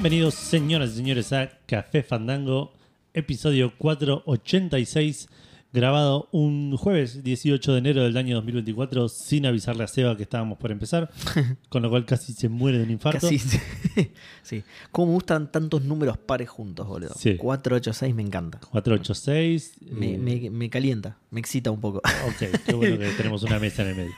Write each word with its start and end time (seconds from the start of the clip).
Bienvenidos, 0.00 0.34
señoras 0.34 0.90
y 0.90 0.96
señores, 0.96 1.32
a 1.32 1.50
Café 1.66 2.04
Fandango, 2.04 2.72
episodio 3.14 3.72
486, 3.78 5.28
grabado 5.72 6.28
un 6.30 6.76
jueves 6.76 7.24
18 7.24 7.72
de 7.72 7.78
enero 7.78 8.04
del 8.04 8.16
año 8.16 8.36
2024, 8.36 9.08
sin 9.08 9.44
avisarle 9.46 9.82
a 9.82 9.88
Seba 9.88 10.16
que 10.16 10.22
estábamos 10.22 10.56
por 10.58 10.70
empezar, 10.70 11.10
con 11.68 11.82
lo 11.82 11.90
cual 11.90 12.04
casi 12.04 12.32
se 12.32 12.48
muere 12.48 12.78
de 12.78 12.84
un 12.84 12.92
infarto. 12.92 13.22
Casi, 13.28 13.40
sí. 14.44 14.62
¿Cómo 14.92 15.08
me 15.08 15.12
gustan 15.14 15.50
tantos 15.50 15.82
números 15.82 16.16
pares 16.16 16.48
juntos, 16.48 16.86
boludo? 16.86 17.14
Sí. 17.18 17.36
486 17.36 18.14
me 18.14 18.22
encanta. 18.22 18.60
486. 18.70 19.78
Me, 19.90 20.14
eh, 20.14 20.18
me- 20.18 20.50
me 20.50 20.70
calienta, 20.70 21.18
me 21.32 21.40
excita 21.40 21.72
un 21.72 21.80
poco. 21.80 21.98
Ok, 21.98 22.60
qué 22.64 22.72
bueno 22.72 22.98
que 22.98 23.10
tenemos 23.16 23.42
una 23.42 23.58
mesa 23.58 23.82
en 23.82 23.88
el 23.88 23.96
medio. 23.96 24.12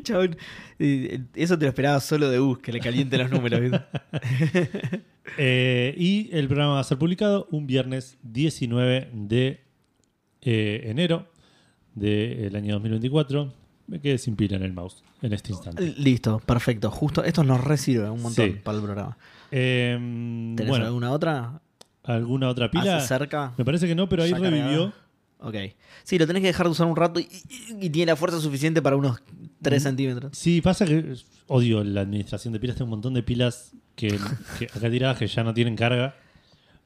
Chabón, 0.04 0.36
eso 0.78 1.58
te 1.58 1.64
lo 1.64 1.68
esperaba 1.68 2.00
solo 2.00 2.28
de 2.30 2.38
Gus, 2.38 2.58
que 2.58 2.72
le 2.72 2.80
caliente 2.80 3.16
los 3.18 3.30
números. 3.30 3.80
Eh, 5.38 5.94
y 5.96 6.28
el 6.32 6.48
programa 6.48 6.74
va 6.74 6.80
a 6.80 6.84
ser 6.84 6.98
publicado 6.98 7.46
un 7.52 7.66
viernes 7.66 8.18
19 8.22 9.10
de 9.12 9.60
eh, 10.42 10.82
enero 10.86 11.28
del 11.94 12.56
año 12.56 12.74
2024. 12.74 13.52
Me 13.86 14.00
quedé 14.00 14.18
sin 14.18 14.34
pila 14.34 14.56
en 14.56 14.64
el 14.64 14.72
mouse 14.72 15.04
en 15.22 15.32
este 15.32 15.52
instante. 15.52 15.94
Listo, 15.98 16.40
perfecto. 16.40 16.90
Justo, 16.90 17.22
esto 17.22 17.44
nos 17.44 17.62
resirve 17.62 18.10
un 18.10 18.22
montón 18.22 18.46
Sí. 18.46 18.56
para 18.62 18.78
el 18.78 18.82
programa. 18.84 19.18
Eh, 19.52 19.94
¿Tenés 20.56 20.68
bueno, 20.68 20.86
alguna 20.86 21.12
otra? 21.12 21.60
¿alguna 22.02 22.48
otra 22.48 22.68
pila? 22.70 22.96
¿Hace 22.96 23.06
cerca? 23.08 23.52
Me 23.56 23.64
parece 23.64 23.86
que 23.86 23.94
no, 23.94 24.08
pero 24.08 24.24
ahí 24.24 24.32
revivió. 24.32 24.92
Ok. 25.38 25.54
Sí, 26.02 26.18
lo 26.18 26.26
tenés 26.26 26.40
que 26.42 26.48
dejar 26.48 26.66
de 26.66 26.72
usar 26.72 26.86
un 26.86 26.96
rato 26.96 27.20
y, 27.20 27.28
y- 27.48 27.86
y 27.86 27.90
tiene 27.90 28.12
la 28.12 28.16
fuerza 28.16 28.40
suficiente 28.40 28.82
para 28.82 28.96
unos 28.96 29.20
3 29.62 29.82
Mm. 29.82 29.86
centímetros. 29.86 30.36
Sí, 30.36 30.60
pasa 30.60 30.84
que 30.86 31.14
odio 31.48 31.82
la 31.84 32.02
administración 32.02 32.52
de 32.52 32.60
pilas. 32.60 32.76
Tengo 32.76 32.86
un 32.86 32.90
montón 32.90 33.14
de 33.14 33.22
pilas 33.22 33.72
que, 33.96 34.18
que 34.58 34.66
acá 34.66 34.90
tiradas 34.90 35.18
que 35.18 35.26
ya 35.26 35.42
no 35.44 35.52
tienen 35.54 35.76
carga. 35.76 36.14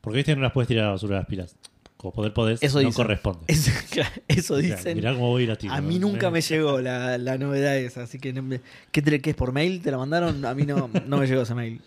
Porque 0.00 0.19
viste 0.19 0.33
que 0.33 0.36
no 0.36 0.42
las 0.42 0.53
puedes 0.53 0.69
tirar 0.69 0.84
a 0.84 0.86
la 0.89 0.92
basura 0.92 1.16
las 1.19 1.27
pilas. 1.27 1.56
Como 1.97 2.12
poder 2.12 2.34
podés, 2.34 2.62
Eso 2.62 2.81
no 2.83 2.86
dicen. 2.89 2.94
corresponde. 3.03 3.41
Eso, 3.47 3.70
eso 4.28 4.55
O 4.55 4.61
sea, 4.61 4.77
dicen. 4.77 4.97
mirá 4.97 5.14
cómo 5.14 5.28
voy 5.31 5.42
a 5.42 5.44
ir 5.44 5.50
a 5.53 5.56
tirar. 5.56 5.78
A 5.78 5.81
mí 5.81 5.98
nunca 5.98 6.31
me 6.31 6.42
llegó 6.42 6.81
la, 6.81 7.16
la 7.16 7.39
novedad 7.39 7.78
esa, 7.78 8.03
así 8.03 8.19
que 8.19 8.33
no 8.34 8.42
me- 8.42 8.61
¿qué, 8.92 9.00
te- 9.00 9.22
qué 9.22 9.31
es 9.31 9.36
por 9.36 9.53
mail? 9.53 9.81
¿Te 9.81 9.91
la 9.91 9.97
mandaron? 9.97 10.44
A 10.44 10.55
mí 10.55 10.64
no, 10.66 10.91
no 11.06 11.16
me 11.16 11.27
llegó 11.27 11.42
ese 11.42 11.55
mail. 11.55 11.81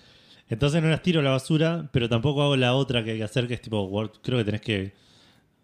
Entonces 0.49 0.81
no 0.81 0.89
las 0.89 1.03
tiro 1.03 1.19
a 1.19 1.23
la 1.23 1.31
basura, 1.31 1.89
pero 1.91 2.09
tampoco 2.09 2.41
hago 2.41 2.55
la 2.55 2.73
otra 2.73 3.03
que 3.03 3.11
hay 3.11 3.17
que 3.17 3.23
hacer, 3.25 3.47
que 3.47 3.53
es 3.55 3.61
tipo, 3.61 3.87
creo 4.23 4.37
que 4.39 4.45
tenés 4.45 4.61
que 4.61 4.93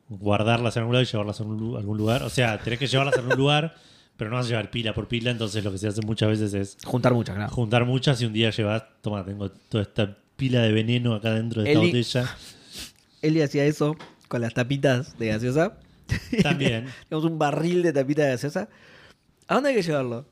guardarlas 0.09 0.75
en 0.75 0.81
algún 0.81 0.93
lado 0.93 1.03
y 1.03 1.07
llevarlas 1.07 1.39
a 1.39 1.43
un 1.43 1.57
lu- 1.57 1.77
algún 1.77 1.97
lugar. 1.97 2.23
O 2.23 2.29
sea, 2.29 2.59
tenés 2.59 2.77
que 2.79 2.87
llevarlas 2.87 3.17
en 3.17 3.25
un 3.25 3.37
lugar, 3.37 3.75
pero 4.17 4.29
no 4.29 4.35
vas 4.37 4.45
a 4.45 4.49
llevar 4.49 4.71
pila 4.71 4.93
por 4.93 5.07
pila, 5.07 5.31
entonces 5.31 5.63
lo 5.63 5.71
que 5.71 5.77
se 5.77 5.87
hace 5.87 6.01
muchas 6.01 6.29
veces 6.29 6.53
es 6.53 6.77
Juntar 6.85 7.13
muchas, 7.13 7.35
claro. 7.35 7.51
juntar 7.51 7.85
muchas 7.85 8.21
y 8.21 8.25
un 8.25 8.33
día 8.33 8.49
llevas, 8.51 8.83
toma, 9.01 9.25
tengo 9.25 9.49
toda 9.51 9.83
esta 9.83 10.17
pila 10.35 10.61
de 10.61 10.71
veneno 10.71 11.13
acá 11.15 11.31
dentro 11.33 11.61
de 11.61 11.69
esta 11.71 11.81
Eli- 11.81 11.87
botella. 11.89 12.37
Él 13.21 13.41
hacía 13.41 13.65
eso 13.65 13.95
con 14.27 14.41
las 14.41 14.53
tapitas 14.53 15.17
de 15.17 15.27
gaseosa. 15.27 15.77
También. 16.41 16.87
Tenemos 17.09 17.25
un 17.29 17.39
barril 17.39 17.81
de 17.83 17.93
tapitas 17.93 18.25
de 18.25 18.31
gaseosa. 18.31 18.69
¿A 19.47 19.55
dónde 19.55 19.69
hay 19.69 19.75
que 19.75 19.83
llevarlo? 19.83 20.25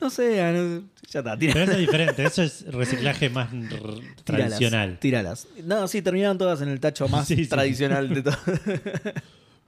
No 0.00 0.10
sé, 0.10 0.40
a- 0.42 0.52
no- 0.52 0.82
ya 1.10 1.20
está, 1.20 1.36
tira- 1.38 1.52
Pero 1.52 1.64
eso 1.64 1.72
es 1.72 1.78
diferente, 1.86 2.24
eso 2.24 2.42
es 2.42 2.64
reciclaje 2.72 3.30
más 3.30 3.50
tíralas, 3.50 4.00
tradicional. 4.24 4.98
Tíralas. 4.98 5.46
No, 5.64 5.86
sí, 5.88 6.02
terminaron 6.02 6.38
todas 6.38 6.60
en 6.62 6.68
el 6.68 6.80
tacho 6.80 7.06
más 7.08 7.28
Sí, 7.28 7.36
sí. 7.36 7.46
tradicional 7.46 8.08
de 8.12 8.22
todo. 8.22 8.36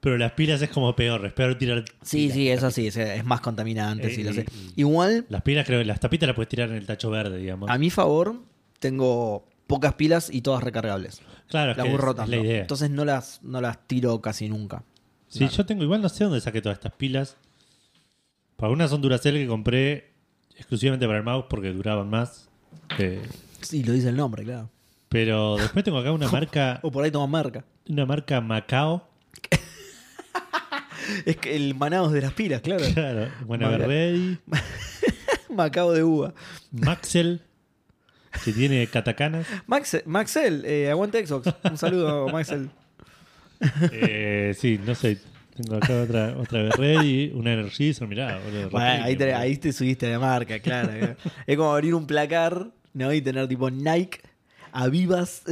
Pero 0.01 0.17
las 0.17 0.33
pilas 0.33 0.63
es 0.63 0.71
como 0.71 0.97
peor, 0.97 1.27
es 1.27 1.33
peor 1.35 1.57
tirar. 1.59 1.85
Sí, 2.03 2.23
pilas. 2.23 2.35
sí, 2.35 2.49
eso 2.49 2.71
sí, 2.71 2.87
es, 2.87 2.97
es 2.97 3.25
más 3.25 3.41
contaminante, 3.43 4.09
sí, 4.15 4.23
lo 4.25 4.31
Eh, 4.31 4.35
sé. 4.35 4.41
eh, 4.43 4.47
Igual, 4.77 5.27
Las 5.29 5.43
pilas 5.43 5.67
creo 5.67 5.79
que 5.81 5.85
las 5.85 6.01
tapitas 6.01 6.27
las 6.27 6.35
puedes 6.35 6.49
tirar 6.49 6.71
en 6.71 6.77
el 6.77 6.87
tacho 6.87 7.11
verde, 7.11 7.37
digamos. 7.39 7.69
a 7.69 7.77
mi 7.79 7.91
favor, 7.91 8.37
tengo 8.79 9.47
pocas 9.67 9.95
pilas 9.95 10.31
y 10.33 10.41
todas 10.41 10.63
recargables. 10.65 11.21
claro, 11.49 11.73
es, 11.73 11.77
Las 11.77 11.87
que 11.87 11.93
es- 11.95 12.01
es 12.23 12.29
la 12.29 12.37
idea. 12.39 12.61
Entonces 12.63 12.91
no 12.91 13.05
las, 13.05 13.43
no 13.43 13.61
las 13.61 13.87
tiro 13.87 14.21
casi 14.23 14.49
nunca. 14.49 14.85
Sí, 15.29 15.47
yo 15.49 15.65
tengo, 15.67 15.85
igual 15.85 16.01
no 16.03 16.09
sé 16.09 16.25
dónde 16.25 16.41
saqué 16.41 16.61
todas 16.63 16.79
estas 16.79 16.93
pilas. 16.93 17.37
Para 18.57 18.69
algunas 18.69 18.91
son 18.91 19.01
Duracell 19.03 19.35
que 19.37 19.47
compré 19.47 20.11
exclusivamente 20.57 21.07
para 21.07 21.19
el 21.19 21.25
mouse 21.25 21.45
porque 21.49 21.73
duraban 21.73 22.09
más. 22.11 22.49
Eh, 22.99 23.23
Sí, 23.61 23.85
lo 23.85 23.93
dice 23.93 24.09
el 24.09 24.17
nombre, 24.17 24.43
claro. 24.45 24.71
pero 25.11 25.57
después 25.59 25.85
tengo 25.85 25.99
acá 25.99 26.11
una 26.13 26.29
marca, 26.33 26.81
O 26.83 26.91
por 26.91 27.05
ahí 27.05 27.11
toman 27.11 27.31
marca. 27.31 27.65
una 27.89 28.07
marca 28.07 28.41
Macao. 28.41 29.07
Es 31.25 31.37
que 31.37 31.57
el 31.57 31.75
manados 31.75 32.13
de 32.13 32.21
las 32.23 32.33
pilas, 32.33 32.61
claro. 32.61 32.85
Claro, 32.95 33.29
buena 33.47 33.69
Marca. 33.71 33.87
Ready, 33.87 34.39
Macao 35.49 35.93
de 35.93 36.05
uva. 36.05 36.35
Maxel, 36.71 37.41
que 38.45 38.53
tiene 38.53 38.87
catacanas. 38.87 39.47
Max, 39.67 40.03
Maxel, 40.07 40.65
eh, 40.65 40.91
aguante 40.91 41.27
Xbox. 41.27 41.55
Un 41.65 41.79
saludo, 41.79 42.29
Maxel. 42.29 42.71
Eh, 43.93 44.55
sí, 44.59 44.81
no 44.85 44.95
sé. 44.95 45.19
Tengo 45.57 45.77
acá 45.77 46.01
otra, 46.03 46.37
otra 46.39 46.71
Ready, 46.71 47.33
una 47.35 47.53
Energizer, 47.53 48.09
mirá. 48.09 48.39
boludo, 48.39 48.71
Bueno, 48.71 49.05
ahí, 49.05 49.17
te, 49.17 49.35
ahí 49.35 49.57
te 49.57 49.73
subiste 49.73 50.07
de 50.07 50.19
marca, 50.19 50.59
claro. 50.61 50.89
claro. 50.89 51.17
es 51.47 51.57
como 51.57 51.73
abrir 51.75 51.95
un 51.95 52.07
placar, 52.07 52.69
¿no? 52.95 53.13
Y 53.13 53.21
tener 53.21 53.47
tipo 53.49 53.69
Nike, 53.71 54.21
Avivas. 54.73 55.43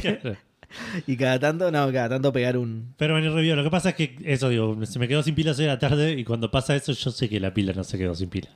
Claro. 0.00 0.36
y 1.06 1.16
cada 1.16 1.38
tanto, 1.38 1.70
no, 1.70 1.92
cada 1.92 2.08
tanto 2.08 2.32
pegar 2.32 2.56
un. 2.56 2.94
Pero 2.96 3.18
en 3.18 3.24
el 3.24 3.34
review, 3.34 3.56
lo 3.56 3.64
que 3.64 3.70
pasa 3.70 3.90
es 3.90 3.94
que 3.94 4.16
eso, 4.24 4.48
digo, 4.48 4.84
se 4.86 4.98
me 4.98 5.08
quedó 5.08 5.22
sin 5.22 5.34
pilas 5.34 5.58
hoy 5.58 5.66
a 5.66 5.68
la 5.68 5.78
tarde 5.78 6.12
y 6.12 6.24
cuando 6.24 6.50
pasa 6.50 6.74
eso 6.76 6.92
yo 6.92 7.10
sé 7.10 7.28
que 7.28 7.40
la 7.40 7.52
pila 7.54 7.72
no 7.72 7.84
se 7.84 7.98
quedó 7.98 8.14
sin 8.14 8.28
pila. 8.28 8.48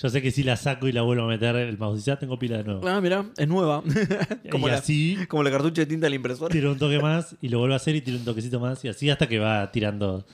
Yo 0.00 0.08
sé 0.08 0.22
que 0.22 0.30
si 0.30 0.44
la 0.44 0.56
saco 0.56 0.86
y 0.86 0.92
la 0.92 1.02
vuelvo 1.02 1.24
a 1.24 1.26
meter 1.26 1.56
el 1.56 1.76
mouse 1.76 1.96
dice, 1.96 2.12
ah, 2.12 2.18
tengo 2.18 2.38
pila 2.38 2.58
de 2.58 2.64
nuevo. 2.64 2.86
Ah, 2.86 3.00
mira, 3.00 3.24
es 3.36 3.48
nueva. 3.48 3.82
como, 4.50 4.68
y 4.68 4.70
la, 4.70 4.76
así 4.76 5.18
como 5.28 5.42
la 5.42 5.50
cartucho 5.50 5.80
de 5.80 5.86
tinta 5.86 6.06
de 6.06 6.10
la 6.10 6.16
impresora. 6.16 6.52
tiro 6.52 6.70
un 6.70 6.78
toque 6.78 7.00
más 7.00 7.34
y 7.42 7.48
lo 7.48 7.58
vuelvo 7.58 7.74
a 7.74 7.78
hacer 7.78 7.96
y 7.96 8.00
tiro 8.00 8.16
un 8.16 8.24
toquecito 8.24 8.60
más 8.60 8.84
y 8.84 8.88
así 8.88 9.10
hasta 9.10 9.26
que 9.28 9.40
va 9.40 9.70
tirando 9.72 10.24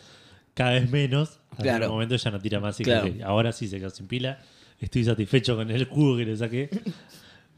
cada 0.53 0.73
vez 0.73 0.91
menos. 0.91 1.41
Hasta 1.51 1.63
Claro. 1.63 1.79
que 1.79 1.85
en 1.85 1.91
un 1.91 1.95
momento 1.97 2.17
ya 2.17 2.31
no 2.31 2.39
tira 2.41 2.61
más 2.61 2.79
y 2.81 2.85
Claro. 2.85 3.05
que, 3.05 3.23
ahora 3.23 3.53
sí 3.53 3.67
se 3.69 3.79
quedó 3.79 3.89
sin 3.91 4.07
pila. 4.07 4.39
Estoy 4.81 5.05
satisfecho 5.05 5.57
con 5.57 5.71
el 5.71 5.85
jugo 5.87 6.19
que 6.19 6.27
le 6.27 6.37
saqué. 6.37 6.69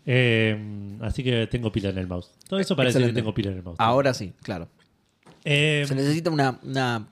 Eh, 0.06 0.96
así 1.02 1.22
que 1.24 1.46
tengo 1.48 1.70
pila 1.72 1.88
en 1.90 1.98
el 1.98 2.06
mouse. 2.06 2.30
Todo 2.48 2.60
eso 2.60 2.76
parece 2.76 2.98
Excelente. 2.98 3.14
que 3.18 3.22
tengo 3.22 3.34
pila 3.34 3.50
en 3.50 3.56
el 3.58 3.62
mouse. 3.62 3.76
Ahora 3.80 4.14
sí, 4.14 4.32
claro. 4.42 4.68
Eh, 5.44 5.84
Se 5.86 5.94
necesita 5.94 6.30
una, 6.30 6.58
una 6.62 7.08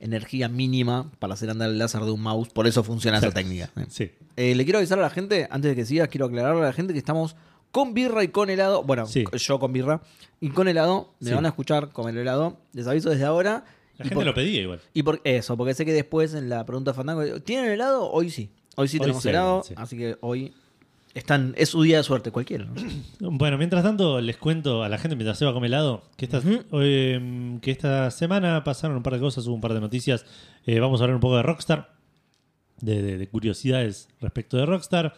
energía 0.00 0.48
mínima 0.48 1.10
para 1.18 1.34
hacer 1.34 1.50
andar 1.50 1.70
el 1.70 1.78
láser 1.78 2.02
de 2.02 2.10
un 2.10 2.20
mouse, 2.22 2.48
por 2.50 2.66
eso 2.66 2.82
funciona 2.82 3.18
esa 3.18 3.30
técnica. 3.30 3.70
sí. 3.88 4.10
Eh, 4.36 4.54
le 4.54 4.64
quiero 4.64 4.78
avisar 4.78 4.98
a 4.98 5.02
la 5.02 5.10
gente, 5.10 5.48
antes 5.50 5.70
de 5.70 5.74
que 5.76 5.84
sigas, 5.84 6.08
quiero 6.08 6.26
aclararle 6.26 6.62
a 6.62 6.66
la 6.66 6.72
gente 6.72 6.92
que 6.92 6.98
estamos 7.00 7.34
con 7.72 7.92
birra 7.92 8.22
y 8.22 8.28
con 8.28 8.48
helado. 8.50 8.82
Bueno, 8.84 9.04
Sí. 9.06 9.24
yo 9.36 9.58
con 9.58 9.72
birra 9.72 10.00
y 10.40 10.50
con 10.50 10.68
helado. 10.68 11.12
Me 11.20 11.30
Sí. 11.30 11.34
van 11.34 11.44
a 11.44 11.48
escuchar 11.48 11.90
comer 11.90 12.16
helado. 12.16 12.56
Les 12.72 12.86
aviso 12.86 13.10
desde 13.10 13.24
ahora. 13.24 13.64
La 13.98 14.04
y 14.04 14.08
gente 14.10 14.14
por, 14.14 14.24
lo 14.24 14.32
pedía 14.34 14.60
igual. 14.62 14.80
y 14.94 15.02
por 15.02 15.20
eso, 15.24 15.56
porque 15.56 15.74
sé 15.74 15.84
que 15.84 15.92
después 15.92 16.32
en 16.34 16.48
la 16.48 16.64
pregunta 16.64 16.92
de 16.92 16.96
Fandango, 16.96 17.40
¿tienen 17.42 17.68
helado? 17.68 18.08
Hoy 18.12 18.30
sí. 18.30 18.48
Hoy 18.76 18.86
sí 18.86 18.96
Hoy 18.98 19.00
tenemos 19.00 19.22
sí, 19.24 19.28
helado, 19.30 19.62
sí. 19.64 19.74
así 19.76 19.96
que 19.98 20.16
hoy 20.20 20.54
están, 21.18 21.54
es 21.56 21.70
su 21.70 21.82
día 21.82 21.98
de 21.98 22.02
suerte, 22.02 22.30
cualquiera. 22.30 22.64
¿no? 22.66 23.30
Bueno, 23.38 23.58
mientras 23.58 23.82
tanto, 23.82 24.20
les 24.20 24.36
cuento 24.36 24.82
a 24.82 24.88
la 24.88 24.98
gente 24.98 25.16
mientras 25.16 25.38
se 25.38 25.44
va 25.44 25.50
a 25.50 25.54
comer 25.54 25.68
helado 25.68 26.02
que 26.16 26.24
esta, 26.24 26.40
eh, 26.72 27.58
que 27.62 27.70
esta 27.70 28.10
semana 28.10 28.64
pasaron 28.64 28.96
un 28.96 29.02
par 29.02 29.14
de 29.14 29.20
cosas, 29.20 29.46
hubo 29.46 29.54
un 29.54 29.60
par 29.60 29.74
de 29.74 29.80
noticias. 29.80 30.24
Eh, 30.66 30.80
vamos 30.80 31.00
a 31.00 31.04
hablar 31.04 31.14
un 31.16 31.20
poco 31.20 31.36
de 31.36 31.42
Rockstar, 31.42 31.92
de, 32.80 33.02
de- 33.02 33.18
de 33.18 33.28
curiosidades 33.28 34.08
respecto 34.20 34.56
de 34.56 34.66
Rockstar. 34.66 35.14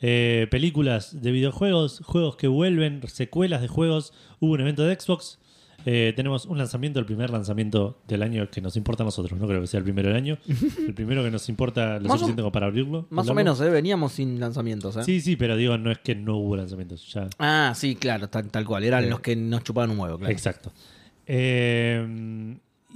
Eh, 0.00 0.48
películas 0.50 1.22
de 1.22 1.30
videojuegos, 1.30 2.00
juegos 2.04 2.36
que 2.36 2.48
vuelven, 2.48 3.00
secuelas 3.08 3.62
de 3.62 3.68
juegos. 3.68 4.12
Hubo 4.40 4.52
un 4.52 4.60
evento 4.60 4.84
de 4.84 4.98
Xbox. 4.98 5.38
Eh, 5.86 6.12
tenemos 6.16 6.46
un 6.46 6.56
lanzamiento, 6.58 6.98
el 6.98 7.04
primer 7.06 7.28
lanzamiento 7.30 7.98
del 8.08 8.22
año 8.22 8.48
que 8.50 8.60
nos 8.60 8.76
importa 8.76 9.02
a 9.02 9.06
nosotros. 9.06 9.38
No 9.38 9.46
creo 9.46 9.60
que 9.60 9.66
sea 9.66 9.78
el 9.78 9.84
primero 9.84 10.08
del 10.08 10.16
año. 10.16 10.38
El 10.86 10.94
primero 10.94 11.22
que 11.22 11.30
nos 11.30 11.48
importa 11.48 11.98
lo 11.98 12.08
Más 12.08 12.12
o- 12.16 12.18
suficiente 12.20 12.42
como 12.42 12.52
para 12.52 12.66
abrirlo. 12.66 13.06
Más 13.10 13.28
o 13.28 13.34
menos, 13.34 13.60
¿eh? 13.60 13.68
veníamos 13.68 14.12
sin 14.12 14.40
lanzamientos. 14.40 14.96
¿eh? 14.96 15.04
Sí, 15.04 15.20
sí, 15.20 15.36
pero 15.36 15.56
digo, 15.56 15.76
no 15.78 15.90
es 15.90 15.98
que 15.98 16.14
no 16.14 16.36
hubo 16.38 16.56
lanzamientos. 16.56 17.12
Ya 17.12 17.28
Ah, 17.38 17.72
sí, 17.76 17.96
claro, 17.96 18.28
tal, 18.28 18.48
tal 18.50 18.64
cual. 18.64 18.84
Eran 18.84 19.10
los 19.10 19.20
que 19.20 19.36
nos 19.36 19.62
chupaban 19.62 19.90
un 19.90 19.98
huevo, 19.98 20.18
claro. 20.18 20.32
Exacto. 20.32 20.72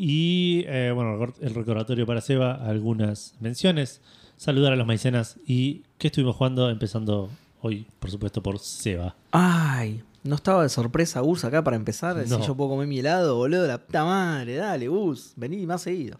Y 0.00 0.62
bueno, 0.64 1.32
el 1.40 1.54
recordatorio 1.54 2.06
para 2.06 2.20
Seba, 2.20 2.54
algunas 2.54 3.34
menciones. 3.40 4.00
Saludar 4.36 4.72
a 4.72 4.76
los 4.76 4.86
maicenas 4.86 5.36
y 5.46 5.82
qué 5.98 6.06
estuvimos 6.06 6.36
jugando, 6.36 6.70
empezando 6.70 7.28
hoy, 7.60 7.86
por 7.98 8.08
supuesto, 8.10 8.40
por 8.40 8.60
Seba. 8.60 9.16
Ay, 9.32 10.02
no 10.24 10.34
estaba 10.34 10.62
de 10.62 10.68
sorpresa 10.68 11.20
Gus 11.20 11.44
acá 11.44 11.62
para 11.64 11.76
empezar. 11.76 12.16
No. 12.16 12.40
Si 12.40 12.46
yo 12.46 12.56
puedo 12.56 12.70
comer 12.70 12.86
mi 12.86 12.98
helado, 12.98 13.36
boludo, 13.36 13.66
la 13.66 13.78
puta 13.78 14.04
madre, 14.04 14.56
dale, 14.56 14.88
Gus, 14.88 15.32
vení 15.36 15.66
más 15.66 15.82
seguido. 15.82 16.18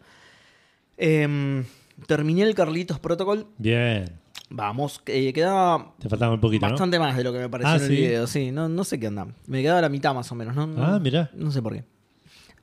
Em, 0.97 1.65
terminé 2.07 2.43
el 2.43 2.55
Carlitos 2.55 2.99
Protocol. 2.99 3.47
Bien. 3.59 4.05
Vamos, 4.51 5.03
eh, 5.07 5.33
quedaba 5.35 5.95
Te 5.99 6.09
faltaba 6.09 6.33
un 6.35 6.41
poquito, 6.41 6.67
bastante 6.67 6.99
más 6.99 7.15
de 7.17 7.23
lo 7.25 7.33
que 7.35 7.39
me 7.39 7.49
pareció 7.51 7.73
Ah, 7.75 7.77
en 7.77 7.83
el 7.83 7.89
¿sí? 7.89 7.95
video. 7.97 8.27
Sí, 8.27 8.51
no, 8.51 8.69
no 8.69 8.83
sé 8.85 8.99
qué 8.99 9.09
onda. 9.09 9.27
Me 9.47 9.61
quedaba 9.63 9.83
la 9.83 9.89
mitad 9.91 10.15
más 10.15 10.31
o 10.33 10.35
menos. 10.35 10.57
No, 10.57 10.67
no, 10.67 10.83
Ah, 10.85 10.99
mirá. 10.99 11.31
No 11.35 11.51
sé 11.51 11.61
por 11.61 11.75
qué. 11.75 11.85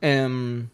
Em, 0.01 0.67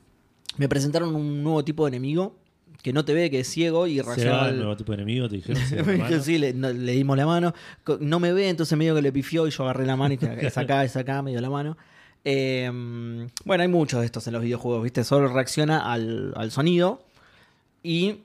me 0.57 0.69
presentaron 0.69 1.13
un 1.15 1.43
nuevo 1.43 1.63
tipo 1.65 1.83
de 1.85 1.89
enemigo 1.89 2.37
que 2.81 2.94
no 2.94 3.06
te 3.06 3.13
ve, 3.13 3.30
que 3.30 3.42
es 3.42 3.48
ciego 3.48 3.88
y 3.88 4.00
al- 4.00 4.50
el 4.50 4.57
nuevo 4.57 4.75
tipo 4.78 4.92
de 4.92 4.98
enemigo, 5.04 5.30
te 5.30 5.36
dijeron. 5.38 5.62
sí, 6.24 6.38
le, 6.38 6.54
no- 6.54 6.72
le 6.74 6.92
dimos 6.94 7.16
la 7.18 7.25
mano. 7.25 7.54
No 8.00 8.19
me 8.19 8.33
ve, 8.33 8.50
entonces 8.50 8.78
medio 8.78 8.95
que 8.95 9.01
le 9.01 9.12
pifió 9.12 9.48
y 9.48 9.51
yo 9.51 9.63
agarré 9.63 9.86
la 9.86 9.95
mano 9.95 10.13
y 10.13 10.19
es 10.45 10.57
acá, 10.57 10.83
es 10.83 10.95
acá, 10.95 11.22
me 11.22 11.31
dio 11.31 11.42
la 11.42 11.50
mano. 11.50 11.78
Eh, 12.24 12.69
bueno, 13.45 13.62
hay 13.63 13.68
muchos 13.68 14.00
de 14.00 14.06
estos 14.06 14.28
en 14.28 14.33
los 14.33 14.42
videojuegos, 14.44 14.83
¿viste? 14.83 15.04
Solo 15.04 15.28
reacciona 15.28 15.92
al, 15.92 16.33
al 16.36 16.51
sonido. 16.51 17.04
Y 17.83 18.18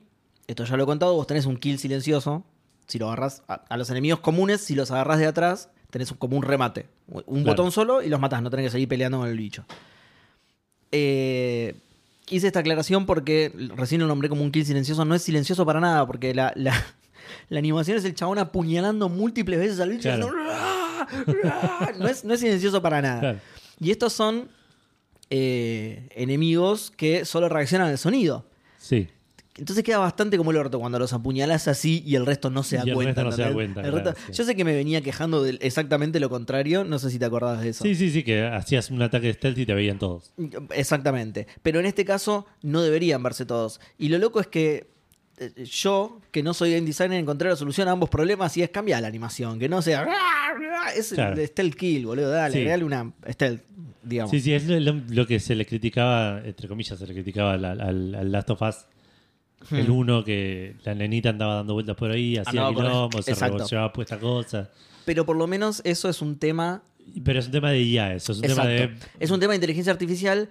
esto 0.47 0.63
ya 0.65 0.77
lo 0.77 0.83
he 0.83 0.85
contado, 0.85 1.13
vos 1.15 1.27
tenés 1.27 1.45
un 1.45 1.57
kill 1.57 1.79
silencioso. 1.79 2.43
Si 2.87 2.99
lo 2.99 3.07
agarras 3.07 3.43
a, 3.47 3.55
a 3.69 3.75
los 3.77 3.89
enemigos 3.89 4.19
comunes, 4.19 4.61
si 4.61 4.75
los 4.75 4.91
agarras 4.91 5.19
de 5.19 5.25
atrás, 5.25 5.69
tenés 5.89 6.11
un- 6.11 6.17
como 6.17 6.37
un 6.37 6.43
remate. 6.43 6.85
Un 7.07 7.23
Claro. 7.23 7.43
botón 7.45 7.71
solo 7.71 8.01
y 8.01 8.09
los 8.09 8.19
matás, 8.19 8.41
no 8.41 8.49
tenés 8.49 8.67
que 8.67 8.71
seguir 8.71 8.87
peleando 8.87 9.19
con 9.19 9.27
el 9.29 9.37
bicho. 9.37 9.65
Eh, 10.91 11.75
hice 12.29 12.47
esta 12.47 12.59
aclaración 12.59 13.05
porque 13.05 13.51
recién 13.75 14.01
lo 14.01 14.07
nombré 14.07 14.29
como 14.29 14.43
un 14.43 14.51
kill 14.51 14.65
silencioso. 14.65 15.05
No 15.05 15.15
es 15.15 15.21
silencioso 15.21 15.65
para 15.65 15.79
nada, 15.79 16.05
porque 16.05 16.33
la, 16.33 16.51
la, 16.55 16.73
la 17.49 17.59
animación 17.59 17.97
es 17.97 18.05
el 18.05 18.15
chabón 18.15 18.39
apuñalando 18.39 19.09
múltiples 19.09 19.59
veces 19.59 19.79
al 19.79 19.89
bicho. 19.89 20.03
Claro. 20.03 20.31
No, 21.99 22.07
es, 22.07 22.25
no 22.25 22.33
es 22.33 22.39
silencioso 22.39 22.81
para 22.81 23.01
nada. 23.01 23.19
Claro. 23.19 23.39
Y 23.79 23.91
estos 23.91 24.13
son 24.13 24.49
eh, 25.29 26.09
enemigos 26.15 26.91
que 26.95 27.25
solo 27.25 27.49
reaccionan 27.49 27.89
al 27.89 27.97
sonido. 27.97 28.45
Sí. 28.77 29.07
Entonces 29.57 29.83
queda 29.83 29.97
bastante 29.97 30.37
como 30.37 30.51
el 30.51 30.57
orto 30.57 30.79
cuando 30.79 30.99
los 30.99 31.13
apuñalas 31.13 31.67
así 31.67 32.03
y 32.05 32.15
el 32.15 32.25
resto 32.25 32.49
no 32.49 32.63
se 32.63 32.77
da 32.77 32.83
Y 32.85 32.89
el 32.89 32.95
cuenta. 32.95 33.23
resto 33.23 33.23
no 33.23 33.31
se 33.35 33.41
da 33.41 33.53
cuenta, 33.53 33.81
El 33.81 33.91
claro, 33.91 34.11
resto- 34.11 34.21
sí. 34.27 34.33
Yo 34.33 34.43
sé 34.43 34.55
que 34.55 34.63
me 34.63 34.75
venía 34.75 35.01
quejando 35.01 35.41
de 35.43 35.57
exactamente 35.61 36.19
lo 36.19 36.29
contrario, 36.29 36.83
no 36.83 36.99
sé 36.99 37.09
si 37.09 37.17
te 37.19 37.25
acordás 37.25 37.61
de 37.61 37.69
eso. 37.69 37.83
Sí, 37.83 37.95
sí, 37.95 38.09
sí, 38.11 38.23
que 38.23 38.43
hacías 38.45 38.91
un 38.91 39.01
ataque 39.01 39.27
de 39.27 39.33
stealth 39.33 39.57
y 39.57 39.65
te 39.65 39.73
veían 39.73 39.97
todos. 39.99 40.31
Exactamente. 40.75 41.47
Pero 41.63 41.79
en 41.79 41.85
este 41.85 42.05
caso 42.05 42.45
no 42.61 42.81
deberían 42.81 43.21
verse 43.23 43.45
todos. 43.45 43.79
Y 43.97 44.09
lo 44.09 44.17
loco 44.17 44.39
es 44.39 44.47
que 44.47 44.87
eh, 45.39 45.65
yo, 45.65 46.19
que 46.31 46.41
no 46.41 46.53
soy 46.53 46.73
game 46.73 46.85
designer, 46.87 47.19
encontré 47.19 47.47
la 47.49 47.55
solución 47.55 47.87
a 47.87 47.91
ambos 47.91 48.09
problemas 48.09 48.55
y 48.57 48.63
es 48.63 48.69
cambiar 48.71 49.01
la 49.01 49.07
animación. 49.07 49.59
Que 49.59 49.69
no 49.69 49.81
sea. 49.81 50.07
Es 50.95 51.09
Claro. 51.13 51.43
stealth 51.45 51.75
kill, 51.75 52.05
boludo. 52.07 52.29
Dale, 52.31 52.51
Sí. 52.53 52.57
agregale 52.59 52.83
una 52.83 53.11
stealth, 53.29 53.61
digamos. 54.03 54.31
Sí, 54.31 54.39
sí, 54.41 54.53
es 54.53 54.65
lo 54.67 55.27
que 55.27 55.39
se 55.39 55.53
le 55.55 55.65
criticaba, 55.65 56.41
entre 56.43 56.67
comillas, 56.67 56.97
se 56.97 57.05
le 57.05 57.13
criticaba 57.13 57.53
al, 57.53 57.65
al- 57.65 58.15
al 58.15 58.31
Last 58.31 58.49
of 58.49 58.61
Us. 58.63 58.75
El 59.71 59.87
Hmm. 59.89 59.91
uno 59.91 60.23
que 60.23 60.75
la 60.83 60.93
nenita 60.93 61.29
andaba 61.29 61.55
dando 61.55 61.73
vueltas 61.73 61.95
por 61.95 62.11
ahí, 62.11 62.37
hacía 62.37 62.67
quilombo, 62.69 63.21
se 63.21 63.35
puesta 63.93 64.19
cosa. 64.19 64.69
Pero 65.05 65.25
por 65.25 65.35
lo 65.35 65.47
menos 65.47 65.81
eso 65.83 66.09
es 66.09 66.21
un 66.21 66.37
tema. 66.37 66.83
Pero 67.23 67.39
es 67.39 67.45
un 67.47 67.51
tema 67.53 67.71
de 67.71 67.81
IA, 67.81 68.13
eso 68.15 68.33
es 68.33 68.39
un 68.39 68.45
Exacto. 68.45 68.69
tema 68.69 68.87
de. 68.91 68.95
Es 69.19 69.31
un 69.31 69.39
tema 69.39 69.51
de 69.53 69.57
inteligencia 69.57 69.91
artificial. 69.91 70.49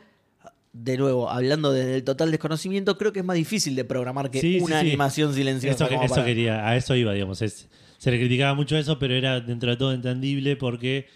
De 0.73 0.99
nuevo, 0.99 1.31
hablando 1.31 1.73
desde 1.73 1.97
el 1.97 2.05
total 2.05 2.31
desconocimiento, 2.31 2.99
creo 2.99 3.11
que 3.11 3.20
es 3.20 3.25
más 3.25 3.37
difícil 3.37 3.75
de 3.76 3.85
programar 3.87 4.31
que 4.31 4.41
Sí, 4.41 4.58
una 4.61 4.81
sí. 4.81 4.88
animación 4.88 5.32
silenciosa. 5.32 5.85
Eso, 5.87 5.88
como 5.94 6.05
eso 6.05 6.14
para- 6.17 6.26
quería, 6.26 6.69
a 6.69 6.76
eso 6.76 6.94
iba, 6.94 7.14
digamos. 7.14 7.41
Es, 7.41 7.69
se 7.97 8.11
le 8.11 8.19
criticaba 8.19 8.53
mucho 8.55 8.76
eso, 8.76 8.99
pero 8.99 9.14
era 9.14 9.41
dentro 9.41 9.70
de 9.70 9.76
todo 9.79 9.94
entendible 9.94 10.55
porque 10.56 11.06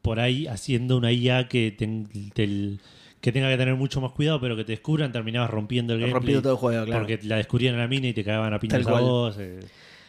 por 0.00 0.18
ahí 0.18 0.46
haciendo 0.46 0.96
una 0.96 1.12
IA 1.12 1.46
que, 1.48 1.74
te- 1.76 2.78
que 3.26 3.32
tenga 3.32 3.50
que 3.50 3.56
tener 3.58 3.74
mucho 3.74 4.00
más 4.00 4.12
cuidado, 4.12 4.40
pero 4.40 4.54
que 4.54 4.62
te 4.64 4.70
descubran, 4.70 5.10
terminabas 5.10 5.50
rompiendo 5.50 5.94
el 5.94 5.98
gameplay. 5.98 6.14
Rompiendo 6.14 6.42
todo 6.42 6.52
el 6.52 6.58
juego, 6.58 6.84
claro. 6.86 7.00
Porque 7.00 7.18
la 7.24 7.36
descubrían 7.38 7.74
a 7.74 7.78
la 7.78 7.88
mina 7.88 8.06
y 8.06 8.12
te 8.14 8.22
cagaban 8.22 8.54
a 8.54 8.60
piñas 8.60 8.86
a 8.86 8.90
vos. 9.00 9.36
eh. 9.40 9.58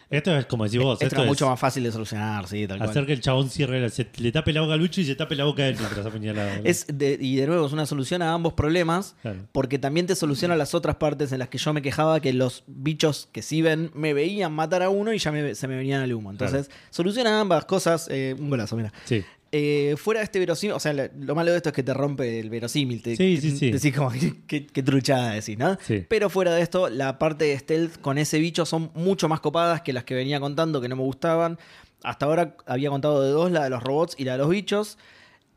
Esto 0.09 0.37
es 0.37 0.45
como 0.45 0.63
decís 0.63 0.79
vos, 0.79 0.93
Esto 1.01 1.05
esto 1.07 1.21
es 1.23 1.27
mucho 1.27 1.49
más 1.49 1.59
fácil 1.59 1.83
de 1.83 1.91
solucionar, 1.91 2.47
sí, 2.47 2.65
tal 2.65 2.77
cual. 2.77 2.89
hacer 2.91 3.05
que 3.05 3.11
el 3.11 3.19
chabón 3.19 3.49
cierre, 3.49 3.81
la- 3.81 3.89
se- 3.89 4.07
le 4.19 4.31
tape 4.31 4.53
la 4.53 4.61
boca 4.61 4.73
al 4.75 4.79
bicho 4.79 5.01
y 5.01 5.03
se 5.03 5.15
tape 5.15 5.35
la 5.35 5.43
boca 5.43 5.63
a 5.63 5.67
él 5.67 5.75
mientras 5.77 6.05
apuñala. 6.05 6.61
Es 6.63 6.85
de- 6.93 7.17
y 7.19 7.35
de 7.35 7.45
nuevo 7.45 7.65
es 7.65 7.73
una 7.73 7.85
solución 7.85 8.21
a 8.21 8.31
ambos 8.31 8.53
problemas, 8.53 9.17
Claro. 9.21 9.39
porque 9.51 9.79
también 9.79 10.05
te 10.05 10.15
soluciona 10.15 10.55
las 10.55 10.73
otras 10.75 10.95
partes 10.95 11.33
en 11.33 11.39
las 11.39 11.49
que 11.49 11.57
yo 11.57 11.73
me 11.73 11.81
quejaba 11.81 12.21
que 12.21 12.31
los 12.31 12.63
bichos 12.67 13.27
que 13.33 13.41
sí 13.41 13.61
ven 13.61 13.91
me 13.95 14.13
veían 14.13 14.53
matar 14.53 14.81
a 14.81 14.87
uno 14.89 15.11
y 15.11 15.17
ya 15.17 15.31
me- 15.33 15.55
se 15.55 15.67
me 15.67 15.75
venían 15.75 16.01
al 16.01 16.13
humo. 16.13 16.31
Entonces, 16.31 16.69
soluciona 16.89 17.41
ambas 17.41 17.65
cosas. 17.65 18.07
eh, 18.09 18.33
un 18.39 18.49
golazo, 18.49 18.77
mira. 18.77 18.93
Sí. 19.03 19.25
Eh, 19.51 19.95
fuera 19.97 20.19
de 20.19 20.25
este 20.25 20.39
verosímil, 20.39 20.73
o 20.75 20.79
sea, 20.79 20.91
lo, 20.93 21.03
lo 21.19 21.33
malo 21.35 21.51
de 21.51 21.57
esto 21.57 21.69
es 21.69 21.73
que 21.75 21.83
te 21.83 21.93
rompe 21.93 22.39
el 22.39 22.49
verosímil. 22.49 23.01
Te, 23.01 23.15
Sí, 23.15 23.37
sí, 23.39 23.57
sí. 23.57 23.71
Decís 23.71 23.95
como, 23.95 24.09
qué, 24.11 24.33
qué- 24.45 24.67
qué 24.67 24.83
truchada 24.83 25.31
decís, 25.33 25.57
¿no? 25.57 25.77
Sí. 25.81 26.05
Pero 26.09 26.29
fuera 26.29 26.53
de 26.53 26.61
esto, 26.61 26.89
la 26.89 27.17
parte 27.17 27.45
de 27.45 27.57
stealth 27.57 28.01
con 28.01 28.17
ese 28.17 28.39
bicho 28.39 28.65
son 28.65 28.91
mucho 28.93 29.29
más 29.29 29.39
copadas 29.39 29.81
que 29.81 29.93
las 29.93 30.03
que 30.03 30.15
venía 30.15 30.39
contando, 30.39 30.81
que 30.81 30.89
no 30.89 30.95
me 30.97 31.03
gustaban. 31.03 31.57
Hasta 32.03 32.25
ahora 32.25 32.55
había 32.65 32.89
contado 32.89 33.23
de 33.23 33.29
dos, 33.29 33.51
la 33.51 33.63
de 33.63 33.69
los 33.69 33.81
robots 33.83 34.15
y 34.17 34.25
la 34.25 34.33
de 34.33 34.37
los 34.39 34.49
bichos. 34.49 34.97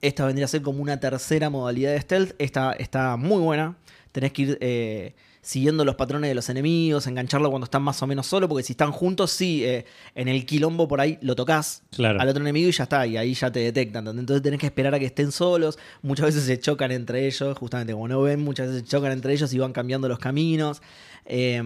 Esta 0.02 0.25
vendría 0.25 0.46
a 0.46 0.48
ser 0.48 0.62
como 0.62 0.81
una 0.82 0.98
tercera 1.00 1.50
modalidad 1.50 1.92
de 1.92 2.00
stealth. 2.00 2.34
Esta 2.38 2.72
está 2.72 3.16
muy 3.16 3.40
buena. 3.42 3.76
Tenés 4.12 4.32
que 4.32 4.42
ir 4.42 4.58
eh, 4.60 5.14
siguiendo 5.42 5.84
los 5.84 5.94
patrones 5.96 6.28
de 6.31 6.34
los 6.34 6.48
enemigos, 6.50 7.06
engancharlo 7.06 7.48
cuando 7.50 7.64
están 7.64 7.82
más 7.82 8.02
o 8.02 8.06
menos 8.06 8.26
solo, 8.26 8.48
porque 8.48 8.62
si 8.62 8.75
están 8.75 8.92
juntos, 8.92 9.31
sí, 9.31 9.64
eh, 9.64 9.87
en 10.14 10.28
el 10.28 10.44
quilombo 10.44 10.87
por 10.87 11.00
ahí 11.00 11.19
lo 11.22 11.34
tocas 11.34 11.82
Claro. 11.90 12.20
al 12.20 12.28
otro 12.28 12.42
enemigo 12.42 12.69
y 12.69 12.72
ya 12.72 12.84
está, 12.84 13.06
y 13.06 13.16
ahí 13.16 13.32
ya 13.34 13.50
te 13.50 13.60
detectan. 13.60 14.06
Entonces 14.06 14.42
tenés 14.42 14.60
que 14.60 14.66
esperar 14.66 14.94
a 14.94 14.98
que 14.98 15.06
estén 15.06 15.32
solos. 15.32 15.78
Muchas 16.02 16.26
veces 16.26 16.44
se 16.44 16.58
chocan 16.60 16.90
entre 16.92 17.26
ellos, 17.26 17.56
justamente 17.56 17.92
como 17.94 18.06
no 18.08 18.20
ven, 18.22 18.40
muchas 18.40 18.66
veces 18.69 18.82
se 18.82 18.88
chocan 18.88 19.12
entre 19.12 19.32
ellos 19.32 19.52
y 19.54 19.58
van 19.58 19.72
cambiando 19.72 20.08
los 20.08 20.19
caminos. 20.19 20.82
Eh, 21.25 21.62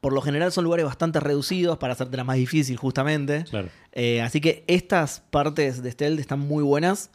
por 0.00 0.12
lo 0.12 0.20
general 0.20 0.52
son 0.52 0.64
lugares 0.64 0.84
bastante 0.86 1.20
reducidos 1.20 1.78
para 1.78 1.94
hacértela 1.94 2.22
más 2.22 2.36
difícil, 2.36 2.76
justamente. 2.76 3.44
Claro. 3.50 3.68
Eh, 3.92 4.20
así 4.20 4.40
que 4.40 4.62
estas 4.66 5.20
partes 5.30 5.82
de 5.82 5.90
Stealth 5.90 6.20
están 6.20 6.38
muy 6.40 6.62
buenas. 6.62 7.10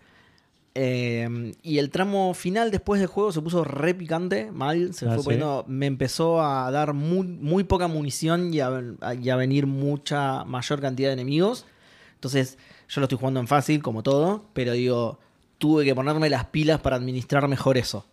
Eh, 0.74 1.54
y 1.64 1.80
el 1.80 1.90
tramo 1.90 2.34
final 2.34 2.72
después 2.72 3.00
del 3.02 3.08
juego 3.10 3.32
se 3.34 3.42
puso 3.42 3.64
re 3.66 3.94
picante, 3.94 4.52
mal. 4.52 4.94
Se 4.94 5.06
Ah, 5.06 5.10
fue 5.16 5.18
¿sí? 5.20 5.24
poniendo- 5.26 5.66
me 5.68 5.86
empezó 5.86 6.42
a 6.42 6.72
dar 6.72 6.94
muy, 6.94 7.28
muy 7.28 7.64
poca 7.66 7.88
munición 7.88 8.54
y 8.54 8.62
a, 8.62 8.82
a- 9.02 9.14
y 9.16 9.30
a 9.30 9.36
venir 9.36 9.68
mucha 9.68 10.46
mayor 10.46 10.80
cantidad 10.80 11.10
de 11.10 11.14
enemigos. 11.14 11.66
Entonces, 12.16 12.58
yo 12.88 13.02
lo 13.02 13.06
estoy 13.06 13.18
jugando 13.18 13.40
en 13.40 13.48
fácil, 13.48 13.82
como 13.84 14.02
todo, 14.04 14.46
pero 14.54 14.72
digo, 14.74 15.20
tuve 15.58 15.84
que 15.84 15.94
ponerme 15.96 16.30
las 16.30 16.46
pilas 16.46 16.80
para 16.80 16.96
administrar 16.96 17.48
mejor 17.48 17.78
eso. 17.78 18.06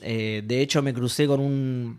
Eh, 0.00 0.42
de 0.46 0.60
hecho, 0.60 0.82
me 0.82 0.94
crucé 0.94 1.26
con 1.26 1.40
un. 1.40 1.98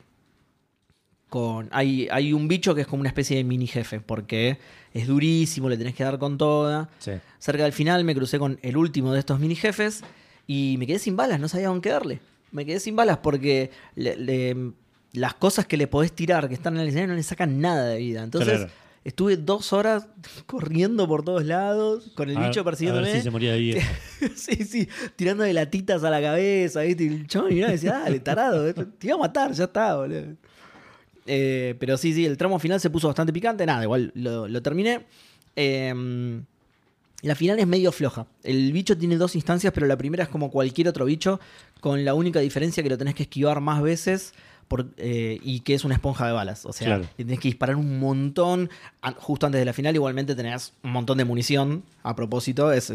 Con, 1.30 1.70
hay, 1.72 2.08
hay 2.12 2.34
un 2.34 2.48
bicho 2.48 2.74
que 2.74 2.82
es 2.82 2.88
como 2.88 3.02
una 3.02 3.10
especie 3.10 3.38
de 3.38 3.44
mini 3.44 3.68
jefe, 3.68 4.00
porque 4.00 4.58
es 4.94 5.06
durísimo, 5.08 5.70
le 5.70 5.78
tenés 5.78 5.94
que 5.94 6.04
dar 6.04 6.18
con 6.18 6.38
toda. 6.40 6.90
Sí. 7.00 7.12
Cerca 7.38 7.64
del 7.64 7.74
final 7.74 8.04
me 8.04 8.16
crucé 8.16 8.40
con 8.40 8.58
el 8.64 8.76
último 8.78 9.14
de 9.14 9.20
estos 9.20 9.40
mini 9.40 9.56
jefes 9.56 10.02
y 10.48 10.76
me 10.80 10.88
quedé 10.88 10.98
sin 11.00 11.16
balas, 11.16 11.40
no 11.40 11.48
sabía 11.48 11.72
qué 11.84 11.90
darle. 11.90 12.20
Me 12.52 12.66
quedé 12.66 12.80
sin 12.80 12.96
balas 12.96 13.20
porque 13.20 13.70
le- 13.96 14.16
le- 14.16 14.72
las 15.14 15.36
cosas 15.36 15.68
que 15.68 15.78
le 15.78 15.86
podés 15.88 16.12
tirar 16.14 16.48
que 16.48 16.56
están 16.56 16.74
en 16.76 16.82
el 16.82 16.88
escenario 16.88 17.10
no 17.10 17.16
le 17.18 17.24
sacan 17.24 17.62
nada 17.62 17.86
de 17.90 18.00
vida. 18.00 18.24
Entonces 18.24 18.58
Claro. 18.58 18.72
estuve 19.04 19.38
dos 19.38 19.72
horas 19.72 20.08
corriendo 20.48 21.08
por 21.08 21.24
todos 21.24 21.46
lados 21.46 22.12
con 22.16 22.28
el 22.30 22.38
A- 22.38 22.48
bicho 22.48 22.62
A 22.62 22.64
persiguiéndome. 22.64 23.08
ver 23.08 23.18
si 23.18 23.22
se 23.24 23.30
moría 23.30 23.54
de 23.54 23.82
sí, 24.36 24.56
sí, 24.66 24.90
tirando 25.16 25.44
de 25.44 25.54
latitas 25.54 26.04
a 26.04 26.10
la 26.10 26.22
cabeza, 26.22 26.82
¿viste? 26.82 27.04
Y 27.04 27.08
el 27.08 27.28
chabón 27.28 27.54
miraba 27.54 27.72
y 27.72 27.76
decía, 27.76 27.92
dale, 28.00 28.20
tarado, 28.20 28.74
te 28.74 29.08
iba 29.08 29.16
a 29.16 29.20
matar, 29.20 29.52
ya 29.52 29.66
está, 29.66 29.96
boludo. 29.96 30.36
Eh, 31.32 31.76
pero 31.80 31.96
sí, 31.96 32.12
sí, 32.14 32.26
el 32.26 32.38
tramo 32.38 32.58
final 32.58 32.80
se 32.80 32.90
puso 32.90 33.08
bastante 33.08 33.32
picante. 33.32 33.64
Nada, 33.66 33.84
igual 33.84 34.12
lo, 34.16 34.48
lo 34.48 34.62
terminé. 34.64 35.06
Eh, 35.56 36.42
la 37.22 37.36
final 37.36 37.60
es 37.60 37.68
medio 37.68 37.92
floja. 37.92 38.26
El 38.44 38.72
bicho 38.72 38.98
tiene 38.98 39.18
dos 39.18 39.36
instancias, 39.36 39.74
pero 39.74 39.86
la 39.86 39.98
primera 39.98 40.24
es 40.24 40.30
como 40.30 40.50
cualquier 40.50 40.88
otro 40.88 41.06
bicho, 41.06 41.40
con 41.82 42.04
la 42.06 42.14
única 42.14 42.40
diferencia 42.40 42.82
que 42.82 42.90
lo 42.90 42.98
tenés 42.98 43.14
que 43.14 43.24
esquivar 43.24 43.60
más 43.62 43.82
veces 43.82 44.34
por- 44.70 44.88
eh, 44.98 45.38
y 45.44 45.60
que 45.60 45.74
es 45.74 45.84
una 45.84 45.96
esponja 45.96 46.26
de 46.26 46.32
balas. 46.32 46.66
O 46.66 46.72
sea, 46.74 46.88
Claro. 46.88 47.06
tenés 47.18 47.40
que 47.40 47.50
disparar 47.50 47.76
un 47.76 48.00
montón. 48.00 48.70
Justo 49.18 49.46
antes 49.46 49.60
de 49.60 49.66
la 49.66 49.74
final, 49.74 49.94
igualmente 49.96 50.34
tenés 50.36 50.74
un 50.84 50.92
montón 50.94 51.18
de 51.18 51.26
munición. 51.26 51.84
A 52.04 52.16
propósito, 52.16 52.72
es 52.72 52.90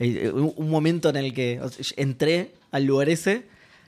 eh, 0.00 0.30
un 0.34 0.68
momento 0.70 1.08
en 1.10 1.16
el 1.16 1.32
que 1.32 1.60
entré 1.96 2.52
al 2.72 2.84
lugar 2.84 3.08
ese 3.08 3.44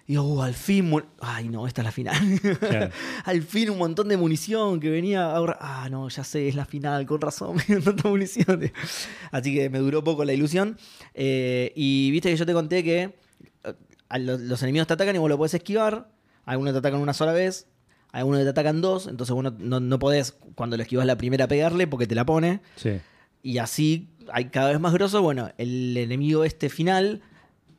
y 0.06 0.12
digo, 0.12 0.22
"Uh, 0.22 0.42
al 0.42 0.54
fin. 0.54 0.92
Ay, 1.20 1.48
no, 1.48 1.66
esta 1.66 1.80
es 1.80 1.84
la 1.84 1.92
final. 1.92 2.16
Claro. 2.60 2.90
al 3.24 3.42
fin 3.42 3.70
un 3.70 3.78
montón 3.78 4.08
de 4.08 4.16
munición 4.16 4.78
que 4.78 4.88
venía 4.88 5.32
ahora. 5.32 5.58
Ah, 5.60 5.88
no, 5.90 6.08
ya 6.08 6.22
sé, 6.22 6.48
es 6.48 6.54
la 6.54 6.64
final, 6.64 7.04
con 7.06 7.20
razón, 7.20 7.56
tanta 7.84 8.08
munición. 8.08 8.70
Así 9.32 9.54
que 9.54 9.68
me 9.68 9.78
duró 9.78 10.04
poco 10.04 10.24
la 10.24 10.32
ilusión. 10.32 10.78
Eh, 11.14 11.72
y 11.74 12.10
viste 12.12 12.30
que 12.30 12.36
yo 12.36 12.46
te 12.46 12.52
conté 12.52 12.84
que 12.84 13.02
eh, 13.64 13.74
a 14.08 14.18
los, 14.18 14.40
los 14.40 14.62
enemigos 14.62 14.86
te 14.86 14.94
atacan 14.94 15.16
y 15.16 15.18
vos 15.18 15.28
lo 15.28 15.36
podés 15.36 15.54
esquivar. 15.54 16.08
Algunos 16.44 16.72
te 16.72 16.78
atacan 16.78 17.00
una 17.00 17.12
sola 17.12 17.32
vez, 17.32 17.66
algunos 18.12 18.42
te 18.42 18.48
atacan 18.48 18.80
dos. 18.80 19.08
Entonces 19.08 19.34
vos 19.34 19.42
no, 19.42 19.50
no, 19.58 19.80
no 19.80 19.98
podés, 19.98 20.36
cuando 20.54 20.76
lo 20.76 20.82
esquivas 20.84 21.06
la 21.06 21.16
primera, 21.16 21.48
pegarle 21.48 21.88
porque 21.88 22.06
te 22.06 22.14
la 22.14 22.24
pone. 22.24 22.60
Sí. 22.76 23.00
Y 23.42 23.58
así 23.58 24.08
hay 24.32 24.46
cada 24.46 24.70
vez 24.70 24.78
más 24.78 24.92
grosso. 24.92 25.20
Bueno, 25.22 25.50
el 25.58 25.96
enemigo 25.96 26.44
este 26.44 26.68
final 26.68 27.22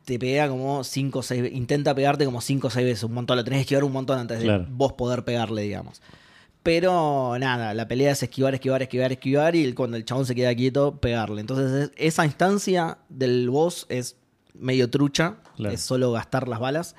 te 0.07 0.17
pega 0.17 0.47
como 0.47 0.85
5 0.85 1.19
o 1.19 1.21
6 1.21 1.51
intenta 1.53 1.93
pegarte 1.93 2.23
como 2.23 2.39
5 2.39 2.67
o 2.67 2.69
6 2.69 2.85
veces, 2.85 3.03
un 3.03 3.13
montón, 3.13 3.35
lo 3.35 3.43
tenés 3.43 3.57
que 3.57 3.61
esquivar 3.63 3.83
un 3.83 3.91
montón 3.91 4.17
antes 4.17 4.41
Claro. 4.41 4.63
de 4.63 4.69
vos 4.71 4.93
poder 4.93 5.25
pegarle, 5.25 5.63
digamos. 5.63 6.01
Pero 6.63 7.35
nada, 7.39 7.73
la 7.73 7.87
pelea 7.89 8.11
es 8.11 8.23
esquivar, 8.23 8.53
esquivar, 8.53 8.81
esquivar, 8.81 9.11
esquivar 9.11 9.55
y 9.55 9.73
cuando 9.73 9.97
el 9.97 10.05
chabón 10.05 10.25
se 10.25 10.33
queda 10.33 10.55
quieto, 10.55 10.95
pegarle. 10.99 11.41
Entonces 11.41 11.89
es- 11.89 11.91
esa 11.97 12.25
instancia 12.25 12.99
del 13.09 13.49
boss 13.49 13.85
es 13.89 14.15
medio 14.53 14.89
trucha, 14.89 15.35
Claro. 15.57 15.75
es 15.75 15.81
solo 15.81 16.11
gastar 16.13 16.47
las 16.47 16.59
balas. 16.59 16.95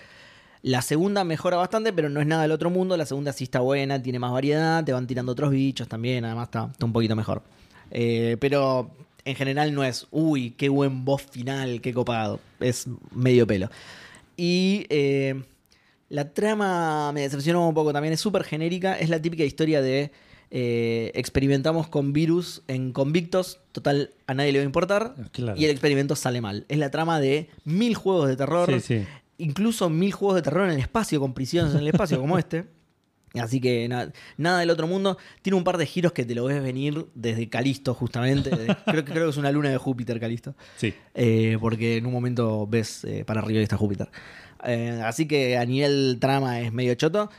La 0.62 0.83
segunda 0.83 1.25
mejora 1.25 1.57
bastante, 1.57 1.93
pero 1.95 2.11
no 2.11 2.21
es 2.21 2.27
nada 2.27 2.43
del 2.43 2.53
otro 2.53 2.69
mundo. 2.69 2.95
La 2.99 3.07
segunda 3.07 3.33
sí 3.33 3.45
está 3.45 3.61
buena, 3.61 4.03
tiene 4.03 4.19
más 4.19 4.33
variedad, 4.33 4.85
te 4.85 4.93
van 4.93 5.07
tirando 5.07 5.33
otros 5.33 5.50
bichos 5.50 5.88
también, 5.88 6.25
además 6.27 6.49
está, 6.49 6.69
está 6.71 6.85
un 6.85 6.93
poquito 6.93 7.17
mejor. 7.17 7.43
Eh, 7.91 8.37
pero 8.41 8.91
en 9.28 9.37
general 9.37 9.75
no 9.75 9.85
es, 9.85 10.06
uy, 10.11 10.50
qué 10.52 10.68
buen 10.68 11.04
boss 11.04 11.23
final, 11.23 11.80
qué 11.80 11.92
copado. 11.92 12.40
Es 12.61 12.87
medio 13.14 13.47
pelo. 13.47 13.70
Y 14.37 14.87
eh, 14.88 15.42
la 16.08 16.32
trama 16.32 17.12
me 17.12 17.23
decepcionó 17.23 17.68
un 17.68 17.75
poco 17.75 17.92
también, 17.92 18.14
es 18.14 18.20
súper 18.20 18.44
genérica, 18.44 18.99
es 18.99 19.08
la 19.11 19.20
típica 19.20 19.44
historia 19.44 19.82
de 19.82 20.11
eh, 20.50 21.11
experimentamos 21.14 21.88
con 21.88 22.12
virus 22.14 22.62
en 22.68 22.92
convictos, 22.92 23.61
total 23.73 24.11
a 24.26 24.32
nadie 24.35 24.52
le 24.52 24.58
va 24.61 24.62
a 24.62 24.66
importar, 24.66 25.14
Claro. 25.32 25.58
y 25.61 25.64
el 25.66 25.70
experimento 25.70 26.16
sale 26.16 26.40
mal. 26.40 26.64
Es 26.68 26.78
la 26.78 26.90
trama 26.90 27.20
de 27.20 27.50
mil 27.64 27.94
juegos 27.94 28.28
de 28.28 28.37
terror, 28.37 28.70
Sí, 28.80 28.80
sí. 28.80 29.06
incluso 29.37 29.90
mil 29.90 30.12
juegos 30.12 30.37
de 30.37 30.42
terror 30.42 30.64
en 30.66 30.75
el 30.75 30.80
espacio, 30.80 31.20
con 31.20 31.35
prisiones 31.35 31.75
en 31.75 31.80
el 31.80 31.88
espacio 31.88 32.18
como 32.20 32.38
este. 32.38 32.64
Así 33.35 33.61
que 33.61 33.87
na- 33.88 34.11
nada 34.37 34.61
del 34.61 34.70
otro 34.70 34.87
mundo. 34.87 35.18
Tiene 35.42 35.56
un 35.56 35.64
par 35.64 35.76
de 35.76 35.87
giros 35.87 36.12
que 36.12 36.25
te 36.25 36.35
lo 36.35 36.44
ves 36.44 36.62
venir 36.62 37.06
desde 37.14 37.49
Calisto, 37.49 37.94
justamente. 37.94 38.50
Creo, 38.87 39.04
que- 39.04 39.12
creo 39.12 39.25
que 39.26 39.30
es 39.30 39.37
una 39.37 39.52
luna 39.52 39.68
de 39.70 39.76
Júpiter, 39.76 40.18
Calisto. 40.18 40.54
Sí. 40.76 40.94
Eh, 41.14 41.56
porque 41.61 41.99
en 41.99 42.06
un 42.06 42.12
momento 42.12 42.66
ves 42.66 43.04
eh, 43.04 43.25
para 43.26 43.40
arriba 43.40 43.61
y 43.61 43.62
está 43.64 43.76
Júpiter. 43.76 44.08
Eh, 44.64 45.00
así 45.04 45.26
que 45.28 45.56
a 45.58 45.64
nivel 45.64 46.16
trama 46.20 46.61
es 46.61 46.73
medio 46.73 46.94
choto. 46.94 47.30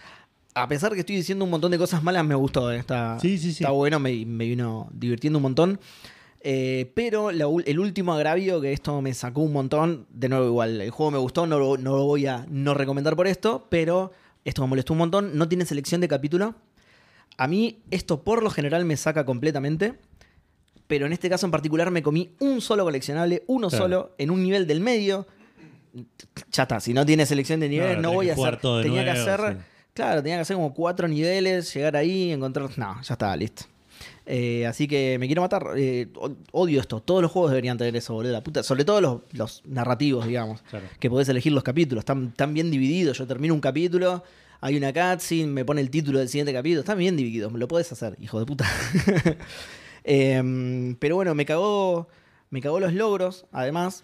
A 0.55 0.67
pesar 0.67 0.93
que 0.93 0.99
estoy 0.99 1.15
diciendo 1.15 1.45
un 1.45 1.51
montón 1.51 1.71
de 1.71 1.77
cosas 1.77 2.03
malas, 2.03 2.23
me 2.25 2.35
gustó. 2.35 2.71
Está, 2.71 3.19
Sí, 3.19 3.37
sí, 3.37 3.51
sí. 3.53 3.63
está 3.63 3.71
bueno, 3.71 3.99
me, 3.99 4.25
me 4.25 4.45
vino 4.45 4.89
divirtiendo 4.93 5.37
un 5.39 5.43
montón. 5.43 5.79
Pero 6.41 7.31
la 7.31 7.45
el 7.65 7.79
último 7.79 8.13
agravio, 8.13 8.61
que 8.61 8.71
esto 8.73 9.01
me 9.01 9.13
sacó 9.13 9.41
un 9.41 9.53
montón, 9.53 10.05
de 10.09 10.29
nuevo 10.29 10.45
igual, 10.45 10.81
el 10.81 10.89
juego 10.91 11.11
me 11.11 11.17
gustó, 11.17 11.45
no 11.47 11.59
lo, 11.59 11.77
no 11.77 11.97
lo 11.97 12.05
voy 12.05 12.25
a 12.27 12.45
no 12.49 12.73
recomendar 12.73 13.15
por 13.15 13.27
esto, 13.27 13.67
pero 13.69 14.11
esto 14.45 14.61
me 14.61 14.67
molestó 14.67 14.93
un 14.93 14.99
montón, 14.99 15.37
no 15.37 15.47
tiene 15.47 15.65
selección 15.65 16.01
de 16.01 16.07
capítulo. 16.07 16.55
A 17.37 17.47
mí 17.47 17.79
esto 17.91 18.23
por 18.23 18.43
lo 18.43 18.49
general 18.49 18.85
me 18.85 18.97
saca 18.97 19.25
completamente, 19.25 19.95
pero 20.87 21.05
en 21.05 21.13
este 21.13 21.29
caso 21.29 21.45
en 21.45 21.51
particular 21.51 21.91
me 21.91 22.01
comí 22.03 22.31
un 22.39 22.61
solo 22.61 22.83
coleccionable, 22.83 23.43
uno 23.47 23.69
Claro. 23.69 23.83
solo, 23.83 24.15
en 24.17 24.31
un 24.31 24.41
nivel 24.43 24.67
del 24.67 24.81
medio. 24.81 25.27
Ya 26.51 26.63
está, 26.63 26.79
si 26.79 26.93
no 26.93 27.05
tiene 27.05 27.25
selección 27.25 27.59
de 27.59 27.69
niveles, 27.69 27.97
no 27.99 28.11
voy 28.13 28.29
a 28.29 28.33
hacer. 28.33 28.57
Tenía 28.57 29.03
que 29.03 29.09
hacer. 29.11 29.39
sí. 29.57 29.63
Claro, 29.93 30.21
tenía 30.21 30.37
que 30.37 30.41
hacer 30.41 30.55
como 30.55 30.73
cuatro 30.73 31.07
niveles, 31.07 31.73
llegar 31.73 31.95
ahí, 31.97 32.31
encontrar. 32.31 32.69
No, 32.77 33.01
ya 33.01 33.13
está, 33.13 33.35
listo. 33.35 33.63
Eh, 34.31 34.67
así 34.67 34.87
que 34.87 35.17
me 35.19 35.25
quiero 35.25 35.41
matar. 35.41 35.71
Eh, 35.75 36.07
odio 36.51 36.79
esto. 36.79 37.01
Todos 37.01 37.21
los 37.23 37.31
juegos 37.31 37.49
deberían 37.49 37.79
tener 37.79 37.95
eso, 37.95 38.13
boludo. 38.13 38.31
La 38.31 38.43
puta. 38.43 38.61
Sobre 38.61 38.85
todo 38.85 39.01
los, 39.01 39.21
los 39.31 39.63
narrativos, 39.65 40.27
digamos. 40.27 40.61
Claro. 40.69 40.85
Que 40.99 41.09
podés 41.09 41.27
elegir 41.29 41.51
los 41.51 41.63
capítulos. 41.63 42.03
Están, 42.03 42.27
están 42.27 42.53
bien 42.53 42.69
divididos. 42.69 43.17
Yo 43.17 43.25
termino 43.25 43.55
un 43.55 43.59
capítulo, 43.59 44.23
hay 44.61 44.77
una 44.77 44.93
cutscene, 44.93 45.47
me 45.47 45.65
pone 45.65 45.81
el 45.81 45.89
título 45.89 46.19
del 46.19 46.29
siguiente 46.29 46.53
capítulo. 46.53 46.81
Están 46.81 46.99
bien 46.99 47.17
divididos. 47.17 47.51
Lo 47.53 47.67
podés 47.67 47.91
hacer, 47.91 48.15
hijo 48.21 48.39
de 48.39 48.45
puta. 48.45 48.65
Em, 50.03 50.95
pero 50.95 51.15
bueno, 51.15 51.35
me 51.35 51.45
cagó. 51.45 52.07
Me 52.51 52.61
cagó 52.61 52.79
los 52.79 52.93
logros, 52.93 53.45
además. 53.51 54.03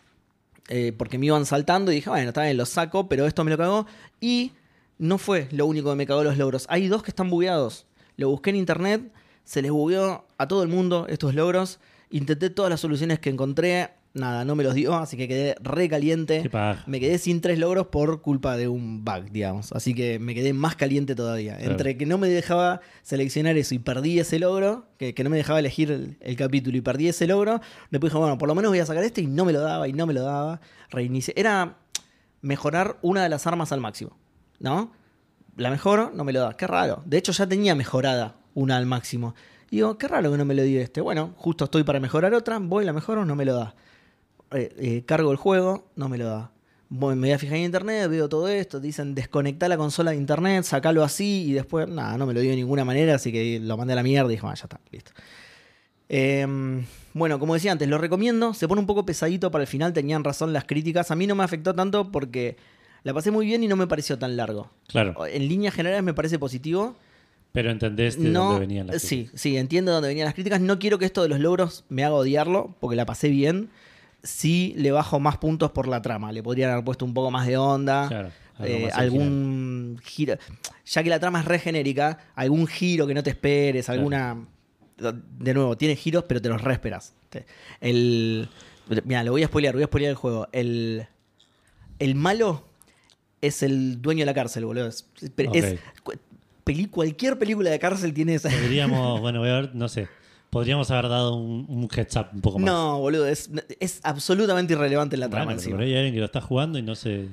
eh, 0.70 0.94
porque 0.98 1.18
me 1.20 1.28
iban 1.28 1.46
saltando 1.46 1.92
y 1.92 1.96
dije, 1.96 2.10
bueno, 2.10 2.30
está 2.30 2.44
bien, 2.44 2.58
los 2.58 2.70
saco, 2.70 3.08
pero 3.08 3.28
esto 3.28 3.44
me 3.44 3.52
lo 3.52 3.58
cagó. 3.58 3.86
Y 4.20 4.52
no 4.98 5.18
fue 5.20 5.48
lo 5.52 5.66
único 5.68 5.90
que 5.92 5.96
me 5.96 6.06
cagó 6.08 6.24
los 6.24 6.38
logros. 6.38 6.66
Hay 6.70 6.88
dos 6.88 7.04
que 7.04 7.12
están 7.12 7.30
bugueados. 7.30 7.86
Lo 8.18 8.30
busqué 8.30 8.50
en 8.52 8.56
internet, 8.58 9.02
se 9.46 9.62
les 9.62 9.72
bugueó 9.72 10.26
a 10.38 10.48
todo 10.48 10.64
el 10.64 10.70
mundo 10.70 11.06
estos 11.08 11.34
logros. 11.34 11.80
Intenté 12.10 12.50
todas 12.50 12.70
las 12.70 12.82
soluciones 12.82 13.20
que 13.20 13.30
encontré, 13.30 13.92
nada, 14.14 14.46
no 14.46 14.56
me 14.56 14.64
los 14.64 14.74
dio, 14.74 14.96
así 14.96 15.18
que 15.18 15.28
quedé 15.28 15.56
re 15.62 15.88
caliente. 15.88 16.50
Me 16.88 17.00
quedé 17.00 17.18
sin 17.18 17.42
tres 17.42 17.60
logros 17.60 17.88
por 17.88 18.22
culpa 18.22 18.58
de 18.58 18.68
un 18.68 19.06
bug, 19.06 19.30
digamos. 19.32 19.72
Así 19.72 19.94
que 19.94 20.18
me 20.20 20.34
quedé 20.34 20.54
más 20.54 20.76
caliente 20.76 21.16
todavía. 21.16 21.56
Claro. 21.58 21.72
Entre 21.72 21.98
que 21.98 22.06
no 22.06 22.18
me 22.18 22.28
dejaba 22.28 22.82
seleccionar 23.04 23.58
eso 23.58 23.76
y 23.76 23.80
perdí 23.80 24.20
ese 24.20 24.40
logro, 24.40 24.88
que, 24.98 25.14
que 25.14 25.24
no 25.24 25.30
me 25.30 25.38
dejaba 25.38 25.60
elegir 25.60 25.92
el, 25.92 26.18
el 26.22 26.36
capítulo 26.36 26.78
y 26.78 26.82
perdí 26.82 27.08
ese 27.08 27.28
logro, 27.28 27.62
después 27.92 28.12
dije, 28.12 28.20
bueno, 28.20 28.38
por 28.38 28.48
lo 28.48 28.56
menos 28.56 28.72
voy 28.72 28.80
a 28.80 28.86
sacar 28.86 29.04
este 29.04 29.22
y 29.22 29.28
no 29.28 29.46
me 29.46 29.54
lo 29.54 29.62
daba 29.62 29.88
y 29.88 29.94
no 29.94 30.08
me 30.08 30.14
lo 30.14 30.24
daba. 30.24 30.62
Reinicié. 30.90 31.34
Era 31.38 31.78
mejorar 32.42 32.98
una 33.02 33.24
de 33.24 33.30
las 33.30 33.46
armas 33.46 33.72
al 33.72 33.82
máximo, 33.82 34.18
¿no? 34.60 34.92
La 35.58 35.70
mejoro, 35.70 36.12
no 36.14 36.24
me 36.24 36.34
lo 36.34 36.42
da. 36.42 36.58
Qué 36.58 36.68
raro. 36.68 37.02
De 37.06 37.18
hecho, 37.18 37.32
ya 37.32 37.48
tenía 37.48 37.76
mejorada 37.76 38.36
una 38.56 38.78
al 38.78 38.88
máximo. 38.88 39.36
Y 39.70 39.78
digo, 39.78 39.98
qué 40.00 40.08
raro 40.08 40.32
que 40.32 40.38
no 40.38 40.46
me 40.46 40.56
lo 40.56 40.64
dio 40.64 40.82
este. 40.82 41.02
Bueno, 41.02 41.34
justo 41.38 41.66
estoy 41.66 41.84
para 41.84 42.00
mejorar 42.00 42.34
otra, 42.34 42.58
voy, 42.58 42.86
la 42.86 42.94
mejoro, 42.94 43.24
no 43.26 43.36
me 43.36 43.46
lo 43.46 43.56
da. 43.56 43.76
Eh, 44.52 44.74
eh, 44.78 45.04
cargo 45.06 45.32
el 45.32 45.38
juego, 45.38 45.90
no 45.96 46.10
me 46.10 46.18
lo 46.18 46.26
da. 46.26 46.52
Voy, 46.90 47.16
me 47.16 47.28
voy 47.28 47.32
a 47.32 47.40
fijar 47.40 47.58
en 47.58 47.66
internet, 47.66 48.10
veo 48.10 48.30
todo 48.30 48.48
esto, 48.48 48.80
dicen 48.80 49.16
desconectar 49.16 49.70
la 49.70 49.78
consola 49.78 50.12
de 50.12 50.18
internet, 50.18 50.64
sacalo 50.64 51.04
así 51.04 51.46
y 51.48 51.54
después, 51.54 51.88
nada, 51.88 52.18
no 52.18 52.26
me 52.26 52.34
lo 52.34 52.40
dio 52.40 52.52
de 52.52 52.56
ninguna 52.56 52.86
manera, 52.86 53.16
así 53.16 53.32
que 53.32 53.60
lo 53.60 53.76
mandé 53.76 53.94
a 53.94 53.96
la 53.96 54.04
mierda 54.04 54.30
y 54.32 54.36
dije, 54.36 54.46
"Ah, 54.48 54.54
ya 54.54 54.64
está, 54.64 54.80
listo. 54.92 55.12
Eh, 56.10 56.46
bueno, 57.14 57.40
como 57.40 57.54
decía 57.54 57.72
antes, 57.72 57.88
lo 57.90 57.98
recomiendo, 57.98 58.54
se 58.54 58.68
pone 58.68 58.82
un 58.82 58.88
poco 58.88 59.06
pesadito 59.06 59.50
para 59.50 59.64
el 59.64 59.68
final, 59.68 59.94
tenían 59.94 60.24
razón 60.24 60.54
las 60.54 60.66
críticas, 60.66 61.10
a 61.12 61.16
mí 61.16 61.26
no 61.28 61.34
me 61.34 61.44
afectó 61.44 61.74
tanto 61.74 62.12
porque 62.12 62.58
la 63.04 63.14
pasé 63.14 63.32
muy 63.32 63.46
bien 63.46 63.64
y 63.64 63.68
no 63.68 63.76
me 63.76 63.88
pareció 63.88 64.20
tan 64.20 64.36
largo. 64.36 64.70
Claro. 64.88 65.26
En 65.26 65.48
líneas 65.48 65.74
generales 65.74 66.04
me 66.04 66.14
parece 66.14 66.40
positivo. 66.40 66.96
Pero 67.56 67.72
entendés 67.72 68.22
de 68.22 68.30
No, 68.30 68.52
dónde 68.52 68.60
venían 68.60 68.88
las 68.88 69.02
sí, 69.02 69.30
sí, 69.34 69.56
entiendo 69.56 69.92
de 69.92 69.96
dónde 69.96 70.10
venían 70.10 70.26
las 70.26 70.34
críticas. 70.34 70.60
No 70.60 70.78
quiero 70.78 71.00
que 71.00 71.06
esto 71.06 71.24
de 71.24 71.30
los 71.30 71.40
logros 71.40 71.86
me 71.88 72.04
haga 72.04 72.14
odiarlo, 72.16 72.76
porque 72.82 72.98
la 72.98 73.06
pasé 73.06 73.30
bien. 73.30 73.70
Sí 74.24 74.74
le 74.78 74.92
bajo 74.92 75.22
más 75.22 75.38
puntos 75.38 75.72
por 75.72 75.88
la 75.88 76.02
trama. 76.02 76.34
Le 76.34 76.44
podrían 76.44 76.72
haber 76.72 76.84
puesto 76.84 77.06
un 77.06 77.14
poco 77.14 77.32
más 77.32 77.48
de 77.48 77.56
onda. 77.56 78.10
Claro, 78.10 78.30
eh, 78.60 78.90
algún 78.94 80.02
giro. 80.04 80.36
Ya 80.86 81.02
que 81.02 81.10
la 81.10 81.20
trama 81.20 81.40
es 81.40 81.46
re 81.46 81.60
genérica, 81.60 82.20
algún 82.36 82.68
giro 82.68 83.08
que 83.08 83.14
no 83.14 83.24
te 83.24 83.30
esperes, 83.30 83.88
alguna. 83.90 84.38
De 84.98 85.54
nuevo, 85.54 85.78
tiene 85.78 85.96
giros, 85.96 86.26
pero 86.28 86.42
te 86.42 86.50
los 86.50 86.62
re 86.62 86.74
esperas. 86.74 87.14
El. 87.80 88.50
Mira, 89.06 89.24
lo 89.24 89.32
voy 89.32 89.44
a 89.44 89.48
spoilear, 89.48 89.74
voy 89.74 89.84
a 89.84 89.88
spoilear 89.88 90.10
el 90.12 90.18
juego. 90.18 90.50
El. 90.52 91.08
El 92.00 92.16
malo 92.16 92.66
es 93.42 93.64
el 93.64 94.02
dueño 94.02 94.22
de 94.22 94.26
la 94.26 94.34
cárcel, 94.34 94.66
boludo. 94.66 94.88
Es, 94.88 95.06
peli- 96.66 96.88
cualquier 96.88 97.40
película 97.40 97.70
de 97.70 97.80
cárcel 97.80 98.14
tiene 98.14 98.36
esa. 98.36 98.50
Podríamos, 98.50 99.22
bueno, 99.22 99.40
voy 99.40 99.50
a 99.50 99.54
ver, 99.62 99.76
no 99.76 99.88
sé. 99.88 100.10
Podríamos 100.50 100.90
haber 100.92 101.10
dado 101.10 101.36
un, 101.36 101.66
un 101.70 101.88
heads 101.96 102.16
up 102.18 102.28
un 102.34 102.42
poco 102.42 102.60
más. 102.60 102.66
No, 102.66 103.00
boludo, 103.00 103.28
es, 103.28 103.50
es 103.80 104.00
absolutamente 104.04 104.74
irrelevante 104.74 105.16
la 105.18 105.30
trama 105.30 105.46
Bueno, 105.46 105.58
pero 105.58 105.62
encima. 105.62 105.76
por 105.78 105.84
ahí 105.86 105.92
hay 105.92 105.98
alguien 105.98 106.14
que 106.16 106.20
lo 106.20 106.26
está 106.26 106.42
jugando 106.42 106.78
y 106.80 106.82
no 106.82 106.96
se 106.96 107.28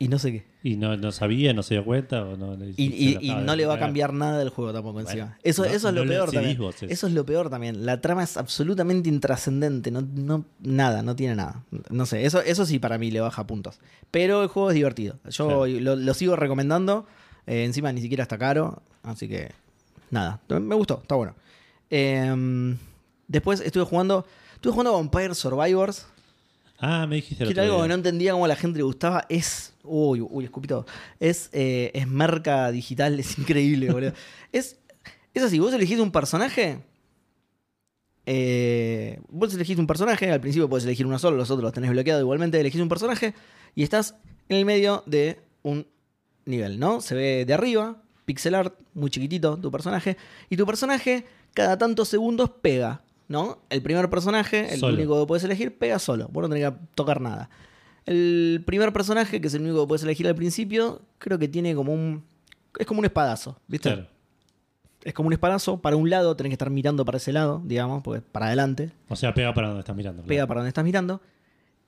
Y 0.00 0.08
no 0.08 0.18
sé 0.18 0.32
qué. 0.32 0.44
y 0.64 0.76
no, 0.76 0.96
no 0.96 1.12
sabía, 1.12 1.52
no 1.52 1.62
se 1.62 1.74
dio 1.74 1.84
cuenta 1.84 2.24
o 2.24 2.36
no 2.36 2.56
Y, 2.76 2.86
y- 2.86 3.18
y 3.20 3.34
no 3.36 3.54
le 3.54 3.66
va 3.66 3.74
a 3.74 3.78
cambiar 3.78 4.12
nada 4.12 4.38
del 4.40 4.48
juego 4.48 4.72
tampoco 4.72 4.94
Bueno, 4.94 5.08
encima. 5.08 5.38
Eso, 5.44 5.62
no- 5.64 5.68
eso 5.70 5.88
es 5.90 5.94
lo 5.94 6.04
peor 6.06 6.32
también. 6.32 6.58
vos 6.58 6.74
eso. 6.76 6.86
Eso 6.86 7.06
es 7.06 7.12
lo 7.12 7.24
peor 7.24 7.50
también. 7.50 7.86
La 7.86 8.00
trama 8.00 8.24
es 8.24 8.36
absolutamente 8.36 9.08
intrascendente. 9.08 9.92
No, 9.92 10.00
no, 10.02 10.44
nada, 10.60 11.02
no 11.02 11.14
tiene 11.14 11.36
nada. 11.36 11.62
No 11.90 12.04
sé, 12.04 12.24
eso, 12.24 12.40
eso 12.40 12.66
sí 12.66 12.80
para 12.80 12.98
mí 12.98 13.12
le 13.12 13.20
baja 13.20 13.46
puntos. 13.46 13.78
Pero 14.10 14.42
el 14.42 14.48
juego 14.48 14.70
es 14.70 14.74
divertido. 14.74 15.20
Yo 15.28 15.46
Claro. 15.46 15.66
lo, 15.66 15.94
lo 15.94 16.14
sigo 16.14 16.34
recomendando. 16.34 17.06
Eh, 17.50 17.64
encima 17.64 17.90
ni 17.92 18.00
siquiera 18.00 18.22
está 18.22 18.38
caro. 18.38 18.80
Así 19.02 19.26
que 19.26 19.50
nada. 20.10 20.40
Me 20.48 20.74
gustó, 20.76 21.00
está 21.02 21.16
bueno. 21.16 21.34
Eh, 21.90 22.76
después 23.26 23.60
estuve 23.60 23.84
jugando. 23.84 24.24
Estuve 24.54 24.72
jugando 24.72 24.94
a 24.94 24.96
Vampire 24.98 25.34
Survivors. 25.34 26.06
Ah, 26.78 27.06
me 27.08 27.16
dijiste 27.16 27.44
Que 27.44 27.50
era 27.50 27.64
algo 27.64 27.82
que 27.82 27.88
no 27.88 27.94
entendía 27.94 28.32
cómo 28.32 28.44
a 28.44 28.48
la 28.48 28.56
gente 28.56 28.78
le 28.78 28.84
gustaba. 28.84 29.24
Es. 29.28 29.74
Uy, 29.82 30.20
uy, 30.20 30.44
escupí 30.44 30.68
todo. 30.68 30.86
Es, 31.18 31.50
eh, 31.52 31.90
es 31.92 32.06
marca 32.06 32.70
digital, 32.70 33.18
es 33.20 33.36
increíble, 33.38 33.90
boludo. 33.90 34.12
es, 34.52 34.78
es 35.34 35.42
así, 35.42 35.58
vos 35.58 35.72
elegís 35.74 35.98
un 35.98 36.12
personaje. 36.12 36.78
eh, 38.26 39.20
vos 39.28 39.52
elegís 39.54 39.78
un 39.78 39.86
personaje, 39.86 40.30
al 40.30 40.40
principio 40.40 40.68
podés 40.68 40.84
elegir 40.84 41.06
uno 41.06 41.18
solo, 41.18 41.36
los 41.36 41.50
otros 41.50 41.64
los 41.64 41.72
tenés 41.72 41.90
bloqueados 41.90 42.22
igualmente. 42.22 42.60
Elegís 42.60 42.80
un 42.80 42.88
personaje 42.88 43.34
y 43.74 43.82
estás 43.82 44.14
en 44.48 44.58
el 44.58 44.64
medio 44.64 45.02
de 45.06 45.40
un 45.62 45.86
nivel, 46.50 46.78
¿no? 46.78 47.00
Se 47.00 47.14
ve 47.14 47.44
de 47.44 47.54
arriba, 47.54 48.02
pixel 48.24 48.54
art, 48.54 48.74
muy 48.94 49.10
chiquitito 49.10 49.56
tu 49.56 49.70
personaje. 49.70 50.16
Y 50.48 50.56
tu 50.56 50.66
personaje, 50.66 51.24
cada 51.54 51.78
tantos 51.78 52.08
segundos, 52.08 52.50
pega, 52.62 53.02
¿no? 53.28 53.58
El 53.70 53.82
primer 53.82 54.10
personaje, 54.10 54.72
el 54.74 54.80
Solo. 54.80 54.94
único 54.94 55.20
que 55.20 55.26
puedes 55.26 55.44
elegir, 55.44 55.76
pega 55.78 55.98
solo. 55.98 56.28
Vos 56.32 56.42
no 56.42 56.48
tenés 56.48 56.70
que 56.70 56.76
tocar 56.94 57.20
nada. 57.20 57.48
El 58.06 58.62
primer 58.66 58.92
personaje, 58.92 59.40
que 59.40 59.46
es 59.48 59.54
el 59.54 59.62
único 59.62 59.82
que 59.82 59.88
puedes 59.88 60.02
elegir 60.02 60.26
al 60.26 60.34
principio, 60.34 61.02
creo 61.18 61.38
que 61.38 61.48
tiene 61.48 61.74
como 61.74 61.92
un. 61.92 62.24
Es 62.78 62.86
como 62.86 63.00
un 63.00 63.04
espadazo, 63.04 63.58
¿viste? 63.66 63.92
Claro. 63.92 64.08
Es 65.04 65.14
como 65.14 65.28
un 65.28 65.32
espadazo. 65.32 65.80
Para 65.80 65.96
un 65.96 66.10
lado 66.10 66.36
tenés 66.36 66.50
que 66.50 66.54
estar 66.54 66.70
mirando 66.70 67.04
para 67.04 67.18
ese 67.18 67.32
lado, 67.32 67.62
digamos, 67.64 68.02
porque 68.02 68.20
para 68.20 68.46
adelante. 68.46 68.92
O 69.08 69.16
sea, 69.16 69.32
pega 69.34 69.54
para 69.54 69.68
donde 69.68 69.80
estás 69.80 69.96
mirando. 69.96 70.22
Pega 70.22 70.38
claro. 70.38 70.48
para 70.48 70.60
donde 70.60 70.68
estás 70.68 70.84
mirando. 70.84 71.20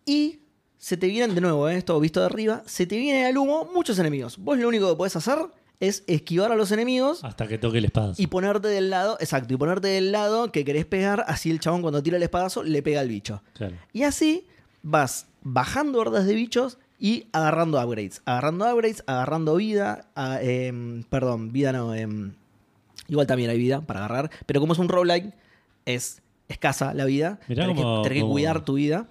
Y 0.06 0.41
se 0.82 0.96
te 0.96 1.06
vienen 1.06 1.34
de 1.36 1.40
nuevo, 1.40 1.68
¿eh? 1.68 1.76
esto 1.76 1.98
visto 2.00 2.18
de 2.18 2.26
arriba, 2.26 2.64
se 2.66 2.86
te 2.86 2.96
vienen 2.98 3.24
al 3.26 3.38
humo 3.38 3.68
muchos 3.72 4.00
enemigos. 4.00 4.36
Vos 4.38 4.58
lo 4.58 4.66
único 4.66 4.88
que 4.90 4.96
podés 4.96 5.14
hacer 5.14 5.38
es 5.78 6.02
esquivar 6.08 6.50
a 6.50 6.56
los 6.56 6.72
enemigos 6.72 7.22
Hasta 7.22 7.46
que 7.46 7.56
toque 7.56 7.78
el 7.78 7.84
espada. 7.84 8.14
y 8.16 8.26
ponerte 8.26 8.66
del 8.66 8.90
lado, 8.90 9.16
exacto, 9.20 9.54
y 9.54 9.56
ponerte 9.56 9.86
del 9.86 10.10
lado 10.10 10.50
que 10.50 10.64
querés 10.64 10.84
pegar, 10.84 11.24
así 11.28 11.52
el 11.52 11.60
chabón 11.60 11.82
cuando 11.82 12.02
tira 12.02 12.16
el 12.16 12.22
espadazo 12.24 12.64
le 12.64 12.82
pega 12.82 13.00
al 13.00 13.06
bicho. 13.08 13.42
Claro. 13.54 13.76
Y 13.92 14.02
así 14.02 14.44
vas 14.82 15.26
bajando 15.42 16.00
hordas 16.00 16.26
de 16.26 16.34
bichos 16.34 16.78
y 16.98 17.26
agarrando 17.32 17.80
upgrades. 17.80 18.20
Agarrando 18.24 18.64
upgrades, 18.72 19.04
agarrando 19.06 19.54
vida. 19.56 20.08
a- 20.16 20.42
em, 20.42 21.04
perdón, 21.04 21.52
vida 21.52 21.72
no. 21.72 21.94
em, 21.94 22.32
igual 23.08 23.26
también 23.28 23.50
hay 23.50 23.58
vida 23.58 23.82
para 23.82 24.00
agarrar. 24.04 24.30
Pero 24.46 24.58
como 24.60 24.72
es 24.72 24.78
un 24.80 24.88
roguelike, 24.88 25.32
es 25.84 26.22
escasa 26.48 26.92
la 26.94 27.04
vida. 27.04 27.38
Mirá 27.48 27.66
tenés, 27.66 27.76
que, 27.80 27.82
tenés 28.02 28.16
que 28.18 28.20
cómo- 28.22 28.32
cuidar 28.32 28.64
tu 28.64 28.74
vida. 28.74 29.06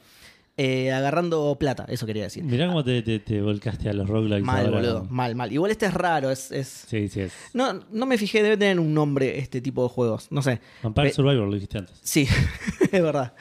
Eh, 0.63 0.91
agarrando 0.91 1.55
plata, 1.59 1.85
eso 1.87 2.05
quería 2.05 2.23
decir. 2.23 2.43
Mirá 2.43 2.67
cómo 2.67 2.83
te, 2.83 3.01
te, 3.01 3.17
te 3.19 3.41
volcaste 3.41 3.89
a 3.89 3.93
los 3.93 4.07
roguelikes 4.07 4.43
Mal, 4.45 4.65
ahora. 4.67 4.77
boludo. 4.77 5.07
Mal, 5.09 5.33
mal. 5.35 5.51
Igual 5.51 5.71
este 5.71 5.87
es 5.87 5.93
raro, 5.95 6.29
es. 6.29 6.51
es- 6.51 6.85
Sí, 6.87 7.07
sí, 7.07 7.21
es. 7.21 7.33
No, 7.53 7.79
no 7.91 8.05
me 8.05 8.15
fijé, 8.19 8.43
debe 8.43 8.57
tener 8.57 8.79
un 8.79 8.93
nombre 8.93 9.39
este 9.39 9.59
tipo 9.59 9.81
de 9.81 9.89
juegos. 9.89 10.27
No 10.29 10.43
sé. 10.43 10.61
Vampire 10.83 11.13
Survivor, 11.13 11.47
lo 11.47 11.53
dijiste 11.55 11.79
antes. 11.79 11.95
Sí, 12.03 12.27
es 12.91 13.01
verdad. 13.01 13.33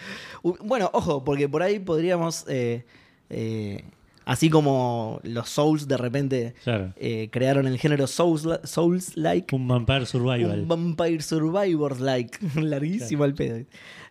Bueno, 0.65 0.89
ojo, 0.95 1.23
porque 1.23 1.47
por 1.49 1.63
ahí 1.63 1.79
podríamos. 1.79 2.47
eh, 2.49 2.87
eh, 3.29 3.85
así 4.25 4.49
como 4.49 5.21
los 5.25 5.49
Souls 5.51 5.89
de 5.89 5.97
repente 5.97 6.55
Claro. 6.65 6.93
eh, 6.97 7.29
crearon 7.31 7.67
el 7.67 7.79
género 7.79 8.07
Souls- 8.07 8.61
Souls-like. 8.65 9.55
Un 9.55 9.69
Vampire 9.69 10.07
Survival. 10.07 10.61
Un 10.61 10.69
Vampire 10.69 11.21
Survivors 11.21 12.01
like. 12.01 12.39
Larguísimo 12.61 13.27
el 13.27 13.35
pedo. 13.35 13.63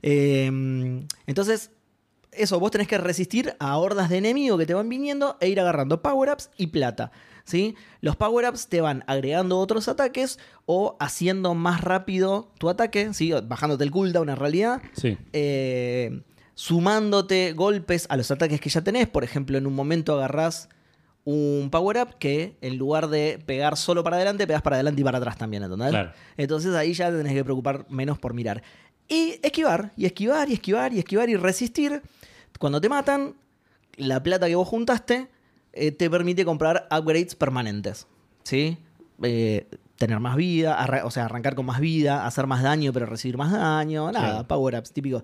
Eh, 0.04 0.46
entonces, 1.25 1.72
eso, 2.31 2.59
vos 2.59 2.71
tenés 2.71 2.88
que 2.88 2.98
resistir 2.98 3.55
a 3.59 3.77
hordas 3.77 4.09
de 4.09 4.17
enemigos 4.17 4.59
que 4.59 4.65
te 4.65 4.74
van 4.74 4.89
viniendo 4.89 5.38
e 5.39 5.50
ir 5.50 5.59
agarrando 5.59 6.01
power-ups 6.01 6.50
y 6.57 6.67
plata. 6.67 7.12
¿sí? 7.43 7.75
Los 8.01 8.15
power-ups 8.15 8.67
te 8.67 8.81
van 8.81 9.03
agregando 9.07 9.57
otros 9.59 9.88
ataques 9.88 10.39
o 10.65 10.95
haciendo 11.00 11.55
más 11.55 11.81
rápido 11.81 12.51
tu 12.59 12.69
ataque, 12.69 13.13
¿sí? 13.13 13.33
bajándote 13.43 13.83
el 13.83 13.91
cooldown 13.91 14.29
en 14.29 14.36
realidad. 14.36 14.81
Sí. 14.93 15.17
eh, 15.33 16.21
sumándote 16.53 17.53
golpes 17.53 18.05
a 18.09 18.17
los 18.17 18.31
ataques 18.31 18.59
que 18.59 18.69
ya 18.69 18.81
tenés. 18.81 19.07
Por 19.07 19.24
ejemplo, 19.24 19.57
en 19.57 19.65
un 19.65 19.74
momento 19.74 20.13
agarrás 20.13 20.67
un 21.24 21.69
power-up 21.71 22.15
que 22.19 22.57
en 22.59 22.77
lugar 22.77 23.07
de 23.07 23.41
pegar 23.45 23.77
solo 23.77 24.03
para 24.03 24.17
adelante, 24.17 24.45
pegas 24.45 24.62
para 24.62 24.75
adelante 24.75 25.00
y 25.00 25.03
para 25.03 25.19
atrás 25.19 25.38
también, 25.38 25.63
¿entendés? 25.63 25.89
Claro. 25.91 26.12
Entonces 26.36 26.75
ahí 26.75 26.93
ya 26.93 27.12
te 27.12 27.17
tenés 27.17 27.33
que 27.33 27.43
preocupar 27.43 27.86
menos 27.89 28.19
por 28.19 28.33
mirar. 28.33 28.62
Y 29.10 29.39
esquivar, 29.42 29.92
y 29.98 30.06
esquivar, 30.06 30.50
y 30.50 30.54
esquivar, 30.54 30.94
y 30.94 31.00
esquivar, 31.00 31.30
y 31.30 31.36
resistir. 31.36 32.01
Cuando 32.60 32.80
te 32.80 32.89
matan, 32.89 33.36
la 33.98 34.22
plata 34.22 34.48
que 34.48 34.56
vos 34.56 34.68
juntaste 34.68 35.28
eh, 35.74 35.92
te 35.92 36.10
permite 36.10 36.46
comprar 36.46 36.88
upgrades 36.92 37.36
permanentes. 37.36 38.08
¿Sí? 38.44 38.78
Eh, 39.24 39.68
tener 40.00 40.20
más 40.20 40.36
vida, 40.36 40.84
o 41.03 41.12
sea, 41.12 41.25
arrancar 41.25 41.53
con 41.53 41.68
más 41.68 41.79
vida, 41.79 42.25
hacer 42.25 42.48
más 42.48 42.63
daño, 42.63 42.91
pero 42.91 43.06
recibir 43.06 43.38
más 43.38 43.51
daño. 43.51 44.12
Nada, 44.12 44.48
power-ups 44.48 44.91
típicos. 44.91 45.22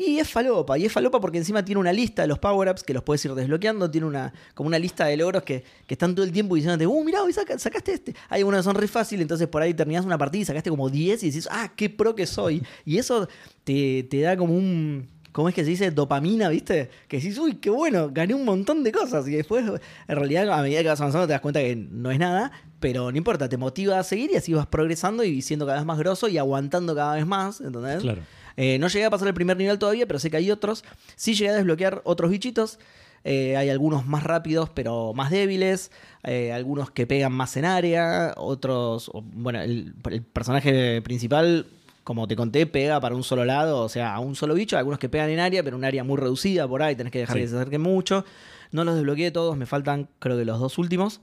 Y 0.00 0.20
es 0.20 0.28
falopa, 0.30 0.78
y 0.78 0.84
es 0.84 0.92
falopa 0.92 1.20
porque 1.20 1.38
encima 1.38 1.64
tiene 1.64 1.80
una 1.80 1.92
lista 1.92 2.22
de 2.22 2.28
los 2.28 2.38
power-ups 2.38 2.84
que 2.84 2.94
los 2.94 3.02
puedes 3.02 3.24
ir 3.24 3.34
desbloqueando, 3.34 3.90
tiene 3.90 4.06
una 4.06 4.32
como 4.54 4.68
una 4.68 4.78
lista 4.78 5.06
de 5.06 5.16
logros 5.16 5.42
que, 5.42 5.64
que 5.88 5.94
están 5.94 6.14
todo 6.14 6.24
el 6.24 6.30
tiempo 6.30 6.54
diciéndote, 6.54 6.86
uh, 6.86 7.02
mirá, 7.04 7.22
hoy 7.24 7.32
saca- 7.32 7.58
sacaste 7.58 7.94
este. 7.94 8.14
Hay 8.28 8.44
unos 8.44 8.60
que 8.60 8.62
son 8.64 8.76
re 8.76 8.86
fácil, 8.86 9.20
entonces 9.20 9.48
por 9.48 9.60
ahí 9.60 9.74
terminás 9.74 10.04
una 10.04 10.16
partida 10.16 10.42
y 10.42 10.44
sacaste 10.44 10.70
como 10.70 10.88
10 10.88 11.20
y 11.24 11.26
decís, 11.30 11.48
ah, 11.50 11.72
qué 11.74 11.90
pro 11.90 12.14
que 12.14 12.26
soy. 12.26 12.62
Y 12.84 12.98
eso 12.98 13.26
te, 13.64 14.04
te 14.04 14.20
da 14.20 14.36
como 14.36 14.54
un, 14.54 15.08
¿cómo 15.38 15.48
es 15.48 15.54
que 15.54 15.62
se 15.62 15.70
dice? 15.70 15.92
Dopamina, 15.92 16.48
¿viste? 16.48 16.90
Que 17.06 17.18
decís, 17.18 17.38
uy, 17.38 17.58
qué 17.58 17.70
bueno, 17.70 18.10
gané 18.12 18.34
un 18.34 18.44
montón 18.44 18.82
de 18.82 18.90
cosas. 18.90 19.28
Y 19.28 19.36
después, 19.36 19.64
en 19.64 20.16
realidad, 20.16 20.50
a 20.50 20.62
medida 20.62 20.82
que 20.82 20.88
vas 20.88 21.00
avanzando 21.00 21.28
te 21.28 21.32
das 21.32 21.40
cuenta 21.40 21.60
que 21.60 21.76
no 21.76 22.10
es 22.10 22.18
nada, 22.18 22.50
pero 22.80 23.12
no 23.12 23.16
importa, 23.16 23.48
te 23.48 23.56
motiva 23.56 24.00
a 24.00 24.02
seguir 24.02 24.32
y 24.32 24.34
así 24.34 24.52
vas 24.52 24.66
progresando 24.66 25.22
y 25.22 25.40
siendo 25.40 25.64
cada 25.64 25.78
vez 25.78 25.86
más 25.86 25.96
grosso 25.96 26.26
y 26.26 26.38
aguantando 26.38 26.92
cada 26.92 27.14
vez 27.14 27.24
más, 27.24 27.60
¿entendés? 27.60 28.02
Claro. 28.02 28.22
Eh, 28.56 28.80
no 28.80 28.88
llegué 28.88 29.04
a 29.04 29.10
pasar 29.10 29.28
el 29.28 29.34
primer 29.34 29.56
nivel 29.56 29.78
todavía, 29.78 30.08
pero 30.08 30.18
sé 30.18 30.28
que 30.28 30.38
hay 30.38 30.50
otros. 30.50 30.82
Sí 31.14 31.34
llegué 31.34 31.50
a 31.50 31.54
desbloquear 31.54 32.02
otros 32.02 32.32
bichitos. 32.32 32.80
Eh, 33.22 33.56
hay 33.56 33.70
algunos 33.70 34.06
más 34.08 34.24
rápidos, 34.24 34.70
pero 34.70 35.14
más 35.14 35.30
débiles. 35.30 35.92
Eh, 36.24 36.52
algunos 36.52 36.90
que 36.90 37.06
pegan 37.06 37.32
más 37.32 37.56
en 37.56 37.64
área. 37.64 38.34
Otros. 38.36 39.08
Bueno, 39.14 39.62
el, 39.62 39.94
el 40.10 40.22
personaje 40.22 41.00
principal, 41.02 41.66
como 42.08 42.26
te 42.26 42.36
conté, 42.36 42.66
pega 42.66 42.98
para 43.00 43.14
un 43.14 43.22
solo 43.22 43.44
lado, 43.44 43.82
o 43.82 43.88
sea, 43.90 44.14
a 44.14 44.18
un 44.20 44.34
solo 44.34 44.54
bicho. 44.54 44.78
Algunos 44.78 44.98
que 44.98 45.10
pegan 45.10 45.28
en 45.28 45.40
área, 45.40 45.62
pero 45.62 45.76
un 45.76 45.84
área 45.84 46.04
muy 46.04 46.16
reducida 46.16 46.66
por 46.66 46.82
ahí. 46.82 46.96
Tenés 46.96 47.12
que 47.12 47.18
dejar 47.18 47.36
Sí. 47.36 47.42
que 47.42 47.48
se 47.48 47.56
acerquen 47.56 47.82
mucho. 47.82 48.24
No 48.72 48.82
los 48.84 48.94
desbloqueé 48.94 49.30
todos, 49.30 49.58
me 49.58 49.66
faltan, 49.66 50.08
creo 50.18 50.38
que 50.38 50.46
los 50.46 50.58
dos 50.58 50.78
últimos. 50.78 51.20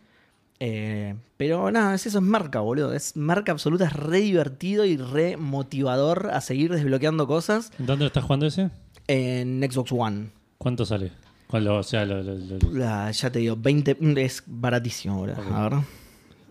Eh, 0.60 1.16
pero 1.38 1.72
nada, 1.72 1.96
es 1.96 2.06
eso 2.06 2.20
es 2.20 2.24
marca, 2.24 2.60
boludo. 2.60 2.94
Es 2.94 3.18
marca 3.18 3.52
absoluta, 3.52 3.86
es 3.86 3.94
re 3.94 4.20
divertido 4.22 4.86
y 4.86 4.96
re 4.96 5.38
motivador 5.38 6.30
a 6.32 6.40
seguir 6.40 6.72
desbloqueando 6.72 7.28
cosas 7.28 7.72
¿Dónde 7.78 8.04
lo 8.06 8.08
estás 8.08 8.24
jugando 8.24 8.46
ese? 8.46 8.70
en 9.08 9.68
Xbox 9.70 9.92
One. 9.92 10.30
¿Cuánto 10.60 10.86
sale? 10.86 11.12
Lo- 11.52 11.78
o 11.80 11.84
sea, 11.84 12.06
lo- 12.06 12.22
lo- 12.24 12.36
lo- 12.36 12.72
La- 12.72 13.10
ya 13.12 13.32
te 13.32 13.40
digo, 13.40 13.56
20 13.58 13.96
mm, 14.00 14.18
es 14.18 14.44
baratísimo, 14.46 15.18
boludo. 15.18 15.36
Ok. 15.40 15.52
A 15.52 15.70
ver. 15.70 15.80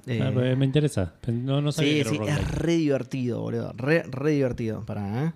Eh, 0.06 0.20
Ah, 0.22 0.30
me 0.56 0.64
interesa. 0.64 1.14
No, 1.28 1.60
no 1.60 1.72
sabía 1.72 2.04
sí, 2.04 2.18
que 2.18 2.28
es 2.30 2.50
re 2.50 2.74
divertido, 2.76 3.40
boludo. 3.40 3.72
Re, 3.76 4.02
re 4.04 4.30
divertido. 4.32 4.84
Para, 4.84 5.24
¿eh? 5.26 5.32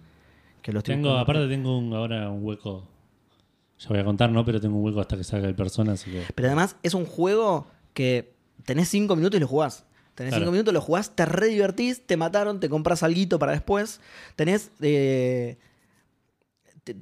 Que 0.63 0.73
lo 0.73 0.79
estoy 0.81 0.97
Tengo, 0.97 1.17
aparte 1.17 1.49
tengo 1.49 1.79
un, 1.79 1.93
ahora 1.95 2.29
un 2.31 2.45
hueco. 2.45 2.87
Ya 3.79 3.89
voy 3.91 3.99
a 4.01 4.05
contar, 4.05 4.31
¿no? 4.31 4.45
Pero 4.45 4.61
tengo 4.61 4.77
un 4.77 4.85
hueco 4.85 5.01
hasta 5.01 5.17
que 5.17 5.25
salga 5.25 5.49
el 5.49 5.55
persona, 5.55 5.93
así 5.93 6.11
que. 6.11 6.25
Pero 6.35 6.49
además 6.49 6.77
es 6.83 6.95
un 6.95 7.07
juego 7.07 7.69
que 7.95 8.35
tenés 8.65 8.89
5 8.89 9.15
minutos 9.17 9.39
y 9.39 9.41
lo 9.41 9.47
jugás. 9.49 9.85
Tenés 10.15 10.33
Claro. 10.33 10.47
5 10.47 10.53
minutos, 10.53 10.75
lo 10.75 10.81
jugás, 10.81 11.15
te 11.15 11.25
re 11.27 11.47
divertís, 11.47 12.05
te 12.05 12.17
mataron, 12.17 12.59
te 12.59 12.69
compras 12.69 13.03
alguito 13.05 13.39
para 13.39 13.53
después. 13.53 14.01
Tenés, 14.35 14.73
eh, 14.81 15.59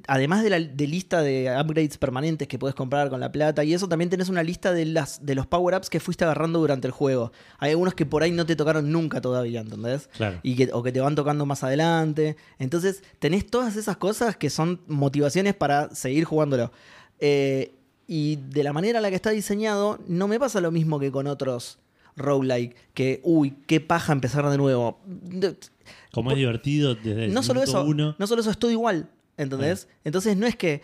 además 0.07 0.43
de 0.43 0.49
la 0.49 0.59
de 0.59 0.87
lista 0.87 1.21
de 1.21 1.55
upgrades 1.59 1.97
permanentes 1.97 2.47
que 2.47 2.59
puedes 2.59 2.75
comprar 2.75 3.09
con 3.09 3.19
la 3.19 3.31
plata 3.31 3.63
y 3.63 3.73
eso, 3.73 3.87
también 3.87 4.09
tenés 4.09 4.29
una 4.29 4.43
lista 4.43 4.73
de, 4.73 4.85
las, 4.85 5.25
de 5.25 5.35
los 5.35 5.47
power-ups 5.47 5.89
que 5.89 5.99
fuiste 5.99 6.23
agarrando 6.23 6.59
durante 6.59 6.87
el 6.87 6.91
juego. 6.91 7.31
Hay 7.59 7.71
algunos 7.71 7.93
que 7.93 8.05
por 8.05 8.23
ahí 8.23 8.31
no 8.31 8.45
te 8.45 8.55
tocaron 8.55 8.91
nunca 8.91 9.21
todavía, 9.21 9.61
¿entendés? 9.61 10.09
Claro. 10.17 10.39
y 10.43 10.55
que, 10.55 10.69
o 10.73 10.83
que 10.83 10.91
te 10.91 10.99
van 10.99 11.15
tocando 11.15 11.45
más 11.45 11.63
adelante. 11.63 12.37
Entonces, 12.59 13.03
tenés 13.19 13.45
todas 13.45 13.75
esas 13.75 13.97
cosas 13.97 14.37
que 14.37 14.49
son 14.49 14.81
motivaciones 14.87 15.55
para 15.55 15.93
seguir 15.93 16.25
jugándolo. 16.25 16.71
Eh, 17.19 17.73
y 18.07 18.37
de 18.37 18.63
la 18.63 18.73
manera 18.73 18.99
en 18.99 19.03
la 19.03 19.09
que 19.09 19.15
está 19.15 19.31
diseñado, 19.31 19.99
no 20.07 20.27
me 20.27 20.39
pasa 20.39 20.61
lo 20.61 20.71
mismo 20.71 20.99
que 20.99 21.11
con 21.11 21.27
otros 21.27 21.79
roguelike, 22.17 22.75
que, 22.93 23.21
uy, 23.23 23.55
qué 23.67 23.79
paja 23.79 24.11
empezar 24.11 24.49
de 24.49 24.57
nuevo. 24.57 24.99
Como 26.11 26.31
es 26.31 26.37
divertido 26.37 26.95
desde 26.95 27.25
el 27.25 27.33
no 27.33 27.43
solo 27.43 27.61
eso, 27.61 27.83
uno. 27.85 28.15
no 28.17 28.27
solo 28.27 28.41
eso, 28.41 28.49
es 28.49 28.57
todo 28.57 28.71
igual, 28.71 29.09
¿entendés? 29.37 29.87
Entonces, 30.03 30.35
no 30.35 30.45
es 30.47 30.55
que 30.55 30.81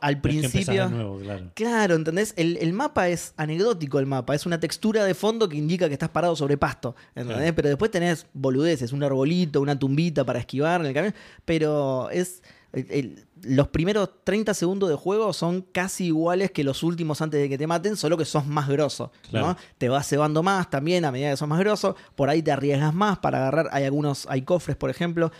al 0.00 0.16
no 0.16 0.22
que 0.22 0.28
principio... 0.28 0.88
nuevo, 0.88 1.18
claro. 1.18 1.50
Claro, 1.54 1.94
¿entendés? 1.94 2.34
El, 2.36 2.56
el 2.56 2.72
mapa 2.72 3.08
es 3.08 3.34
anecdótico, 3.36 3.98
el 4.00 4.06
mapa. 4.06 4.34
Es 4.34 4.44
una 4.46 4.58
textura 4.58 5.04
de 5.04 5.14
fondo 5.14 5.48
que 5.48 5.56
indica 5.56 5.86
que 5.86 5.92
estás 5.92 6.08
parado 6.08 6.34
sobre 6.34 6.56
pasto, 6.56 6.96
¿entendés? 7.14 7.36
Claro. 7.36 7.54
Pero 7.54 7.68
después 7.68 7.90
tenés 7.92 8.26
boludeces, 8.32 8.92
un 8.92 9.04
arbolito, 9.04 9.60
una 9.60 9.78
tumbita 9.78 10.24
para 10.24 10.40
esquivar 10.40 10.80
en 10.80 10.86
el 10.88 10.94
camino. 10.94 11.14
Pero 11.44 12.10
es... 12.10 12.42
el- 12.72 12.86
el- 12.90 13.22
los 13.42 13.68
primeros 13.68 14.08
30 14.24 14.54
segundos 14.54 14.88
de 14.88 14.96
juego 14.96 15.32
son 15.34 15.60
casi 15.70 16.06
iguales 16.06 16.50
que 16.50 16.64
los 16.64 16.82
últimos 16.82 17.20
antes 17.20 17.38
de 17.38 17.48
que 17.50 17.58
te 17.58 17.66
maten, 17.66 17.94
solo 17.94 18.16
que 18.16 18.24
sos 18.24 18.46
más 18.46 18.66
grosso, 18.66 19.12
¿no? 19.24 19.30
Claro. 19.30 19.56
Te 19.76 19.90
vas 19.90 20.08
cebando 20.08 20.42
más 20.42 20.70
también 20.70 21.04
a 21.04 21.12
medida 21.12 21.30
que 21.30 21.36
sos 21.36 21.46
más 21.46 21.60
grosso. 21.60 21.94
Por 22.16 22.30
ahí 22.30 22.42
te 22.42 22.50
arriesgas 22.50 22.94
más 22.94 23.18
para 23.18 23.38
agarrar. 23.38 23.68
Hay 23.72 23.84
algunos, 23.84 24.26
hay 24.30 24.40
cofres, 24.42 24.74
por 24.76 24.88
ejemplo, 24.88 25.30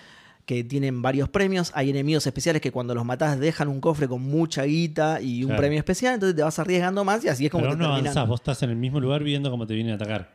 que 0.47 0.63
tienen 0.65 1.03
varios 1.03 1.29
premios. 1.29 1.73
Hay 1.75 1.91
enemigos 1.91 2.27
especiales 2.27 2.63
que 2.63 2.71
cuando 2.73 2.95
los 2.95 3.05
matás 3.05 3.39
dejan 3.39 3.69
un 3.69 3.81
cofre 3.81 4.07
con 4.09 4.23
mucha 4.23 4.63
guita 4.63 5.21
y 5.21 5.43
un 5.43 5.49
Claro. 5.49 5.61
premio 5.61 5.79
especial, 5.79 6.15
entonces 6.15 6.37
te 6.37 6.43
vas 6.43 6.59
arriesgando 6.59 7.05
más 7.05 7.25
y 7.25 7.29
así 7.29 7.45
es 7.47 7.51
como 7.51 7.65
Pero 7.65 7.75
te 7.77 7.83
no 7.83 7.87
avanzás, 7.95 8.27
vos 8.29 8.41
estás 8.41 8.63
en 8.63 8.71
el 8.71 8.77
mismo 8.77 9.01
lugar 9.01 9.23
viendo 9.25 9.51
cómo 9.51 9.67
te 9.67 9.75
vienen 9.75 9.93
a 9.93 9.97
atacar. 9.97 10.35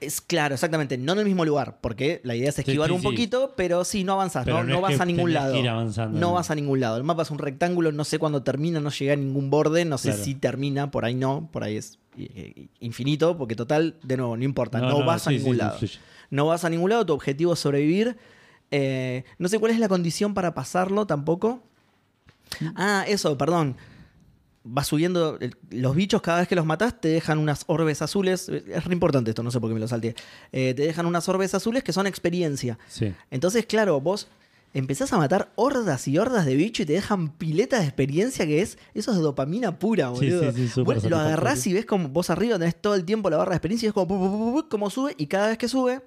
Es 0.00 0.20
claro, 0.20 0.54
exactamente, 0.54 0.96
no 0.98 1.12
en 1.14 1.20
el 1.20 1.24
mismo 1.24 1.44
lugar, 1.44 1.78
porque 1.80 2.20
la 2.24 2.34
idea 2.36 2.48
es 2.50 2.58
esquivar 2.58 2.88
sí, 2.88 2.94
un 2.94 3.00
sí. 3.00 3.06
poquito, 3.06 3.54
pero 3.56 3.84
sí, 3.84 4.04
no 4.04 4.12
avanzás, 4.14 4.44
Pero 4.44 4.62
no, 4.62 4.74
no 4.74 4.80
vas 4.80 5.00
a 5.00 5.04
ningún 5.04 5.32
lado. 5.32 5.56
ir 5.56 5.68
avanzando, 5.68 6.18
no 6.20 6.28
no. 6.28 6.32
vas 6.34 6.50
a 6.50 6.54
ningún 6.54 6.80
lado. 6.80 6.96
El 6.96 7.02
mapa 7.04 7.22
es 7.22 7.30
un 7.30 7.38
rectángulo, 7.38 7.90
no 7.90 8.04
sé 8.04 8.18
cuándo 8.18 8.42
termina, 8.42 8.80
no 8.80 8.90
llega 8.90 9.12
a 9.14 9.16
ningún 9.16 9.50
borde, 9.50 9.84
no 9.84 9.98
sé 9.98 10.10
Claro. 10.10 10.24
si 10.24 10.34
termina, 10.34 10.90
por 10.90 11.04
ahí 11.04 11.14
no, 11.14 11.48
por 11.52 11.64
ahí 11.64 11.76
es 11.76 11.98
eh, 12.18 12.68
infinito, 12.80 13.36
porque 13.38 13.56
total, 13.56 13.96
de 14.02 14.16
nuevo, 14.18 14.36
no 14.36 14.44
importa, 14.44 14.78
no, 14.80 15.04
vas 15.04 15.26
a 15.26 15.30
ningún 15.30 15.56
lado. 15.58 15.78
No 16.30 16.46
vas 16.46 16.64
a 16.64 16.70
ningún 16.70 16.90
lado, 16.90 17.04
tu 17.06 17.12
objetivo 17.12 17.52
es 17.54 17.58
sobrevivir. 17.58 18.16
Eh, 18.72 19.24
no 19.38 19.48
sé 19.48 19.58
cuál 19.60 19.70
es 19.72 19.78
la 19.78 19.86
condición 19.88 20.34
para 20.34 20.54
pasarlo 20.54 21.06
tampoco. 21.06 21.62
Ah, 22.74 23.04
eso, 23.06 23.36
perdón. 23.38 23.76
Vas 24.64 24.86
subiendo. 24.86 25.38
el- 25.40 25.56
Los 25.70 25.94
bichos, 25.96 26.22
cada 26.22 26.38
vez 26.38 26.48
que 26.48 26.54
los 26.54 26.64
matás, 26.66 27.00
te 27.00 27.08
dejan 27.08 27.38
unas 27.38 27.64
orbes 27.66 28.00
azules. 28.02 28.48
Es 28.48 28.84
re 28.84 28.92
importante 28.92 29.30
esto, 29.30 29.42
no 29.42 29.50
sé 29.50 29.60
por 29.60 29.68
qué 29.70 29.74
me 29.74 29.80
lo 29.80 29.88
salté. 29.88 30.14
Eh, 30.52 30.72
te 30.74 30.82
dejan 30.82 31.06
unas 31.06 31.28
orbes 31.28 31.54
azules 31.54 31.82
que 31.82 31.92
son 31.92 32.06
experiencia. 32.06 32.78
Sí. 32.88 33.12
Entonces, 33.30 33.66
claro, 33.66 34.00
vos 34.00 34.28
empezás 34.74 35.12
a 35.12 35.18
matar 35.18 35.52
hordas 35.56 36.06
y 36.08 36.16
hordas 36.16 36.46
de 36.46 36.54
bichos 36.54 36.84
y 36.84 36.86
te 36.86 36.92
dejan 36.94 37.30
piletas 37.32 37.80
de 37.80 37.86
experiencia 37.86 38.46
que 38.46 38.62
es. 38.62 38.78
Eso 38.94 39.12
es 39.12 39.18
dopamina 39.18 39.78
pura, 39.78 40.06
Sí, 40.14 40.30
boludo. 40.30 40.52
sí, 40.52 40.62
sí, 40.62 40.68
súper 40.68 40.84
Vos 40.84 40.94
lo 40.94 41.00
satisfactorio. 41.10 41.18
agarrás 41.26 41.66
y 41.66 41.72
ves 41.74 41.84
como 41.84 42.08
vos 42.08 42.30
arriba 42.30 42.58
tenés 42.58 42.80
todo 42.80 42.94
el 42.94 43.04
tiempo 43.04 43.28
la 43.30 43.36
barra 43.38 43.50
de 43.50 43.56
experiencia 43.56 43.86
y 43.86 43.88
es 43.88 43.92
como, 43.94 44.06
pu, 44.08 44.16
pu, 44.18 44.30
pu, 44.30 44.62
pu, 44.62 44.68
como 44.68 44.88
sube 44.90 45.14
y 45.18 45.26
cada 45.26 45.48
vez 45.48 45.58
que 45.58 45.68
sube, 45.68 46.00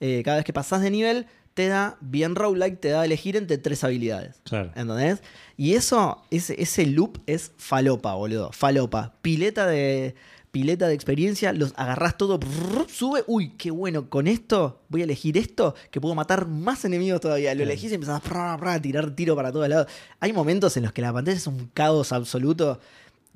eh, 0.00 0.22
cada 0.24 0.38
vez 0.38 0.46
que 0.46 0.52
pasás 0.54 0.80
de 0.80 0.90
nivel, 0.90 1.26
te 1.54 1.68
da, 1.68 1.96
bien 2.00 2.34
roguelike, 2.34 2.80
te 2.80 2.88
da 2.88 3.02
a 3.02 3.04
elegir 3.04 3.36
entre 3.36 3.58
tres 3.58 3.84
habilidades. 3.84 4.40
Claro. 4.44 4.72
¿Entendés? 4.74 5.22
Y 5.56 5.74
eso, 5.74 6.22
ese, 6.30 6.60
ese 6.60 6.86
loop 6.86 7.18
es 7.26 7.52
falopa, 7.56 8.14
boludo. 8.14 8.50
Falopa. 8.52 9.14
Pileta 9.22 9.66
de, 9.66 10.14
pileta 10.50 10.86
de 10.86 10.94
experiencia, 10.94 11.52
los 11.52 11.72
agarrás 11.76 12.16
todo, 12.16 12.38
brrr, 12.38 12.86
sube, 12.88 13.24
uy, 13.26 13.50
qué 13.56 13.70
bueno, 13.70 14.08
con 14.08 14.26
esto 14.26 14.82
voy 14.88 15.00
a 15.00 15.04
elegir 15.04 15.36
esto, 15.36 15.74
que 15.90 16.00
puedo 16.00 16.14
matar 16.14 16.46
más 16.46 16.84
enemigos 16.84 17.20
todavía. 17.20 17.54
Lo 17.54 17.62
elegís 17.62 17.90
y 17.90 17.94
empezás 17.94 18.22
a 18.24 18.80
tirar 18.80 19.10
tiro 19.16 19.34
para 19.34 19.50
todos 19.50 19.68
lados. 19.68 19.86
Hay 20.20 20.32
momentos 20.32 20.76
en 20.76 20.84
los 20.84 20.92
que 20.92 21.02
la 21.02 21.12
pantalla 21.12 21.36
es 21.36 21.46
un 21.46 21.70
caos 21.74 22.12
absoluto. 22.12 22.80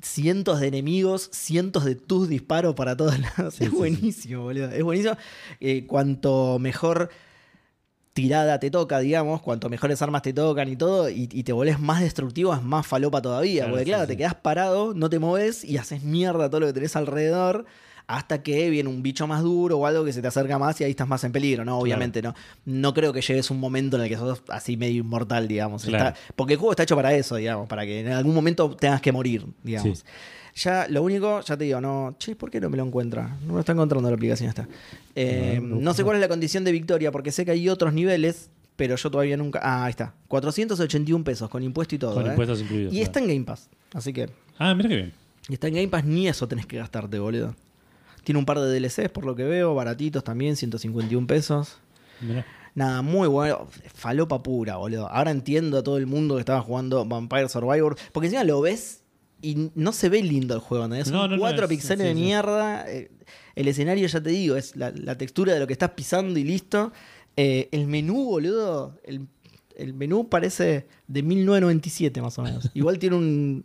Cientos 0.03 0.61
de 0.61 0.67
enemigos, 0.67 1.31
cientos 1.33 1.87
de 1.87 1.95
tus 1.95 2.29
disparos 2.29 2.75
para 2.75 2.99
todos 2.99 3.19
lados. 3.19 3.55
Sí, 3.55 3.65
es 3.65 3.71
sí, 3.71 3.71
sí. 3.71 3.77
buenísimo, 3.77 4.43
boludo. 4.43 4.71
Es 4.71 4.83
buenísimo. 4.83 5.17
Eh, 5.61 5.87
cuanto 5.87 6.59
mejor 6.59 7.09
tirada 8.17 8.59
te 8.59 8.71
toca, 8.71 8.99
digamos, 9.01 9.43
cuanto 9.43 9.69
mejores 9.69 10.01
armas 10.01 10.23
te 10.23 10.33
tocan 10.33 10.71
y 10.71 10.77
todo, 10.77 11.11
y, 11.11 11.29
y 11.31 11.43
te 11.43 11.53
volvés 11.53 11.79
más 11.79 12.01
destructivo, 12.01 12.55
es 12.55 12.63
más 12.63 12.87
falopa 12.87 13.21
todavía. 13.21 13.65
Claro, 13.65 13.73
porque 13.73 13.85
sí, 13.85 13.91
claro, 13.91 14.05
sí. 14.05 14.09
te 14.09 14.17
quedás 14.17 14.35
parado, 14.37 14.95
no 14.95 15.11
te 15.11 15.19
moves 15.19 15.63
y 15.65 15.77
haces 15.77 16.03
mierda 16.03 16.49
todo 16.49 16.61
lo 16.61 16.67
que 16.69 16.73
tenés 16.73 16.97
alrededor. 16.97 17.67
Hasta 18.09 18.41
que 18.45 18.71
viene 18.71 18.89
un 18.89 19.03
bicho 19.03 19.27
más 19.27 19.43
duro 19.43 19.79
o 19.79 19.85
algo 19.87 20.05
que 20.05 20.13
se 20.13 20.23
te 20.23 20.29
acerca 20.29 20.61
más 20.61 20.81
y 20.81 20.85
ahí 20.85 20.93
estás 20.93 21.09
más 21.09 21.25
en 21.25 21.33
peligro, 21.33 21.65
¿no? 21.65 21.77
Obviamente, 21.81 22.23
¿no? 22.23 22.35
No 22.65 22.95
creo 22.95 23.13
que 23.13 23.21
llegues 23.21 23.51
un 23.51 23.59
momento 23.59 23.97
en 23.97 24.05
el 24.05 24.09
que 24.09 24.17
sos 24.17 24.43
así 24.49 24.77
medio 24.77 25.01
inmortal, 25.01 25.49
digamos. 25.49 25.85
Claro. 25.85 26.11
Está- 26.11 26.21
porque 26.37 26.53
el 26.53 26.59
juego 26.61 26.71
está 26.71 26.85
hecho 26.85 26.95
para 26.95 27.13
eso, 27.15 27.35
digamos, 27.35 27.69
para 27.69 27.85
que 27.85 27.99
en 28.03 28.13
algún 28.13 28.33
momento 28.33 28.71
tengas 28.77 29.01
que 29.01 29.11
morir, 29.11 29.45
digamos. 29.65 29.99
Sí. 29.99 30.05
Ya, 30.57 30.87
lo 30.89 31.03
único, 31.03 31.43
ya 31.43 31.57
te 31.57 31.65
digo, 31.65 31.83
no, 31.83 32.17
che, 32.19 32.35
¿por 32.35 32.51
qué 32.51 32.61
no 32.61 32.71
me 32.71 32.79
lo 32.79 32.85
encuentra? 32.85 33.29
No 33.43 33.49
me 33.49 33.53
lo 33.55 33.61
está 33.61 33.73
encontrando 33.73 34.09
la 34.09 34.17
aplicación 34.17 34.49
esta. 34.49 34.67
Eh, 35.15 35.59
No, 35.63 35.77
no, 35.77 35.81
no 35.83 35.95
sé 35.95 36.03
cuál 36.03 36.17
es 36.17 36.23
la 36.23 36.29
condición 36.29 36.65
de 36.65 36.73
victoria, 36.73 37.13
porque 37.13 37.31
sé 37.31 37.45
que 37.45 37.51
hay 37.51 37.69
otros 37.69 37.93
niveles, 37.93 38.49
pero 38.75 38.97
yo 38.97 39.11
todavía 39.11 39.37
nunca. 39.37 39.61
Ah, 39.63 39.85
ahí 39.85 39.91
está. 39.91 40.15
481 40.29 41.25
pesos, 41.25 41.51
con 41.51 41.63
impuesto 41.63 41.95
y 41.95 41.99
todo. 41.99 42.15
Con 42.15 42.27
¿eh? 42.27 42.31
impuestos 42.31 42.63
incluidos. 42.63 42.93
Y 42.95 42.97
claro. 42.97 43.05
está 43.05 43.21
en 43.21 43.29
Game 43.29 43.45
Pass. 43.45 43.69
Así 43.93 44.15
que. 44.15 44.31
Ah, 44.59 44.75
mira 44.75 44.89
qué 44.89 44.97
bien. 44.97 45.13
Y 45.51 45.55
está 45.55 45.69
en 45.69 45.75
Game 45.75 45.89
Pass, 45.89 46.05
ni 46.07 46.27
eso 46.27 46.49
tenés 46.49 46.65
que 46.65 46.79
gastarte, 46.79 47.19
boludo. 47.19 47.55
Tiene 48.25 48.39
un 48.39 48.47
par 48.47 48.59
de 48.59 48.81
DLCs, 48.81 49.11
por 49.11 49.27
lo 49.27 49.37
que 49.37 49.45
veo, 49.45 49.75
baratitos 49.75 50.25
también, 50.25 50.57
151 50.57 51.27
pesos. 51.27 51.77
Mirá. 52.21 52.47
Nada, 52.75 53.03
muy 53.03 53.29
bueno. 53.29 53.69
Falopa 53.95 54.43
pura, 54.43 54.77
boludo. 54.77 55.07
Ahora 55.09 55.31
entiendo 55.31 55.79
a 55.79 55.83
todo 55.83 55.99
el 55.99 56.07
mundo 56.07 56.35
que 56.37 56.41
estaba 56.41 56.63
jugando 56.63 57.05
Vampire 57.05 57.49
Survivor. 57.49 57.97
Porque 58.13 58.27
encima 58.27 58.43
lo 58.45 58.61
ves 58.63 59.03
y 59.51 59.71
no 59.75 59.93
se 59.93 60.09
ve 60.09 60.23
lindo 60.23 60.55
el 60.55 60.61
juego. 60.61 60.85
Son 61.05 61.13
No, 61.13 61.29
no, 61.29 61.37
no, 61.37 61.39
cuatro 61.39 61.65
es- 61.65 61.69
pixeles 61.71 62.07
de 62.07 62.15
sí. 62.15 62.21
mierda. 62.21 62.91
Eh, 62.91 63.11
El 63.55 63.69
escenario, 63.69 64.07
ya 64.07 64.21
te 64.23 64.31
digo, 64.31 64.57
es 64.57 64.77
la, 64.77 64.91
la 64.91 65.17
textura 65.17 65.55
de 65.55 65.61
lo 65.61 65.67
que 65.67 65.73
estás 65.73 65.91
pisando 65.91 66.39
y 66.39 66.45
listo. 66.45 66.93
Eh, 67.37 67.69
el 67.73 67.87
menú, 67.87 68.25
boludo. 68.27 68.99
El, 69.05 69.27
el 69.77 69.93
menú 69.95 70.29
parece 70.29 70.87
de 71.07 71.23
1997, 71.23 72.21
más 72.23 72.39
o 72.39 72.43
menos. 72.43 72.71
Igual 72.75 72.99
tiene 72.99 73.17
un, 73.17 73.65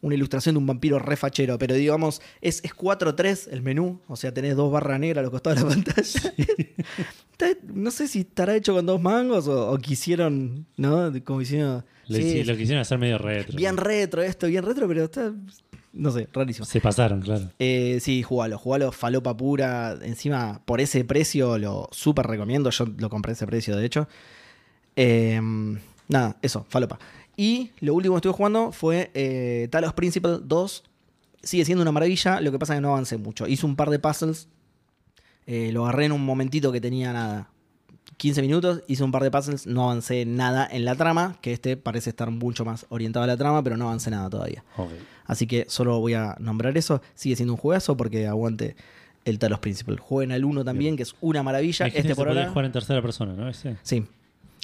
una 0.00 0.14
ilustración 0.14 0.54
de 0.54 0.58
un 0.58 0.66
vampiro 0.66 0.98
re 0.98 1.16
fachero, 1.16 1.58
pero 1.58 1.74
digamos, 1.74 2.20
es, 2.40 2.60
es 2.64 2.74
4-3 2.74 3.48
el 3.52 3.62
menú. 3.62 4.00
O 4.08 4.16
sea, 4.16 4.32
tenés 4.34 4.56
dos 4.56 4.72
barras 4.72 4.98
negras 5.00 5.20
a 5.20 5.22
los 5.22 5.30
costados 5.30 5.58
de 5.60 5.64
la 5.68 5.70
pantalla. 5.84 6.34
No 7.74 7.90
sé 7.90 8.06
si 8.08 8.20
estará 8.20 8.54
hecho 8.54 8.72
con 8.74 8.86
dos 8.86 9.00
mangos 9.00 9.48
o, 9.48 9.70
o 9.72 9.78
quisieron, 9.78 10.66
¿no? 10.76 11.12
Como 11.24 11.40
diciendo. 11.40 11.84
Sí, 12.18 12.44
lo 12.44 12.56
quisieron 12.56 12.80
hacer 12.82 12.98
medio 12.98 13.18
retro. 13.18 13.56
bien 13.56 13.76
retro 13.76 14.22
esto, 14.22 14.46
bien 14.46 14.64
retro, 14.64 14.86
pero 14.88 15.04
está. 15.04 15.32
No 15.92 16.10
sé, 16.10 16.26
rarísimo. 16.32 16.64
Se 16.64 16.80
pasaron, 16.80 17.20
claro. 17.20 17.50
Eh, 17.58 17.98
sí, 18.00 18.22
jugalo, 18.22 18.58
jugalo 18.58 18.92
falopa 18.92 19.36
pura. 19.36 19.98
Encima, 20.02 20.62
por 20.64 20.80
ese 20.80 21.04
precio 21.04 21.58
lo 21.58 21.88
súper 21.92 22.26
recomiendo. 22.26 22.70
Yo 22.70 22.86
lo 22.96 23.10
compré 23.10 23.32
a 23.32 23.34
ese 23.34 23.46
precio, 23.46 23.76
de 23.76 23.84
hecho. 23.84 24.08
Eh, 24.96 25.40
nada, 26.08 26.36
eso, 26.42 26.64
falopa. 26.68 26.98
Y 27.36 27.70
lo 27.80 27.94
último 27.94 28.14
que 28.14 28.18
estuve 28.18 28.32
jugando 28.32 28.72
fue 28.72 29.10
eh, 29.14 29.68
Talos 29.70 29.92
Principle 29.94 30.38
2. 30.42 30.84
Sigue 31.42 31.64
siendo 31.64 31.82
una 31.82 31.92
maravilla, 31.92 32.40
lo 32.40 32.52
que 32.52 32.58
pasa 32.58 32.74
es 32.74 32.78
que 32.78 32.82
no 32.82 32.90
avancé 32.92 33.16
mucho. 33.18 33.46
Hice 33.46 33.66
un 33.66 33.76
par 33.76 33.90
de 33.90 33.98
puzzles. 33.98 34.48
eh, 35.46 35.70
lo 35.72 35.84
agarré 35.84 36.06
en 36.06 36.12
un 36.12 36.24
momentito 36.24 36.70
que 36.72 36.80
tenía 36.80 37.12
nada. 37.12 37.50
15 38.16 38.42
minutos, 38.42 38.82
hice 38.86 39.02
un 39.04 39.10
par 39.10 39.22
de 39.22 39.30
puzzles, 39.30 39.66
no 39.66 39.84
avancé 39.84 40.24
nada 40.24 40.68
en 40.70 40.84
la 40.84 40.94
trama, 40.94 41.36
que 41.40 41.52
este 41.52 41.76
parece 41.76 42.10
estar 42.10 42.30
mucho 42.30 42.64
más 42.64 42.86
orientado 42.88 43.24
a 43.24 43.26
la 43.26 43.36
trama, 43.36 43.62
pero 43.62 43.76
no 43.76 43.88
avancé 43.88 44.10
nada 44.10 44.28
todavía. 44.30 44.64
Así 45.24 45.46
que 45.46 45.66
solo 45.68 45.98
voy 46.00 46.14
a 46.14 46.36
nombrar 46.38 46.76
eso. 46.76 47.00
Sigue 47.14 47.36
siendo 47.36 47.54
un 47.54 47.58
juegazo 47.58 47.96
porque 47.96 48.26
aguante 48.26 48.76
el 49.24 49.38
Talos 49.38 49.60
Principle. 49.60 49.96
Jueguen 49.96 50.32
al 50.32 50.44
1 50.44 50.64
también, 50.64 50.96
que 50.96 51.02
es 51.04 51.14
una 51.20 51.42
maravilla. 51.42 51.86
Este 51.86 52.14
por 52.14 52.28
ahora. 52.28 52.48
jugar 52.48 52.64
en 52.66 52.72
tercera 52.72 53.00
persona, 53.02 53.34
¿no? 53.34 53.48
Ese. 53.48 53.76
Sí, 53.82 54.04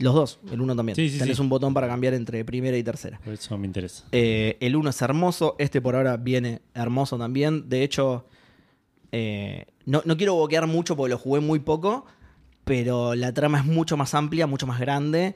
los 0.01 0.15
dos, 0.15 0.41
el 0.53 0.61
1 0.61 0.77
también. 0.77 0.97
Sí, 0.97 1.09
sí, 1.09 1.19
Tenés 1.19 1.37
sí. 1.37 1.43
un 1.43 1.49
botón 1.49 1.75
para 1.75 1.89
cambiar 1.89 2.15
entre 2.15 2.45
primera 2.45 2.77
y 2.77 2.83
tercera. 2.83 3.21
Por 3.25 3.35
eso 3.35 3.59
me 3.59 3.67
interesa. 3.67 4.05
Eh, 4.13 4.57
el 4.61 4.77
1 4.77 4.91
es 4.91 5.03
hermoso, 5.03 5.57
este 5.59 5.81
por 5.81 5.97
ahora 5.97 6.17
viene 6.17 6.63
hermoso 6.75 7.19
también. 7.19 7.69
De 7.69 7.83
hecho, 7.83 8.25
eh, 9.11 9.67
no, 9.87 10.03
no 10.05 10.17
quiero 10.17 10.35
boquear 10.35 10.67
mucho 10.67 10.97
porque 10.97 11.11
lo 11.11 11.19
jugué 11.19 11.41
muy 11.41 11.59
poco, 11.59 12.07
pero 12.69 13.15
la 13.15 13.33
trama 13.33 13.59
es 13.59 13.65
mucho 13.65 13.97
más 13.97 14.15
amplia, 14.15 14.47
mucho 14.47 14.67
más 14.67 14.79
grande 14.79 15.35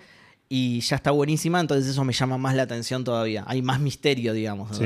y 0.48 0.80
ya 0.80 0.96
está 0.96 1.10
buenísima, 1.10 1.58
entonces 1.60 1.88
eso 1.90 2.04
me 2.04 2.12
llama 2.12 2.36
más 2.38 2.54
la 2.54 2.62
atención 2.62 3.02
todavía. 3.04 3.42
Hay 3.46 3.62
más 3.62 3.80
misterio, 3.80 4.32
digamos. 4.32 4.76
Sí. 4.76 4.84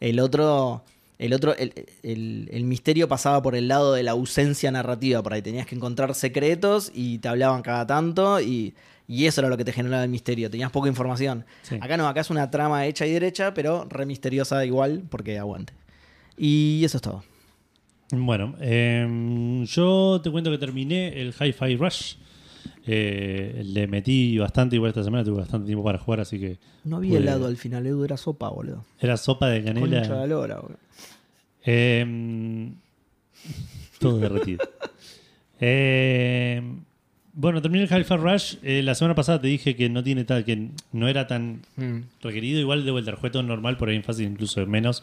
El 0.00 0.20
otro... 0.20 0.84
El 1.18 1.32
otro, 1.32 1.52
el, 1.56 1.72
el- 2.04 2.48
el 2.52 2.62
misterio 2.62 3.08
pasaba 3.08 3.42
por 3.42 3.56
el 3.56 3.66
lado 3.66 3.92
de 3.92 4.04
la 4.04 4.12
ausencia 4.12 4.70
narrativa, 4.70 5.20
por 5.20 5.32
ahí 5.32 5.42
tenías 5.42 5.66
que 5.66 5.74
encontrar 5.74 6.14
secretos 6.14 6.92
y 6.94 7.18
te 7.18 7.26
hablaban 7.26 7.62
cada 7.62 7.84
tanto 7.88 8.40
y, 8.40 8.72
y 9.08 9.26
eso 9.26 9.40
era 9.40 9.48
lo 9.48 9.56
que 9.56 9.64
te 9.64 9.72
generaba 9.72 10.04
el 10.04 10.10
misterio, 10.10 10.48
tenías 10.48 10.70
poca 10.70 10.88
información. 10.88 11.44
Sí. 11.62 11.76
Acá 11.80 11.96
no, 11.96 12.06
acá 12.06 12.20
es 12.20 12.30
una 12.30 12.52
trama 12.52 12.86
hecha 12.86 13.04
y 13.04 13.10
derecha, 13.10 13.52
pero 13.52 13.84
re 13.90 14.06
misteriosa 14.06 14.64
igual, 14.64 15.02
porque 15.10 15.40
aguante. 15.40 15.72
Y 16.36 16.82
eso 16.84 16.98
es 16.98 17.02
todo. 17.02 17.24
Bueno, 18.10 18.54
em, 18.60 19.64
yo 19.66 20.20
te 20.22 20.30
cuento 20.30 20.50
que 20.50 20.58
terminé 20.58 21.20
el 21.20 21.34
Hi-Fi 21.38 21.76
Rush. 21.76 22.14
Eh, 22.86 23.62
le 23.66 23.86
metí 23.86 24.38
bastante, 24.38 24.76
igual 24.76 24.88
esta 24.90 25.04
semana 25.04 25.22
tuve 25.22 25.40
bastante 25.40 25.66
tiempo 25.66 25.84
para 25.84 25.98
jugar, 25.98 26.20
así 26.20 26.38
que 26.38 26.56
No 26.84 26.96
había 26.96 27.10
Pude- 27.10 27.18
helado 27.18 27.46
al 27.46 27.56
final, 27.58 27.86
Edu, 27.86 28.02
era 28.04 28.16
sopa, 28.16 28.48
boludo. 28.48 28.82
era 28.98 29.16
sopa 29.18 29.48
de 29.48 29.62
Concha 29.62 29.74
de 29.80 29.90
canela. 30.08 30.26
lora, 30.26 30.56
boludo. 30.60 30.78
Em, 31.64 32.74
todo 33.98 34.18
derretido. 34.18 34.64
Em, 35.60 36.84
bueno, 37.32 37.60
terminé 37.60 37.82
el 37.84 37.90
Hi-Fi 37.90 38.16
Rush. 38.16 38.54
Eh, 38.62 38.80
la 38.84 38.94
semana 38.94 39.16
pasada 39.16 39.40
te 39.40 39.48
dije 39.48 39.74
que 39.74 39.88
no 39.90 40.04
tiene 40.04 40.22
tal, 40.24 40.44
que 40.44 40.68
no 40.92 41.08
era 41.08 41.26
tan 41.26 41.62
Mm. 41.76 42.02
requerido. 42.22 42.60
Igual 42.60 42.84
de 42.84 42.92
vuelta, 42.92 43.10
el 43.10 43.16
juego 43.16 43.42
normal, 43.42 43.76
por 43.76 43.88
ahí 43.88 43.96
en 43.96 44.04
fácil 44.04 44.26
incluso 44.28 44.64
menos. 44.66 45.02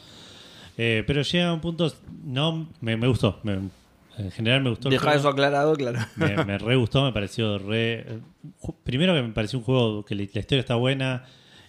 Eh, 0.77 1.03
pero 1.07 1.21
llega 1.21 1.49
a 1.49 1.53
un 1.53 1.61
punto, 1.61 1.91
no, 2.23 2.67
me, 2.81 2.97
me 2.97 3.07
gustó. 3.07 3.39
Me- 3.43 3.59
en 4.17 4.31
general 4.31 4.61
me 4.63 4.69
gustó. 4.69 4.87
el 4.87 4.93
Deja 4.93 5.03
juego. 5.05 5.19
eso 5.19 5.27
aclarado, 5.29 5.75
claro. 5.75 5.99
me, 6.15 6.43
me 6.45 6.57
re 6.57 6.75
gustó, 6.77 7.03
me 7.03 7.11
pareció 7.11 7.57
re. 7.57 8.05
Primero 8.83 9.13
que 9.13 9.21
me 9.21 9.29
pareció 9.33 9.59
un 9.59 9.65
juego 9.65 10.05
que 10.05 10.15
la, 10.15 10.23
historia 10.23 10.59
está 10.59 10.75
buena, 10.75 11.23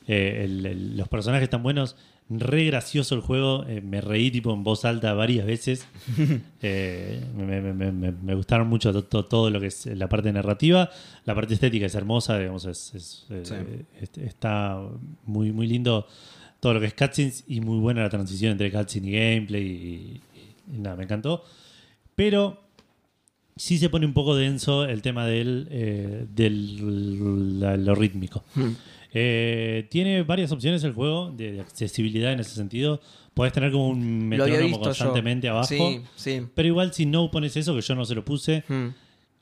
eh, 0.06 0.42
el- 0.44 0.64
el- 0.66 0.96
los 0.96 1.08
personajes 1.08 1.44
están 1.44 1.62
buenos, 1.64 1.96
re 2.28 2.64
gracioso 2.64 3.14
el 3.16 3.20
juego, 3.20 3.64
eh, 3.68 3.80
me 3.80 4.00
reí 4.00 4.30
tipo 4.30 4.52
en 4.52 4.62
voz 4.64 4.84
alta 4.84 5.12
varias 5.14 5.44
veces. 5.46 5.86
Eh, 6.62 7.20
me, 7.36 8.34
gustaron 8.34 8.66
mucho 8.68 8.92
to- 8.92 9.04
to- 9.04 9.24
todo 9.24 9.50
lo 9.50 9.60
que 9.60 9.66
es 9.68 9.86
la 9.86 10.08
parte 10.08 10.32
narrativa, 10.32 10.90
la 11.24 11.34
parte 11.34 11.54
estética 11.54 11.86
es 11.86 11.94
hermosa, 11.94 12.38
digamos, 12.38 12.64
es, 12.64 12.92
es, 12.94 13.26
eh, 13.30 13.42
Sí. 13.44 13.54
est- 14.00 14.18
está 14.18 14.80
muy, 15.24 15.52
muy 15.52 15.66
lindo 15.68 16.06
todo 16.66 16.74
lo 16.74 16.80
que 16.80 16.86
es 16.86 16.94
cutscenes 16.94 17.44
y 17.46 17.60
muy 17.60 17.78
buena 17.78 18.02
la 18.02 18.10
transición 18.10 18.50
entre 18.50 18.72
cutscene 18.72 19.06
y 19.08 19.12
gameplay 19.12 19.62
y- 19.62 20.20
y- 20.72 20.76
y 20.76 20.78
nada, 20.80 20.96
me 20.96 21.04
encantó. 21.04 21.44
Pero 22.16 22.60
sí 23.54 23.78
se 23.78 23.88
pone 23.88 24.04
un 24.04 24.12
poco 24.12 24.34
denso 24.34 24.84
el 24.84 25.00
tema 25.00 25.26
del, 25.26 25.68
eh, 25.70 26.26
del 26.34 27.60
la- 27.60 27.76
lo 27.76 27.94
rítmico. 27.94 28.42
Mm. 28.56 28.70
Eh, 29.14 29.86
tiene 29.90 30.24
varias 30.24 30.50
opciones 30.50 30.82
el 30.82 30.92
juego 30.92 31.30
de, 31.30 31.52
de 31.52 31.60
accesibilidad 31.60 32.32
en 32.32 32.40
ese 32.40 32.50
sentido. 32.56 33.00
Podés 33.32 33.52
tener 33.52 33.70
como 33.70 33.88
un 33.88 34.28
metrónomo 34.28 34.80
constantemente 34.80 35.46
yo. 35.46 35.52
abajo. 35.52 35.68
Sí, 35.68 36.00
sí. 36.16 36.42
Pero 36.52 36.66
igual 36.68 36.92
si 36.92 37.06
no 37.06 37.30
pones 37.30 37.56
eso, 37.56 37.76
que 37.76 37.80
yo 37.82 37.94
no 37.94 38.04
se 38.04 38.16
lo 38.16 38.24
puse, 38.24 38.64
Mm. 38.68 38.88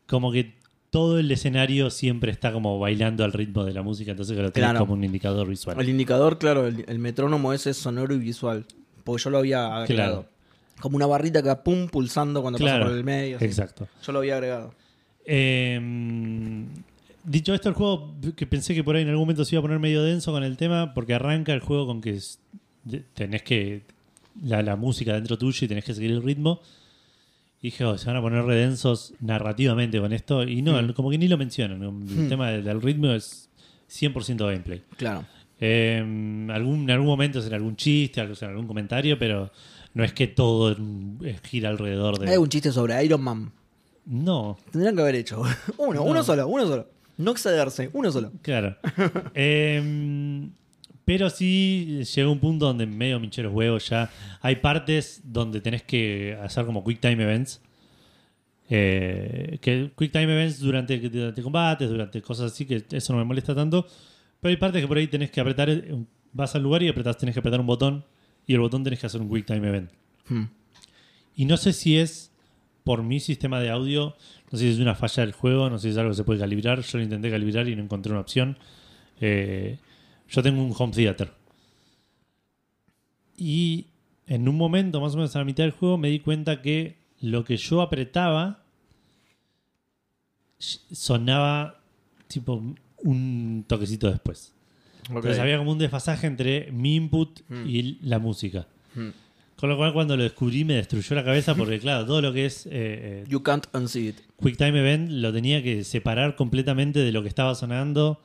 como 0.07 0.31
que 0.31 0.53
todo 0.95 1.19
el 1.19 1.29
escenario 1.33 1.91
siempre 1.91 2.31
está 2.31 2.53
como 2.53 2.79
bailando 2.79 3.25
al 3.25 3.33
ritmo 3.33 3.65
de 3.65 3.73
la 3.75 3.83
música, 3.83 4.13
entonces 4.13 4.37
lo 4.37 4.53
tenés 4.53 4.71
Claro. 4.71 4.79
como 4.87 4.93
un 4.93 5.03
indicador 5.03 5.49
visual. 5.49 5.77
El 5.81 5.89
indicador, 5.89 6.39
claro, 6.39 6.69
el, 6.69 6.85
el 6.87 7.01
metrónomo 7.01 7.53
ese 7.53 7.71
es 7.71 7.79
sonoro 7.79 8.15
y 8.15 8.19
visual. 8.19 8.65
Porque 9.03 9.23
yo 9.25 9.31
lo 9.31 9.39
había 9.39 9.77
agregado. 9.77 10.21
Claro. 10.23 10.29
Como 10.81 10.95
una 10.95 11.07
barrita 11.07 11.43
que 11.43 11.49
va 11.49 11.65
pum 11.65 11.89
pulsando 11.89 12.43
cuando 12.43 12.59
Claro, 12.61 12.79
pasa 12.85 12.91
por 12.91 12.97
el 12.99 13.03
medio. 13.05 13.37
así. 13.39 13.45
Exacto. 13.45 13.89
Yo 14.07 14.13
lo 14.13 14.21
había 14.21 14.35
agregado. 14.35 14.73
Eh, 15.27 15.81
dicho 17.25 17.55
esto, 17.55 17.69
el 17.69 17.75
juego 17.75 18.15
que 18.37 18.47
pensé 18.47 18.73
que 18.75 18.85
por 18.85 18.95
ahí 18.95 19.03
en 19.03 19.09
algún 19.09 19.23
momento 19.25 19.45
se 19.45 19.57
iba 19.57 19.61
a 19.61 19.63
poner 19.63 19.79
medio 19.81 20.03
denso 20.05 20.31
con 20.33 20.45
el 20.45 20.57
tema, 20.57 20.95
porque 20.95 21.15
arranca 21.15 21.53
el 21.53 21.61
juego 21.61 21.87
con 21.87 22.01
que 22.01 22.11
es- 22.11 22.39
de- 22.85 23.01
tenés 23.15 23.43
que. 23.43 23.83
La, 24.45 24.63
la 24.63 24.75
música 24.77 25.13
dentro 25.15 25.39
tuyo 25.39 25.65
y 25.65 25.69
tenés 25.69 25.85
que 25.85 25.95
seguir 25.95 26.11
el 26.11 26.23
ritmo. 26.23 26.61
Dije, 27.65 27.83
oh, 27.87 27.97
se 27.97 28.07
van 28.09 28.17
a 28.17 28.21
poner 28.21 28.45
redensos 28.45 29.15
narrativamente 29.21 29.99
con 29.99 30.13
esto. 30.13 30.43
Y 30.45 30.61
no, 30.61 30.79
Hmm. 30.83 30.93
como 30.93 31.09
que 31.11 31.17
ni 31.17 31.29
lo 31.29 31.39
mencionan. 31.39 31.83
El 31.83 32.29
tema 32.29 32.51
del, 32.51 32.63
del 32.63 32.83
ritmo 32.83 33.11
es 33.13 33.49
100% 33.89 34.37
gameplay. 34.47 34.83
Claro. 34.99 35.25
Eh, 35.59 35.99
algún, 36.53 36.83
en 36.83 36.91
algún 36.91 37.07
momento 37.07 37.43
en 37.43 37.55
algún 37.55 37.75
chiste, 37.77 38.21
en 38.21 38.29
algún 38.51 38.67
comentario, 38.67 39.19
pero 39.19 39.51
no 39.95 40.05
es 40.05 40.13
que 40.13 40.27
todo 40.27 40.77
gira 41.45 41.71
alrededor 41.71 42.19
de. 42.19 42.29
Hay 42.33 42.37
un 42.37 42.51
chiste 42.51 42.71
sobre 42.71 43.03
Iron 43.03 43.23
Man. 43.23 43.51
No, 44.05 44.59
Tendrían 44.71 44.95
que 44.95 45.01
haber 45.01 45.15
hecho. 45.15 45.41
Uno, 45.79 45.95
No. 45.95 46.03
uno 46.03 46.23
solo, 46.23 46.47
uno 46.47 46.67
solo. 46.67 46.87
No 47.17 47.31
excederse, 47.31 47.89
uno 47.95 48.13
solo. 48.13 48.31
claro. 48.43 48.77
Eh, 49.35 50.49
pero 51.05 51.29
sí 51.31 52.03
llega 52.15 52.29
un 52.29 52.39
punto 52.39 52.67
donde 52.67 52.87
medio 52.87 53.21
mincheros 53.21 53.53
huevos 53.53 53.89
ya. 53.89 54.11
Hay 54.41 54.57
partes 54.57 55.21
donde 55.25 55.61
tenés 55.61 55.83
que 55.83 56.37
hacer 56.43 56.65
como 56.65 56.85
quick 56.85 57.01
time 57.01 57.23
events. 57.23 57.61
Eh, 58.71 59.59
que 59.61 59.93
quick 59.97 60.11
time 60.11 60.33
events 60.33 60.59
durante, 60.61 60.99
durante 60.99 61.43
combates, 61.43 61.91
durante 61.91 62.23
cosas 62.23 62.53
así, 62.53 62.65
que 62.65 62.85
eso 62.91 63.13
no 63.13 63.19
me 63.19 63.25
molesta 63.25 63.55
tanto. 63.55 63.87
Pero 64.41 64.51
hay 64.51 64.57
partes 64.57 64.81
que 64.81 64.89
por 64.89 64.97
ahí 64.97 65.07
tenés 65.07 65.31
que 65.31 65.41
apretar, 65.41 65.69
eh, 65.69 66.05
vas 66.33 66.55
al 66.55 66.63
lugar 66.63 66.83
y 66.83 66.89
apretás, 66.89 67.19
tenés 67.19 67.35
que 67.35 67.41
apretar 67.41 67.61
un 67.61 67.67
botón 67.67 68.05
y 68.47 68.55
el 68.55 68.61
botón 68.61 68.83
tenés 68.83 69.01
que 69.01 69.07
hacer 69.07 69.21
un 69.21 69.29
quick 69.29 69.47
time 69.47 69.69
event. 69.69 69.91
Hmm. 70.29 70.45
Y 71.37 71.45
no 71.45 71.57
sé 71.57 71.73
si 71.73 71.99
es 71.99 72.33
por 72.83 73.03
mi 73.03 73.21
sistema 73.21 73.61
de 73.61 73.71
audio, 73.71 74.17
no 74.51 74.59
sé 74.59 74.65
si 74.67 74.71
es 74.73 74.79
una 74.79 74.95
falla 74.95 75.23
del 75.23 75.33
juego, 75.33 75.69
no 75.69 75.79
sé 75.79 75.89
si 75.89 75.93
es 75.93 75.99
algo 75.99 76.11
que 76.11 76.17
se 76.17 76.25
puede 76.25 76.41
calibrar. 76.41 76.81
Yo 76.81 76.99
lo 76.99 77.05
intenté 77.05 77.31
calibrar 77.31 77.69
y 77.69 77.77
no 77.77 77.83
encontré 77.83 78.13
una 78.13 78.21
opción. 78.21 78.59
Eh, 79.21 79.79
yo 80.29 80.43
tengo 80.43 80.63
un 80.63 80.75
home 80.77 80.93
theater. 80.93 81.31
Y 83.37 83.87
en 84.27 84.49
un 84.49 84.57
momento, 84.57 85.01
más 85.01 85.15
o 85.15 85.17
menos 85.17 85.35
a 85.37 85.41
la 85.41 85.45
mitad 85.45 85.65
del 85.65 85.73
juego, 85.73 85.99
me 85.99 86.09
di 86.09 86.21
cuenta 86.21 86.63
que 86.63 86.97
lo 87.21 87.45
que 87.45 87.57
yo 87.57 87.81
apretaba 87.83 88.63
sonaba 90.59 91.81
tipo 92.29 92.63
un 93.03 93.65
toquecito 93.67 94.11
después. 94.11 94.53
Entonces 95.09 95.39
había 95.39 95.59
como 95.59 95.73
un 95.73 95.79
desfasaje 95.79 96.27
entre 96.27 96.73
mi 96.73 96.95
input 96.97 97.41
Mm. 97.49 97.69
y 97.69 97.99
la 98.03 98.19
música. 98.19 98.67
Hmm. 98.95 99.11
Con 99.57 99.69
lo 99.69 99.77
cual 99.77 99.93
cuando 99.93 100.17
lo 100.17 100.23
descubrí 100.23 100.65
me 100.65 100.75
destruyó 100.75 101.15
la 101.15 101.25
cabeza 101.25 101.55
porque 101.55 101.79
claro, 101.79 102.07
todo 102.07 102.21
lo 102.23 102.33
que 102.33 102.47
es 102.47 102.67
eh, 102.67 102.71
eh, 102.73 103.25
You 103.29 103.43
can't 103.43 103.67
unsee 103.75 104.09
it. 104.09 104.17
QuickTime 104.41 104.79
Event 104.81 105.11
lo 105.11 105.33
tenía 105.33 105.63
que 105.63 105.85
separar 105.85 106.35
completamente 106.37 107.01
de 107.01 107.13
lo 107.13 107.23
que 107.23 107.29
estaba 107.29 107.55
sonando. 107.55 108.21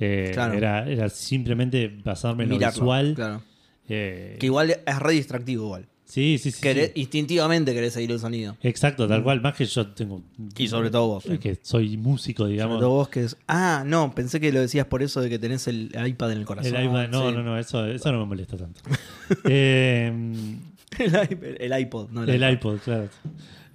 Eh, 0.00 0.30
Claro. 0.32 0.54
era, 0.54 0.88
era 0.88 1.08
simplemente 1.08 1.88
basarme 2.04 2.44
en 2.44 2.50
lo 2.50 2.54
Mirarlo, 2.56 2.80
visual. 2.82 3.14
Claro. 3.14 3.42
Eh, 3.88 4.36
Que 4.38 4.46
igual 4.46 4.70
es 4.70 4.98
re 4.98 5.12
distractivo 5.14 5.64
igual. 5.64 5.86
sí, 6.04 6.38
sí, 6.38 6.50
sí, 6.50 6.60
Querés- 6.62 6.92
sí. 6.94 7.00
instintivamente 7.00 7.72
querés 7.74 7.92
seguir 7.94 8.10
el 8.12 8.18
sonido. 8.20 8.56
Exacto, 8.62 9.08
tal 9.08 9.22
cual. 9.22 9.40
Más 9.40 9.54
que 9.54 9.64
yo 9.66 9.86
tengo. 9.88 10.22
Y 10.56 10.68
sobre 10.68 10.90
todo 10.90 11.06
vos. 11.08 11.26
eh, 11.26 11.38
Que 11.38 11.58
soy 11.62 11.96
músico, 11.96 12.46
digamos. 12.46 12.74
Sobre 12.76 12.80
todo 12.86 12.94
vos 12.96 13.08
que 13.08 13.24
es. 13.24 13.36
Ah, 13.48 13.82
no, 13.86 14.14
pensé 14.14 14.40
que 14.40 14.52
lo 14.52 14.60
decías 14.60 14.86
por 14.86 15.02
eso 15.02 15.20
de 15.20 15.28
que 15.30 15.38
tenés 15.38 15.66
el 15.68 15.90
iPad 16.06 16.32
en 16.32 16.38
el 16.38 16.44
corazón. 16.44 16.76
El 16.76 16.86
iPad- 16.86 17.08
no, 17.08 17.28
sí. 17.30 17.34
no, 17.36 17.42
no, 17.42 17.58
eso, 17.58 17.86
eso 17.86 18.12
no 18.12 18.20
me 18.20 18.26
molesta 18.26 18.56
tanto. 18.56 18.80
Eh, 19.44 20.12
el, 20.98 21.56
el 21.60 21.80
iPod, 21.80 22.10
no 22.10 22.22
el, 22.24 22.30
el 22.30 22.36
iPad. 22.36 22.52
iPod, 22.52 22.78
claro. 22.78 23.08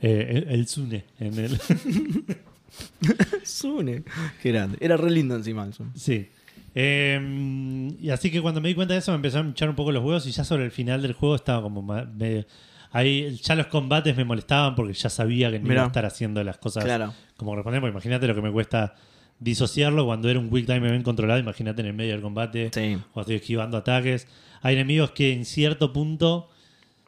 Eh, 0.01 0.43
el, 0.47 0.53
el 0.59 0.67
Zune. 0.67 1.05
En 1.19 1.37
el, 1.39 1.57
Sune. 3.43 4.03
Qué 4.41 4.51
grande. 4.51 4.77
Era 4.79 4.97
re 4.97 5.11
lindo 5.11 5.35
encima 5.35 5.69
Zune. 5.71 5.91
Sí. 5.95 6.27
Eh, 6.75 7.91
y 8.01 8.09
así 8.09 8.31
que 8.31 8.41
cuando 8.41 8.59
me 8.61 8.69
di 8.69 8.75
cuenta 8.75 8.93
de 8.93 8.99
eso 8.99 9.11
me 9.11 9.17
empezaron 9.17 9.47
a 9.47 9.49
hinchar 9.49 9.69
un 9.69 9.75
poco 9.75 9.91
los 9.91 10.03
huevos 10.03 10.25
y 10.25 10.31
ya 10.31 10.43
sobre 10.43 10.65
el 10.65 10.71
final 10.71 11.01
del 11.01 11.13
juego 11.13 11.35
estaba 11.35 11.61
como 11.61 11.81
medio... 11.83 12.45
Ahí 12.91 13.39
ya 13.41 13.55
los 13.55 13.67
combates 13.67 14.15
me 14.15 14.23
molestaban 14.23 14.75
porque 14.75 14.93
ya 14.93 15.09
sabía 15.09 15.49
que 15.49 15.57
no 15.59 15.73
iba 15.73 15.83
a 15.83 15.87
estar 15.87 16.05
haciendo 16.05 16.43
las 16.43 16.57
cosas 16.59 16.83
Claro. 16.83 17.11
como 17.37 17.51
correspondemos. 17.51 17.89
Imagínate 17.89 18.27
lo 18.27 18.35
que 18.35 18.41
me 18.43 18.51
cuesta 18.51 18.93
disociarlo 19.39 20.05
cuando 20.05 20.29
era 20.29 20.39
un 20.39 20.49
quick 20.51 20.67
time 20.67 20.87
event 20.87 21.03
controlado. 21.03 21.39
Imagínate 21.39 21.81
en 21.81 21.87
el 21.87 21.93
medio 21.93 22.11
del 22.13 22.21
combate 22.21 22.69
Sí. 22.71 22.97
o 23.13 23.21
estoy 23.21 23.35
esquivando 23.37 23.77
ataques. 23.77 24.27
Hay 24.61 24.75
enemigos 24.75 25.09
que 25.11 25.33
en 25.33 25.45
cierto 25.45 25.91
punto 25.91 26.49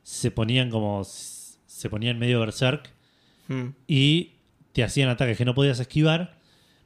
se 0.01 0.32
ponían 0.32 0.71
como... 0.71 1.04
se 1.06 1.89
ponían 1.89 2.17
medio 2.19 2.39
berserk 2.39 2.91
Hmm. 3.47 3.75
y 3.88 4.32
te 4.75 4.83
hacían 4.83 5.07
ataques 5.07 5.38
que 5.38 5.45
no 5.45 5.55
podías 5.55 5.79
esquivar, 5.79 6.38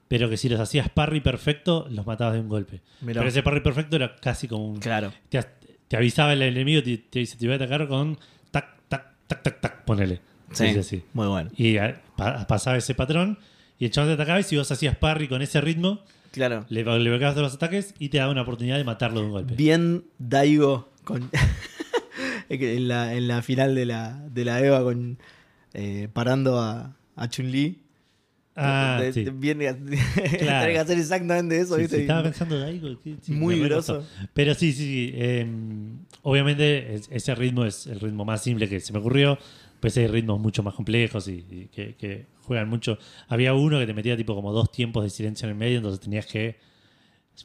pero 0.07 0.29
que 0.29 0.37
si 0.37 0.47
los 0.47 0.59
hacías 0.59 0.89
parry 0.89 1.21
perfecto, 1.21 1.87
los 1.89 2.05
matabas 2.05 2.35
de 2.35 2.39
un 2.41 2.47
golpe. 2.47 2.81
Mirá. 3.01 3.19
Pero 3.21 3.29
ese 3.29 3.41
parry 3.41 3.61
perfecto 3.61 3.95
era 3.95 4.15
casi 4.15 4.47
como 4.47 4.67
un... 4.69 4.79
Claro. 4.79 5.11
Te, 5.29 5.43
te 5.87 5.97
avisaba 5.97 6.33
el 6.33 6.43
enemigo, 6.43 6.83
te, 6.83 6.97
te 6.99 7.17
dice, 7.19 7.35
te 7.37 7.47
voy 7.47 7.53
a 7.53 7.55
atacar 7.55 7.87
con 7.87 8.17
tac, 8.51 8.67
tac, 8.87 9.05
tac, 9.25 9.41
tac, 9.41 9.59
tac, 9.59 9.83
ponele. 9.85 10.21
Sí. 10.51 10.65
Dice 10.65 10.79
así. 10.79 11.03
Muy 11.13 11.25
bueno. 11.27 11.49
Y 11.57 11.77
pa- 12.15 12.45
pasaba 12.47 12.77
ese 12.77 12.93
patrón, 12.93 13.39
y 13.79 13.85
el 13.85 13.91
chabón 13.91 14.09
te 14.11 14.13
atacaba, 14.13 14.39
y 14.39 14.43
si 14.43 14.55
vos 14.55 14.71
hacías 14.71 14.95
parry 14.95 15.27
con 15.27 15.41
ese 15.41 15.59
ritmo, 15.59 16.03
Claro. 16.31 16.65
le, 16.69 16.83
le 16.83 17.09
bloqueabas 17.09 17.33
todos 17.33 17.47
los 17.47 17.55
ataques 17.55 17.95
y 17.97 18.09
te 18.09 18.19
daba 18.19 18.31
una 18.31 18.43
oportunidad 18.43 18.77
de 18.77 18.83
matarlo 18.83 19.21
de 19.21 19.25
un 19.25 19.31
golpe. 19.31 19.55
Bien 19.55 20.03
Daigo 20.19 20.91
con. 21.03 21.27
Es 22.49 22.59
que 22.59 22.75
en, 22.77 22.87
la, 22.87 23.15
en 23.15 23.27
la 23.27 23.41
final 23.41 23.73
de 23.73 23.85
la, 23.87 24.13
de 24.29 24.45
la 24.45 24.59
Eva 24.63 24.83
con. 24.83 25.17
eh, 25.73 26.07
parando 26.13 26.59
a, 26.59 26.95
a 27.19 27.29
Chun-Li. 27.29 27.83
Ah, 28.55 28.97
De- 29.01 29.13
sí. 29.13 29.23
de- 29.23 29.31
Bien, 29.31 29.57
Tenés 29.59 30.03
que 30.45 30.79
hacer 30.79 30.97
exactamente 30.97 31.59
eso, 31.59 31.75
Sí, 31.75 31.81
¿viste? 31.81 31.95
sí, 31.97 32.01
estaba 32.01 32.23
pensando 32.23 32.55
que- 33.03 33.15
sí, 33.21 33.31
Muy 33.31 33.69
costó. 33.69 34.03
Pero 34.33 34.53
sí, 34.53 34.73
sí, 34.73 34.83
sí. 34.83 35.11
eh, 35.15 35.47
obviamente 36.23 36.95
es- 36.95 37.07
ese 37.11 37.35
ritmo 37.35 37.63
es 37.65 37.87
el 37.87 37.99
ritmo 38.01 38.25
más 38.25 38.43
simple 38.43 38.67
que 38.67 38.79
se 38.79 38.91
me 38.91 38.99
ocurrió. 38.99 39.37
Pues 39.79 39.95
hay 39.97 40.07
ritmos 40.07 40.41
mucho 40.41 40.61
más 40.61 40.73
complejos 40.73 41.29
y, 41.29 41.45
y 41.49 41.69
que, 41.73 41.95
que 41.95 42.25
juegan 42.41 42.67
mucho. 42.67 42.97
Había 43.29 43.53
uno 43.53 43.79
que 43.79 43.85
te 43.85 43.93
metía 43.93 44.17
tipo 44.17 44.35
como 44.35 44.51
dos 44.51 44.71
tiempos 44.73 45.03
de 45.05 45.09
silencio 45.09 45.45
en 45.45 45.51
el 45.51 45.57
medio, 45.57 45.77
entonces 45.77 46.01
tenías 46.01 46.25
que 46.25 46.57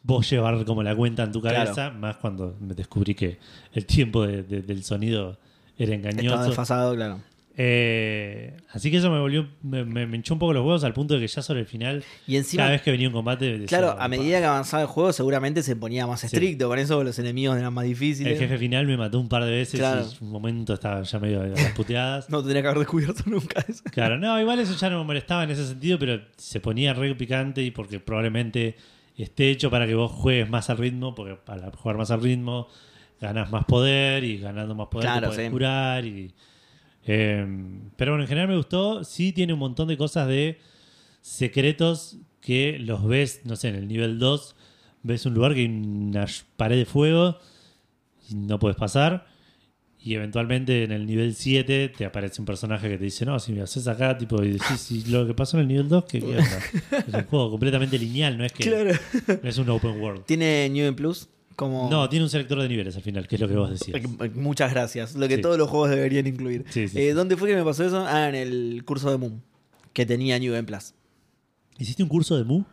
vos 0.02 0.28
llevar 0.28 0.64
como 0.64 0.82
la 0.82 0.96
cuenta 0.96 1.22
en 1.22 1.30
tu 1.30 1.40
Claro. 1.40 1.58
cabeza, 1.58 1.90
más 1.90 2.16
cuando 2.16 2.56
me 2.60 2.74
descubrí 2.74 3.14
que 3.14 3.38
el 3.72 3.87
tiempo 3.87 4.26
de- 4.26 4.42
de- 4.42 4.62
del 4.62 4.82
sonido 4.82 5.38
era 5.78 5.94
Estaba 5.94 6.10
engañoso. 6.10 6.44
desfasado, 6.46 6.96
claro. 6.96 7.20
Eh, 7.56 8.56
así 8.70 8.90
que 8.90 8.96
eso 8.96 9.10
me 9.12 9.20
volvió, 9.20 9.48
me, 9.62 9.84
me, 9.84 10.06
me 10.06 10.16
hinchó 10.16 10.34
un 10.34 10.40
poco 10.40 10.52
los 10.52 10.64
huevos 10.64 10.82
al 10.82 10.92
punto 10.92 11.14
de 11.14 11.20
que 11.20 11.28
ya 11.28 11.40
sobre 11.40 11.60
el 11.60 11.66
final, 11.66 12.02
Y 12.26 12.36
encima, 12.36 12.62
cada 12.64 12.72
vez 12.72 12.82
que 12.82 12.90
venía 12.90 13.06
un 13.06 13.14
combate, 13.14 13.58
decía, 13.58 13.78
claro, 13.78 13.96
a 13.98 14.08
medida 14.08 14.40
que 14.40 14.44
avanzaba 14.46 14.82
el 14.82 14.88
juego, 14.88 15.12
seguramente 15.12 15.62
se 15.62 15.76
ponía 15.76 16.06
más 16.06 16.24
estricto. 16.24 16.68
Con 16.68 16.78
eso 16.80 17.04
los 17.04 17.18
enemigos 17.18 17.56
eran 17.56 17.72
más 17.72 17.84
difíciles. 17.84 18.32
El 18.32 18.38
jefe 18.38 18.58
final 18.58 18.86
me 18.86 18.96
mató 18.96 19.20
un 19.20 19.28
par 19.28 19.44
de 19.44 19.52
veces 19.52 19.78
Claro. 19.78 20.04
y 20.20 20.24
un 20.24 20.30
momento 20.30 20.74
estaba 20.74 21.02
ya 21.02 21.18
medio 21.20 21.42
a 21.42 21.46
las 21.46 21.72
puteadas. 21.72 22.28
No 22.34 22.38
tendría 22.40 22.62
que 22.62 22.68
haber 22.68 22.80
descubierto 22.80 23.22
nunca 23.26 23.64
eso. 23.68 23.82
Claro, 23.92 24.18
no, 24.18 24.40
igual 24.40 24.58
eso 24.58 24.74
ya 24.76 24.90
no 24.90 24.98
me 24.98 25.04
molestaba 25.04 25.44
en 25.44 25.50
ese 25.50 25.66
sentido, 25.66 25.98
pero 25.98 26.20
se 26.36 26.58
ponía 26.60 26.92
re 26.92 27.14
picante 27.14 27.62
y 27.62 27.70
porque 27.70 28.00
probablemente 28.00 28.74
esté 29.16 29.50
hecho 29.50 29.70
para 29.70 29.86
que 29.86 29.94
vos 29.94 30.10
juegues 30.10 30.48
más 30.50 30.70
al 30.70 30.78
ritmo, 30.78 31.14
porque 31.14 31.36
para 31.36 31.70
jugar 31.70 31.96
más 31.96 32.10
al 32.10 32.20
ritmo 32.20 32.66
ganas 33.20 33.50
más 33.52 33.64
poder 33.64 34.24
y 34.24 34.38
ganando 34.38 34.74
más 34.74 34.88
poder 34.88 35.06
Claro, 35.08 35.30
te 35.30 35.44
sí. 35.46 35.50
curar. 35.52 36.04
Y, 36.04 36.32
eh, 37.06 37.46
pero 37.96 38.12
bueno, 38.12 38.24
en 38.24 38.28
general 38.28 38.48
me 38.48 38.56
gustó. 38.56 39.04
Sí 39.04 39.32
tiene 39.32 39.52
un 39.52 39.58
montón 39.58 39.88
de 39.88 39.96
cosas 39.96 40.28
de 40.28 40.58
secretos 41.20 42.18
que 42.40 42.78
los 42.78 43.06
ves, 43.06 43.40
no 43.44 43.56
sé, 43.56 43.68
en 43.68 43.76
el 43.76 43.88
nivel 43.88 44.18
2 44.18 44.54
ves 45.02 45.24
un 45.26 45.34
lugar 45.34 45.54
que 45.54 45.60
hay 45.60 45.66
una 45.66 46.26
pared 46.56 46.76
de 46.76 46.84
fuego 46.86 47.38
y 48.30 48.34
no 48.34 48.58
puedes 48.58 48.76
pasar. 48.76 49.26
Y 49.98 50.14
eventualmente 50.14 50.84
en 50.84 50.92
el 50.92 51.06
nivel 51.06 51.34
7 51.34 51.88
te 51.88 52.04
aparece 52.04 52.42
un 52.42 52.44
personaje 52.44 52.88
que 52.90 52.98
te 52.98 53.04
dice, 53.04 53.24
no, 53.24 53.38
si 53.38 53.52
me 53.54 53.62
haces 53.62 53.88
acá, 53.88 54.18
tipo, 54.18 54.42
y 54.42 54.50
decís, 54.52 54.78
"Sí, 54.78 55.02
lo 55.08 55.26
que 55.26 55.32
pasó 55.32 55.56
en 55.56 55.62
el 55.62 55.68
nivel 55.68 55.88
2, 55.88 56.04
¿qué, 56.04 56.20
qué 56.20 56.26
onda?". 56.36 56.58
Es 57.08 57.14
un 57.14 57.24
juego 57.24 57.50
completamente 57.50 57.98
lineal, 57.98 58.36
no 58.36 58.44
es 58.44 58.52
que 58.52 58.64
Claro. 58.64 58.90
no 59.42 59.48
es 59.48 59.56
un 59.56 59.70
open 59.70 59.98
world. 60.00 60.24
¿Tiene 60.26 60.68
New 60.68 60.84
Game 60.84 60.96
Plus? 60.96 61.28
Como... 61.56 61.88
No, 61.90 62.08
tiene 62.08 62.24
un 62.24 62.30
selector 62.30 62.60
de 62.60 62.68
niveles 62.68 62.96
al 62.96 63.02
final, 63.02 63.28
que 63.28 63.36
es 63.36 63.40
lo 63.40 63.48
que 63.48 63.54
vos 63.54 63.70
decías. 63.70 64.02
Eh, 64.02 64.30
Muchas 64.34 64.72
gracias. 64.72 65.14
Lo 65.14 65.28
que 65.28 65.36
Sí. 65.36 65.42
todos 65.42 65.56
los 65.56 65.68
juegos 65.70 65.90
deberían 65.90 66.26
incluir. 66.26 66.64
Sí, 66.70 66.88
sí, 66.88 66.98
Eh. 67.00 67.12
¿Dónde 67.14 67.36
fue 67.36 67.48
que 67.50 67.56
me 67.56 67.64
pasó 67.64 67.84
eso? 67.84 68.04
Ah, 68.06 68.28
en 68.28 68.34
el 68.34 68.82
curso 68.84 69.10
de 69.10 69.18
Moon. 69.18 69.42
Que 69.92 70.04
tenía 70.04 70.38
New 70.38 70.52
Game 70.52 70.64
Plus. 70.64 70.94
¿Hiciste 71.78 72.02
un 72.02 72.08
curso 72.08 72.36
de 72.36 72.44
Mu? 72.44 72.64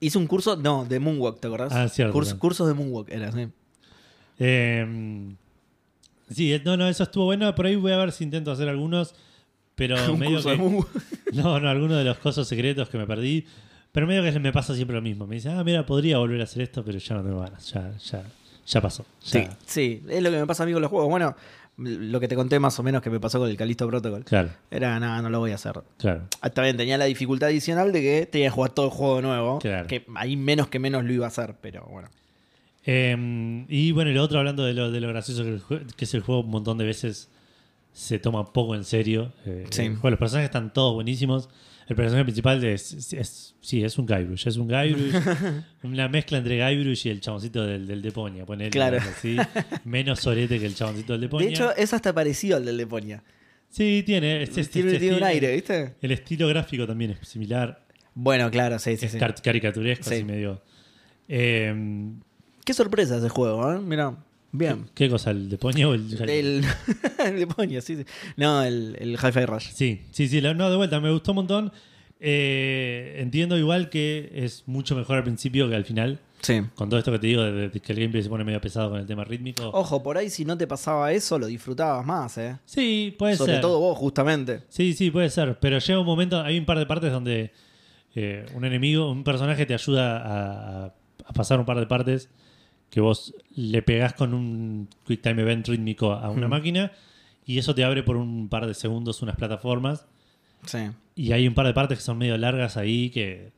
Hice 0.00 0.18
un 0.18 0.26
curso, 0.26 0.56
no, 0.56 0.84
de 0.84 0.98
Moonwalk, 0.98 1.40
¿te 1.40 1.46
acordás? 1.46 1.72
Ah, 1.72 1.88
cierto, 1.88 2.12
cursos 2.38 2.66
de 2.66 2.74
Moonwalk 2.74 3.10
era, 3.10 3.30
sí. 3.32 3.48
Eh, 4.38 5.34
sí, 6.30 6.52
eh, 6.52 6.62
no, 6.64 6.76
no, 6.76 6.88
eso 6.88 7.04
estuvo 7.04 7.24
bueno. 7.26 7.54
Por 7.54 7.66
ahí 7.66 7.76
voy 7.76 7.92
a 7.92 7.96
ver 7.98 8.12
si 8.12 8.24
intento 8.24 8.50
hacer 8.50 8.68
algunos. 8.68 9.14
Pero 9.76 9.96
un 10.12 10.18
medio 10.18 10.34
curso 10.42 10.50
que. 10.50 10.56
de 10.56 10.62
Moonwalk. 10.62 10.88
No, 11.34 11.58
no, 11.58 11.68
algunos 11.68 11.98
de 11.98 12.04
los 12.04 12.18
cosas 12.18 12.46
secretos 12.46 12.88
que 12.88 12.98
me 12.98 13.06
perdí. 13.06 13.44
Pero 13.94 14.08
medio 14.08 14.24
que 14.24 14.36
me 14.40 14.52
pasa 14.52 14.74
siempre 14.74 14.96
lo 14.96 15.00
mismo. 15.02 15.24
Me 15.24 15.36
dice, 15.36 15.50
ah, 15.50 15.62
mira, 15.62 15.86
podría 15.86 16.18
volver 16.18 16.40
a 16.40 16.44
hacer 16.44 16.62
esto, 16.62 16.84
pero 16.84 16.98
ya 16.98 17.14
no 17.14 17.22
tengo 17.22 17.38
ganas. 17.38 17.70
Ya, 17.72 17.92
ya, 17.96 18.24
ya 18.66 18.80
pasó. 18.80 19.06
Sí, 19.20 19.38
Ya. 19.38 19.56
sí, 19.64 20.02
es 20.08 20.20
lo 20.20 20.32
que 20.32 20.38
me 20.38 20.46
pasa 20.48 20.64
a 20.64 20.66
mí 20.66 20.72
con 20.72 20.82
los 20.82 20.90
juegos. 20.90 21.08
Bueno, 21.08 21.36
lo 21.76 22.18
que 22.18 22.26
te 22.26 22.34
conté 22.34 22.58
más 22.58 22.76
o 22.80 22.82
menos 22.82 23.00
que 23.02 23.08
me 23.10 23.20
pasó 23.20 23.38
con 23.38 23.48
el 23.48 23.56
Calisto 23.56 23.86
Protocol. 23.86 24.24
Claro, 24.24 24.50
Era, 24.68 24.98
nada, 24.98 25.22
no 25.22 25.30
lo 25.30 25.38
voy 25.38 25.52
a 25.52 25.54
hacer. 25.54 25.74
claro. 25.96 26.22
Ah, 26.40 26.50
También 26.50 26.76
tenía 26.76 26.98
la 26.98 27.04
dificultad 27.04 27.50
adicional 27.50 27.92
de 27.92 28.00
que 28.02 28.26
tenía 28.26 28.48
que 28.48 28.50
jugar 28.50 28.72
todo 28.72 28.86
el 28.86 28.92
juego 28.92 29.22
nuevo. 29.22 29.58
Claro. 29.60 29.86
Que 29.86 30.04
ahí 30.16 30.36
menos 30.36 30.66
que 30.66 30.80
menos 30.80 31.04
lo 31.04 31.12
iba 31.12 31.26
a 31.26 31.28
hacer, 31.28 31.54
pero 31.60 31.86
bueno. 31.88 32.08
Eh, 32.86 33.64
y 33.68 33.92
bueno, 33.92 34.10
y 34.10 34.14
lo 34.14 34.22
otro 34.22 34.38
hablando 34.38 34.64
de 34.64 34.74
lo, 34.74 34.90
de 34.90 35.00
lo 35.00 35.08
gracioso 35.08 35.42
que, 35.42 35.50
el 35.76 35.86
que 35.96 36.04
es 36.04 36.12
el 36.14 36.20
juego 36.20 36.42
un 36.42 36.50
montón 36.50 36.78
de 36.78 36.84
veces 36.84 37.28
se 37.92 38.18
toma 38.18 38.52
poco 38.52 38.74
en 38.74 38.84
serio. 38.84 39.32
Eh, 39.46 39.66
Sí. 39.70 39.82
el 39.82 39.94
juego. 39.96 40.10
los 40.10 40.18
personajes 40.18 40.48
están 40.48 40.72
todos 40.72 40.94
buenísimos. 40.94 41.48
El 41.86 41.96
personaje 41.96 42.24
principal 42.24 42.64
es, 42.64 42.92
es- 42.92 43.12
es- 43.12 43.54
sí, 43.60 43.84
es 43.84 43.98
un 43.98 44.06
Guybrush. 44.06 44.46
Es 44.48 44.56
un 44.56 44.68
Guybrush. 44.68 45.14
una 45.82 46.08
mezcla 46.08 46.38
entre 46.38 46.56
Guybrush 46.56 47.06
y 47.06 47.10
el 47.10 47.20
chaboncito 47.20 47.64
del, 47.64 47.86
del 47.86 48.00
Deponia. 48.02 48.46
Ponele, 48.46 48.70
Claro. 48.70 48.98
así. 48.98 49.36
Menos 49.84 50.20
sorete 50.20 50.58
que 50.58 50.66
el 50.66 50.74
chaboncito 50.74 51.12
del 51.12 51.22
Deponia. 51.22 51.48
De 51.48 51.52
hecho, 51.54 51.76
es 51.76 51.92
hasta 51.92 52.12
parecido 52.14 52.56
al 52.56 52.64
del 52.64 52.76
Deponia. 52.78 53.22
sí, 53.68 54.02
tiene. 54.06 54.42
este- 54.42 54.60
este- 54.62 54.72
tiene, 54.72 54.88
este 54.92 55.00
tiene 55.00 55.16
un 55.18 55.24
aire, 55.24 55.52
¿viste? 55.54 55.94
El 56.00 56.12
estilo 56.12 56.48
gráfico 56.48 56.86
también 56.86 57.10
es 57.20 57.28
similar. 57.28 57.84
Bueno, 58.14 58.50
claro, 58.50 58.78
sí, 58.78 58.96
sí, 58.96 59.06
es 59.06 59.12
sí. 59.12 59.18
caricaturesco, 59.42 60.04
Sí. 60.08 60.14
así 60.14 60.24
medio. 60.24 60.62
Eh, 61.28 61.74
Qué 62.64 62.72
sorpresa 62.72 63.18
ese 63.18 63.28
juego, 63.28 63.72
¿eh? 63.74 63.80
Mira, 63.80 64.16
bien. 64.58 64.86
¿Qué 64.94 65.08
cosa? 65.10 65.30
¿El 65.32 65.48
Deponia 65.50 65.88
o 65.88 65.94
el.? 65.94 66.12
El, 66.30 66.64
el 67.26 67.38
Deponia, 67.38 67.80
sí, 67.80 67.96
sí. 67.96 68.04
No, 68.36 68.62
el, 68.62 68.96
el 68.98 69.12
Hi-Fi 69.14 69.44
Rush. 69.46 69.68
Sí, 69.72 70.02
sí, 70.10 70.28
sí, 70.28 70.40
la- 70.40 70.54
no, 70.54 70.70
de 70.70 70.76
vuelta, 70.76 71.00
me 71.00 71.10
gustó 71.12 71.32
un 71.32 71.36
montón. 71.36 71.72
Eh, 72.26 73.16
entiendo 73.18 73.58
igual 73.58 73.90
que 73.90 74.30
es 74.34 74.62
mucho 74.66 74.96
mejor 74.96 75.18
al 75.18 75.24
principio 75.24 75.68
que 75.68 75.74
al 75.74 75.84
final. 75.84 76.20
Sí. 76.40 76.60
Con 76.74 76.88
todo 76.88 76.98
esto 76.98 77.10
que 77.12 77.18
te 77.18 77.26
digo, 77.26 77.42
de, 77.42 77.68
de 77.70 77.80
que 77.80 77.92
el 77.92 77.98
gameplay 77.98 78.22
se 78.22 78.28
pone 78.28 78.44
medio 78.44 78.60
pesado 78.60 78.90
con 78.90 78.98
el 79.00 79.06
tema 79.06 79.24
rítmico. 79.24 79.68
Ojo, 79.72 80.02
por 80.02 80.16
ahí 80.18 80.28
si 80.30 80.44
no 80.44 80.56
te 80.58 80.66
pasaba 80.66 81.12
eso, 81.12 81.38
lo 81.38 81.46
disfrutabas 81.46 82.04
más, 82.04 82.36
¿eh? 82.38 82.56
Sí, 82.64 83.14
puede 83.18 83.36
Sobre 83.36 83.52
ser. 83.52 83.60
todo 83.62 83.78
vos, 83.80 83.96
justamente. 83.98 84.62
Sí, 84.68 84.92
sí, 84.94 85.10
puede 85.10 85.30
ser. 85.30 85.58
Pero 85.60 85.78
llega 85.78 85.98
un 86.00 86.06
momento, 86.06 86.40
hay 86.40 86.58
un 86.58 86.64
par 86.66 86.78
de 86.78 86.86
partes 86.86 87.12
donde 87.12 87.50
eh, 88.14 88.46
un 88.54 88.64
enemigo, 88.64 89.10
un 89.10 89.24
personaje 89.24 89.64
te 89.66 89.74
ayuda 89.74 90.84
a 90.86 90.94
pasar 91.34 91.58
un 91.58 91.66
par 91.66 91.78
de 91.80 91.86
partes 91.86 92.28
que 92.90 93.00
vos 93.00 93.34
le 93.56 93.82
pegás 93.82 94.14
con 94.14 94.34
un 94.34 94.88
Quick 95.06 95.22
Time 95.22 95.42
Event 95.42 95.66
rítmico 95.68 96.12
a 96.12 96.30
una 96.30 96.46
Mm. 96.46 96.50
máquina 96.50 96.92
y 97.46 97.58
eso 97.58 97.74
te 97.74 97.84
abre 97.84 98.02
por 98.02 98.16
un 98.16 98.48
par 98.48 98.66
de 98.66 98.74
segundos 98.74 99.20
unas 99.22 99.36
plataformas. 99.36 100.06
Sí. 100.66 100.78
Y 101.16 101.32
hay 101.32 101.46
un 101.48 101.54
par 101.54 101.66
de 101.66 101.74
partes 101.74 101.98
que 101.98 102.04
son 102.04 102.18
medio 102.18 102.36
largas 102.38 102.76
ahí 102.76 103.10
que 103.10 103.52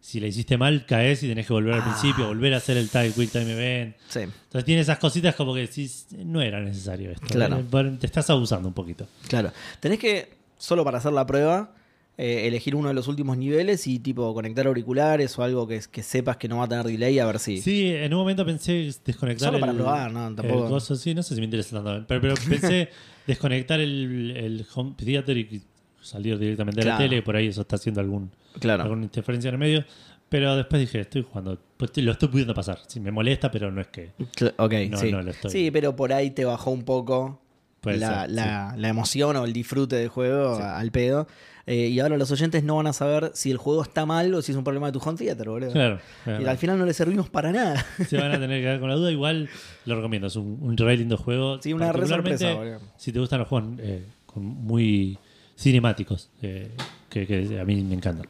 si 0.00 0.18
la 0.18 0.26
hiciste 0.28 0.56
mal 0.56 0.86
caes 0.86 1.22
y 1.22 1.28
tenés 1.28 1.46
que 1.46 1.52
volver 1.52 1.74
al 1.74 1.80
Ah. 1.80 1.84
principio, 1.84 2.26
volver 2.26 2.54
a 2.54 2.56
hacer 2.56 2.76
el 2.78 2.88
tag 2.88 3.12
Quick 3.12 3.30
Time 3.30 3.52
Event. 3.52 3.96
Sí. 4.08 4.20
Entonces 4.20 4.64
tiene 4.64 4.80
esas 4.80 4.98
cositas 4.98 5.34
como 5.34 5.52
que 5.54 5.60
decís, 5.60 6.06
no 6.24 6.40
era 6.40 6.58
necesario 6.60 7.10
esto. 7.10 7.26
Claro. 7.28 7.58
Eh, 7.58 7.96
Te 8.00 8.06
estás 8.06 8.28
abusando 8.30 8.66
un 8.68 8.74
poquito. 8.74 9.06
Claro. 9.28 9.52
Tenés 9.78 9.98
que, 9.98 10.30
solo 10.56 10.84
para 10.84 10.98
hacer 10.98 11.12
la 11.12 11.26
prueba, 11.26 11.74
eh, 12.22 12.46
elegir 12.46 12.74
uno 12.76 12.88
de 12.88 12.94
los 12.94 13.08
últimos 13.08 13.38
niveles 13.38 13.86
y 13.86 13.98
tipo 13.98 14.34
conectar 14.34 14.66
auriculares 14.66 15.38
o 15.38 15.42
algo 15.42 15.66
que, 15.66 15.80
que 15.90 16.02
sepas 16.02 16.36
que 16.36 16.48
no 16.48 16.58
va 16.58 16.64
a 16.64 16.68
tener 16.68 16.84
delay 16.86 17.18
a 17.18 17.24
ver 17.24 17.38
si. 17.38 17.62
Sí, 17.62 17.88
en 17.88 18.12
un 18.12 18.20
momento 18.20 18.44
pensé 18.44 18.92
desconectar 19.04 19.46
Solo 19.46 19.56
el, 19.56 19.60
para 19.62 19.72
probar, 19.72 20.12
¿no? 20.12 20.34
Tampoco- 20.34 20.64
el 20.64 20.70
coso. 20.70 20.96
Sí, 20.96 21.14
no 21.14 21.22
sé 21.22 21.34
si 21.34 21.40
me 21.40 21.46
interesa 21.46 21.82
tanto. 21.82 22.04
Pero, 22.06 22.20
pero 22.20 22.34
pensé 22.48 22.90
desconectar 23.26 23.80
el, 23.80 24.32
el 24.36 24.66
home 24.74 24.94
theater 24.96 25.36
y 25.38 25.62
salir 26.02 26.38
directamente 26.38 26.80
de 26.80 26.86
la 26.86 26.98
tele. 26.98 27.22
Por 27.22 27.36
ahí 27.36 27.46
eso 27.46 27.62
está 27.62 27.76
haciendo 27.76 28.00
algún, 28.02 28.30
Claro. 28.58 28.82
alguna 28.82 29.04
interferencia 29.04 29.48
en 29.48 29.54
el 29.54 29.58
medio. 29.60 29.84
Pero 30.28 30.54
después 30.56 30.78
dije, 30.80 31.00
estoy 31.00 31.22
jugando. 31.28 31.58
Pues 31.76 31.90
lo 31.96 32.12
estoy 32.12 32.28
pudiendo 32.28 32.54
pasar. 32.54 32.78
Sí, 32.86 33.00
me 33.00 33.10
molesta, 33.10 33.50
pero 33.50 33.72
no 33.72 33.80
es 33.80 33.88
que. 33.88 34.10
Ok, 34.58 34.74
No, 34.90 34.96
sí. 34.98 35.10
no, 35.10 35.22
lo 35.22 35.30
estoy- 35.30 35.50
Sí, 35.50 35.70
pero 35.70 35.96
por 35.96 36.12
ahí 36.12 36.30
te 36.30 36.44
bajó 36.44 36.70
un 36.70 36.84
poco 36.84 37.40
la, 37.82 38.20
ser, 38.22 38.30
la- 38.30 38.74
la 38.76 38.88
emoción 38.88 39.36
o 39.36 39.44
el 39.44 39.52
disfrute 39.52 39.96
del 39.96 40.08
juego 40.08 40.56
Sí. 40.56 40.62
al 40.62 40.90
pedo. 40.92 41.26
Eh, 41.66 41.88
y 41.88 42.00
ahora 42.00 42.16
los 42.16 42.30
oyentes 42.30 42.64
no 42.64 42.76
van 42.76 42.86
a 42.86 42.92
saber 42.92 43.30
si 43.34 43.50
el 43.50 43.56
juego 43.58 43.82
está 43.82 44.06
mal 44.06 44.34
o 44.34 44.42
si 44.42 44.52
es 44.52 44.58
un 44.58 44.64
problema 44.64 44.86
de 44.86 44.92
tu 44.92 44.98
home 44.98 45.16
theater, 45.18 45.48
boludo. 45.48 45.72
Claro. 45.72 46.00
Y 46.26 46.44
al 46.46 46.56
final 46.58 46.78
no 46.78 46.86
le 46.86 46.94
servimos 46.94 47.28
para 47.28 47.52
nada. 47.52 47.84
Se 48.08 48.16
van 48.16 48.32
a 48.32 48.40
tener 48.40 48.58
que 48.58 48.62
quedar 48.62 48.80
con 48.80 48.88
la 48.88 48.96
duda. 48.96 49.12
Igual 49.12 49.48
lo 49.86 49.94
recomiendo. 49.96 50.26
Es 50.28 50.36
un, 50.36 50.58
un 50.60 50.76
re 50.76 50.96
lindo 50.96 51.16
juego. 51.16 51.60
Sí, 51.62 51.72
una 51.72 51.86
re 51.92 52.00
Particularmente, 52.00 52.38
sorpresa, 52.38 52.58
boludo. 52.76 52.92
Si 52.96 53.12
te 53.12 53.18
gustan 53.20 53.38
los 53.40 53.48
juegos 53.48 53.70
eh, 53.78 54.04
con- 54.26 54.42
muy 54.44 55.18
cinemáticos, 55.56 56.30
eh, 56.42 56.70
que, 57.08 57.26
que 57.26 57.60
a 57.60 57.64
mí 57.64 57.82
me 57.82 57.94
encantan. 57.94 58.26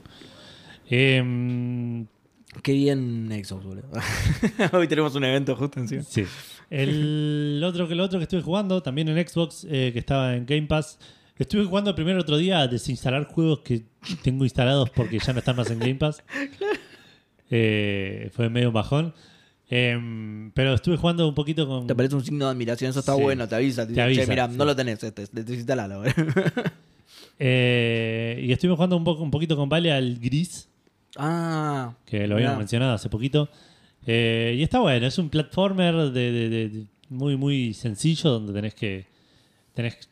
Em, 0.88 2.07
Qué 2.64 2.73
bien 2.73 3.29
Xbox, 3.45 3.64
boludo. 3.64 3.88
Hoy 4.73 4.88
tenemos 4.88 5.14
un 5.14 5.23
evento 5.25 5.55
justo 5.55 5.79
encima. 5.79 6.03
sí. 6.03 6.25
El 6.69 7.61
otro 7.64 7.88
que 7.88 7.95
lo 7.97 8.05
otro 8.05 8.19
que 8.21 8.25
estuve 8.25 8.43
jugando, 8.43 8.81
también 8.83 9.09
en 9.09 9.27
Xbox, 9.29 9.66
eh, 9.69 9.90
que 9.93 9.99
estaba 10.01 10.35
en 10.37 10.47
Game 10.47 10.66
Pass. 10.69 10.99
Estuve 11.40 11.64
jugando 11.64 11.94
primero 11.94 12.20
otro 12.20 12.37
día 12.37 12.61
a 12.61 12.68
desinstalar 12.68 13.24
juegos 13.24 13.61
que 13.61 13.83
tengo 14.22 14.44
instalados 14.44 14.90
porque 14.90 15.18
ya 15.18 15.33
no 15.33 15.40
están 15.40 15.57
más 15.57 15.70
en 15.70 15.79
Game 15.81 15.94
Pass. 15.96 16.22
Eh, 17.53 18.31
fue 18.33 18.48
medio 18.48 18.70
bajón. 18.70 19.12
Em, 19.68 20.53
pero 20.53 20.72
estuve 20.74 20.96
jugando 20.96 21.29
un 21.29 21.35
poquito 21.35 21.66
con. 21.66 21.85
Te 21.88 21.96
parece 21.96 22.14
un 22.14 22.24
signo 22.24 22.44
de 22.44 22.53
admiración, 22.53 22.90
eso 22.90 23.00
está 23.00 23.16
Sí. 23.16 23.22
bueno, 23.22 23.48
te 23.48 23.57
avisa. 23.57 23.88
Te, 23.88 24.00
avisa, 24.00 24.24
sí. 24.48 24.57
no 24.57 24.64
lo 24.64 24.76
tenés, 24.76 25.03
este, 25.03 25.26
desinstalalo. 25.33 26.03
Eh, 27.42 28.38
y 28.44 28.53
estuve 28.53 28.74
jugando 28.74 28.96
un, 28.96 29.03
poco, 29.05 29.22
un 29.22 29.31
poquito 29.31 29.57
con 29.57 29.68
Vale 29.68 29.90
al 29.90 30.18
Gris, 30.20 30.68
ah, 31.16 31.94
que 32.05 32.26
lo 32.26 32.35
habíamos 32.35 32.53
Mirá. 32.55 32.59
mencionado 32.59 32.92
hace 32.92 33.09
poquito. 33.09 33.48
Eh, 34.07 34.57
y 34.59 34.62
está 34.62 34.79
bueno, 34.81 35.07
es 35.07 35.16
un 35.18 35.31
platformer 35.31 36.11
de, 36.12 36.33
de- 36.33 36.48
de- 36.50 36.68
de- 36.68 36.85
muy, 37.09 37.37
muy 37.37 37.72
sencillo 37.74 38.31
donde 38.31 38.53
tenés 38.53 38.74
que. 38.74 39.07
tenés 39.74 40.10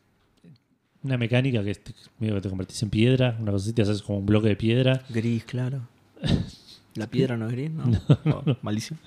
una 1.02 1.16
mecánica 1.16 1.62
que 1.62 1.70
es 1.72 1.80
medio 2.18 2.34
que 2.36 2.40
te 2.42 2.48
convertís 2.48 2.82
en 2.82 2.90
piedra, 2.90 3.36
una 3.40 3.52
cosita, 3.52 3.82
haces 3.82 4.02
como 4.02 4.18
un 4.18 4.26
bloque 4.26 4.48
de 4.48 4.56
piedra. 4.56 5.02
gris, 5.08 5.44
claro. 5.44 5.82
La 6.94 7.06
piedra 7.06 7.36
no 7.36 7.46
es 7.46 7.52
gris, 7.52 7.70
¿no? 7.70 7.84
Oh, 8.26 8.56
malísimo. 8.62 8.98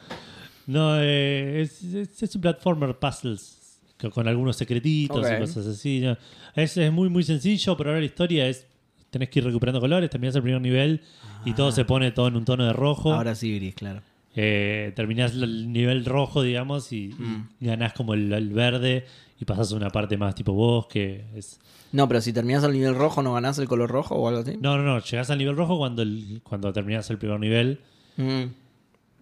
No, 0.68 0.98
eh, 1.02 1.62
es, 1.62 1.84
es- 1.84 2.24
es 2.24 2.36
un 2.36 2.42
platformer 2.42 2.98
puzzles 2.98 3.80
co- 4.00 4.10
con 4.12 4.28
algunos 4.28 4.56
secretitos 4.56 5.26
y 5.30 5.40
cosas 5.40 5.66
así. 5.68 6.00
¿no? 6.00 6.18
Es, 6.56 6.78
es 6.78 6.92
muy, 6.92 7.10
muy 7.10 7.24
sencillo, 7.24 7.76
pero 7.76 7.90
ahora 7.90 8.00
la 8.00 8.06
historia 8.06 8.48
es. 8.48 8.66
Tenés 9.10 9.28
que 9.28 9.40
ir 9.40 9.46
recuperando 9.46 9.82
colores, 9.82 10.10
terminás 10.10 10.36
el 10.38 10.42
primer 10.42 10.62
nivel 10.62 11.02
y 11.44 11.52
todo 11.54 11.74
se 11.74 11.84
pone 11.84 12.12
todo 12.12 12.30
en 12.30 12.38
un 12.38 12.46
tono 12.46 12.66
de 12.66 12.72
rojo. 12.72 13.12
Ah. 13.12 13.18
Ahora 13.18 13.36
sí 13.36 13.54
gris, 13.56 13.76
claro. 13.76 14.02
Eh, 14.36 14.94
terminás 14.96 15.34
el 15.34 15.72
nivel 15.74 16.06
rojo, 16.06 16.42
digamos, 16.42 16.92
y, 16.94 17.08
y 17.10 17.14
Mm. 17.18 17.48
ganás 17.60 17.94
como 17.94 18.14
el, 18.14 18.32
el 18.32 18.50
verde 18.50 19.06
y 19.40 19.46
pasás 19.46 19.74
a 19.74 19.76
una 19.76 19.90
parte 19.90 20.16
más 20.18 20.36
tipo 20.36 20.54
bosque. 20.54 21.26
Es... 21.36 21.60
No, 21.92 22.08
pero 22.08 22.22
si 22.22 22.32
terminás 22.32 22.64
al 22.64 22.72
nivel 22.72 22.96
rojo, 22.96 23.22
¿no 23.22 23.34
ganás 23.34 23.60
el 23.60 23.68
color 23.68 23.90
rojo 23.90 24.16
o 24.16 24.28
algo 24.30 24.42
así? 24.42 24.58
No, 24.62 24.78
no, 24.78 24.84
no. 24.84 25.00
Llegás 25.00 25.30
al 25.30 25.38
nivel 25.40 25.58
rojo 25.58 25.78
cuando, 25.78 26.02
el, 26.02 26.40
cuando 26.44 26.72
terminás 26.72 27.10
el 27.10 27.18
primer 27.18 27.40
nivel. 27.40 27.80
Mm, 28.18 28.44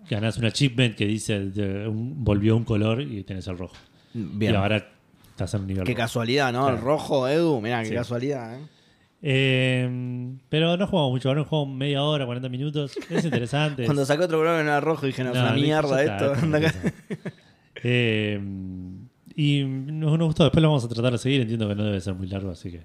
Ganás 0.09 0.37
un 0.37 0.45
achievement 0.45 0.95
que 0.95 1.05
dice 1.05 1.39
de 1.39 1.87
un- 1.87 2.23
volvió 2.23 2.55
un 2.57 2.63
color 2.63 3.01
y 3.01 3.23
tenés 3.23 3.47
el 3.47 3.57
rojo. 3.57 3.75
Bien. 4.13 4.53
Y 4.53 4.55
ahora 4.55 4.87
estás 5.29 5.53
en 5.53 5.61
un 5.61 5.67
nivel 5.67 5.83
Qué 5.85 5.91
rojo. 5.91 5.97
casualidad, 6.03 6.51
¿no? 6.53 6.67
El 6.69 6.79
rojo, 6.79 7.27
Edu, 7.27 7.59
mirá, 7.61 7.81
qué 7.83 7.89
Sí. 7.89 7.93
casualidad, 7.95 8.59
¿eh? 8.59 8.63
Eh, 9.21 10.37
pero 10.49 10.77
no 10.77 10.87
jugamos 10.87 11.11
mucho, 11.11 11.29
ahora 11.29 11.43
jugamos 11.43 11.75
media 11.75 12.03
hora, 12.03 12.25
40 12.25 12.49
minutos. 12.49 12.93
Es 13.09 13.25
interesante. 13.25 13.83
Cuando 13.85 14.05
saqué 14.05 14.23
otro 14.23 14.37
programa 14.37 14.61
en 14.61 14.67
era 14.67 14.79
rojo 14.79 15.05
dije, 15.05 15.23
no, 15.23 15.31
es 15.31 15.37
una 15.37 15.53
mierda 15.53 16.01
está, 16.03 16.33
esto. 16.33 16.45
anda 16.45 16.57
acá. 16.59 16.73
Eh, 17.83 18.39
y 19.35 19.63
nos, 19.63 20.17
nos 20.17 20.27
gustó, 20.27 20.43
después 20.43 20.61
lo 20.61 20.69
vamos 20.69 20.83
a 20.85 20.89
tratar 20.89 21.11
de 21.13 21.17
seguir. 21.17 21.41
Entiendo 21.41 21.67
que 21.67 21.75
no 21.75 21.83
debe 21.83 22.01
ser 22.01 22.13
muy 22.13 22.27
largo, 22.27 22.49
así 22.51 22.71
que 22.71 22.83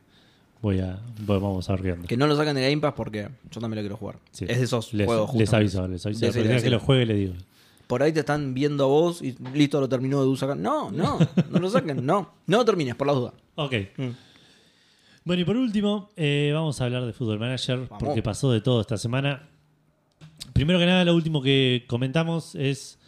voy 0.63 0.81
a 0.81 0.99
voy- 1.27 1.41
vamos 1.41 1.69
a 1.71 1.77
ver. 1.77 1.99
Que 2.01 2.17
no 2.17 2.27
lo 2.27 2.37
saquen 2.37 2.55
de 2.55 2.63
Game 2.69 2.81
Pass 2.81 2.95
porque 2.97 3.29
yo 3.51 3.61
también 3.61 3.77
lo 3.77 3.83
quiero 3.83 3.97
jugar. 3.97 4.17
Sí. 4.31 4.45
Es 4.49 4.59
de 4.59 4.65
esos 4.65 4.93
les, 4.95 5.07
juegos. 5.07 5.35
les 5.35 5.53
aviso, 5.53 5.87
les 5.89 6.05
aviso. 6.07 6.33
Que 6.33 6.71
lo 6.71 6.81
juegue 6.81 7.07
le 7.07 7.15
digo. 7.15 7.35
Por 7.87 8.03
ahí 8.03 8.13
te 8.13 8.21
están 8.21 8.55
viendo 8.55 8.85
a 8.85 8.87
vos 8.87 9.21
y 9.21 9.37
listo, 9.53 9.81
lo 9.81 9.89
terminó 9.89 10.25
de 10.29 10.37
sacar. 10.37 10.57
No, 10.57 10.91
no, 10.91 11.19
no 11.51 11.59
lo 11.59 11.69
saquen, 11.69 12.05
no. 12.07 12.31
No 12.47 12.57
lo 12.59 12.65
termines, 12.65 12.95
por 12.95 13.07
las 13.07 13.17
dudas. 13.17 13.35
Ok. 13.57 13.73
Mm. 13.97 14.09
Bueno, 15.25 15.41
y 15.43 15.45
por 15.45 15.57
último, 15.57 16.11
eh, 16.17 16.51
vamos 16.53 16.81
a 16.81 16.85
hablar 16.85 17.05
de 17.07 17.13
Football 17.15 17.39
Manager, 17.39 17.79
Vamos. 17.89 17.99
porque 17.99 18.23
pasó 18.23 18.53
de 18.53 18.61
todo 18.61 18.83
esta 18.83 18.99
semana. 18.99 19.43
Primero 20.53 20.79
que 20.79 20.85
nada, 20.87 21.05
lo 21.05 21.15
último 21.15 21.41
que 21.41 21.85
comentamos 21.87 22.55
es 22.55 22.99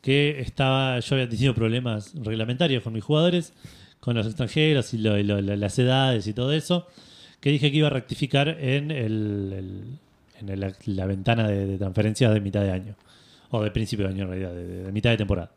que 0.00 0.40
estaba, 0.40 1.00
yo 1.00 1.16
había 1.16 1.28
tenido 1.28 1.52
problemas 1.54 2.12
reglamentarios 2.14 2.82
con 2.84 2.92
mis 2.92 3.02
jugadores, 3.02 3.52
con 3.98 4.14
los 4.14 4.26
extranjeros 4.26 4.94
y 4.94 4.98
lo- 4.98 5.18
y 5.18 5.24
lo- 5.24 5.40
la- 5.40 5.56
las 5.56 5.76
edades 5.78 6.26
y 6.28 6.32
todo 6.32 6.52
eso, 6.52 6.86
que 7.40 7.50
dije 7.50 7.72
que 7.72 7.78
iba 7.78 7.88
a 7.88 7.90
rectificar 7.90 8.48
en, 8.48 8.90
el, 8.92 9.52
el- 9.52 9.98
en 10.40 10.48
el- 10.50 10.74
la 10.86 11.06
ventana 11.06 11.48
de, 11.48 11.66
de 11.66 11.78
transferencias 11.78 12.32
de 12.32 12.40
mitad 12.40 12.60
de 12.62 12.70
año, 12.70 12.94
o 13.50 13.62
de 13.62 13.70
principio 13.72 14.06
de 14.06 14.12
año 14.14 14.24
en 14.24 14.28
realidad, 14.30 14.52
de 14.54 14.92
mitad 14.92 15.10
de 15.10 15.16
temporada. 15.16 15.50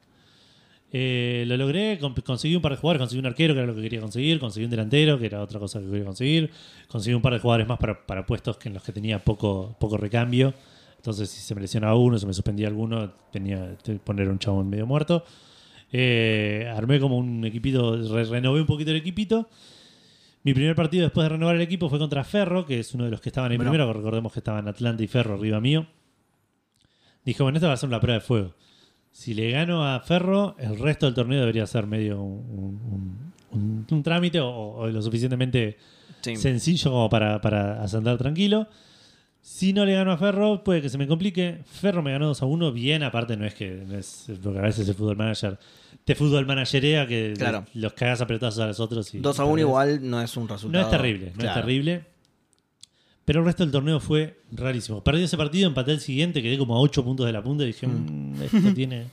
Eh, 0.92 1.44
lo 1.48 1.58
logré, 1.58 1.98
con- 2.00 2.14
conseguí 2.16 2.56
un 2.56 2.62
par 2.62 2.72
de 2.72 2.78
jugadores, 2.78 3.00
conseguí 3.02 3.20
un 3.20 3.26
arquero, 3.26 3.54
que 3.54 3.60
era 3.60 3.68
lo 3.68 3.76
que 3.76 3.82
quería 3.82 4.00
conseguir, 4.00 4.40
conseguí 4.40 4.64
un 4.66 4.72
delantero, 4.72 5.20
que 5.20 5.26
era 5.26 5.42
otra 5.42 5.60
cosa 5.60 5.80
que 5.82 5.86
quería 5.88 6.06
conseguir, 6.06 6.50
conseguí 6.88 7.14
un 7.14 7.22
par 7.22 7.34
de 7.34 7.40
jugadores 7.40 7.68
más 7.68 7.78
para, 7.78 8.06
para 8.06 8.26
puestos 8.26 8.58
que 8.58 8.70
en 8.70 8.74
los 8.76 8.84
que 8.84 8.92
tenía 8.94 9.20
poco, 9.20 9.76
poco 9.80 9.98
recambio. 9.98 10.54
Entonces, 10.96 11.30
si 11.30 11.42
se 11.42 11.54
me 11.56 11.62
lesionaba 11.62 11.96
uno, 11.96 12.18
se 12.18 12.26
me 12.26 12.34
suspendía 12.34 12.68
alguno, 12.68 13.12
tenía 13.32 13.76
que 13.84 13.94
poner 13.96 14.30
un 14.30 14.40
chabón 14.40 14.70
medio 14.70 14.86
muerto. 14.88 15.24
Eh, 15.92 16.72
armé 16.76 17.00
como 17.00 17.18
un 17.18 17.46
equipito, 17.46 17.96
re- 18.14 18.26
renové 18.26 18.62
un 18.62 18.68
poquito 18.68 18.92
el 18.92 18.98
equipito. 18.98 19.48
Mi 20.44 20.54
primer 20.54 20.76
partido 20.76 21.04
después 21.04 21.26
de 21.26 21.30
renovar 21.30 21.56
el 21.56 21.62
equipo 21.62 21.90
fue 21.90 22.00
contra 22.00 22.24
Ferro, 22.24 22.66
que 22.66 22.80
es 22.80 22.94
uno 22.94 23.04
de 23.06 23.12
los 23.12 23.20
que 23.22 23.30
estaban 23.30 23.52
ahí 23.52 23.58
Bueno. 23.58 23.72
primero, 23.72 23.92
recordemos 23.94 24.32
que 24.32 24.40
estaban 24.40 24.68
Atlanta 24.68 25.04
y 25.04 25.08
Ferro 25.08 25.34
arriba 25.36 25.60
mío. 25.60 25.86
Dije, 27.26 27.44
bueno, 27.44 27.58
esta 27.58 27.68
va 27.68 27.74
a 27.74 27.78
ser 27.78 27.90
una 27.90 28.00
prueba 28.00 28.20
de 28.20 28.26
fuego. 28.26 28.54
Si 29.20 29.34
le 29.34 29.50
gano 29.50 29.84
a 29.84 30.00
Ferro, 30.00 30.56
el 30.60 30.78
resto 30.78 31.08
del 31.08 31.16
torneo 31.16 31.40
debería 31.40 31.66
ser 31.66 31.88
medio 31.88 32.22
un, 32.22 32.80
un- 32.92 33.34
un- 33.52 33.88
un 33.90 34.04
trámite 34.04 34.40
o, 34.40 34.48
o 34.52 34.88
lo 34.88 35.02
suficientemente 35.02 35.76
Sí. 36.22 36.36
sencillo 36.36 36.92
como 36.92 37.10
para, 37.10 37.42
para 37.42 37.82
ascender 37.82 38.16
tranquilo. 38.20 38.68
Si 39.42 39.74
no 39.74 39.86
le 39.86 39.94
gano 39.96 40.12
a 40.12 40.18
Ferro, 40.18 40.64
puede 40.64 40.84
que 40.84 40.90
se 40.90 41.00
me 41.00 41.08
complique. 41.08 41.62
Ferro 41.66 42.04
me 42.04 42.12
ganó 42.12 42.28
2 42.28 42.44
a 42.44 42.46
1. 42.46 42.72
Bien, 42.74 43.02
aparte 43.02 43.36
no 43.38 43.46
es 43.48 43.56
que. 43.56 43.84
No 43.88 43.98
es, 43.98 44.30
porque 44.44 44.60
a 44.60 44.64
veces 44.64 44.88
el 44.88 44.94
fútbol 44.94 45.18
manager 45.18 45.58
te 46.06 46.14
fútbol 46.14 46.46
managerea 46.46 47.08
que 47.08 47.34
Claro. 47.36 47.66
los 47.74 47.94
cagas 47.94 48.22
a 48.22 48.28
pelotazos 48.28 48.60
a 48.60 48.68
los 48.68 48.80
otros. 48.80 49.16
Y, 49.16 49.18
2 49.20 49.40
a 49.40 49.44
y 49.44 49.46
1 49.46 49.54
perdés. 49.56 49.68
igual 49.68 50.00
no 50.10 50.22
es 50.22 50.38
un 50.38 50.44
No 50.48 50.54
resultado. 50.54 50.84
es 50.86 50.92
terrible, 50.92 51.28
no 51.32 51.40
Claro. 51.40 51.50
es 51.60 51.66
terrible. 51.66 52.06
Pero 53.28 53.42
el 53.42 53.46
resto 53.46 53.64
del 53.64 53.74
torneo 53.74 54.00
fue 54.00 54.40
rarísimo. 54.54 55.04
Perdí 55.04 55.24
ese 55.24 55.36
partido, 55.36 55.68
empaté 55.68 55.92
el 55.92 56.00
siguiente, 56.00 56.42
quedé 56.42 56.58
como 56.58 56.78
a 56.78 56.80
8 56.80 57.04
puntos 57.04 57.26
de 57.26 57.34
la 57.34 57.44
punta 57.44 57.66
y 57.66 57.68
dije, 57.68 57.86
"Mm, 57.86 58.42
esto 58.42 58.74
tiene. 58.74 59.08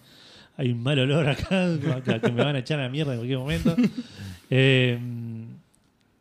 Hay 0.56 0.70
un 0.70 0.80
mal 0.80 0.96
olor 1.00 1.28
acá, 1.28 1.74
acá, 1.96 2.20
que 2.20 2.30
me 2.30 2.44
van 2.44 2.54
a 2.54 2.60
echar 2.60 2.78
a 2.78 2.84
la 2.84 2.88
mierda 2.88 3.14
en 3.14 3.18
cualquier 3.18 3.38
momento. 3.40 3.74
Eh, 4.50 4.96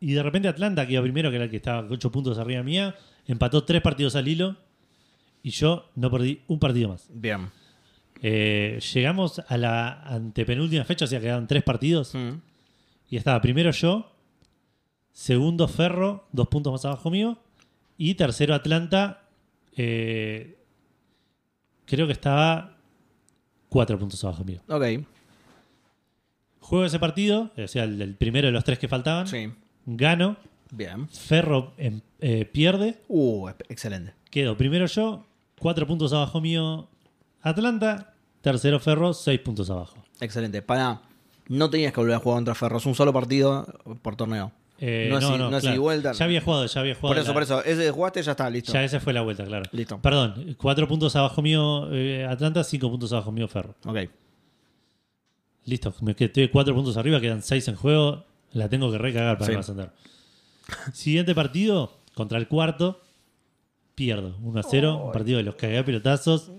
y 0.00 0.12
de 0.12 0.22
repente 0.24 0.48
Atlanta, 0.48 0.84
que 0.84 0.94
iba 0.94 1.02
primero, 1.02 1.30
que 1.30 1.36
era 1.36 1.44
el 1.44 1.50
que 1.52 1.58
estaba 1.58 1.86
8 1.88 2.10
puntos 2.10 2.36
arriba 2.36 2.64
mía, 2.64 2.96
empató 3.28 3.62
3 3.62 3.80
partidos 3.80 4.16
al 4.16 4.26
hilo 4.26 4.56
y 5.44 5.50
yo 5.50 5.88
no 5.94 6.10
perdí 6.10 6.40
un 6.48 6.58
partido 6.58 6.88
más. 6.88 7.08
Bien. 7.14 7.48
Eh, 8.22 8.80
llegamos 8.92 9.38
a 9.46 9.56
la 9.56 10.02
antepenúltima 10.02 10.82
fecha, 10.82 11.04
o 11.04 11.08
sea, 11.08 11.20
quedaban 11.20 11.46
3 11.46 11.62
partidos. 11.62 12.12
Mm. 12.12 12.40
Y 13.08 13.16
estaba 13.18 13.40
primero 13.40 13.70
yo, 13.70 14.10
segundo 15.12 15.68
Ferro, 15.68 16.26
dos 16.32 16.48
puntos 16.48 16.72
más 16.72 16.84
abajo 16.86 17.08
mío, 17.08 17.38
y 17.96 18.14
tercero 18.14 18.54
Atlanta, 18.54 19.22
eh, 19.76 20.56
creo 21.86 22.06
que 22.06 22.12
estaba 22.12 22.76
cuatro 23.68 23.98
puntos 23.98 24.22
abajo 24.24 24.44
mío. 24.44 24.60
Ok. 24.68 24.84
Juego 26.60 26.84
ese 26.86 26.98
partido, 26.98 27.50
o 27.56 27.68
sea, 27.68 27.84
el, 27.84 28.00
el 28.00 28.14
primero 28.14 28.46
de 28.46 28.52
los 28.52 28.64
tres 28.64 28.78
que 28.78 28.88
faltaban, 28.88 29.26
Sí. 29.28 29.52
gano, 29.86 30.36
Bien. 30.70 31.08
Ferro 31.08 31.72
em, 31.76 32.00
eh, 32.20 32.46
pierde, 32.46 33.02
Uh, 33.08 33.48
excelente. 33.68 34.14
quedo 34.30 34.56
primero 34.56 34.86
yo, 34.86 35.26
cuatro 35.58 35.86
puntos 35.86 36.12
abajo 36.12 36.40
mío 36.40 36.88
Atlanta, 37.42 38.14
tercero 38.40 38.80
Ferro, 38.80 39.12
seis 39.12 39.38
puntos 39.40 39.68
abajo. 39.70 40.02
Excelente. 40.20 40.62
Para. 40.62 41.02
No 41.48 41.68
tenías 41.68 41.92
que 41.92 42.00
volver 42.00 42.14
a 42.16 42.18
jugar 42.20 42.38
contra 42.38 42.54
Ferro. 42.54 42.78
Es 42.78 42.86
un 42.86 42.94
solo 42.94 43.12
partido 43.12 43.66
por 44.00 44.16
torneo. 44.16 44.50
Eh, 44.78 45.08
No 45.10 45.20
no 45.20 45.56
es 45.56 45.64
ida 45.64 45.74
y 45.74 45.78
vuelta. 45.78 46.12
Ya 46.12 46.24
había 46.24 46.40
jugado, 46.40 46.66
ya 46.66 46.80
había 46.80 46.94
jugado. 46.94 47.14
Por 47.14 47.18
eso, 47.18 47.28
la- 47.28 47.34
por 47.34 47.42
eso. 47.44 47.64
Ese 47.64 47.90
jugaste 47.90 48.22
ya 48.22 48.32
está, 48.32 48.50
listo. 48.50 48.72
Ya 48.72 48.82
esa 48.84 48.98
fue 49.00 49.12
la 49.12 49.20
vuelta, 49.22 49.44
claro. 49.44 49.64
Listo. 49.72 50.00
Perdón, 50.02 50.56
cuatro 50.58 50.88
puntos 50.88 51.14
abajo 51.16 51.40
mío 51.42 51.88
eh, 51.92 52.26
Atlanta, 52.28 52.64
cinco 52.64 52.90
puntos 52.90 53.12
abajo 53.12 53.30
mío 53.32 53.46
Ferro. 53.48 53.74
Ok. 53.86 53.98
Listo, 55.66 55.94
me 56.02 56.14
quedé 56.14 56.50
cuatro 56.50 56.74
puntos 56.74 56.96
arriba, 56.96 57.20
quedan 57.20 57.42
seis 57.42 57.66
en 57.68 57.76
juego. 57.76 58.24
La 58.52 58.68
tengo 58.68 58.90
que 58.90 58.98
recagar 58.98 59.38
para 59.38 59.46
Sí. 59.46 59.52
no 59.54 59.60
ascender. 59.60 59.90
Siguiente 60.92 61.34
partido, 61.34 61.98
contra 62.14 62.38
el 62.38 62.48
cuarto, 62.48 63.00
pierdo 63.94 64.36
1 64.42 64.60
a 64.60 64.62
0. 64.62 65.02
Un 65.06 65.12
partido 65.12 65.38
de 65.38 65.44
los 65.44 65.54
a 65.54 65.84
pelotazos. 65.84 66.50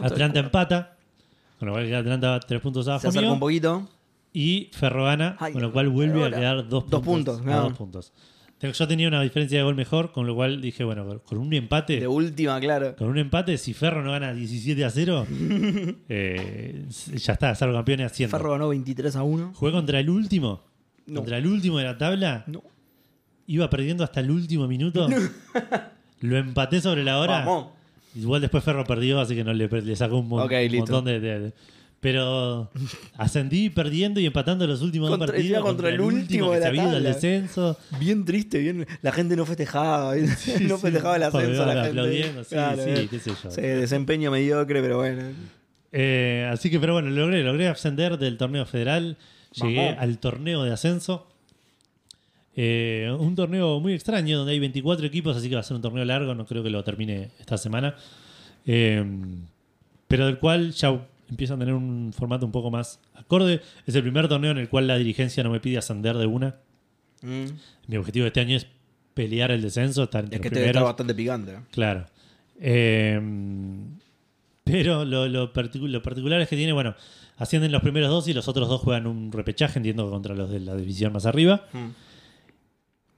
Atlanta 0.00 0.38
empata, 0.40 0.96
con 1.58 1.68
lo 1.68 1.74
cual 1.74 1.92
Atlanta 1.94 2.38
tres 2.40 2.60
puntos 2.60 2.84
Se 2.84 2.90
abajo 2.90 3.08
acerca 3.08 3.24
mío. 3.26 3.32
un 3.34 3.40
poquito. 3.40 3.88
Y 4.32 4.70
Ferro 4.72 5.04
gana, 5.04 5.36
Ay, 5.40 5.52
con 5.52 5.62
lo 5.62 5.72
cual 5.72 5.88
vuelve 5.88 6.24
a 6.24 6.30
quedar 6.30 6.68
dos 6.68 6.88
Dos 6.88 7.02
puntos. 7.02 7.40
claro. 7.42 7.62
dos 7.64 7.72
puntos. 7.78 8.12
Yo 8.60 8.88
tenía 8.88 9.06
una 9.06 9.22
diferencia 9.22 9.58
de 9.58 9.62
gol 9.64 9.76
mejor, 9.76 10.10
con 10.10 10.26
lo 10.26 10.34
cual 10.34 10.60
dije, 10.60 10.82
bueno, 10.82 11.20
con 11.24 11.38
un 11.38 11.52
empate. 11.54 12.00
De 12.00 12.08
última, 12.08 12.58
claro. 12.58 12.96
Con 12.96 13.08
un 13.08 13.18
empate, 13.18 13.56
si 13.56 13.72
Ferro 13.72 14.02
no 14.02 14.10
gana 14.10 14.32
17 14.34 14.84
a 14.84 14.90
0, 14.90 15.26
eh, 16.08 16.84
ya 17.14 17.32
está, 17.34 17.54
salgo 17.54 17.76
campeón 17.76 18.00
haciendo. 18.02 18.36
Ferro 18.36 18.50
ganó 18.52 18.68
23 18.68 19.14
a 19.16 19.22
1. 19.22 19.52
Jugué 19.54 19.72
contra 19.72 20.00
el 20.00 20.10
último. 20.10 20.62
No. 21.06 21.20
Contra 21.20 21.38
el 21.38 21.46
último 21.46 21.78
de 21.78 21.84
la 21.84 21.96
tabla. 21.98 22.44
No. 22.48 22.62
Iba 23.46 23.70
perdiendo 23.70 24.04
hasta 24.04 24.20
el 24.20 24.30
último 24.30 24.66
minuto. 24.66 25.08
Lo 26.20 26.36
empaté 26.36 26.80
sobre 26.80 27.04
la 27.04 27.18
hora. 27.20 27.44
Vamos. 27.44 27.68
Igual 28.16 28.40
después 28.40 28.64
Ferro 28.64 28.84
perdió, 28.84 29.20
así 29.20 29.34
que 29.36 29.44
no 29.44 29.52
le, 29.52 29.68
le 29.68 29.96
sacó 29.96 30.18
un, 30.18 30.28
mon- 30.28 30.48
montón 30.76 31.04
de, 31.04 31.20
de- 31.20 31.40
de- 31.40 31.52
Pero 32.00 32.70
ascendí 33.16 33.70
perdiendo 33.70 34.20
y 34.20 34.26
empatando 34.26 34.64
los 34.68 34.82
últimos 34.82 35.08
dos 35.08 35.18
Contra- 35.18 35.34
partidos. 35.34 35.50
encima 35.56 35.66
contra 35.66 35.88
el 35.88 36.00
último 36.00 36.50
que 36.52 36.56
de 36.56 36.58
se 36.58 36.62
la 36.62 36.68
había 36.68 36.82
ido 36.82 36.90
al 36.90 36.96
tabla. 37.02 37.08
descenso. 37.08 37.76
Bien 37.98 38.24
triste, 38.24 38.58
bien. 38.58 38.86
La 39.02 39.10
gente 39.10 39.34
no 39.34 39.44
festejaba. 39.44 40.14
no 40.16 40.26
sí, 40.36 40.52
festejaba 40.80 41.16
el 41.16 41.22
ascenso. 41.24 41.66
La 41.66 41.72
gente. 41.72 41.88
aplaudiendo, 41.88 42.44
sí, 42.44 42.50
sí, 42.50 42.56
eh. 42.90 43.08
qué 43.10 43.18
sé 43.18 43.30
yo. 43.42 43.50
Sí, 43.50 43.60
desempeño 43.62 44.30
mediocre, 44.30 44.80
pero 44.80 44.98
bueno. 44.98 45.22
Eh, 45.90 46.48
así 46.52 46.70
que, 46.70 46.78
pero 46.78 46.92
bueno, 46.92 47.10
lo 47.10 47.22
logré, 47.22 47.42
logré 47.42 47.66
ascender 47.66 48.16
del 48.16 48.36
torneo 48.36 48.64
federal. 48.64 49.16
Llegué 49.60 49.88
al 49.88 50.18
torneo 50.18 50.62
de 50.62 50.72
ascenso. 50.72 51.26
Eh, 52.54 53.12
un 53.18 53.34
torneo 53.34 53.80
muy 53.80 53.94
extraño 53.94 54.38
donde 54.38 54.52
hay 54.52 54.58
24 54.60 55.06
equipos, 55.06 55.36
así 55.36 55.48
que 55.48 55.54
va 55.54 55.62
a 55.62 55.64
ser 55.64 55.76
un 55.76 55.82
torneo 55.82 56.04
largo. 56.04 56.34
No 56.34 56.46
creo 56.46 56.62
que 56.62 56.70
lo 56.70 56.84
termine 56.84 57.30
esta 57.40 57.56
semana. 57.58 57.96
Eh, 58.66 59.04
pero 60.06 60.26
del 60.26 60.38
cual 60.38 60.72
ya 60.72 60.96
empiezan 61.30 61.56
a 61.56 61.60
tener 61.60 61.74
un 61.74 62.12
formato 62.16 62.44
un 62.46 62.52
poco 62.52 62.70
más 62.70 63.00
acorde. 63.14 63.60
Es 63.86 63.94
el 63.94 64.02
primer 64.02 64.28
torneo 64.28 64.50
en 64.52 64.58
el 64.58 64.68
cual 64.68 64.86
la 64.86 64.96
dirigencia 64.96 65.42
no 65.42 65.50
me 65.50 65.60
pide 65.60 65.78
ascender 65.78 66.16
de 66.16 66.26
una. 66.26 66.56
Mm. 67.22 67.44
Mi 67.86 67.96
objetivo 67.96 68.24
de 68.24 68.28
este 68.28 68.40
año 68.40 68.56
es 68.56 68.66
pelear 69.14 69.50
el 69.50 69.62
descenso, 69.62 70.04
estar 70.04 70.24
entre 70.24 70.36
Es 70.36 70.42
que 70.42 70.48
los 70.50 70.54
te 70.54 70.60
primeros. 70.60 70.84
bastante 70.84 71.14
picante. 71.14 71.58
Claro. 71.70 72.06
Eh, 72.60 73.20
pero 74.64 75.04
lo, 75.04 75.26
lo 75.28 75.52
particu- 75.52 75.88
lo 75.88 76.02
particular 76.02 76.40
es 76.40 76.48
que 76.48 76.56
tiene, 76.56 76.72
bueno, 76.72 76.94
ascienden 77.38 77.72
los 77.72 77.82
primeros 77.82 78.10
dos 78.10 78.28
y 78.28 78.34
los 78.34 78.48
otros 78.48 78.68
dos 78.68 78.80
juegan 78.82 79.06
un 79.06 79.32
repechaje, 79.32 79.78
entiendo 79.78 80.04
que 80.04 80.10
contra 80.10 80.34
los 80.34 80.50
de 80.50 80.60
la 80.60 80.76
división 80.76 81.12
más 81.12 81.24
arriba. 81.26 81.66
Mm. 81.72 81.86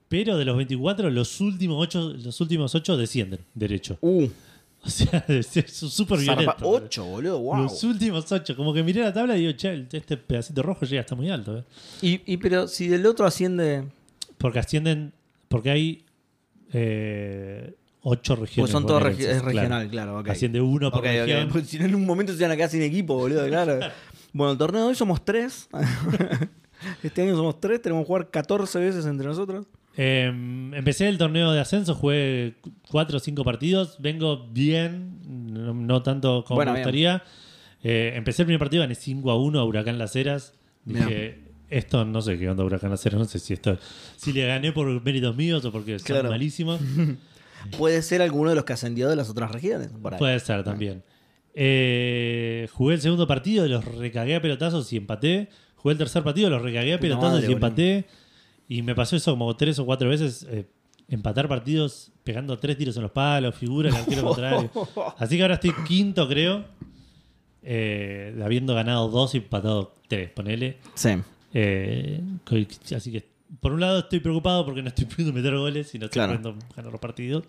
Pero 0.07 0.37
de 0.37 0.43
los 0.45 0.57
24, 0.57 1.09
los 1.09 1.39
últimos 1.39 1.81
ocho, 1.81 2.13
los 2.13 2.39
últimos 2.41 2.75
ocho 2.75 2.97
descienden, 2.97 3.39
derecho. 3.53 3.97
Uh, 4.01 4.27
O 4.83 4.89
sea, 4.89 5.23
es 5.29 5.47
súper 5.73 6.19
violento. 6.19 6.55
8, 6.61 7.05
boludo, 7.05 7.39
wow. 7.39 7.63
Los 7.63 7.83
últimos 7.83 8.31
ocho. 8.31 8.55
Como 8.55 8.73
que 8.73 8.81
miré 8.83 9.01
la 9.01 9.13
tabla 9.13 9.37
y 9.37 9.41
digo, 9.41 9.51
che, 9.53 9.85
este 9.91 10.17
pedacito 10.17 10.63
rojo 10.63 10.85
llega 10.85 11.01
hasta 11.01 11.15
muy 11.15 11.29
alto. 11.29 11.59
eh". 11.59 11.63
Y, 12.01 12.21
y 12.33 12.37
pero 12.37 12.67
si 12.67 12.87
del 12.87 13.05
otro 13.05 13.25
asciende. 13.25 13.85
Porque 14.37 14.57
ascienden, 14.59 15.13
porque 15.49 15.69
hay 15.69 16.05
eh, 16.73 17.75
ocho 18.01 18.35
regiones. 18.35 18.55
Pues 18.57 18.71
son 18.71 18.85
todos 18.87 19.03
regi- 19.03 19.25
es 19.27 19.41
regional, 19.43 19.87
claro. 19.89 20.23
Asciende 20.27 20.59
uno 20.61 20.89
por 20.89 20.99
Ok, 21.01 21.05
ok. 21.05 21.11
región. 21.11 21.49
Pues 21.51 21.67
si 21.67 21.77
no, 21.79 21.85
en 21.85 21.95
un 21.95 22.05
momento 22.05 22.33
se 22.33 22.39
iban 22.39 22.51
a 22.51 22.55
quedar 22.55 22.69
sin 22.69 22.81
equipo, 22.81 23.15
boludo, 23.15 23.45
claro. 23.47 23.79
bueno, 24.33 24.53
el 24.53 24.57
torneo 24.57 24.81
de 24.81 24.87
hoy 24.87 24.95
somos 24.95 25.23
tres. 25.23 25.69
este 27.03 27.21
año 27.21 27.35
somos 27.35 27.59
tres, 27.59 27.81
tenemos 27.81 28.03
que 28.03 28.07
jugar 28.07 28.29
14 28.31 28.79
veces 28.79 29.05
entre 29.05 29.27
nosotros. 29.27 29.67
Eh, 29.97 30.25
empecé 30.73 31.09
el 31.09 31.17
torneo 31.17 31.51
de 31.51 31.59
ascenso, 31.59 31.95
jugué 31.95 32.55
cu- 32.61 32.71
cuatro 32.89 33.17
o 33.17 33.19
cinco 33.19 33.43
partidos. 33.43 33.97
Vengo 33.99 34.47
bien, 34.51 35.19
no, 35.53 35.73
no 35.73 36.01
tanto 36.01 36.43
como 36.45 36.55
Bueno, 36.57 36.71
me 36.73 36.79
gustaría. 36.79 37.23
Eh, 37.83 38.13
empecé 38.15 38.43
el 38.43 38.45
primer 38.45 38.59
partido, 38.59 38.81
gané 38.83 38.95
5 38.95 39.31
a 39.31 39.35
1 39.37 39.59
a 39.59 39.65
Huracán 39.65 39.97
Las 39.97 40.15
Heras. 40.15 40.53
Dije, 40.85 41.39
esto 41.69 42.05
no 42.05 42.21
sé 42.21 42.37
qué 42.39 42.49
onda 42.49 42.63
Huracán 42.63 42.89
Las 42.91 43.05
Heras, 43.05 43.19
no 43.19 43.25
sé 43.25 43.39
si 43.39 43.53
esto 43.53 43.77
si 44.17 44.31
le 44.33 44.45
gané 44.47 44.71
por 44.71 44.87
méritos 45.03 45.35
míos 45.35 45.63
o 45.65 45.71
porque 45.71 45.97
son 45.99 46.05
Claro. 46.05 46.29
malísimos. 46.29 46.79
Puede 47.77 48.01
ser 48.01 48.21
alguno 48.21 48.49
de 48.49 48.55
los 48.55 48.63
que 48.65 48.73
ascendió 48.73 49.09
de 49.09 49.15
las 49.15 49.29
otras 49.29 49.51
regiones. 49.51 49.89
por 50.01 50.13
ahí. 50.13 50.19
Puede 50.19 50.39
ser 50.39 50.63
también. 50.63 51.03
Eh, 51.53 52.67
jugué 52.71 52.95
el 52.95 53.01
segundo 53.01 53.27
partido, 53.27 53.67
los 53.67 53.83
recagué 53.85 54.35
a 54.35 54.41
pelotazos 54.41 54.91
y 54.93 54.97
empaté. 54.97 55.49
Jugué 55.75 55.93
el 55.93 55.97
tercer 55.97 56.23
partido, 56.23 56.49
los 56.49 56.61
recagué 56.61 56.93
a 56.93 56.99
pelotazos 56.99 57.33
madre, 57.41 57.49
y 57.49 57.53
empaté. 57.53 58.05
Y 58.73 58.83
me 58.83 58.95
pasó 58.95 59.15
eso 59.17 59.31
como 59.31 59.55
tres 59.57 59.79
o 59.79 59.85
cuatro 59.85 60.07
veces. 60.09 60.47
eh, 60.49 60.65
empatar 61.09 61.49
partidos 61.49 62.13
pegando 62.23 62.57
tres 62.57 62.77
tiros 62.77 62.95
en 62.95 63.01
los 63.03 63.11
palos, 63.11 63.53
figura 63.53 63.89
el 63.89 63.95
arquero 63.95 64.23
contrario. 64.27 64.71
Así 65.17 65.35
que 65.35 65.41
ahora 65.41 65.55
estoy 65.55 65.73
quinto, 65.85 66.25
creo. 66.27 66.63
eh, 67.63 68.33
habiendo 68.43 68.73
ganado 68.73 69.09
dos 69.09 69.35
y 69.35 69.39
empatado 69.39 69.93
tres, 70.07 70.29
ponele. 70.29 70.77
Sí. 70.95 71.09
Eh, 71.53 72.21
así 72.95 73.11
que, 73.11 73.27
por 73.59 73.73
un 73.73 73.81
lado, 73.81 73.99
estoy 73.99 74.19
preocupado 74.21 74.63
porque 74.65 74.81
no 74.81 74.87
estoy 74.87 75.05
pudiendo 75.05 75.33
meter 75.33 75.55
goles 75.57 75.93
y 75.93 75.99
no 75.99 76.05
estoy 76.05 76.19
Claro. 76.21 76.39
pudiendo 76.39 76.65
ganar 76.75 76.91
los 76.91 77.01
partidos. 77.01 77.43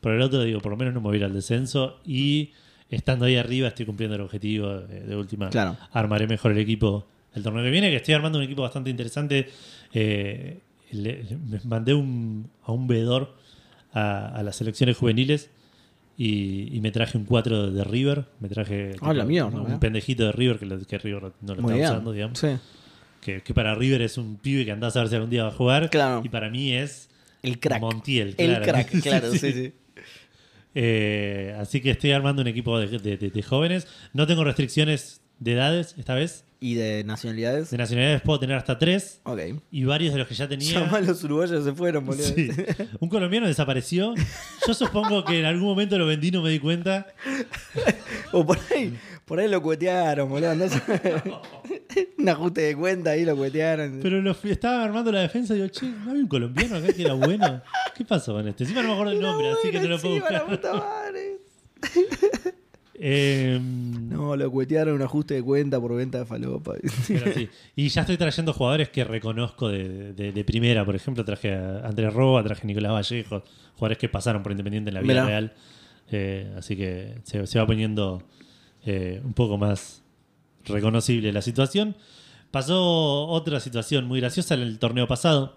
Por 0.00 0.12
el 0.12 0.22
otro, 0.22 0.42
digo, 0.42 0.60
por 0.60 0.72
lo 0.72 0.78
menos 0.78 0.94
no 0.94 1.00
me 1.00 1.08
voy 1.08 1.16
a 1.16 1.18
ir 1.18 1.24
al 1.24 1.34
descenso. 1.34 2.00
Y 2.06 2.52
estando 2.88 3.26
ahí 3.26 3.36
arriba, 3.36 3.68
estoy 3.68 3.86
cumpliendo 3.86 4.16
el 4.16 4.22
objetivo 4.22 4.72
eh, 4.88 5.04
de 5.06 5.16
última. 5.16 5.50
Claro. 5.50 5.76
Armaré 5.92 6.26
mejor 6.26 6.52
el 6.52 6.58
equipo 6.58 7.06
el 7.34 7.42
torneo 7.42 7.62
que 7.64 7.70
viene, 7.70 7.88
que 7.88 7.96
estoy 7.96 8.12
armando 8.14 8.38
un 8.38 8.44
equipo 8.44 8.60
bastante 8.62 8.90
interesante. 8.90 9.48
Eh, 9.92 10.60
le- 10.90 11.24
mandé 11.64 11.94
un- 11.94 12.50
a 12.64 12.72
un 12.72 12.86
veedor 12.86 13.34
a, 13.92 14.26
a 14.28 14.42
las 14.42 14.56
selecciones 14.56 14.96
juveniles. 14.96 15.50
Y, 16.18 16.68
y 16.76 16.80
me 16.82 16.90
traje 16.92 17.16
un 17.16 17.24
4 17.24 17.70
de 17.72 17.84
River. 17.84 18.26
Me 18.40 18.48
traje 18.48 18.92
Ah, 19.00 19.12
un 19.12 19.80
pendejito 19.80 20.24
de 20.26 20.32
River 20.32 20.58
que, 20.58 20.66
lo- 20.66 20.80
que 20.86 20.98
River 20.98 21.32
no 21.40 21.54
lo 21.54 21.62
Muy 21.62 21.74
está 21.80 21.92
usando, 21.92 22.12
digamos 22.12 22.38
Sí. 22.38 22.48
que, 23.22 23.40
que 23.42 23.54
para 23.54 23.74
River 23.74 24.02
es 24.02 24.18
un 24.18 24.36
pibe 24.36 24.64
que 24.66 24.72
andás 24.72 24.94
a 24.96 25.00
ver 25.00 25.08
si 25.08 25.14
algún 25.14 25.30
día 25.30 25.44
va 25.44 25.48
a 25.48 25.52
jugar. 25.52 25.88
Claro. 25.90 26.20
Y 26.22 26.28
para 26.28 26.50
mí 26.50 26.72
es 26.74 27.08
El 27.42 27.58
crack. 27.58 27.80
Montiel. 27.80 28.34
El 28.36 28.48
claro. 28.50 28.64
crack, 28.64 28.90
claro, 29.02 29.30
sí, 29.32 29.38
Sí, 29.38 29.52
sí. 29.52 29.72
Eh, 30.74 31.54
así 31.58 31.80
que 31.80 31.90
estoy 31.90 32.12
armando 32.12 32.40
un 32.42 32.48
equipo 32.48 32.78
de, 32.78 32.98
de- 32.98 33.16
de- 33.16 33.30
de 33.30 33.42
jóvenes. 33.42 33.86
No 34.12 34.26
tengo 34.26 34.44
restricciones 34.44 35.20
de 35.38 35.52
edades 35.54 35.94
esta 35.98 36.14
vez. 36.14 36.44
¿Y 36.62 36.74
de 36.76 37.02
nacionalidades? 37.02 37.70
De 37.72 37.76
nacionalidades 37.76 38.22
puedo 38.22 38.38
tener 38.38 38.56
hasta 38.56 38.78
tres. 38.78 39.20
Ok. 39.24 39.40
Y 39.72 39.82
varios 39.82 40.12
de 40.12 40.20
los 40.20 40.28
que 40.28 40.34
ya 40.36 40.48
tenía. 40.48 40.72
Ya 40.72 40.86
más 40.86 41.04
los 41.04 41.24
uruguayos 41.24 41.64
se 41.64 41.72
fueron, 41.72 42.06
boludo. 42.06 42.22
Sí. 42.22 42.50
Un 43.00 43.08
colombiano 43.08 43.48
desapareció. 43.48 44.14
Yo 44.64 44.72
supongo 44.72 45.24
que 45.24 45.40
en 45.40 45.44
algún 45.44 45.66
momento 45.66 45.98
lo 45.98 46.06
vendí, 46.06 46.30
no 46.30 46.40
me 46.40 46.50
di 46.50 46.60
cuenta. 46.60 47.08
O 48.30 48.46
por 48.46 48.60
ahí, 48.70 48.96
por 49.24 49.40
ahí 49.40 49.48
lo 49.48 49.60
cuetearon, 49.60 50.28
boludo. 50.28 50.54
No. 50.54 50.64
Un 52.18 52.28
ajuste 52.28 52.60
de 52.60 52.76
cuenta 52.76 53.10
ahí 53.10 53.24
lo 53.24 53.36
cuetearon. 53.36 53.98
Pero 54.00 54.22
lo 54.22 54.30
estaba 54.30 54.84
armando 54.84 55.10
la 55.10 55.22
defensa 55.22 55.54
y 55.54 55.56
digo, 55.56 55.68
che, 55.68 55.86
¿no 55.86 56.10
había 56.10 56.22
un 56.22 56.28
colombiano 56.28 56.76
acá 56.76 56.92
que 56.92 57.02
era 57.02 57.14
bueno? 57.14 57.60
¿Qué 57.96 58.04
pasó 58.04 58.34
con 58.34 58.46
este? 58.46 58.62
Encima 58.62 58.82
no 58.82 58.88
me 58.90 58.94
acuerdo 58.94 59.12
el 59.14 59.20
nombre, 59.20 59.50
así 59.50 59.68
que 59.72 59.80
no 59.80 59.88
lo 59.88 59.98
puedo 60.00 60.14
Encima, 60.14 60.30
la 60.30 60.44
buscar. 60.44 60.60
puta 60.60 60.74
madre. 60.74 61.38
Eh, 63.04 63.58
No, 63.60 64.36
lo 64.36 64.48
cuetearon 64.52 64.94
un 64.94 65.02
ajuste 65.02 65.34
de 65.34 65.42
cuenta 65.42 65.80
por 65.80 65.94
venta 65.96 66.18
de 66.18 66.24
falopa. 66.26 66.74
pero 67.08 67.32
sí. 67.34 67.48
Y 67.74 67.88
ya 67.88 68.02
estoy 68.02 68.16
trayendo 68.16 68.52
jugadores 68.52 68.90
que 68.90 69.02
reconozco 69.02 69.68
de, 69.68 70.12
de- 70.12 70.30
de 70.32 70.44
primera. 70.44 70.84
Por 70.84 70.94
ejemplo, 70.94 71.24
traje 71.24 71.52
a 71.52 71.80
Andrés 71.86 72.12
Roa, 72.14 72.44
traje 72.44 72.62
a 72.62 72.66
Nicolás 72.66 72.92
Vallejo, 72.92 73.42
jugadores 73.74 73.98
que 73.98 74.08
pasaron 74.08 74.42
por 74.44 74.52
Independiente 74.52 74.90
en 74.90 74.94
la 74.94 75.00
vida 75.00 75.12
Mirá. 75.14 75.26
real. 75.26 75.52
Eh, 76.12 76.52
así 76.56 76.76
que 76.76 77.16
se, 77.24 77.44
se 77.46 77.58
va 77.58 77.66
poniendo 77.66 78.22
eh, 78.84 79.20
un 79.24 79.32
poco 79.32 79.58
más 79.58 80.02
reconocible 80.64 81.32
la 81.32 81.42
situación. 81.42 81.96
Pasó 82.52 83.26
otra 83.26 83.58
situación 83.60 84.04
muy 84.06 84.20
graciosa 84.20 84.54
en 84.54 84.60
el 84.60 84.78
torneo 84.78 85.08
pasado. 85.08 85.56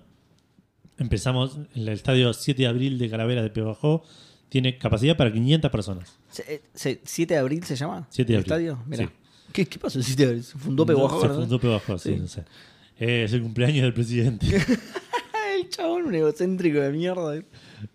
Empezamos 0.97 1.57
en 1.57 1.67
el 1.81 1.89
estadio 1.89 2.33
7 2.33 2.61
de 2.63 2.67
abril 2.67 2.97
de 2.97 3.09
Calavera 3.09 3.43
de 3.43 3.49
Pebajó. 3.49 4.03
Tiene 4.49 4.77
capacidad 4.77 5.17
para 5.17 5.31
500 5.33 5.71
personas. 5.71 6.17
Se- 6.29 6.61
se- 6.73 7.01
¿7 7.03 7.27
de 7.27 7.37
abril 7.37 7.63
se 7.63 7.75
llama? 7.75 8.07
7 8.09 8.31
de 8.31 8.37
¿El 8.37 8.39
abril. 8.43 8.51
estadio? 8.51 8.83
Mira. 8.87 9.05
Sí. 9.05 9.11
¿Qué, 9.53 9.65
¿Qué 9.65 9.79
pasó 9.79 9.97
el 9.99 10.03
7 10.05 10.21
de 10.23 10.27
abril? 10.29 10.43
¿Se 10.43 10.57
fundó 10.57 10.83
No, 10.83 10.87
Peguajó? 10.87 11.21
Se 11.21 11.27
¿verdad? 11.27 11.41
fundó 11.41 11.59
Pebajó, 11.59 11.97
sí, 11.97 12.13
Sí. 12.13 12.19
no 12.19 12.27
sé. 12.27 12.43
Eh, 12.99 13.23
es 13.25 13.33
el 13.33 13.41
cumpleaños 13.41 13.83
del 13.83 13.93
presidente. 13.93 14.45
el 15.59 15.69
chabón, 15.69 16.03
un 16.03 16.15
egocéntrico 16.15 16.79
de 16.79 16.91
mierda. 16.91 17.41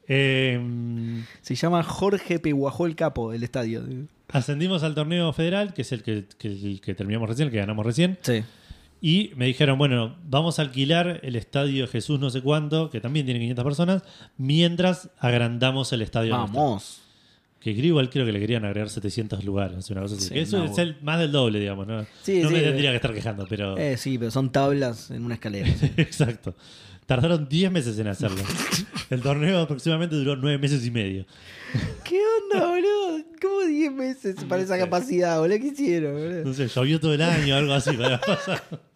Eh, 0.09 1.23
Se 1.43 1.55
llama 1.55 1.83
Jorge 1.83 2.39
Peguajó 2.39 2.87
el 2.87 2.97
Capo, 2.97 3.33
el 3.33 3.43
estadio. 3.43 3.85
ascendimos 4.29 4.83
al 4.83 4.95
torneo 4.95 5.33
federal, 5.33 5.73
que 5.75 5.83
es 5.83 5.93
el 5.93 6.03
que, 6.03 6.25
que- 6.39 6.49
el 6.49 6.81
que 6.81 6.95
terminamos 6.95 7.29
recién, 7.29 7.47
el 7.49 7.53
que 7.53 7.59
ganamos 7.59 7.85
recién. 7.87 8.19
Sí. 8.23 8.43
Y 9.01 9.31
me 9.37 9.47
dijeron, 9.47 9.79
bueno, 9.79 10.17
vamos 10.29 10.59
a 10.59 10.63
alquilar 10.63 11.21
el 11.23 11.37
estadio 11.37 11.87
Jesús 11.89 12.21
no 12.21 12.29
sé 12.31 12.43
cuánto, 12.43 12.91
que 12.91 13.01
también 13.01 13.25
tiene 13.25 13.41
500 13.41 13.65
personas, 13.65 14.03
mientras 14.37 15.09
agrandamos 15.19 15.93
el 15.93 16.03
estadio. 16.03 16.33
Vamos. 16.33 17.01
Que 17.61 17.75
creo, 17.75 17.87
igual 17.87 18.09
creo 18.11 18.25
que 18.27 18.33
le 18.33 18.41
querían 18.41 18.65
agregar 18.65 18.89
700 18.91 19.45
lugares, 19.45 19.89
una 19.91 20.03
cosa 20.03 20.15
así. 20.17 20.29
Sí, 20.29 20.35
Que 20.35 20.41
eso 20.43 20.59
no, 20.59 20.65
es 20.65 20.79
el- 20.79 20.97
más 21.03 21.19
del 21.19 21.31
doble, 21.33 21.61
digamos. 21.61 21.87
No, 21.87 22.07
Sí, 22.23 22.41
no 22.43 22.51
me 22.51 22.59
sí. 22.59 22.65
tendría 22.65 22.91
que 22.91 22.97
estar 22.97 23.13
quejando, 23.15 23.47
pero... 23.49 23.77
Eh, 23.79 23.97
sí, 23.99 24.19
pero 24.19 24.31
son 24.31 24.51
tablas 24.51 25.11
en 25.11 25.25
una 25.25 25.35
escalera. 25.35 25.69
Exacto. 25.97 26.55
Tardaron 27.07 27.49
10 27.49 27.71
meses 27.73 27.99
en 27.99 28.07
hacerlo. 28.07 28.43
El 29.11 29.21
torneo 29.21 29.61
aproximadamente 29.61 30.15
duró 30.17 30.37
9 30.37 30.59
meses 30.59 30.87
y 30.87 30.91
medio. 30.91 31.27
¿Qué 32.05 32.19
onda, 32.55 32.67
boludo? 32.69 33.25
¿Cómo 33.43 33.61
10 33.67 33.93
meses 33.93 34.37
para 34.49 34.63
esa 34.63 34.79
capacidad, 34.79 35.39
boludo? 35.39 35.59
¿Qué 35.59 35.67
hicieron, 35.67 36.13
boludo? 36.15 36.45
No 36.45 36.55
sé, 36.55 36.69
llovió 36.69 37.01
todo 37.01 37.13
el 37.15 37.21
año, 37.23 37.57
algo 37.57 37.73
así. 37.75 37.93
para 37.97 38.21
pasar. 38.21 38.63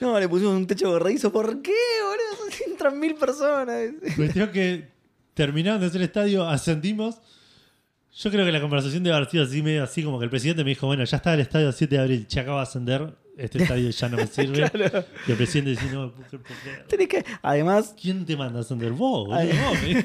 No, 0.00 0.18
le 0.18 0.28
pusimos 0.28 0.54
un 0.54 0.66
techo 0.66 0.90
borradizo. 0.90 1.32
¿Por 1.32 1.62
qué, 1.62 1.72
boludo? 2.02 2.56
Entran 2.66 2.98
mil 2.98 3.14
personas. 3.14 3.90
Cuestión 4.16 4.50
que 4.50 4.88
terminaron 5.34 5.80
de 5.80 5.86
hacer 5.86 6.00
el 6.00 6.06
estadio, 6.06 6.48
ascendimos. 6.48 7.20
Yo 8.16 8.30
creo 8.30 8.46
que 8.46 8.52
la 8.52 8.60
conversación 8.60 9.02
debe 9.02 9.16
haber 9.16 9.28
sido 9.28 9.44
así, 9.44 9.60
medio 9.60 9.82
así, 9.82 10.04
como 10.04 10.18
que 10.18 10.24
el 10.24 10.30
presidente 10.30 10.62
me 10.62 10.70
dijo, 10.70 10.86
bueno, 10.86 11.02
ya 11.04 11.16
está 11.16 11.34
el 11.34 11.40
estadio 11.40 11.72
7 11.72 11.96
de 11.96 12.00
abril, 12.00 12.26
ya 12.28 12.42
acaba 12.42 12.58
de 12.58 12.62
ascender, 12.62 13.12
este 13.36 13.62
estadio 13.62 13.90
ya 13.90 14.08
no 14.08 14.16
me 14.16 14.26
sirve. 14.28 14.70
Y 15.26 15.30
el 15.32 15.36
presidente 15.36 15.70
dice, 15.70 15.92
no, 15.92 16.12
¿por 16.12 16.24
qué-? 16.28 16.38
Tenés 16.88 17.08
que. 17.08 17.24
Además, 17.42 17.94
¿quién 18.00 18.24
te 18.24 18.36
manda 18.36 18.60
a 18.60 18.62
ascender? 18.62 18.92
Vos, 18.92 19.26
boludo, 19.26 19.68
vos, 19.68 19.82
dijo. 19.84 20.00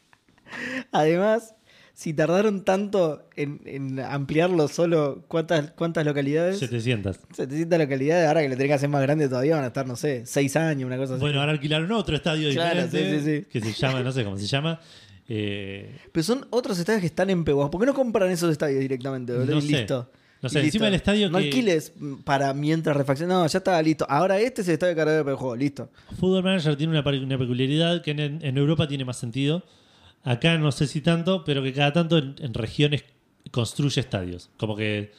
además, 0.92 1.54
si 1.94 2.14
tardaron 2.14 2.64
tanto 2.64 3.28
en, 3.36 3.60
en 3.66 4.00
ampliarlo 4.00 4.66
solo, 4.68 5.24
¿cuántas, 5.28 5.72
cuántas 5.72 6.04
localidades? 6.06 6.58
700. 6.58 7.20
700 7.34 7.78
localidades. 7.78 8.26
Ahora 8.28 8.40
que 8.42 8.48
lo 8.48 8.54
tenés 8.56 8.68
que 8.70 8.74
hacer 8.74 8.88
más 8.88 9.02
grande 9.02 9.28
todavía, 9.28 9.54
van 9.56 9.64
a 9.64 9.68
estar, 9.68 9.86
no 9.86 9.96
sé, 9.96 10.24
6 10.26 10.56
años, 10.56 10.86
una 10.86 10.96
cosa 10.96 11.14
así. 11.14 11.20
Bueno, 11.20 11.40
ahora 11.40 11.52
alquilaron 11.52 11.92
otro 11.92 12.16
estadio 12.16 12.50
Claro, 12.52 12.82
diferente, 12.84 13.20
sí, 13.20 13.24
sí, 13.24 13.40
sí. 13.42 13.46
que 13.50 13.60
se 13.60 13.72
llama, 13.80 14.00
no 14.02 14.10
sé 14.12 14.24
cómo 14.24 14.38
se 14.38 14.46
llama. 14.46 14.80
Eh, 15.28 15.96
Pero 16.12 16.24
son 16.24 16.46
otros 16.50 16.78
estadios 16.78 17.00
que 17.00 17.06
están 17.06 17.30
en 17.30 17.44
Peguas. 17.44 17.70
¿Por 17.70 17.80
qué 17.80 17.86
no 17.86 17.94
compran 17.94 18.30
esos 18.30 18.50
estadios 18.50 18.80
directamente? 18.80 19.32
No 19.32 19.58
y 19.58 19.62
sé. 19.62 19.68
listo. 19.78 20.10
No 20.42 20.48
sé, 20.48 20.60
encima 20.60 20.86
del 20.86 20.94
estadio 20.94 21.30
No 21.30 21.38
que- 21.38 21.44
alquiles 21.44 21.92
para 22.24 22.52
mientras 22.52 22.96
refacciones. 22.96 23.32
No, 23.32 23.46
ya 23.46 23.58
está 23.58 23.80
listo. 23.80 24.04
Ahora 24.08 24.40
este 24.40 24.62
es 24.62 24.68
el 24.68 24.74
estadio 24.74 24.90
de 24.94 24.96
carrera 24.96 25.16
de 25.22 25.34
juego, 25.34 25.54
listo. 25.54 25.88
Football 26.18 26.42
Manager 26.42 26.74
tiene 26.76 26.92
una, 26.98 27.04
peculiaridad 27.38 28.02
que 28.02 28.10
en, 28.10 28.44
en 28.44 28.56
Europa 28.58 28.88
tiene 28.88 29.04
más 29.04 29.16
sentido. 29.18 29.62
Acá 30.24 30.56
no 30.58 30.70
sé 30.72 30.86
si 30.86 31.00
tanto, 31.00 31.44
pero 31.44 31.62
que 31.62 31.72
cada 31.72 31.92
tanto 31.92 32.18
en, 32.18 32.36
en 32.38 32.54
regiones 32.54 33.04
construye 33.50 34.00
estadios. 34.00 34.50
Como 34.56 34.76
que 34.76 35.12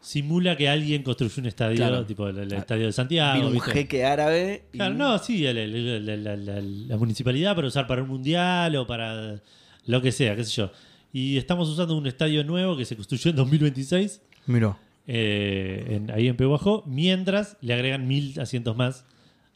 simula 0.00 0.56
que 0.56 0.68
alguien 0.68 1.02
construyó 1.02 1.34
un 1.40 1.46
estadio, 1.46 1.76
Claro. 1.76 2.04
tipo 2.06 2.28
el, 2.28 2.38
el 2.38 2.52
estadio 2.52 2.86
de 2.86 2.92
Santiago. 2.92 3.34
Vino 3.36 3.46
un 3.48 3.52
¿viste? 3.54 3.72
jeque 3.72 4.04
árabe. 4.04 4.64
y- 4.72 4.76
Claro, 4.78 4.94
no, 4.94 5.18
sí, 5.18 5.44
el- 5.46 6.06
la, 6.24 6.36
la- 6.36 6.60
la 6.60 6.96
municipalidad 6.96 7.54
para 7.54 7.68
usar 7.68 7.86
para 7.86 8.02
un 8.02 8.08
mundial 8.08 8.74
o 8.76 8.86
para 8.86 9.40
lo 9.86 10.02
que 10.02 10.10
sea, 10.12 10.34
qué 10.34 10.44
sé 10.44 10.50
yo. 10.52 10.72
Y 11.12 11.36
estamos 11.36 11.68
usando 11.68 11.96
un 11.96 12.06
estadio 12.06 12.42
nuevo 12.42 12.76
que 12.76 12.84
se 12.84 12.96
construyó 12.96 13.30
en 13.30 13.36
2026 13.36 14.22
Miró. 14.46 14.78
eh, 15.06 15.84
en- 15.90 16.10
ahí 16.10 16.26
en 16.26 16.36
Pehuajó, 16.36 16.82
mientras 16.86 17.56
le 17.60 17.74
agregan 17.74 18.08
mil 18.08 18.40
asientos 18.40 18.74
más 18.76 19.04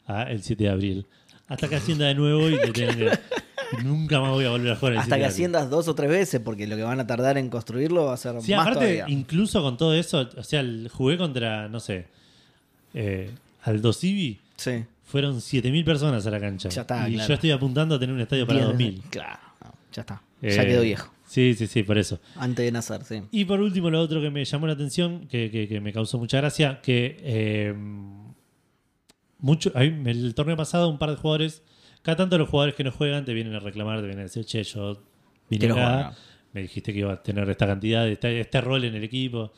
a 0.05 0.23
el 0.23 0.43
7 0.43 0.65
de 0.65 0.69
abril. 0.69 1.05
Hasta 1.47 1.67
que 1.67 1.75
ascienda 1.77 2.05
de 2.05 2.15
nuevo 2.15 2.47
y 2.47 2.51
le 2.57 2.57
tengan 2.71 2.97
que- 2.97 3.19
nunca 3.83 4.19
más 4.19 4.31
voy 4.31 4.45
a 4.45 4.49
volver 4.49 4.71
a 4.71 4.75
jugar 4.75 4.93
el 4.93 4.99
7 4.99 5.03
Hasta 5.03 5.15
que 5.17 5.23
abril. 5.23 5.33
asciendas 5.33 5.69
dos 5.69 5.87
o 5.87 5.95
tres 5.95 6.09
veces, 6.09 6.39
porque 6.41 6.67
lo 6.67 6.75
que 6.75 6.83
van 6.83 6.99
a 6.99 7.07
tardar 7.07 7.37
en 7.37 7.49
construirlo 7.49 8.05
va 8.05 8.13
a 8.13 8.17
ser 8.17 8.41
Sí, 8.41 8.51
más 8.51 8.61
aparte, 8.67 8.79
todavía. 8.95 9.05
incluso 9.07 9.61
con 9.61 9.77
todo 9.77 9.93
eso, 9.93 10.29
o 10.37 10.43
sea, 10.43 10.59
el- 10.61 10.89
jugué 10.91 11.17
contra, 11.17 11.67
no 11.67 11.79
sé, 11.79 12.07
eh, 12.93 13.31
Aldo 13.63 13.91
Civi, 13.93 14.39
Sí. 14.55 14.85
fueron 15.05 15.41
7.000 15.41 15.83
personas 15.85 16.25
a 16.25 16.31
la 16.31 16.39
cancha. 16.39 16.69
Ya 16.69 16.81
está, 16.81 17.09
y 17.09 17.13
claro. 17.15 17.27
yo 17.27 17.33
estoy 17.35 17.51
apuntando 17.51 17.95
a 17.95 17.99
tener 17.99 18.15
un 18.15 18.21
estadio 18.21 18.47
para 18.47 18.59
Bien, 18.59 18.95
2.000. 19.01 19.01
Claro, 19.09 19.39
no, 19.63 19.73
ya 19.93 20.01
está. 20.01 20.21
Eh, 20.41 20.51
ya 20.51 20.65
quedó 20.65 20.81
viejo. 20.81 21.11
Sí, 21.27 21.53
sí, 21.55 21.67
sí, 21.67 21.83
por 21.83 21.97
eso. 21.97 22.19
Antes 22.37 22.63
de 22.65 22.71
nacer, 22.71 23.03
sí. 23.03 23.21
Y 23.31 23.43
por 23.43 23.59
último, 23.59 23.89
lo 23.89 23.99
otro 23.99 24.21
que 24.21 24.29
me 24.29 24.45
llamó 24.45 24.65
la 24.67 24.73
atención, 24.73 25.27
que, 25.27 25.51
que- 25.51 25.67
que 25.67 25.81
me 25.81 25.91
causó 25.91 26.17
mucha 26.17 26.37
gracia, 26.37 26.79
que 26.81 27.17
eh, 27.21 27.75
mucho, 29.39 29.71
ahí, 29.75 29.87
el 30.05 30.33
torneo 30.35 30.55
pasado 30.57 30.89
un 30.89 30.97
par 30.97 31.09
de 31.11 31.15
jugadores, 31.17 31.61
cada 32.07 32.15
tanto 32.15 32.37
los 32.37 32.47
jugadores 32.47 32.73
que 32.73 32.85
no 32.85 32.91
juegan 32.93 33.25
te 33.25 33.33
vienen 33.33 33.53
a 33.53 33.59
reclamar, 33.59 33.97
te 33.99 34.05
vienen 34.05 34.19
a 34.21 34.23
decir, 34.23 34.45
che, 34.45 34.63
yo 34.63 35.03
vine 35.49 35.65
acá, 35.73 36.15
me 36.53 36.61
dijiste 36.61 36.93
que 36.93 36.99
iba 36.99 37.11
a 37.11 37.21
tener 37.21 37.49
esta 37.49 37.67
cantidad, 37.67 38.07
este, 38.07 38.39
este 38.39 38.61
rol 38.61 38.85
en 38.85 38.95
el 38.95 39.03
equipo. 39.03 39.51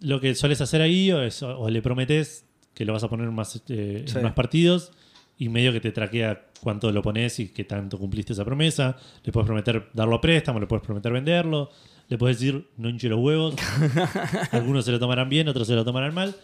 Lo 0.00 0.20
que 0.20 0.34
sueles 0.36 0.60
hacer 0.60 0.80
ahí 0.80 1.10
o, 1.10 1.20
es- 1.22 1.42
o 1.42 1.68
le 1.68 1.82
prometes 1.82 2.46
que 2.74 2.84
lo 2.84 2.92
vas 2.92 3.02
a 3.02 3.08
poner 3.08 3.26
en 3.26 3.34
más, 3.34 3.60
eh, 3.68 4.04
en 4.06 4.22
más 4.22 4.32
partidos 4.34 4.92
y 5.36 5.48
medio 5.48 5.72
que 5.72 5.80
te 5.80 5.90
traquea 5.90 6.46
cuánto 6.60 6.92
lo 6.92 7.02
pones 7.02 7.40
y 7.40 7.48
qué 7.48 7.64
tanto 7.64 7.98
cumpliste 7.98 8.32
esa 8.32 8.44
promesa. 8.44 8.96
Le 9.24 9.32
puedes 9.32 9.46
prometer 9.46 9.88
darlo 9.92 10.14
a 10.14 10.20
préstamo, 10.20 10.60
le 10.60 10.66
puedes 10.68 10.84
prometer 10.86 11.12
venderlo, 11.12 11.70
le 12.08 12.18
puedes 12.18 12.38
decir 12.38 12.68
no 12.76 12.88
hinche 12.88 13.08
los 13.08 13.18
huevos. 13.18 13.56
Algunos 14.52 14.84
se 14.84 14.92
lo 14.92 15.00
tomarán 15.00 15.28
bien, 15.28 15.48
otros 15.48 15.66
se 15.66 15.74
lo 15.74 15.84
tomarán 15.84 16.14
mal. 16.14 16.36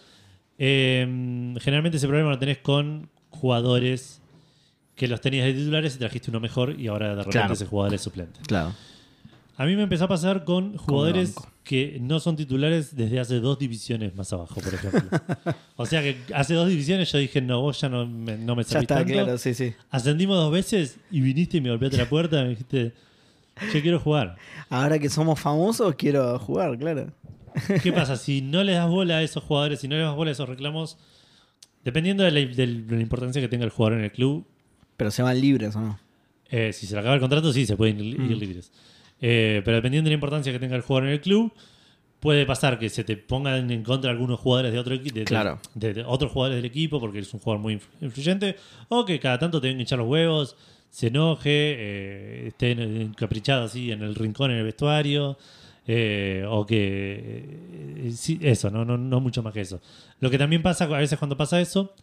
Eh, 0.59 1.03
generalmente 1.61 1.97
ese 1.97 2.07
problema 2.07 2.31
lo 2.31 2.37
tenés 2.39 2.57
con 2.57 3.09
jugadores 3.29 4.21
que 4.97 5.07
los 5.07 5.21
tenías 5.21 5.45
de 5.45 5.53
titulares 5.53 5.95
y 5.95 5.99
trajiste 5.99 6.29
uno 6.31 6.41
mejor 6.41 6.77
y 6.77 6.87
ahora 6.87 7.09
de 7.09 7.15
repente 7.15 7.31
Claro. 7.37 7.53
ese 7.53 7.65
jugador 7.65 7.93
es 7.93 8.01
suplente. 8.01 8.39
Claro. 8.45 8.73
A 9.55 9.65
mí 9.65 9.75
me 9.75 9.83
empezó 9.83 10.03
a 10.05 10.07
pasar 10.07 10.43
con 10.43 10.75
jugadores 10.77 11.33
que 11.63 11.97
no 12.01 12.19
son 12.19 12.35
titulares 12.35 12.95
desde 12.95 13.19
hace 13.19 13.39
dos 13.39 13.57
divisiones 13.57 14.13
más 14.15 14.31
abajo, 14.33 14.59
por 14.61 14.73
ejemplo. 14.73 15.01
o 15.77 15.85
sea 15.85 16.01
que 16.01 16.17
hace 16.33 16.53
dos 16.53 16.67
divisiones 16.69 17.11
yo 17.11 17.17
dije, 17.17 17.41
no, 17.41 17.61
vos 17.61 17.79
ya 17.81 17.89
no 17.89 18.05
me, 18.05 18.37
no 18.37 18.55
me 18.55 18.63
Ya 18.63 18.79
está, 18.79 18.95
tanto. 18.97 19.13
claro, 19.13 19.37
sí, 19.37 19.53
sí. 19.53 19.73
Ascendimos 19.89 20.37
dos 20.37 20.51
veces 20.51 20.97
y 21.09 21.21
viniste 21.21 21.57
y 21.57 21.61
me 21.61 21.69
golpeaste 21.69 21.97
la 21.97 22.07
puerta 22.09 22.39
y 22.41 22.43
me 22.43 22.49
dijiste, 22.49 22.93
yo 23.73 23.81
quiero 23.81 23.99
jugar. 23.99 24.35
Ahora 24.69 24.99
que 24.99 25.09
somos 25.09 25.39
famosos, 25.39 25.95
quiero 25.95 26.37
jugar, 26.39 26.77
claro. 26.77 27.11
¿Qué 27.81 27.91
pasa? 27.91 28.15
Si 28.17 28.41
no 28.41 28.63
le 28.63 28.73
das 28.73 28.87
bola 28.87 29.17
a 29.17 29.23
esos 29.23 29.43
jugadores, 29.43 29.79
si 29.79 29.87
no 29.87 29.95
le 29.95 30.03
das 30.03 30.15
bola 30.15 30.29
a 30.29 30.33
esos 30.33 30.47
reclamos, 30.47 30.97
dependiendo 31.83 32.23
de 32.23 32.31
la, 32.31 32.39
de 32.41 32.67
la 32.67 33.01
importancia 33.01 33.41
que 33.41 33.47
tenga 33.47 33.65
el 33.65 33.71
jugador 33.71 33.97
en 33.97 34.03
el 34.05 34.11
club, 34.11 34.45
Pero 34.97 35.11
se 35.11 35.21
van 35.23 35.39
libres 35.39 35.75
o 35.75 35.79
no. 35.81 35.99
Eh, 36.49 36.73
si 36.73 36.87
se 36.87 36.93
le 36.95 36.99
acaba 37.01 37.15
el 37.15 37.21
contrato, 37.21 37.53
sí, 37.53 37.65
se 37.65 37.77
pueden 37.77 37.99
ir, 37.99 38.15
ir 38.15 38.19
Mm. 38.35 38.39
libres. 38.39 38.71
Eh, 39.21 39.61
pero 39.65 39.77
dependiendo 39.77 40.07
de 40.07 40.11
la 40.11 40.15
importancia 40.15 40.51
que 40.51 40.59
tenga 40.59 40.75
el 40.75 40.81
jugador 40.81 41.07
en 41.07 41.13
el 41.13 41.21
club, 41.21 41.51
puede 42.19 42.45
pasar 42.45 42.79
que 42.79 42.89
se 42.89 43.03
te 43.03 43.15
pongan 43.15 43.69
en 43.69 43.83
contra 43.83 44.09
algunos 44.11 44.39
jugadores 44.39 44.71
de 44.73 44.79
otro 44.79 44.95
equipo, 44.95 45.15
de, 45.19 45.25
Claro. 45.25 45.59
de- 45.75 45.93
de 45.93 46.03
otros 46.03 46.31
jugadores 46.31 46.55
del 46.57 46.65
equipo, 46.65 46.99
porque 46.99 47.19
es 47.19 47.31
un 47.33 47.39
jugador 47.39 47.61
muy 47.61 47.75
influ- 47.75 47.87
influyente, 48.01 48.55
o 48.89 49.05
que 49.05 49.19
cada 49.19 49.37
tanto 49.37 49.61
te 49.61 49.67
vengan 49.67 49.81
a 49.81 49.83
echar 49.83 49.99
los 49.99 50.07
huevos, 50.07 50.55
se 50.89 51.07
enoje, 51.07 51.49
eh, 51.51 52.47
esté 52.47 52.71
en- 52.71 53.01
encaprichado 53.01 53.65
así 53.65 53.91
en 53.91 54.01
el 54.01 54.15
rincón 54.15 54.49
en 54.51 54.57
el 54.57 54.63
vestuario, 54.63 55.37
eh, 55.85 56.43
o 56.47 56.65
que... 56.65 57.45
eh, 58.07 58.11
sí, 58.15 58.39
eso, 58.41 58.69
no, 58.71 58.83
no, 58.83 58.97
no 58.97 59.19
mucho 59.19 59.43
más 59.43 59.53
que 59.53 59.61
eso. 59.61 59.79
Lo 60.19 60.29
que 60.31 60.37
también 60.37 60.61
pasa 60.63 60.85
a 60.85 60.87
veces 60.87 61.19
cuando 61.19 61.37
pasa 61.37 61.61
eso 61.61 61.93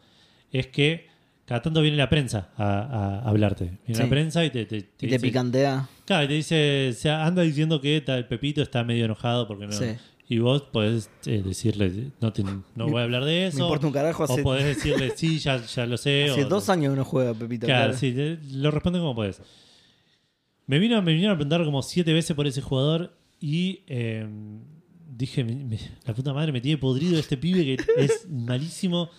es 0.53 0.69
que 0.69 1.09
cada 1.47 1.61
tanto 1.63 1.81
viene 1.83 1.97
la 1.97 2.09
prensa 2.09 2.51
a, 2.57 3.21
a 3.25 3.29
hablarte. 3.29 3.65
Viene 3.87 3.95
Sí. 3.97 4.03
la 4.03 4.09
prensa 4.09 4.45
y 4.45 4.51
te, 4.51 4.65
te, 4.67 4.77
Y 4.79 4.83
te 4.83 5.07
dice- 5.07 5.21
picantea. 5.21 5.89
Claro, 6.07 6.25
y 6.25 6.29
te 6.29 6.35
dice, 6.35 6.93
se 6.97 7.11
anda 7.11 7.43
diciendo 7.43 7.81
que 7.81 8.01
tal 8.01 8.27
Pepito 8.27 8.63
está 8.63 8.83
medio 8.85 9.05
enojado 9.05 9.47
porque 9.47 9.67
no. 9.67 9.73
Sí. 9.73 9.87
Y 10.27 10.39
vos 10.39 10.63
podés 10.63 11.11
eh, 11.27 11.43
decirle, 11.45 12.13
no, 12.21 12.33
te- 12.33 12.43
no 12.43 12.89
voy 12.89 13.01
a 13.01 13.05
hablar 13.05 13.25
de 13.25 13.47
eso. 13.49 13.59
Me 13.59 13.65
importa 13.65 13.87
un 13.87 13.93
carajo. 13.93 14.23
o 14.25 14.33
Hace, 14.33 14.43
podés 14.43 14.65
decirle, 14.65 15.13
sí, 15.17 15.39
ya, 15.39 15.59
ya 15.63 15.85
lo 15.85 15.99
sé. 15.99 16.25
hace 16.31 16.45
o- 16.45 16.49
dos 16.49 16.69
años 16.71 16.93
que 16.95 16.97
no 16.97 17.05
juega 17.05 17.35
Pepito. 17.35 17.67
Claro, 17.67 17.93
claro. 17.93 17.99
sí, 17.99 18.39
lo 18.57 18.71
responde 18.71 18.99
como 19.01 19.15
podés. 19.15 19.43
Me, 20.67 20.79
vino, 20.79 21.01
me 21.03 21.13
vinieron 21.13 21.35
a 21.35 21.37
preguntar 21.37 21.63
como 21.65 21.83
siete 21.83 22.13
veces 22.15 22.35
por 22.35 22.47
ese 22.47 22.63
jugador 22.63 23.15
y 23.39 23.81
eh, 23.87 24.27
dije, 25.15 25.45
me- 25.45 25.57
me- 25.57 25.79
la 26.07 26.15
puta 26.15 26.33
madre 26.33 26.53
me 26.53 26.61
tiene 26.63 26.79
podrido 26.79 27.19
este 27.19 27.37
pibe 27.37 27.77
que 27.77 27.85
es 27.99 28.27
malísimo. 28.31 29.11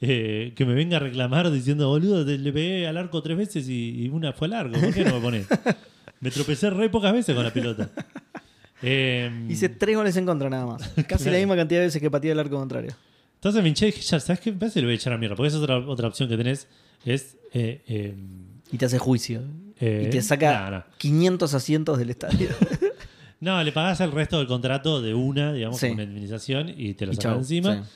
Eh, 0.00 0.52
que 0.56 0.64
me 0.64 0.74
venga 0.74 0.96
a 0.96 1.00
reclamar 1.00 1.50
diciendo, 1.50 1.88
boludo, 1.88 2.24
te- 2.24 2.38
le 2.38 2.52
pegué 2.52 2.86
al 2.86 2.96
arco 2.96 3.22
tres 3.22 3.36
veces 3.36 3.68
y, 3.68 4.04
y 4.04 4.08
una 4.08 4.32
fue 4.32 4.46
al 4.48 4.54
arco. 4.54 4.80
¿Por 4.80 4.94
qué 4.94 5.04
no 5.04 5.14
me 5.14 5.20
pones? 5.20 5.46
Me 6.20 6.30
tropecé 6.30 6.68
re 6.68 6.90
pocas 6.90 7.14
veces 7.14 7.34
con 7.34 7.42
la 7.42 7.50
pelota. 7.50 7.88
Eh, 8.82 9.46
Hice 9.48 9.68
tres 9.70 9.96
goles 9.96 10.16
en 10.16 10.26
contra 10.26 10.50
nada 10.50 10.66
más. 10.66 10.82
Casi 11.08 11.30
la 11.30 11.38
misma 11.38 11.56
cantidad 11.56 11.80
de 11.80 11.86
veces 11.86 12.00
que 12.00 12.10
pateé 12.10 12.32
el 12.32 12.38
arco 12.38 12.56
contrario. 12.56 12.92
Entonces 13.36 13.62
me 13.62 13.68
hinché 13.70 13.88
y 13.88 13.90
dije, 13.92 14.02
ya, 14.02 14.20
¿sabes 14.20 14.40
qué? 14.40 14.52
Me 14.52 14.58
parece 14.58 14.74
que 14.74 14.80
lo 14.82 14.86
voy 14.88 14.92
a 14.92 14.96
echar 14.96 15.12
a 15.14 15.18
mierda. 15.18 15.34
Porque 15.36 15.48
esa 15.48 15.56
es 15.56 15.62
otra, 15.62 15.78
otra 15.78 16.08
opción 16.08 16.28
que 16.28 16.36
tenés. 16.36 16.66
Es. 17.06 17.38
eh, 17.54 17.80
eh, 17.88 18.14
Y 18.70 18.76
te 18.76 18.84
hace 18.84 18.98
juicio. 18.98 19.42
eh, 19.80 20.04
y 20.06 20.10
te 20.10 20.20
saca 20.20 20.70
no, 20.70 20.76
no. 20.78 20.84
500 20.98 21.54
asientos 21.54 21.98
del 21.98 22.10
estadio. 22.10 22.48
No, 23.40 23.64
le 23.64 23.72
pagás 23.72 23.98
el 24.02 24.12
resto 24.12 24.36
del 24.36 24.46
contrato 24.46 25.00
de 25.00 25.14
una, 25.14 25.54
digamos, 25.54 25.78
Sí. 25.80 25.86
con 25.86 25.94
una 25.94 26.02
indemnización 26.02 26.74
y 26.76 26.92
te 26.92 27.06
lo 27.06 27.14
chau, 27.14 27.38
encima. 27.38 27.76
sí. 27.84 27.90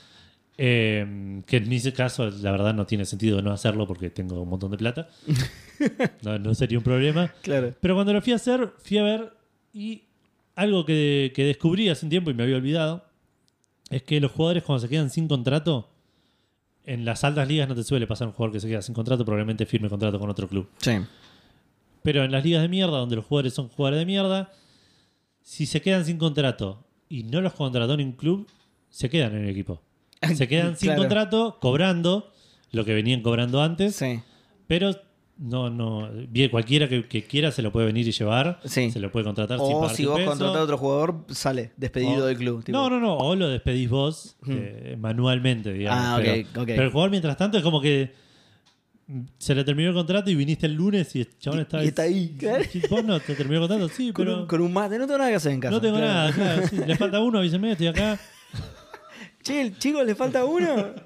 Eh, 0.57 1.43
que 1.47 1.57
en 1.57 1.69
mi 1.69 1.81
caso, 1.93 2.31
la 2.31 2.53
verdad, 2.53 2.75
no 2.75 2.87
tiene 2.87 3.05
sentido 3.05 3.43
no 3.43 3.53
hacerlo 3.53 3.87
porque 3.87 4.11
tengo 4.11 4.41
un 4.41 4.49
montón 4.49 4.71
de 4.71 4.79
plata. 4.79 5.09
no, 6.23 6.39
no 6.39 6.55
sería 6.55 6.79
un 6.79 6.85
problema. 6.85 7.33
Claro. 7.43 7.75
Pero 7.81 7.95
cuando 7.95 8.13
lo 8.13 8.23
fui 8.23 8.33
a 8.33 8.37
hacer, 8.37 8.73
fui 8.79 8.99
a 8.99 9.03
ver 9.03 9.33
y 9.73 10.05
algo 10.55 10.85
que, 10.85 11.33
que 11.35 11.45
descubrí 11.45 11.89
hace 11.89 12.07
un 12.07 12.11
tiempo 12.11 12.31
y 12.31 12.35
me 12.35 12.45
había 12.45 12.57
olvidado 12.57 13.05
es 13.91 14.03
que 14.03 14.21
los 14.21 14.31
jugadores 14.33 14.63
cuando 14.63 14.81
se 14.81 14.89
quedan 14.89 15.11
sin 15.11 15.29
contrato, 15.29 15.91
en 16.85 17.05
las 17.05 17.25
altas 17.25 17.49
ligas 17.49 17.69
no 17.69 17.75
te 17.75 17.83
suele 17.83 18.07
pasar 18.07 18.29
un 18.29 18.35
jugador 18.35 18.53
que 18.53 18.61
se 18.61 18.69
queda 18.69 18.83
sin 18.83 18.95
contrato, 18.95 19.25
probablemente 19.25 19.67
firme 19.67 19.89
contrato 19.89 20.19
con 20.19 20.31
otro 20.31 20.49
club. 20.49 20.69
Sí. 20.79 20.93
Pero 22.03 22.25
en 22.25 22.33
las 22.33 22.45
ligas 22.45 22.63
de 22.63 22.69
mierda, 22.69 22.99
donde 22.99 23.17
los 23.17 23.25
jugadores 23.25 23.55
son 23.55 23.69
jugadores 23.69 24.01
de 24.01 24.07
mierda, 24.07 24.53
si 25.43 25.67
se 25.67 25.81
quedan 25.81 26.05
sin 26.05 26.19
contrato 26.19 26.85
y 27.09 27.25
no 27.25 27.41
los 27.41 27.55
contrató 27.55 27.95
en 27.95 28.01
un 28.01 28.13
club, 28.13 28.47
se 28.91 29.09
quedan 29.09 29.35
en 29.35 29.45
el 29.45 29.51
equipo. 29.51 29.81
Se 30.37 30.49
quedan 30.49 30.77
sin 30.77 30.89
Claro. 30.89 31.03
contrato, 31.03 31.59
cobrando 31.61 32.31
lo 32.73 32.85
que 32.85 32.95
venían 32.95 33.23
cobrando 33.23 33.63
antes, 33.63 33.97
Sí. 33.97 34.21
pero 34.67 34.91
no, 35.37 35.69
no, 35.69 36.09
bien, 36.29 36.49
cualquiera 36.49 36.89
que, 36.89 37.09
que 37.09 37.25
quiera 37.25 37.51
se 37.51 37.61
lo 37.63 37.73
puede 37.73 37.87
venir 37.87 38.07
y 38.07 38.13
llevar, 38.13 38.61
Sí. 38.65 38.91
se 38.93 39.01
lo 39.01 39.11
puede 39.11 39.25
contratar 39.25 39.59
sin 39.59 39.75
O 39.75 39.81
pagar 39.81 39.97
si 39.97 40.05
vos 40.07 40.17
peso. 40.17 40.31
contratás 40.31 40.57
a 40.59 40.63
otro 40.63 40.79
jugador, 40.79 41.25
sale 41.31 41.73
despedido 41.77 42.23
O- 42.25 42.27
del 42.27 42.37
club. 42.37 42.63
tipo. 42.65 42.77
No, 42.79 42.89
no, 42.89 43.01
no, 43.01 43.17
o 43.17 43.35
lo 43.35 43.49
despedís 43.49 43.91
vos 43.91 44.37
Hmm. 44.43 44.53
eh, 44.57 44.97
manualmente, 44.99 45.73
digamos. 45.73 46.05
Ah, 46.05 46.17
ok, 46.19 46.47
pero, 46.53 46.67
pero 46.67 46.83
el 46.85 46.91
jugador, 46.91 47.11
mientras 47.11 47.37
tanto, 47.37 47.57
es 47.59 47.63
como 47.65 47.81
que 47.81 48.13
se 49.39 49.55
le 49.55 49.65
terminó 49.65 49.91
el 49.91 49.95
contrato 49.95 50.31
y 50.31 50.35
viniste 50.35 50.65
el 50.67 50.75
lunes 50.75 51.15
y 51.15 51.21
el 51.21 51.39
chabón 51.39 51.61
está 51.61 51.85
y 51.85 51.89
está 51.89 52.03
ahí, 52.03 52.35
claro. 52.39 52.65
¿Y 52.73 52.87
¿Vos 52.89 53.05
no 53.05 53.21
te 53.21 53.35
terminó 53.35 53.63
el 53.63 53.69
contrato? 53.69 53.93
Sí, 53.95 54.13
Con, 54.13 54.25
pero 54.25 54.41
un, 54.43 54.47
con 54.47 54.61
un 54.63 54.73
mate, 54.73 54.99
no 54.99 55.07
tengo 55.07 55.19
nada 55.19 55.31
que 55.31 55.37
hacer 55.37 55.53
en 55.53 55.61
casa. 55.61 55.73
no 55.75 55.81
tengo 55.81 55.97
Claro. 55.99 56.13
nada. 56.13 56.33
claro, 56.33 56.69
sí, 56.69 56.77
le 56.87 56.97
falta 56.97 57.21
uno, 57.21 57.39
avíseme, 57.41 57.73
estoy 57.73 57.89
acá. 57.89 58.19
Che, 59.45 59.61
el 59.61 59.79
chico 59.79 60.03
le 60.03 60.15
falta 60.15 60.45
uno. 60.45 60.95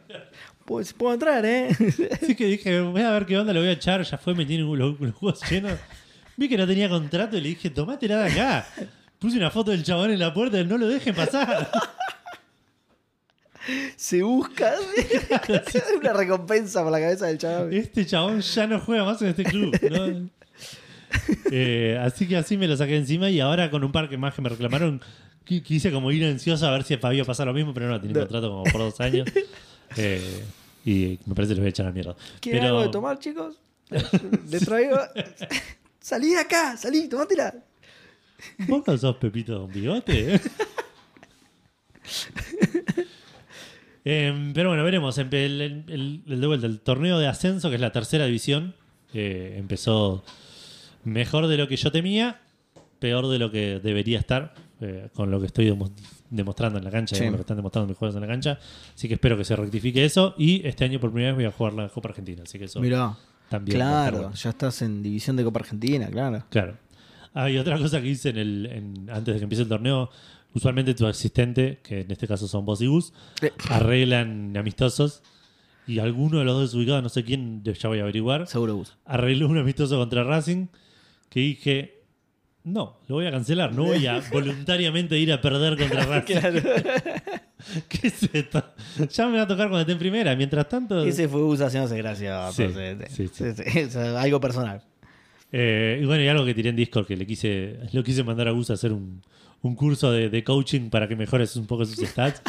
Pues 0.65 0.93
puedo 0.93 1.15
entrar, 1.15 1.47
¿eh? 1.47 1.69
Así 2.23 2.35
que 2.35 2.45
dije, 2.45 2.83
voy 2.83 3.01
a 3.01 3.11
ver 3.13 3.25
qué 3.25 3.39
onda, 3.39 3.55
lo 3.55 3.61
voy 3.61 3.71
a 3.71 3.73
echar. 3.73 4.03
Ya 4.03 4.19
fue, 4.19 4.35
me 4.35 4.45
tienen 4.45 4.67
los, 4.67 5.01
los 5.01 5.15
juegos 5.15 5.41
llenos. 5.51 5.73
Vi 6.37 6.47
que 6.47 6.59
no 6.59 6.67
tenía 6.67 6.91
contrato 6.91 7.39
y 7.39 7.41
le 7.41 7.49
dije, 7.49 7.71
tomate 7.71 8.07
nada 8.07 8.27
acá. 8.27 8.67
Puse 9.19 9.39
una 9.39 9.51
foto 9.51 9.71
del 9.71 9.83
chabón 9.83 10.11
en 10.11 10.19
la 10.19 10.35
puerta, 10.35 10.63
no 10.65 10.77
lo 10.77 10.87
dejen 10.87 11.15
pasar. 11.15 11.71
Se 13.97 14.23
busca. 14.23 14.75
Una 15.99 16.13
recompensa 16.13 16.83
por 16.83 16.93
la 16.93 17.01
cabeza 17.01 17.27
del 17.29 17.39
chaval. 17.39 17.73
Este 17.73 18.05
chabón 18.05 18.43
ya 18.43 18.67
no 18.67 18.79
juega 18.79 19.05
más 19.05 19.23
en 19.23 19.29
este 19.29 19.45
club. 19.45 19.75
¿no? 19.91 20.29
Eh, 21.51 21.99
así 22.01 22.29
que 22.29 22.37
así 22.37 22.59
me 22.59 22.69
lo 22.69 22.77
saqué 22.77 22.97
encima 22.97 23.31
y 23.31 23.41
ahora 23.41 23.71
con 23.71 23.83
un 23.85 23.91
par 23.91 24.11
que 24.11 24.19
más 24.19 24.35
que 24.35 24.43
me 24.43 24.51
reclamaron, 24.51 25.01
quise 25.49 25.91
como 25.93 26.11
ir 26.13 26.25
ansioso 26.25 26.67
a 26.67 26.71
ver 26.73 26.85
si 26.85 26.99
había 27.01 27.25
pasado 27.25 27.47
lo 27.47 27.55
mismo, 27.55 27.73
pero 27.75 27.89
no, 27.89 28.01
tenía 28.01 28.15
No. 28.15 28.21
contrato 28.21 28.51
como 28.51 28.65
por 28.65 28.81
dos 28.81 29.01
años. 29.01 29.29
Eh, 29.97 30.45
y 30.85 31.19
me 31.25 31.35
parece 31.35 31.55
que 31.55 31.55
los 31.55 31.61
voy 31.61 31.67
a 31.67 31.71
echar 31.71 31.87
a 31.87 31.89
la 31.89 31.95
mierda. 31.95 32.15
¿Quieren 32.41 32.61
Pero- 32.61 32.75
algo 32.75 32.83
de 32.87 32.93
tomar, 32.93 33.19
chicos? 33.19 33.57
Les 34.51 34.63
traigo. 34.63 34.99
Salí 35.99 36.29
de 36.33 36.39
acá, 36.41 36.77
salí, 36.77 37.09
tomátela. 37.09 37.55
¿Vos 38.69 38.83
no 38.87 38.99
sos 38.99 39.17
Pepito 39.17 39.63
con 39.63 39.73
bigote? 39.73 40.39
Em, 44.05 44.53
pero 44.55 44.69
bueno, 44.71 44.85
veremos. 44.85 45.19
Empe- 45.19 45.45
El, 45.47 45.61
el- 45.89 46.23
el- 46.27 46.41
de 46.41 46.47
vuelta, 46.47 46.67
el 46.67 46.81
torneo 46.81 47.19
de 47.19 47.27
ascenso, 47.27 47.69
que 47.69 47.75
es 47.77 47.81
la 47.81 47.93
tercera 47.93 48.27
división, 48.27 48.75
eh, 49.15 49.57
empezó 49.59 50.25
mejor 51.05 51.47
de 51.47 51.57
lo 51.57 51.69
que 51.69 51.77
yo 51.77 51.91
temía, 51.93 52.41
peor 52.99 53.29
de 53.29 53.39
lo 53.39 53.51
que 53.51 53.81
debería 53.83 54.19
estar, 54.19 54.55
eh, 54.81 55.09
con 55.15 55.31
lo 55.31 55.41
que 55.41 55.47
estoy 55.47 55.67
demo- 55.67 55.91
demostrando 56.31 56.79
en 56.79 56.85
la 56.85 56.91
cancha, 56.91 57.17
Sí. 57.17 57.23
con 57.25 57.33
lo 57.33 57.39
que 57.39 57.43
están 57.43 57.57
demostrando 57.57 57.89
mis 57.89 57.97
jugadores 57.97 58.17
en 58.23 58.29
la 58.29 58.33
cancha. 58.33 58.59
Así 58.95 59.09
que 59.09 59.15
espero 59.15 59.37
que 59.37 59.45
se 59.45 59.57
rectifique 59.57 60.05
eso. 60.05 60.35
Y 60.39 60.67
este 60.67 60.85
año 60.85 61.01
por 61.01 61.11
primera 61.11 61.33
vez 61.33 61.37
voy 61.37 61.45
a 61.47 61.51
jugar 61.53 61.73
la 61.75 61.89
Copa 61.89 62.09
Argentina. 62.11 62.43
Así 62.45 62.59
que 62.59 62.67
eso 62.67 62.81
Mirá, 62.81 63.17
también. 63.49 63.77
claro, 63.77 64.19
bueno. 64.19 64.35
ya 64.35 64.51
estás 64.51 64.83
en 64.83 65.03
División 65.03 65.37
de 65.37 65.45
Copa 65.45 65.61
Argentina, 65.61 66.07
claro. 66.09 66.45
Claro. 66.51 66.77
Hay 67.35 67.59
otra 67.59 67.79
cosa 67.79 68.01
que 68.01 68.09
hice 68.09 68.31
en 68.31 68.39
el, 68.39 68.67
en- 68.67 69.11
antes 69.11 69.35
de 69.35 69.41
que 69.41 69.45
empiece 69.45 69.63
el 69.63 69.69
torneo. 69.69 70.11
Usualmente 70.55 70.95
tu 70.95 71.07
asistente, 71.07 71.79
que 71.83 72.01
en 72.01 72.11
este 72.11 72.27
caso 72.27 72.49
son 72.49 72.65
vos 72.65 72.81
y 72.81 72.87
Gus, 72.87 73.13
Eh. 73.43 73.53
arreglan 73.69 74.57
amistosos. 74.57 75.23
Y 75.87 75.99
alguno 76.01 76.39
de 76.39 76.45
los 76.45 76.55
dos 76.55 76.75
ubicados, 76.75 77.03
no 77.03 77.09
sé 77.09 77.25
quién, 77.25 77.63
ya 77.65 77.89
voy 77.89 77.99
a 77.99 78.03
averiguar, 78.03 78.47
Seguro 78.47 78.77
bus. 78.77 78.97
arregló 79.07 79.49
un 79.49 79.57
amistoso 79.59 79.97
contra 79.99 80.23
Racing. 80.25 80.67
Que 81.31 81.41
dije, 81.41 81.98
no, 82.73 82.99
lo 83.09 83.17
voy 83.17 83.27
a 83.27 83.31
cancelar. 83.31 83.73
No 83.73 83.85
voy 83.85 84.07
a 84.07 84.21
voluntariamente 84.33 85.19
ir 85.19 85.33
a 85.33 85.41
perder 85.41 85.77
contra 85.77 86.05
Racing. 86.05 86.37
¿Qué 87.89 88.09
es 88.09 88.23
esto? 88.33 88.63
Ya 89.11 89.27
me 89.27 89.37
va 89.37 89.43
a 89.43 89.47
tocar 89.47 89.69
cuando 89.69 89.81
esté 89.81 89.93
en 89.93 89.99
primera. 89.99 90.35
Mientras 90.37 90.69
tanto. 90.69 91.05
Ese 91.05 91.29
fue 91.29 91.41
Gus 91.43 91.61
haciéndose 91.61 91.97
gracia. 91.97 92.53
Sí, 92.53 92.69
sí, 93.09 93.29
sí. 93.29 93.99
Algo 93.99 94.41
personal. 94.41 94.83
Eh, 95.51 96.01
y 96.03 96.05
bueno, 96.05 96.23
y 96.23 96.29
algo 96.29 96.45
que 96.45 96.55
tiré 96.55 96.71
en 96.71 96.77
Discord 96.77 97.07
que 97.07 97.17
le 97.17 97.27
quise, 97.27 97.79
lo 97.93 98.05
quise 98.05 98.23
mandar 98.23 98.49
a 98.49 98.51
Gus 98.51 98.71
a 98.71 98.75
hacer 98.75 98.93
un, 98.93 99.23
un 99.63 99.75
curso 99.75 100.13
de, 100.13 100.29
de 100.31 100.45
coaching 100.45 100.89
para 100.91 101.09
que 101.09 101.17
mejores 101.17 101.57
un 101.57 101.67
poco 101.67 101.85
sus 101.85 101.97
stats. 102.07 102.41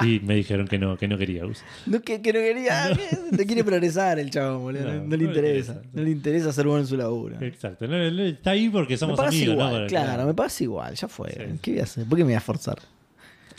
y 0.00 0.20
me 0.20 0.34
dijeron 0.36 0.66
que 0.68 0.78
no, 0.78 0.96
que 0.96 1.06
no 1.08 1.18
quería 1.18 1.44
Gus. 1.44 1.58
No, 1.86 2.00
que, 2.00 2.22
que 2.22 2.32
no 2.32 2.38
quería. 2.40 2.90
No 3.30 3.38
quiere 3.44 3.64
progresar 3.64 4.18
el 4.18 4.30
chavo, 4.30 4.58
boludo. 4.60 4.84
No, 4.84 4.92
No, 4.94 5.00
no 5.02 5.06
no 5.08 5.16
le 5.16 5.24
interesa. 5.24 5.72
interesa. 5.72 5.90
No 5.92 6.02
le 6.02 6.10
interesa 6.10 6.52
ser 6.52 6.66
bueno 6.66 6.82
en 6.82 6.86
su 6.88 6.96
laburo. 6.96 7.36
Exacto. 7.40 7.84
Está 7.84 8.50
ahí 8.52 8.68
porque 8.68 8.96
somos 8.96 9.18
amigos, 9.18 9.54
igual, 9.54 9.82
¿no? 9.82 9.86
Claro, 9.88 10.26
me 10.26 10.34
pasa 10.34 10.62
igual, 10.64 10.94
ya 10.94 11.08
fue. 11.08 11.30
Sí. 11.30 11.58
¿Qué 11.60 11.70
voy 11.72 11.80
a 11.80 11.82
hacer? 11.84 12.04
¿Por 12.06 12.16
qué 12.18 12.24
me 12.24 12.28
voy 12.28 12.34
a 12.34 12.38
esforzar? 12.38 12.78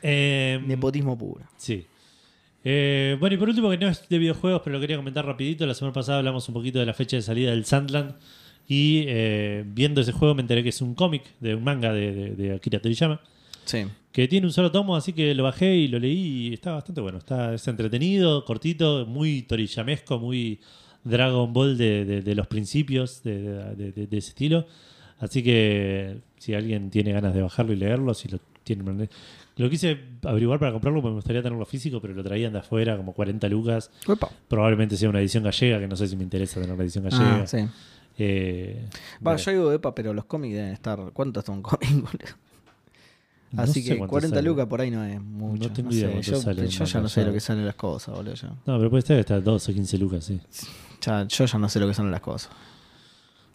Eh, 0.01 0.59
Nepotismo 0.65 1.17
puro. 1.17 1.41
sí. 1.57 1.85
Eh, 2.65 3.17
bueno, 3.19 3.35
y 3.35 3.37
por 3.37 3.49
último, 3.49 3.69
que 3.69 3.77
no 3.77 3.89
es 3.89 4.07
de 4.07 4.17
videojuegos, 4.17 4.61
pero 4.63 4.75
lo 4.75 4.79
quería 4.79 4.95
comentar 4.95 5.25
rapidito. 5.25 5.65
La 5.65 5.73
semana 5.73 5.91
pasada 5.91 6.19
hablamos 6.19 6.47
un 6.47 6.53
poquito 6.53 6.79
de 6.79 6.85
la 6.85 6.93
fecha 6.93 7.17
de 7.17 7.21
salida 7.21 7.51
del 7.51 7.65
Sandland. 7.65 8.15
Y 8.67 9.03
eh, 9.07 9.63
viendo 9.67 10.01
ese 10.01 10.11
juego 10.13 10.35
me 10.35 10.41
enteré 10.41 10.63
que 10.63 10.69
es 10.69 10.81
un 10.81 10.95
cómic 10.95 11.23
de 11.39 11.55
un 11.55 11.63
manga 11.63 11.91
de, 11.93 12.13
de- 12.13 12.35
de 12.35 12.53
Akira 12.55 12.79
Toriyama. 12.79 13.19
Sí. 13.65 13.85
que 14.11 14.27
tiene 14.27 14.45
un 14.45 14.51
solo 14.53 14.71
tomo, 14.71 14.93
así 14.95 15.13
que 15.13 15.33
lo 15.33 15.43
bajé 15.43 15.73
y 15.75 15.87
lo 15.87 15.97
leí 15.97 16.49
y 16.49 16.53
está 16.53 16.73
bastante 16.73 16.99
bueno. 17.01 17.17
Está, 17.17 17.53
es 17.53 17.65
entretenido, 17.67 18.43
cortito, 18.45 19.05
muy 19.05 19.43
torillamesco, 19.43 20.19
muy 20.19 20.59
Dragon 21.05 21.51
Ball 21.53 21.77
de, 21.77 22.03
de- 22.05 22.21
de 22.21 22.35
los 22.35 22.47
principios 22.47 23.23
de, 23.23 24.05
ese 24.11 24.17
estilo. 24.17 24.65
Así 25.19 25.41
que 25.43 26.17
si 26.37 26.53
alguien 26.53 26.89
tiene 26.89 27.13
ganas 27.13 27.33
de 27.33 27.41
bajarlo 27.41 27.71
y 27.71 27.77
leerlo, 27.77 28.13
si 28.13 28.27
lo 28.27 28.39
tiene 28.65 29.07
Lo 29.57 29.69
quise 29.69 29.97
averiguar 30.23 30.59
para 30.59 30.71
comprarlo 30.73 31.01
porque 31.01 31.11
me 31.11 31.15
gustaría 31.15 31.41
tenerlo 31.41 31.65
físico, 31.65 32.01
pero 32.01 32.13
lo 32.13 32.23
traían 32.23 32.51
de 32.53 32.59
afuera, 32.59 32.97
como 32.97 33.13
40 33.13 33.47
lucas. 33.47 33.91
Opa. 34.07 34.29
Probablemente 34.49 34.97
sea 34.97 35.09
una 35.09 35.19
edición 35.21 35.43
gallega, 35.43 35.79
que 35.79 35.87
no 35.87 35.95
sé 35.95 36.07
si 36.09 36.15
me 36.17 36.23
interesa 36.23 36.59
tener 36.61 36.75
la 36.77 36.83
edición 36.83 37.05
gallega. 37.05 37.41
Ah, 37.43 37.47
sí. 37.47 37.57
Eh, 38.17 38.85
Va, 39.15 39.31
bueno, 39.31 39.37
yo 39.39 39.51
digo 39.51 39.71
EPA, 39.71 39.95
pero 39.95 40.13
los 40.13 40.25
cómics 40.25 40.55
deben 40.55 40.71
estar. 40.73 40.99
¿Cuánto 41.13 41.39
está 41.39 41.51
un 41.51 41.61
cómic, 41.61 41.89
boludo? 41.91 42.35
no 43.51 43.61
Así 43.63 43.83
que 43.83 43.97
cuánto 43.97 44.09
40 44.11 44.35
sale. 44.37 44.47
lucas 44.49 44.65
por 44.67 44.81
ahí 44.81 44.89
no 44.91 45.03
es 45.03 45.21
mucho. 45.21 45.71
tengo 45.71 45.89
no 45.89 45.95
idea 45.95 46.09
sé, 46.23 46.31
yo, 46.31 46.41
sale 46.41 46.67
yo 46.67 46.85
ya 46.85 46.99
no 47.01 47.09
sé 47.09 47.23
lo 47.25 47.33
que 47.33 47.39
salen 47.39 47.65
las 47.65 47.75
cosas, 47.75 48.15
boludo. 48.15 48.33
Ya. 48.35 48.47
No, 48.65 48.77
pero 48.77 48.89
puede 48.89 48.99
estar 48.99 49.19
hasta 49.19 49.39
12 49.39 49.71
o 49.71 49.75
15 49.75 49.97
lucas, 49.97 50.25
sí. 50.25 50.39
Ya, 51.01 51.27
yo 51.27 51.45
ya 51.45 51.57
no 51.59 51.69
sé 51.69 51.79
lo 51.79 51.87
que 51.87 51.93
son 51.93 52.09
las 52.11 52.21
cosas. 52.21 52.49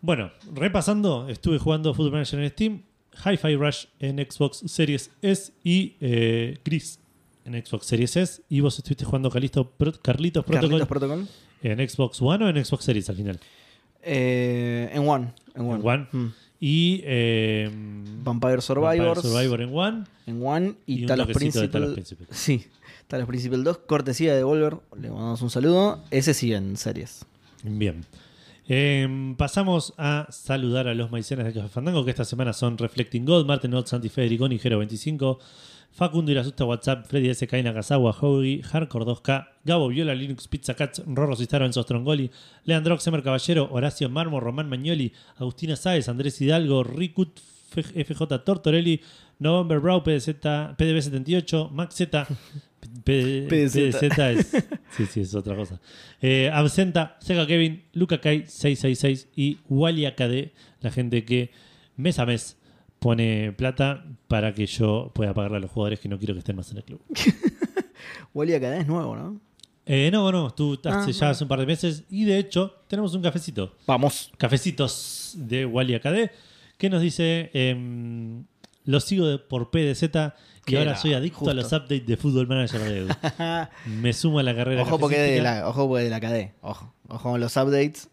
Bueno, 0.00 0.30
repasando, 0.54 1.28
estuve 1.28 1.58
jugando 1.58 1.92
Football 1.94 2.12
Manager 2.12 2.40
en 2.40 2.50
Steam, 2.50 2.82
Hi-Fi 3.24 3.56
Rush 3.56 3.86
en 3.98 4.18
Xbox 4.18 4.62
Series 4.66 5.10
S 5.22 5.52
y 5.64 5.96
eh, 6.00 6.58
Gris 6.64 7.00
en 7.44 7.54
Xbox 7.64 7.86
Series 7.86 8.16
S. 8.16 8.42
Y 8.48 8.60
vos 8.60 8.78
estuviste 8.78 9.04
jugando 9.04 9.28
Calisto 9.30 9.68
Pro- 9.68 9.92
Carlitos 10.00 10.44
Protocol 10.44 10.68
Carlitos 10.78 10.88
Protocol. 10.88 11.28
en 11.62 11.88
Xbox 11.88 12.22
One 12.22 12.44
o 12.44 12.48
en 12.48 12.64
Xbox 12.64 12.84
Series 12.84 13.08
al 13.10 13.16
final. 13.16 13.40
Eh, 14.10 14.90
en 14.92 15.06
One. 15.06 15.32
En 15.54 15.62
One. 15.62 15.80
En 15.80 15.86
One. 15.86 16.06
Mm. 16.12 16.26
Y 16.60 17.00
eh, 17.04 17.70
Vampire 18.22 18.60
Survivors. 18.60 19.22
Vampire 19.22 19.22
Survivor 19.22 19.60
en 19.60 19.70
One. 19.72 20.04
En 20.26 20.42
One 20.44 20.74
y, 20.86 21.04
Y 21.04 21.06
Talos 21.06 21.28
Principal. 21.28 21.70
Talos 21.70 21.92
Principal. 21.92 22.26
Sí. 22.30 22.66
Talos 23.06 23.26
Principal 23.26 23.64
2, 23.64 23.78
cortesía 23.78 24.32
de 24.32 24.38
Devolver. 24.38 24.78
Le 25.00 25.10
mandamos 25.10 25.40
un 25.42 25.50
saludo. 25.50 26.02
Ese 26.10 26.34
sí 26.34 26.52
en 26.52 26.76
series. 26.76 27.24
Bien. 27.62 28.04
Eh, 28.70 29.34
pasamos 29.38 29.94
a 29.96 30.26
saludar 30.30 30.88
a 30.88 30.94
los 30.94 31.10
maicenas 31.10 31.46
de 31.46 31.54
Café 31.54 31.68
Fandango, 31.68 32.04
que 32.04 32.10
esta 32.10 32.24
semana 32.24 32.52
son 32.52 32.76
Reflecting 32.76 33.24
God, 33.24 33.46
Martin 33.46 33.70
Not, 33.70 33.86
Santi 33.86 34.10
Federiconi, 34.10 34.58
Gero 34.58 34.78
25, 34.78 35.38
Facundo 35.90 36.30
y 36.30 36.34
la 36.34 36.42
Asusta 36.42 36.64
WhatsApp, 36.64 37.06
Freddy 37.06 37.30
S. 37.30 37.46
Kaina 37.46 37.74
Kazawa, 37.74 38.12
Hoagie, 38.12 38.62
Hardcore 38.62 39.04
2K, 39.04 39.48
Gabo 39.64 39.88
Viola, 39.88 40.14
Linux 40.14 40.46
Pizza 40.46 40.74
Cats, 40.74 41.02
Rorro 41.06 41.34
Cistaro, 41.34 41.66
Enzo 41.66 41.82
Strongoli, 41.82 42.30
Leandro 42.64 42.96
Xemer 42.96 43.22
Caballero, 43.22 43.68
Horacio 43.70 44.08
Marmo, 44.08 44.38
Román 44.38 44.68
Magnoli, 44.68 45.12
Agustina 45.36 45.76
Sáez, 45.76 46.08
Andrés 46.08 46.40
Hidalgo, 46.40 46.84
Rikut, 46.84 47.40
FJ 47.70 48.44
Tortorelli, 48.44 49.00
November 49.38 49.80
Brow, 49.80 50.02
PDZ, 50.02 50.28
PDB78, 50.76 51.70
Max 51.70 51.94
Z, 51.96 52.26
PDZ. 53.04 53.76
Es, 54.18 54.46
sí, 54.96 55.06
sí, 55.06 55.20
es 55.20 55.34
otra 55.34 55.56
cosa. 55.56 55.80
Eh, 56.20 56.50
Absenta, 56.52 57.16
Sega 57.20 57.46
Kevin, 57.46 57.84
Luca 57.92 58.20
Kai 58.20 58.44
666 58.46 59.28
y 59.34 59.58
Wally 59.68 60.06
KD, 60.12 60.52
la 60.80 60.90
gente 60.90 61.24
que 61.24 61.50
mes 61.96 62.18
a 62.18 62.26
mes 62.26 62.57
pone 62.98 63.52
plata 63.52 64.04
para 64.26 64.52
que 64.54 64.66
yo 64.66 65.10
pueda 65.14 65.32
pagarle 65.34 65.58
a 65.58 65.60
los 65.60 65.70
jugadores 65.70 66.00
que 66.00 66.08
no 66.08 66.18
quiero 66.18 66.34
que 66.34 66.40
estén 66.40 66.56
más 66.56 66.70
en 66.72 66.78
el 66.78 66.84
club. 66.84 67.00
Wally 68.34 68.54
Academy 68.54 68.82
es 68.82 68.86
nuevo, 68.86 69.16
¿no? 69.16 69.40
Eh, 69.86 70.10
no, 70.12 70.30
no, 70.30 70.50
tú 70.50 70.78
Ah, 70.84 71.00
hace 71.00 71.12
ya 71.12 71.18
bueno. 71.20 71.30
hace 71.32 71.44
un 71.44 71.48
par 71.48 71.60
de 71.60 71.66
meses 71.66 72.04
y 72.10 72.24
de 72.24 72.38
hecho 72.38 72.74
tenemos 72.88 73.14
un 73.14 73.22
cafecito. 73.22 73.74
Vamos. 73.86 74.30
Cafecitos 74.36 75.32
de 75.36 75.64
Wally 75.64 75.94
AKD 75.94 76.30
que 76.76 76.90
nos 76.90 77.00
dice: 77.00 77.50
em, 77.54 78.44
Lo 78.84 79.00
sigo 79.00 79.26
de- 79.26 79.38
por 79.38 79.70
PDZ 79.70 80.02
y 80.66 80.76
ahora 80.76 80.90
era, 80.90 80.96
soy 80.98 81.14
adicto 81.14 81.38
justo. 81.38 81.50
a 81.50 81.54
los 81.54 81.72
updates 81.72 82.06
de 82.06 82.16
Football 82.18 82.46
Manager 82.48 82.80
de 82.82 82.98
Edu. 82.98 83.08
Me 83.86 84.12
sumo 84.12 84.38
a 84.40 84.42
la 84.42 84.54
carrera 84.54 84.82
ojo 84.82 84.98
porque 84.98 85.18
de 85.18 85.40
la, 85.40 85.66
ojo 85.68 85.88
porque 85.88 86.04
de 86.04 86.10
la 86.10 86.20
KD. 86.20 86.52
Ojo. 86.60 86.92
Ojo 87.08 87.30
con 87.30 87.40
los 87.40 87.56
updates. 87.56 88.10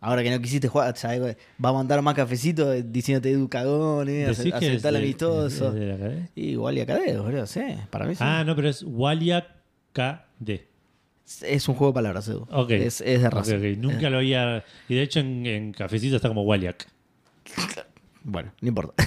Ahora 0.00 0.22
que 0.22 0.30
no 0.30 0.40
quisiste 0.40 0.68
jugar, 0.68 0.96
¿sabes? 0.96 1.36
va 1.64 1.68
a 1.70 1.72
mandar 1.72 2.00
más 2.02 2.14
cafecito 2.14 2.72
eh, 2.72 2.84
diciéndote 2.86 3.30
Edu 3.30 3.48
cagón, 3.48 4.08
eh, 4.08 4.26
¿Decís 4.26 4.38
que 4.42 4.48
es 4.48 4.54
aceptar 4.54 4.92
de- 4.92 4.98
amistoso. 4.98 5.74
Y 6.34 6.56
Wally 6.56 6.80
Academy, 6.82 7.16
boludo, 7.18 7.46
sí. 7.46 7.60
Para 7.90 8.06
mí 8.06 8.14
sí. 8.14 8.20
Ah, 8.22 8.44
no, 8.44 8.54
pero 8.54 8.68
es 8.68 8.84
Wally 8.86 9.32
KD. 9.92 10.66
Es 11.42 11.68
un 11.68 11.74
juego 11.74 11.92
de 11.92 11.94
palabras, 11.94 12.28
Edu. 12.28 12.46
Ok. 12.52 12.70
Es, 12.70 13.00
es 13.00 13.22
de 13.22 13.30
raza. 13.30 13.56
ok. 13.56 13.62
Nunca 13.78 14.10
lo 14.10 14.18
había. 14.18 14.64
Y 14.88 14.94
de 14.94 15.02
hecho 15.02 15.18
en, 15.20 15.44
en 15.46 15.72
Cafecito 15.72 16.16
está 16.16 16.28
como 16.28 16.42
Waliak. 16.42 16.86
Bueno, 18.22 18.52
no 18.60 18.68
importa. 18.68 19.02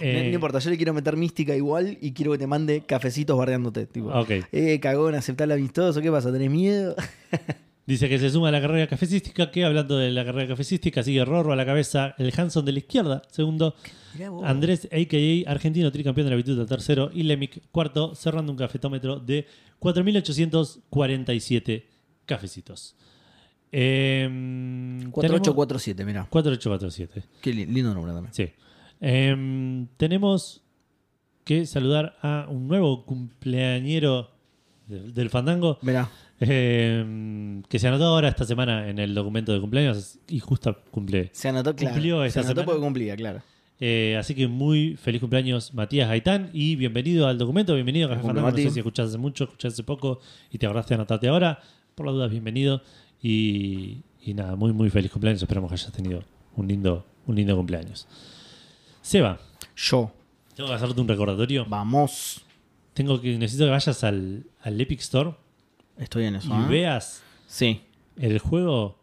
Eh, 0.00 0.14
no, 0.24 0.28
no 0.28 0.34
importa, 0.34 0.58
yo 0.58 0.70
le 0.70 0.76
quiero 0.76 0.92
meter 0.94 1.16
mística 1.16 1.54
igual 1.54 1.98
y 2.00 2.12
quiero 2.12 2.32
que 2.32 2.38
te 2.38 2.46
mande 2.46 2.80
cafecitos 2.82 3.36
bardeándote. 3.38 3.86
Tipo, 3.86 4.08
Ok. 4.08 4.30
eh, 4.52 4.80
cagón, 4.80 5.14
aceptar 5.14 5.44
el 5.46 5.52
amistoso, 5.52 6.00
¿qué 6.00 6.10
pasa? 6.10 6.32
¿Tenés 6.32 6.50
miedo? 6.50 6.96
Dice 7.90 8.08
que 8.08 8.20
se 8.20 8.30
suma 8.30 8.48
a 8.48 8.52
la 8.52 8.60
carrera 8.60 8.86
cafecística, 8.86 9.50
que 9.50 9.64
hablando 9.64 9.98
de 9.98 10.12
la 10.12 10.24
carrera 10.24 10.46
cafecística, 10.46 11.02
sigue 11.02 11.24
Rorro 11.24 11.52
a 11.52 11.56
la 11.56 11.66
cabeza, 11.66 12.14
el 12.18 12.32
Hanson 12.36 12.64
de 12.64 12.70
la 12.72 12.78
izquierda, 12.78 13.22
segundo. 13.32 13.74
Andrés, 14.44 14.88
a.k.a. 14.92 15.50
argentino, 15.50 15.90
tricampeón 15.90 16.26
de 16.26 16.30
la 16.30 16.36
virtud, 16.36 16.64
tercero, 16.68 17.10
y 17.12 17.24
Lemic, 17.24 17.62
cuarto, 17.72 18.14
cerrando 18.14 18.52
un 18.52 18.58
cafetómetro 18.58 19.18
de 19.18 19.44
4.847 19.80 21.84
cafecitos. 22.26 22.94
Eh, 23.72 24.24
tenemos- 24.28 25.10
4847, 25.12 26.04
mirá. 26.04 26.26
4847, 26.30 27.24
Qué 27.40 27.52
li- 27.52 27.66
lindo 27.66 27.94
número 27.94 28.14
también. 28.14 28.34
sí. 28.34 28.48
Eh, 29.00 29.86
tenemos 29.96 30.62
que 31.44 31.66
saludar 31.66 32.16
a 32.22 32.46
un 32.50 32.68
nuevo 32.68 33.04
cumpleañero 33.06 34.30
del, 34.86 35.14
del 35.14 35.30
Fandango, 35.30 35.78
Mirá. 35.82 36.10
Eh, 36.40 37.62
que 37.68 37.78
se 37.78 37.88
anotó 37.88 38.06
ahora 38.06 38.28
esta 38.28 38.44
semana 38.44 38.88
en 38.88 38.98
el 38.98 39.14
documento 39.14 39.52
de 39.52 39.60
cumpleaños 39.60 40.18
y 40.28 40.38
justo 40.40 40.76
cumple. 40.90 41.30
Se 41.32 41.48
anotó, 41.48 41.74
claro. 41.76 41.94
Cumplió 41.94 42.22
Se 42.22 42.28
esta 42.28 42.40
anotó 42.40 42.52
semana. 42.52 42.66
porque 42.66 42.80
cumplía, 42.80 43.16
claro. 43.16 43.42
Eh, 43.82 44.16
así 44.18 44.34
que 44.34 44.46
muy 44.46 44.96
feliz 44.96 45.20
cumpleaños 45.20 45.72
Matías 45.72 46.06
Gaitán 46.08 46.50
y 46.52 46.76
bienvenido 46.76 47.26
al 47.26 47.38
documento, 47.38 47.74
bienvenido 47.74 48.08
a 48.08 48.10
Café 48.10 48.26
Fandango. 48.26 48.50
No 48.50 48.56
sé 48.56 48.70
si 48.70 48.80
escuchaste 48.80 49.16
mucho, 49.16 49.44
escuchaste 49.44 49.82
poco 49.84 50.20
y 50.50 50.58
te 50.58 50.66
acordaste 50.66 50.90
de 50.90 50.94
anotarte 50.96 51.28
ahora. 51.28 51.60
Por 51.94 52.06
las 52.06 52.14
dudas, 52.14 52.30
bienvenido. 52.30 52.82
Y, 53.22 53.98
y 54.22 54.34
nada, 54.34 54.56
muy 54.56 54.72
muy 54.72 54.90
feliz 54.90 55.10
cumpleaños. 55.10 55.42
Esperamos 55.42 55.70
que 55.70 55.74
hayas 55.74 55.92
tenido 55.92 56.22
un 56.56 56.68
lindo, 56.68 57.06
un 57.26 57.36
lindo 57.36 57.56
cumpleaños. 57.56 58.06
Seba, 59.02 59.38
Yo. 59.76 60.12
tengo 60.54 60.68
que 60.68 60.74
hacerte 60.76 61.00
un 61.00 61.08
recordatorio. 61.08 61.64
Vamos. 61.68 62.42
Tengo 62.92 63.20
que, 63.20 63.38
necesito 63.38 63.64
que 63.64 63.70
vayas 63.70 64.04
al, 64.04 64.44
al 64.62 64.80
Epic 64.80 65.00
Store 65.00 65.32
Estoy 66.00 66.24
en 66.24 66.36
eso. 66.36 66.48
y 66.48 66.64
¿eh? 66.64 66.66
veas 66.68 67.22
Sí. 67.46 67.82
el 68.16 68.38
juego 68.40 68.98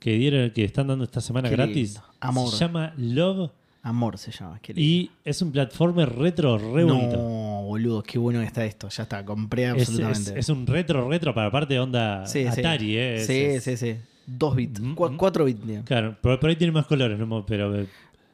que 0.00 0.12
dieron, 0.14 0.50
que 0.50 0.64
están 0.64 0.86
dando 0.88 1.04
esta 1.04 1.20
semana 1.20 1.48
Qué 1.48 1.56
gratis. 1.56 1.94
lindo. 1.94 2.02
Amor. 2.20 2.50
Se 2.50 2.56
llama 2.58 2.92
Love 2.96 3.50
Amor 3.82 4.18
se 4.18 4.32
llama. 4.32 4.60
Y 4.74 5.10
es 5.24 5.40
un 5.40 5.52
platformer 5.52 6.14
retro 6.14 6.58
re 6.58 6.84
bonito. 6.84 7.16
No, 7.16 7.62
boludo, 7.62 8.02
qué 8.02 8.18
bueno 8.18 8.40
que 8.40 8.46
está 8.46 8.64
esto. 8.64 8.88
Ya 8.88 9.04
está, 9.04 9.24
compré 9.24 9.68
absolutamente. 9.68 10.30
es- 10.32 10.36
es 10.36 10.48
un 10.48 10.66
retro 10.66 11.08
retro 11.08 11.32
para 11.32 11.50
parte 11.50 11.74
de 11.74 11.80
onda 11.80 12.26
Sí, 12.26 12.42
sí. 12.52 12.60
Atari, 12.60 12.96
¿eh? 12.96 13.14
Es- 13.16 13.26
sí, 13.26 13.32
es- 13.40 13.64
sí, 13.64 13.76
sí. 13.76 13.96
Dos 14.26 14.56
bits. 14.56 14.80
Mm, 14.80 14.90
mm. 14.92 15.16
cuatro 15.16 15.44
bits. 15.44 15.60
Claro, 15.84 16.16
por, 16.20 16.38
por 16.40 16.50
ahí 16.50 16.56
tiene 16.56 16.72
más 16.72 16.86
colores, 16.86 17.18
¿no? 17.18 17.46
pero 17.46 17.74
eh, 17.80 17.86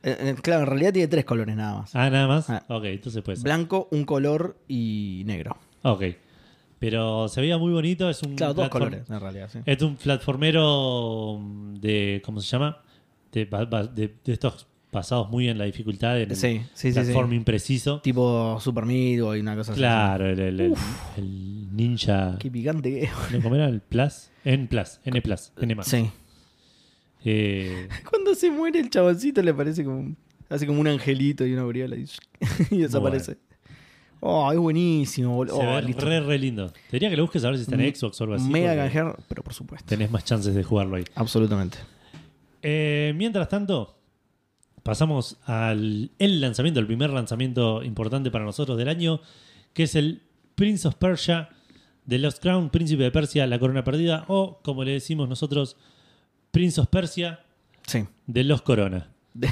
Eh, 0.02 0.16
eh, 0.20 0.34
claro, 0.42 0.62
en 0.62 0.68
realidad 0.70 0.92
tiene 0.92 1.08
tres 1.08 1.24
colores 1.24 1.54
nada 1.54 1.78
más. 1.80 1.94
ah, 1.94 2.10
nada 2.10 2.26
más. 2.26 2.50
Ah. 2.50 2.64
Ok, 2.68 2.84
entonces 2.86 3.22
puede 3.22 3.36
ser. 3.36 3.44
Blanco, 3.44 3.86
un 3.92 4.04
color 4.04 4.56
y 4.66 5.22
negro. 5.26 5.56
Ok. 5.82 6.02
Pero 6.84 7.28
se 7.28 7.40
veía 7.40 7.56
muy 7.58 7.72
bonito, 7.72 8.08
es 8.10 8.22
un 8.22 8.34
Claro, 8.36 8.54
dos 8.54 8.66
platform- 8.66 8.70
colores, 8.70 9.10
en 9.10 9.20
realidad, 9.20 9.48
sí. 9.52 9.58
Es 9.64 9.80
un 9.82 9.96
platformero 9.96 11.40
de 11.80 12.20
¿cómo 12.24 12.40
se 12.40 12.48
llama? 12.48 12.82
De, 13.32 13.46
de- 13.46 14.14
de 14.24 14.32
estos 14.32 14.66
basados 14.92 15.28
muy 15.30 15.48
en 15.48 15.58
la 15.58 15.64
dificultad, 15.64 16.20
en 16.20 16.36
Sí, 16.36 16.60
sí, 16.74 16.92
sí, 16.92 16.92
sí. 16.92 16.92
platforming 17.00 17.42
preciso. 17.44 18.00
Tipo 18.00 18.58
Super 18.60 18.84
Meat 18.86 19.18
y 19.36 19.40
una 19.40 19.56
cosa 19.56 19.72
así. 19.72 19.78
Claro, 19.80 20.28
el, 20.28 20.38
el- 20.38 20.60
el- 21.16 21.76
ninja. 21.76 22.36
Qué 22.38 22.50
picante 22.50 22.90
que 22.90 23.02
es. 23.04 23.10
¿Cómo 23.42 23.56
era? 23.56 23.66
El 23.68 23.80
Plus. 23.80 24.30
N 24.44 24.66
Plus. 24.68 25.00
N 25.04 25.20
Plus. 25.22 25.52
N 25.60 25.74
más. 25.74 25.86
Sí. 25.88 26.08
Eh, 27.24 27.88
Cuando 28.10 28.34
se 28.34 28.50
muere 28.50 28.78
el 28.80 28.90
chaboncito 28.90 29.42
le 29.42 29.54
parece 29.54 29.84
como. 29.84 30.14
Hace 30.50 30.66
como 30.66 30.78
un 30.80 30.86
angelito 30.86 31.46
y 31.46 31.54
una 31.54 31.62
aureola 31.62 31.96
y, 31.96 32.04
y 32.70 32.78
desaparece. 32.78 33.38
Oh, 34.20 34.50
es 34.52 34.58
buenísimo, 34.58 35.34
boludo. 35.34 35.56
se 35.56 35.66
Oh, 35.66 35.74
ve 35.76 35.82
listo. 35.82 36.06
re, 36.06 36.20
re 36.20 36.38
lindo. 36.38 36.68
Te 36.70 36.80
diría 36.92 37.10
que 37.10 37.16
lo 37.16 37.22
busques 37.24 37.44
a 37.44 37.48
ver 37.48 37.56
si 37.58 37.62
está 37.62 37.74
en 37.76 37.94
Xbox 37.94 38.20
o 38.20 38.24
algo 38.24 38.36
así. 38.36 38.48
Mega 38.48 38.68
porque 38.68 38.78
canjear, 38.82 39.16
pero 39.28 39.42
por 39.42 39.52
supuesto. 39.54 39.86
Tenés 39.86 40.10
más 40.10 40.24
chances 40.24 40.54
de 40.54 40.62
jugarlo 40.64 40.96
ahí. 40.96 41.04
Absolutamente. 41.14 41.78
Eh, 42.62 43.12
mientras 43.16 43.48
tanto, 43.48 43.98
pasamos 44.82 45.36
al 45.44 46.10
el 46.18 46.40
lanzamiento, 46.40 46.80
el 46.80 46.86
primer 46.86 47.10
lanzamiento 47.10 47.82
importante 47.82 48.30
para 48.30 48.44
nosotros 48.44 48.78
del 48.78 48.88
año, 48.88 49.20
que 49.74 49.82
es 49.84 49.94
el 49.94 50.22
Prince 50.54 50.88
of 50.88 50.94
Persia, 50.94 51.50
The 52.08 52.18
Lost 52.18 52.40
Crown, 52.42 52.70
Príncipe 52.70 53.02
de 53.02 53.10
Persia, 53.10 53.46
La 53.46 53.58
Corona 53.58 53.84
Perdida, 53.84 54.24
o 54.28 54.60
como 54.62 54.84
le 54.84 54.92
decimos 54.92 55.28
nosotros, 55.28 55.76
Prince 56.50 56.80
of 56.80 56.86
Persia, 56.88 57.40
Sí. 57.86 58.04
de 58.26 58.44
Los 58.44 58.62
Corona. 58.62 59.08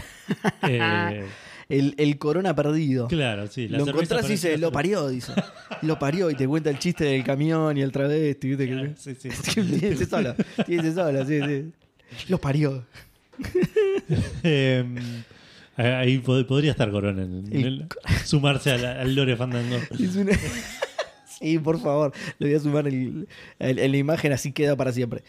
Eh, 0.68 1.26
El, 1.72 1.94
el 1.96 2.18
corona 2.18 2.54
perdido. 2.54 3.08
claro, 3.08 3.46
sí. 3.46 3.66
la 3.68 3.78
lo 3.78 3.86
encontrás 3.86 4.26
y 4.26 4.32
dice, 4.32 4.58
lo 4.58 4.70
parió, 4.70 5.08
dice. 5.08 5.32
Lo 5.80 5.98
parió 5.98 6.30
y 6.30 6.34
te 6.34 6.46
cuenta 6.46 6.68
el 6.70 6.78
chiste 6.78 7.04
del 7.04 7.24
camión 7.24 7.76
y 7.78 7.80
el 7.82 7.90
travesti. 7.92 8.48
¿viste? 8.48 8.68
Claro, 8.68 8.92
sí, 8.96 9.14
sí. 9.18 9.28
Tíese 9.80 10.04
solo, 10.06 10.34
tíese 10.66 10.92
solo, 10.92 11.24
sí, 11.26 11.40
sí. 11.46 11.72
Lo 12.28 12.38
parió. 12.38 12.84
Eh, 14.44 14.84
ahí 15.76 16.18
pod- 16.20 16.46
podría 16.46 16.72
estar 16.72 16.90
Corona, 16.90 17.22
en- 17.22 17.46
en 17.50 17.64
el- 17.66 17.86
sumarse 18.24 18.72
al, 18.72 18.84
al 18.84 19.14
Lore 19.14 19.36
Fandango. 19.36 19.76
Es 19.98 20.16
una- 20.16 20.32
Sí, 21.38 21.58
por 21.58 21.80
favor. 21.80 22.12
Le 22.38 22.48
voy 22.48 22.56
a 22.56 22.60
sumar 22.60 22.86
el- 22.86 23.26
el- 23.58 23.76
la 23.90 23.96
imagen, 23.96 24.32
así 24.32 24.52
queda 24.52 24.76
para 24.76 24.92
siempre. 24.92 25.22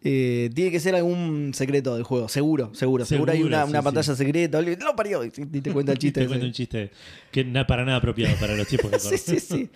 Eh, 0.00 0.48
tiene 0.54 0.70
que 0.70 0.78
ser 0.78 0.94
algún 0.94 1.50
secreto 1.54 1.96
del 1.96 2.04
juego, 2.04 2.28
seguro, 2.28 2.72
seguro. 2.72 3.04
Seguro, 3.04 3.32
hay 3.32 3.42
una, 3.42 3.64
sí, 3.64 3.70
una 3.70 3.80
sí. 3.80 3.84
pantalla 3.84 4.14
secreta. 4.14 4.60
Lo 4.62 4.94
parió 4.94 5.24
y 5.24 5.30
te 5.30 5.72
cuenta 5.72 5.90
el 5.92 5.98
chiste. 5.98 6.20
Te 6.20 6.24
ese. 6.24 6.28
cuento 6.28 6.46
un 6.46 6.52
chiste 6.52 6.90
que 7.32 7.44
na- 7.44 7.66
para 7.66 7.84
nada 7.84 7.98
apropiado 7.98 8.36
para 8.38 8.54
los 8.56 8.66
tiempos 8.68 8.92
que 8.92 8.98
Sí, 9.00 9.08
corren. 9.08 9.18
sí, 9.18 9.40
sí. 9.40 9.70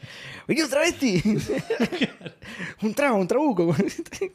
Vení 0.47 0.63
un 0.63 0.71
travesti. 0.71 1.23
un 2.83 2.95
trago, 2.95 3.17
un 3.17 3.27
trabuco. 3.27 3.75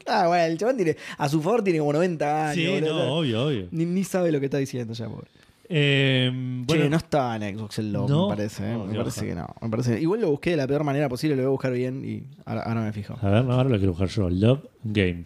ah, 0.06 0.26
bueno, 0.28 0.44
el 0.44 0.58
chabón 0.58 0.76
tiene, 0.76 0.96
a 1.16 1.28
su 1.28 1.40
favor 1.40 1.62
tiene 1.64 1.78
como 1.78 1.92
90 1.94 2.48
años. 2.50 2.54
Sí, 2.54 2.66
boludo. 2.68 3.06
no, 3.06 3.14
obvio, 3.16 3.46
obvio. 3.46 3.68
Ni, 3.70 3.84
ni 3.86 4.04
sabe 4.04 4.30
lo 4.32 4.40
que 4.40 4.46
está 4.46 4.58
diciendo 4.58 4.92
ya, 4.94 5.08
pobre. 5.08 5.28
Eh, 5.70 6.30
bueno, 6.66 6.84
che, 6.84 6.88
no 6.90 6.96
estaba 6.96 7.36
en 7.36 7.58
Xbox 7.58 7.78
el 7.78 7.92
logo, 7.92 8.08
¿No? 8.08 8.28
me 8.30 8.36
parece. 8.36 8.72
¿eh? 8.72 8.76
Me 8.76 8.94
parece 8.96 9.26
que 9.26 9.34
no. 9.34 9.46
Me 9.60 9.68
parece, 9.68 10.00
igual 10.00 10.20
lo 10.20 10.30
busqué 10.30 10.50
de 10.50 10.56
la 10.56 10.66
peor 10.66 10.82
manera 10.84 11.08
posible, 11.10 11.36
lo 11.36 11.42
voy 11.42 11.48
a 11.48 11.50
buscar 11.50 11.72
bien 11.72 12.02
y 12.04 12.22
ahora, 12.46 12.62
ahora 12.62 12.80
me 12.82 12.92
fijo. 12.92 13.16
a 13.20 13.28
ver, 13.30 13.50
ahora 13.50 13.68
lo 13.68 13.76
quiero 13.76 13.92
buscar 13.92 14.08
yo. 14.08 14.30
Love 14.30 14.60
Game. 14.84 15.24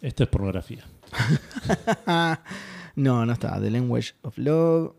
Esto 0.00 0.22
es 0.24 0.28
pornografía. 0.30 0.84
no, 2.96 3.26
no 3.26 3.32
está. 3.32 3.60
The 3.60 3.70
Language 3.70 4.14
of 4.22 4.38
Love. 4.38 4.94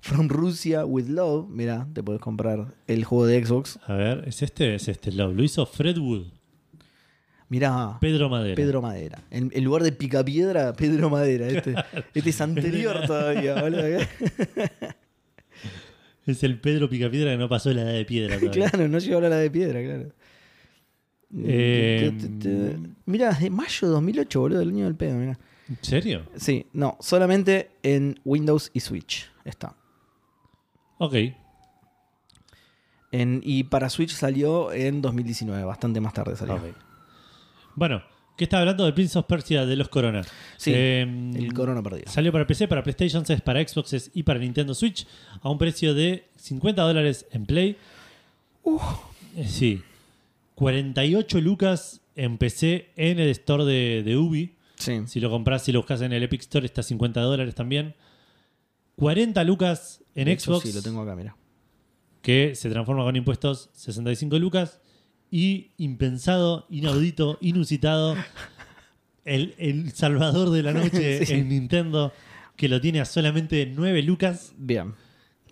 From 0.00 0.28
Russia 0.28 0.84
with 0.84 1.06
Love. 1.08 1.48
Mira, 1.48 1.86
te 1.92 2.02
puedes 2.02 2.20
comprar 2.20 2.74
el 2.86 3.04
juego 3.04 3.26
de 3.26 3.44
Xbox. 3.44 3.78
A 3.86 3.94
ver, 3.94 4.24
¿es 4.26 4.42
este? 4.42 4.74
Es 4.74 4.88
este 4.88 5.12
Love. 5.12 5.34
Lo 5.34 5.42
hizo 5.42 5.66
Fred 5.66 5.98
Wood. 5.98 6.26
Mira, 7.48 7.96
Pedro 8.00 8.28
Madera. 8.28 8.56
Pedro 8.56 8.82
Madera. 8.82 9.22
En, 9.30 9.50
en 9.54 9.64
lugar 9.64 9.82
de 9.82 9.92
Picapiedra, 9.92 10.72
Pedro 10.74 11.08
Madera. 11.10 11.48
Este, 11.48 11.74
este 12.14 12.30
es 12.30 12.40
anterior 12.40 13.00
todavía, 13.06 13.60
boludo. 13.60 13.84
Es 16.26 16.42
el 16.42 16.60
Pedro 16.60 16.90
Picapiedra 16.90 17.30
que 17.30 17.38
no 17.38 17.48
pasó 17.48 17.72
la 17.72 17.82
edad 17.82 17.92
de 17.92 18.04
piedra 18.04 18.38
todavía. 18.38 18.68
claro, 18.68 18.88
no 18.88 18.98
llegó 18.98 19.18
a 19.18 19.28
la 19.28 19.36
de 19.36 19.50
piedra, 19.50 19.82
claro. 19.82 20.12
Eh, 21.36 22.78
Mira, 23.06 23.32
de 23.32 23.50
mayo 23.50 23.88
de 23.88 23.92
2008, 23.94 24.40
boludo, 24.40 24.60
el 24.62 24.68
año 24.70 24.84
del 24.86 24.94
pedo, 24.94 25.16
mira. 25.18 25.38
¿En 25.68 25.78
serio? 25.82 26.22
Sí, 26.36 26.66
no, 26.72 26.96
solamente 27.00 27.70
en 27.82 28.18
Windows 28.24 28.70
y 28.72 28.80
Switch 28.80 29.30
está. 29.44 29.76
Ok. 30.98 31.14
En, 33.12 33.40
y 33.44 33.64
para 33.64 33.88
Switch 33.90 34.12
salió 34.12 34.72
en 34.72 35.00
2019, 35.02 35.64
bastante 35.64 36.00
más 36.00 36.12
tarde 36.12 36.36
salió. 36.36 36.60
Bueno, 37.74 38.02
¿qué 38.36 38.44
está 38.44 38.60
hablando 38.60 38.84
de 38.84 38.92
Prince 38.92 39.18
of 39.18 39.26
Persia 39.26 39.64
de 39.66 39.76
los 39.76 39.88
Corona? 39.88 40.22
Sí, 40.56 40.72
Eh, 40.74 41.02
El 41.36 41.52
corona 41.54 41.82
perdido. 41.82 42.10
Salió 42.10 42.32
para 42.32 42.46
PC, 42.46 42.68
para 42.68 42.82
PlayStation 42.82 43.24
6, 43.24 43.40
para 43.42 43.66
Xbox 43.66 44.10
y 44.14 44.22
para 44.22 44.38
Nintendo 44.38 44.74
Switch 44.74 45.06
a 45.40 45.50
un 45.50 45.58
precio 45.58 45.94
de 45.94 46.28
50 46.36 46.82
dólares 46.82 47.26
en 47.30 47.46
Play. 47.46 47.76
Eh, 49.36 49.46
Sí. 49.46 49.82
48 50.58 51.40
lucas 51.40 52.00
en 52.16 52.36
PC 52.36 52.90
en 52.96 53.20
el 53.20 53.28
store 53.28 53.64
de, 53.64 54.02
de 54.02 54.16
Ubi. 54.16 54.56
Sí. 54.74 55.02
Si 55.06 55.20
lo 55.20 55.30
compras, 55.30 55.62
si 55.64 55.70
lo 55.70 55.78
buscas 55.78 56.00
en 56.02 56.12
el 56.12 56.24
Epic 56.24 56.40
Store, 56.40 56.66
está 56.66 56.80
a 56.80 56.84
50 56.84 57.20
dólares 57.20 57.54
también. 57.54 57.94
40 58.96 59.44
lucas 59.44 60.02
en 60.16 60.26
hecho, 60.26 60.52
Xbox, 60.54 60.68
Sí, 60.68 60.72
lo 60.74 60.82
tengo 60.82 61.02
acá, 61.02 61.14
mira. 61.14 61.36
que 62.22 62.56
se 62.56 62.68
transforma 62.70 63.04
con 63.04 63.14
impuestos 63.14 63.70
65 63.74 64.36
lucas. 64.40 64.80
Y 65.30 65.70
impensado, 65.76 66.66
inaudito, 66.70 67.38
inusitado, 67.42 68.16
el, 69.24 69.54
el 69.58 69.92
salvador 69.92 70.50
de 70.50 70.64
la 70.64 70.72
noche 70.72 71.24
Sí. 71.24 71.34
en 71.34 71.50
Nintendo, 71.50 72.12
que 72.56 72.68
lo 72.68 72.80
tiene 72.80 72.98
a 73.00 73.04
solamente 73.04 73.64
9 73.72 74.02
lucas, 74.02 74.54
Bien. 74.58 74.94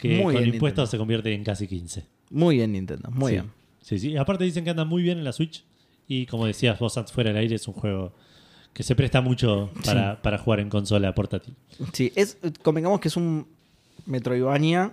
que 0.01 0.21
Muy 0.21 0.35
con 0.35 0.45
impuestos 0.45 0.57
Nintendo. 0.63 0.87
se 0.87 0.99
convierte 0.99 1.33
en 1.33 1.45
casi 1.45 1.69
15. 1.69 2.07
Muy 2.31 2.57
bien, 2.57 2.73
Nintendo. 2.73 3.09
Muy 3.13 3.31
Sí. 3.31 3.35
bien. 3.37 3.53
Sí, 3.87 3.99
sí. 4.01 4.17
Aparte 4.17 4.43
dicen 4.43 4.65
que 4.65 4.71
anda 4.71 4.85
muy 4.85 5.03
bien 5.03 5.19
en 5.19 5.25
la 5.25 5.33
Switch. 5.33 5.65
Y 6.09 6.27
como 6.27 6.47
decías 6.47 6.79
vos 6.79 6.97
antes 6.99 7.13
fuera 7.13 7.31
del 7.31 7.39
aire, 7.39 7.55
es 7.55 7.67
un 7.69 7.75
juego 7.75 8.13
que 8.73 8.83
se 8.83 8.95
presta 8.97 9.21
mucho 9.21 9.71
para, 9.85 10.21
para 10.23 10.39
jugar 10.39 10.59
en 10.61 10.69
consola 10.69 11.15
portátil. 11.15 11.55
Sí, 11.93 12.13
es, 12.17 12.37
convengamos 12.63 12.99
que 13.01 13.09
es 13.09 13.17
un 13.17 13.47
Metroidvania 14.07 14.93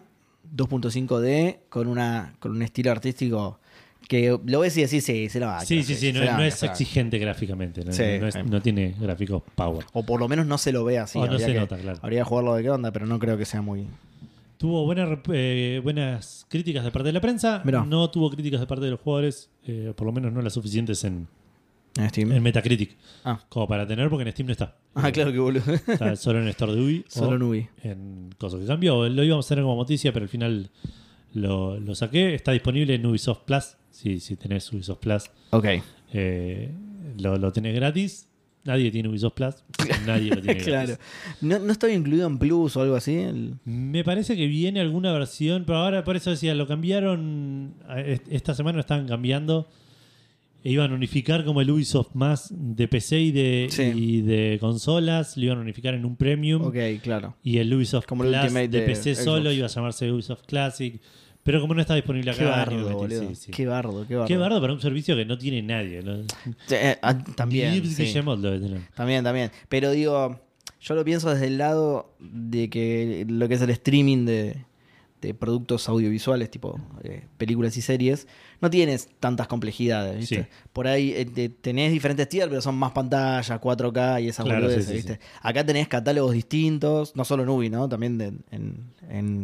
2.5D 0.56 1.58
con, 1.70 1.88
una, 1.88 2.34
con 2.40 2.52
un 2.52 2.62
estilo 2.62 2.92
artístico 2.92 3.60
que 4.08 4.38
lo 4.46 4.60
ves 4.60 4.76
y 4.78 4.82
decís, 4.82 5.04
sí, 5.06 5.30
se 5.30 5.40
la 5.40 5.48
va. 5.48 5.62
sí, 5.66 5.82
sí, 5.82 5.96
sí. 5.96 6.12
No, 6.12 6.42
es 6.44 6.62
exigente 6.64 7.18
gráficamente. 7.20 7.84
No, 7.86 7.92
Sí, 7.94 8.04
no 8.20 8.28
es- 8.28 8.34
sí. 8.34 8.40
no 8.46 8.62
tiene 8.62 8.94
gráficos 9.00 9.44
power. 9.56 9.86
O 9.94 10.04
por 10.06 10.20
lo 10.20 10.28
menos 10.28 10.46
no 10.46 10.58
se 10.58 10.72
lo 10.72 10.84
ve 10.84 11.00
así. 11.00 11.18
O 11.20 11.26
no 11.26 11.32
habría 11.34 11.48
se 11.48 11.54
que- 11.54 11.60
nota, 11.60 11.78
claro. 11.78 12.00
Habría 12.02 12.20
que 12.20 12.26
jugarlo 12.26 12.56
de 12.56 12.64
qué 12.64 12.70
onda, 12.70 12.92
pero 12.92 13.06
no 13.06 13.18
creo 13.20 13.38
que 13.38 13.46
sea 13.46 13.62
muy. 13.62 13.88
Tuvo 14.64 14.86
buenas, 14.86 15.10
rep- 15.10 15.30
eh, 15.34 15.82
buenas 15.84 16.46
críticas 16.48 16.86
de 16.86 16.92
parte 16.92 17.08
de 17.08 17.12
la 17.12 17.20
prensa. 17.20 17.62
Mirá. 17.66 17.84
No 17.84 18.10
tuvo 18.10 18.30
críticas 18.30 18.62
de 18.62 18.66
parte 18.66 18.86
de 18.86 18.92
los 18.92 19.00
jugadores. 19.02 19.50
eh, 19.68 19.92
por 19.94 20.08
lo 20.08 20.14
menos 20.14 20.32
no 20.32 20.42
las 20.42 20.54
suficientes 20.54 21.04
en, 21.04 21.28
En 21.98 22.08
Steam. 22.10 22.32
en 22.32 22.42
Metacritic. 22.42 22.96
Ah. 23.26 23.42
Como 23.50 23.68
para 23.68 23.86
tener, 23.86 24.10
porque 24.10 24.24
en 24.24 24.32
Steam 24.32 24.46
no 24.48 24.54
está. 24.54 24.78
Ah, 24.96 25.12
claro 25.12 25.34
que 25.34 25.40
boludo. 25.40 25.70
Está 25.88 26.16
solo 26.16 26.40
en 26.40 26.46
el 26.46 26.52
store 26.52 26.76
de 26.76 26.82
Ubi. 26.82 27.06
Solo 27.10 27.36
en 27.36 27.44
Ubi. 27.44 27.68
en 27.84 28.30
cosas 28.38 28.62
que 28.62 28.66
cambió. 28.66 29.10
Lo 29.10 29.24
íbamos 29.26 29.46
a 29.46 29.50
tener 29.50 29.66
como 29.66 29.76
noticia, 29.76 30.14
pero 30.14 30.24
al 30.24 30.30
final 30.30 30.70
lo, 31.34 31.78
lo 31.82 31.94
saqué. 31.94 32.34
Está 32.34 32.54
disponible 32.54 32.96
en 32.96 33.06
Ubisoft 33.06 33.42
Plus. 33.44 33.76
Si, 33.92 34.22
si 34.22 34.38
tenés 34.38 34.72
Ubisoft 34.72 35.00
Plus, 35.00 35.24
Ok. 35.50 35.66
eh, 36.14 36.72
lo, 37.20 37.38
lo 37.38 37.52
tenés 37.52 37.76
gratis. 37.76 38.30
Nadie 38.66 38.92
tiene 38.92 39.10
Ubisoft 39.10 39.34
Plus. 39.34 39.56
Nadie 40.08 40.30
lo 40.36 40.42
tiene 40.42 40.62
claro. 40.64 40.96
¿No, 41.42 41.60
¿No 41.60 41.72
estaba 41.72 41.92
incluido 41.92 42.28
en 42.28 42.38
Plus 42.38 42.78
o 42.78 42.82
algo 42.82 42.96
así? 42.96 43.16
El- 43.16 43.56
Me 43.66 44.04
parece 44.04 44.38
que 44.38 44.48
viene 44.48 44.80
alguna 44.80 45.12
versión, 45.12 45.64
pero 45.66 45.80
ahora 45.80 46.04
por 46.04 46.16
eso 46.16 46.30
decía, 46.30 46.56
lo 46.56 46.66
cambiaron. 46.68 47.74
Esta 48.30 48.54
semana 48.54 48.76
lo 48.78 48.82
estaban 48.82 49.08
cambiando. 49.08 49.68
E 50.66 50.72
iban 50.72 50.92
a 50.94 50.96
unificar 50.96 51.44
como 51.44 51.60
el 51.60 51.70
Ubisoft 51.70 52.14
más 52.16 52.48
de 52.58 52.88
PC 52.88 53.20
y 53.20 53.32
de, 53.32 53.68
Sí. 53.70 53.84
y 53.94 54.22
de 54.22 54.58
consolas. 54.62 55.36
Lo 55.36 55.44
iban 55.44 55.58
a 55.58 55.62
unificar 55.62 55.94
en 55.94 56.06
un 56.06 56.16
premium. 56.16 56.62
Ok, 56.62 56.78
claro. 57.02 57.36
Y 57.44 57.58
el 57.58 57.74
Ubisoft 57.74 58.06
Como 58.06 58.24
el 58.24 58.30
Plus 58.30 58.44
Ultimate 58.44 58.68
de, 58.70 58.80
de 58.80 58.86
PC 58.86 59.16
solo 59.16 59.52
iba 59.52 59.66
a 59.66 59.70
llamarse 59.70 60.10
Ubisoft 60.10 60.46
Classic. 60.46 61.02
Pero 61.44 61.60
como 61.60 61.74
no 61.74 61.82
está 61.82 61.96
disponible 61.96 62.32
acá, 62.32 62.40
Qué 62.40 62.46
bardo, 62.46 62.78
lo 62.78 62.84
metí, 62.86 62.96
boludo. 62.96 63.30
sí, 63.30 63.36
sí. 63.36 63.52
Qué 63.52 63.66
bardo, 63.66 64.08
qué 64.08 64.16
bardo. 64.16 64.28
Qué 64.28 64.38
bardo 64.38 64.62
para 64.62 64.74
un 64.74 64.80
servicio 64.82 65.16
que 65.16 65.26
no 65.26 65.38
tiene 65.38 65.62
nadie. 65.62 66.02
eh, 66.72 66.98
ah, 67.02 67.18
también. 67.36 67.74
Sí. 68.08 68.14
También, 68.96 69.24
también. 69.24 69.52
Pero 69.68 69.92
digo, 69.92 70.40
yo 70.80 70.96
lo 70.96 71.04
pienso 71.04 71.30
desde 71.34 71.48
el 71.48 71.58
lado 71.58 72.16
de 72.20 72.70
que 72.70 73.26
lo 73.28 73.48
que 73.50 73.56
es 73.56 73.62
el 73.62 73.70
streaming 73.72 74.26
de, 74.26 74.56
de 75.22 75.34
productos 75.34 75.90
audiovisuales, 75.90 76.50
tipo 76.50 76.80
eh, 77.04 77.26
películas 77.38 77.76
y 77.76 77.82
series, 77.82 78.26
no 78.62 78.70
tienes 78.70 79.10
tantas 79.20 79.48
complejidades, 79.48 80.18
¿viste? 80.20 80.44
Sí. 80.44 80.48
Por 80.72 80.88
ahí 80.88 81.12
eh, 81.12 81.26
te- 81.26 81.50
tenés 81.50 81.92
diferentes 81.92 82.30
tiers, 82.30 82.48
pero 82.48 82.62
son 82.62 82.76
más 82.76 82.94
pantallas, 82.94 83.60
4K 83.60 84.24
y 84.24 84.30
esas 84.30 84.46
Claro, 84.46 84.62
boludeces, 84.62 84.86
sí, 84.86 84.92
sí, 84.92 84.96
¿viste? 84.96 85.20
Acá 85.42 85.66
tenés 85.66 85.90
catálogos 85.90 86.32
distintos, 86.34 87.14
no 87.18 87.26
solo 87.26 87.44
en 87.44 87.50
Ubi, 87.50 87.70
¿no? 87.70 87.90
También 87.90 88.18
de- 88.18 88.32
en, 88.52 88.94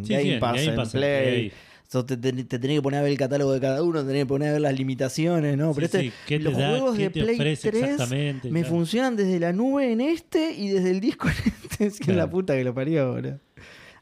Game, 0.03 0.33
en 0.35 0.39
Pass, 0.39 0.55
Game 0.55 0.65
en 0.69 0.75
Pass, 0.77 0.95
en 0.95 0.99
Play. 1.01 1.23
Play. 1.49 1.51
So, 1.91 2.05
te, 2.05 2.15
te- 2.17 2.31
te 2.31 2.59
tenés 2.59 2.77
que 2.77 2.81
poner 2.83 2.99
a 2.99 3.01
ver 3.03 3.11
el 3.11 3.17
catálogo 3.17 3.51
de 3.51 3.59
cada 3.59 3.81
uno, 3.81 4.05
tenés 4.05 4.21
que 4.21 4.25
poner 4.27 4.49
a 4.49 4.51
ver 4.53 4.61
las 4.61 4.77
limitaciones, 4.77 5.57
¿no? 5.57 5.73
Pero 5.73 5.87
Sí, 5.87 5.97
este, 5.97 6.01
sí, 6.09 6.13
¿qué 6.27 6.37
te 6.37 6.43
los 6.43 6.55
da? 6.55 6.69
juegos 6.69 6.95
¿Qué 6.95 7.03
de 7.05 7.09
te 7.09 7.23
Play 7.23 7.35
ofrece 7.35 7.71
3 7.71 7.83
exactamente? 7.83 8.51
me 8.51 8.59
Claro. 8.59 8.75
funcionan 8.75 9.15
desde 9.15 9.39
la 9.39 9.51
nube 9.53 9.91
en 9.91 9.99
este 10.01 10.51
y 10.53 10.67
desde 10.69 10.91
el 10.91 10.99
disco 10.99 11.27
en 11.29 11.33
este. 11.33 11.85
Es 11.87 11.97
que 11.97 12.05
Claro. 12.05 12.17
la 12.19 12.29
puta 12.29 12.53
que 12.55 12.63
lo 12.63 12.75
parió. 12.75 13.17
Era 13.17 13.39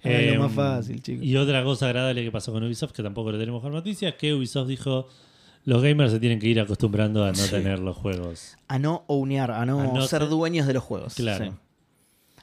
Eh, 0.04 0.34
lo 0.36 0.44
más 0.44 0.52
fácil, 0.52 1.02
chicos. 1.02 1.24
Y 1.26 1.38
otra 1.38 1.64
cosa 1.64 1.86
agradable 1.88 2.24
que 2.24 2.32
pasó 2.32 2.52
con 2.52 2.62
Ubisoft, 2.64 2.92
que 2.92 3.04
tampoco 3.04 3.32
lo 3.32 3.40
tenemos 3.40 3.62
con 3.62 3.72
noticias, 3.72 4.16
que 4.16 4.34
Ubisoft 4.34 4.68
dijo, 4.68 5.08
los 5.64 5.82
gamers 5.82 6.12
se 6.12 6.20
tienen 6.20 6.40
que 6.40 6.48
ir 6.48 6.60
acostumbrando 6.60 7.24
a 7.24 7.30
no 7.30 7.36
Sí. 7.36 7.52
tener 7.52 7.80
los 7.80 7.96
juegos. 7.96 8.58
A 8.68 8.80
no 8.80 9.06
ownear, 9.08 9.52
a 9.52 9.66
no, 9.66 9.80
A 9.80 9.84
no 9.88 10.02
ser 10.08 10.22
ser- 10.22 10.30
dueños 10.30 10.68
de 10.68 10.74
los 10.74 10.84
juegos. 10.84 11.14
Claro. 11.16 11.58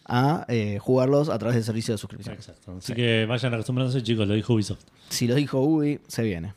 A 0.07 0.45
eh, 0.49 0.79
jugarlos 0.81 1.29
a 1.31 1.39
través 1.39 1.55
del 1.57 1.65
servicio 1.65 1.95
de 1.95 1.99
suscripción. 1.99 2.35
Exacto. 2.35 2.73
Así 2.77 2.89
Sí. 2.89 2.95
que 2.95 3.25
vayan 3.27 3.55
acostumbrándose, 3.55 4.03
chicos, 4.03 4.29
lo 4.29 4.35
dijo 4.35 4.53
Ubisoft. 4.55 4.85
Si 5.09 5.27
lo 5.27 5.35
dijo 5.35 5.61
Ubi, 5.61 6.01
se 6.09 6.23
viene. 6.23 6.53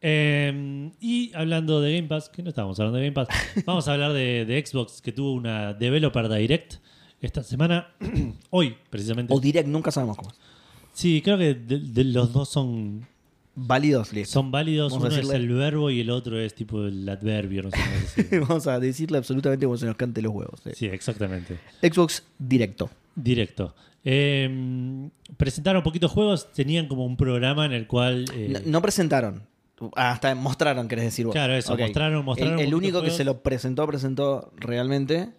Eh, 0.00 0.90
y 1.00 1.32
hablando 1.34 1.80
de 1.80 1.96
Game 1.96 2.08
Pass, 2.08 2.28
que 2.28 2.42
no 2.42 2.48
estábamos 2.50 2.78
hablando 2.78 2.98
de 2.98 3.04
Game 3.10 3.14
Pass, 3.14 3.28
vamos 3.66 3.88
a 3.88 3.92
hablar 3.94 4.12
de, 4.12 4.44
de 4.44 4.64
Xbox, 4.64 5.02
que 5.02 5.12
tuvo 5.12 5.32
una 5.32 5.74
Developer 5.74 6.28
Direct 6.28 6.74
esta 7.20 7.42
semana, 7.42 7.88
hoy 8.50 8.76
precisamente. 8.90 9.34
O 9.34 9.40
Direct, 9.40 9.68
nunca 9.68 9.90
sabemos 9.90 10.16
cómo. 10.16 10.30
es. 10.30 10.36
Sí, 10.92 11.20
creo 11.22 11.36
que 11.36 11.54
de- 11.54 11.78
de 11.80 12.04
los 12.04 12.32
dos 12.32 12.48
son, 12.48 13.06
Válidos, 13.66 14.12
listo. 14.12 14.32
son 14.32 14.50
válidos. 14.50 14.92
Vamos 14.92 15.08
Uno 15.12 15.16
es 15.20 15.28
el 15.30 15.48
verbo 15.48 15.90
y 15.90 16.00
el 16.00 16.10
otro 16.10 16.38
es 16.40 16.54
tipo 16.54 16.84
el 16.86 17.08
adverbio, 17.08 17.62
no 17.64 17.70
sé 17.70 18.28
cómo. 18.28 18.46
Vamos 18.48 18.66
a 18.66 18.78
decirle 18.78 19.18
absolutamente 19.18 19.66
como 19.66 19.76
se 19.76 19.86
nos 19.86 19.96
cante 19.96 20.22
los 20.22 20.32
huevos. 20.32 20.60
sí. 20.64 20.70
Sí, 20.74 20.86
exactamente. 20.86 21.58
Xbox 21.82 22.22
Directo. 22.38 22.88
Directo. 23.14 23.74
Eh, 24.04 25.08
presentaron 25.36 25.82
poquitos 25.82 26.10
juegos, 26.10 26.52
tenían 26.52 26.86
como 26.88 27.04
un 27.04 27.16
programa 27.16 27.66
en 27.66 27.72
el 27.72 27.86
cual... 27.86 28.24
eh, 28.34 28.48
No, 28.50 28.60
no 28.64 28.82
presentaron. 28.82 29.42
Hasta 29.94 30.34
mostraron, 30.34 30.88
querés 30.88 31.04
decir 31.06 31.26
vos. 31.26 31.32
Claro, 31.34 31.54
eso, 31.54 31.76
mostraron- 31.76 32.24
mostraron 32.24 32.58
El, 32.58 32.74
único 32.74 33.02
que 33.02 33.10
se 33.10 33.24
lo 33.24 33.42
presentó, 33.42 33.86
presentó 33.86 34.50
realmente. 34.56 35.30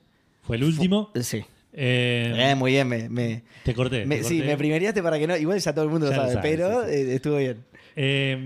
fue 0.44 0.56
el 0.58 0.64
último. 0.64 1.12
Sí. 1.22 1.44
Eh, 1.74 2.34
Eh, 2.52 2.56
muy 2.56 2.72
bien, 2.72 2.88
me, 2.88 3.10
me- 3.10 3.44
te 3.64 3.74
corté. 3.74 4.06
me- 4.06 4.18
te 4.18 4.24
sí, 4.24 4.42
me 4.42 4.56
primeriaste 4.58 5.04
para 5.04 5.20
que 5.20 5.28
no. 5.28 5.36
Igual 5.38 5.60
ya 5.60 5.74
todo 5.74 5.86
el 5.86 5.92
mundo 5.92 6.06
lo 6.08 6.12
Ya 6.12 6.18
lo 6.18 6.24
sabe, 6.24 6.34
sabe, 6.36 6.50
pero 6.50 6.82
sí, 6.86 6.90
sí. 6.90 6.96
eh, 6.96 7.16
estuvo 7.16 7.38
bien. 7.38 7.58
Eh, 7.96 8.38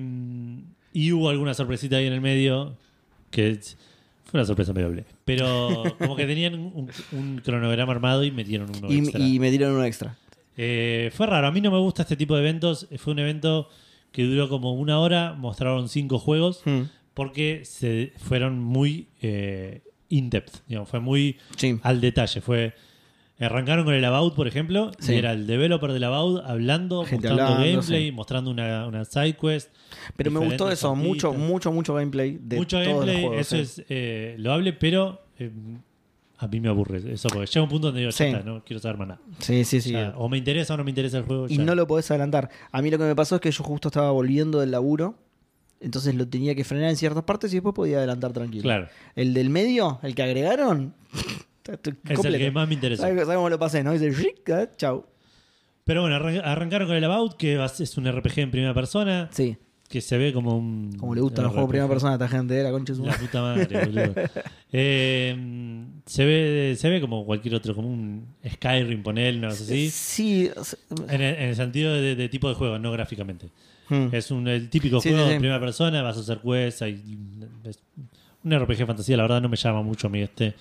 y 0.94 1.12
hubo 1.12 1.30
alguna 1.30 1.54
sorpresita 1.54 1.98
ahí 1.98 2.06
en 2.08 2.14
el 2.14 2.22
medio 2.22 2.76
que 3.32 3.60
Fue 4.26 4.40
una 4.40 4.46
sorpresa 4.46 4.74
medio. 4.74 5.04
Pero 5.26 5.84
como 6.00 6.16
que 6.16 6.26
tenían 6.26 6.56
un, 6.56 6.90
un 7.12 7.42
cronograma 7.44 7.92
armado 7.94 8.24
y 8.24 8.32
metieron 8.32 8.70
uno 8.78 8.92
Y, 8.92 9.00
extra. 9.00 9.20
y 9.20 9.40
me 9.40 9.50
dieron 9.52 9.74
uno 9.74 9.84
extra. 9.86 10.18
Eh, 10.58 11.12
fue 11.16 11.26
raro, 11.28 11.48
a 11.48 11.52
mí 11.52 11.62
no 11.62 11.72
me 11.72 11.80
gusta 11.80 12.04
este 12.04 12.16
tipo 12.16 12.36
de 12.36 12.42
eventos. 12.42 12.88
Fue 12.98 13.14
un 13.14 13.20
evento 13.20 13.70
que 14.12 14.24
duró 14.24 14.50
como 14.50 14.74
una 14.74 15.00
hora, 15.00 15.34
mostraron 15.34 15.90
cinco 15.90 16.20
juegos, 16.20 16.62
Hmm. 16.66 16.84
porque 17.16 17.62
se 17.66 18.14
fueron 18.18 18.60
muy 18.60 19.08
eh, 19.24 19.82
in-depth, 20.10 20.62
fue 20.86 21.00
muy 21.00 21.38
Sí. 21.58 21.80
al 21.82 22.00
detalle. 22.02 22.40
Fue 22.42 22.74
Arrancaron 23.40 23.84
con 23.84 23.94
el 23.94 24.06
About, 24.06 24.36
por 24.36 24.48
ejemplo, 24.48 24.92
Sí. 25.00 25.14
y 25.14 25.18
era 25.18 25.32
el 25.34 25.48
developer 25.48 25.92
del 25.92 26.04
About 26.06 26.44
hablando, 26.46 27.04
Gente 27.04 27.28
mostrando 27.30 27.44
hablando, 27.54 27.66
gameplay, 27.78 28.06
sí. 28.06 28.12
mostrando 28.12 28.52
una, 28.52 28.88
una 28.88 29.06
side 29.06 29.36
quest. 29.36 29.70
Pero 30.16 30.32
me 30.32 30.40
gustó 30.40 30.72
eso, 30.72 30.96
mucho, 30.96 31.30
partitas. 31.30 31.50
mucho, 31.50 31.72
mucho 31.72 31.94
gameplay 31.96 32.38
de 32.42 32.58
Mucho 32.58 32.78
todos 32.78 32.88
los 32.88 33.00
gameplay, 33.06 33.22
juegos, 33.26 33.40
eso 33.42 33.56
sí. 33.58 33.62
es 33.82 33.86
eh, 33.90 34.36
loable, 34.38 34.74
pero 34.74 35.22
eh, 35.40 35.52
a 36.38 36.48
mí 36.48 36.60
me 36.62 36.70
aburre 36.70 37.02
eso, 37.12 37.28
porque 37.30 37.48
llega 37.48 37.64
un 37.64 37.70
punto 37.70 37.88
donde 37.88 38.02
digo, 38.02 38.12
ya 38.12 38.26
está, 38.28 38.44
no 38.44 38.64
quiero 38.64 38.80
saber 38.80 38.98
más 38.98 39.08
nada. 39.10 39.22
Sí, 39.40 39.66
sí, 39.66 39.82
sí. 39.82 39.92
Ya, 39.92 40.14
o 40.16 40.30
me 40.30 40.38
interesa 40.38 40.76
o 40.76 40.78
no 40.78 40.84
me 40.84 40.92
interesa 40.92 41.18
el 41.18 41.24
juego. 41.26 41.48
y 41.50 41.58
ya. 41.58 41.64
no 41.64 41.74
lo 41.76 41.88
podés 41.88 42.10
adelantar. 42.12 42.50
A 42.72 42.82
mí 42.82 42.92
lo 42.92 42.98
que 42.98 43.04
me 43.06 43.16
pasó 43.16 43.36
es 43.36 43.42
que 43.42 43.52
yo 43.52 43.64
justo 43.64 43.88
estaba 43.90 44.12
volviendo 44.12 44.60
del 44.60 44.72
laburo, 44.72 45.16
entonces 45.82 46.16
lo 46.16 46.28
tenía 46.28 46.54
que 46.56 46.64
frenar 46.64 46.90
en 46.92 46.96
ciertas 46.98 47.24
partes 47.24 47.52
y 47.52 47.56
después 47.58 47.74
podía 47.76 47.98
adelantar 47.98 48.32
tranquilo. 48.32 48.62
Claro, 48.64 48.88
El 49.16 49.34
del 49.34 49.50
medio, 49.50 50.00
el 50.04 50.14
que 50.16 50.24
agregaron, 50.24 50.94
es 52.10 52.26
el 52.26 52.38
que 52.38 52.52
más 52.52 52.68
me 52.68 52.74
interesa. 52.76 53.04
¿Sabes 53.04 53.26
cómo 53.26 53.50
lo 53.50 53.60
pasé, 53.60 53.84
no? 53.84 53.92
Dice, 53.94 54.12
ah, 54.54 54.68
chau. 54.78 55.06
Pero 55.86 56.02
bueno, 56.02 56.16
arran- 56.16 56.42
arrancaron 56.44 56.88
con 56.88 56.96
el 56.98 57.04
About, 57.04 57.36
que 57.36 57.62
es 57.80 57.98
un 57.98 58.06
RPG 58.10 58.40
en 58.40 58.52
primera 58.52 58.74
persona, 58.74 59.30
Sí, 59.34 59.58
que 59.90 60.00
se 60.02 60.18
ve 60.18 60.32
como 60.34 60.58
un. 60.58 60.96
como 60.98 61.14
le 61.14 61.22
gustan 61.22 61.44
los 61.44 61.52
juegos 61.52 61.68
en 61.68 61.72
primera 61.72 61.90
persona 61.90 62.14
a 62.14 62.16
esta 62.16 62.28
gente, 62.30 62.60
eh, 62.60 62.64
la 62.64 62.72
concha 62.72 62.94
La 62.94 63.18
puta 63.18 63.42
madre, 63.42 63.86
boludo. 63.86 64.14
Eh, 64.76 65.36
se, 66.08 66.26
ve, 66.26 66.76
se 66.76 66.90
ve 66.90 67.00
como 67.00 67.26
cualquier 67.26 67.54
otro, 67.56 67.76
como 67.76 67.90
un 67.90 68.26
Skyrim, 68.54 69.04
ponele, 69.04 69.38
no 69.40 69.52
sé 69.52 69.66
si. 69.66 69.90
Sí, 69.92 70.52
En 71.10 71.22
el, 71.22 71.36
en 71.36 71.50
el 71.50 71.56
sentido 71.56 71.94
de, 71.94 72.16
de 72.16 72.30
tipo 72.30 72.50
de 72.50 72.56
juego, 72.56 72.80
no 72.80 72.92
gráficamente. 72.92 73.50
hmm. 73.90 74.08
Es 74.12 74.32
un, 74.32 74.48
el 74.48 74.70
típico 74.72 75.00
Sí, 75.00 75.10
juego 75.10 75.26
sí, 75.26 75.30
sí. 75.30 75.36
en 75.36 75.42
primera 75.42 75.60
persona, 75.60 76.02
vas 76.02 76.18
a 76.18 76.22
hacer 76.22 76.40
quests, 76.40 76.82
hay, 76.82 76.94
es 77.66 77.78
un 78.44 78.60
RPG 78.60 78.88
fantasía, 78.88 79.16
la 79.16 79.24
verdad 79.24 79.42
no 79.42 79.50
me 79.50 79.58
llama 79.58 79.84
mucho 79.84 80.08
a 80.08 80.10
mí 80.10 80.22
este, 80.22 80.56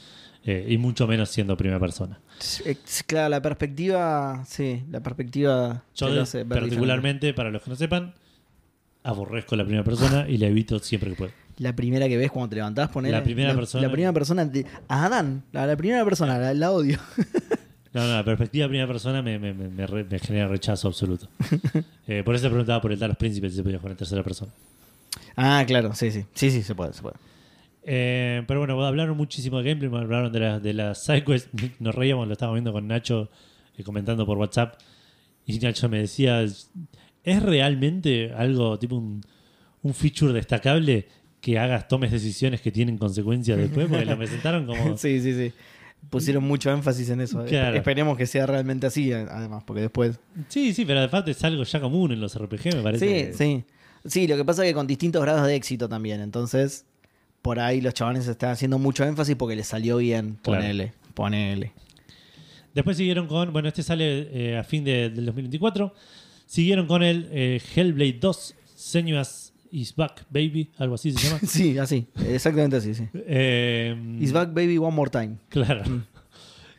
eh, 0.44 0.66
y 0.68 0.78
mucho 0.78 1.06
menos 1.06 1.30
siendo 1.30 1.56
primera 1.56 1.78
persona. 1.80 2.18
Es- 2.40 3.04
Claro, 3.06 3.28
la 3.28 3.40
perspectiva, 3.42 4.44
sí, 4.46 4.82
la 4.90 5.00
perspectiva 5.00 5.84
Yo 5.94 6.06
se 6.06 6.10
lo 6.10 6.14
de- 6.16 6.20
hace 6.22 6.38
ver 6.38 6.44
diferente. 6.46 6.70
particularmente, 6.70 7.34
para 7.34 7.50
los 7.50 7.62
que 7.62 7.70
no 7.70 7.76
sepan, 7.76 8.14
aborrezco 9.04 9.56
la 9.56 9.64
primera 9.64 9.84
persona 9.84 10.28
y 10.28 10.36
la 10.38 10.46
evito 10.46 10.78
siempre 10.78 11.10
que 11.10 11.16
puedo. 11.16 11.32
La 11.58 11.74
primera 11.76 12.08
que 12.08 12.16
ves 12.16 12.30
cuando 12.30 12.48
te 12.50 12.56
levantás, 12.56 12.88
ponele. 12.88 13.16
La 13.16 13.22
primera 13.22 13.54
persona. 13.54 13.86
La 13.86 13.92
primera 13.92 14.12
persona. 14.12 14.44
de- 14.44 14.66
a 14.88 15.04
Adán, 15.06 15.44
la, 15.52 15.66
la 15.66 15.76
primera 15.76 16.04
persona, 16.04 16.38
la, 16.38 16.54
la 16.54 16.70
odio. 16.72 16.98
No, 17.92 18.00
no, 18.06 18.14
la 18.14 18.24
perspectiva 18.24 18.62
de 18.64 18.68
primera 18.70 18.86
persona 18.88 19.20
me, 19.20 19.38
me- 19.38 19.52
me- 19.52 19.68
me 19.68 20.18
genera 20.18 20.48
rechazo 20.48 20.88
absoluto. 20.88 21.28
Eh, 22.06 22.22
por 22.24 22.34
eso 22.34 22.44
te 22.44 22.48
preguntaba 22.48 22.80
por 22.80 22.90
el 22.90 22.98
Talos 22.98 23.18
Príncipes 23.18 23.52
si 23.52 23.56
se 23.58 23.62
podía 23.62 23.76
jugar 23.78 23.92
en 23.92 23.98
tercera 23.98 24.22
persona. 24.22 24.50
Ah, 25.36 25.62
claro, 25.66 25.94
sí, 25.94 26.10
sí. 26.10 26.24
Sí, 26.34 26.50
sí, 26.50 26.62
se 26.62 26.74
puede, 26.74 26.94
se 26.94 27.02
puede. 27.02 27.16
Eh, 27.84 28.42
pero 28.46 28.60
bueno, 28.60 28.80
hablaron 28.84 29.16
muchísimo 29.16 29.60
de 29.60 29.70
gameplay, 29.74 30.02
hablaron 30.02 30.32
de 30.32 30.40
las 30.40 30.62
de 30.62 30.72
las 30.72 31.04
sidequests. 31.04 31.50
Nos 31.80 31.94
reíamos, 31.94 32.26
lo 32.26 32.32
estábamos 32.32 32.56
viendo 32.56 32.72
con 32.72 32.86
Nacho 32.86 33.30
eh, 33.76 33.82
comentando 33.82 34.24
por 34.26 34.38
WhatsApp. 34.38 34.78
Y 35.46 35.58
Nacho 35.58 35.88
me 35.88 35.98
decía: 35.98 36.42
¿Es 36.42 37.42
realmente 37.42 38.32
algo 38.32 38.78
tipo 38.78 38.96
un, 38.96 39.22
un 39.82 39.94
feature 39.94 40.32
destacable 40.32 41.08
que 41.40 41.58
hagas, 41.58 41.88
tomes 41.88 42.12
decisiones 42.12 42.60
que 42.60 42.70
tienen 42.70 42.98
consecuencias 42.98 43.58
después? 43.58 43.88
Porque 43.88 44.04
lo 44.04 44.16
presentaron 44.16 44.66
como. 44.66 44.96
Sí, 44.96 45.20
sí, 45.20 45.34
sí. 45.34 45.52
Pusieron 46.10 46.42
mucho 46.42 46.70
énfasis 46.72 47.10
en 47.10 47.20
eso. 47.20 47.44
Claro. 47.44 47.76
Esperemos 47.76 48.16
que 48.16 48.26
sea 48.26 48.44
realmente 48.44 48.88
así, 48.88 49.12
además, 49.12 49.62
porque 49.64 49.82
después. 49.82 50.18
Sí, 50.48 50.74
sí, 50.74 50.84
pero 50.84 50.98
además 50.98 51.24
es 51.28 51.44
algo 51.44 51.62
ya 51.62 51.80
común 51.80 52.10
en 52.10 52.20
los 52.20 52.36
RPG, 52.36 52.74
me 52.76 52.82
parece. 52.82 53.32
Sí, 53.32 53.38
sí. 53.38 53.64
Sí, 54.04 54.26
lo 54.26 54.36
que 54.36 54.44
pasa 54.44 54.64
es 54.64 54.70
que 54.70 54.74
con 54.74 54.88
distintos 54.88 55.22
grados 55.22 55.46
de 55.46 55.54
éxito 55.54 55.88
también. 55.88 56.20
Entonces, 56.20 56.86
por 57.42 57.58
ahí 57.60 57.80
los 57.80 57.92
chavales 57.94 58.26
están 58.28 58.50
haciendo 58.50 58.78
mucho 58.78 59.04
énfasis 59.04 59.36
porque 59.36 59.56
les 59.56 59.66
salió 59.66 59.96
bien. 59.98 60.38
Claro. 60.42 60.60
Ponele, 60.62 60.92
ponele. 61.14 61.72
Después 62.74 62.96
siguieron 62.96 63.26
con, 63.26 63.52
bueno, 63.52 63.68
este 63.68 63.82
sale 63.82 64.28
eh, 64.32 64.56
a 64.56 64.64
fin 64.64 64.82
de- 64.84 65.10
del 65.10 65.26
2024. 65.26 65.92
Siguieron 66.46 66.86
con 66.86 67.02
el 67.02 67.28
eh, 67.32 67.60
Hellblade 67.74 68.18
2, 68.20 68.54
Senua's 68.74 69.52
Is 69.70 69.94
Back 69.96 70.24
Baby, 70.30 70.70
algo 70.78 70.94
así 70.94 71.12
se 71.12 71.26
llama. 71.28 71.40
Sí, 71.46 71.78
así. 71.78 72.06
Exactamente 72.28 72.76
así, 72.76 72.94
sí. 72.94 73.08
Eh, 73.14 74.16
Is 74.20 74.32
back 74.32 74.48
baby 74.54 74.78
one 74.78 74.94
more 74.94 75.10
time. 75.10 75.36
Claro. 75.48 75.82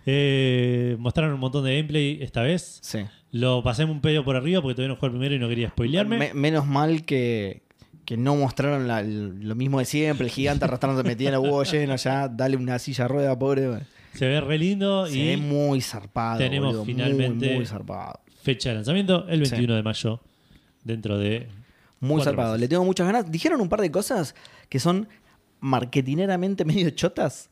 Eh, 0.05 0.97
mostraron 0.99 1.33
un 1.33 1.39
montón 1.39 1.63
de 1.63 1.77
gameplay 1.77 2.17
esta 2.21 2.41
vez. 2.41 2.79
Sí. 2.81 2.99
Lo 3.31 3.63
pasé 3.63 3.85
un 3.85 4.01
pedo 4.01 4.23
por 4.25 4.35
arriba 4.35 4.61
porque 4.61 4.75
todavía 4.75 4.93
no 4.93 4.99
jugué 4.99 5.07
el 5.07 5.11
primero 5.13 5.35
y 5.35 5.39
no 5.39 5.47
quería 5.47 5.69
spoilearme. 5.69 6.17
Me- 6.17 6.33
menos 6.33 6.67
mal 6.67 7.05
que, 7.05 7.62
que 8.05 8.17
no 8.17 8.35
mostraron 8.35 8.87
la- 8.87 9.01
lo 9.03 9.55
mismo 9.55 9.79
de 9.79 9.85
siempre, 9.85 10.25
el 10.25 10.31
gigante 10.31 10.65
arrastrándose 10.65 11.07
metía 11.07 11.29
en 11.29 11.35
el 11.35 11.39
huevo 11.39 11.63
lleno 11.71 11.95
ya, 11.95 12.27
dale 12.27 12.57
una 12.57 12.77
silla 12.79 13.07
rueda, 13.07 13.37
pobre. 13.37 13.79
Se 14.13 14.27
ve 14.27 14.41
re 14.41 14.57
lindo 14.57 15.07
Se 15.07 15.17
y 15.17 15.27
ve 15.29 15.37
muy 15.37 15.81
zarpado. 15.81 16.37
tenemos 16.37 16.69
boludo, 16.73 16.85
finalmente- 16.85 17.55
Muy, 17.55 17.65
zarpado. 17.65 18.19
fecha 18.43 18.69
de 18.69 18.75
lanzamiento 18.75 19.27
el 19.27 19.45
Sí. 19.45 19.51
21 19.51 19.75
de 19.75 19.83
mayo. 19.83 20.19
Dentro 20.83 21.17
de. 21.17 21.47
Muy 22.01 22.21
zarpado. 22.21 22.51
meses. 22.51 22.61
Le 22.61 22.67
tengo 22.67 22.83
muchas 22.83 23.07
ganas. 23.07 23.31
Dijeron 23.31 23.61
un 23.61 23.69
par 23.69 23.79
de 23.79 23.89
cosas 23.89 24.35
que 24.69 24.79
son 24.79 25.07
marketineramente 25.61 26.65
medio 26.65 26.89
chotas. 26.91 27.49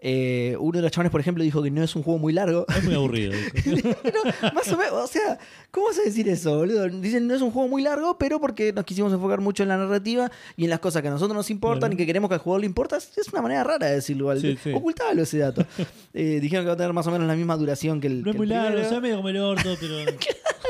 Eh, 0.00 0.56
uno 0.60 0.78
de 0.78 0.82
los 0.82 0.92
chavales, 0.92 1.10
por 1.10 1.20
ejemplo, 1.20 1.42
dijo 1.42 1.62
que 1.62 1.70
no 1.70 1.82
es 1.82 1.96
un 1.96 2.02
juego 2.02 2.18
muy 2.18 2.32
largo. 2.32 2.66
Es 2.68 2.84
muy 2.84 2.94
aburrido. 2.94 3.32
Pero, 3.64 4.22
más 4.54 4.70
o 4.72 4.76
menos, 4.76 4.92
o 4.92 5.06
sea, 5.06 5.38
¿cómo 5.70 5.86
vas 5.86 5.98
a 5.98 6.02
decir 6.02 6.28
eso, 6.28 6.56
boludo? 6.56 6.88
Dicen, 6.88 7.26
no 7.26 7.34
es 7.34 7.42
un 7.42 7.50
juego 7.50 7.68
muy 7.68 7.82
largo, 7.82 8.16
pero 8.18 8.40
porque 8.40 8.72
nos 8.72 8.84
quisimos 8.84 9.12
enfocar 9.12 9.40
mucho 9.40 9.64
en 9.64 9.70
la 9.70 9.76
narrativa 9.76 10.30
y 10.56 10.64
en 10.64 10.70
las 10.70 10.78
cosas 10.78 11.02
que 11.02 11.08
a 11.08 11.10
nosotros 11.10 11.36
nos 11.36 11.50
importan 11.50 11.92
y 11.92 11.96
que 11.96 12.06
queremos 12.06 12.28
que 12.28 12.34
al 12.34 12.40
jugador 12.40 12.60
le 12.60 12.66
importa. 12.66 12.96
Es 12.96 13.28
una 13.32 13.42
manera 13.42 13.64
rara 13.64 13.86
de 13.86 13.94
decirlo. 13.96 14.34
Sí, 14.38 14.56
sí. 14.62 14.72
Ocultalo 14.72 15.22
ese 15.22 15.38
dato. 15.38 15.64
Eh, 16.14 16.40
dijeron 16.40 16.64
que 16.64 16.68
va 16.68 16.72
a 16.74 16.76
tener 16.76 16.92
más 16.92 17.06
o 17.06 17.10
menos 17.12 17.28
la 17.28 17.36
misma 17.36 17.56
duración 17.56 18.00
que 18.00 18.08
el. 18.08 18.22
No 18.22 18.30
es 18.30 18.36
muy 18.36 18.46
largo, 18.46 18.68
primero. 18.68 18.86
o 18.86 18.90
sea, 18.90 19.00
medio 19.00 19.16
como 19.16 19.28
el 19.28 19.36
orto, 19.36 19.76
pero. 19.80 19.94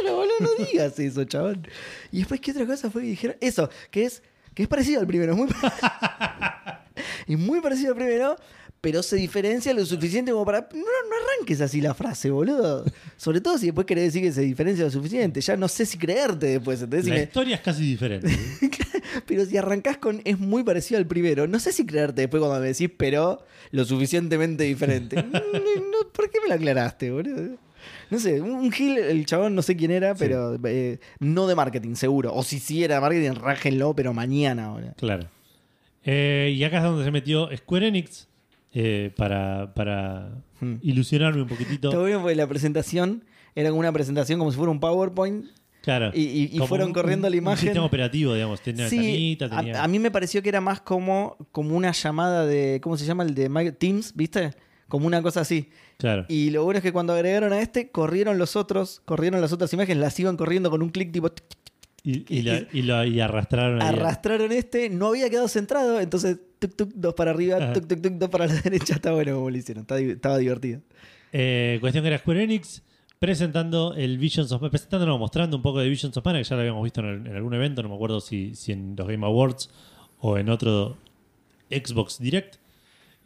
Claro, 0.00 0.16
boludo, 0.16 0.34
no 0.40 0.64
digas 0.64 0.98
eso, 0.98 1.24
chabón. 1.24 1.66
Y 2.12 2.18
después, 2.18 2.40
¿qué 2.40 2.50
otra 2.50 2.66
cosa 2.66 2.90
fue 2.90 3.02
que 3.02 3.08
dijeron? 3.08 3.36
Eso, 3.40 3.70
que 3.90 4.04
es, 4.04 4.22
que 4.54 4.62
es 4.62 4.68
parecido 4.68 5.00
al 5.00 5.06
primero. 5.06 5.32
Es 5.32 5.38
muy, 5.38 5.48
y 7.26 7.36
muy 7.36 7.60
parecido 7.60 7.90
al 7.90 7.96
primero, 7.96 8.36
pero 8.80 9.02
se 9.02 9.16
diferencia 9.16 9.72
lo 9.74 9.84
suficiente 9.84 10.30
como 10.32 10.44
para. 10.44 10.68
No, 10.72 10.78
no 10.78 11.16
arranques 11.36 11.60
así 11.60 11.80
la 11.80 11.94
frase, 11.94 12.30
boludo. 12.30 12.84
Sobre 13.16 13.40
todo 13.40 13.58
si 13.58 13.66
después 13.66 13.86
querés 13.86 14.04
decir 14.04 14.22
que 14.22 14.32
se 14.32 14.42
diferencia 14.42 14.84
lo 14.84 14.90
suficiente. 14.90 15.40
Ya 15.40 15.56
no 15.56 15.66
sé 15.68 15.84
si 15.86 15.98
creerte 15.98 16.46
después. 16.46 16.80
¿entendés? 16.82 17.04
Si 17.04 17.10
La 17.10 17.16
me- 17.16 17.22
historia 17.24 17.56
es 17.56 17.62
casi 17.62 17.82
diferente. 17.84 18.28
pero 19.26 19.44
si 19.44 19.56
arrancás 19.56 19.98
con 19.98 20.20
es 20.24 20.38
muy 20.38 20.62
parecido 20.62 20.98
al 20.98 21.06
primero, 21.06 21.46
no 21.48 21.58
sé 21.58 21.72
si 21.72 21.84
creerte 21.86 22.22
después 22.22 22.40
cuando 22.40 22.60
me 22.60 22.66
decís, 22.68 22.90
pero 22.96 23.44
lo 23.72 23.84
suficientemente 23.84 24.64
diferente. 24.64 25.16
No, 25.32 26.08
¿Por 26.12 26.30
qué 26.30 26.40
me 26.40 26.48
lo 26.48 26.54
aclaraste, 26.54 27.10
boludo? 27.10 27.56
No 28.10 28.18
sé, 28.18 28.40
un 28.40 28.70
Gil, 28.70 28.98
el 28.98 29.26
chabón 29.26 29.54
no 29.54 29.62
sé 29.62 29.76
quién 29.76 29.90
era, 29.90 30.14
Sí. 30.14 30.18
pero 30.20 30.56
eh, 30.64 30.98
no 31.18 31.46
de 31.46 31.54
marketing, 31.54 31.94
seguro. 31.94 32.32
O 32.34 32.42
si 32.42 32.58
sí 32.60 32.84
era 32.84 32.96
de 32.96 33.00
marketing, 33.00 33.32
rájenlo, 33.34 33.94
pero 33.94 34.12
mañana, 34.14 34.70
boludo. 34.70 34.94
Claro. 34.96 35.28
Eh, 36.04 36.54
y 36.56 36.62
acá 36.64 36.78
es 36.78 36.82
donde 36.84 37.04
se 37.04 37.10
metió 37.10 37.48
Square 37.56 37.88
Enix 37.88 38.27
eh, 38.72 39.12
para, 39.16 39.72
para 39.74 40.42
Hmm. 40.60 40.74
ilusionarme 40.82 41.42
un 41.42 41.48
poquitito. 41.48 41.90
Todo 41.90 42.04
bien, 42.04 42.20
porque 42.20 42.34
la 42.34 42.46
presentación 42.48 43.24
era 43.54 43.68
como 43.70 43.80
una 43.80 43.92
presentación 43.92 44.38
como 44.38 44.50
si 44.50 44.56
fuera 44.56 44.70
un 44.72 44.80
PowerPoint. 44.80 45.46
Claro. 45.82 46.10
Y- 46.12 46.20
y- 46.22 46.42
y 46.44 46.48
Como 46.58 46.66
fueron 46.66 46.88
un- 46.88 46.92
corriendo 46.92 47.30
la 47.30 47.36
imagen. 47.36 47.58
Un 47.58 47.66
sistema 47.68 47.86
operativo, 47.86 48.34
digamos. 48.34 48.60
Tenía 48.60 48.88
Sí, 48.88 48.96
canita, 48.96 49.44
a- 49.46 49.60
tenía. 49.60 49.82
a, 49.84 49.88
mí 49.88 49.98
me 50.00 50.10
pareció 50.10 50.42
que 50.42 50.48
era 50.48 50.60
más 50.60 50.80
como, 50.80 51.36
como 51.52 51.76
una 51.76 51.92
llamada 51.92 52.44
de, 52.44 52.80
¿cómo 52.82 52.96
se 52.96 53.06
llama? 53.06 53.22
El 53.22 53.34
de 53.34 53.72
Teams, 53.72 54.14
¿viste? 54.14 54.50
Como 54.88 55.06
una 55.06 55.22
cosa 55.22 55.40
así. 55.42 55.70
Claro. 55.96 56.24
Y 56.28 56.50
lo 56.50 56.64
bueno 56.64 56.78
es 56.78 56.82
que 56.82 56.92
cuando 56.92 57.12
agregaron 57.12 57.52
a 57.52 57.60
este, 57.60 57.90
corrieron 57.90 58.36
los 58.38 58.56
otros, 58.56 59.00
corrieron 59.04 59.40
las 59.40 59.52
otras 59.52 59.72
imágenes, 59.72 59.98
las 60.00 60.18
iban 60.18 60.36
corriendo 60.36 60.70
con 60.70 60.82
un 60.82 60.90
clic 60.90 61.12
tipo, 61.12 61.30
Y, 62.02 62.24
y, 62.36 62.42
la- 62.42 62.66
y 62.72 62.82
lo- 62.82 63.04
y 63.04 63.20
arrastraron. 63.20 63.80
arrastraron 63.80 64.50
este, 64.52 64.90
no 64.90 65.06
había 65.08 65.30
quedado 65.30 65.46
centrado, 65.48 66.00
entonces 66.00 66.38
tuk 66.58 66.74
tuk, 66.76 66.90
dos 66.94 67.14
para 67.14 67.30
arriba, 67.32 67.72
tuk 67.72 67.86
tuk 67.86 68.00
tuk, 68.02 68.12
dos 68.14 68.28
para 68.30 68.46
la 68.46 68.54
derecha, 68.62 68.94
está 68.94 69.12
bueno 69.12 69.34
como 69.36 69.50
lo 69.50 69.56
hicieron, 69.56 69.82
estaba, 69.82 70.00
di- 70.00 70.10
estaba 70.10 70.38
divertido. 70.38 70.80
Eh, 71.32 71.78
cuestión 71.80 72.02
que 72.02 72.08
era 72.08 72.18
Square 72.18 72.42
Enix 72.44 72.82
presentando 73.18 73.94
el 73.94 74.16
Visions 74.18 74.52
of 74.52 74.62
presentando, 74.70 75.04
no, 75.06 75.18
mostrando 75.18 75.56
un 75.56 75.62
poco 75.62 75.80
de 75.80 75.88
Visions 75.88 76.16
of 76.16 76.24
Mana, 76.24 76.38
que 76.38 76.44
ya 76.44 76.54
lo 76.56 76.60
habíamos 76.60 76.82
visto 76.84 77.00
en, 77.00 77.06
el- 77.06 77.26
en 77.26 77.36
algún 77.36 77.54
evento, 77.54 77.82
no 77.82 77.88
me 77.88 77.94
acuerdo 77.94 78.20
si, 78.20 78.54
si 78.54 78.72
en 78.72 78.94
los 78.96 79.06
Game 79.08 79.24
Awards 79.26 79.70
o 80.20 80.38
en 80.38 80.48
otro 80.48 80.96
Xbox 81.70 82.18
Direct. 82.18 82.56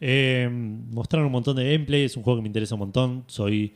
Eh, 0.00 0.48
mostraron 0.50 1.26
un 1.26 1.32
montón 1.32 1.56
de 1.56 1.70
gameplay, 1.72 2.02
es 2.04 2.16
un 2.16 2.22
juego 2.24 2.38
que 2.38 2.42
me 2.42 2.48
interesa 2.48 2.74
un 2.74 2.80
montón. 2.80 3.24
Soy 3.28 3.72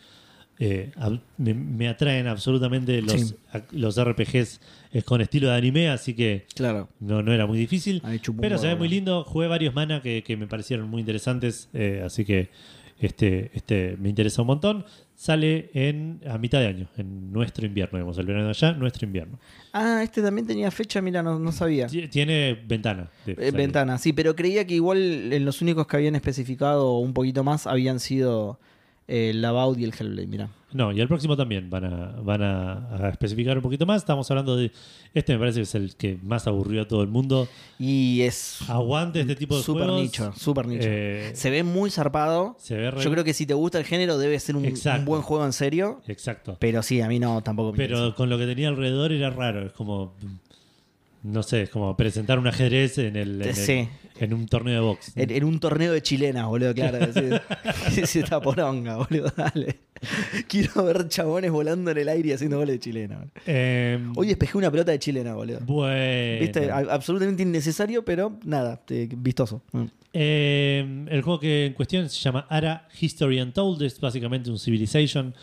eh, 0.58 0.90
me, 1.38 1.52
me 1.54 1.88
atraen 1.88 2.26
absolutamente 2.26 3.02
los, 3.02 3.12
Sí. 3.12 3.34
a- 3.52 3.62
los 3.72 3.96
RPGs 4.02 4.60
eh, 4.92 5.02
con 5.02 5.20
estilo 5.20 5.48
de 5.48 5.54
anime, 5.56 5.88
así 5.90 6.14
que 6.14 6.46
Claro. 6.54 6.88
no, 7.00 7.22
no 7.22 7.32
era 7.32 7.46
muy 7.46 7.58
difícil. 7.58 8.02
Pero 8.40 8.56
se 8.58 8.68
ve 8.68 8.76
muy 8.76 8.88
lindo. 8.88 9.24
Jugué 9.24 9.48
varios 9.48 9.74
mana 9.74 10.00
que, 10.02 10.22
que 10.22 10.36
me 10.36 10.46
parecieron 10.46 10.88
muy 10.88 11.00
interesantes, 11.00 11.68
eh, 11.74 12.02
así 12.04 12.24
que 12.24 12.48
este, 12.98 13.50
este 13.54 13.96
me 14.00 14.08
interesa 14.08 14.40
un 14.42 14.46
montón. 14.48 14.84
Sale 15.18 15.70
en 15.72 16.20
a 16.28 16.36
mitad 16.36 16.60
de 16.60 16.66
año, 16.66 16.88
en 16.98 17.32
nuestro 17.32 17.64
invierno, 17.66 17.96
digamos, 17.98 18.18
el 18.18 18.26
verano 18.26 18.44
de 18.44 18.50
allá, 18.50 18.72
nuestro 18.74 19.06
invierno. 19.06 19.38
Ah, 19.72 20.00
este 20.02 20.20
también 20.20 20.46
tenía 20.46 20.70
fecha, 20.70 21.00
mira, 21.00 21.22
no, 21.22 21.38
no 21.38 21.52
sabía. 21.52 21.86
Ti- 21.86 22.08
Tiene 22.08 22.52
ventana. 22.66 23.08
Eh, 23.26 23.50
ventana, 23.50 23.96
sí, 23.96 24.12
pero 24.12 24.36
creía 24.36 24.66
que 24.66 24.74
igual 24.74 25.32
en 25.32 25.44
los 25.46 25.62
únicos 25.62 25.86
que 25.86 25.96
habían 25.96 26.16
especificado 26.16 26.98
un 26.98 27.14
poquito 27.14 27.44
más 27.44 27.66
habían 27.66 27.98
sido 27.98 28.60
el 29.08 29.40
Labout 29.42 29.78
y 29.78 29.84
el 29.84 29.92
Hellblade, 29.98 30.26
mira. 30.26 30.48
No, 30.72 30.92
y 30.92 31.00
el 31.00 31.08
próximo 31.08 31.36
también 31.36 31.70
van 31.70 31.84
a, 31.84 32.06
van 32.20 32.42
a, 32.42 32.96
a 33.06 33.08
especificar 33.08 33.56
un 33.56 33.62
poquito 33.62 33.86
más. 33.86 34.02
Estamos 34.02 34.30
hablando 34.30 34.56
de. 34.56 34.72
Este 35.14 35.32
me 35.32 35.38
parece 35.38 35.60
que 35.60 35.62
es 35.62 35.74
el 35.74 35.94
que 35.96 36.18
más 36.22 36.46
aburrió 36.46 36.82
a 36.82 36.88
todo 36.88 37.02
el 37.02 37.08
mundo. 37.08 37.48
Y 37.78 38.20
es 38.22 38.58
Aguante 38.68 39.20
este 39.20 39.36
tipo 39.36 39.56
de 39.56 39.62
súper 39.62 39.84
juegos. 39.84 40.02
nicho, 40.02 40.32
súper 40.36 40.66
nicho. 40.66 40.82
Eh, 40.86 41.30
Se 41.34 41.48
ve 41.50 41.62
muy 41.62 41.90
zarpado. 41.90 42.56
se 42.58 42.76
ve 42.76 42.90
re- 42.90 43.02
Yo 43.02 43.10
creo 43.10 43.24
que 43.24 43.32
si 43.32 43.46
te 43.46 43.54
gusta 43.54 43.78
el 43.78 43.84
género 43.84 44.18
debe 44.18 44.38
ser 44.40 44.56
un 44.56 44.64
buen 45.06 45.22
juego 45.22 45.46
en 45.46 45.52
serio. 45.54 46.02
Exacto. 46.08 46.56
Pero 46.58 46.82
sí, 46.82 47.00
a 47.00 47.08
mí 47.08 47.18
no, 47.20 47.42
tampoco 47.42 47.72
me 47.72 47.78
Pero 47.78 48.14
con 48.14 48.28
lo 48.28 48.36
que 48.36 48.44
tenía 48.46 48.68
alrededor 48.68 49.12
era 49.12 49.30
raro. 49.30 49.64
Es 49.66 49.72
como. 49.72 50.14
No 51.26 51.42
sé, 51.42 51.62
es 51.62 51.70
como 51.70 51.96
presentar 51.96 52.38
un 52.38 52.46
ajedrez 52.46 52.98
en, 52.98 53.16
el, 53.16 53.42
en, 53.42 53.48
el- 53.48 53.54
Sí. 53.54 53.88
en 54.20 54.32
un 54.34 54.46
torneo 54.46 54.74
de 54.74 54.80
box. 54.80 55.12
En, 55.16 55.30
en 55.30 55.44
un 55.44 55.58
torneo 55.60 55.92
de 55.92 56.00
chilenas, 56.02 56.46
boludo, 56.46 56.72
claro. 56.74 56.98
Ese, 57.04 57.40
ese 58.02 58.22
taporonga, 58.22 58.96
boludo, 58.96 59.32
dale. 59.36 59.80
Quiero 60.46 60.84
ver 60.84 61.08
chabones 61.08 61.50
volando 61.50 61.90
en 61.90 61.98
el 61.98 62.08
aire 62.08 62.34
haciendo 62.34 62.58
goles 62.58 62.74
de 62.76 62.80
chilena. 62.80 63.24
Eh, 63.46 63.98
Hoy 64.14 64.26
despejé 64.28 64.58
una 64.58 64.70
pelota 64.70 64.92
de 64.92 64.98
chilena, 64.98 65.34
boludo. 65.34 65.60
bueno. 65.66 66.40
Viste, 66.40 66.70
absolutamente 66.70 67.42
innecesario, 67.42 68.04
pero 68.04 68.38
nada, 68.44 68.82
eh, 68.90 69.08
vistoso. 69.16 69.62
Mm. 69.72 69.84
Eh, 70.18 71.04
el 71.10 71.22
juego 71.22 71.40
que 71.40 71.66
en 71.66 71.72
cuestión 71.74 72.08
se 72.08 72.20
llama 72.20 72.46
Ara 72.48 72.88
History 73.00 73.40
Untold. 73.40 73.82
Es 73.82 74.00
básicamente 74.00 74.50
un 74.50 74.58
Civilization 74.58 75.34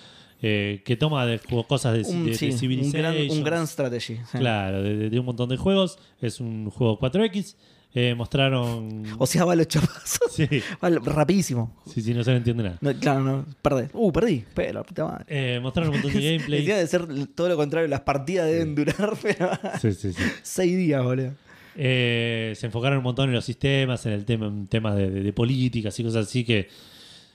eh, 0.45 0.81
que 0.85 0.95
toma 0.97 1.25
de, 1.25 1.37
juego- 1.39 1.65
cosas 1.65 1.93
de, 1.93 2.01
Un, 2.13 2.25
de- 2.25 2.31
de 2.31 2.37
sí, 2.37 2.45
un, 2.45 2.51
gran, 2.51 2.59
Civilization. 2.59 3.37
un 3.37 3.43
gran 3.43 3.65
strategy. 3.67 4.15
sí. 4.31 4.37
Claro, 4.37 4.83
de, 4.83 5.17
un 5.19 5.25
montón 5.25 5.47
de 5.49 5.57
juegos. 5.57 5.97
Es 6.21 6.39
un 6.41 6.69
juego 6.69 6.99
4X. 6.99 7.55
Eh, 7.95 8.15
mostraron. 8.15 9.03
O 9.19 9.25
sea, 9.27 9.45
va 9.45 9.55
los 9.55 9.67
chapazos. 9.67 10.31
Sí, 10.31 10.47
Va 10.83 10.89
rapidísimo. 10.89 11.75
sí, 11.85 12.01
sí, 12.01 12.13
no 12.13 12.23
se 12.23 12.31
le 12.31 12.37
entiende 12.37 12.63
nada. 12.63 12.77
No, 12.81 12.91
claro, 12.95 13.19
no, 13.21 13.45
perdés. 13.61 13.91
Uh, 13.93 14.11
perdí. 14.11 14.43
Pero, 14.55 14.73
la 14.73 14.83
puta 14.83 15.05
madre. 15.05 15.25
Eh, 15.27 15.59
mostraron 15.61 15.93
un 15.93 16.01
montón 16.01 16.19
de 16.19 16.31
gameplay. 16.31 16.59
Decía 16.61 16.77
de 16.77 16.87
ser 16.87 17.07
todo 17.35 17.49
lo 17.49 17.55
contrario, 17.55 17.87
las 17.87 18.01
partidas 18.01 18.47
deben 18.47 18.73
durar, 18.73 19.13
pero 19.21 19.51
Sí, 19.79 19.93
sí, 19.93 20.11
sí. 20.11 20.23
seis 20.41 20.75
días, 20.75 21.03
boludo. 21.03 21.33
Eh, 21.75 22.53
se 22.55 22.65
enfocaron 22.67 22.97
un 22.99 23.03
montón 23.03 23.29
en 23.29 23.35
los 23.35 23.45
sistemas, 23.45 24.05
en 24.05 24.13
el 24.13 24.25
tema, 24.25 24.47
en 24.47 24.67
temas 24.67 24.95
de, 24.95 25.09
de- 25.09 25.21
de 25.23 25.33
políticas 25.33 25.99
y 25.99 26.03
cosas 26.03 26.27
así 26.27 26.43
que 26.43 26.67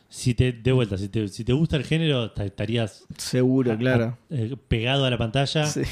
si 0.08 0.34
te 0.34 0.52
de 0.52 0.72
vuelta, 0.72 0.96
si 0.98 1.08
te, 1.08 1.28
si 1.28 1.44
te 1.44 1.52
gusta 1.52 1.76
el 1.76 1.84
género, 1.84 2.30
ta- 2.32 2.44
estarías 2.44 3.04
Seguro, 3.16 3.76
claro. 3.76 4.16
eh, 4.30 4.56
pegado 4.68 5.04
a 5.04 5.10
la 5.10 5.18
pantalla. 5.18 5.66
Sí. 5.66 5.82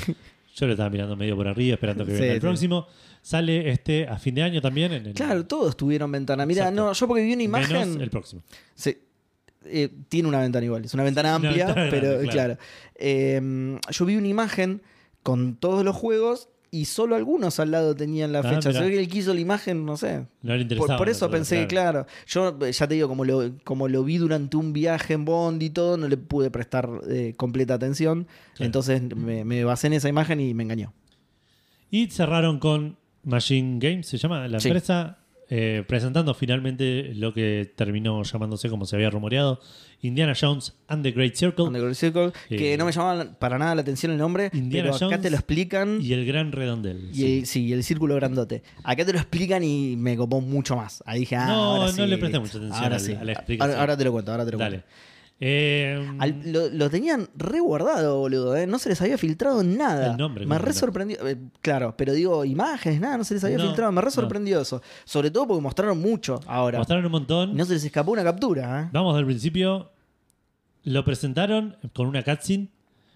Yo 0.57 0.67
lo 0.67 0.73
estaba 0.73 0.89
mirando 0.89 1.17
medio 1.17 1.37
por 1.37 1.47
arriba, 1.49 1.75
esperando 1.75 2.07
que 2.07 2.13
Sí, 2.15 2.21
venga 2.21 2.33
el 2.35 2.41
sí. 2.41 2.47
próximo. 2.47 2.87
Sale 3.21 3.71
este 3.71 4.07
a 4.09 4.19
fin 4.19 4.35
de 4.37 4.43
año 4.43 4.63
también. 4.63 4.93
En 4.93 5.07
el, 5.07 5.13
Claro, 5.15 5.45
todos 5.47 5.77
tuvieron 5.77 6.11
ventana. 6.11 6.47
Mira, 6.47 6.71
no, 6.71 6.93
yo 6.93 7.07
porque 7.09 7.25
vi 7.25 7.35
una 7.35 7.43
imagen. 7.43 7.77
Menos 7.91 8.03
el 8.03 8.09
próximo. 8.11 8.43
Sí. 8.75 8.97
Eh, 9.67 9.91
tiene 10.09 10.29
una 10.29 10.41
ventana 10.41 10.65
igual, 10.65 10.85
es 10.85 10.95
una 10.95 11.03
ventana 11.03 11.37
Una 11.37 11.49
amplia, 11.49 11.67
ventana 11.67 11.91
pero 11.91 12.09
grande, 12.13 12.29
claro. 12.29 12.55
claro. 12.55 12.59
Eh, 12.95 13.79
yo 13.91 14.05
vi 14.07 14.17
una 14.17 14.29
imagen 14.29 14.81
con 15.25 15.57
todos 15.57 15.85
los 15.85 15.95
juegos 15.97 16.49
y 16.71 16.85
solo 16.87 17.17
algunos 17.17 17.59
al 17.61 17.71
lado 17.71 17.95
tenían 17.95 18.33
la 18.33 18.41
Ah, 18.41 18.43
fecha. 18.43 18.69
mirá. 18.71 18.81
Se 18.81 18.87
ve 18.87 18.93
que 18.93 19.01
él 19.01 19.09
quiso 19.09 19.33
la 19.33 19.41
imagen, 19.41 19.85
no 19.87 19.97
sé. 19.97 20.27
No 20.43 20.55
le 20.57 20.63
interesaba. 20.63 20.97
por 20.99 21.09
eso 21.09 21.27
¿no? 21.27 21.31
pensé 21.33 21.61
que, 21.61 21.67
claro, 21.69 22.07
yo 22.27 22.57
eh, 22.63 22.73
ya 22.73 22.87
te 22.89 22.95
digo, 22.95 23.09
como 23.09 23.25
lo, 23.25 23.53
como 23.65 23.89
lo 23.89 24.05
vi 24.05 24.19
durante 24.19 24.57
un 24.57 24.73
viaje 24.73 25.15
en 25.15 25.25
Bond 25.25 25.63
y 25.63 25.71
todo, 25.71 25.97
no 25.97 26.09
le 26.09 26.17
pude 26.17 26.51
prestar 26.51 26.89
eh, 27.09 27.35
completa 27.37 27.75
atención. 27.75 28.27
Entonces 28.59 29.03
me, 29.15 29.45
me 29.45 29.65
basé 29.65 29.87
en 29.87 29.93
esa 29.95 30.09
imagen 30.09 30.41
y 30.41 30.55
me 30.55 30.63
engañó. 30.65 30.93
Y 31.91 32.09
cerraron 32.09 32.59
con 32.59 32.97
Machine 33.23 33.79
Games, 33.81 34.07
se 34.09 34.19
llama 34.19 34.47
la 34.49 34.61
Sí. 34.61 34.69
empresa, 34.69 35.19
eh, 35.49 35.85
presentando 35.87 36.35
finalmente 36.35 37.13
lo 37.15 37.33
que 37.33 37.73
terminó 37.77 38.23
llamándose 38.23 38.69
como 38.69 38.85
se 38.87 38.97
había 38.97 39.11
rumoreado, 39.11 39.61
Indiana 40.03 40.35
Jones 40.39 40.75
and 40.89 41.03
the 41.03 41.13
Great 41.13 41.35
Circle 41.37 41.65
Underground 41.67 41.95
Circle, 41.97 42.33
que 42.49 42.75
Eh, 42.75 42.77
no 42.77 42.85
me 42.85 42.93
llamaba 42.93 43.25
para 43.39 43.57
nada 43.59 43.75
la 43.75 43.81
atención 43.83 44.13
el 44.13 44.19
nombre, 44.19 44.51
Indiana 44.53 44.87
pero 44.89 44.97
acá 44.97 45.07
Jones 45.07 45.21
te 45.23 45.31
lo 45.31 45.37
explican. 45.37 45.99
y 46.03 46.13
el 46.13 46.27
Gran 46.27 46.53
Redondel. 46.53 47.09
Y 47.13 47.15
sí. 47.15 47.39
el, 47.39 47.47
sí, 47.47 47.73
el 47.73 47.85
círculo 47.85 48.15
grandote. 48.17 48.63
Acá 48.85 49.05
te 49.05 49.13
lo 49.13 49.19
explican 49.19 49.63
y 49.65 49.97
me 49.97 50.17
copó 50.17 50.41
mucho 50.41 50.77
más. 50.77 51.03
Ahí 51.07 51.21
dije, 51.21 51.37
ah, 51.37 51.47
No, 51.47 51.55
ahora 51.55 51.87
no 51.87 51.93
sí, 51.93 52.07
le 52.07 52.19
presté 52.19 52.39
mucha 52.39 52.59
atención 52.59 52.83
Ahora 52.83 52.97
al- 52.97 53.01
sí. 53.01 53.13
a 53.15 53.25
la 53.25 53.33
explicación. 53.33 53.71
Ahora, 53.71 53.81
ahora 53.81 53.97
te 53.97 54.05
lo 54.05 54.13
cuento, 54.13 54.31
ahora 54.33 54.45
te 54.45 54.53
lo 54.53 54.59
Dale. 54.59 54.71
cuento. 54.79 54.89
Eh, 55.39 56.13
Al- 56.19 56.41
lo, 56.51 56.71
lo 56.71 56.89
tenían 56.89 57.29
re 57.37 57.61
guardado, 57.61 58.19
boludo. 58.21 58.57
¿eh? 58.57 58.67
No 58.67 58.79
se 58.79 58.89
les 58.89 59.03
había 59.03 59.19
filtrado 59.19 59.63
nada. 59.63 60.13
El 60.13 60.17
nombre, 60.17 60.47
Me 60.47 60.57
¿cómo 60.57 60.67
re 60.67 60.73
sorprendió. 60.73 61.29
eh, 61.29 61.37
claro, 61.61 61.95
pero 61.97 62.15
digo, 62.15 62.45
imágenes, 62.47 63.01
nada, 63.01 63.19
no 63.19 63.25
se 63.25 63.35
les 63.35 63.45
había 63.45 63.59
No, 63.59 63.65
filtrado. 63.67 63.93
Me 63.93 64.01
re 64.01 64.07
no. 64.07 64.11
sorprendió 64.13 64.61
eso. 64.63 64.81
Sobre 65.05 65.31
todo 65.31 65.47
porque 65.47 65.61
mostraron 65.63 65.99
mucho 66.01 66.41
ahora. 66.47 66.79
mostraron 66.79 67.05
un 67.05 67.11
Y 67.11 67.13
montón. 67.13 67.55
no 67.57 67.65
se 67.67 67.75
les 67.75 67.85
escapó 67.85 68.13
una 68.13 68.25
captura. 68.25 68.85
¿eh? 68.85 68.89
Vamos 68.93 69.15
del 69.17 69.27
principio. 69.27 69.91
Lo 70.85 71.05
presentaron 71.05 71.77
con 71.93 72.07
una 72.07 72.23
cutscene 72.23 72.69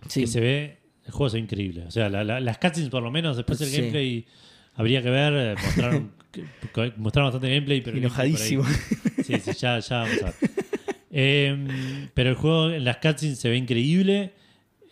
Sí. 0.08 0.20
que 0.22 0.26
se 0.26 0.40
ve. 0.40 0.78
El 1.06 1.12
juego 1.12 1.32
ve 1.32 1.38
increíble. 1.38 1.84
O 1.86 1.90
sea, 1.90 2.08
la- 2.10 2.22
la- 2.22 2.40
las 2.40 2.58
cutscenes, 2.58 2.90
por 2.90 3.02
lo 3.02 3.10
menos, 3.10 3.36
después 3.38 3.58
del 3.60 3.68
Sí. 3.70 3.76
gameplay, 3.78 4.26
habría 4.74 5.02
que 5.02 5.08
ver. 5.10 5.56
Mostraron, 6.96 7.30
bastante 7.32 7.48
gameplay, 7.48 7.80
pero. 7.80 7.96
Enojadísimo. 7.96 8.64
Sí, 9.24 9.38
sí, 9.38 9.52
ya, 9.58 9.78
ya 9.78 9.98
vamos 9.98 10.22
a 10.22 10.24
ver. 10.26 10.34
Eh, 11.10 12.08
pero 12.14 12.30
el 12.30 12.36
juego 12.36 12.70
en 12.70 12.84
las 12.84 12.98
cutscenes 12.98 13.38
se 13.38 13.48
ve 13.48 13.56
increíble. 13.56 14.32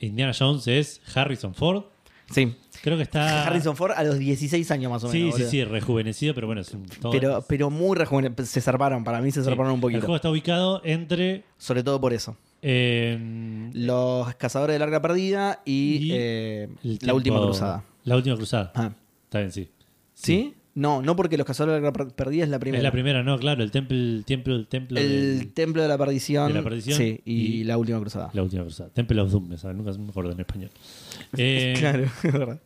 Indiana 0.00 0.32
Jones 0.38 0.66
es 0.68 1.00
Harrison 1.14 1.54
Ford. 1.54 1.84
Sí. 2.30 2.54
Creo 2.82 2.96
que 2.96 3.02
está. 3.02 3.46
Harrison 3.46 3.74
Ford 3.76 3.92
a 3.96 4.04
los 4.04 4.18
16 4.18 4.70
años 4.70 4.90
más 4.92 5.02
o. 5.04 5.10
Sí, 5.10 5.18
menos. 5.18 5.34
sí, 5.34 5.40
boludo. 5.42 5.50
sí, 5.50 5.64
rejuvenecido, 5.64 6.34
pero 6.34 6.46
bueno, 6.46 6.60
es 6.62 6.72
un 6.72 6.86
todo- 6.86 7.10
Pero, 7.10 7.44
pero 7.48 7.70
muy 7.70 7.96
rejuvene- 7.96 8.32
Se 8.44 8.60
zarparon, 8.60 9.02
para 9.02 9.20
mí 9.20 9.30
se 9.32 9.40
sí. 9.40 9.44
zarparon 9.46 9.72
un 9.72 9.78
El 9.78 9.80
poquito. 9.80 10.00
juego 10.02 10.16
está 10.16 10.30
ubicado 10.30 10.80
entre. 10.84 11.42
Sobre 11.56 11.82
todo 11.82 12.00
por 12.00 12.12
eso. 12.12 12.36
eh, 12.62 13.70
Los 13.72 14.32
cazadores 14.36 14.74
de 14.74 14.78
larga 14.78 15.00
perdida 15.02 15.62
y, 15.64 16.08
Y 16.08 16.10
eh, 16.12 16.68
el 16.84 16.98
la 17.02 17.14
última 17.14 17.40
cruzada. 17.40 17.84
La 18.04 18.16
última 18.16 18.36
cruzada. 18.36 18.72
Ah. 18.74 18.92
Está 19.24 19.38
bien, 19.40 19.52
sí. 19.52 19.68
¿Sí? 20.14 20.54
No, 20.78 21.02
no 21.02 21.16
porque 21.16 21.36
los 21.36 21.46
cazadores 21.46 21.82
de 21.82 21.92
per- 21.92 22.08
perdida 22.14 22.44
es 22.44 22.50
la 22.50 22.58
primera. 22.58 22.78
Es 22.78 22.84
la 22.84 22.92
primera, 22.92 23.22
no, 23.22 23.36
claro, 23.38 23.62
el 23.64 23.70
templo, 23.70 23.96
el 23.96 24.24
templo, 24.24 24.54
el 24.54 24.66
templo 24.68 24.98
El 24.98 25.38
de 25.40 25.44
templo 25.46 25.82
de 25.82 25.88
la 25.88 25.98
perdición. 25.98 26.48
de 26.48 26.54
la 26.54 26.62
perdición 26.62 26.96
Sí, 26.96 27.20
y, 27.24 27.32
y- 27.34 27.64
la 27.64 27.76
última 27.78 27.98
cruzada. 28.00 28.30
la 28.32 28.42
última 28.42 28.62
cruzada. 28.62 28.88
Temple 28.90 29.20
of 29.20 29.30
Doom, 29.32 29.48
me 29.48 29.56
sabe, 29.58 29.74
nunca 29.74 29.92
me 29.98 30.08
acuerdo 30.10 30.32
en 30.32 30.40
español. 30.40 30.70
Eh, 31.36 31.74
Claro, 31.78 32.04
es 32.22 32.32
verdad. 32.32 32.60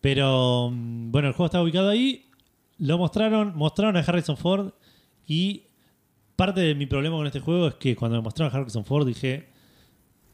Pero 0.00 0.70
mm, 0.72 1.10
bueno, 1.10 1.28
el 1.28 1.34
juego 1.34 1.46
está 1.46 1.62
ubicado 1.62 1.88
ahí. 1.90 2.26
Lo 2.78 2.98
mostraron, 2.98 3.56
mostraron 3.56 3.96
a 3.96 4.00
Harrison 4.00 4.36
Ford 4.36 4.72
y 5.26 5.62
parte 6.36 6.60
de 6.60 6.74
mi 6.74 6.86
problema 6.86 7.16
con 7.16 7.26
este 7.26 7.40
juego 7.40 7.68
es 7.68 7.74
que 7.74 7.94
cuando 7.94 8.16
me 8.16 8.22
mostraron 8.24 8.52
a 8.54 8.58
Harrison 8.58 8.84
Ford 8.84 9.06
dije 9.06 9.46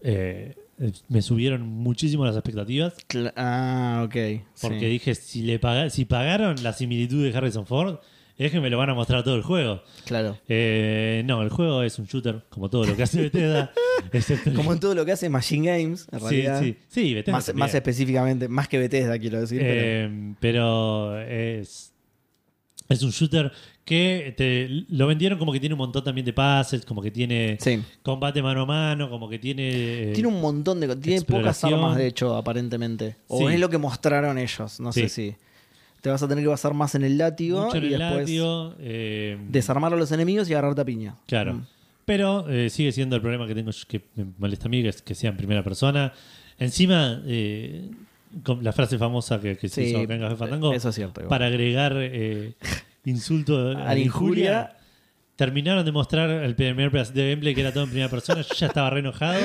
eh, 0.01 0.55
me 1.09 1.21
subieron 1.23 1.63
muchísimo 1.67 2.25
las 2.25 2.35
expectativas 2.37 2.95
Cla- 3.09 3.33
ah, 3.37 4.03
ok. 4.07 4.43
porque 4.61 4.79
sí. 4.81 4.87
dije 4.87 5.15
si 5.15 5.43
le 5.43 5.59
paga- 5.59 5.91
si 5.91 6.05
pagaron 6.07 6.63
la 6.63 6.73
similitud 6.73 7.23
de 7.23 7.37
Harrison 7.37 7.67
Ford 7.67 7.99
es 8.39 8.51
que 8.51 8.61
me 8.61 8.71
lo 8.71 8.79
van 8.79 8.89
a 8.89 8.95
mostrar 8.95 9.23
todo 9.23 9.37
el 9.37 9.43
juego. 9.43 9.83
Claro. 10.07 10.39
Eh, 10.49 11.23
no, 11.27 11.43
el 11.43 11.51
juego 11.51 11.83
es 11.83 11.99
un 11.99 12.07
shooter 12.07 12.47
como 12.49 12.71
todo 12.71 12.87
lo 12.87 12.97
que 12.97 13.03
hace 13.03 13.21
Bethesda. 13.31 13.71
excepto 14.13 14.55
Como 14.55 14.73
en 14.73 14.81
todo 14.81 14.95
lo 14.95 15.05
que 15.05 15.13
hace 15.13 15.29
Machine 15.29 15.67
Games, 15.71 16.07
en 16.11 16.19
sí, 16.21 16.25
realidad. 16.25 16.61
sí, 16.63 16.77
sí, 16.89 17.13
Bethesda 17.15 17.53
Más, 17.53 17.75
específicamente, 17.75 18.49
más 18.49 18.67
que 18.67 18.79
Bethesda, 18.79 19.19
quiero 19.19 19.41
decir. 19.43 19.59
pero- 19.61 19.81
Eh, 19.83 20.35
pero 20.41 21.21
es, 21.21 21.93
es 22.89 23.03
un 23.03 23.11
shooter 23.11 23.53
que 23.85 24.35
te, 24.37 24.69
lo 24.89 25.07
vendieron 25.07 25.39
como 25.39 25.53
que 25.53 25.59
tiene 25.61 25.75
un 25.75 25.79
montón 25.79 26.05
también 26.05 26.25
de 26.25 26.33
puzzles, 26.33 26.85
como 26.85 27.03
que 27.03 27.11
tiene 27.11 27.57
sí. 27.61 27.83
combate 28.03 28.43
mano 28.43 28.63
a 28.63 28.67
mano, 28.67 29.11
como 29.11 29.29
que 29.29 29.39
tiene... 29.39 30.11
eh, 30.11 30.13
Tiene 30.15 30.29
un 30.29 30.41
montón 30.41 30.79
de 30.81 30.95
Tiene 30.97 31.23
pocas 31.23 31.65
armas, 31.65 31.97
de 31.97 32.07
hecho, 32.07 32.37
aparentemente. 32.37 33.17
O 33.27 33.39
Sí. 33.49 33.55
es 33.55 33.61
lo 33.61 33.69
que 33.69 33.79
mostraron 33.79 34.39
ellos. 34.39 34.79
No 34.81 34.93
sé 34.93 35.09
si. 35.09 35.35
Te 36.01 36.09
vas 36.09 36.23
a 36.23 36.29
tener 36.29 36.43
que 36.45 36.49
basar 36.49 36.73
más 36.73 36.95
en 36.95 37.05
el 37.05 37.19
látigo 37.19 37.65
mucho 37.67 37.77
en 37.77 37.85
y 37.85 37.87
el 37.93 37.99
después 37.99 38.21
látigo, 38.21 38.75
eh, 38.79 39.37
desarmar 39.49 39.93
a 39.93 39.97
los 39.97 40.11
enemigos 40.13 40.49
y 40.49 40.53
agarrarte 40.55 40.81
a 40.81 40.85
piña. 40.85 41.17
Claro. 41.27 41.55
Mm. 41.55 41.67
Pero 42.07 42.49
eh, 42.49 42.71
sigue 42.71 42.91
siendo 42.93 43.17
el 43.17 43.23
problema 43.23 43.47
que 43.47 43.55
tengo 43.55 43.71
que 43.87 44.03
me 44.15 44.25
molesta 44.39 44.67
a 44.67 44.69
mí, 44.71 44.83
que, 44.83 44.89
es 44.89 45.03
que 45.03 45.15
sea 45.15 45.31
en 45.31 45.37
primera 45.37 45.63
persona. 45.63 46.13
Encima, 46.59 47.21
eh, 47.27 47.91
con 48.43 48.65
la 48.65 48.73
frase 48.73 48.97
famosa 48.99 49.41
que, 49.41 49.57
que 49.57 49.69
se 49.69 49.83
Sí, 49.85 49.91
hizo 49.91 50.01
acá 50.01 50.15
en 50.15 50.21
Café 50.21 50.37
Fandango, 50.37 50.73
eso 50.73 50.89
es 50.89 50.95
cierto. 50.95 51.21
igual. 51.21 51.29
para 51.29 51.47
agregar 51.47 51.95
insulto 53.05 53.71
A 53.71 53.95
la 53.95 53.99
injuria, 53.99 54.77
terminaron 55.37 55.85
de 55.85 55.93
mostrar 55.93 56.31
el 56.31 56.55
primer 56.55 56.91
de 56.91 57.31
gameplay 57.31 57.55
que 57.55 57.63
era 57.63 57.73
todo 57.73 57.85
en 57.85 57.91
primera 57.91 58.11
persona. 58.11 58.43
Yo 58.43 58.55
ya 58.55 58.67
estaba 58.67 58.91
re 58.91 59.01
enojado. 59.01 59.41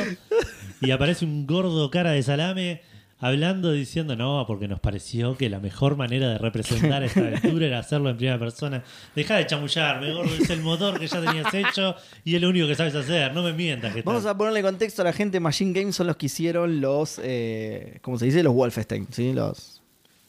Y 0.82 0.92
aparece 0.92 1.26
un 1.26 1.48
gordo 1.48 1.90
cara 1.90 2.12
de 2.12 2.22
salame 2.22 2.82
hablando, 3.20 3.72
diciendo, 3.72 4.16
no, 4.16 4.44
porque 4.46 4.68
nos 4.68 4.80
pareció 4.80 5.38
que 5.38 5.50
la 5.50 5.60
mejor 5.60 5.96
manera 5.96 6.30
de 6.30 6.38
representar 6.38 7.04
esta 7.04 7.20
aventura 7.28 7.66
era 7.66 7.80
hacerlo 7.80 8.10
en 8.10 8.18
primera 8.18 8.38
persona. 8.38 8.84
Deja 9.16 9.38
de 9.38 9.48
chamullarme, 9.48 10.12
gordo, 10.14 10.36
es 10.36 10.50
el 10.50 10.62
motor 10.62 11.00
que 11.00 11.08
ya 11.08 11.22
tenías 11.22 11.54
hecho 11.54 11.96
y 12.24 12.36
es 12.36 12.42
lo 12.42 12.50
único 12.50 12.68
que 12.68 12.76
sabes 12.76 12.96
hacer. 12.96 13.34
No 13.34 13.44
me 13.44 13.54
mientas. 13.54 13.94
Que 13.94 14.02
Vamos 14.02 14.24
tal. 14.24 14.34
a 14.34 14.38
ponerle 14.38 14.62
contexto 14.62 15.02
a 15.02 15.06
la 15.06 15.14
gente. 15.14 15.40
Machine 15.40 15.74
Games 15.74 15.96
son 15.96 16.08
los 16.08 16.18
que 16.18 16.28
hicieron 16.28 16.82
los. 16.82 17.20
Eh, 17.24 18.00
¿Cómo 18.02 18.20
se 18.20 18.26
dice? 18.26 18.44
Los 18.44 18.54
Wolfenstein. 18.54 19.08
¿sí? 19.12 19.34
Los, 19.34 19.75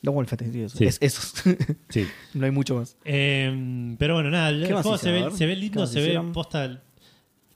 los 0.03 0.15
Wolfenstein, 0.15 0.53
sí, 0.53 0.61
eso. 0.63 0.79
Sí. 0.79 0.85
Es- 0.85 0.99
esos. 1.01 1.35
Sí. 1.89 2.07
no 2.35 2.45
hay 2.45 2.51
mucho 2.51 2.77
más. 2.77 2.97
Eh, 3.05 3.95
pero 3.99 4.15
bueno, 4.15 4.31
nada, 4.31 4.51
el 4.51 4.67
¿Qué 4.67 4.73
más 4.75 4.83
juego 4.83 4.99
se 4.99 5.11
ve, 5.13 5.21
A 5.21 5.25
ver, 5.25 5.33
se 5.33 5.47
ve 5.47 5.55
¿qué 5.55 5.61
lindo, 5.61 5.87
se 5.87 6.01
ve 6.01 6.21
posta. 6.33 6.83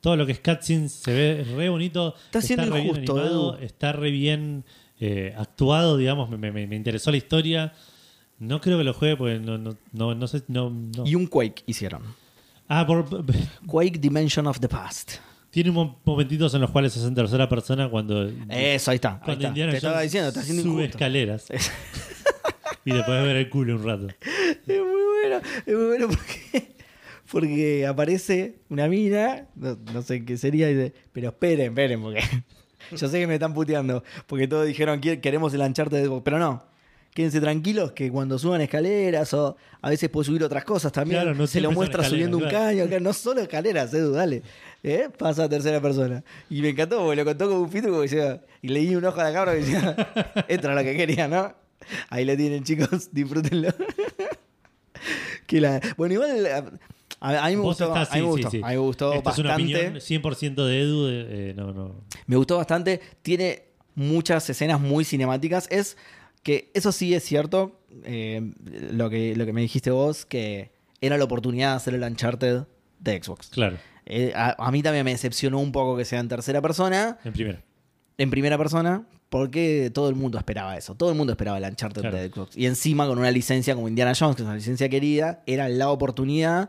Todo 0.00 0.16
lo 0.16 0.24
que 0.24 0.32
es 0.32 0.40
cutscenes 0.40 0.92
se 0.92 1.12
ve 1.12 1.44
re 1.56 1.68
bonito. 1.68 2.14
Está 2.26 2.40
siendo 2.40 2.70
re 2.72 2.80
bien 2.80 2.96
animado, 2.96 3.56
Edu. 3.56 3.64
está 3.64 3.92
re 3.92 4.10
bien 4.10 4.64
eh, 4.98 5.34
actuado, 5.36 5.96
digamos. 5.98 6.30
Me, 6.30 6.38
me- 6.50 6.66
me 6.66 6.76
interesó 6.76 7.10
la 7.10 7.18
historia. 7.18 7.72
No 8.38 8.60
creo 8.62 8.78
que 8.78 8.84
lo 8.84 8.94
juegue 8.94 9.16
porque 9.16 9.38
no, 9.38 9.58
no, 9.58 9.76
no, 9.92 10.14
no 10.14 10.26
sé. 10.26 10.42
No, 10.48 10.70
no. 10.70 11.06
Y 11.06 11.14
un 11.14 11.26
Quake 11.26 11.62
hicieron. 11.66 12.02
Ah, 12.68 12.86
por, 12.86 13.06
Quake 13.66 13.98
Dimension 13.98 14.46
of 14.46 14.58
the 14.60 14.68
Past. 14.68 15.12
tiene 15.50 15.70
mo- 15.70 16.00
momentitos 16.04 16.54
en 16.54 16.62
los 16.62 16.70
cuales 16.70 16.96
es 16.96 17.04
en 17.04 17.14
tercera 17.14 17.46
persona 17.48 17.88
cuando, 17.90 18.26
Eso, 18.48 18.90
ahí 18.92 18.94
está. 18.94 19.14
Ahí 19.14 19.18
cuando 19.24 19.32
está. 19.32 19.48
Indiana 19.48 19.70
Te 19.72 19.76
estaba 19.76 20.00
diciendo, 20.00 20.28
está 20.28 20.42
siendo 20.42 20.62
sube 20.62 20.72
injusto. 20.84 20.96
escaleras 20.96 21.46
y 22.90 22.92
le 22.96 23.04
puedes 23.04 23.24
ver 23.24 23.36
el 23.36 23.48
culo 23.50 23.76
un 23.76 23.84
rato. 23.84 24.08
Es 24.66 24.80
muy 24.80 25.02
bueno, 25.22 25.40
es 25.66 25.74
muy 25.74 25.86
bueno 25.86 26.08
porque, 26.08 26.72
porque 27.30 27.86
aparece 27.86 28.56
una 28.68 28.88
mina, 28.88 29.46
no, 29.54 29.78
no 29.92 30.02
sé 30.02 30.24
qué 30.24 30.36
sería, 30.36 30.70
y 30.70 30.74
dice, 30.74 30.94
pero 31.12 31.28
esperen, 31.28 31.68
esperen, 31.70 32.02
porque 32.02 32.22
yo 32.96 33.08
sé 33.08 33.20
que 33.20 33.26
me 33.26 33.34
están 33.34 33.54
puteando, 33.54 34.02
porque 34.26 34.48
todos 34.48 34.66
dijeron 34.66 35.00
que 35.00 35.20
queremos 35.20 35.54
el 35.54 35.60
Uncharted, 35.60 36.02
de- 36.08 36.20
pero 36.22 36.38
no. 36.38 36.68
Quédense 37.12 37.40
tranquilos 37.40 37.90
que 37.90 38.08
cuando 38.08 38.38
suban 38.38 38.60
escaleras 38.60 39.34
o 39.34 39.56
a 39.82 39.90
veces 39.90 40.08
puede 40.10 40.26
subir 40.26 40.44
otras 40.44 40.64
cosas 40.64 40.92
también. 40.92 41.20
Claro, 41.22 41.36
no 41.36 41.48
se 41.48 41.60
lo 41.60 41.72
muestra 41.72 42.04
subiendo 42.04 42.36
un 42.36 42.44
claro. 42.44 42.66
caño, 42.66 42.84
acá, 42.84 43.00
no 43.00 43.12
solo 43.12 43.40
escaleras, 43.40 43.92
Edu, 43.92 44.12
dale. 44.12 44.42
¿Eh? 44.84 45.08
Pasa 45.18 45.42
a 45.44 45.48
tercera 45.48 45.80
persona. 45.80 46.22
Y 46.48 46.62
me 46.62 46.68
encantó, 46.68 46.98
porque 47.00 47.16
lo 47.16 47.24
contó 47.24 47.48
como 47.48 47.62
un 47.62 47.68
fito 47.70 47.88
como 47.88 48.02
decía, 48.02 48.40
y 48.62 48.68
le 48.68 48.78
di 48.80 48.94
un 48.94 49.04
ojo 49.04 49.20
a 49.20 49.24
la 49.24 49.32
cabra 49.32 49.56
y 49.56 49.60
decía, 49.62 49.96
esto 50.48 50.66
era 50.68 50.76
lo 50.76 50.82
que 50.84 50.96
quería, 50.96 51.26
¿no? 51.26 51.52
Ahí 52.08 52.24
lo 52.24 52.36
tienen, 52.36 52.64
chicos, 52.64 53.08
disfrútenlo. 53.12 53.68
Que 55.46 55.60
la- 55.60 55.80
Bueno, 55.96 56.14
igual 56.14 56.46
a, 57.20 57.48
mí 57.50 57.56
me 57.56 57.62
gustó, 57.62 57.86
estás- 57.88 58.10
a 58.12 58.16
mí 58.16 58.22
me 58.22 58.28
gustó, 58.28 58.50
me 58.62 58.76
gustó 58.78 59.12
Esta 59.14 59.30
es 59.30 59.38
una 59.38 59.48
bastante. 59.50 59.74
opinión 59.76 59.94
100% 60.00 60.64
de 60.66 60.80
Edu. 60.80 61.08
eh, 61.08 61.54
no, 61.56 61.72
no. 61.72 62.04
Me 62.26 62.36
gustó 62.36 62.56
bastante. 62.56 63.00
Tiene 63.22 63.64
muchas 63.94 64.48
escenas 64.48 64.80
muy 64.80 65.04
cinemáticas. 65.04 65.66
Es 65.70 65.96
que 66.42 66.70
eso 66.74 66.92
sí 66.92 67.14
es 67.14 67.24
cierto. 67.24 67.80
eh, 68.04 68.52
lo, 68.92 69.10
que, 69.10 69.34
lo 69.36 69.44
que 69.46 69.52
me 69.52 69.60
dijiste 69.62 69.90
vos, 69.90 70.24
que 70.24 70.70
era 71.00 71.18
la 71.18 71.24
oportunidad 71.24 71.70
de 71.70 71.76
hacer 71.76 71.94
el 71.94 72.02
Uncharted 72.02 72.62
de 73.00 73.22
Xbox. 73.22 73.48
Claro, 73.48 73.78
Eh, 74.06 74.32
a, 74.34 74.54
a 74.64 74.70
mí 74.70 74.82
también 74.82 75.04
me 75.04 75.10
decepcionó 75.12 75.58
un 75.58 75.72
poco 75.72 75.96
que 75.96 76.04
sea 76.04 76.20
en 76.20 76.28
tercera 76.28 76.60
persona, 76.62 77.18
en 77.24 77.32
primera. 77.32 77.62
en 78.18 78.30
primera 78.30 78.56
persona, 78.58 79.06
porque 79.30 79.90
todo 79.94 80.08
el 80.10 80.16
mundo 80.16 80.36
esperaba 80.36 80.76
eso. 80.76 80.94
Todo 80.94 81.08
el 81.10 81.16
mundo 81.16 81.32
esperaba 81.32 81.56
el 81.58 81.64
Uncharted 81.64 82.02
Claro. 82.02 82.18
de 82.18 82.28
Xbox. 82.28 82.56
Y 82.56 82.66
encima 82.66 83.06
con 83.06 83.18
una 83.18 83.30
licencia 83.30 83.74
como 83.74 83.88
Indiana 83.88 84.12
Jones, 84.18 84.36
que 84.36 84.42
es 84.42 84.46
una 84.46 84.56
licencia 84.56 84.88
querida, 84.90 85.42
era 85.46 85.68
la 85.68 85.88
oportunidad. 85.90 86.68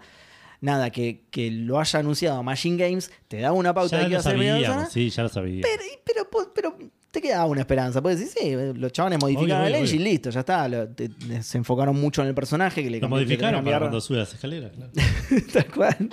Nada, 0.61 0.91
que, 0.91 1.23
que 1.31 1.49
lo 1.49 1.79
haya 1.79 1.99
anunciado 1.99 2.41
Machine 2.43 2.77
Games, 2.77 3.11
te 3.27 3.39
da 3.41 3.51
una 3.51 3.73
pauta 3.73 3.97
de 3.97 4.03
Ya 4.03 4.07
que 4.07 4.11
iba 4.11 4.19
a 4.19 4.23
ser 4.23 4.31
sabíamos, 4.33 4.91
sí, 4.93 5.09
ya 5.09 5.23
lo 5.23 5.29
sabíamos. 5.29 5.67
pero, 6.05 6.27
pero, 6.53 6.77
te 7.09 7.19
quedaba 7.19 7.45
una 7.45 7.61
esperanza. 7.61 7.99
Puedes 8.01 8.19
decir, 8.19 8.37
sí, 8.73 8.79
los 8.79 8.91
chavales 8.93 9.19
modificaron 9.19 9.65
el 9.67 9.73
engine, 9.75 10.03
listo, 10.03 10.29
ya 10.29 10.41
está. 10.41 10.67
Lo- 10.69 10.87
te- 10.87 11.09
se 11.41 11.57
enfocaron 11.57 11.99
mucho 11.99 12.21
en 12.21 12.27
el 12.29 12.35
personaje 12.35 12.83
que 12.83 12.89
le 12.91 12.99
Lo 13.01 13.09
modificaron 13.09 13.65
para 13.65 13.79
cuando 13.79 13.99
sube 13.99 14.19
las 14.19 14.33
escaleras. 14.33 14.71
claro. 14.71 14.91
Tal 15.53 15.65
cual. 15.73 16.09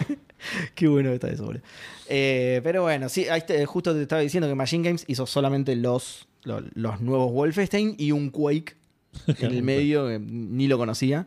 Qué 0.74 0.88
bueno 0.88 1.10
que 1.10 1.14
está 1.16 1.28
eso, 1.28 1.44
boludo. 1.44 1.62
Eh, 2.08 2.60
pero 2.64 2.82
bueno, 2.82 3.08
sí, 3.10 3.28
ahí 3.28 3.42
te- 3.46 3.64
justo 3.66 3.94
te 3.94 4.02
estaba 4.02 4.22
diciendo 4.22 4.48
que 4.48 4.54
Machine 4.54 4.82
Games 4.82 5.04
hizo 5.08 5.26
solamente 5.26 5.76
los, 5.76 6.26
los, 6.44 6.62
los 6.74 7.00
nuevos 7.00 7.32
Wolfenstein 7.32 7.94
y 7.98 8.12
un 8.12 8.30
Quake 8.30 8.76
en 9.26 9.52
el 9.52 9.62
medio, 9.62 10.08
que 10.08 10.18
ni 10.18 10.66
lo 10.68 10.78
conocía. 10.78 11.26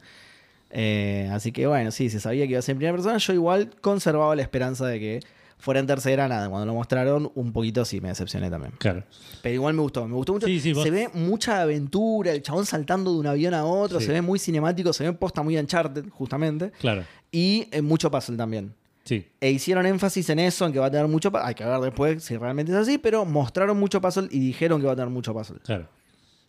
Eh, 0.70 1.30
así 1.32 1.52
que 1.52 1.68
bueno, 1.68 1.92
sí, 1.92 2.10
se 2.10 2.20
sabía 2.20 2.46
que 2.46 2.52
iba 2.52 2.60
a 2.60 2.62
ser 2.62 2.74
en 2.74 2.78
primera 2.78 2.94
persona. 2.96 3.18
Yo 3.18 3.34
igual 3.34 3.72
conservaba 3.82 4.36
la 4.36 4.42
esperanza 4.42 4.86
de 4.88 5.00
que 5.00 5.20
fuera 5.58 5.80
en 5.80 5.86
tercera, 5.88 6.28
nada. 6.28 6.50
Cuando 6.50 6.66
lo 6.66 6.74
mostraron, 6.74 7.32
un 7.36 7.52
poquito 7.52 7.84
sí 7.86 8.00
me 8.02 8.08
decepcioné 8.10 8.50
también. 8.50 8.74
Claro. 8.80 9.04
Pero 9.42 9.54
igual 9.56 9.74
me 9.74 9.82
gustó, 9.82 10.08
me 10.08 10.16
gustó 10.16 10.34
mucho. 10.34 10.48
Sí, 10.48 10.60
sí, 10.60 10.74
vos- 10.74 10.84
Se 10.84 10.90
ve 10.92 11.10
mucha 11.14 11.62
aventura, 11.62 12.32
el 12.32 12.42
chabón 12.42 12.66
saltando 12.66 13.12
de 13.14 13.20
un 13.20 13.28
avión 13.28 13.54
a 13.54 13.66
otro, 13.66 14.00
Sí. 14.00 14.06
se 14.08 14.14
ve 14.14 14.22
muy 14.22 14.40
cinemático, 14.40 14.92
se 14.94 15.04
ve 15.04 15.14
posta 15.14 15.44
muy 15.44 15.58
Uncharted, 15.58 16.06
justamente. 16.10 16.72
Claro. 16.80 17.04
Y 17.32 17.68
eh, 17.72 17.82
mucho 17.82 18.10
puzzle 18.10 18.38
también. 18.38 18.74
Sí. 19.12 19.28
E 19.42 19.52
hicieron 19.52 19.86
énfasis 19.86 20.30
en 20.30 20.40
eso, 20.40 20.66
en 20.66 20.72
que 20.72 20.80
va 20.80 20.86
a 20.86 20.92
tener 20.92 21.06
mucho 21.10 21.30
puzzle. 21.34 21.46
Hay 21.50 21.54
que 21.54 21.66
ver 21.66 21.82
después 21.82 22.24
si 22.24 22.38
realmente 22.38 22.72
es 22.72 22.78
así, 22.78 22.98
pero 22.98 23.26
mostraron 23.26 23.78
mucho 23.78 24.00
puzzle 24.00 24.30
y 24.32 24.40
dijeron 24.40 24.80
que 24.80 24.88
va 24.88 24.94
a 24.94 24.96
tener 24.96 25.10
mucho 25.10 25.34
puzzle. 25.34 25.60
Claro. 25.66 25.90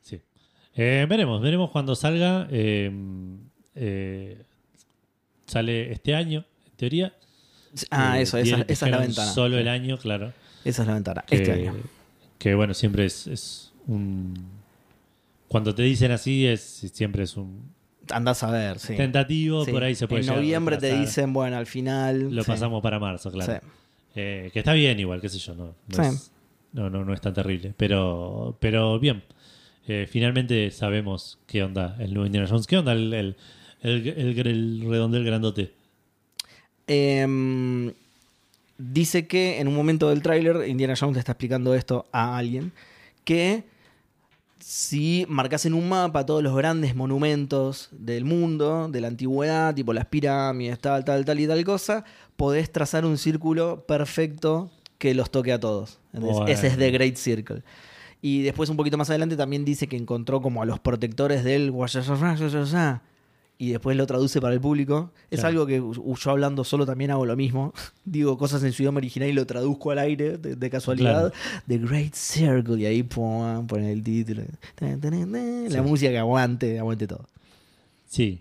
Sí. 0.01 0.21
Eh, 0.77 1.05
veremos, 1.09 1.43
veremos 1.43 1.71
cuando 1.73 1.97
salga. 1.97 2.47
eh, 2.53 2.89
eh, 3.75 4.43
sale 5.47 5.91
este 5.91 6.15
año, 6.15 6.45
en 6.71 6.77
teoría. 6.77 7.13
Ah, 7.91 8.21
Eh, 8.21 8.23
eso, 8.23 8.39
esa, 8.39 8.63
esa 8.69 8.87
es 8.87 8.93
la 8.93 8.99
ventana. 8.99 9.33
Solo 9.33 9.59
el 9.59 9.67
año, 9.67 9.99
claro. 9.99 10.33
Esa 10.65 10.83
es 10.83 10.89
la 10.89 10.95
ventana. 10.95 11.25
Que, 11.27 11.35
Este 11.35 11.51
año. 11.53 11.75
Que 12.39 12.55
bueno, 12.55 12.75
siempre 12.75 13.07
es, 13.07 13.27
es 13.27 13.73
un. 13.89 14.35
Cuando 15.49 15.75
te 15.75 15.83
dicen 15.83 16.13
así, 16.13 16.47
es 16.47 16.61
siempre 16.93 17.25
es 17.25 17.37
un 17.37 17.73
Andás 18.13 18.43
a 18.43 18.51
ver, 18.51 18.79
sí. 18.79 18.97
tentativo. 18.97 19.65
Sí. 19.65 19.71
Por 19.73 19.83
ahí 19.85 19.95
se 19.95 20.07
puede 20.09 20.21
En 20.21 20.27
llegar 20.27 20.37
noviembre 20.39 20.77
te 20.79 20.99
dicen, 20.99 21.33
bueno, 21.33 21.57
al 21.57 21.67
final. 21.67 22.35
Lo 22.35 22.43
sí. 22.45 22.51
pasamos 22.51 22.83
para 22.83 22.99
marzo, 22.99 23.31
claro. 23.33 23.53
Sí. 23.61 23.69
Eh, 24.15 24.51
que 24.53 24.59
está 24.59 24.73
bien 24.75 25.01
igual, 25.01 25.21
qué 25.21 25.29
sé 25.29 25.39
yo, 25.39 25.55
no, 25.55 25.75
no, 25.89 25.97
Sí. 25.97 26.03
es, 26.03 26.31
no, 26.73 26.91
no, 26.91 27.05
no 27.05 27.15
es 27.15 27.21
tan 27.21 27.33
terrible. 27.35 27.73
Pero, 27.77 28.57
pero 28.61 28.99
bien, 28.99 29.23
Eh, 29.89 30.07
finalmente 30.09 30.71
sabemos 30.71 31.41
qué 31.49 31.63
onda 31.65 31.97
el 31.99 32.15
nuevo 32.15 32.27
Indiana 32.27 32.47
Jones. 32.49 32.69
¿Qué 32.69 32.79
onda 32.79 32.93
el, 32.93 33.13
el, 33.13 33.37
el, 33.83 34.07
el- 34.09 34.47
el 34.47 34.85
redondel 34.89 35.25
grandote? 35.25 35.73
Em, 36.87 37.93
dice 38.79 39.27
que 39.27 39.61
en 39.61 39.69
un 39.69 39.75
momento 39.75 40.09
del 40.11 40.23
tráiler, 40.23 40.69
Indiana 40.69 40.95
Jones 40.99 41.15
le 41.15 41.19
está 41.21 41.33
explicando 41.33 41.75
esto 41.75 42.07
a 42.13 42.37
alguien, 42.37 42.73
que 43.25 43.65
si 44.63 45.27
marcas 45.29 45.67
en 45.67 45.75
un 45.75 45.89
mapa 45.89 46.25
todos 46.25 46.43
los 46.43 46.57
grandes 46.57 46.95
monumentos 46.95 47.89
del 47.91 48.25
mundo, 48.25 48.89
de 48.89 49.01
la 49.01 49.09
antigüedad, 49.09 49.75
tipo 49.75 49.93
las 49.93 50.07
pirámides, 50.07 50.79
tal, 50.79 51.05
tal, 51.05 51.25
tal 51.25 51.41
y 51.41 51.47
tal 51.47 51.65
cosa, 51.65 52.05
podés 52.37 52.71
trazar 52.71 53.05
un 53.05 53.19
círculo 53.19 53.85
perfecto 53.87 54.71
que 54.99 55.15
los 55.15 55.31
toque 55.31 55.53
a 55.53 55.59
todos. 55.59 55.99
Bueno. 56.13 56.47
Ese 56.47 56.69
es 56.69 56.79
The 56.79 56.91
Great 56.93 57.17
Circle. 57.17 57.63
Y 58.21 58.43
después, 58.43 58.71
un 58.71 58.77
poquito 58.77 58.97
más 58.97 59.11
adelante, 59.11 59.37
también 59.37 59.65
dice 59.65 59.89
que 59.89 59.97
encontró 59.97 60.41
como 60.41 60.63
a 60.63 60.65
los 60.65 60.79
protectores 60.79 61.43
del 61.43 61.73
y 63.65 63.71
después 63.71 63.97
lo 63.97 64.07
traduce 64.07 64.41
para 64.41 64.55
el 64.55 64.61
público. 64.61 65.13
Es 65.31 65.39
Claro. 65.41 65.63
algo 65.63 65.67
que 65.67 65.77
yo 66.21 66.31
hablando 66.31 66.65
solo 66.65 66.85
también 66.85 67.13
hago 67.13 67.25
lo 67.27 67.37
mismo. 67.37 67.73
Digo 68.05 68.37
cosas 68.37 68.63
en 68.65 68.73
su 68.73 68.83
idioma 68.83 68.99
original 68.99 69.29
y 69.29 69.33
lo 69.33 69.47
traduzco 69.47 69.93
al 69.93 69.99
aire 70.01 70.37
de, 70.37 70.57
de 70.57 70.71
casualidad. 70.71 71.33
The 71.69 71.79
Great 71.79 72.15
Circle. 72.15 72.81
Y 72.81 72.87
ahí 72.87 73.03
ponen 73.05 73.85
el 73.85 74.03
título. 74.03 74.43
Sí. 74.79 74.87
La 75.71 75.83
música 75.83 76.11
que 76.11 76.19
aguante, 76.19 76.79
aguante 76.79 77.07
todo. 77.07 77.27
Sí. 78.09 78.41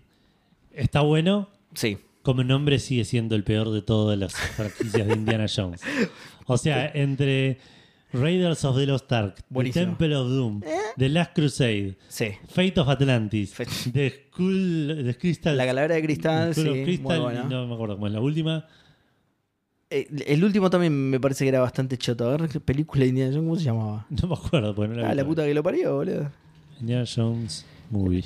Está 0.74 1.02
bueno. 1.02 1.50
Sí. 1.76 1.98
Como 2.24 2.44
nombre 2.44 2.80
sigue 2.80 3.06
siendo 3.06 3.36
el 3.36 3.44
peor 3.44 3.72
de 3.72 3.82
todas 3.82 4.18
las 4.18 4.34
franquicias 4.34 5.08
de 5.08 5.14
Indiana 5.14 5.46
Jones. 5.54 5.82
O 6.46 6.58
sea, 6.58 6.88
entre 6.96 7.60
Raiders 8.14 8.64
of 8.66 8.76
the 8.78 8.86
Lost 8.86 9.12
Ark, 9.12 9.42
The. 9.54 9.72
Temple 9.72 10.14
of 10.16 10.28
Doom, 10.30 10.62
The 10.98 11.10
Last 11.10 11.34
Crusade, 11.34 11.98
Sí. 12.10 12.26
Fate 12.50 12.80
of 12.80 12.90
Atlantis, 12.90 13.54
The 13.94 14.10
Skull, 14.32 15.04
The 15.06 15.16
Crystal, 15.18 15.56
La 15.58 15.66
calavera 15.66 15.96
de 15.96 16.02
cristal, 16.04 16.54
Skull 16.54 16.68
of 16.70 16.76
sí. 16.76 16.84
Crystal, 16.84 17.06
muy 17.22 17.34
buena. 17.34 17.44
no 17.46 17.68
me 17.68 17.74
acuerdo 17.74 17.96
cómo 17.96 18.08
es 18.08 18.14
la 18.14 18.20
última. 18.22 18.68
Eh, 19.90 20.08
El 20.26 20.44
último 20.44 20.70
también 20.70 20.94
me 21.10 21.20
parece 21.20 21.44
que 21.46 21.50
era 21.50 21.60
bastante 21.62 21.98
choto. 21.98 22.30
A 22.30 22.38
ver, 22.38 22.50
¿qué 22.50 22.60
película 22.60 23.04
de 23.04 23.10
Indiana 23.10 23.32
Jones? 23.34 23.46
¿Cómo 23.46 23.56
se 23.58 23.64
llamaba? 23.66 24.06
No 24.22 24.28
me 24.28 24.36
acuerdo, 24.36 24.74
porque 24.76 24.94
no 24.96 25.02
la 25.02 25.08
Ah, 25.08 25.12
vi 25.12 25.18
la 25.18 25.26
puta 25.26 25.46
que 25.46 25.54
lo 25.54 25.64
parió, 25.64 25.96
boludo. 25.96 26.32
Indiana 26.80 27.06
Jones 27.14 27.66
Movie. 27.90 28.24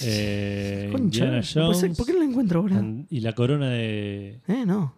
Eh, 0.00 0.88
Concha, 0.90 1.24
Indiana 1.26 1.42
no 1.54 1.66
puede 1.66 1.74
ser. 1.74 1.88
Jones 1.88 1.96
¿Por 1.98 2.06
qué 2.06 2.12
no 2.14 2.18
la 2.20 2.24
encuentro 2.24 2.60
ahora? 2.60 2.78
and- 2.78 3.06
y 3.10 3.20
la 3.20 3.34
corona 3.34 3.68
de 3.70 4.38
Eh, 4.48 4.64
no. 4.66 4.94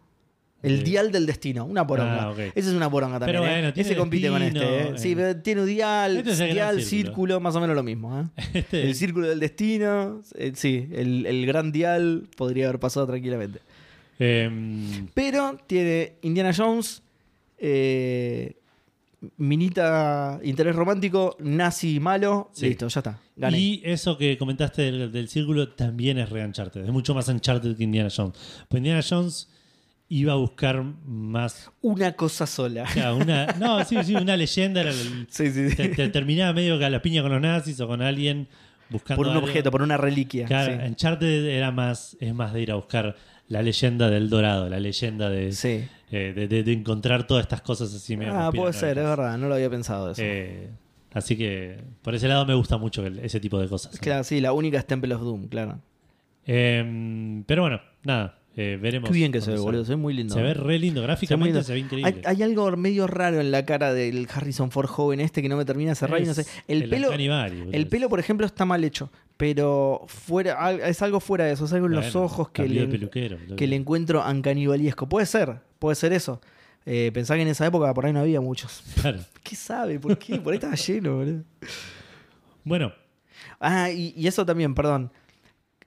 El 0.65 0.82
dial 0.85 1.12
del 1.12 1.27
destino, 1.27 1.65
una 1.65 1.86
poronga. 1.86 2.28
Ah. 2.31 2.35
Ese 2.55 2.69
es 2.70 2.74
una 2.74 2.91
poronga 2.91 3.19
también. 3.20 3.43
Pero 3.43 3.51
¿eh? 3.69 3.73
tiene 3.73 3.89
Ese 3.89 3.97
compite 3.97 4.28
con 4.28 4.43
este. 4.43 4.59
¿eh? 4.81 4.93
Sí, 4.99 5.12
eh. 5.12 5.16
pero 5.16 5.36
tiene 5.41 5.61
un 5.62 5.66
dial, 5.66 6.16
Este 6.19 6.31
es 6.31 6.39
dial, 6.39 6.81
círculo. 6.81 6.89
círculo, 6.89 7.41
más 7.41 7.55
o 7.57 7.61
menos 7.61 7.77
lo 7.77 7.82
mismo. 7.82 8.20
¿eh? 8.20 8.24
Este- 8.55 8.82
El 8.82 8.95
círculo 8.95 9.28
del 9.28 9.41
destino, 9.41 10.23
sí, 10.55 10.89
el, 10.93 11.27
el 11.27 11.47
gran 11.47 11.70
dial 11.73 12.24
podría 12.36 12.66
haber 12.69 12.81
pasado 12.81 13.07
tranquilamente. 13.07 13.61
em, 14.19 15.07
Pero 15.15 15.59
tiene 15.66 16.15
Indiana 16.23 16.53
Jones, 16.57 17.03
Minita, 19.39 20.39
interés 20.43 20.77
romántico, 20.77 21.35
nazi 21.41 21.99
malo, 21.99 22.51
Sí. 22.53 22.66
listo, 22.69 22.89
ya 22.89 23.01
está. 23.01 23.19
Gané. 23.36 23.59
y 23.59 23.82
eso 23.85 24.19
que 24.19 24.36
comentaste 24.36 24.82
del, 24.82 25.11
del 25.11 25.28
círculo 25.28 25.70
también 25.70 26.19
es 26.19 26.28
re 26.28 26.45
Uncharted. 26.45 26.85
Es 26.85 26.91
mucho 26.93 27.15
más 27.15 27.27
Uncharted 27.28 27.74
que 27.77 27.85
Indiana 27.85 28.11
Jones. 28.15 28.35
Pues 28.69 28.78
Indiana 28.81 29.01
Jones 29.09 29.49
iba 30.09 30.32
a 30.32 30.36
buscar 30.36 30.82
más. 31.06 31.70
Una 31.81 32.12
cosa 32.12 32.47
sola. 32.47 32.82
o 32.85 32.86
sea, 32.89 33.14
una, 33.14 33.47
no, 33.59 33.85
sí, 33.85 33.97
sí, 34.05 34.14
una 34.14 34.36
leyenda. 34.36 34.82
Era 34.82 34.90
el- 34.90 35.26
Sí, 35.31 35.51
sí, 35.51 35.70
sí. 35.70 35.76
te- 35.76 35.89
te- 35.89 36.09
terminaba 36.09 36.52
medio 36.52 36.78
que 36.78 36.85
a 36.85 36.90
la 36.90 37.01
piña 37.02 37.22
con 37.22 37.32
los 37.32 37.40
nazis 37.40 37.81
o 37.81 37.86
con 37.89 38.02
alguien 38.02 38.47
buscando. 38.90 39.16
Por 39.22 39.28
un 39.28 39.35
algo. 39.36 39.47
objeto, 39.47 39.70
por 39.70 39.82
una 39.82 39.97
reliquia. 39.97 40.47
Claro, 40.47 40.72
sí. 40.78 40.89
Uncharted 40.89 41.47
era 41.47 41.70
más, 41.70 42.16
es 42.20 42.35
más 42.35 42.52
de 42.52 42.62
ir 42.62 42.70
a 42.70 42.74
buscar 42.76 43.16
la 43.48 43.62
leyenda 43.62 44.09
del 44.10 44.31
dorado, 44.31 44.68
la 44.68 44.78
leyenda 44.81 45.28
de, 45.31 45.52
Sí. 45.52 45.85
eh, 46.10 46.32
de, 46.35 46.48
de- 46.48 46.62
de 46.62 46.72
encontrar 46.72 47.26
todas 47.26 47.43
estas 47.43 47.60
cosas 47.62 47.93
así 47.94 48.16
medio 48.16 48.32
Ah, 48.35 48.51
puede 48.52 48.72
ser, 48.72 48.97
es 48.98 49.05
verdad, 49.05 49.36
no 49.39 49.48
lo 49.48 49.55
había 49.55 49.68
pensado 49.70 50.10
eso. 50.10 50.22
Eh, 50.24 50.70
así 51.12 51.36
que 51.36 51.78
por 52.02 52.14
ese 52.14 52.28
lado 52.28 52.47
me 52.47 52.55
gusta 52.55 52.76
mucho 52.78 53.05
el- 53.06 53.18
ese 53.18 53.40
tipo 53.40 53.59
de 53.59 53.68
cosas. 53.68 53.98
Claro, 53.98 54.24
sí, 54.24 54.40
la 54.40 54.52
única 54.52 54.78
es 54.78 54.86
Temple 54.86 55.14
of 55.14 55.22
Doom, 55.22 55.48
claro. 55.48 55.81
Eh, 56.47 57.43
pero 57.47 57.62
bueno, 57.62 57.81
nada, 58.02 58.39
eh, 58.56 58.78
veremos. 58.81 59.09
Qué 59.10 59.14
bien 59.14 59.32
que 59.32 59.40
se 59.40 59.51
ve, 59.51 59.59
boludo, 59.59 59.85
se 59.85 59.90
ve 59.93 59.97
muy 59.97 60.14
lindo. 60.14 60.35
Se 60.35 60.43
ve 60.43 60.55
re 60.55 60.78
lindo, 60.78 61.02
gráficamente 61.02 61.52
lindo. 61.52 61.62
se 61.64 61.72
ve 61.72 61.78
increíble. 61.81 62.22
Hay, 62.24 62.36
hay 62.36 62.43
algo 62.43 62.70
medio 62.76 63.06
raro 63.06 63.40
en 63.40 63.51
la 63.51 63.64
cara 63.64 63.93
del 63.93 64.28
Harrison 64.32 64.70
Ford 64.70 64.86
joven 64.86 65.20
este 65.20 65.43
que 65.43 65.48
no 65.48 65.56
me 65.56 65.64
termina 65.64 65.90
de 65.90 65.97
cerrar 65.97 66.20
y 66.20 66.26
no 66.26 66.35
sé. 66.35 66.47
El, 66.68 66.89
pelo, 66.89 67.12
el 67.12 67.86
pelo, 67.89 68.09
por 68.09 68.20
ejemplo, 68.20 68.47
está 68.47 68.64
mal 68.64 68.85
hecho, 68.85 69.10
pero 69.36 70.05
fuera 70.06 70.72
es 70.86 71.02
algo 71.02 71.20
fuera 71.20 71.44
de 71.44 71.52
eso, 71.52 71.64
es 71.64 71.72
algo 71.72 71.86
en 71.86 71.93
los 71.93 72.14
ojos 72.16 72.51
que 72.51 72.68
le, 72.68 73.10
que 73.56 73.66
le 73.66 73.76
encuentro 73.76 74.22
ancanibalesco. 74.22 75.09
Puede 75.09 75.26
ser, 75.26 75.60
puede 75.78 75.97
ser 75.97 76.12
eso. 76.12 76.40
Eh, 76.86 77.10
pensá 77.14 77.35
que 77.35 77.43
en 77.43 77.48
esa 77.48 77.66
época 77.66 77.93
por 77.94 78.05
ahí 78.06 78.12
no 78.12 78.20
había 78.20 78.40
muchos. 78.40 78.82
Claro. 79.01 79.18
¿Qué 79.43 79.56
sabe? 79.56 79.98
¿Por 79.98 80.18
qué? 80.18 80.36
Por 80.39 80.52
ahí 80.52 80.59
estaba 80.59 80.74
lleno, 80.74 81.16
boludo. 81.16 81.43
Bueno, 82.62 82.93
Ah, 83.60 83.90
y, 83.90 84.12
y 84.16 84.26
eso 84.26 84.44
también, 84.44 84.74
perdón. 84.74 85.10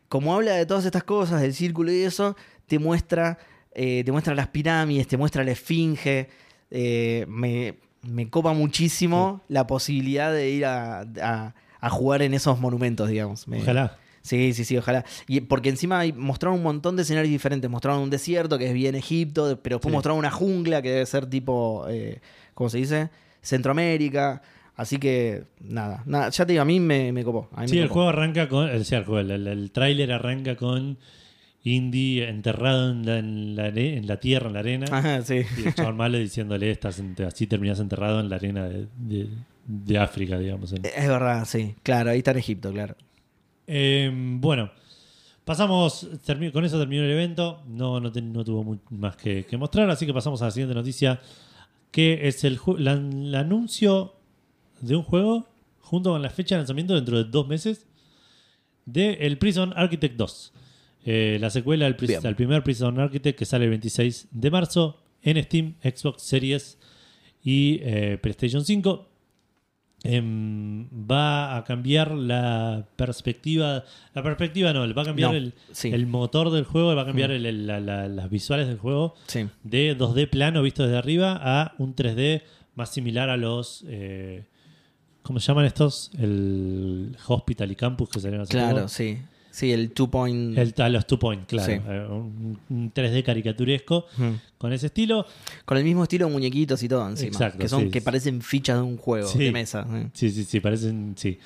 Como 0.09 0.33
habla 0.33 0.53
de 0.53 0.65
todas 0.65 0.85
estas 0.85 1.03
cosas, 1.03 1.41
del 1.41 1.53
círculo 1.53 1.91
y 1.91 2.01
eso, 2.01 2.35
te 2.67 2.79
muestra, 2.79 3.37
eh, 3.73 4.03
te 4.05 4.11
muestra 4.11 4.35
las 4.35 4.47
pirámides, 4.49 5.07
te 5.07 5.17
muestra 5.17 5.43
la 5.43 5.51
esfinge. 5.51 6.29
eh, 6.69 7.25
me, 7.29 7.75
me 8.03 8.29
copa 8.29 8.51
muchísimo 8.53 9.41
la 9.47 9.65
posibilidad 9.67 10.31
de 10.33 10.49
ir 10.49 10.65
a, 10.65 11.01
a- 11.21 11.55
a 11.79 11.89
jugar 11.89 12.21
en 12.21 12.33
esos 12.33 12.59
monumentos, 12.59 13.07
digamos. 13.09 13.47
Me- 13.47 13.61
ojalá. 13.61 13.97
Sí, 14.21 14.51
sí, 14.53 14.65
sí, 14.65 14.75
ojalá. 14.77 15.05
Y 15.27 15.39
porque 15.41 15.69
encima 15.69 16.01
mostraron 16.15 16.57
un 16.57 16.63
montón 16.63 16.97
de 16.97 17.03
escenarios 17.03 17.31
diferentes. 17.31 17.69
Mostraron 17.69 18.01
un 18.01 18.09
desierto, 18.09 18.57
que 18.57 18.67
es 18.67 18.73
bien 18.73 18.95
Egipto, 18.95 19.57
pero 19.63 19.77
después 19.77 19.91
Sí. 19.91 19.95
mostraron 19.95 20.19
una 20.19 20.31
jungla, 20.31 20.81
que 20.81 20.89
debe 20.91 21.05
ser 21.05 21.27
tipo, 21.27 21.85
eh, 21.87 22.19
¿cómo 22.53 22.69
se 22.69 22.79
dice? 22.79 23.09
Centroamérica. 23.41 24.41
Así 24.75 24.97
que, 24.99 25.43
nada, 25.61 26.03
nada 26.05 26.29
ya 26.29 26.45
te 26.45 26.51
digo, 26.53 26.61
a 26.61 26.65
mí 26.65 26.79
me, 26.79 27.11
me 27.11 27.23
copó. 27.23 27.49
A 27.55 27.61
mí 27.61 27.67
Sí, 27.69 27.75
me 27.77 27.83
el 27.83 27.87
copó. 27.87 27.93
juego 28.01 28.09
arranca 28.09 28.47
con. 28.49 28.69
O 28.69 28.83
sea, 28.83 28.99
el 28.99 29.05
juego, 29.05 29.19
el, 29.21 29.31
el, 29.31 29.47
el 29.47 29.71
tráiler 29.71 30.11
arranca 30.11 30.55
con 30.55 30.97
Indy 31.75 32.21
enterrado 32.21 32.91
en 32.91 33.05
la, 33.05 33.17
en 33.19 33.55
la, 33.55 33.65
are- 33.65 33.97
en 33.97 34.07
la 34.07 34.19
tierra, 34.19 34.47
en 34.47 34.53
la 34.53 34.59
arena. 34.59 34.85
Ajá, 34.91 35.21
sí. 35.21 35.41
Y 35.57 35.67
el 35.67 35.75
chabón 35.75 35.97
malo 35.97 36.17
diciéndole, 36.17 36.71
estás 36.71 37.01
así 37.27 37.47
terminas 37.47 37.79
enterrado 37.79 38.19
en 38.19 38.29
la 38.29 38.35
arena 38.37 38.67
de, 38.67 38.87
de- 38.97 39.29
de 39.65 39.97
África, 39.97 40.37
digamos. 40.39 40.71
Es 40.73 41.07
verdad, 41.07 41.45
sí. 41.45 41.75
Claro, 41.83 42.11
ahí 42.11 42.19
está 42.19 42.31
en 42.31 42.37
Egipto, 42.37 42.71
claro. 42.71 42.95
Eh, 43.67 44.09
bueno, 44.13 44.71
pasamos, 45.43 46.07
con 46.53 46.63
eso 46.65 46.79
terminó 46.79 47.03
el 47.03 47.11
evento, 47.11 47.61
no, 47.67 47.99
no, 47.99 48.11
te- 48.11 48.21
no 48.21 48.43
tuvo 48.45 48.79
más 48.91 49.15
que, 49.17 49.45
que 49.45 49.57
mostrar, 49.57 49.89
así 49.89 50.05
que 50.05 50.13
pasamos 50.13 50.41
a 50.41 50.45
la 50.45 50.51
siguiente 50.51 50.73
noticia, 50.75 51.19
que 51.91 52.27
es 52.27 52.43
el, 52.45 52.59
la- 52.77 52.93
el 52.93 53.35
anuncio 53.35 54.13
de 54.81 54.95
un 54.95 55.03
juego 55.03 55.47
junto 55.79 56.11
con 56.11 56.21
la 56.21 56.29
fecha 56.29 56.55
de 56.55 56.59
lanzamiento 56.61 56.95
dentro 56.95 57.17
de 57.17 57.29
dos 57.29 57.47
meses 57.47 57.87
de 58.85 59.13
el 59.21 59.37
Prison 59.37 59.73
Architect 59.75 60.15
2. 60.15 60.53
Eh, 61.05 61.37
la 61.39 61.49
secuela 61.49 61.85
al, 61.85 61.95
Pris- 61.95 62.07
Bien. 62.09 62.27
al 62.27 62.35
primer 62.35 62.63
Prison 62.63 62.99
Architect 62.99 63.37
que 63.39 63.45
sale 63.45 63.63
el 63.65 63.69
26 63.71 64.27
de 64.31 64.51
marzo 64.51 64.99
en 65.21 65.41
Steam, 65.43 65.75
Xbox 65.81 66.21
Series 66.23 66.77
y 67.43 67.79
eh, 67.83 68.17
PlayStation 68.21 68.63
5. 68.65 69.07
Em, 70.03 70.87
va 71.09 71.57
a 71.57 71.63
cambiar 71.63 72.11
la 72.11 72.85
perspectiva. 72.95 73.83
La 74.13 74.21
perspectiva 74.21 74.71
no, 74.71 74.81
va 74.93 75.01
a 75.01 75.05
cambiar 75.05 75.31
No, 75.31 75.37
el, 75.37 75.53
sí. 75.71 75.89
el 75.89 76.05
motor 76.05 76.51
del 76.51 76.65
juego, 76.65 76.95
va 76.95 77.01
a 77.01 77.05
cambiar 77.05 77.31
Mm. 77.31 77.33
el- 77.33 77.45
el- 77.47 77.67
la- 77.67 77.79
la- 77.79 78.07
las 78.07 78.29
visuales 78.29 78.67
del 78.67 78.77
juego 78.77 79.15
Sí. 79.25 79.47
de 79.63 79.95
2D 79.97 80.27
plano 80.27 80.61
visto 80.61 80.83
desde 80.83 80.97
arriba 80.97 81.39
a 81.41 81.73
un 81.79 81.95
3D 81.95 82.43
más 82.75 82.91
similar 82.93 83.29
a 83.29 83.37
los. 83.37 83.83
Eh, 83.87 84.45
¿Cómo 85.23 85.39
se 85.39 85.47
llaman 85.47 85.65
estos? 85.65 86.11
El 86.17 87.17
Hospital 87.27 87.71
y 87.71 87.75
Campus 87.75 88.09
que 88.09 88.19
salieron 88.19 88.43
hace 88.43 88.51
Claro, 88.51 88.87
sí. 88.87 89.17
Sí, 89.57 89.71
el 89.73 89.89
two 89.91 90.07
point. 90.11 90.55
El, 90.55 90.71
a 90.77 90.87
los 90.89 91.07
Two 91.07 91.17
Point, 91.17 91.47
claro. 91.47 91.65
Sí. 91.73 91.79
Eh, 91.83 92.07
un, 92.11 92.59
un 92.69 92.93
3D 92.93 93.23
caricaturesco 93.23 94.05
con 94.59 94.71
ese 94.71 94.85
estilo. 94.85 95.25
Con 95.65 95.79
el 95.79 95.83
mismo 95.83 96.03
estilo 96.03 96.27
de 96.27 96.31
muñequitos 96.31 96.83
y 96.83 96.87
todo 96.87 97.09
encima. 97.09 97.29
Exacto, 97.29 97.57
que 97.57 97.67
son 97.67 97.85
sí. 97.85 97.89
que 97.89 98.01
parecen 98.01 98.43
fichas 98.43 98.77
de 98.77 98.83
un 98.83 98.97
juego 98.97 99.27
Sí. 99.27 99.39
de 99.39 99.51
mesa. 99.51 99.87
¿eh? 99.91 100.09
Sí, 100.13 100.29
sí, 100.29 100.43
sí, 100.43 100.59
parecen. 100.59 101.15
Sí. 101.17 101.39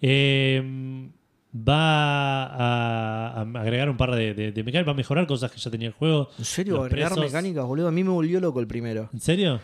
Eh, 0.00 1.08
va 1.52 2.44
a, 2.44 3.40
a 3.40 3.60
agregar 3.60 3.90
un 3.90 3.96
par 3.96 4.14
de, 4.14 4.34
de, 4.34 4.52
de 4.52 4.62
mecánicas, 4.62 4.86
va 4.86 4.92
a 4.92 4.94
mejorar 4.96 5.26
cosas 5.26 5.50
que 5.50 5.58
ya 5.58 5.68
tenía 5.70 5.88
el 5.88 5.94
juego. 5.94 6.28
¿En 6.38 6.44
serio? 6.44 6.80
¿Agregar 6.84 7.10
presos- 7.10 7.24
mecánicas, 7.24 7.64
boludo? 7.64 7.88
A 7.88 7.90
mí 7.90 8.04
me 8.04 8.10
volvió 8.10 8.38
loco 8.38 8.60
el 8.60 8.68
primero. 8.68 9.10
¿En 9.12 9.20
serio? 9.20 9.60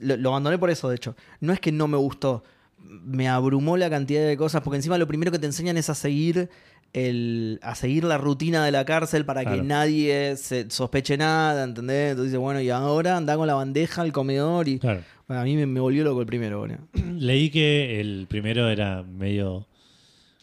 Lo 0.00 0.28
abandoné 0.30 0.58
por 0.58 0.70
eso, 0.70 0.88
de 0.88 0.96
hecho. 0.96 1.14
No 1.40 1.52
es 1.52 1.60
que 1.60 1.70
no 1.70 1.86
me 1.86 1.96
gustó. 1.98 2.42
Me 2.88 3.28
abrumó 3.28 3.76
la 3.76 3.90
cantidad 3.90 4.26
de 4.26 4.36
cosas, 4.36 4.62
porque 4.62 4.76
encima 4.76 4.98
lo 4.98 5.06
primero 5.06 5.30
que 5.30 5.38
te 5.38 5.46
enseñan 5.46 5.76
es 5.76 5.90
a 5.90 5.94
seguir 5.94 6.48
el, 6.94 7.58
a 7.62 7.74
seguir 7.74 8.04
la 8.04 8.16
rutina 8.18 8.64
de 8.64 8.72
la 8.72 8.84
cárcel 8.86 9.24
para 9.26 9.42
Claro. 9.42 9.56
que 9.58 9.62
nadie 9.62 10.36
se 10.36 10.70
sospeche 10.70 11.16
nada, 11.18 11.64
¿entendés? 11.64 12.10
Entonces 12.12 12.32
dice, 12.32 12.38
bueno, 12.38 12.60
y 12.62 12.70
ahora 12.70 13.16
anda 13.16 13.36
con 13.36 13.46
la 13.46 13.54
bandeja 13.54 14.02
al 14.02 14.12
comedor 14.12 14.68
y. 14.68 14.78
Claro. 14.78 15.02
Bueno, 15.26 15.42
a 15.42 15.44
mí 15.44 15.54
me, 15.56 15.66
me 15.66 15.80
volvió 15.80 16.02
loco 16.04 16.20
el 16.22 16.26
primero, 16.26 16.60
boludo. 16.60 16.78
Leí 17.18 17.50
que 17.50 18.00
el 18.00 18.26
primero 18.28 18.68
era 18.70 19.02
medio. 19.02 19.66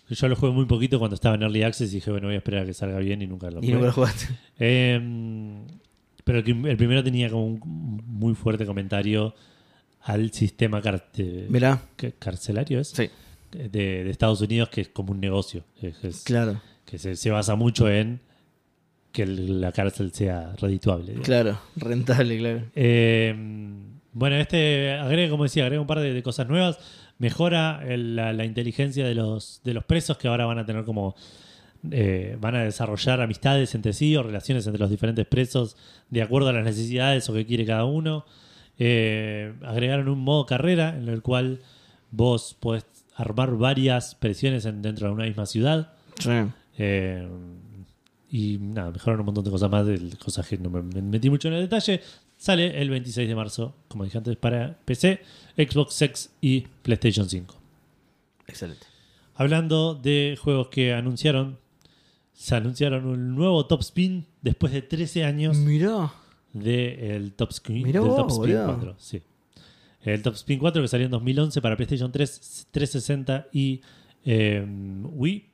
Yo 0.07 0.27
lo 0.27 0.35
jugué 0.35 0.51
muy 0.51 0.65
poquito 0.65 0.99
cuando 0.99 1.15
estaba 1.15 1.33
en 1.33 1.41
Early 1.41 1.63
Access 1.63 1.91
y 1.91 1.95
dije, 1.95 2.11
bueno, 2.11 2.27
voy 2.27 2.35
a 2.35 2.37
esperar 2.37 2.61
a 2.61 2.65
que 2.67 2.75
salga 2.75 2.99
bien 2.99 3.23
y 3.23 3.27
nunca 3.27 3.49
lo 3.49 3.57
Y 3.57 3.61
jugué. 3.61 3.73
nunca 3.73 3.87
lo 3.87 3.93
jugaste. 3.93 4.27
Eh, 4.59 5.01
pero 6.23 6.39
el 6.39 6.77
primero 6.77 7.03
tenía 7.03 7.29
como 7.31 7.45
un 7.47 8.03
muy 8.05 8.35
fuerte 8.35 8.67
comentario 8.67 9.33
al 10.05 10.31
sistema 10.31 10.81
carte- 10.81 11.47
ca- 11.95 12.11
carcelario, 12.19 12.79
¿es? 12.79 12.89
sí, 12.89 13.09
De, 13.51 13.69
de 14.03 14.09
Estados 14.09 14.41
Unidos, 14.41 14.69
que 14.69 14.81
es 14.81 14.89
como 14.89 15.11
un 15.11 15.19
negocio. 15.19 15.63
Es- 15.81 16.23
claro, 16.23 16.61
Que 16.85 16.97
se, 16.97 17.15
se 17.15 17.29
basa 17.31 17.55
mucho 17.55 17.89
en 17.89 18.19
que 19.11 19.23
el- 19.23 19.61
la 19.61 19.71
cárcel 19.71 20.11
sea 20.13 20.53
redituable. 20.59 21.13
claro, 21.23 21.59
rentable, 21.75 22.37
claro. 22.37 22.61
Eh, 22.75 23.33
bueno, 24.13 24.35
este 24.37 24.91
agrega, 24.93 25.29
como 25.29 25.43
decía, 25.43 25.63
agrega 25.63 25.81
un 25.81 25.87
par 25.87 25.99
de, 25.99 26.13
de 26.13 26.23
cosas 26.23 26.47
nuevas. 26.47 26.77
Mejora 27.17 27.81
el- 27.87 28.15
la, 28.15 28.33
la 28.33 28.43
inteligencia 28.45 29.05
de 29.07 29.15
los, 29.15 29.61
de 29.63 29.73
los 29.73 29.85
presos 29.85 30.17
que 30.17 30.27
ahora 30.27 30.45
van 30.45 30.59
a 30.59 30.65
tener 30.65 30.83
como. 30.85 31.15
eh, 31.91 32.35
van 32.41 32.55
a 32.55 32.63
desarrollar 32.63 33.21
amistades 33.21 33.73
entre 33.75 33.93
sí 33.93 34.15
o 34.15 34.23
relaciones 34.23 34.65
entre 34.67 34.79
los 34.81 34.89
diferentes 34.89 35.25
presos 35.27 35.77
de 36.09 36.21
acuerdo 36.23 36.49
a 36.49 36.53
las 36.53 36.65
necesidades 36.65 37.29
o 37.29 37.33
que 37.33 37.45
quiere 37.45 37.65
cada 37.65 37.85
uno. 37.85 38.25
Eh, 38.79 39.53
agregaron 39.63 40.09
un 40.09 40.19
modo 40.19 40.45
carrera 40.45 40.95
en 40.97 41.07
el 41.09 41.21
cual 41.21 41.61
vos 42.11 42.55
podés 42.59 42.85
armar 43.15 43.55
varias 43.55 44.15
presiones 44.15 44.65
en- 44.65 44.81
dentro 44.81 45.07
de 45.07 45.13
una 45.13 45.23
misma 45.25 45.45
ciudad. 45.45 45.93
Sí. 46.19 46.29
Eh, 46.77 47.27
y 48.29 48.57
nada, 48.59 48.91
mejoraron 48.91 49.21
un 49.21 49.25
montón 49.27 49.45
de 49.45 49.51
cosas 49.51 49.69
más, 49.71 49.85
de 49.85 50.11
cosas 50.23 50.45
que 50.47 50.57
no 50.57 50.69
me, 50.69 50.81
me 50.81 51.01
metí 51.01 51.29
mucho 51.29 51.47
en 51.47 51.53
el 51.53 51.61
detalle. 51.61 52.01
Sale 52.37 52.81
el 52.81 52.89
26 52.89 53.29
de 53.29 53.35
marzo, 53.35 53.75
como 53.87 54.03
dije 54.03 54.17
antes, 54.17 54.35
para 54.35 54.77
PC, 54.83 55.21
Xbox 55.55 56.01
X 56.01 56.31
y 56.41 56.61
PlayStation 56.81 57.29
5. 57.29 57.55
Excelente. 58.47 58.85
Hablando 59.35 59.95
de 59.95 60.37
juegos 60.41 60.67
que 60.67 60.93
anunciaron, 60.93 61.57
se 62.33 62.55
anunciaron 62.55 63.05
un 63.05 63.35
nuevo 63.35 63.65
Top 63.67 63.79
Spin 63.81 64.25
después 64.41 64.73
de 64.73 64.81
13 64.81 65.23
años 65.23 65.55
Mirá. 65.57 66.11
Del 66.55 67.33
Top 67.33 67.51
Spin, 67.51 67.83
del 67.91 68.01
vos, 68.01 68.15
Top 68.15 68.29
Spin 68.29 68.41
boludo. 68.55 68.65
4. 68.65 68.95
Sí. 68.97 69.21
El 70.03 70.21
Top 70.21 70.35
Spin 70.35 70.59
4 70.59 70.81
que 70.81 70.87
salió 70.87 71.05
en 71.05 71.11
2011 71.11 71.61
para 71.61 71.75
PlayStation 71.75 72.11
3, 72.11 72.67
360 72.71 73.47
y 73.51 73.81
eh, 74.23 74.65
Wii. 75.11 75.45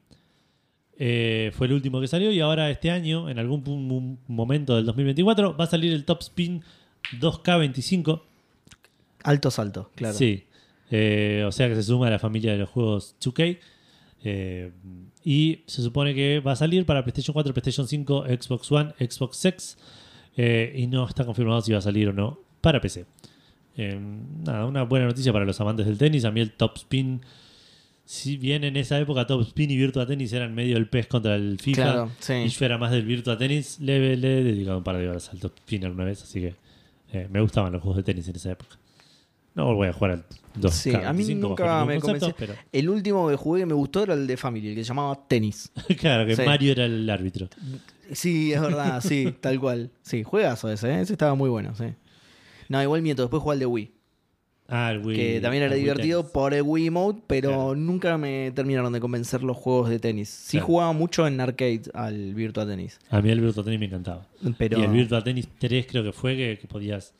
eh, 0.98 1.52
fue 1.56 1.68
el 1.68 1.74
último 1.74 2.00
que 2.00 2.08
salió 2.08 2.32
y 2.32 2.40
ahora 2.40 2.70
este 2.70 2.92
año, 2.92 3.30
en 3.30 3.40
algún 3.40 4.20
momento 4.28 4.76
del 4.76 4.86
2024, 4.86 5.58
va 5.58 5.64
a 5.64 5.68
salir 5.68 5.92
el 5.94 6.06
Top 6.06 6.22
Spin 6.22 6.64
2K25. 7.20 8.22
Alto 9.24 9.52
salto, 9.52 9.90
claro. 9.96 10.16
Sí. 10.18 10.44
Eh, 10.92 11.44
o 11.48 11.52
sea 11.52 11.68
que 11.70 11.76
se 11.76 11.84
suma 11.84 12.08
a 12.08 12.10
la 12.12 12.20
familia 12.20 12.52
de 12.52 12.60
los 12.60 12.70
juegos 12.70 13.16
2K. 13.22 13.58
Eh, 14.24 14.72
y 15.24 15.62
se 15.66 15.82
supone 15.82 16.14
que 16.14 16.40
va 16.40 16.52
a 16.52 16.56
salir 16.56 16.86
para 16.86 17.04
PlayStation 17.04 17.34
4, 17.34 17.54
PlayStation 17.54 17.88
5, 17.88 18.26
Xbox 18.28 18.72
One, 18.72 18.94
Xbox 19.00 19.46
X. 19.46 19.78
eh, 20.38 20.74
y 20.76 20.88
no 20.88 21.08
está 21.08 21.26
confirmado 21.26 21.62
si 21.62 21.72
va 21.72 21.80
a 21.80 21.82
salir 21.82 22.08
o 22.10 22.14
no 22.14 22.40
para 22.62 22.80
PC. 22.82 23.06
Eh, 23.78 24.00
nada, 24.44 24.66
una 24.66 24.84
buena 24.84 25.06
noticia 25.08 25.32
para 25.34 25.46
los 25.46 25.60
amantes 25.62 25.86
del 25.86 25.98
tenis. 25.98 26.26
A 26.26 26.32
mí 26.32 26.42
el 26.42 26.52
Top 26.52 26.76
Spin, 26.78 27.22
si 28.06 28.38
bien 28.38 28.64
en 28.64 28.76
esa 28.78 29.00
época 29.00 29.26
Top 29.28 29.42
Spin 29.42 29.72
y 29.72 29.78
Virtua 29.78 30.06
Tennis 30.06 30.34
eran 30.34 30.54
medio 30.54 30.78
el 30.78 30.88
pez 30.88 31.08
contra 31.08 31.36
el 31.36 31.58
FIFA, 31.60 31.82
Claro, 31.84 32.12
sí. 32.20 32.34
y 32.34 32.48
yo 32.50 32.66
era 32.66 32.78
más 32.78 32.92
del 32.92 33.06
Virtua 33.06 33.38
Tennis, 33.38 33.80
le, 33.80 34.18
le 34.18 34.40
he 34.40 34.44
dedicado 34.44 34.78
un 34.80 34.84
par 34.84 34.98
de 34.98 35.08
horas 35.10 35.30
al 35.30 35.40
Top 35.40 35.54
Spin 35.60 35.86
alguna 35.86 36.04
vez, 36.06 36.22
así 36.24 36.42
que 36.42 36.56
eh, 37.14 37.28
me 37.32 37.42
gustaban 37.42 37.72
los 37.72 37.82
juegos 37.82 37.98
de 37.98 38.04
tenis 38.04 38.28
en 38.28 38.36
esa 38.36 38.52
época. 38.52 38.78
No 39.56 39.76
voy 39.76 39.88
a 39.90 39.94
jugar 39.94 40.12
al 40.12 40.26
2 40.56 40.74
Sí, 40.74 40.94
a 40.94 41.12
mí 41.14 41.24
nunca 41.36 41.84
me 41.86 42.00
convenció. 42.00 42.34
pero 42.38 42.54
El 42.72 42.90
último 42.90 43.28
que 43.30 43.36
jugué 43.36 43.62
que 43.62 43.66
me 43.66 43.74
gustó 43.74 44.04
era 44.04 44.14
el 44.14 44.26
de 44.28 44.38
Family, 44.38 44.70
el 44.70 44.76
que 44.76 44.84
se 44.84 44.90
llamaba 44.90 45.28
Tenis. 45.28 45.72
claro 46.00 46.26
que 46.26 46.36
Sí. 46.36 46.42
Mario 46.44 46.72
era 46.74 46.86
el 46.86 47.10
árbitro. 47.10 47.48
Sí, 48.12 48.52
es 48.54 48.62
verdad, 48.62 49.02
sí, 49.02 49.34
tal 49.42 49.60
cual. 49.60 49.92
Sí, 50.02 50.24
juegazo 50.24 50.70
ese, 50.72 50.90
¿eh? 50.90 51.02
ese 51.02 51.14
estaba 51.14 51.36
muy 51.36 51.50
bueno, 51.50 51.74
sí. 51.76 51.86
No, 52.70 52.82
igual 52.82 53.02
miento, 53.02 53.24
después 53.24 53.42
jugué 53.44 53.54
al 53.54 53.60
de 53.60 53.66
Wii, 53.66 53.92
Ah, 54.74 54.92
el 54.94 55.02
Wii- 55.04 55.16
que 55.18 55.42
también 55.42 55.64
era 55.64 55.76
divertido 55.76 56.32
por 56.32 56.54
el 56.54 56.62
Wii 56.62 56.90
Mode, 56.92 57.22
pero 57.28 57.50
Claro. 57.50 57.76
nunca 57.76 58.18
me 58.18 58.52
terminaron 58.56 58.94
de 58.94 59.02
convencer 59.02 59.44
los 59.44 59.58
juegos 59.58 59.90
de 59.90 60.00
tenis. 60.00 60.30
Sí 60.30 60.52
Claro. 60.52 60.66
jugaba 60.68 60.94
mucho 60.94 61.28
en 61.28 61.42
arcade 61.42 61.82
al 61.94 62.34
Virtua 62.34 62.66
Tennis, 62.66 62.98
A 63.10 63.22
mí 63.22 63.30
el 63.32 63.42
Virtua 63.42 63.66
Tennis 63.66 63.82
me 63.82 63.88
encantaba. 63.88 64.26
pero 64.58 64.80
Y 64.80 64.84
el 64.84 64.92
Virtua 64.92 65.22
Tennis 65.22 65.50
3 65.60 65.86
creo 65.90 66.04
que 66.06 66.14
fue 66.14 66.38
que, 66.38 66.58
que 66.62 66.68
podías 66.70 67.14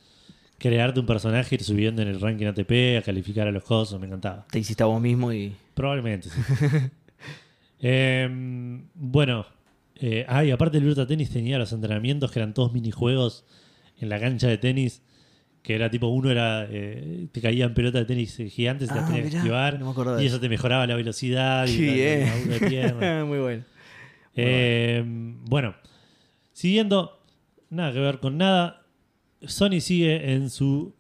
crearte 0.62 1.00
un 1.00 1.08
personaje, 1.08 1.56
ir 1.56 1.64
subiendo 1.64 2.02
en 2.04 2.08
el 2.08 2.22
ranking 2.22 2.46
ATP, 2.46 2.98
a 3.00 3.02
calificar 3.02 3.48
a 3.48 3.52
los 3.52 3.64
cosos, 3.64 4.00
me 4.00 4.06
encantaba. 4.06 4.46
te 4.52 4.60
hiciste 4.60 4.84
a 4.84 4.86
vos 4.86 5.02
mismo 5.02 5.34
y... 5.34 5.56
Probablemente, 5.74 6.30
sí. 6.30 6.40
Em, 7.84 8.84
bueno, 8.94 9.46
eh, 9.96 10.24
ah, 10.28 10.46
y 10.46 10.52
aparte 10.52 10.78
el 10.78 10.84
Virtua 10.84 11.08
Tennis 11.08 11.32
tenía 11.32 11.58
los 11.58 11.74
entrenamientos 11.74 12.32
que 12.32 12.38
eran 12.40 12.54
todos 12.54 12.72
minijuegos 12.74 13.44
en 14.00 14.10
la 14.10 14.20
cancha 14.20 14.48
de 14.48 14.60
tenis, 14.60 15.02
que 15.64 15.74
era 15.76 15.90
tipo, 15.90 16.08
uno 16.08 16.30
era, 16.30 16.68
eh, 16.70 17.28
te 17.32 17.42
caían 17.42 17.74
pelotas 17.74 18.02
de 18.02 18.06
tenis 18.06 18.38
gigantes 18.52 18.92
y 18.92 18.94
las 18.94 19.04
Ah, 19.04 19.08
tenías 19.08 19.30
que 19.32 19.38
esquivar, 19.38 19.80
no 19.80 20.22
y 20.22 20.26
eso 20.28 20.40
te 20.40 20.48
mejoraba 20.50 20.86
la 20.86 20.96
velocidad 20.96 21.66
y 21.68 21.78
la- 21.88 22.26
la- 22.26 22.46
la- 22.46 22.54
de 22.54 22.60
pierna. 22.68 23.26
muy 23.26 23.40
bueno. 23.40 23.64
Eh, 24.36 25.04
bueno, 25.06 25.74
siguiendo, 26.54 27.20
nada 27.72 27.94
que 27.94 28.00
ver 28.00 28.20
con 28.20 28.38
nada, 28.38 28.81
Sony 29.46 29.80
sigue 29.82 30.34
en 30.34 30.50
su 30.50 30.94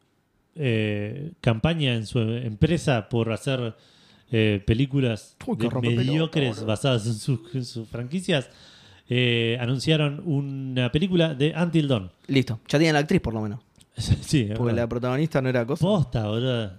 eh, 0.55 1.31
campaña, 1.41 1.93
en 1.95 2.05
su 2.05 2.19
empresa 2.19 3.07
por 3.09 3.31
hacer 3.31 3.76
eh, 4.31 4.61
películas 4.65 5.35
Uy, 5.45 5.57
de- 5.57 5.95
mediocres 5.95 6.63
basadas 6.65 7.05
en, 7.07 7.13
sus- 7.13 7.55
en 7.55 7.65
sus 7.65 7.88
franquicias. 7.88 8.49
Eh, 9.13 9.57
anunciaron 9.59 10.22
una 10.26 10.91
película 10.91 11.34
de 11.35 11.53
Until 11.55 11.88
Dawn. 11.88 12.11
Listo, 12.27 12.59
ya 12.68 12.77
tienen 12.80 12.93
la 12.93 12.99
actriz 12.99 13.19
por 13.22 13.34
lo 13.34 13.41
menos. 13.41 13.59
sí, 13.97 14.45
Porque 14.49 14.63
verdad. 14.72 14.84
la 14.84 14.88
protagonista 14.89 15.41
no 15.41 15.49
era 15.49 15.65
cosa. 15.65 15.81
posta, 15.81 16.27
boludo. 16.27 16.72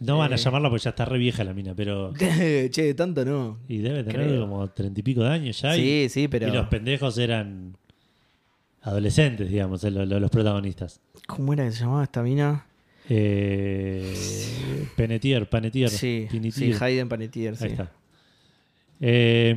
No 0.00 0.18
van 0.18 0.32
a 0.32 0.36
llamarla 0.36 0.68
porque 0.68 0.82
ya 0.82 0.90
está 0.90 1.04
re 1.04 1.16
vieja 1.16 1.44
la 1.44 1.54
mina, 1.54 1.74
pero. 1.74 2.12
che, 2.70 2.92
tanto 2.94 3.24
no. 3.24 3.60
Y 3.68 3.78
debe 3.78 4.02
tener 4.02 4.26
Creo. 4.26 4.40
como 4.42 4.68
treinta 4.68 4.98
y 5.00 5.02
pico 5.02 5.22
de 5.22 5.28
años 5.30 5.60
ya. 5.62 5.76
y- 5.76 5.80
Sí, 5.80 6.08
sí, 6.08 6.28
pero... 6.28 6.48
Y 6.48 6.50
los 6.50 6.66
pendejos 6.66 7.16
eran 7.18 7.76
adolescentes, 8.82 9.48
digamos, 9.50 9.82
lo- 9.84 10.04
los 10.20 10.30
protagonistas. 10.30 11.00
¿Cómo 11.26 11.52
era 11.52 11.64
que 11.64 11.72
se 11.72 11.80
llamaba 11.80 12.04
esta 12.04 12.22
mina? 12.22 12.66
Eh, 13.08 14.86
Penetier, 14.96 15.48
Panetier. 15.48 15.88
Sí, 15.90 15.96
sí, 15.98 16.28
Pinetier. 16.30 16.82
Hayden 16.82 17.08
Panettiere, 17.08 17.56
sí. 17.56 17.64
Ahí 17.64 17.70
está. 17.72 17.90
Eh, 19.00 19.56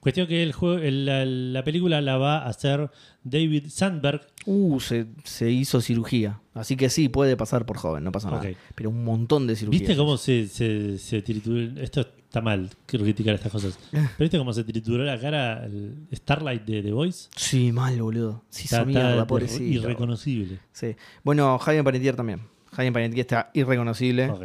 cuestión 0.00 0.26
que 0.26 0.42
el 0.42 0.52
juego, 0.52 0.78
el- 0.78 1.04
la, 1.06 1.24
la 1.24 1.64
película 1.64 2.00
la 2.00 2.16
va 2.16 2.38
a 2.38 2.48
hacer 2.48 2.90
David 3.24 3.64
Sandberg. 3.68 4.22
Uh, 4.46 4.78
se, 4.80 5.06
se 5.24 5.50
hizo 5.50 5.80
cirugía. 5.80 6.40
Así 6.54 6.76
que 6.76 6.88
sí, 6.88 7.08
puede 7.08 7.36
pasar 7.36 7.66
por 7.66 7.76
joven, 7.76 8.04
no 8.04 8.12
pasa 8.12 8.30
nada. 8.30 8.48
Pero 8.74 8.90
un 8.90 9.04
montón 9.04 9.46
de 9.46 9.56
cirugías. 9.56 9.80
¿Viste 9.80 9.96
cómo 9.96 10.16
se, 10.16 10.46
se, 10.48 10.96
se 10.98 11.20
trituró? 11.22 11.80
Esto 11.80 12.06
está 12.26 12.40
mal, 12.40 12.70
criticar 12.86 13.34
estas 13.34 13.50
cosas. 13.50 13.78
Pero 13.90 14.04
¿viste 14.18 14.38
cómo 14.38 14.52
se 14.52 14.64
trituró 14.64 15.02
la 15.04 15.18
cara 15.18 15.64
el 15.64 15.94
Starlight 16.12 16.64
de 16.64 16.82
The 16.82 16.92
Voice? 16.92 17.28
Sí, 17.34 17.72
mal, 17.72 18.00
boludo. 18.00 18.44
Sí, 18.50 18.64
Está, 18.64 18.82
hizo 18.82 18.88
está 18.90 19.00
mierda, 19.08 19.26
pobrecito. 19.26 19.62
irreconocible. 19.64 20.58
Sí. 20.72 20.94
Bueno, 21.24 21.58
Hayden 21.64 21.84
Panettiere 21.84 22.16
también. 22.16 22.40
Hayden 22.76 22.92
Panettiere 22.92 23.20
está 23.22 23.50
irreconocible. 23.54 24.28
Ok. 24.30 24.42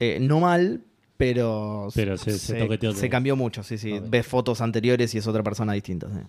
Eh, 0.00 0.18
no 0.20 0.40
mal, 0.40 0.80
pero... 1.16 1.88
Pero 1.94 2.16
se- 2.16 2.38
se 2.38 2.78
todo. 2.78 2.92
se 2.92 3.10
cambió 3.10 3.34
mucho, 3.36 3.62
sí, 3.62 3.76
sí. 3.78 3.92
Ok. 3.92 4.04
Ves 4.08 4.26
fotos 4.26 4.60
anteriores 4.60 5.14
y 5.14 5.18
es 5.18 5.26
otra 5.26 5.42
persona 5.42 5.72
distinta. 5.72 6.08
sí. 6.08 6.20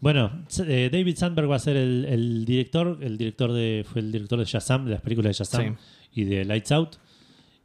Bueno, 0.00 0.44
eh, 0.66 0.90
David 0.92 1.16
Sandberg 1.16 1.50
va 1.50 1.56
a 1.56 1.60
ser 1.60 1.76
el, 1.76 2.04
el 2.04 2.44
director. 2.44 2.98
El 3.00 3.16
director 3.16 3.52
de 3.52 3.86
fue 3.90 4.02
el 4.02 4.12
director 4.12 4.38
de 4.38 4.44
Shazam, 4.44 4.84
de 4.84 4.90
las 4.90 5.00
películas 5.00 5.30
de 5.30 5.44
Shazam 5.44 5.76
y 6.12 6.24
de 6.24 6.44
Lights 6.44 6.72
Out. 6.72 6.96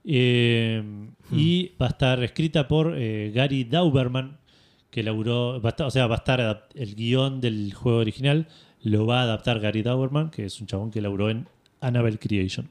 Eh, 0.05 0.83
Y 1.31 1.71
va 1.79 1.87
a 1.87 1.89
estar 1.89 2.23
escrita 2.23 2.67
por 2.67 2.93
eh, 2.97 3.31
Gary 3.33 3.63
Dauberman, 3.65 4.37
que 4.89 5.03
laburó, 5.03 5.61
va 5.61 5.69
a 5.69 5.73
estar- 5.73 5.85
o 5.87 5.91
sea, 5.91 6.07
va 6.07 6.15
a 6.15 6.17
estar 6.19 6.67
el 6.73 6.95
guion 6.95 7.39
del 7.41 7.73
juego 7.73 7.99
original 7.99 8.47
lo 8.81 9.05
va 9.05 9.19
a 9.19 9.23
adaptar 9.23 9.59
Gary 9.59 9.81
Dauberman, 9.83 10.29
que 10.31 10.45
es 10.45 10.59
un 10.61 10.67
chabón 10.67 10.89
que 10.89 11.01
laburó 11.01 11.29
en 11.29 11.47
Annabelle 11.81 12.17
Creation. 12.17 12.69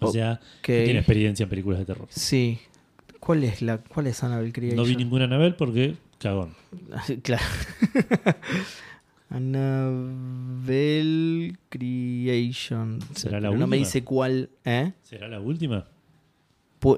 O 0.00 0.10
sea, 0.12 0.40
que 0.62 0.84
tiene 0.84 1.00
experiencia 1.00 1.42
en 1.44 1.50
películas 1.50 1.80
de 1.80 1.84
terror. 1.84 2.06
Sí. 2.10 2.58
¿Cuál 3.20 3.44
es 3.44 3.60
la 3.62 3.78
cuál 3.78 4.06
es 4.06 4.22
Annabelle 4.24 4.52
Creation? 4.52 4.76
No 4.76 4.84
vi 4.84 4.96
ninguna 4.96 5.24
Annabelle 5.24 5.54
porque 5.56 5.94
cagón. 6.18 6.54
Claro. 7.22 7.44
Annabelle 10.22 11.56
Creation. 11.68 12.98
¿Será 13.14 13.40
la 13.40 13.48
Pero 13.48 13.58
No 13.60 13.66
me 13.66 13.76
última? 13.76 13.86
dice 13.86 14.04
cuál. 14.04 14.50
¿Eh? 14.64 14.92
¿Será 15.02 15.28
la 15.28 15.40
última? 15.40 15.86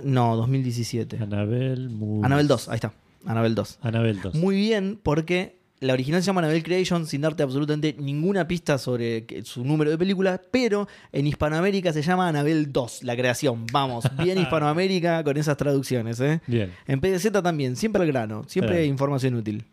No, 0.05 0.37
2017. 0.37 1.19
Annabelle 1.23 1.89
Movies. 1.89 2.25
Annabelle 2.25 2.49
2, 2.49 2.69
ahí 2.69 2.75
está. 2.77 2.93
Annabelle 3.27 3.55
2. 3.55 3.79
Annabelle 3.83 4.21
2. 4.23 4.35
Muy 4.35 4.57
bien, 4.57 4.99
porque 5.03 5.57
la 5.81 5.93
original 5.93 6.23
se 6.23 6.27
llama 6.29 6.41
Annabelle 6.41 6.63
Creation 6.63 7.07
sin 7.07 7.21
darte 7.21 7.43
absolutamente 7.43 7.95
ninguna 7.99 8.47
pista 8.49 8.79
sobre 8.79 9.27
su 9.45 9.65
número 9.65 9.91
de 9.91 9.99
películas, 9.99 10.41
pero 10.51 10.89
en 11.13 11.27
Hispanoamérica 11.27 11.93
se 11.93 12.03
llama 12.03 12.29
Annabelle 12.29 12.67
2, 12.67 13.03
la 13.03 13.15
creación. 13.17 13.67
Vamos, 13.73 14.05
bien 14.23 14.39
Hispanoamérica 14.43 15.23
con 15.25 15.37
esas 15.37 15.57
traducciones. 15.57 16.21
¿eh? 16.21 16.41
Bien. 16.47 16.73
En 16.87 17.01
PDZ 17.01 17.31
también, 17.43 17.77
siempre 17.77 18.03
al 18.03 18.09
grano, 18.09 18.45
siempre 18.47 18.77
Claro. 18.77 18.87
información 18.87 19.35
útil. 19.35 19.65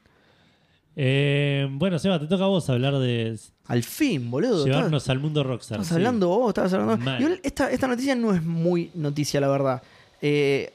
Eh, 0.95 1.67
bueno, 1.71 1.97
Seba, 1.99 2.19
te 2.19 2.27
toca 2.27 2.43
a 2.43 2.47
vos 2.47 2.69
hablar 2.69 2.97
de 2.99 3.37
Al 3.67 3.83
fin, 3.83 4.29
boludo. 4.29 4.65
llevarnos 4.65 5.07
al 5.09 5.19
mundo 5.19 5.43
rockstar. 5.43 5.83
Sí. 5.85 5.93
hablando 5.93 6.27
vos, 6.27 6.49
estabas 6.49 6.73
hablando. 6.73 6.97
Mal. 6.97 7.39
Esta, 7.43 7.71
esta 7.71 7.87
noticia 7.87 8.13
no 8.15 8.33
es 8.33 8.43
muy 8.43 8.91
noticia, 8.95 9.39
la 9.39 9.47
verdad. 9.47 9.81
Eh, 10.21 10.71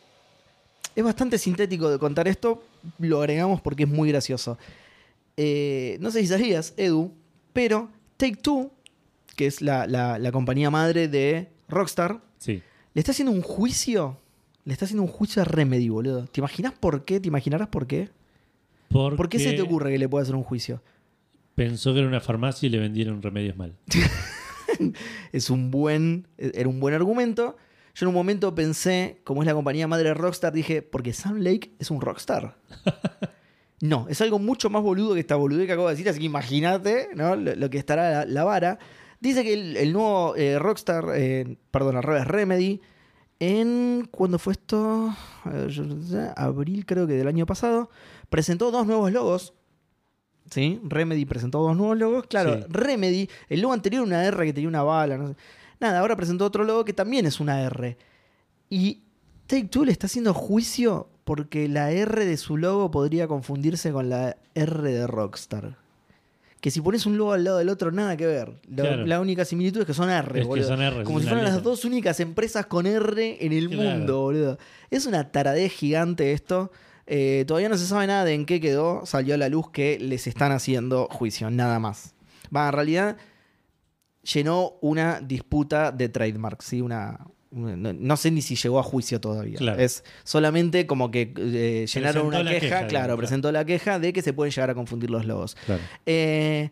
es 0.94 1.04
bastante 1.04 1.38
sintético 1.38 1.90
de 1.90 1.98
contar 1.98 2.26
esto. 2.28 2.62
Lo 2.98 3.20
agregamos 3.20 3.60
porque 3.60 3.84
es 3.84 3.88
muy 3.88 4.08
gracioso. 4.10 4.58
Eh, 5.36 5.98
no 6.00 6.10
sé 6.10 6.20
si 6.22 6.28
sabías, 6.28 6.72
Edu, 6.76 7.12
pero 7.52 7.90
Take 8.16 8.36
Two, 8.36 8.70
que 9.36 9.46
es 9.46 9.60
la, 9.60 9.86
la- 9.86 10.18
la 10.18 10.32
compañía 10.32 10.70
madre 10.70 11.08
de 11.08 11.48
Rockstar, 11.68 12.20
Sí. 12.38 12.62
le 12.94 12.98
está 13.00 13.12
haciendo 13.12 13.32
un 13.32 13.42
juicio. 13.42 14.18
Le 14.64 14.72
está 14.72 14.84
haciendo 14.86 15.02
un 15.02 15.08
juicio 15.08 15.42
a 15.42 15.44
Remedy, 15.44 15.88
boludo. 15.90 16.24
¿Te 16.26 16.40
imaginas 16.40 16.72
por 16.72 17.04
qué? 17.04 17.20
¿Te 17.20 17.28
imaginarás 17.28 17.68
por 17.68 17.86
qué? 17.86 18.08
Porque 18.88 19.16
¿Por 19.16 19.28
qué 19.28 19.38
se 19.38 19.52
te 19.52 19.62
ocurre 19.62 19.92
que 19.92 19.98
le 19.98 20.08
pueda 20.08 20.22
hacer 20.22 20.34
un 20.34 20.42
juicio? 20.42 20.80
Pensó 21.54 21.92
que 21.92 22.00
era 22.00 22.08
una 22.08 22.20
farmacia 22.20 22.66
y 22.66 22.70
le 22.70 22.78
vendieron 22.78 23.20
remedios 23.22 23.56
mal. 23.56 23.76
es 25.32 25.50
un 25.50 25.70
buen, 25.70 26.26
era 26.38 26.68
un 26.68 26.80
buen 26.80 26.94
argumento. 26.94 27.56
Yo 27.96 28.04
en 28.04 28.08
un 28.08 28.14
momento 28.14 28.54
pensé, 28.54 29.22
como 29.24 29.42
es 29.42 29.46
la 29.46 29.54
compañía 29.54 29.88
madre 29.88 30.08
de 30.08 30.14
Rockstar, 30.14 30.52
dije, 30.52 30.82
porque 30.82 31.14
Sam 31.14 31.38
Lake 31.38 31.72
es 31.78 31.90
un 31.90 32.02
Rockstar. 32.02 32.58
no, 33.80 34.06
es 34.10 34.20
algo 34.20 34.38
mucho 34.38 34.68
más 34.68 34.82
boludo 34.82 35.14
que 35.14 35.20
esta 35.20 35.34
boludez 35.36 35.66
que 35.66 35.72
acabo 35.72 35.88
de 35.88 35.94
decir, 35.94 36.06
así 36.06 36.18
que 36.18 36.26
imagínate 36.26 37.08
¿no? 37.14 37.36
lo, 37.36 37.56
lo 37.56 37.70
que 37.70 37.78
estará 37.78 38.10
la, 38.10 38.24
la 38.26 38.44
vara. 38.44 38.78
Dice 39.18 39.42
que 39.44 39.54
el, 39.54 39.78
el 39.78 39.94
nuevo 39.94 40.36
eh, 40.36 40.58
Rockstar, 40.58 41.06
eh, 41.14 41.56
perdón, 41.70 41.96
al 41.96 42.02
revés, 42.02 42.26
Remedy, 42.26 42.82
en. 43.40 44.06
¿Cuándo 44.10 44.38
fue 44.38 44.52
esto? 44.52 45.14
Abril, 46.36 46.84
creo 46.84 47.06
que 47.06 47.14
del 47.14 47.28
año 47.28 47.46
pasado, 47.46 47.88
presentó 48.28 48.70
dos 48.70 48.86
nuevos 48.86 49.10
logos. 49.10 49.54
¿Sí? 50.50 50.80
Remedy 50.84 51.24
presentó 51.24 51.60
dos 51.60 51.74
nuevos 51.74 51.96
logos. 51.96 52.26
Claro, 52.26 52.58
Sí. 52.58 52.64
Remedy, 52.68 53.30
el 53.48 53.62
logo 53.62 53.72
anterior 53.72 54.06
era 54.06 54.06
una 54.06 54.24
R 54.26 54.44
que 54.44 54.52
tenía 54.52 54.68
una 54.68 54.82
bala. 54.82 55.16
No 55.16 55.28
sé. 55.28 55.36
Nada, 55.80 56.00
ahora 56.00 56.16
presentó 56.16 56.44
otro 56.44 56.64
logo 56.64 56.84
que 56.84 56.92
también 56.92 57.26
es 57.26 57.40
una 57.40 57.60
R. 57.62 57.96
Y 58.70 59.02
Take 59.46 59.64
Two 59.68 59.84
le 59.84 59.92
está 59.92 60.06
haciendo 60.06 60.34
juicio 60.34 61.08
porque 61.24 61.68
la 61.68 61.90
R 61.90 62.24
de 62.24 62.36
su 62.36 62.56
logo 62.56 62.90
podría 62.90 63.28
confundirse 63.28 63.92
con 63.92 64.08
la 64.08 64.36
R 64.54 64.82
de 64.92 65.06
Rockstar. 65.06 65.76
Que 66.60 66.70
si 66.70 66.80
pones 66.80 67.04
un 67.06 67.16
logo 67.18 67.32
al 67.32 67.44
lado 67.44 67.58
del 67.58 67.68
otro, 67.68 67.92
nada 67.92 68.16
que 68.16 68.26
ver. 68.26 68.54
La, 68.68 68.82
Claro. 68.84 69.06
la 69.06 69.20
única 69.20 69.44
similitud 69.44 69.80
es 69.82 69.86
que 69.86 69.94
son 69.94 70.10
R, 70.10 70.40
Es 70.40 70.48
que 70.48 70.62
son 70.64 70.80
R, 70.82 71.04
Como 71.04 71.20
si 71.20 71.26
fueran 71.26 71.44
las 71.44 71.62
dos 71.62 71.84
únicas 71.84 72.18
empresas 72.20 72.66
con 72.66 72.86
R 72.86 73.44
en 73.44 73.52
el 73.52 73.68
Claro. 73.68 73.90
mundo, 73.98 74.20
boludo. 74.22 74.58
Es 74.90 75.06
una 75.06 75.30
taradez 75.30 75.72
gigante 75.72 76.32
esto. 76.32 76.72
Eh, 77.06 77.44
todavía 77.46 77.68
no 77.68 77.76
se 77.76 77.86
sabe 77.86 78.06
nada 78.08 78.24
de 78.24 78.34
en 78.34 78.46
qué 78.46 78.60
quedó. 78.60 79.04
Salió 79.06 79.34
a 79.34 79.36
la 79.38 79.48
luz 79.48 79.70
que 79.70 79.98
les 80.00 80.26
están 80.26 80.50
haciendo 80.50 81.06
juicio, 81.10 81.50
nada 81.50 81.78
más. 81.78 82.14
Va, 82.54 82.66
en 82.66 82.72
realidad 82.72 83.16
llenó 84.32 84.74
una 84.80 85.20
disputa 85.20 85.92
de 85.92 86.08
trademark, 86.08 86.62
¿sí? 86.62 86.80
Una, 86.80 87.18
no, 87.50 87.92
no 87.92 88.16
sé 88.16 88.30
ni 88.30 88.42
si 88.42 88.56
llegó 88.56 88.78
a 88.78 88.82
juicio 88.82 89.20
todavía. 89.20 89.56
Claro. 89.56 89.80
Es 89.80 90.04
solamente 90.24 90.86
como 90.86 91.10
que 91.10 91.32
eh, 91.36 91.86
llenaron 91.92 92.26
una 92.26 92.38
queja, 92.38 92.50
queja, 92.50 92.68
claro, 92.68 92.88
digamos, 92.88 92.90
claro. 92.90 93.16
presentó 93.16 93.52
la 93.52 93.64
queja 93.64 93.98
de 93.98 94.12
que 94.12 94.22
se 94.22 94.32
pueden 94.32 94.52
llegar 94.52 94.70
a 94.70 94.74
confundir 94.74 95.10
los 95.10 95.24
logos. 95.24 95.56
Claro. 95.66 95.82
Eh, 96.04 96.70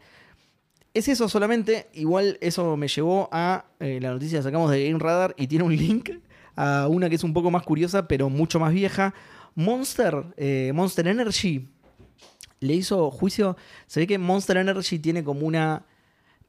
es 0.93 1.09
eso 1.09 1.28
solamente. 1.28 1.89
Igual 1.94 2.39
eso 2.40 2.76
me 2.76 2.89
llevó 2.89 3.28
a 3.32 3.66
eh, 3.81 3.98
la 4.01 4.10
noticia 4.10 4.39
que 4.39 4.43
sacamos 4.43 4.70
de 4.70 4.86
Game 4.86 4.98
Radar 4.98 5.35
y 5.39 5.47
tiene 5.47 5.64
un 5.64 5.76
link 5.76 6.10
a 6.56 6.86
una 6.89 7.09
que 7.09 7.16
es 7.16 7.24
un 7.24 7.32
poco 7.32 7.51
más 7.51 7.62
curiosa, 7.62 8.06
pero 8.06 8.28
mucho 8.28 8.60
más 8.60 8.72
vieja. 8.72 9.14
Monster, 9.56 10.24
Monster 10.72 11.06
Energy 11.06 11.68
le 12.60 12.74
hizo 12.74 13.10
juicio. 13.10 13.56
Se 13.86 14.01
ve 14.01 14.06
que 14.06 14.18
Monster 14.18 14.56
Energy 14.56 14.98
tiene 14.98 15.22
como 15.22 15.47
una 15.47 15.85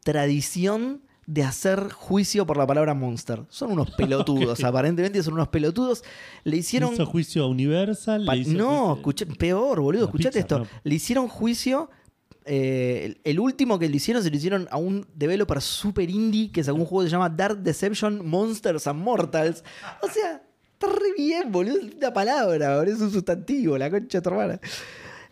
tradición 0.06 1.02
de 1.26 1.41
hacer 1.41 1.91
juicio 1.91 2.45
por 2.45 2.56
la 2.56 2.68
palabra 2.68 2.94
monster. 2.94 3.41
Son 3.49 3.72
unos 3.72 3.90
pelotudos, 3.98 4.64
aparentemente 4.64 5.22
son 5.23 5.34
unos 5.34 5.48
pelotudos. 5.48 6.03
Le 6.44 6.57
hicieron. 6.57 6.94
hizo 6.94 7.06
juicio 7.07 7.44
a 7.44 7.48
Universal. 7.48 8.23
Pa- 8.26 8.36
le 8.36 8.41
hizo 8.41 8.52
no, 8.53 8.95
juicio- 8.98 9.26
escucha- 9.26 9.38
peor, 9.40 9.82
boludo. 9.82 10.06
Escuchate 10.06 10.40
esto. 10.40 10.60
no. 10.60 10.68
Le 10.84 10.95
hicieron 10.95 11.27
juicio. 11.27 11.90
eh, 12.45 13.15
el, 13.23 13.40
último 13.40 13.80
que 13.80 13.90
le 13.90 13.95
hicieron 13.95 14.22
se 14.22 14.30
lo 14.30 14.36
hicieron 14.38 14.68
a 14.69 14.77
un 14.77 15.07
developer 15.15 15.60
super 15.64 16.07
indie 16.07 16.52
que 16.52 16.64
sacó 16.64 16.77
un 16.77 16.86
juego 16.86 17.02
que 17.03 17.10
se 17.10 17.14
llama 17.15 17.27
Dark 17.30 17.57
Deception 17.64 18.23
Monsters 18.30 18.86
and 18.86 19.02
Mortals. 19.02 19.64
O 20.03 20.07
sea, 20.07 20.44
está 20.73 20.86
re 20.88 21.14
bien, 21.18 21.52
boludo. 21.52 21.77
Es 21.88 21.95
una 21.95 22.14
palabra, 22.14 22.77
boludo. 22.77 22.94
Es 22.94 23.02
un 23.02 23.11
sustantivo, 23.11 23.80
la 23.80 23.90
concha 23.90 24.19
de 24.19 24.22
tu 24.22 24.30
hermana. 24.30 24.60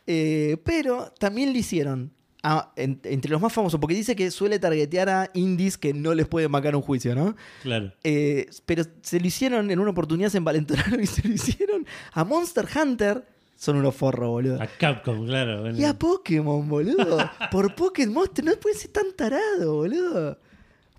Eh, 0.08 0.58
pero 0.66 1.14
también 1.20 1.54
le 1.54 1.60
hicieron. 1.60 2.12
A- 2.44 2.72
en- 2.76 3.00
entre 3.06 3.32
los 3.32 3.42
más 3.42 3.52
famosos, 3.54 3.80
porque 3.80 3.96
dice 3.96 4.16
que 4.16 4.30
suele 4.30 4.60
targetear 4.60 5.10
a 5.10 5.30
indies 5.34 5.78
que 5.78 5.94
no 5.94 6.14
les 6.14 6.28
pueden 6.28 6.52
marcar 6.52 6.76
un 6.76 6.82
juicio, 6.82 7.16
¿no? 7.16 7.36
Claro. 7.64 7.94
Eh, 8.04 8.48
pero 8.66 8.84
se 9.02 9.20
lo 9.20 9.26
hicieron 9.28 9.72
en 9.72 9.80
una 9.80 9.92
oportunidad, 9.92 10.30
se 10.30 10.38
envalentonaron 10.38 11.02
y 11.02 11.08
se 11.08 11.28
lo 11.28 11.34
hicieron 11.34 11.86
a 12.12 12.24
Monster 12.24 12.68
Hunter. 12.76 13.26
Son 13.56 13.78
unos 13.78 13.96
forros, 13.96 14.30
boludo. 14.30 14.62
A 14.62 14.68
Capcom, 14.68 15.26
claro. 15.26 15.62
bueno. 15.62 15.80
Y 15.80 15.86
a 15.86 15.98
Pokémon, 15.98 16.68
boludo. 16.68 17.18
Por 17.50 17.74
Pokémon 17.76 18.14
Monster, 18.16 18.44
no 18.44 18.52
puede 18.58 18.76
ser 18.76 18.92
tan 18.92 19.14
tarado, 19.16 19.76
boludo. 19.76 20.38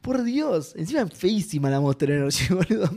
Por 0.05 0.22
Dios. 0.22 0.74
Encima 0.76 1.01
es 1.01 1.14
feísima 1.14 1.70
la 1.70 1.81
Monster 1.81 2.10
Energy, 2.10 2.52
boludo. 2.52 2.90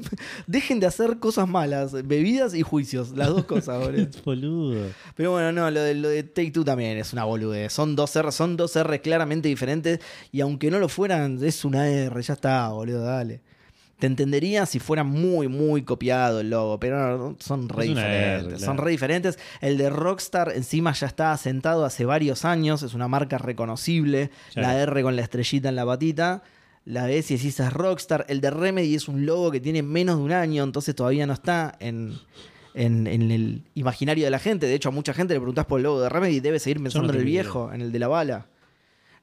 Dejen 0.45 0.81
de 0.81 0.87
hacer 0.87 1.19
cosas 1.19 1.47
malas, 1.47 1.93
bebidas 2.05 2.53
y 2.53 2.63
juicios. 2.63 3.11
Las 3.15 3.29
dos 3.29 3.45
cosas, 3.45 3.79
boludo. 3.83 4.01
Es 4.01 4.23
boludo. 4.25 4.89
Pero 5.15 5.31
bueno, 5.31 5.53
no, 5.53 5.71
lo 5.71 5.79
de, 5.81 5.95
lo 5.95 6.09
de 6.09 6.23
Take 6.23 6.51
Two 6.51 6.65
también 6.65 6.97
es 6.97 7.13
una 7.13 7.23
boludez. 7.23 7.71
Son 7.71 7.95
dos 7.95 8.13
R, 8.13 8.29
son 8.33 8.57
dos 8.57 8.75
R 8.75 8.99
claramente 8.99 9.47
diferentes. 9.47 10.01
Y 10.33 10.41
aunque 10.41 10.69
no 10.69 10.79
lo 10.79 10.89
fueran, 10.89 11.41
es 11.41 11.63
una 11.63 11.87
R, 11.87 12.21
ya 12.21 12.33
está, 12.33 12.67
boludo, 12.67 13.01
dale. 13.05 13.39
Te 13.99 14.05
entendería 14.05 14.65
si 14.65 14.79
fuera 14.79 15.05
muy, 15.05 15.47
muy 15.47 15.83
copiado 15.83 16.41
el 16.41 16.49
logo, 16.49 16.77
pero 16.77 17.17
no, 17.17 17.37
son 17.39 17.69
re 17.69 17.85
R, 17.85 17.93
diferentes. 17.95 18.47
claro. 18.47 18.65
Son 18.65 18.77
re 18.77 18.91
diferentes. 18.91 19.39
El 19.61 19.77
de 19.77 19.89
Rockstar 19.89 20.51
encima 20.53 20.91
ya 20.91 21.07
está 21.07 21.31
asentado 21.31 21.85
hace 21.85 22.03
varios 22.03 22.43
años, 22.43 22.83
es 22.83 22.93
una 22.93 23.07
marca 23.07 23.37
reconocible. 23.37 24.29
La 24.55 24.77
R 24.77 25.01
con 25.03 25.15
la 25.15 25.21
estrellita 25.21 25.69
en 25.69 25.77
la 25.77 25.85
patita. 25.85 26.43
La 26.89 27.05
ves 27.05 27.29
y 27.31 27.35
decís 27.35 27.59
es 27.59 27.73
Rockstar. 27.73 28.25
El 28.29 28.39
de 28.39 28.49
Remedy 28.49 28.95
es 28.95 29.07
un 29.09 29.25
logo 29.25 29.51
que 29.51 29.59
tiene 29.59 29.83
menos 29.83 30.17
de 30.17 30.23
un 30.23 30.31
año, 30.31 30.63
entonces 30.63 30.95
todavía 30.95 31.27
no 31.27 31.33
está 31.33 31.75
en, 31.81 32.13
en, 32.73 33.07
en 33.07 33.29
el 33.31 33.63
imaginario 33.75 34.23
de 34.23 34.31
la 34.31 34.39
gente. 34.39 34.67
De 34.67 34.73
hecho, 34.75 34.89
a 34.89 34.91
mucha 34.93 35.13
gente 35.13 35.33
le 35.33 35.39
preguntás 35.41 35.65
por 35.65 35.79
el 35.79 35.83
logo 35.83 35.99
de 36.01 36.07
Remedy 36.07 36.37
y 36.37 36.39
debe 36.39 36.59
seguir 36.59 36.81
pensando 36.81 37.11
en 37.11 37.19
el 37.19 37.25
viejo, 37.25 37.73
en 37.73 37.81
el 37.81 37.91
de 37.91 37.99
la 37.99 38.07
bala. 38.07 38.45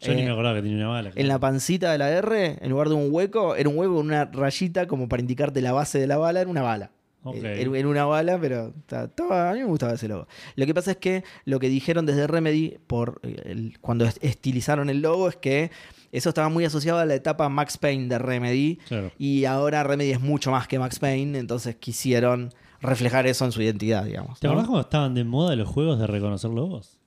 Yo 0.00 0.12
ni 0.12 0.20
Eh, 0.20 0.24
me 0.26 0.30
acordaba 0.32 0.56
que 0.56 0.62
tenía 0.62 0.76
una 0.76 0.88
bala. 0.88 1.12
En 1.14 1.26
la 1.28 1.38
pancita 1.38 1.90
de 1.92 1.96
la 1.98 2.10
R, 2.10 2.58
en 2.60 2.68
lugar 2.70 2.88
de 2.90 2.94
un 2.96 3.08
hueco, 3.10 3.56
era 3.56 3.68
un 3.70 3.78
hueco 3.78 3.94
con 3.96 4.06
una 4.06 4.26
rayita 4.26 4.86
como 4.86 5.08
para 5.08 5.22
indicarte 5.22 5.62
la 5.62 5.72
base 5.72 5.98
de 5.98 6.06
la 6.06 6.18
bala, 6.18 6.42
era 6.42 6.50
una 6.50 6.62
bala. 6.62 6.90
Ok. 7.22 7.36
Eh, 7.36 7.62
Era, 7.62 7.78
era 7.78 7.88
una 7.88 8.04
bala, 8.04 8.38
pero 8.38 8.74
ta- 8.84 9.04
a 9.48 9.52
mí 9.54 9.60
me 9.60 9.64
gustaba 9.64 9.94
ese 9.94 10.06
logo. 10.08 10.28
Lo 10.56 10.66
que 10.66 10.74
pasa 10.74 10.90
es 10.90 10.96
que 10.98 11.24
lo 11.46 11.58
que 11.58 11.70
dijeron 11.70 12.04
desde 12.04 12.26
Remedy 12.26 12.76
por 12.86 13.20
eh, 13.22 13.36
el- 13.46 13.78
cuando 13.80 14.04
est- 14.04 14.22
estilizaron 14.22 14.90
el 14.90 15.00
logo 15.00 15.30
es 15.30 15.36
que 15.36 15.70
eso 16.16 16.28
estaba 16.30 16.48
muy 16.48 16.64
asociado 16.64 16.98
a 16.98 17.04
la 17.04 17.14
etapa 17.14 17.48
Max 17.48 17.76
Payne 17.78 18.08
de 18.08 18.18
Remedy 18.18 18.76
Claro. 18.88 19.10
y 19.18 19.44
ahora 19.44 19.82
Remedy 19.82 20.10
es 20.12 20.20
mucho 20.20 20.50
más 20.50 20.66
que 20.68 20.78
Max 20.78 20.98
Payne, 20.98 21.38
entonces 21.38 21.76
quisieron 21.76 22.52
reflejar 22.80 23.26
eso 23.26 23.44
en 23.44 23.52
su 23.52 23.62
identidad, 23.62 24.04
digamos. 24.04 24.40
¿Te 24.40 24.46
¿no? 24.46 24.52
acordás 24.52 24.68
cuando 24.68 24.82
estaban 24.82 25.14
de 25.14 25.24
moda 25.24 25.56
los 25.56 25.68
juegos 25.68 25.98
de 25.98 26.06
reconocer 26.06 26.50
logos? 26.50 26.98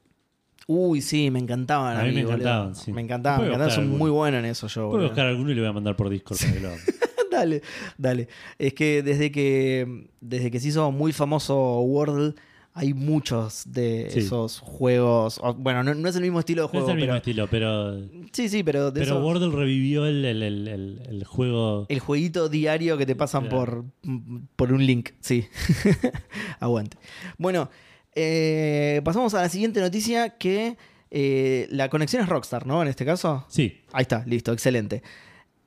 Uy, 0.70 1.02
sí, 1.02 1.32
me 1.32 1.40
encantaban. 1.40 1.96
A 1.98 2.04
mí 2.04 2.12
me 2.12 2.22
encantaban, 2.22 2.76
sí. 2.76 2.92
Me 2.92 3.02
encantaban, 3.02 3.42
me 3.42 3.48
encantaban. 3.48 3.74
alguno. 3.80 3.98
muy 3.98 4.12
bueno 4.12 4.38
en 4.40 4.46
eso 4.46 4.68
yo. 4.68 4.82
Puedo 4.82 4.90
boludo. 4.90 5.08
buscar 5.08 5.26
alguno 5.28 5.52
y 5.52 5.56
le 5.56 5.62
voy 5.62 5.70
a 5.70 5.74
mandar 5.74 5.96
por 5.96 6.10
Discord 6.10 6.38
para 6.40 6.52
que 6.54 6.60
lo 6.60 6.68
haga. 6.70 6.78
dale, 7.32 7.62
dale. 7.98 8.28
Es 8.60 8.74
que 8.74 9.02
desde 9.02 9.32
que 9.32 10.08
desde 10.20 10.52
que 10.52 10.60
se 10.60 10.68
hizo 10.70 10.92
muy 10.92 11.14
famoso 11.14 11.80
Wordle, 11.82 12.34
hay 12.80 12.94
muchos 12.94 13.64
de 13.66 14.08
Sí. 14.12 14.20
esos 14.20 14.60
juegos. 14.60 15.40
o- 15.44 15.54
Bueno, 15.56 15.84
no, 15.84 15.95
no 15.95 16.08
es 16.08 16.16
el 16.16 16.22
mismo 16.22 16.40
estilo 16.40 16.62
de 16.62 16.66
No 16.66 16.70
juego, 16.70 16.86
es 16.88 16.91
el 16.91 16.95
mismo 16.98 17.08
pero. 17.08 17.18
estilo, 17.18 17.48
pero. 17.49 18.28
Sí, 18.32 18.49
sí, 18.49 18.64
pero 18.64 18.91
de 18.91 19.02
Pero 19.02 19.16
esos- 19.16 19.24
Wordle 19.24 19.49
revivió 19.56 20.06
el, 20.06 20.24
el, 20.24 20.44
el, 20.44 20.68
el- 20.68 21.02
el 21.10 21.24
juego. 21.26 21.88
El 21.90 21.99
jueguito 21.99 22.49
diario 22.49 22.98
que 22.98 23.06
te 23.08 23.16
pasan 23.16 23.48
Claro. 23.48 23.86
por, 24.04 24.20
por 24.56 24.72
un 24.74 24.86
link. 24.86 25.10
Sí. 25.22 25.48
Aguante. 26.60 26.98
Bueno, 27.38 27.70
eh, 28.16 29.02
pasamos 29.04 29.34
a 29.34 29.41
la 29.41 29.49
siguiente 29.49 29.80
noticia 29.82 30.38
que 30.38 30.78
eh, 31.10 31.68
la 31.72 31.90
conexión 31.90 32.22
es 32.24 32.30
Rockstar, 32.30 32.68
¿no? 32.68 32.82
En 32.82 32.88
este 32.90 33.06
caso. 33.06 33.45
Sí, 33.48 33.82
Ahí 33.94 34.04
está, 34.04 34.24
listo, 34.26 34.52
excelente. 34.54 35.02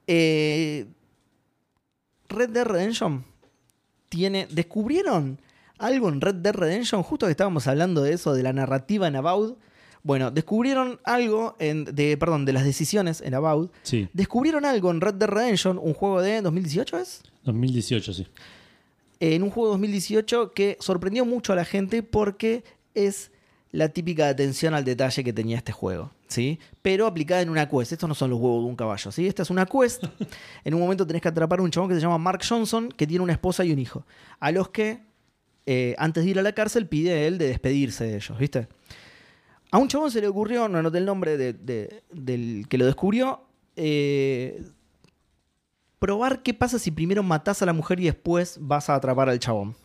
Eh, 0.07 0.87
Red 2.29 2.51
Dead 2.51 2.65
Redemption 2.67 3.25
tiene. 4.09 4.47
¿Descubrieron 4.51 5.41
algo 5.81 6.09
en 6.09 6.21
Red 6.21 6.37
Dead 6.37 6.55
Redemption? 6.55 7.03
Justo 7.03 7.27
que 7.27 7.33
estábamos 7.33 7.67
hablando 7.67 8.03
de 8.03 8.13
eso, 8.13 8.35
de 8.35 8.43
la 8.43 8.53
narrativa 8.53 9.09
en 9.09 9.17
About. 9.17 9.59
Bueno, 10.03 10.31
descubrieron 10.31 10.99
algo 11.05 11.57
en, 11.59 11.85
de, 11.85 12.17
perdón, 12.17 12.45
de 12.45 12.53
las 12.53 12.65
decisiones 12.65 13.21
en 13.21 13.35
About. 13.35 13.73
sí. 13.83 14.09
Descubrieron 14.13 14.65
algo 14.65 14.91
en 14.91 15.01
Red 15.01 15.15
Dead 15.15 15.29
Redemption, 15.29 15.79
un 15.79 15.95
juego 15.95 16.23
de 16.23 16.41
2018 16.41 16.99
es. 16.99 17.23
2018, 17.45 18.13
sí. 18.15 18.27
En 19.19 19.43
un 19.43 19.51
juego 19.51 19.69
de 19.69 19.73
2018 19.73 20.53
que 20.53 20.79
sorprendió 20.81 21.27
mucho 21.27 21.53
a 21.53 21.57
la 21.57 21.65
gente 21.65 22.03
porque 22.03 22.65
es 22.95 23.31
la 23.73 23.89
típica 23.89 24.29
atención 24.29 24.75
al 24.75 24.85
detalle 24.85 25.23
que 25.23 25.33
tenía 25.33 25.57
este 25.57 25.73
juego, 25.73 26.11
¿sí? 26.27 26.59
Pero 26.83 27.07
aplicada 27.07 27.41
en 27.43 27.51
una 27.51 27.69
quest. 27.69 27.93
Estos 27.93 28.09
no 28.09 28.15
son 28.15 28.31
los 28.31 28.41
huevos 28.41 28.65
de 28.65 28.69
un 28.69 28.77
caballo, 28.77 29.13
¿sí? 29.13 29.27
Esta 29.27 29.43
es 29.43 29.51
una 29.51 29.67
quest. 29.67 30.05
En 30.65 30.75
un 30.75 30.81
momento 30.81 31.07
tenés 31.07 31.23
que 31.23 31.29
atrapar 31.29 31.61
a 31.61 31.63
un 31.63 31.71
chabón 31.71 31.89
que 31.89 31.95
se 31.95 32.01
llama 32.01 32.19
Mark 32.19 32.41
Johnson, 32.47 32.89
que 32.89 33.07
tiene 33.07 33.23
una 33.23 33.33
esposa 33.33 33.65
y 33.65 33.73
un 33.73 33.79
hijo, 33.79 34.05
a 34.41 34.51
los 34.51 34.71
que, 34.71 35.01
eh, 35.73 35.95
antes 35.99 36.25
de 36.25 36.31
ir 36.31 36.39
a 36.39 36.43
la 36.43 36.53
cárcel, 36.53 36.87
pide 36.89 37.27
él 37.29 37.39
de 37.39 37.47
despedirse 37.47 38.05
de 38.05 38.17
ellos, 38.17 38.37
¿viste? 38.39 38.67
A 39.71 39.79
un 39.79 39.87
chabón 39.87 40.11
se 40.11 40.21
le 40.21 40.27
ocurrió, 40.27 40.69
no 40.69 40.79
anoté 40.79 40.99
el 40.99 41.05
nombre 41.05 41.37
de- 41.37 41.53
de- 41.53 42.03
del 42.11 42.67
que 42.69 42.77
lo 42.77 42.87
descubrió, 42.87 43.45
eh, 43.77 44.63
probar 45.99 46.43
qué 46.43 46.55
pasa 46.55 46.79
si 46.79 46.91
primero 46.91 47.23
matás 47.23 47.63
a 47.63 47.67
la 47.67 47.73
mujer 47.73 48.01
y 48.01 48.05
después 48.07 48.57
vas 48.61 48.89
a 48.91 48.95
atrapar 48.95 49.29
al 49.29 49.39
chabón. 49.39 49.77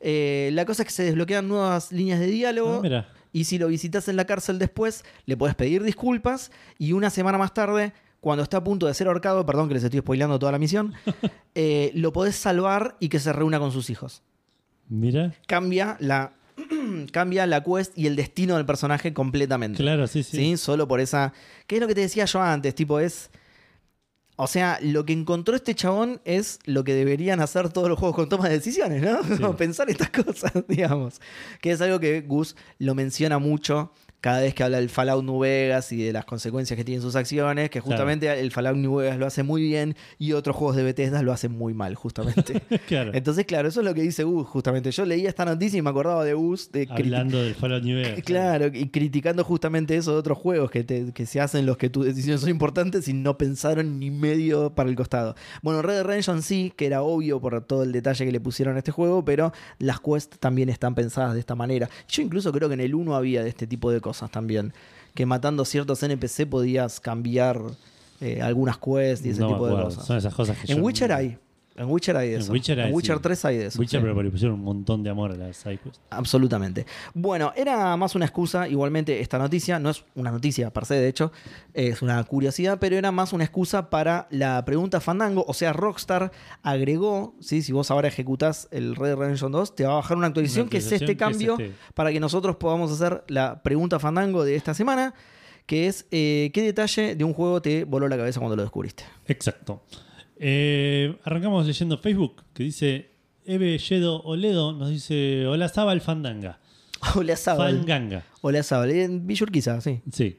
Eh, 0.00 0.50
la 0.52 0.64
cosa 0.64 0.82
es 0.82 0.86
que 0.88 0.94
se 0.94 1.02
desbloquean 1.04 1.48
nuevas 1.48 1.90
líneas 1.92 2.20
de 2.20 2.26
diálogo. 2.26 2.82
Ah. 2.84 3.08
Y 3.32 3.44
si 3.44 3.58
lo 3.58 3.68
visitas 3.68 4.08
en 4.08 4.16
la 4.16 4.24
cárcel 4.26 4.58
después, 4.58 5.04
le 5.26 5.36
puedes 5.36 5.54
pedir 5.54 5.82
disculpas. 5.82 6.50
Y 6.78 6.92
una 6.92 7.08
semana 7.08 7.38
más 7.38 7.54
tarde, 7.54 7.92
cuando 8.20 8.42
está 8.42 8.58
a 8.58 8.64
punto 8.64 8.86
de 8.86 8.94
ser 8.94 9.06
ahorcado, 9.06 9.46
perdón 9.46 9.68
que 9.68 9.74
les 9.74 9.84
estoy 9.84 10.00
spoileando 10.00 10.38
toda 10.38 10.52
la 10.52 10.58
misión, 10.58 10.92
eh, 11.54 11.90
lo 11.94 12.12
podés 12.12 12.36
salvar 12.36 12.96
y 13.00 13.08
que 13.08 13.18
se 13.20 13.32
reúna 13.32 13.58
con 13.58 13.72
sus 13.72 13.88
hijos. 13.90 14.22
Mira. 14.88 15.34
Cambia 15.46 15.96
la, 16.00 16.32
cambia 17.12 17.46
la 17.46 17.62
quest 17.62 17.96
y 17.96 18.06
el 18.06 18.16
destino 18.16 18.56
del 18.56 18.66
personaje 18.66 19.12
completamente. 19.12 19.82
Claro, 19.82 20.06
sí, 20.06 20.22
sí. 20.22 20.36
¿sí? 20.36 20.56
Solo 20.56 20.88
por 20.88 21.00
esa. 21.00 21.32
¿Qué 21.66 21.76
es 21.76 21.80
lo 21.80 21.88
que 21.88 21.94
te 21.94 22.02
decía 22.02 22.24
yo 22.24 22.42
antes? 22.42 22.74
Tipo, 22.74 23.00
es. 23.00 23.30
O 24.36 24.46
sea, 24.46 24.78
lo 24.80 25.04
que 25.04 25.12
encontró 25.12 25.54
este 25.54 25.74
chabón 25.74 26.20
es 26.24 26.58
lo 26.64 26.84
que 26.84 26.94
deberían 26.94 27.40
hacer 27.40 27.68
todos 27.68 27.88
los 27.88 27.98
juegos 27.98 28.16
con 28.16 28.28
toma 28.28 28.48
de 28.48 28.54
decisiones, 28.54 29.02
¿no? 29.02 29.22
Sí. 29.22 29.42
Pensar 29.58 29.90
estas 29.90 30.10
cosas, 30.10 30.52
digamos. 30.68 31.20
Que 31.60 31.72
es 31.72 31.80
algo 31.80 32.00
que 32.00 32.22
Gus 32.22 32.56
lo 32.78 32.94
menciona 32.94 33.38
mucho 33.38 33.92
cada 34.22 34.40
vez 34.40 34.54
que 34.54 34.62
habla 34.62 34.78
del 34.78 34.88
Fallout 34.88 35.24
New 35.24 35.40
Vegas 35.40 35.90
y 35.92 36.02
de 36.02 36.12
las 36.12 36.24
consecuencias 36.24 36.76
que 36.78 36.84
tienen 36.84 37.02
sus 37.02 37.16
acciones, 37.16 37.68
que 37.70 37.80
justamente 37.80 38.30
el 38.40 38.52
Fallout 38.52 38.76
New 38.76 38.94
Vegas 38.94 39.18
lo 39.18 39.26
hace 39.26 39.42
muy 39.42 39.62
bien 39.62 39.96
y 40.16 40.32
otros 40.32 40.54
juegos 40.54 40.76
de 40.76 40.84
Bethesda 40.84 41.22
lo 41.24 41.32
hacen 41.32 41.50
muy 41.52 41.74
mal, 41.74 41.96
justamente. 41.96 42.62
claro. 42.86 43.10
Entonces, 43.14 43.44
claro, 43.46 43.66
eso 43.68 43.80
es 43.80 43.84
lo 43.84 43.92
que 43.94 44.02
dice 44.02 44.22
Gus, 44.22 44.46
justamente. 44.46 44.92
Yo 44.92 45.04
leía 45.04 45.28
esta 45.28 45.44
noticia 45.44 45.76
y 45.76 45.82
me 45.82 45.90
acordaba 45.90 46.24
de 46.24 46.34
Gus. 46.34 46.70
De 46.70 46.86
Hablando 46.88 47.42
del 47.42 47.56
Fallout 47.56 47.82
New 47.82 47.96
Vegas. 47.96 48.22
Claro, 48.24 48.68
y 48.72 48.88
criticando 48.90 49.42
justamente 49.42 49.96
eso 49.96 50.12
de 50.12 50.18
otros 50.18 50.38
juegos 50.38 50.70
que, 50.70 50.84
te- 50.84 51.12
que 51.12 51.26
se 51.26 51.40
hacen 51.40 51.66
los 51.66 51.76
que 51.76 51.90
tus 51.90 52.04
decisiones 52.06 52.42
son 52.42 52.50
importantes 52.50 53.08
y 53.08 53.12
no 53.14 53.36
pensaron 53.36 53.98
ni 53.98 54.12
medio 54.12 54.72
para 54.72 54.88
el 54.88 54.94
costado. 54.94 55.34
Bueno, 55.62 55.82
Red 55.82 55.94
Dead 55.94 56.04
Redemption 56.04 56.42
sí, 56.42 56.72
que 56.76 56.86
era 56.86 57.02
obvio 57.02 57.40
por 57.40 57.60
todo 57.64 57.82
el 57.82 57.90
detalle 57.90 58.24
que 58.24 58.30
le 58.30 58.40
pusieron 58.40 58.76
a 58.76 58.78
este 58.78 58.92
juego, 58.92 59.24
pero 59.24 59.52
las 59.78 59.98
quests 59.98 60.38
también 60.38 60.68
están 60.68 60.94
pensadas 60.94 61.34
de 61.34 61.40
esta 61.40 61.56
manera. 61.56 61.90
Yo 62.08 62.22
incluso 62.22 62.52
creo 62.52 62.68
que 62.68 62.74
en 62.74 62.80
el 62.80 62.94
1 62.94 63.16
había 63.16 63.42
de 63.42 63.48
este 63.48 63.66
tipo 63.66 63.90
de 63.90 64.00
cosas 64.00 64.11
también, 64.30 64.72
que 65.14 65.26
matando 65.26 65.64
ciertos 65.64 66.02
NPC 66.02 66.46
podías 66.48 67.00
cambiar 67.00 67.60
eh, 68.20 68.40
algunas 68.40 68.78
quests 68.78 69.26
y 69.26 69.30
ese 69.30 69.40
No 69.40 69.48
tipo 69.48 69.66
de 69.66 69.82
cosas. 69.82 70.04
Son 70.06 70.16
esas 70.16 70.32
cosas 70.34 70.56
que 70.58 70.70
En 70.72 70.78
yo- 70.78 70.84
Witcher 70.84 71.12
hay. 71.12 71.38
En 71.76 71.88
Witcher 71.88 72.16
hay 72.16 72.28
de 72.30 72.34
En 72.36 72.40
eso. 72.42 72.52
Witcher 72.52 72.80
hay, 72.80 72.88
en 72.88 72.94
Witcher 72.94 73.16
sí. 73.16 73.22
3 73.22 73.44
hay 73.44 73.56
de 73.58 73.66
eso. 73.66 73.78
Witcher, 73.78 74.00
sí. 74.00 74.06
pero 74.06 74.22
le 74.22 74.30
pusieron 74.30 74.58
un 74.58 74.64
montón 74.64 75.02
de 75.02 75.10
amor 75.10 75.32
a 75.32 75.36
las 75.36 75.56
sidequests. 75.56 76.00
Absolutamente. 76.10 76.86
Bueno, 77.14 77.52
era 77.56 77.96
más 77.96 78.14
una 78.14 78.24
excusa, 78.24 78.68
igualmente 78.68 79.20
esta 79.20 79.38
noticia, 79.38 79.78
no 79.78 79.90
es 79.90 80.04
una 80.14 80.30
noticia 80.30 80.72
per 80.72 80.84
se, 80.84 80.94
de 80.94 81.08
hecho, 81.08 81.32
es 81.74 82.02
una 82.02 82.22
curiosidad, 82.24 82.78
pero 82.78 82.96
era 82.96 83.10
más 83.12 83.32
una 83.32 83.44
excusa 83.44 83.90
para 83.90 84.26
la 84.30 84.64
pregunta 84.64 85.00
Fandango, 85.00 85.44
o 85.46 85.54
sea, 85.54 85.72
Rockstar 85.72 86.32
agregó, 86.62 87.34
¿sí? 87.40 87.62
si 87.62 87.72
vos 87.72 87.90
ahora 87.90 88.08
ejecutás 88.08 88.68
el 88.70 88.96
Red 88.96 89.08
Dead 89.08 89.16
Redemption 89.16 89.52
2, 89.52 89.74
te 89.74 89.84
va 89.84 89.92
a 89.92 89.96
bajar 89.96 90.16
una 90.16 90.26
actualización, 90.26 90.64
Una 90.64 90.70
que 90.70 90.78
es 90.78 90.92
este 90.92 91.12
es 91.12 91.18
cambio 91.18 91.52
este. 91.58 91.72
para 91.94 92.12
que 92.12 92.20
nosotros 92.20 92.56
podamos 92.56 92.92
hacer 92.92 93.24
la 93.28 93.62
pregunta 93.62 93.98
Fandango 93.98 94.44
de 94.44 94.56
esta 94.56 94.74
semana, 94.74 95.14
que 95.66 95.86
es, 95.86 96.06
eh, 96.10 96.50
¿qué 96.52 96.62
detalle 96.62 97.14
de 97.14 97.24
un 97.24 97.32
juego 97.32 97.62
te 97.62 97.84
voló 97.84 98.08
la 98.08 98.16
cabeza 98.16 98.40
cuando 98.40 98.56
lo 98.56 98.62
descubriste? 98.62 99.04
Exacto. 99.26 99.82
Eh, 100.36 101.16
arrancamos 101.24 101.66
leyendo 101.66 101.98
Facebook, 101.98 102.42
que 102.54 102.64
dice 102.64 103.10
Eve 103.44 103.78
Yedo 103.78 104.22
Oledo, 104.22 104.72
nos 104.72 104.90
dice, 104.90 105.46
hola 105.46 105.68
Zabal 105.68 106.00
Fandanga. 106.00 106.60
Hola, 107.16 107.36
Zabal. 107.36 107.78
Fanganga. 107.78 108.24
Hola, 108.42 108.62
Zabal. 108.62 108.90
En 108.92 109.26
Villurquiza, 109.26 109.80
sí. 109.80 110.00
Sí. 110.12 110.38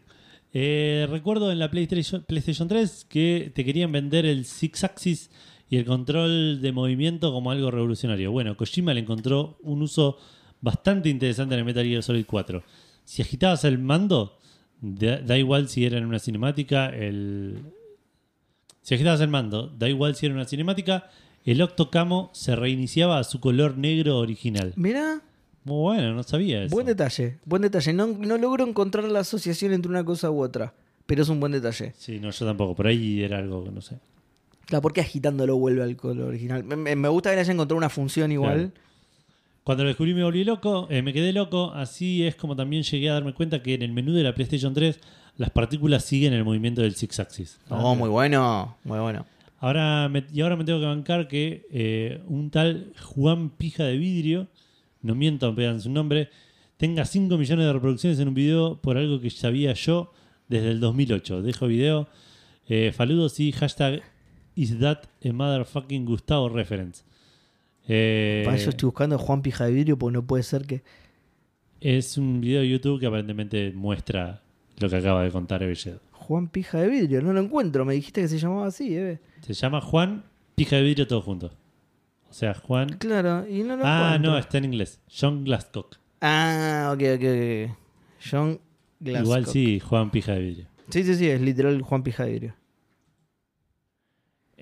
Eh, 0.53 1.07
recuerdo 1.09 1.51
en 1.51 1.59
la 1.59 1.69
PlayStation, 1.69 2.23
PlayStation 2.23 2.67
3 2.67 3.05
que 3.09 3.51
te 3.53 3.65
querían 3.65 3.91
vender 3.91 4.25
el 4.25 4.45
Six 4.45 4.83
Axis 4.83 5.29
y 5.69 5.77
el 5.77 5.85
control 5.85 6.61
de 6.61 6.71
movimiento 6.71 7.33
como 7.33 7.51
algo 7.51 7.69
revolucionario. 7.69 8.31
Bueno, 8.31 8.55
Kojima 8.55 8.93
le 8.93 9.01
encontró 9.01 9.57
un 9.61 9.81
uso 9.81 10.17
bastante 10.61 11.09
interesante 11.09 11.55
en 11.55 11.59
el 11.59 11.65
Metal 11.65 11.85
Gear 11.85 12.03
Solid 12.03 12.25
4. 12.25 12.63
Si 13.03 13.21
agitabas 13.21 13.65
el 13.65 13.79
mando, 13.79 14.37
da, 14.79 15.19
da 15.19 15.37
igual 15.37 15.67
si 15.67 15.85
era 15.85 15.97
en 15.97 16.05
una 16.05 16.19
cinemática, 16.19 16.87
el... 16.89 17.59
Si 18.83 18.93
agitabas 18.93 19.19
el 19.21 19.29
mando, 19.29 19.67
da 19.79 19.89
igual 19.89 20.15
si 20.15 20.25
era 20.27 20.35
una 20.35 20.45
cinemática, 20.45 21.09
el 21.45 21.61
Octocamo 21.61 22.29
se 22.33 22.55
reiniciaba 22.55 23.17
a 23.17 23.23
su 23.23 23.39
color 23.39 23.77
negro 23.77 24.17
original. 24.19 24.73
Mirá, 24.75 25.21
Muy 25.63 25.81
bueno, 25.81 26.13
no 26.13 26.23
sabía 26.23 26.63
eso. 26.63 26.75
Buen 26.75 26.85
detalle, 26.85 27.39
buen 27.45 27.61
detalle. 27.63 27.93
No, 27.93 28.07
no 28.07 28.37
logro 28.37 28.67
encontrar 28.67 29.05
la 29.05 29.19
asociación 29.21 29.73
entre 29.73 29.89
una 29.89 30.03
cosa 30.03 30.29
u 30.29 30.41
otra, 30.41 30.73
pero 31.05 31.21
es 31.23 31.29
un 31.29 31.39
buen 31.39 31.53
detalle. 31.53 31.93
Sí, 31.97 32.19
no, 32.19 32.29
yo 32.31 32.45
tampoco. 32.45 32.75
Por 32.75 32.87
ahí 32.87 33.23
era 33.23 33.37
algo 33.39 33.63
que 33.63 33.71
no 33.71 33.81
sé. 33.81 33.97
Claro, 34.65 34.81
¿por 34.81 34.93
qué 34.93 35.01
agitándolo 35.01 35.57
vuelve 35.57 35.83
al 35.83 35.95
color 35.95 36.27
original? 36.27 36.63
Me, 36.63 36.75
me- 36.75 36.95
me 36.95 37.07
gusta 37.09 37.29
que 37.29 37.35
le 37.35 37.41
haya 37.41 37.53
encontrado 37.53 37.77
una 37.77 37.89
función 37.89 38.31
igual. 38.31 38.73
Cuando 39.63 39.83
lo 39.83 39.87
descubrí 39.89 40.13
me 40.13 40.23
volví 40.23 40.43
loco, 40.43 40.87
eh, 40.89 41.01
me 41.01 41.13
quedé 41.13 41.31
loco. 41.31 41.71
Así 41.73 42.23
es 42.25 42.35
como 42.35 42.55
también 42.55 42.83
llegué 42.83 43.09
a 43.09 43.13
darme 43.13 43.33
cuenta 43.33 43.63
que 43.63 43.73
en 43.73 43.81
el 43.81 43.93
menú 43.93 44.11
de 44.13 44.23
la 44.23 44.33
PlayStation 44.35 44.73
3 44.73 44.99
las 45.37 45.49
partículas 45.51 46.03
siguen 46.03 46.33
el 46.33 46.43
movimiento 46.43 46.81
del 46.81 46.95
Six 46.95 47.19
Axis. 47.19 47.59
Oh, 47.69 47.95
muy 47.95 48.09
bueno, 48.09 48.77
muy 48.83 48.99
bueno. 48.99 49.25
Ahora 49.59 50.09
me- 50.09 50.25
y 50.33 50.41
ahora 50.41 50.57
me 50.57 50.65
tengo 50.65 50.79
que 50.81 50.85
bancar 50.85 51.27
que 51.29 51.65
eh, 51.71 52.21
un 52.27 52.49
tal 52.49 52.91
Juan 53.01 53.49
Pija 53.49 53.85
de 53.85 53.97
Vidrio, 53.97 54.47
no 55.01 55.15
miento, 55.15 55.55
pegan 55.55 55.79
su 55.79 55.89
nombre, 55.89 56.29
tenga 56.75 57.05
5 57.05 57.37
millones 57.37 57.65
de 57.65 57.71
reproducciones 57.73 58.19
en 58.19 58.27
un 58.27 58.33
video 58.33 58.75
por 58.81 58.97
algo 58.97 59.21
que 59.21 59.29
sabía 59.29 59.73
yo 59.73 60.11
desde 60.49 60.71
el 60.71 60.81
2008. 60.81 61.41
Dejo 61.41 61.67
video. 61.67 62.09
Eh, 62.67 62.91
saludos 62.95 63.39
y 63.39 63.53
hashtag 63.53 64.01
is 64.55 64.77
that 64.79 64.99
a 65.23 65.31
motherfucking 65.31 66.03
Gustavo 66.05 66.49
reference. 66.49 67.03
Eh, 67.87 68.43
Para 68.45 68.57
eso 68.57 68.69
estoy 68.69 68.87
buscando 68.87 69.15
a 69.15 69.19
Juan 69.19 69.41
Pija 69.41 69.65
de 69.65 69.71
Vidrio 69.73 69.97
porque 69.97 70.13
no 70.13 70.25
puede 70.25 70.43
ser 70.43 70.65
que. 70.65 70.83
Es 71.81 72.17
un 72.17 72.39
video 72.39 72.61
de 72.61 72.69
YouTube 72.69 72.99
que 72.99 73.07
aparentemente 73.07 73.71
muestra 73.73 74.41
lo 74.79 74.89
que 74.89 74.95
acaba 74.95 75.23
de 75.23 75.31
contar 75.31 75.61
Evelledo. 75.63 75.99
Juan 76.11 76.47
Pija 76.47 76.79
de 76.79 76.87
Vidrio, 76.87 77.21
no 77.21 77.33
lo 77.33 77.41
encuentro. 77.41 77.83
Me 77.83 77.93
dijiste 77.95 78.21
que 78.21 78.27
se 78.29 78.37
llamaba 78.39 78.67
así, 78.67 78.95
Eve. 78.95 79.19
Se 79.41 79.53
llama 79.53 79.81
Juan 79.81 80.23
Pija 80.55 80.77
de 80.77 80.83
Vidrio 80.83 81.07
todo 81.07 81.21
junto. 81.21 81.47
O 82.29 82.33
sea, 82.33 82.53
Juan. 82.53 82.87
Claro, 82.99 83.45
y 83.47 83.63
no 83.63 83.75
lo 83.75 83.83
Ah, 83.85 84.05
encuentro. 84.15 84.31
no, 84.31 84.37
está 84.37 84.57
en 84.59 84.65
inglés. 84.65 84.99
John 85.13 85.43
Glasscock. 85.43 85.97
Ah, 86.21 86.91
ok, 86.93 87.01
ok, 87.15 87.21
ok. 87.21 87.77
John 88.31 88.59
Glasscock. 89.01 89.25
Igual 89.25 89.45
sí, 89.47 89.79
Juan 89.81 90.09
Pija 90.09 90.31
de 90.31 90.39
Vidrio. 90.39 90.67
Sí, 90.89 91.03
sí, 91.03 91.15
sí, 91.15 91.27
es 91.27 91.41
literal 91.41 91.81
Juan 91.81 92.01
Pija 92.03 92.23
de 92.23 92.31
Vidrio. 92.31 92.55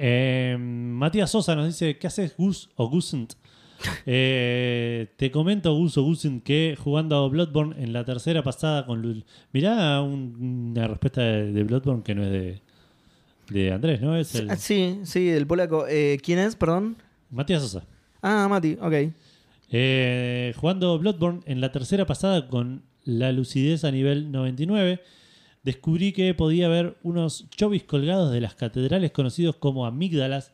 Eh, 0.03 0.57
Matías 0.60 1.30
Sosa 1.30 1.56
nos 1.56 1.68
dice: 1.68 1.98
¿Qué 1.98 2.07
haces, 2.07 2.36
Gus 2.36 2.69
o 2.76 2.90
Gusent? 2.90 3.34
Eh, 4.06 5.07
te 5.18 5.32
comento, 5.32 5.73
Gus 5.76 5.98
o 5.98 6.03
Gusent, 6.03 6.44
que 6.44 6.76
jugando 6.80 7.15
a 7.18 7.28
Bloodborne 7.30 7.76
en 7.84 7.94
la 7.94 8.03
tercera 8.06 8.44
pasada 8.44 8.86
con 8.86 9.02
Lul. 9.02 9.26
Mirá 9.53 10.02
un- 10.02 10.72
una 10.76 10.88
respuesta 10.88 11.22
de, 11.22 11.52
de 11.52 11.64
Bloodborne 11.64 12.03
que 12.03 12.14
no 12.15 12.23
es 12.23 12.32
de, 12.32 12.61
de 13.49 13.72
Andrés, 13.72 13.99
¿no? 14.02 14.15
Es 14.15 14.36
el, 14.36 14.49
Ah, 14.52 14.56
Sí, 14.56 14.99
sí, 15.03 15.26
del 15.26 15.48
polaco. 15.48 15.86
Eh, 15.88 16.19
¿Quién 16.23 16.38
es, 16.40 16.56
perdón? 16.56 16.95
Matías 17.32 17.61
Sosa. 17.64 17.84
Ah, 18.22 18.48
Mati, 18.49 18.78
ok. 18.80 18.94
Eh, 19.72 20.53
jugando 20.57 20.99
Bloodborne 20.99 21.41
en 21.45 21.60
la 21.61 21.72
tercera 21.72 22.06
pasada 22.06 22.48
con 22.49 22.84
la 23.03 23.32
lucidez 23.32 23.84
a 23.84 23.91
nivel 23.91 24.32
99, 24.32 24.99
descubrí 25.63 26.11
que 26.11 26.33
podía 26.33 26.67
ver 26.67 26.97
unos 27.03 27.49
chovis 27.51 27.83
colgados 27.83 28.31
de 28.31 28.41
las 28.41 28.55
catedrales 28.55 29.11
conocidos 29.11 29.55
como 29.57 29.85
amígdalas 29.85 30.53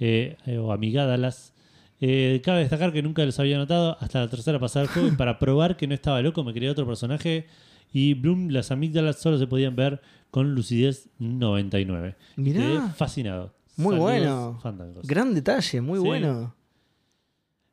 eh, 0.00 0.36
eh, 0.46 0.58
o 0.58 0.72
amigádalas. 0.72 1.52
Eh, 2.00 2.40
cabe 2.44 2.60
destacar 2.60 2.92
que 2.92 3.02
nunca 3.02 3.24
los 3.24 3.38
había 3.38 3.56
notado 3.56 3.96
hasta 4.00 4.20
la 4.20 4.28
tercera 4.28 4.58
pasada 4.58 4.84
del 4.86 4.92
juego 4.94 5.08
y 5.08 5.12
para 5.16 5.38
probar 5.38 5.76
que 5.76 5.86
no 5.86 5.94
estaba 5.94 6.20
loco 6.22 6.42
me 6.44 6.52
creé 6.52 6.68
otro 6.70 6.86
personaje 6.86 7.46
y 7.92 8.14
Bloom, 8.14 8.48
las 8.48 8.70
amígdalas 8.72 9.20
solo 9.20 9.38
se 9.38 9.46
podían 9.46 9.76
ver 9.76 10.00
con 10.30 10.54
lucidez 10.54 11.08
99. 11.18 12.16
Mirá. 12.36 12.60
Quedé 12.60 12.80
fascinado. 12.96 13.54
Muy 13.76 13.94
Saludos, 13.96 14.00
bueno. 14.10 14.58
fandangos. 14.62 15.06
Gran 15.06 15.32
detalle, 15.34 15.80
muy 15.80 15.98
Sí. 16.00 16.04
bueno. 16.04 16.54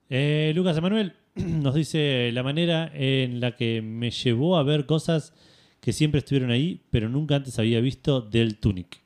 Eh, 0.10 0.52
Lucas 0.56 0.78
Emanuel 0.78 1.14
nos 1.36 1.74
dice 1.76 2.32
la 2.34 2.44
manera 2.44 2.92
en 2.94 3.40
la 3.40 3.56
que 3.56 3.82
me 3.82 4.12
llevó 4.12 4.58
a 4.58 4.64
ver 4.64 4.86
cosas 4.86 5.34
que 5.82 5.92
siempre 5.92 6.20
estuvieron 6.20 6.52
ahí, 6.52 6.82
pero 6.92 7.10
nunca 7.10 7.36
antes 7.36 7.60
había 7.60 7.82
visto 7.82 8.22
del 8.22 8.58
Tunic. 8.58 9.02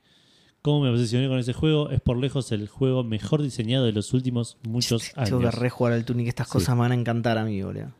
Cómo 0.61 0.81
me 0.81 0.89
obsesioné 0.89 1.27
con 1.27 1.39
ese 1.39 1.53
juego 1.53 1.89
es 1.89 2.01
por 2.01 2.17
lejos 2.17 2.51
el 2.51 2.67
juego 2.67 3.03
mejor 3.03 3.41
diseñado 3.41 3.85
de 3.85 3.91
los 3.93 4.13
últimos 4.13 4.57
muchos 4.63 5.11
Tengo 5.13 5.39
que 5.39 5.47
años. 5.47 5.55
rejugar 5.55 5.93
al 5.93 6.05
Tunic. 6.05 6.27
Estas 6.27 6.47
Sí. 6.47 6.53
cosas 6.53 6.75
me 6.75 6.81
van 6.81 6.91
a 6.91 6.95
encantar 6.95 7.37
a 7.39 7.45
mí, 7.45 7.61
boludo. 7.61 7.91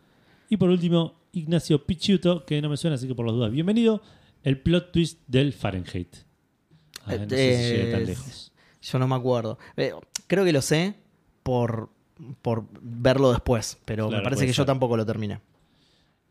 Y 0.49 0.57
por 0.57 0.69
último, 0.69 1.15
Ignacio 1.31 1.85
Pichiuto, 1.85 2.45
que 2.45 2.61
no 2.61 2.69
me 2.69 2.77
suena, 2.77 2.95
así 2.95 3.07
que 3.07 3.15
por 3.15 3.26
las 3.26 3.34
dudas, 3.35 3.52
bienvenido. 3.52 4.02
El 4.43 4.60
plot 4.60 4.91
twist 4.91 5.19
del 5.27 5.53
Fahrenheit. 5.53 6.15
Ah, 7.06 7.15
no 7.18 7.30
sé 7.30 7.57
si 7.57 7.72
llegué 7.77 7.91
tan 7.91 8.02
Eh, 8.02 8.06
lejos. 8.06 8.52
Yo 8.81 8.99
no 8.99 9.07
me 9.07 9.15
acuerdo. 9.15 9.57
Eh, 9.77 9.91
creo 10.27 10.43
que 10.45 10.52
lo 10.53 10.61
sé 10.61 10.95
por, 11.43 11.89
por 12.41 12.65
verlo 12.81 13.31
después, 13.31 13.77
pero 13.85 14.07
Claro, 14.07 14.22
me 14.22 14.23
parece 14.23 14.45
que 14.45 14.53
yo 14.53 14.65
tampoco 14.65 14.97
lo 14.97 15.06
terminé. 15.06 15.39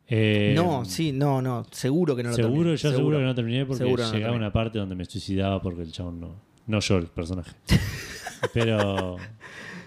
Eh, 0.08 0.52
no, 0.54 0.84
sí, 0.84 1.12
no, 1.12 1.40
no. 1.40 1.64
Seguro 1.70 2.14
que 2.14 2.22
no 2.22 2.30
lo 2.30 2.34
seguro, 2.36 2.54
terminé. 2.56 2.76
yo 2.76 2.92
seguro. 2.92 3.18
que 3.18 3.24
no 3.24 3.34
terminé 3.34 3.64
porque 3.66 3.84
Seguro 3.84 4.12
llegaba 4.12 4.36
una 4.36 4.52
parte 4.52 4.78
donde 4.78 4.94
me 4.94 5.04
suicidaba 5.06 5.60
porque 5.62 5.82
el 5.82 5.92
chabón 5.92 6.20
no. 6.20 6.34
No 6.66 6.80
yo, 6.80 6.98
el 6.98 7.06
personaje. 7.06 7.52
Pero, 8.52 9.16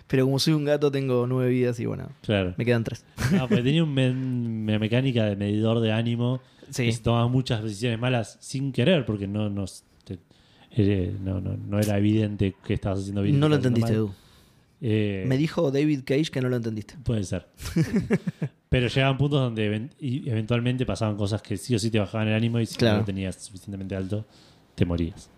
Pero 0.08 0.26
como 0.26 0.40
soy 0.40 0.54
un 0.54 0.66
gato, 0.66 0.92
tengo 0.92 1.28
nueve 1.28 1.52
vidas 1.52 1.80
y 1.80 1.86
bueno, 1.86 2.10
claro. 2.22 2.54
me 2.58 2.66
quedan 2.66 2.84
tres. 2.84 3.06
No, 3.32 3.48
porque 3.48 3.64
tenía 3.64 3.84
un 3.84 3.98
una 3.98 4.80
mecánica 4.80 5.26
de 5.26 5.36
medidor 5.36 5.80
de 5.80 5.92
ánimo 5.92 6.40
Sí. 6.70 6.86
que 6.86 6.92
se 6.92 7.02
tomaba 7.02 7.28
muchas 7.30 7.64
decisiones 7.64 7.98
malas 8.00 8.38
sin 8.42 8.74
querer 8.74 9.06
porque 9.06 9.26
no, 9.26 9.50
no, 9.50 9.64
te- 10.04 10.20
eh, 10.72 11.16
no, 11.24 11.40
no, 11.40 11.56
no 11.56 11.80
era 11.80 11.98
evidente 11.98 12.56
que 12.66 12.74
estabas 12.74 13.00
haciendo 13.00 13.22
bien. 13.22 13.40
No 13.40 13.48
lo 13.48 13.56
entendiste, 13.56 13.92
mal. 13.92 13.96
Edu. 14.00 14.14
Eh, 14.82 15.24
Me 15.28 15.38
dijo 15.38 15.72
David 15.72 16.02
Cage 16.06 16.26
que 16.32 16.42
no 16.42 16.50
lo 16.50 16.56
entendiste. 16.58 16.96
Puede 17.04 17.24
ser. 17.24 17.48
Pero 18.70 18.88
llegaban 18.88 19.18
puntos 19.18 19.40
donde 19.40 19.90
eventualmente 20.00 20.86
pasaban 20.86 21.16
cosas 21.16 21.42
que 21.42 21.58
sí 21.58 21.74
o 21.76 21.80
sí 21.80 21.90
te 21.90 22.00
bajaban 22.00 22.28
el 22.28 22.34
ánimo 22.36 22.60
y 22.60 22.66
si 22.66 22.76
Claro. 22.76 22.96
no 22.96 23.00
lo 23.02 23.06
tenías 23.06 23.36
suficientemente 23.36 23.96
alto, 23.96 24.26
te 24.76 24.86
morías. 24.86 25.30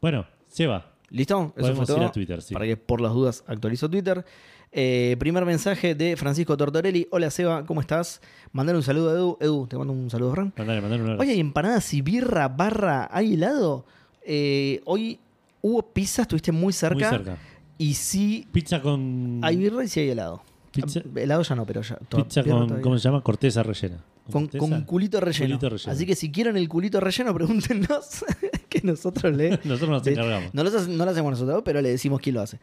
Bueno, 0.00 0.26
Seba, 0.48 0.92
¿Listo? 1.10 1.52
Eso 1.56 1.60
Podemos 1.60 1.76
fue 1.78 1.86
todo. 1.86 1.96
ir 1.98 2.02
a 2.08 2.12
Twitter, 2.12 2.42
sí. 2.42 2.54
Para 2.54 2.66
que 2.66 2.76
por 2.76 3.00
las 3.00 3.12
dudas 3.12 3.44
actualizo 3.46 3.88
Twitter. 3.88 4.24
Eh, 4.72 5.14
primer 5.20 5.44
mensaje 5.44 5.94
de 5.94 6.16
Francisco 6.16 6.56
Tortorelli. 6.56 7.06
Hola 7.12 7.30
Seba, 7.30 7.64
¿cómo 7.64 7.80
estás? 7.80 8.20
Mandar 8.52 8.74
un 8.74 8.82
saludo 8.82 9.10
a 9.10 9.14
Edu. 9.14 9.36
Edu, 9.40 9.66
te 9.68 9.76
mando 9.76 9.92
un 9.92 10.10
saludo, 10.10 10.34
Ran. 10.34 10.52
Mandale, 10.56 10.80
mandale 10.80 11.02
un 11.02 11.08
abrazo. 11.10 11.22
Oye, 11.22 11.32
¿hay 11.32 11.40
empanadas 11.40 11.92
y 11.94 12.02
birra, 12.02 12.48
barra, 12.48 13.08
hay 13.12 13.34
helado? 13.34 13.84
Eh, 14.26 14.80
hoy 14.86 15.20
hubo 15.62 15.82
pizza, 15.92 16.22
estuviste 16.22 16.50
muy 16.50 16.62
Muy 16.64 16.72
cerca. 16.72 17.38
Y 17.78 17.94
sí, 17.94 18.46
Pizza 18.52 18.80
con. 18.80 19.40
hay 19.42 19.56
birra 19.56 19.82
y 19.84 19.88
sí 19.88 20.00
hay 20.00 20.10
helado. 20.10 20.42
Pizza, 20.72 21.00
Ah, 21.04 21.20
Helado 21.20 21.42
ya 21.42 21.54
no, 21.54 21.64
pero 21.66 21.82
ya. 21.82 21.96
toda- 22.08 22.24
pizza 22.24 22.42
con. 22.42 22.50
todavía. 22.66 22.82
¿Cómo 22.82 22.98
se 22.98 23.04
llama? 23.04 23.22
Corteza 23.22 23.62
rellena. 23.62 24.04
Con, 24.30 24.48
con 24.48 24.82
culito 24.84 25.20
relleno. 25.20 25.46
Culito 25.58 25.68
relleno. 25.68 25.92
Así 25.92 26.06
que 26.06 26.14
si 26.16 26.30
quieren 26.32 26.56
el 26.56 26.68
culito 26.68 26.98
relleno, 26.98 27.34
pregúntenos 27.34 28.24
que 28.68 28.80
nosotros 28.82 29.36
le. 29.36 29.50
Nosotros 29.64 29.88
nos 29.90 30.06
encargamos. 30.06 30.52
No 30.54 30.62
lo, 30.64 30.70
hace- 30.70 30.88
no 30.88 31.04
lo 31.04 31.10
hacemos 31.10 31.30
nosotros, 31.32 31.62
pero 31.64 31.80
le 31.82 31.90
decimos 31.90 32.20
quién 32.20 32.34
lo 32.36 32.40
hace. 32.42 32.58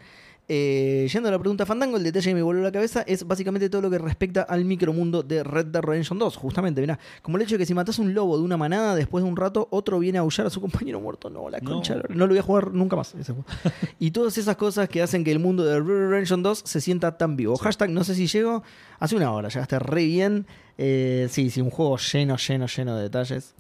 Eh, 0.48 1.08
yendo 1.12 1.30
a 1.30 1.32
la 1.32 1.40
pregunta 1.40 1.66
Fandango, 1.66 1.96
el 1.96 2.04
detalle 2.04 2.32
que 2.32 2.36
me 2.36 2.42
volvió 2.42 2.62
a 2.62 2.66
la 2.66 2.72
cabeza 2.72 3.04
es 3.08 3.26
básicamente 3.26 3.70
todo 3.70 3.82
lo 3.82 3.90
que 3.90 3.98
respecta 3.98 4.42
al 4.42 4.66
micromundo 4.66 5.24
de 5.24 5.44
Red 5.44 5.68
Dead 5.68 5.82
Redemption 5.82 6.20
2. 6.20 6.36
Justamente, 6.36 6.82
mirá, 6.82 7.00
como 7.22 7.38
el 7.38 7.44
hecho 7.44 7.56
de 7.56 7.60
que 7.60 7.66
si 7.66 7.74
matas 7.74 8.00
un 8.00 8.14
lobo 8.14 8.38
de 8.38 8.44
una 8.44 8.58
manada, 8.58 8.96
después 8.96 9.24
de 9.24 9.30
un 9.30 9.38
rato, 9.38 9.68
otro 9.72 10.00
viene 10.00 10.18
a 10.18 10.22
aullar 10.22 10.48
a 10.48 10.50
su 10.50 10.60
compañero 10.60 11.00
muerto. 11.00 11.30
No, 11.30 11.50
la 11.50 11.62
concha. 11.62 11.96
No 12.10 12.26
lo 12.26 12.30
voy 12.30 12.40
a 12.40 12.42
jugar 12.42 12.74
nunca 12.74 12.96
más. 12.96 13.16
ese 13.16 13.32
juego. 13.32 13.46
y 14.00 14.12
todas 14.12 14.38
esas 14.38 14.58
cosas 14.58 14.90
que 14.90 15.02
hacen 15.02 15.24
que 15.24 15.32
el 15.32 15.40
mundo 15.40 15.64
de 15.64 15.80
Red 15.80 15.86
Dead 15.88 16.10
Redemption 16.10 16.44
2 16.44 16.64
se 16.66 16.82
sienta 16.82 17.18
tan 17.18 17.38
vivo. 17.38 17.56
Hashtag, 17.58 17.90
no 17.92 18.04
sé 18.04 18.16
si 18.16 18.28
llego. 18.28 18.64
Hace 19.00 19.16
una 19.16 19.32
hora, 19.32 19.48
está 19.48 19.80
re 19.80 20.06
bien. 20.06 20.46
Eh, 20.78 21.28
sí, 21.30 21.50
sí, 21.50 21.62
un 21.62 21.70
juego 21.70 21.98
lleno, 21.98 22.36
lleno, 22.36 22.68
lleno 22.68 22.96
de 22.98 23.04
detalles. 23.04 23.56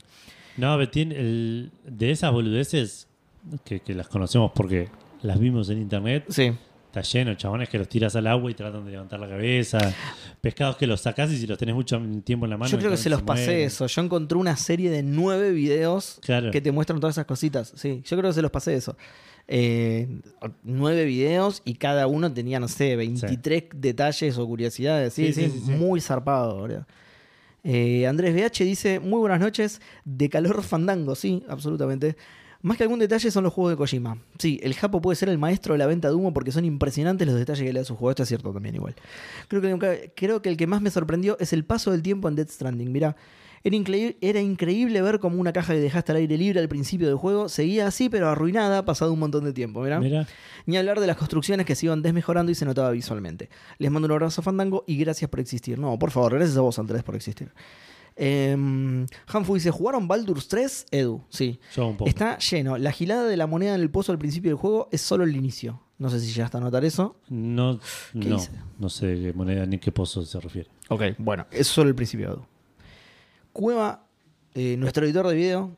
No, 0.57 0.89
tiene 0.89 1.15
el, 1.15 1.71
de 1.85 2.11
esas 2.11 2.31
boludeces 2.31 3.07
que, 3.63 3.79
que 3.79 3.93
las 3.93 4.07
conocemos 4.09 4.51
porque 4.53 4.89
las 5.21 5.39
vimos 5.39 5.69
en 5.69 5.81
internet, 5.81 6.25
Sí. 6.29 6.51
Está 6.91 7.01
lleno, 7.01 7.33
chabones 7.35 7.69
que 7.69 7.77
los 7.77 7.87
tiras 7.87 8.15
al 8.15 8.27
agua 8.27 8.51
y 8.51 8.53
tratan 8.53 8.83
de 8.85 8.91
levantar 8.91 9.19
la 9.19 9.29
cabeza, 9.29 9.79
pescados 10.41 10.75
que 10.75 10.85
los 10.85 10.99
sacás 11.01 11.31
y 11.31 11.37
si 11.37 11.47
los 11.47 11.57
tenés 11.57 11.73
mucho 11.73 11.99
tiempo 12.23 12.45
en 12.45 12.49
la 12.51 12.57
mano. 12.57 12.69
Yo 12.69 12.77
creo 12.77 12.91
que 12.91 12.97
se 12.97 13.09
los 13.09 13.21
pasé 13.21 13.63
eso. 13.63 13.87
Yo 13.87 14.01
encontré 14.01 14.37
una 14.37 14.57
serie 14.57 14.89
de 14.89 15.01
nueve 15.01 15.51
videos 15.51 16.19
Claro. 16.21 16.51
que 16.51 16.59
te 16.61 16.71
muestran 16.71 16.99
todas 16.99 17.15
esas 17.15 17.25
cositas. 17.25 17.71
Sí, 17.75 18.01
yo 18.05 18.17
creo 18.17 18.29
que 18.29 18.35
se 18.35 18.41
los 18.41 18.51
pasé 18.51 18.75
eso. 18.75 18.97
Eh, 19.47 20.07
nueve 20.63 21.05
videos 21.05 21.61
y 21.65 21.75
cada 21.75 22.07
uno 22.07 22.31
tenía, 22.33 22.59
no 22.59 22.67
sé, 22.67 22.95
23 22.95 23.63
detalles 23.73 24.37
o 24.37 24.45
curiosidades. 24.45 25.13
Sí, 25.13 25.33
sí. 25.33 25.47
muy 25.67 26.01
zarpado, 26.01 26.57
boludo. 26.59 26.85
Eh, 27.63 28.05
Andrés 28.07 28.33
BH 28.33 28.63
dice: 28.65 28.99
Muy 28.99 29.19
buenas 29.19 29.39
noches, 29.39 29.81
de 30.03 30.29
calor 30.29 30.61
fandango. 30.63 31.15
Sí, 31.15 31.43
absolutamente. 31.47 32.15
Más 32.61 32.77
que 32.77 32.83
algún 32.83 32.99
detalle 32.99 33.31
son 33.31 33.43
los 33.43 33.53
juegos 33.53 33.73
de 33.73 33.77
Kojima. 33.77 34.17
Sí, 34.37 34.59
el 34.63 34.75
Japo 34.75 35.01
puede 35.01 35.15
ser 35.15 35.29
el 35.29 35.37
maestro 35.37 35.73
de 35.73 35.79
la 35.79 35.87
venta 35.87 36.09
de 36.09 36.13
humo 36.13 36.33
porque 36.33 36.51
son 36.51 36.65
impresionantes 36.65 37.27
los 37.27 37.35
detalles 37.35 37.63
que 37.63 37.73
le 37.73 37.79
da 37.79 37.83
a 37.83 37.85
su 37.85 37.95
juego. 37.95 38.11
Esto 38.11 38.23
es 38.23 38.29
cierto 38.29 38.53
también, 38.53 38.75
igual. 38.75 38.95
Creo 39.47 39.61
que, 39.61 40.11
creo 40.15 40.41
que 40.41 40.49
el 40.49 40.57
que 40.57 40.67
más 40.67 40.81
me 40.81 40.91
sorprendió 40.91 41.37
es 41.39 41.53
el 41.53 41.65
paso 41.65 41.91
del 41.91 42.01
tiempo 42.01 42.27
en 42.27 42.35
Dead 42.35 42.47
Stranding. 42.47 42.91
Mirá, 42.91 43.15
era, 43.63 43.75
increíble, 43.75 44.17
era 44.21 44.41
increíble 44.41 45.01
ver 45.01 45.19
cómo 45.19 45.39
una 45.39 45.53
caja 45.53 45.73
que 45.73 45.79
dejaste 45.79 46.11
al 46.11 46.17
aire 46.17 46.37
libre 46.37 46.59
al 46.59 46.67
principio 46.67 47.07
del 47.07 47.17
juego 47.17 47.47
seguía 47.47 47.87
así, 47.87 48.09
pero 48.09 48.27
arruinada, 48.29 48.85
pasado 48.85 49.13
un 49.13 49.19
montón 49.19 49.43
de 49.43 49.53
tiempo. 49.53 49.81
Mirá. 49.81 49.99
Mira, 49.99 50.27
Ni 50.65 50.77
hablar 50.77 50.99
de 50.99 51.07
las 51.07 51.17
construcciones 51.17 51.65
que 51.65 51.75
se 51.75 51.85
iban 51.85 52.01
desmejorando 52.01 52.51
y 52.51 52.55
se 52.55 52.65
notaba 52.65 52.91
visualmente. 52.91 53.49
Les 53.77 53.91
mando 53.91 54.07
un 54.07 54.11
abrazo 54.13 54.41
fandango 54.41 54.83
y 54.87 54.97
gracias 54.97 55.29
por 55.29 55.39
existir. 55.39 55.77
No, 55.77 55.97
por 55.99 56.11
favor, 56.11 56.33
gracias 56.33 56.57
a 56.57 56.61
vos, 56.61 56.79
Andrés, 56.79 57.03
por 57.03 57.15
existir. 57.15 57.51
Eh, 58.15 59.05
Hanfu 59.27 59.55
dice: 59.55 59.71
¿Jugaron 59.71 60.07
Baldur's 60.07 60.47
3? 60.47 60.87
Edu, 60.91 61.23
sí. 61.29 61.59
yo 61.75 61.87
un 61.87 61.97
poco. 61.97 62.09
Está 62.09 62.37
lleno. 62.37 62.77
La 62.77 62.91
gilada 62.91 63.25
de 63.25 63.37
la 63.37 63.47
moneda 63.47 63.75
en 63.75 63.81
el 63.81 63.89
pozo 63.89 64.11
al 64.11 64.19
principio 64.19 64.51
del 64.51 64.57
juego 64.57 64.89
es 64.91 65.01
solo 65.01 65.23
el 65.23 65.35
inicio. 65.35 65.81
No 65.97 66.09
sé 66.09 66.19
si 66.19 66.31
ya 66.31 66.45
está 66.45 66.57
a 66.57 66.61
notar 66.61 66.83
eso. 66.83 67.17
No, 67.29 67.79
¿Qué 68.13 68.27
no, 68.27 68.35
dice? 68.37 68.51
no 68.79 68.89
sé 68.89 69.07
de 69.07 69.21
qué 69.21 69.33
moneda 69.33 69.65
ni 69.65 69.77
qué 69.77 69.91
pozo 69.91 70.23
se 70.23 70.39
refiere. 70.39 70.69
Ok, 70.89 71.03
bueno, 71.19 71.45
es 71.51 71.67
solo 71.67 71.89
el 71.89 71.95
principio. 71.95 72.29
Edu. 72.29 72.45
Cueva, 73.53 74.07
eh, 74.55 74.75
nuestro 74.77 75.05
editor 75.05 75.27
de 75.27 75.35
video, 75.35 75.77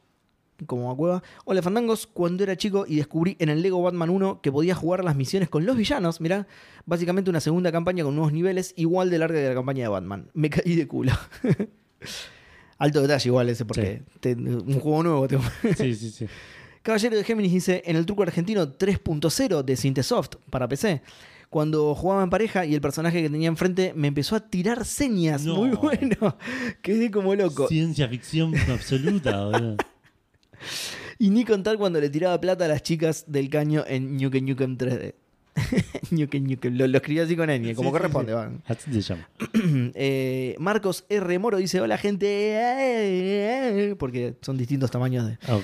como 0.66 0.92
a 0.92 0.96
Cueva. 0.96 1.24
Hola 1.46 1.62
Fandangos, 1.62 2.08
cuando 2.08 2.44
era 2.44 2.56
chico 2.56 2.86
y 2.88 2.96
descubrí 2.96 3.36
en 3.40 3.50
el 3.50 3.62
Lego 3.62 3.82
Batman 3.82 4.10
1 4.10 4.42
que 4.42 4.52
podía 4.52 4.76
jugar 4.76 5.04
las 5.04 5.16
misiones 5.16 5.50
con 5.50 5.66
los 5.66 5.76
villanos, 5.76 6.22
mirá, 6.22 6.48
básicamente 6.86 7.30
una 7.30 7.40
segunda 7.42 7.72
campaña 7.72 8.04
con 8.04 8.16
nuevos 8.16 8.32
niveles 8.32 8.74
igual 8.78 9.10
de 9.10 9.18
larga 9.20 9.40
que 9.42 9.50
la 9.50 9.56
campaña 9.56 9.84
de 9.84 9.90
Batman. 9.90 10.30
Me 10.34 10.50
caí 10.50 10.76
de 10.76 10.88
culo. 10.88 11.12
Alto 12.78 13.02
detalle 13.02 13.30
igual 13.30 13.50
ese, 13.50 13.66
porque 13.66 14.02
te- 14.20 14.34
un 14.36 14.80
juego 14.80 15.04
nuevo. 15.04 15.28
te- 15.28 15.38
Sí, 15.76 15.96
sí, 15.96 16.10
sí. 16.12 16.26
Caballero 16.82 17.16
de 17.16 17.24
Géminis 17.24 17.54
dice, 17.54 17.82
en 17.86 17.96
el 17.96 18.06
truco 18.06 18.24
argentino 18.24 18.68
3.0 18.74 19.64
de 19.64 19.78
Cintesoft 19.78 20.36
para 20.50 20.68
PC, 20.68 21.02
cuando 21.50 21.96
jugaba 21.96 22.24
en 22.24 22.30
pareja 22.30 22.66
y 22.66 22.74
el 22.74 22.82
personaje 22.82 23.22
que 23.22 23.30
tenía 23.30 23.48
enfrente 23.48 23.94
me 23.96 24.10
empezó 24.10 24.36
a 24.36 24.42
tirar 24.42 24.84
señas. 24.84 25.46
No. 25.46 25.56
Muy 25.56 25.70
bueno. 25.70 26.38
Quedé 26.82 27.10
como 27.10 27.36
loco. 27.36 27.68
Ciencia 27.70 28.10
ficción 28.10 28.54
absoluta, 28.70 29.46
boludo. 29.46 29.78
Y 31.20 31.30
ni 31.30 31.46
contar 31.46 31.78
cuando 31.78 32.02
le 32.02 32.10
tiraba 32.10 32.42
plata 32.42 32.66
a 32.66 32.68
las 32.68 32.84
chicas 32.84 33.26
del 33.28 33.50
caño 33.50 33.86
en 33.88 34.18
Nukem 34.18 34.46
Nukem 34.46 34.78
3D. 34.78 35.14
Nukem 36.12 36.48
Nukem. 36.48 36.76
Lo, 36.78 36.88
lo 36.88 36.98
escribí 36.98 37.20
así 37.20 37.36
con 37.36 37.50
Enya, 37.50 37.76
como 37.76 37.90
Sí, 37.90 37.94
corresponde. 37.94 38.32
sí. 38.32 38.36
van. 38.36 38.64
Así 38.66 38.92
se 38.94 39.02
llama. 39.02 39.28
Eh, 39.96 40.56
Marcos 40.60 41.06
R. 41.10 41.40
Moro 41.40 41.58
dice, 41.58 41.80
hola 41.80 41.98
gente. 41.98 42.26
eh, 42.28 43.90
eh", 43.92 43.96
Porque 43.98 44.36
son 44.42 44.58
distintos 44.58 44.92
tamaños 44.92 45.28
de... 45.28 45.38
Ah. 45.48 45.60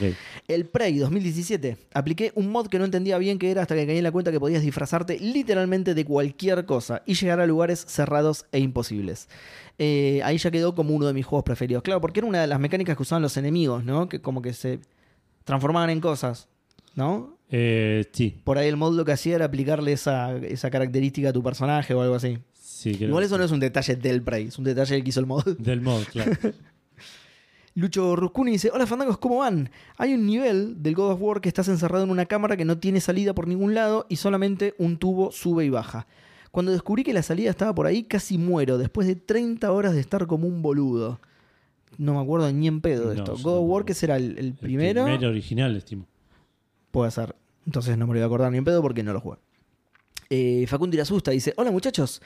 El 0.47 0.65
Prey 0.65 0.97
2017. 0.97 1.77
Apliqué 1.93 2.31
un 2.35 2.49
mod 2.51 2.67
que 2.67 2.79
no 2.79 2.85
entendía 2.85 3.17
bien 3.17 3.39
qué 3.39 3.51
era 3.51 3.61
hasta 3.63 3.75
que 3.75 3.85
caí 3.87 3.97
en 3.97 4.03
la 4.03 4.11
cuenta 4.11 4.31
que 4.31 4.39
podías 4.39 4.61
disfrazarte 4.61 5.19
literalmente 5.19 5.93
de 5.93 6.05
cualquier 6.05 6.65
cosa 6.65 7.01
y 7.05 7.15
llegar 7.15 7.39
a 7.39 7.47
lugares 7.47 7.83
cerrados 7.87 8.45
e 8.51 8.59
imposibles. 8.59 9.27
Eh, 9.77 10.21
ahí 10.23 10.37
ya 10.37 10.51
quedó 10.51 10.75
como 10.75 10.93
uno 10.93 11.07
de 11.07 11.13
mis 11.13 11.25
juegos 11.25 11.43
preferidos. 11.45 11.83
Claro, 11.83 12.01
porque 12.01 12.19
era 12.19 12.27
una 12.27 12.41
de 12.41 12.47
las 12.47 12.59
mecánicas 12.59 12.95
que 12.95 13.01
usaban 13.03 13.21
los 13.23 13.35
enemigos, 13.37 13.83
¿no? 13.83 14.09
Que 14.09 14.21
como 14.21 14.41
que 14.41 14.53
se 14.53 14.79
transformaban 15.45 15.89
en 15.89 15.99
cosas, 16.01 16.47
¿no? 16.95 17.37
Eh, 17.51 18.05
sí, 18.11 18.39
Por 18.43 18.57
ahí 18.57 18.67
el 18.67 18.77
mod 18.77 18.95
lo 18.95 19.03
que 19.05 19.11
hacía 19.13 19.35
era 19.35 19.45
aplicarle 19.45 19.91
esa, 19.91 20.35
esa 20.37 20.69
característica 20.69 21.29
a 21.29 21.33
tu 21.33 21.41
personaje 21.41 21.93
o 21.93 22.01
algo 22.01 22.15
así. 22.15 22.37
sí. 22.53 22.91
Igual 22.99 23.23
eso 23.23 23.37
no 23.37 23.43
es 23.43 23.51
un 23.51 23.59
detalle 23.59 23.95
del 23.95 24.21
Prey, 24.21 24.47
es 24.47 24.57
un 24.57 24.65
detalle 24.65 25.01
que 25.03 25.09
hizo 25.09 25.19
el 25.19 25.25
mod. 25.25 25.43
Del 25.57 25.81
mod, 25.81 26.03
claro. 26.03 26.31
Lucho 27.75 28.15
Ruscuni 28.15 28.51
dice, 28.53 28.71
hola 28.73 28.85
fandangos, 28.85 29.17
¿cómo 29.19 29.37
van? 29.37 29.69
Hay 29.97 30.13
un 30.13 30.25
nivel 30.25 30.81
del 30.83 30.95
God 30.95 31.11
of 31.11 31.21
War 31.21 31.39
que 31.39 31.47
estás 31.47 31.67
encerrado 31.69 32.03
en 32.03 32.09
una 32.09 32.25
cámara 32.25 32.57
que 32.57 32.65
no 32.65 32.77
tiene 32.77 32.99
salida 32.99 33.33
por 33.33 33.47
ningún 33.47 33.73
lado 33.73 34.05
y 34.09 34.17
solamente 34.17 34.73
un 34.79 34.97
tubo 34.97 35.31
sube 35.31 35.65
y 35.65 35.69
baja. 35.69 36.05
Cuando 36.51 36.71
descubrí 36.71 37.03
que 37.03 37.13
la 37.13 37.21
salida 37.23 37.51
estaba 37.51 37.73
por 37.75 37.85
ahí, 37.85 38.03
casi 38.03 38.37
muero, 38.37 38.77
después 38.79 39.07
de 39.07 39.15
30 39.15 39.71
horas 39.71 39.93
de 39.93 39.99
estar 40.01 40.25
como 40.27 40.47
un 40.47 40.61
boludo. 40.61 41.19
No 41.97 42.15
me 42.15 42.21
acuerdo 42.21 42.51
ni 42.51 42.67
en 42.67 42.81
pedo 42.81 43.09
de 43.09 43.15
No, 43.17 43.23
esto. 43.23 43.37
God 43.43 43.59
of 43.59 43.69
War, 43.69 43.85
que 43.85 43.93
será 43.93 44.17
el, 44.17 44.31
el 44.37 44.45
El 44.47 44.53
primero, 44.55 45.03
primero 45.05 45.29
original, 45.29 45.75
estimo. 45.75 46.05
Puede 46.91 47.11
ser. 47.11 47.35
Entonces 47.65 47.97
no 47.97 48.07
me 48.07 48.13
lo 48.13 48.19
voy 48.19 48.23
a 48.23 48.25
acordar 48.25 48.51
ni 48.51 48.57
en 48.57 48.65
pedo 48.65 48.81
porque 48.81 49.03
no 49.03 49.13
lo 49.13 49.19
jugué. 49.19 49.37
Eh, 50.29 50.65
Facundo 50.67 50.95
Irasusta 50.95 51.31
dice, 51.31 51.53
hola 51.57 51.71
muchachos, 51.71 52.21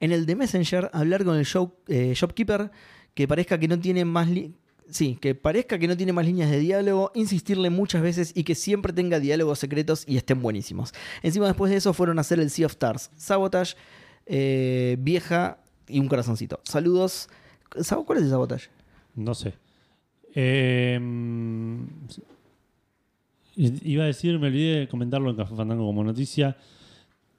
en 0.00 0.12
el 0.12 0.26
de 0.26 0.36
Messenger 0.36 0.90
hablar 0.92 1.24
con 1.24 1.36
el 1.36 1.44
show, 1.46 1.72
eh, 1.88 2.12
shopkeeper 2.14 2.70
que 3.14 3.26
parezca 3.26 3.58
que 3.58 3.68
no 3.68 3.78
tiene 3.78 4.04
más... 4.04 4.28
Sí, 4.88 5.16
que 5.20 5.34
parezca 5.34 5.78
que 5.80 5.88
no 5.88 5.96
tiene 5.96 6.12
más 6.12 6.24
líneas 6.26 6.48
de 6.50 6.60
diálogo, 6.60 7.10
insistirle 7.16 7.70
muchas 7.70 8.02
veces 8.02 8.30
y 8.36 8.44
que 8.44 8.54
siempre 8.54 8.92
tenga 8.92 9.18
diálogos 9.18 9.58
secretos 9.58 10.04
y 10.06 10.16
estén 10.16 10.40
buenísimos. 10.40 10.92
Encima 11.22 11.46
después 11.46 11.72
de 11.72 11.78
eso 11.78 11.92
fueron 11.92 12.18
a 12.18 12.20
hacer 12.20 12.38
el 12.38 12.50
Sea 12.50 12.66
of 12.66 12.72
Stars, 12.72 13.10
Sabotage, 13.16 13.74
eh, 14.26 14.96
Vieja 15.00 15.58
y 15.88 15.98
un 15.98 16.06
corazoncito. 16.08 16.60
Saludos. 16.62 17.28
¿Sab- 17.72 18.04
¿Cuál 18.04 18.18
es 18.18 18.24
el 18.24 18.30
Sabotage? 18.30 18.68
No 19.16 19.34
sé. 19.34 19.54
Eh, 20.36 21.00
iba 23.56 24.04
a 24.04 24.06
decir, 24.06 24.38
me 24.38 24.48
olvidé 24.48 24.80
de 24.80 24.88
comentarlo 24.88 25.30
en 25.30 25.36
Café 25.36 25.54
Fandango 25.56 25.86
como 25.86 26.04
noticia. 26.04 26.56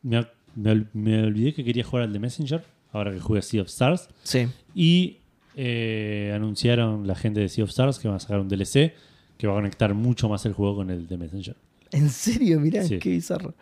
Me, 0.01 0.19
ol- 0.19 0.29
me 0.55 0.71
ol- 0.71 0.87
me 0.93 1.23
olvidé 1.23 1.53
que 1.53 1.63
quería 1.63 1.83
jugar 1.83 2.03
al 2.05 2.13
de 2.13 2.19
Messenger, 2.19 2.63
ahora 2.91 3.11
que 3.13 3.19
jugué 3.19 3.39
a 3.39 3.43
Sea 3.43 3.61
of 3.61 3.67
Stars. 3.67 4.09
Sí. 4.23 4.47
Y 4.73 5.17
eh, 5.55 6.31
anunciaron 6.35 7.05
la 7.07 7.15
gente 7.15 7.39
de 7.39 7.49
Sea 7.49 7.63
of 7.63 7.69
Stars 7.69 7.99
que 7.99 8.07
van 8.07 8.17
a 8.17 8.19
sacar 8.19 8.39
un 8.39 8.47
DLC 8.49 8.93
que 9.37 9.47
va 9.47 9.53
a 9.53 9.55
conectar 9.57 9.93
mucho 9.93 10.27
más 10.29 10.45
el 10.45 10.53
juego 10.53 10.77
con 10.77 10.89
el 10.89 11.07
de 11.07 11.17
Messenger. 11.17 11.55
¿En 11.91 12.09
serio? 12.09 12.59
Mirá, 12.59 12.83
Sí. 12.83 12.99
qué 12.99 13.09
bizarro. 13.09 13.53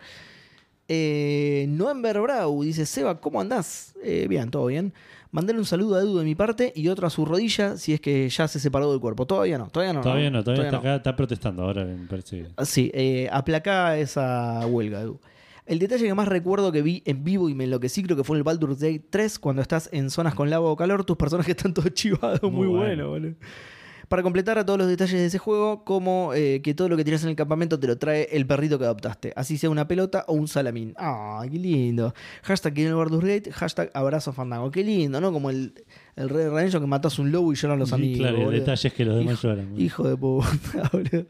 Eh, 0.87 1.65
Noember 1.69 2.19
Brau 2.21 2.63
dice: 2.63 2.85
Seba, 2.85 3.19
¿cómo 3.19 3.41
andás? 3.41 3.95
Eh, 4.03 4.27
bien, 4.29 4.51
todo 4.51 4.67
bien. 4.67 4.93
Mandale 5.35 5.59
un 5.59 5.65
saludo 5.65 5.95
a 5.95 5.99
Edu 5.99 6.17
de 6.17 6.23
mi 6.23 6.33
parte 6.33 6.71
y 6.77 6.87
otro 6.87 7.07
a 7.07 7.09
su 7.09 7.25
rodilla 7.25 7.75
si 7.75 7.91
es 7.91 7.99
que 7.99 8.29
ya 8.29 8.47
se 8.47 8.57
separó 8.57 8.89
del 8.89 9.01
cuerpo. 9.01 9.25
Todavía 9.27 9.57
no, 9.57 9.67
todavía 9.67 9.91
no. 9.91 9.99
todavía 9.99 10.31
no, 10.31 10.41
todavía, 10.45 10.63
está 10.63 10.71
no. 10.71 10.79
acá, 10.79 10.95
está 10.95 11.15
protestando 11.17 11.63
ahora, 11.63 11.83
me 11.83 12.07
parece. 12.07 12.45
Ah, 12.55 12.63
Sí, 12.63 12.89
eh, 12.93 13.27
aplacá 13.29 13.97
esa 13.97 14.65
huelga, 14.65 15.01
Edu. 15.01 15.19
El 15.65 15.79
detalle 15.79 16.05
que 16.05 16.13
más 16.13 16.29
recuerdo 16.29 16.71
que 16.71 16.81
vi 16.81 17.03
en 17.05 17.25
vivo 17.25 17.49
y 17.49 17.53
me 17.53 17.65
enloquecí 17.65 18.01
creo 18.03 18.15
que 18.15 18.23
fue 18.23 18.37
en 18.37 18.39
el 18.39 18.43
Baldur's 18.45 18.79
Gate 18.79 19.03
3, 19.09 19.37
cuando 19.39 19.61
estás 19.61 19.89
en 19.91 20.09
zonas 20.09 20.35
con 20.35 20.49
lava 20.49 20.69
o 20.69 20.75
calor, 20.77 21.03
tus 21.03 21.17
personajes 21.17 21.53
están 21.57 21.73
todos 21.73 21.89
chivados. 21.93 22.41
Muy, 22.43 22.51
Muy 22.51 22.67
bueno, 22.67 23.09
bueno. 23.09 23.09
boludo. 23.09 23.35
Para 24.07 24.23
completar 24.23 24.57
a 24.57 24.65
todos 24.65 24.79
los 24.79 24.87
detalles 24.87 25.13
de 25.19 25.25
ese 25.25 25.37
juego, 25.37 25.83
como 25.83 26.33
eh, 26.33 26.61
que 26.63 26.73
todo 26.73 26.89
lo 26.89 26.97
que 26.97 27.03
tiras 27.03 27.23
en 27.23 27.29
el 27.29 27.35
campamento 27.35 27.79
te 27.79 27.87
lo 27.87 27.97
trae 27.97 28.27
el 28.31 28.45
perrito 28.45 28.77
que 28.77 28.85
adoptaste, 28.85 29.33
así 29.35 29.57
sea 29.57 29.69
una 29.69 29.87
pelota 29.87 30.25
o 30.27 30.33
un 30.33 30.47
salamín. 30.47 30.93
¡Ah, 30.97 31.43
qué 31.51 31.57
lindo! 31.59 32.13
Hashtag 32.43 32.77
en 32.79 32.87
el 32.87 32.95
Baldur's 32.95 33.25
Gate, 33.27 33.51
hashtag 33.51 33.91
abrazo 33.93 34.33
fandango. 34.33 34.71
Qué 34.71 34.83
lindo, 34.83 35.19
¿no? 35.21 35.31
Como 35.31 35.49
el, 35.49 35.73
el 36.15 36.29
Red 36.29 36.51
Ranger 36.51 36.81
que 36.81 36.87
matas 36.87 37.17
un 37.19 37.31
lobo 37.31 37.51
y 37.51 37.55
lloran 37.55 37.79
los 37.79 37.89
Sí, 37.89 37.95
amigos. 37.95 38.17
claro, 38.19 38.37
el 38.37 38.43
boludo. 38.45 38.59
detalle 38.59 38.87
es 38.87 38.93
que 38.93 39.05
los 39.05 39.17
demás 39.17 39.33
Hijo- 39.33 39.47
lloran. 39.47 39.79
Hijo 39.81 40.07
de 40.09 40.17
puta, 40.17 40.89
boludo. 40.93 41.25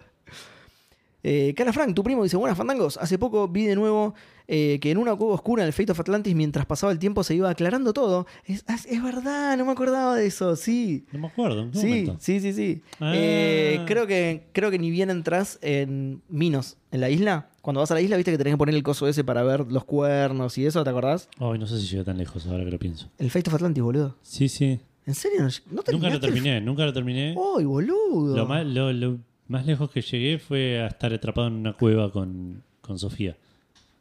Eh, 1.27 1.56
Cara 1.57 1.73
Frank, 1.73 1.95
tu 1.95 2.03
primo, 2.03 2.22
dice: 2.23 2.38
Buenas 2.38 2.56
fandangos. 2.56 2.97
Hace 2.97 3.18
poco 3.18 3.47
vi 3.47 3.65
de 3.65 3.76
nuevo 3.76 4.14
eh, 4.47 4.77
que 4.80 4.91
en 4.91 4.99
una 4.99 5.15
cueva 5.15 5.34
oscura 5.34 5.64
en 5.64 5.68
el 5.68 5.73
Fate 5.73 5.91
of 5.91 5.99
Atlantis, 5.99 6.35
mientras 6.35 6.68
pasaba 6.68 6.91
el 6.91 6.99
tiempo, 6.99 7.23
se 7.23 7.34
iba 7.34 7.49
aclarando 7.49 7.93
todo. 7.93 8.27
Es, 8.45 8.64
es- 8.69 8.85
es 8.85 9.02
verdad, 9.02 9.57
no 9.57 9.65
me 9.65 9.72
acordaba 9.72 10.15
de 10.15 10.27
eso, 10.27 10.56
sí. 10.56 11.03
No 11.11 11.18
me 11.19 11.27
acuerdo. 11.27 11.64
¿en 11.64 11.72
qué 11.72 11.80
Sí, 11.80 11.88
momento? 11.88 12.18
sí, 12.19 12.39
sí, 12.39 12.53
sí. 12.53 12.81
Ah. 12.99 13.14
Eh, 13.15 13.81
creo, 13.88 14.06
que, 14.06 14.43
creo 14.53 14.69
que 14.69 14.77
ni 14.77 14.91
bien 14.91 15.10
entras 15.10 15.57
en 15.64 16.22
Minos, 16.30 16.77
en 16.91 17.02
la 17.02 17.10
isla. 17.10 17.49
Cuando 17.61 17.80
vas 17.81 17.89
a 17.89 17.95
la 17.95 18.02
isla, 18.02 18.18
viste 18.18 18.31
que 18.31 18.38
tenés 18.38 18.53
que 18.53 18.57
poner 18.60 18.76
el 18.76 18.84
coso 18.84 19.07
ese 19.07 19.23
para 19.23 19.41
ver 19.41 19.65
los 19.72 19.84
cuernos 19.84 20.56
y 20.60 20.68
eso, 20.68 20.84
¿te 20.84 20.91
acordás? 20.91 21.27
Ay, 21.39 21.57
no 21.57 21.65
sé 21.65 21.80
si 21.80 21.88
llegué 21.88 22.03
tan 22.03 22.19
lejos 22.19 22.45
ahora 22.45 22.64
que 22.64 22.69
lo 22.69 22.77
pienso. 22.77 23.10
El 23.18 23.31
Fate 23.31 23.49
of 23.49 23.56
Atlantis, 23.56 23.81
boludo. 23.81 24.15
Sí, 24.22 24.47
sí. 24.47 24.80
¿En 25.07 25.15
serio? 25.15 25.41
¿No, 25.72 25.81
no 25.88 25.91
Nunca 25.91 26.10
lo 26.10 26.19
terminé, 26.19 26.61
nunca 26.61 26.85
lo 26.85 26.93
terminé. 26.93 27.35
¡Ay, 27.57 27.65
boludo! 27.65 28.35
Lo 28.38 28.45
más, 28.45 28.64
lo- 28.65 28.93
lo 28.93 29.18
más 29.47 29.65
lejos 29.65 29.89
que 29.91 30.01
llegué 30.01 30.39
fue 30.39 30.81
a 30.81 30.88
estar 30.88 31.13
atrapado 31.13 31.47
en 31.47 31.53
una 31.53 31.73
cueva 31.73 32.11
con, 32.11 32.63
con 32.81 32.97
Sofía. 32.99 33.35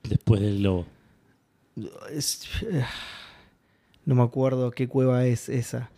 Después 0.02 0.40
del 0.40 0.58
globo. 0.58 0.86
Es- 2.12 2.48
No 4.04 4.14
me 4.14 4.22
acuerdo 4.22 4.70
qué 4.70 4.86
cueva 4.88 5.24
es 5.26 5.48
esa. 5.48 5.90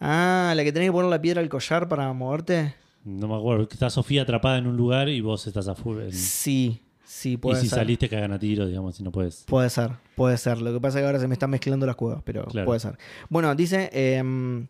Ah, 0.00 0.52
la 0.56 0.64
que 0.64 0.72
tenés 0.72 0.88
que 0.88 0.92
poner 0.92 1.10
la 1.10 1.20
piedra 1.22 1.40
al 1.40 1.48
collar 1.48 1.88
para 1.88 2.12
moverte. 2.12 2.74
No 3.04 3.28
me 3.28 3.36
acuerdo. 3.36 3.68
Está 3.70 3.90
Sofía 3.90 4.22
atrapada 4.22 4.58
en 4.58 4.66
un 4.66 4.76
lugar 4.76 5.08
y 5.08 5.20
vos 5.20 5.46
estás 5.46 5.68
afuera. 5.68 6.06
Sí, 6.10 6.80
sí, 7.04 7.32
Y 7.32 7.36
puede 7.36 7.60
si 7.60 7.68
ser. 7.68 7.78
saliste 7.78 8.08
cagan 8.08 8.32
a 8.32 8.38
tiro, 8.38 8.66
digamos, 8.66 8.96
si 8.96 9.02
no 9.04 9.12
puedes. 9.12 9.44
Puede 9.46 9.70
ser, 9.70 9.92
puede 10.16 10.36
ser. 10.36 10.60
Lo 10.60 10.72
que 10.72 10.80
pasa 10.80 10.98
es 10.98 11.02
que 11.02 11.06
ahora 11.06 11.20
se 11.20 11.28
me 11.28 11.34
están 11.34 11.50
mezclando 11.50 11.86
las 11.86 11.96
cuevas, 11.96 12.22
pero 12.24 12.44
Claro. 12.46 12.66
puede 12.66 12.80
ser. 12.80 12.98
Bueno, 13.28 13.54
dice, 13.54 13.88
em, 13.92 14.66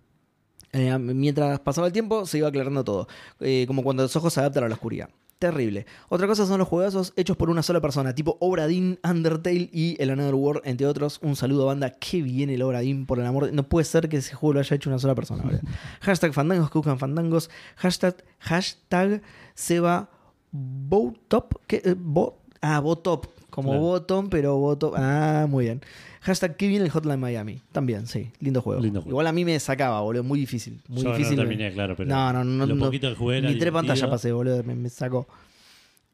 eh, 0.75 0.99
mientras 0.99 1.59
pasaba 1.61 1.87
el 1.87 1.93
tiempo 1.95 2.27
se 2.27 2.37
iba 2.39 2.49
aclarando 2.49 2.85
todo. 2.85 3.09
Eh, 3.41 3.65
como 3.67 3.83
cuando 3.83 4.03
los 4.03 4.15
ojos 4.17 4.33
se 4.35 4.41
adaptan 4.41 4.65
a 4.65 4.69
la 4.69 4.75
oscuridad. 4.75 5.09
Terrible. 5.39 5.85
Otra 6.09 6.27
cosa 6.27 6.47
son 6.47 6.59
los 6.59 6.69
juegazos 6.69 7.13
hechos 7.17 7.37
por 7.37 7.51
una 7.51 7.63
sola 7.63 7.81
persona, 7.81 8.15
tipo 8.15 8.39
Obra 8.41 8.67
Dinn, 8.67 8.99
Undertale 9.03 9.69
y 9.73 9.97
el 10.01 10.11
Another 10.11 10.35
World, 10.35 10.63
entre 10.65 10.87
otros. 10.87 11.19
Un 11.23 11.37
saludo, 11.37 11.67
banda. 11.67 11.91
Qué 11.91 12.23
bien 12.23 12.49
el 12.51 12.63
Obra 12.63 12.81
Dinn, 12.81 13.05
por 13.05 13.19
el 13.19 13.27
amor 13.27 13.47
de... 13.47 13.53
No 13.53 13.65
puede 13.65 13.85
ser 13.85 14.09
que 14.09 14.19
ese 14.19 14.35
juego 14.35 14.55
lo 14.55 14.61
haya 14.61 14.75
hecho 14.77 14.89
una 14.89 14.99
sola 14.99 15.15
persona. 15.15 15.43
¿verdad? 15.45 15.63
hashtag 16.01 16.33
fandangos 16.33 16.71
que 16.71 16.79
buscan 16.79 16.99
fandangos. 16.99 17.51
Hashtag, 17.77 18.25
hashtag 18.39 19.23
Seba 19.55 20.09
Botop. 20.53 21.55
¿Qué? 21.67 21.83
Eh, 21.85 21.95
bo- 21.99 22.39
ah, 22.63 22.81
Botop. 22.81 23.27
Como 23.51 23.69
Claro. 23.71 23.83
bottom, 23.83 24.29
pero 24.31 24.57
bottom. 24.57 24.95
Ah, 24.97 25.47
muy 25.49 25.67
bien. 25.67 25.81
Hashtag 26.25 26.57
qué 26.57 26.69
bien 26.69 26.83
el 26.83 26.91
Hotline 26.91 27.21
Miami. 27.21 27.61
También, 27.73 28.07
sí. 28.07 28.31
Lindo 28.41 28.63
juego. 28.63 28.81
Lindo 28.81 29.01
juego. 29.03 29.11
Igual 29.13 29.27
a 29.27 29.33
mí 29.33 29.45
me 29.45 29.61
sacaba, 29.61 30.01
boludo. 30.01 30.25
Muy 30.25 30.41
difícil. 30.41 30.81
Muy 30.89 31.03
Yo 31.03 31.11
difícil. 31.13 31.37
no 31.37 31.43
terminé, 31.43 31.71
claro, 31.73 31.95
pero 31.97 32.09
no, 32.09 32.33
no, 32.33 32.43
no. 32.45 32.67
lo 32.67 32.75
no. 32.75 32.85
poquito 32.87 33.09
que 33.11 33.15
jugué 33.15 33.39
era 33.39 33.51
Ni 33.51 33.59
tres 33.59 33.73
pantallas 33.73 34.09
pasé, 34.09 34.33
boludo. 34.33 34.63
Me, 34.65 34.75
me 34.75 34.89
sacó. 34.89 35.29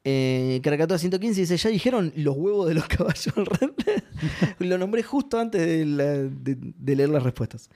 Eh, 0.02 0.60
Caracatua 0.64 0.98
115 0.98 1.40
dice: 1.42 1.56
¿Ya 1.56 1.70
dijeron 1.70 2.12
los 2.16 2.36
huevos 2.36 2.66
de 2.68 2.74
los 2.74 2.86
caballos 2.88 3.34
del 3.34 3.46
Red 3.46 3.70
Dead?" 3.84 4.02
Lo 4.58 4.78
nombré 4.78 5.02
justo 5.02 5.38
antes 5.38 5.60
de, 5.64 5.84
la- 5.86 6.04
de- 6.04 6.56
de 6.58 6.96
leer 6.96 7.10
las 7.10 7.22
respuestas. 7.22 7.70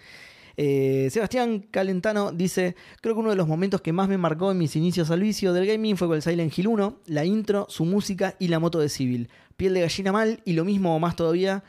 Eh, 0.57 1.09
Sebastián 1.11 1.67
Calentano 1.71 2.33
dice: 2.33 2.77
Creo 3.01 3.15
que 3.15 3.21
uno 3.21 3.31
de 3.31 3.37
los 3.37 3.47
momentos 3.47 3.81
que 3.81 3.93
más 3.93 4.09
me 4.09 4.19
marcó 4.19 4.51
en 4.51 4.59
mis 4.59 4.75
inicios 4.77 5.11
al 5.11 5.21
vicio 5.21 5.53
del 5.53 5.67
gaming 5.67 5.97
fue 5.97 6.09
con 6.09 6.17
el 6.17 6.23
Silent 6.23 6.57
Hill 6.59 6.69
1, 6.69 7.01
la 7.07 7.25
intro, 7.25 7.67
su 7.69 7.85
música 7.85 8.35
y 8.39 8.49
la 8.49 8.59
moto 8.59 8.79
de 8.79 8.89
Civil. 8.89 9.29
Piel 9.57 9.75
de 9.75 9.83
gallina 9.83 10.11
mal 10.13 10.41
y 10.45 10.55
lo 10.55 10.65
mismo 10.65 10.97
o 10.97 10.99
más 10.99 11.15
todavía. 11.17 11.63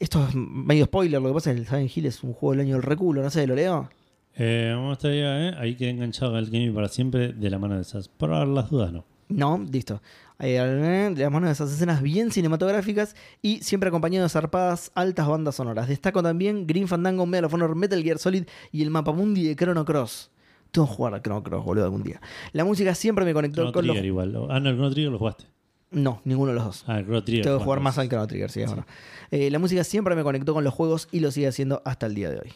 Esto 0.00 0.26
es 0.26 0.34
medio 0.34 0.86
spoiler, 0.86 1.20
lo 1.20 1.28
que 1.28 1.34
pasa 1.34 1.50
es 1.50 1.56
que 1.56 1.60
el 1.60 1.66
Silent 1.66 1.96
Hill 1.96 2.06
es 2.06 2.22
un 2.22 2.32
juego 2.32 2.52
del 2.52 2.66
año 2.66 2.74
del 2.74 2.82
reculo, 2.82 3.22
no 3.22 3.30
sé, 3.30 3.46
¿lo 3.46 3.54
leo? 3.54 3.90
Eh, 4.34 4.72
vamos 4.74 4.90
a 4.90 4.92
estar 4.94 5.10
ahí, 5.10 5.20
eh, 5.20 5.54
ahí 5.58 5.74
quedé 5.76 5.90
enganchado 5.90 6.36
al 6.36 6.46
gaming 6.46 6.74
para 6.74 6.88
siempre 6.88 7.32
de 7.32 7.50
la 7.50 7.58
mano 7.58 7.76
de 7.76 7.82
esas. 7.82 8.08
Por 8.08 8.32
ahora 8.32 8.46
las 8.46 8.70
dudas 8.70 8.92
no. 8.92 9.04
No, 9.28 9.58
listo. 9.70 10.00
Eh, 10.38 10.60
de 10.60 11.22
las 11.22 11.32
manos 11.32 11.48
de 11.48 11.52
esas 11.52 11.72
escenas 11.72 12.02
bien 12.02 12.30
cinematográficas 12.30 13.16
y 13.40 13.62
siempre 13.62 13.88
acompañado 13.88 14.24
de 14.24 14.28
zarpadas 14.28 14.92
altas 14.94 15.26
bandas 15.26 15.54
sonoras. 15.56 15.88
Destaco 15.88 16.22
también 16.22 16.66
Green 16.66 16.86
Fandango, 16.86 17.24
Medal 17.24 17.46
of 17.46 17.54
Honor, 17.54 17.74
Metal 17.74 18.02
Gear 18.02 18.18
Solid 18.18 18.44
y 18.70 18.82
el 18.82 18.90
Mapamundi 18.90 19.44
de 19.48 19.56
Chrono 19.56 19.84
Cross. 19.84 20.30
Tengo 20.70 20.86
que 20.86 20.94
jugar 20.94 21.14
a 21.14 21.22
Chrono 21.22 21.42
Cross, 21.42 21.64
boludo, 21.64 21.84
algún 21.84 22.02
día. 22.02 22.20
La 22.52 22.64
música 22.64 22.94
siempre 22.94 23.24
me 23.24 23.32
conectó 23.32 23.62
Chrono 23.62 23.72
con 23.72 23.82
Trigger 23.82 24.02
los... 24.02 24.06
igual. 24.06 24.36
Ah, 24.50 24.60
no, 24.60 24.68
el 24.68 24.76
Chrono 24.76 24.90
Trigger 24.90 25.12
lo 25.12 25.18
jugaste. 25.18 25.46
No, 25.90 26.20
ninguno 26.24 26.50
de 26.50 26.56
los 26.56 26.64
dos. 26.64 26.84
Ah, 26.86 26.98
el 26.98 27.04
Chrono 27.04 27.22
Trigger. 27.24 27.44
Tengo 27.44 27.58
que 27.58 27.64
jugar 27.64 27.80
más 27.80 27.96
al 27.98 28.08
Chrono 28.08 28.26
Trigger, 28.26 28.50
sí, 28.50 28.60
es 28.60 28.70
verdad. 28.70 28.86
Eh, 29.30 29.50
la 29.50 29.58
música 29.58 29.84
siempre 29.84 30.14
me 30.14 30.22
conectó 30.22 30.52
con 30.52 30.64
los 30.64 30.74
juegos 30.74 31.08
y 31.12 31.20
lo 31.20 31.30
sigue 31.30 31.46
haciendo 31.48 31.82
hasta 31.84 32.06
el 32.06 32.14
día 32.14 32.30
de 32.30 32.38
hoy. 32.40 32.52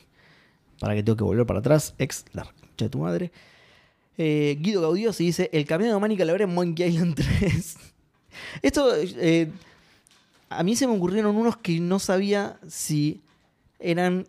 Para 0.81 0.95
que 0.95 1.03
tengo 1.03 1.17
que 1.17 1.25
volver 1.25 1.47
para 1.47 1.61
atrás, 1.61 1.95
ex 1.99 2.25
la 2.33 2.47
de 2.77 2.89
tu 2.89 2.99
madre. 2.99 3.31
Eh, 4.19 4.57
Guido 4.61 4.81
Gaudio 4.83 5.13
se 5.13 5.23
dice: 5.23 5.51
El 5.53 5.65
camino 5.65 5.93
de 5.95 6.01
Manny 6.01 6.17
Calavera 6.17 6.45
en 6.45 6.55
Monkey 6.55 6.89
Island 6.89 7.15
3. 7.41 7.77
Esto, 8.63 8.95
eh, 8.97 9.51
a 10.49 10.63
mí 10.63 10.77
se 10.77 10.87
me 10.87 10.95
ocurrieron 10.95 11.37
unos 11.37 11.57
que 11.57 11.79
no 11.81 11.99
sabía 11.99 12.59
si 12.67 13.21
eran. 13.79 14.27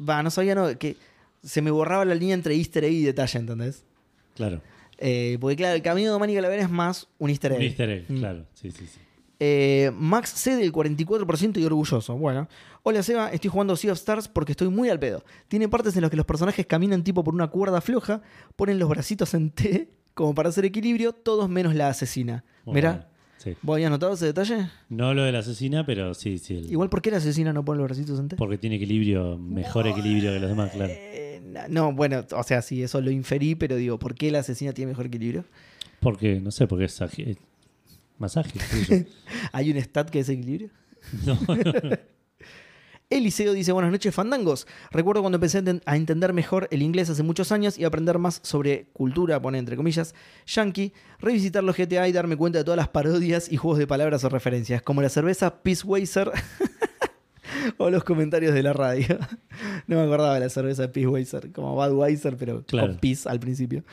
Va, 0.00 0.22
no 0.22 0.30
sabía, 0.30 0.54
no, 0.54 0.76
que 0.78 0.96
se 1.44 1.62
me 1.62 1.70
borraba 1.70 2.04
la 2.04 2.14
línea 2.14 2.34
entre 2.34 2.54
easter 2.54 2.84
egg 2.84 2.92
y 2.92 3.02
detalle, 3.04 3.38
¿entendés? 3.38 3.84
Claro. 4.34 4.60
Eh, 5.04 5.36
porque 5.40 5.56
claro, 5.56 5.74
el 5.74 5.82
camino 5.82 6.12
de 6.12 6.18
Manny 6.20 6.34
Calavera 6.34 6.62
es 6.62 6.70
más 6.70 7.08
un 7.18 7.28
easter 7.30 7.50
egg. 7.52 7.58
Un 7.58 7.64
easter 7.64 7.90
egg, 7.90 8.04
Mm. 8.08 8.18
claro. 8.18 8.46
Sí, 8.54 8.70
sí, 8.70 8.86
sí. 8.86 9.00
Eh, 9.40 9.90
Max 9.96 10.30
C 10.30 10.54
del 10.54 10.70
44% 10.72 11.58
y 11.58 11.64
orgulloso. 11.64 12.16
Bueno. 12.16 12.48
Hola 12.84 13.02
Seba, 13.02 13.30
estoy 13.32 13.50
jugando 13.50 13.74
Sea 13.74 13.90
of 13.92 13.98
Stars 13.98 14.28
porque 14.28 14.52
estoy 14.52 14.68
muy 14.68 14.88
al 14.88 15.00
pedo. 15.00 15.24
Tiene 15.48 15.68
partes 15.68 15.96
en 15.96 16.02
las 16.02 16.10
que 16.12 16.16
los 16.16 16.26
personajes 16.26 16.64
caminan 16.66 17.02
tipo 17.02 17.24
por 17.24 17.34
una 17.34 17.48
cuerda 17.48 17.80
floja, 17.80 18.22
ponen 18.54 18.78
los 18.78 18.88
bracitos 18.88 19.34
en 19.34 19.50
T 19.50 19.90
como 20.14 20.34
para 20.34 20.50
hacer 20.50 20.64
equilibrio, 20.64 21.12
todos 21.12 21.48
menos 21.48 21.74
la 21.74 21.88
asesina. 21.88 22.44
Mirá, 22.66 22.90
bueno. 22.92 23.06
Sí. 23.42 23.56
¿vos 23.62 23.74
habías 23.74 23.90
notado 23.90 24.12
ese 24.14 24.26
detalle? 24.26 24.68
No 24.88 25.14
lo 25.14 25.24
de 25.24 25.32
la 25.32 25.40
asesina, 25.40 25.84
pero 25.84 26.14
sí, 26.14 26.38
sí. 26.38 26.56
el- 26.58 26.70
Igual, 26.70 26.88
¿por 26.90 27.02
qué 27.02 27.10
la 27.10 27.16
asesina 27.16 27.52
no 27.52 27.64
pone 27.64 27.78
los 27.78 27.86
bracitos 27.88 28.16
T? 28.28 28.36
Porque 28.36 28.56
tiene 28.58 28.76
equilibrio, 28.76 29.36
mejor 29.38 29.86
equilibrio 29.88 30.32
que 30.32 30.38
los 30.40 30.48
demás, 30.50 30.70
claro. 30.70 30.92
Eh, 30.94 31.40
no, 31.68 31.92
bueno, 31.92 32.24
o 32.32 32.42
sea, 32.44 32.62
sí, 32.62 32.82
eso 32.82 33.00
lo 33.00 33.10
inferí, 33.10 33.54
pero 33.54 33.74
digo, 33.76 33.98
¿por 33.98 34.14
qué 34.14 34.30
la 34.30 34.38
asesina 34.40 34.72
tiene 34.72 34.90
mejor 34.90 35.06
equilibrio? 35.06 35.44
Porque, 36.00 36.40
no 36.40 36.50
sé, 36.50 36.66
porque 36.66 36.84
es 36.84 37.00
más 38.18 38.36
ágil. 38.36 38.62
¿Hay 39.52 39.70
un 39.70 39.76
stat 39.78 40.08
que 40.10 40.20
es 40.20 40.28
equilibrio? 40.28 40.70
yo. 41.24 41.36
No, 41.46 41.56
Eliseo 43.18 43.52
dice, 43.52 43.72
buenas 43.72 43.92
noches, 43.92 44.14
fandangos. 44.14 44.66
Recuerdo 44.90 45.20
cuando 45.22 45.36
empecé 45.36 45.58
a 45.58 45.62
enten- 45.62 45.82
a 45.84 45.96
entender 45.96 46.32
mejor 46.32 46.68
el 46.70 46.82
inglés 46.82 47.10
hace 47.10 47.22
muchos 47.22 47.52
años 47.52 47.78
y 47.78 47.84
aprender 47.84 48.18
más 48.18 48.40
sobre 48.42 48.86
cultura, 48.92 49.40
pone 49.40 49.58
entre 49.58 49.76
comillas, 49.76 50.14
yankee, 50.46 50.92
revisitar 51.18 51.62
los 51.62 51.76
GTA 51.76 52.08
y 52.08 52.12
darme 52.12 52.36
cuenta 52.36 52.58
de 52.58 52.64
todas 52.64 52.78
las 52.78 52.88
parodias 52.88 53.50
y 53.52 53.56
juegos 53.56 53.78
de 53.78 53.86
palabras 53.86 54.24
o 54.24 54.28
referencias, 54.28 54.82
como 54.82 55.02
la 55.02 55.08
cerveza 55.08 55.62
Peace 55.62 55.86
Wazer 55.86 56.30
o 57.78 57.90
los 57.90 58.04
comentarios 58.04 58.54
de 58.54 58.62
la 58.62 58.72
radio. 58.72 59.18
no 59.86 59.96
me 59.96 60.02
acordaba 60.02 60.34
de 60.34 60.40
la 60.40 60.48
cerveza 60.48 60.90
Peace 60.90 61.06
Wazer, 61.08 61.52
como 61.52 61.74
Budweiser, 61.74 62.36
pero 62.36 62.64
Claro. 62.64 62.88
con 62.88 62.96
Peace 62.98 63.28
al 63.28 63.40
principio. 63.40 63.84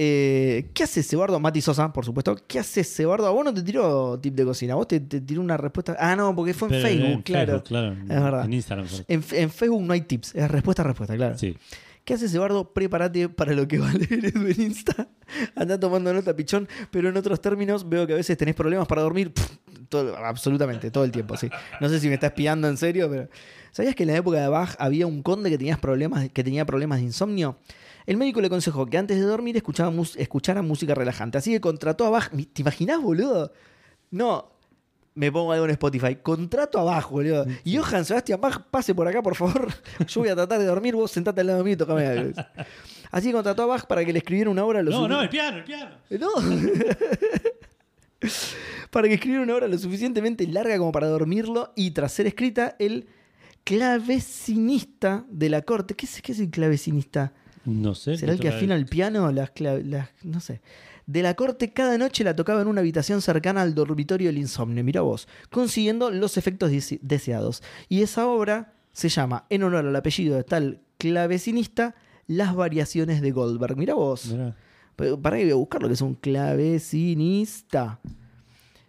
Eh, 0.00 0.70
¿Qué 0.74 0.84
hace 0.84 1.02
Sebardo? 1.02 1.40
Mati 1.40 1.60
Sosa, 1.60 1.92
por 1.92 2.04
supuesto. 2.04 2.36
¿Qué 2.46 2.60
hace 2.60 2.84
Sebardo? 2.84 3.26
A 3.26 3.30
vos 3.30 3.44
no 3.44 3.52
te 3.52 3.62
tiró 3.62 4.18
tip 4.20 4.34
de 4.34 4.44
cocina, 4.44 4.76
vos 4.76 4.86
te, 4.86 5.00
te 5.00 5.20
tiró 5.20 5.40
una 5.40 5.56
respuesta. 5.56 5.96
Ah, 5.98 6.14
no, 6.14 6.34
porque 6.36 6.54
fue 6.54 6.68
en 6.68 6.70
Pero 6.70 6.86
Facebook, 6.88 7.24
claro. 7.24 7.62
claro. 7.64 7.92
Es 7.94 8.08
verdad. 8.08 8.44
En 8.44 8.52
Instagram. 8.52 8.86
En, 9.08 9.24
en 9.32 9.50
Facebook 9.50 9.82
no 9.82 9.92
hay 9.92 10.02
tips, 10.02 10.36
es 10.36 10.48
respuesta 10.50 10.82
a 10.82 10.86
respuesta, 10.86 11.16
claro. 11.16 11.36
Sí. 11.36 11.56
¿Qué 12.04 12.14
haces, 12.14 12.32
Eduardo? 12.32 12.72
Prepárate 12.72 13.28
para 13.28 13.52
lo 13.52 13.68
que 13.68 13.78
va 13.78 13.90
a 13.90 13.92
leer 13.92 14.24
Edu 14.24 14.46
en 14.46 14.62
Insta. 14.62 15.08
Anda 15.56 15.78
tomando 15.78 16.14
nota, 16.14 16.34
pichón. 16.34 16.66
Pero 16.90 17.10
en 17.10 17.16
otros 17.18 17.38
términos, 17.42 17.86
veo 17.86 18.06
que 18.06 18.14
a 18.14 18.16
veces 18.16 18.34
tenés 18.38 18.54
problemas 18.54 18.86
para 18.86 19.02
dormir. 19.02 19.30
Pff, 19.34 19.46
todo- 19.90 20.16
absolutamente, 20.16 20.90
todo 20.90 21.04
el 21.04 21.10
tiempo, 21.12 21.36
sí. 21.36 21.50
No 21.82 21.88
sé 21.90 22.00
si 22.00 22.08
me 22.08 22.14
está 22.14 22.28
espiando 22.28 22.66
en 22.68 22.78
serio, 22.78 23.10
pero. 23.10 23.28
¿Sabías 23.72 23.94
que 23.94 24.04
en 24.04 24.08
la 24.10 24.16
época 24.16 24.40
de 24.40 24.48
Bach 24.48 24.74
había 24.78 25.06
un 25.06 25.22
conde 25.22 25.50
que, 25.50 25.58
tenías 25.58 25.78
problemas, 25.78 26.30
que 26.30 26.42
tenía 26.42 26.64
problemas 26.64 27.00
de 27.00 27.04
insomnio? 27.04 27.58
El 28.08 28.16
médico 28.16 28.40
le 28.40 28.46
aconsejó 28.46 28.86
que 28.86 28.96
antes 28.96 29.18
de 29.18 29.22
dormir 29.22 29.58
escuchaba 29.58 29.92
escuchara 30.16 30.62
música 30.62 30.94
relajante. 30.94 31.36
Así 31.36 31.50
que 31.50 31.60
contrató 31.60 32.06
a 32.06 32.10
Bach. 32.10 32.30
¿Te 32.30 32.62
imaginás, 32.62 33.02
boludo? 33.02 33.52
No, 34.10 34.50
me 35.14 35.30
pongo 35.30 35.52
algo 35.52 35.66
en 35.66 35.72
Spotify. 35.72 36.16
Contrato 36.16 36.78
abajo, 36.78 37.10
boludo. 37.10 37.44
Y 37.64 37.76
Johan 37.76 38.06
Sebastián 38.06 38.40
Bach, 38.40 38.62
pase 38.70 38.94
por 38.94 39.06
acá, 39.06 39.22
por 39.22 39.36
favor. 39.36 39.68
Yo 40.08 40.22
voy 40.22 40.30
a 40.30 40.34
tratar 40.34 40.58
de 40.58 40.64
dormir, 40.64 40.94
vos 40.94 41.10
sentate 41.10 41.42
al 41.42 41.48
lado 41.48 41.62
mío 41.62 41.74
y 41.74 41.76
tocame 41.76 42.06
algo. 42.06 42.32
Así 43.10 43.26
que 43.26 43.34
contrató 43.34 43.64
a 43.64 43.66
Bach 43.66 43.86
para 43.86 44.02
que 44.06 44.12
le 44.14 44.20
escribiera 44.20 44.48
una 44.48 44.64
obra 44.64 44.82
lo 44.82 44.90
No, 44.90 45.06
no, 45.06 45.20
el 45.20 45.28
piano, 45.28 45.58
el 45.58 45.64
piano. 45.64 45.96
No. 46.18 46.30
para 48.90 49.06
que 49.06 49.14
escribiera 49.14 49.42
una 49.42 49.54
obra 49.54 49.68
lo 49.68 49.76
suficientemente 49.76 50.46
larga 50.46 50.78
como 50.78 50.92
para 50.92 51.08
dormirlo 51.08 51.74
y 51.76 51.90
tras 51.90 52.12
ser 52.12 52.26
escrita, 52.26 52.74
el 52.78 53.06
clavecinista 53.64 55.26
de 55.28 55.50
la 55.50 55.60
corte. 55.60 55.92
¿Qué 55.92 56.06
es, 56.06 56.22
qué 56.22 56.32
es 56.32 56.40
el 56.40 56.48
clavecinista? 56.48 57.34
No 57.68 57.94
sé. 57.94 58.16
¿Será 58.16 58.32
el 58.32 58.40
que 58.40 58.48
afina 58.48 58.74
el 58.74 58.86
piano? 58.86 59.30
Las, 59.32 59.50
las- 59.60 60.08
no 60.22 60.40
sé. 60.40 60.60
De 61.06 61.22
la 61.22 61.34
corte 61.34 61.72
cada 61.72 61.96
noche 61.96 62.22
la 62.24 62.36
tocaba 62.36 62.60
en 62.62 62.68
una 62.68 62.80
habitación 62.80 63.22
cercana 63.22 63.62
al 63.62 63.74
dormitorio 63.74 64.28
del 64.28 64.36
insomnio, 64.38 64.84
mira 64.84 65.00
vos, 65.00 65.26
consiguiendo 65.50 66.10
los 66.10 66.36
efectos 66.36 66.70
dese- 66.70 66.98
deseados. 67.02 67.62
Y 67.88 68.02
esa 68.02 68.26
obra 68.26 68.74
se 68.92 69.08
llama, 69.08 69.46
en 69.48 69.62
honor 69.62 69.86
al 69.86 69.96
apellido 69.96 70.36
de 70.36 70.44
tal 70.44 70.80
clavecinista, 70.98 71.94
Las 72.26 72.54
variaciones 72.54 73.22
de 73.22 73.30
Goldberg. 73.30 73.76
Mira 73.78 73.94
vos. 73.94 74.26
Mirá. 74.32 74.54
Para 75.22 75.36
que 75.38 75.44
voy 75.44 75.52
a 75.52 75.54
buscar 75.54 75.80
lo 75.80 75.88
que 75.88 75.94
es 75.94 76.02
un 76.02 76.14
clavecinista. 76.14 78.00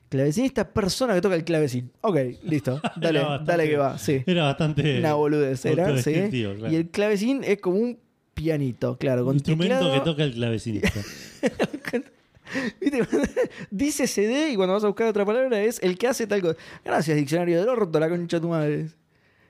Clavecinista, 0.10 0.68
persona 0.74 1.14
que 1.14 1.22
toca 1.22 1.36
el 1.36 1.44
clavecín. 1.44 1.92
Ok, 2.02 2.18
listo. 2.44 2.82
Dale, 2.98 3.20
bastante- 3.20 3.52
dale 3.52 3.70
que 3.70 3.78
va. 3.78 3.98
Sí. 3.98 4.24
Era 4.26 4.44
bastante. 4.46 5.00
Una 5.00 5.14
boludez 5.14 5.64
era, 5.66 5.86
sí. 5.86 5.90
autodescriptivo, 5.92 6.54
claro. 6.56 6.74
Y 6.74 6.76
el 6.78 6.90
clavecín 6.90 7.44
es 7.44 7.62
como 7.62 7.78
un 7.78 8.00
pianito, 8.40 8.98
claro, 8.98 9.26
con 9.26 9.36
instrumento 9.36 9.76
teclado. 9.76 9.94
que 9.94 10.00
toca 10.00 10.24
el 10.24 10.34
clavecinista. 10.34 11.02
¿Viste? 12.80 13.04
Dice 13.72 14.08
CD 14.08 14.52
y 14.52 14.56
cuando 14.56 14.74
vas 14.74 14.84
a 14.84 14.88
buscar 14.88 15.08
otra 15.08 15.26
palabra 15.26 15.62
es 15.62 15.80
el 15.84 15.98
que 15.98 16.08
hace 16.08 16.26
tal 16.26 16.42
cosa. 16.42 16.58
Gracias, 16.84 17.18
diccionario 17.18 17.60
del 17.60 17.70
orto, 17.70 18.00
la 18.00 18.10
concha 18.10 18.38
de 18.38 18.42
tu 18.42 18.50
madre. 18.50 18.88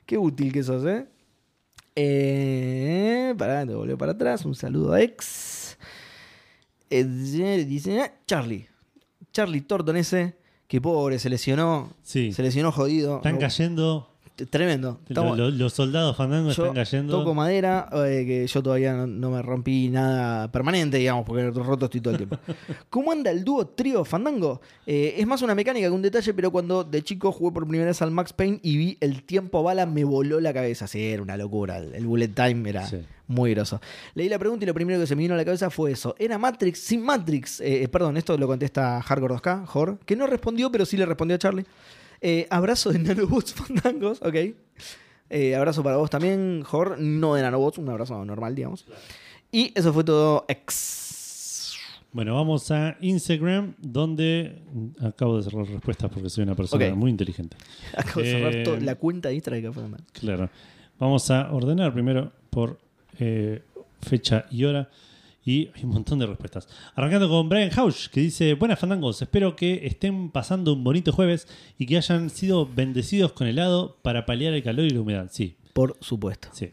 Qué 0.05 0.17
útil 0.17 0.51
que 0.51 0.63
sos, 0.63 0.83
¿eh? 0.85 1.05
eh 1.95 3.33
pará, 3.37 3.65
te 3.65 3.73
volvió 3.73 3.97
para 3.97 4.13
atrás. 4.13 4.43
Un 4.43 4.55
saludo 4.55 4.93
a 4.93 5.01
ex. 5.01 5.77
Eh, 6.89 7.03
dice 7.03 7.99
eh, 7.99 8.11
Charlie. 8.25 8.67
Charlie 9.31 9.61
Torton 9.61 9.95
ese, 9.95 10.35
que 10.67 10.81
pobre, 10.81 11.19
se 11.19 11.29
lesionó. 11.29 11.93
Sí. 12.01 12.33
Se 12.33 12.41
lesionó 12.41 12.71
jodido. 12.71 13.17
Están 13.17 13.37
cayendo. 13.37 14.08
Tremendo. 14.45 14.99
Estamos- 15.07 15.37
los 15.37 15.73
soldados 15.73 16.15
fandangos 16.17 16.55
yo 16.55 16.63
están 16.63 16.75
cayendo. 16.75 17.17
toco 17.17 17.33
madera, 17.33 17.89
eh, 18.05 18.23
que 18.25 18.47
yo 18.47 18.63
todavía 18.63 18.93
no, 18.93 19.07
no 19.07 19.31
me 19.31 19.41
rompí 19.41 19.89
nada 19.89 20.51
permanente, 20.51 20.97
digamos, 20.97 21.25
porque 21.25 21.49
roto 21.49 21.85
estoy 21.85 22.01
todo 22.01 22.11
el 22.13 22.17
tiempo. 22.17 22.37
¿Cómo 22.89 23.11
anda 23.11 23.31
el 23.31 23.43
dúo 23.43 23.67
trío 23.67 24.05
Fandango? 24.05 24.61
Eh, 24.85 25.15
es 25.17 25.27
más 25.27 25.41
una 25.41 25.55
mecánica 25.55 25.87
que 25.87 25.91
un 25.91 26.01
detalle, 26.01 26.33
pero 26.33 26.51
cuando 26.51 26.83
de 26.83 27.01
chico 27.03 27.31
jugué 27.31 27.53
por 27.53 27.63
primera 27.67 27.85
vez 27.87 28.01
al 28.01 28.11
Max 28.11 28.33
Payne 28.33 28.59
y 28.63 28.77
vi 28.77 28.97
el 29.01 29.23
tiempo 29.23 29.63
bala, 29.63 29.85
me 29.85 30.03
voló 30.03 30.39
la 30.39 30.53
cabeza. 30.53 30.87
Sí, 30.87 31.01
era 31.03 31.21
una 31.21 31.37
locura. 31.37 31.77
El, 31.77 32.05
bullet 32.05 32.29
time 32.29 32.69
era 32.69 32.85
Sí. 32.87 32.97
muy 33.27 33.53
groso. 33.53 33.79
Leí 34.15 34.29
la 34.29 34.39
pregunta 34.39 34.65
y 34.65 34.67
lo 34.67 34.73
primero 34.73 34.99
que 34.99 35.07
se 35.07 35.15
me 35.15 35.21
vino 35.23 35.33
a 35.33 35.37
la 35.37 35.45
cabeza 35.45 35.69
fue 35.69 35.91
eso. 35.91 36.15
¿Era 36.17 36.37
Matrix 36.37 36.79
sin 36.79 37.03
Matrix? 37.03 37.61
Eh, 37.61 37.87
perdón, 37.91 38.17
esto 38.17 38.37
lo 38.37 38.47
contesta 38.47 39.01
Hardcore 39.01 39.35
2K, 39.35 39.65
Jor, 39.67 39.99
que 40.05 40.15
no 40.15 40.25
respondió, 40.27 40.71
pero 40.71 40.85
sí 40.85 40.97
le 40.97 41.05
respondió 41.05 41.35
a 41.35 41.39
Charlie. 41.39 41.65
Eh, 42.21 42.47
abrazo 42.49 42.91
de 42.91 42.99
Nanobots 43.15 43.53
Fandangos, 43.53 44.21
ok. 44.21 44.35
Eh, 45.29 45.55
abrazo 45.55 45.83
para 45.83 45.97
vos 45.97 46.09
también, 46.09 46.63
Jor, 46.63 46.99
no 46.99 47.35
de 47.35 47.41
Nanobots, 47.41 47.77
un 47.77 47.89
abrazo 47.89 48.23
normal, 48.25 48.55
digamos. 48.55 48.85
Y 49.51 49.71
eso 49.75 49.93
fue 49.93 50.03
todo 50.03 50.45
ex. 50.47 51.75
Bueno, 52.11 52.33
vamos 52.33 52.71
a 52.71 52.97
Instagram, 53.01 53.75
donde 53.77 54.59
acabo 55.01 55.37
de 55.37 55.43
cerrar 55.43 55.65
respuestas 55.67 56.09
porque 56.11 56.29
soy 56.29 56.43
una 56.43 56.55
persona 56.55 56.93
muy 56.95 57.11
inteligente. 57.11 57.55
Acabo 57.95 58.21
de 58.21 58.31
cerrar 58.31 58.55
Eh, 58.55 58.81
la 58.81 58.95
cuenta 58.95 59.29
de 59.29 59.35
Instagram 59.35 59.61
que 59.61 59.71
fue. 59.71 59.83
Claro. 60.13 60.49
Vamos 60.97 61.29
a 61.29 61.51
ordenar 61.51 61.93
primero 61.93 62.31
por 62.49 62.79
fecha 64.01 64.45
y 64.49 64.63
hora. 64.65 64.89
Y 65.49 65.71
hay 65.73 65.83
un 65.83 65.89
montón 65.89 66.19
de 66.19 66.27
respuestas. 66.27 66.67
Arrancando 66.93 67.27
con 67.27 67.49
Brian 67.49 67.71
Hausch, 67.75 68.09
que 68.09 68.19
dice: 68.19 68.53
Buenas 68.53 68.77
fandangos, 68.77 69.19
espero 69.19 69.55
que 69.55 69.87
estén 69.87 70.29
pasando 70.29 70.73
un 70.73 70.83
bonito 70.83 71.11
jueves 71.11 71.47
y 71.79 71.87
que 71.87 71.97
hayan 71.97 72.29
sido 72.29 72.67
bendecidos 72.67 73.31
con 73.31 73.47
helado 73.47 73.97
para 74.03 74.27
paliar 74.27 74.53
el 74.53 74.61
calor 74.61 74.85
y 74.85 74.91
la 74.91 75.01
humedad. 75.01 75.27
Sí, 75.31 75.55
Por 75.73 75.97
supuesto. 76.01 76.49
sí. 76.51 76.69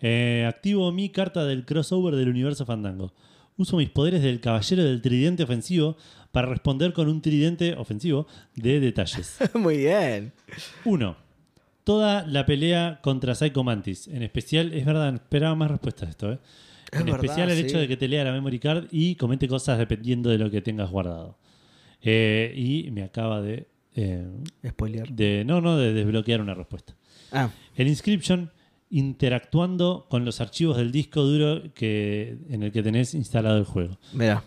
Eh, 0.00 0.46
activo 0.48 0.90
mi 0.90 1.10
carta 1.10 1.44
del 1.44 1.66
crossover 1.66 2.16
del 2.16 2.30
universo 2.30 2.64
fandango. 2.64 3.12
Uso 3.58 3.76
mis 3.76 3.90
poderes 3.90 4.22
del 4.22 4.40
caballero 4.40 4.84
del 4.84 5.02
tridente 5.02 5.42
ofensivo 5.42 5.98
para 6.32 6.48
responder 6.48 6.94
con 6.94 7.08
un 7.08 7.20
tridente 7.20 7.74
ofensivo 7.74 8.26
de 8.56 8.80
detalles. 8.80 9.36
Muy 9.54 9.76
bien. 9.78 10.32
1. 10.86 11.16
Toda 11.84 12.26
la 12.26 12.46
pelea 12.46 13.00
contra 13.02 13.34
Psycho 13.34 13.62
Mantis. 13.64 14.08
En 14.08 14.22
especial, 14.22 14.72
es 14.72 14.86
verdad, 14.86 15.12
esperaba 15.14 15.54
más 15.54 15.70
respuestas 15.70 16.06
de 16.08 16.10
esto. 16.12 16.32
¿eh? 16.32 16.38
Es 16.94 17.00
en 17.00 17.06
verdad, 17.06 17.24
especial 17.24 17.50
el 17.50 17.56
sí. 17.58 17.64
hecho 17.64 17.78
de 17.78 17.88
que 17.88 17.96
te 17.96 18.08
lea 18.08 18.24
la 18.24 18.32
memory 18.32 18.58
card 18.58 18.86
y 18.90 19.14
comente 19.16 19.46
cosas 19.48 19.78
dependiendo 19.78 20.30
de 20.30 20.38
lo 20.38 20.50
que 20.50 20.60
tengas 20.62 20.90
guardado. 20.90 21.38
Eh, 22.02 22.52
y 22.56 22.90
me 22.90 23.02
acaba 23.02 23.40
de, 23.40 23.68
eh, 23.94 24.26
Spoiler. 24.68 25.08
de. 25.10 25.44
No, 25.46 25.60
no, 25.60 25.76
de 25.76 25.92
desbloquear 25.92 26.40
una 26.40 26.54
respuesta. 26.54 26.94
Ah, 27.32 27.50
El 27.76 27.88
Inscription 27.88 28.50
interactuando 28.90 30.06
con 30.08 30.24
los 30.24 30.40
archivos 30.40 30.76
del 30.76 30.92
disco 30.92 31.22
duro 31.22 31.62
que, 31.74 32.38
en 32.48 32.62
el 32.62 32.72
que 32.72 32.82
tenés 32.82 33.14
instalado 33.14 33.58
el 33.58 33.64
juego. 33.64 33.98
mira. 34.12 34.44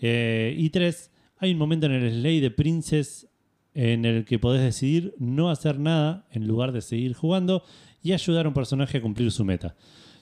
Eh, 0.00 0.54
y 0.56 0.70
tres, 0.70 1.10
hay 1.38 1.52
un 1.52 1.58
momento 1.58 1.86
en 1.86 1.92
el 1.92 2.10
Slay 2.12 2.38
de 2.40 2.50
Princess 2.52 3.26
en 3.74 4.04
el 4.04 4.24
que 4.24 4.38
podés 4.38 4.62
decidir 4.62 5.14
no 5.18 5.50
hacer 5.50 5.78
nada 5.80 6.26
en 6.30 6.46
lugar 6.46 6.70
de 6.72 6.80
seguir 6.82 7.14
jugando 7.14 7.64
y 8.02 8.12
ayudar 8.12 8.46
a 8.46 8.48
un 8.48 8.54
personaje 8.54 8.98
a 8.98 9.02
cumplir 9.02 9.30
su 9.32 9.44
meta. 9.44 9.74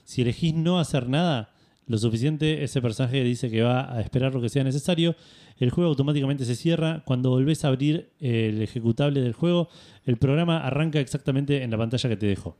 Si 0.03 0.21
elegís 0.23 0.53
no 0.55 0.79
hacer 0.79 1.07
nada, 1.09 1.53
lo 1.87 1.97
suficiente, 1.97 2.63
ese 2.63 2.81
personaje 2.81 3.23
dice 3.23 3.49
que 3.49 3.61
va 3.61 3.93
a 3.93 4.01
esperar 4.01 4.33
lo 4.33 4.41
que 4.41 4.49
sea 4.49 4.63
necesario. 4.63 5.15
El 5.57 5.69
juego 5.69 5.89
automáticamente 5.89 6.45
se 6.45 6.55
cierra. 6.55 7.03
Cuando 7.05 7.29
volvés 7.29 7.63
a 7.63 7.69
abrir 7.69 8.11
el 8.19 8.61
ejecutable 8.61 9.21
del 9.21 9.33
juego, 9.33 9.69
el 10.05 10.17
programa 10.17 10.59
arranca 10.59 10.99
exactamente 10.99 11.63
en 11.63 11.71
la 11.71 11.77
pantalla 11.77 12.09
que 12.09 12.17
te 12.17 12.25
dejó, 12.25 12.57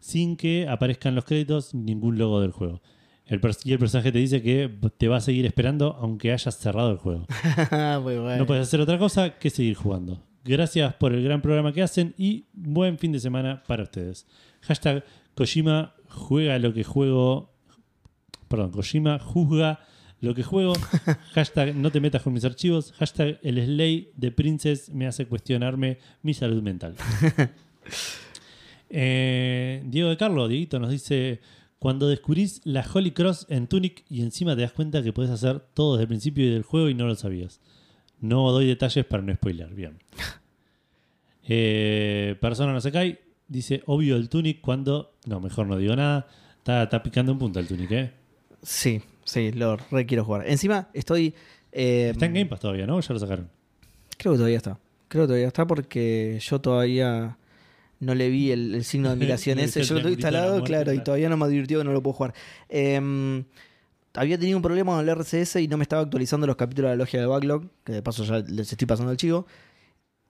sin 0.00 0.36
que 0.36 0.66
aparezcan 0.68 1.14
los 1.14 1.24
créditos 1.24 1.74
ni 1.74 1.94
ningún 1.94 2.18
logo 2.18 2.40
del 2.40 2.52
juego. 2.52 2.80
El 3.26 3.40
y 3.64 3.72
el 3.72 3.78
personaje 3.78 4.10
te 4.10 4.18
dice 4.18 4.42
que 4.42 4.70
te 4.98 5.08
va 5.08 5.18
a 5.18 5.20
seguir 5.20 5.46
esperando 5.46 5.96
aunque 6.00 6.32
hayas 6.32 6.58
cerrado 6.58 6.90
el 6.90 6.98
juego. 6.98 7.26
Muy 8.02 8.16
bueno. 8.16 8.38
No 8.38 8.46
puedes 8.46 8.66
hacer 8.66 8.80
otra 8.80 8.98
cosa 8.98 9.38
que 9.38 9.50
seguir 9.50 9.74
jugando. 9.74 10.20
Gracias 10.44 10.94
por 10.94 11.12
el 11.12 11.22
gran 11.22 11.40
programa 11.40 11.72
que 11.72 11.82
hacen 11.82 12.14
y 12.18 12.46
buen 12.52 12.98
fin 12.98 13.12
de 13.12 13.20
semana 13.20 13.62
para 13.66 13.84
ustedes. 13.84 14.26
Hashtag 14.62 15.04
Kojima 15.34 15.94
juega 16.08 16.58
lo 16.58 16.74
que 16.74 16.84
juego. 16.84 17.51
Perdón, 18.52 18.70
Kojima 18.70 19.18
juzga 19.18 19.80
lo 20.20 20.34
que 20.34 20.42
juego. 20.42 20.74
Hashtag 21.32 21.74
no 21.74 21.90
te 21.90 22.00
metas 22.00 22.20
con 22.20 22.34
mis 22.34 22.44
archivos. 22.44 22.92
Hashtag 22.98 23.38
el 23.42 23.64
Slay 23.64 24.10
de 24.14 24.30
Princess 24.30 24.90
me 24.90 25.06
hace 25.06 25.24
cuestionarme 25.26 25.96
mi 26.22 26.34
salud 26.34 26.62
mental. 26.62 26.94
Eh, 28.94 29.82
Diego 29.86 30.10
de 30.10 30.18
Carlo, 30.18 30.48
Dieguito, 30.48 30.78
nos 30.78 30.90
dice: 30.90 31.40
Cuando 31.78 32.08
descubrís 32.08 32.60
la 32.64 32.84
Holy 32.92 33.12
Cross 33.12 33.46
en 33.48 33.66
Tunic 33.66 34.04
y 34.10 34.20
encima 34.20 34.54
te 34.54 34.60
das 34.60 34.72
cuenta 34.72 35.02
que 35.02 35.14
podés 35.14 35.30
hacer 35.30 35.60
todo 35.72 35.94
desde 35.94 36.02
el 36.02 36.08
principio 36.08 36.52
del 36.52 36.62
juego 36.62 36.90
y 36.90 36.94
no 36.94 37.06
lo 37.06 37.14
sabías. 37.14 37.62
No 38.20 38.52
doy 38.52 38.66
detalles 38.66 39.06
para 39.06 39.22
no 39.22 39.34
spoiler. 39.34 39.74
Bien. 39.74 39.98
Eh, 41.44 42.36
persona 42.40 42.74
no 42.74 42.82
se 42.82 42.92
cae. 42.92 43.18
Dice: 43.48 43.82
Obvio 43.86 44.16
el 44.16 44.28
Tunic 44.28 44.60
cuando. 44.60 45.14
No, 45.24 45.40
mejor 45.40 45.66
no 45.66 45.78
digo 45.78 45.96
nada. 45.96 46.26
Está, 46.58 46.82
está 46.82 47.02
picando 47.02 47.32
un 47.32 47.38
punto 47.38 47.58
el 47.58 47.66
Tunic, 47.66 47.90
¿eh? 47.92 48.21
Sí, 48.62 49.02
sí, 49.24 49.52
lo 49.52 49.76
re 49.90 50.06
quiero 50.06 50.24
jugar. 50.24 50.48
Encima 50.48 50.88
estoy. 50.94 51.34
eh, 51.72 52.10
Está 52.12 52.26
en 52.26 52.34
Game 52.34 52.46
Pass 52.46 52.60
todavía, 52.60 52.86
¿no? 52.86 53.00
Ya 53.00 53.12
lo 53.12 53.18
sacaron. 53.20 53.48
Creo 54.18 54.32
que 54.32 54.38
todavía 54.38 54.56
está. 54.58 54.78
Creo 55.08 55.24
que 55.24 55.28
todavía 55.28 55.48
está 55.48 55.66
porque 55.66 56.38
yo 56.40 56.60
todavía 56.60 57.36
no 58.00 58.14
le 58.14 58.28
vi 58.30 58.50
el, 58.52 58.74
el 58.74 58.84
signo 58.84 59.08
de 59.08 59.14
admiración 59.16 59.58
ese. 59.58 59.82
Yo 59.82 59.94
lo 59.94 60.00
tengo 60.00 60.08
de 60.08 60.14
instalado, 60.14 60.50
muerte, 60.52 60.66
claro, 60.68 60.92
y 60.92 61.02
todavía 61.02 61.28
no 61.28 61.36
me 61.36 61.44
advirtió 61.46 61.78
que 61.78 61.84
no 61.84 61.92
lo 61.92 62.02
puedo 62.02 62.14
jugar. 62.14 62.34
Eh, 62.68 63.42
había 64.14 64.38
tenido 64.38 64.58
un 64.58 64.62
problema 64.62 64.92
con 64.92 65.00
el 65.00 65.08
RCS 65.08 65.56
y 65.56 65.68
no 65.68 65.76
me 65.78 65.82
estaba 65.84 66.02
actualizando 66.02 66.46
los 66.46 66.56
capítulos 66.56 66.90
de 66.90 66.96
la 66.96 67.02
logia 67.02 67.18
del 67.20 67.28
backlog, 67.30 67.64
que 67.84 67.92
de 67.92 68.02
paso 68.02 68.24
ya 68.24 68.38
les 68.40 68.70
estoy 68.70 68.86
pasando 68.86 69.10
el 69.10 69.16
chivo. 69.16 69.46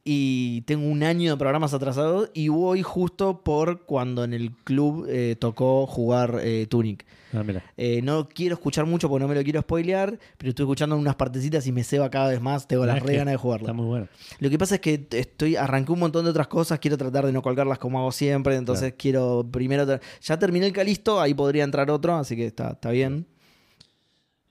Y 0.04 0.62
tengo 0.62 0.88
un 0.88 1.04
año 1.04 1.30
de 1.30 1.36
programas 1.36 1.74
atrasados 1.74 2.30
y 2.34 2.48
voy 2.48 2.82
justo 2.82 3.42
por 3.44 3.84
cuando 3.84 4.24
en 4.24 4.34
el 4.34 4.50
club 4.50 5.06
eh, 5.08 5.36
tocó 5.38 5.86
jugar 5.86 6.40
eh, 6.42 6.66
Tunic. 6.68 7.06
Ah, 7.32 7.44
mira. 7.44 7.62
Eh, 7.76 8.02
no 8.02 8.28
quiero 8.28 8.54
escuchar 8.54 8.84
mucho 8.84 9.08
porque 9.08 9.22
no 9.22 9.28
me 9.28 9.36
lo 9.36 9.44
quiero 9.44 9.60
spoilear, 9.60 10.18
pero 10.38 10.50
estoy 10.50 10.64
escuchando 10.64 10.96
unas 10.96 11.14
partecitas 11.14 11.66
y 11.68 11.72
me 11.72 11.84
ceba 11.84 12.10
cada 12.10 12.30
vez 12.30 12.40
más. 12.40 12.66
Tengo 12.66 12.84
las 12.84 13.00
re 13.00 13.14
ganas 13.14 13.32
de 13.32 13.36
jugarlo. 13.36 13.66
Está 13.66 13.72
muy 13.72 13.86
bueno. 13.86 14.08
Lo 14.40 14.50
que 14.50 14.58
pasa 14.58 14.74
es 14.74 14.80
que 14.80 15.06
estoy 15.12 15.54
arranqué 15.54 15.92
un 15.92 16.00
montón 16.00 16.24
de 16.24 16.30
otras 16.30 16.48
cosas, 16.48 16.80
quiero 16.80 16.98
tratar 16.98 17.24
de 17.24 17.32
no 17.32 17.40
colgarlas 17.40 17.78
como 17.78 18.00
hago 18.00 18.10
siempre, 18.10 18.56
entonces 18.56 18.94
quiero 18.98 19.46
primero... 19.50 19.86
Ya 20.20 20.38
terminé 20.38 20.66
el 20.66 20.72
Calisto, 20.72 21.20
ahí 21.20 21.32
podría 21.32 21.62
entrar 21.62 21.90
otro, 21.92 22.16
así 22.16 22.34
que 22.34 22.46
está, 22.46 22.72
está 22.72 22.90
bien. 22.90 23.26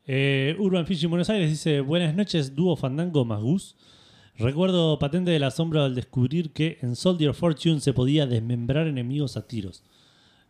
Eh, 0.07 0.55
Urban 0.59 0.85
Fishing 0.85 1.09
Buenos 1.09 1.29
Aires 1.29 1.49
dice: 1.49 1.81
Buenas 1.81 2.15
noches, 2.15 2.55
dúo 2.55 2.75
Fandango 2.75 3.23
más 3.23 3.41
Gus. 3.41 3.75
Recuerdo 4.41 4.97
patente 4.97 5.31
del 5.31 5.43
asombro 5.43 5.83
al 5.83 5.93
descubrir 5.93 6.51
que 6.51 6.79
en 6.81 6.95
Soldier 6.95 7.33
Fortune 7.33 7.79
se 7.79 7.93
podía 7.93 8.25
desmembrar 8.25 8.87
enemigos 8.87 9.37
a 9.37 9.47
tiros. 9.47 9.83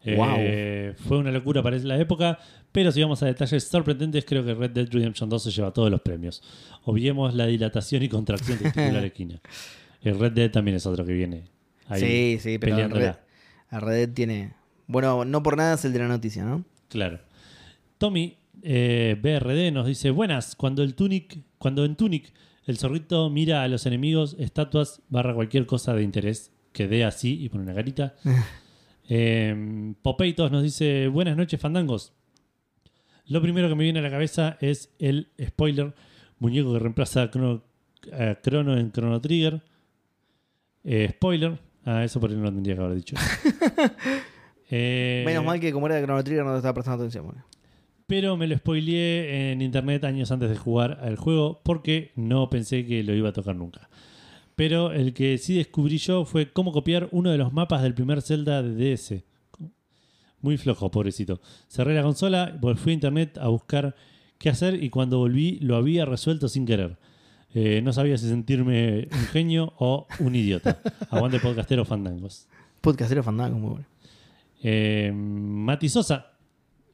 Eh, 0.03 0.93
Fue 0.97 1.18
una 1.18 1.31
locura 1.31 1.61
para 1.61 1.77
la 1.77 1.99
época, 1.99 2.39
pero 2.72 2.91
si 2.91 3.01
vamos 3.01 3.22
a 3.22 3.26
detalles 3.27 3.65
sorprendentes, 3.65 4.26
creo 4.26 4.43
que 4.43 4.53
Red 4.53 4.72
Dead 4.72 4.88
Redemption 4.89 5.30
2 5.30 5.43
se 5.43 5.51
lleva 5.51 5.72
todos 5.72 5.91
los 5.91 6.01
premios. 6.01 6.41
Obviemos 6.85 7.35
la 7.35 7.45
dilatación 7.45 8.01
y 8.01 8.09
contracción 8.09 8.57
testicular 8.57 9.03
equina. 9.05 9.41
El 10.01 10.18
Red 10.18 10.31
Dead 10.31 10.51
también 10.51 10.77
es 10.77 10.85
otro 10.85 11.05
que 11.05 11.13
viene 11.13 11.43
ahí 11.88 12.01
sí, 12.01 12.38
sí, 12.41 12.57
pero 12.57 12.76
peleándola. 12.76 13.11
Red, 13.11 13.15
a 13.69 13.80
Red 13.80 13.93
Dead 13.93 14.09
tiene... 14.09 14.53
Bueno, 14.88 15.26
no 15.26 15.43
por 15.43 15.57
nada 15.57 15.76
es 15.76 15.85
el 15.85 15.93
de 15.93 15.99
la 15.99 16.07
noticia, 16.07 16.43
¿no? 16.43 16.65
Claro. 16.89 17.19
Tommy 17.97 18.38
eh, 18.63 19.15
BRD 19.22 19.72
nos 19.72 19.85
dice: 19.88 20.09
Buenas, 20.09 20.55
cuando 20.55 20.84
el 20.84 20.95
Tunic, 20.95 21.39
cuando 21.57 21.85
en 21.85 21.95
Tunic 21.95 22.34
el 22.65 22.77
zorrito 22.77 23.29
mira 23.29 23.63
a 23.63 23.67
los 23.67 23.85
enemigos, 23.85 24.35
estatuas, 24.39 25.01
barra 25.09 25.33
cualquier 25.33 25.65
cosa 25.65 25.93
de 25.93 26.03
interés 26.03 26.51
que 26.73 26.88
dé 26.88 27.03
así 27.03 27.41
y 27.43 27.49
pone 27.49 27.63
una 27.63 27.73
carita. 27.75 28.15
Eh, 29.13 29.93
Popeitos 30.01 30.51
nos 30.51 30.63
dice: 30.63 31.07
Buenas 31.09 31.35
noches, 31.35 31.59
fandangos. 31.59 32.13
Lo 33.25 33.41
primero 33.41 33.67
que 33.67 33.75
me 33.75 33.83
viene 33.83 33.99
a 33.99 34.01
la 34.03 34.09
cabeza 34.09 34.57
es 34.61 34.93
el 34.99 35.27
spoiler: 35.43 35.93
muñeco 36.39 36.71
que 36.71 36.79
reemplaza 36.79 37.23
a 37.23 37.29
Chrono, 37.31 37.61
a 38.13 38.39
Chrono 38.41 38.77
en 38.77 38.89
Chrono 38.93 39.19
Trigger. 39.19 39.61
Eh, 40.85 41.09
spoiler. 41.11 41.59
Ah, 41.83 42.05
eso 42.05 42.21
por 42.21 42.29
ahí 42.29 42.38
no 42.38 42.43
lo 42.43 42.53
tendría 42.53 42.75
que 42.75 42.81
haber 42.81 42.95
dicho. 42.95 43.15
Eh, 44.73 45.23
Menos 45.25 45.43
mal 45.43 45.59
que 45.59 45.73
como 45.73 45.88
era 45.88 45.97
de 45.97 46.03
Chrono 46.05 46.23
Trigger 46.23 46.45
no 46.45 46.51
te 46.51 46.57
estaba 46.59 46.73
prestando 46.75 47.03
atención. 47.03 47.25
boludo. 47.25 47.43
Pero 48.11 48.35
me 48.35 48.45
lo 48.45 48.57
spoileé 48.57 49.53
en 49.53 49.61
internet 49.61 50.03
años 50.03 50.33
antes 50.33 50.49
de 50.49 50.57
jugar 50.57 50.99
al 51.01 51.15
juego 51.15 51.61
porque 51.63 52.11
no 52.17 52.49
pensé 52.49 52.85
que 52.85 53.03
lo 53.03 53.15
iba 53.15 53.29
a 53.29 53.31
tocar 53.31 53.55
nunca. 53.55 53.88
Pero 54.57 54.91
el 54.91 55.13
que 55.13 55.38
sí 55.38 55.55
descubrí 55.55 55.97
yo 55.97 56.25
fue 56.25 56.51
cómo 56.51 56.73
copiar 56.73 57.07
uno 57.13 57.31
de 57.31 57.38
los 57.38 57.53
mapas 57.53 57.81
del 57.83 57.93
primer 57.93 58.21
Zelda 58.21 58.61
de 58.63 58.95
DS. 58.95 59.23
Muy 60.41 60.57
flojo, 60.57 60.91
pobrecito. 60.91 61.39
Cerré 61.69 61.95
la 61.95 62.03
consola, 62.03 62.59
fui 62.75 62.91
a 62.91 62.95
internet 62.95 63.38
a 63.38 63.47
buscar 63.47 63.95
qué 64.39 64.49
hacer 64.49 64.83
y 64.83 64.89
cuando 64.89 65.19
volví 65.19 65.59
lo 65.61 65.77
había 65.77 66.03
resuelto 66.03 66.49
sin 66.49 66.65
querer. 66.65 66.97
Eh, 67.53 67.79
no 67.81 67.93
sabía 67.93 68.17
si 68.17 68.27
sentirme 68.27 69.07
un 69.09 69.25
genio 69.27 69.71
o 69.77 70.05
un 70.19 70.35
idiota. 70.35 70.81
Aguante 71.11 71.39
podcastero 71.39 71.85
fandangos. 71.85 72.49
Podcastero 72.81 73.23
fandango, 73.23 73.57
muy 73.57 73.69
bueno. 73.69 73.85
Eh, 74.61 75.13
Mati 75.15 75.88
Sosa. 75.88 76.30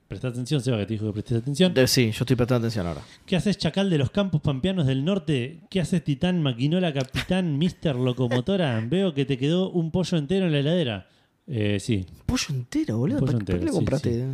Presta 0.07 0.29
atención, 0.29 0.61
Seba, 0.61 0.77
que 0.77 0.85
te 0.85 0.93
dijo 0.93 1.07
que 1.07 1.13
prestes 1.13 1.37
atención. 1.39 1.73
Sí, 1.85 2.11
yo 2.11 2.23
estoy 2.23 2.35
prestando 2.37 2.67
atención 2.67 2.87
ahora. 2.87 3.01
¿Qué 3.25 3.35
haces, 3.35 3.57
Chacal 3.57 3.89
de 3.89 3.97
los 3.97 4.09
Campos 4.09 4.39
Pampeanos 4.41 4.87
del 4.87 5.03
Norte? 5.03 5.59
¿Qué 5.69 5.81
haces, 5.81 6.01
Titán, 6.03 6.41
Maquinola, 6.41 6.93
Capitán, 6.93 7.57
Mister 7.59 7.95
Locomotora? 7.95 8.81
Veo 8.87 9.13
que 9.13 9.25
te 9.25 9.37
quedó 9.37 9.69
un 9.69 9.91
pollo 9.91 10.17
entero 10.17 10.45
en 10.45 10.53
la 10.53 10.59
heladera. 10.59 11.07
Eh, 11.45 11.77
sí, 11.79 12.05
Pollo 12.25 12.45
entero, 12.49 12.97
boludo. 12.97 13.19
Pollo 13.19 13.33
¿Para, 13.33 13.45
para 13.45 13.55
entero, 13.55 13.59
qué 13.59 13.65
lo 13.65 13.71
sí, 13.71 13.75
compraste? 13.77 14.25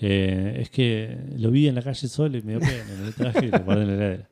Eh, 0.00 0.58
es 0.62 0.70
que 0.70 1.16
lo 1.36 1.50
vi 1.50 1.68
en 1.68 1.74
la 1.74 1.82
calle 1.82 2.08
solo 2.08 2.36
y 2.36 2.42
me 2.42 2.52
dio 2.52 2.60
pena. 2.60 2.84
Me 2.98 3.06
lo 3.06 3.12
traje 3.12 3.46
y 3.46 3.50
lo 3.50 3.58
guardé 3.60 3.82
en 3.82 3.88
la 3.88 3.94
heladera. 3.94 4.28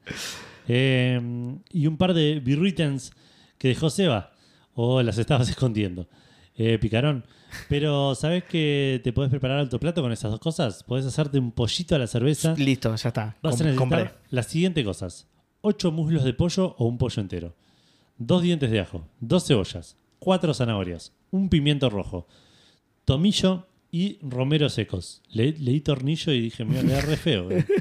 Eh, 0.69 1.57
y 1.73 1.87
un 1.87 1.97
par 1.97 2.13
de 2.13 2.41
birritens 2.41 3.13
que 3.59 3.69
dejó 3.69 3.89
Seba. 3.91 4.33
O 4.75 5.03
las 5.03 5.17
estabas 5.19 5.49
escondiendo. 5.49 6.09
Eh, 6.57 6.79
picarón. 6.79 7.25
Pero, 7.69 8.15
¿sabes 8.15 8.45
que 8.45 9.01
te 9.05 9.12
podés 9.12 9.31
preparar 9.31 9.59
alto 9.59 9.78
plato 9.81 10.03
con 10.03 10.12
esas 10.12 10.31
dos 10.31 10.41
cosas? 10.41 10.83
Podés 10.85 11.07
hacerte 11.07 11.39
un 11.39 11.53
pollito 11.53 11.95
a 11.95 11.99
la 11.99 12.07
cerveza. 12.07 12.55
Listo, 12.57 12.95
ya 12.95 13.09
está. 13.09 13.37
Vas 13.43 13.61
a 13.61 13.65
necesitar 13.65 13.78
compré. 13.78 14.11
las 14.31 14.47
siguientes 14.47 14.85
cosas: 14.85 15.28
8 15.62 15.91
muslos 15.93 16.24
de 16.24 16.33
pollo 16.35 16.74
o 16.78 16.87
un 16.87 16.99
pollo 16.99 17.20
entero, 17.20 17.55
2 18.19 18.43
dientes 18.43 18.70
de 18.70 18.81
ajo, 18.81 19.09
2 19.20 19.45
cebollas, 19.47 19.97
4 20.19 20.55
zanahorias, 20.55 21.12
un 21.31 21.49
pimiento 21.49 21.91
rojo, 21.91 22.27
tomillo 23.05 23.66
y 23.91 24.19
romero 24.23 24.69
secos. 24.69 25.23
Le- 25.31 25.53
leí 25.59 25.81
tornillo 25.81 26.33
y 26.33 26.41
dije, 26.41 26.65
me 26.65 26.74
va 26.74 26.81
a 26.81 26.85
quedar 26.85 27.07
re 27.07 27.16
feo. 27.16 27.51
eh". 27.51 27.65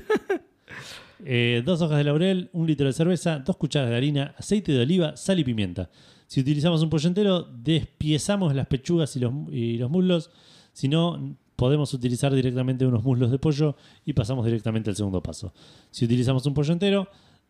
Eh, 1.27 1.63
dos 1.65 1.81
hojas 1.81 1.97
de 1.97 2.03
laurel, 2.03 2.49
un 2.51 2.67
litro 2.67 2.85
de 2.85 2.93
cerveza, 2.93 3.39
dos 3.39 3.55
cucharas 3.57 3.89
de 3.89 3.95
harina, 3.95 4.35
aceite 4.37 4.73
de 4.73 4.81
oliva, 4.81 5.15
sal 5.15 5.39
y 5.39 5.43
pimienta. 5.43 5.89
Si 6.27 6.41
utilizamos 6.41 6.81
un 6.81 6.89
pollo 6.89 7.07
entero, 7.07 7.43
despiezamos 7.43 8.55
las 8.55 8.67
pechugas 8.67 9.15
y 9.15 9.19
los, 9.19 9.33
y 9.51 9.77
los 9.77 9.89
muslos. 9.89 10.31
Si 10.73 10.87
no, 10.87 11.35
podemos 11.55 11.93
utilizar 11.93 12.33
directamente 12.33 12.85
unos 12.85 13.03
muslos 13.03 13.31
de 13.31 13.39
pollo 13.39 13.75
y 14.05 14.13
pasamos 14.13 14.45
directamente 14.45 14.89
al 14.89 14.95
segundo 14.95 15.21
paso. 15.21 15.53
Si 15.91 16.05
utilizamos 16.05 16.45
un 16.45 16.53
pollo 16.53 16.73
entero, 16.73 17.07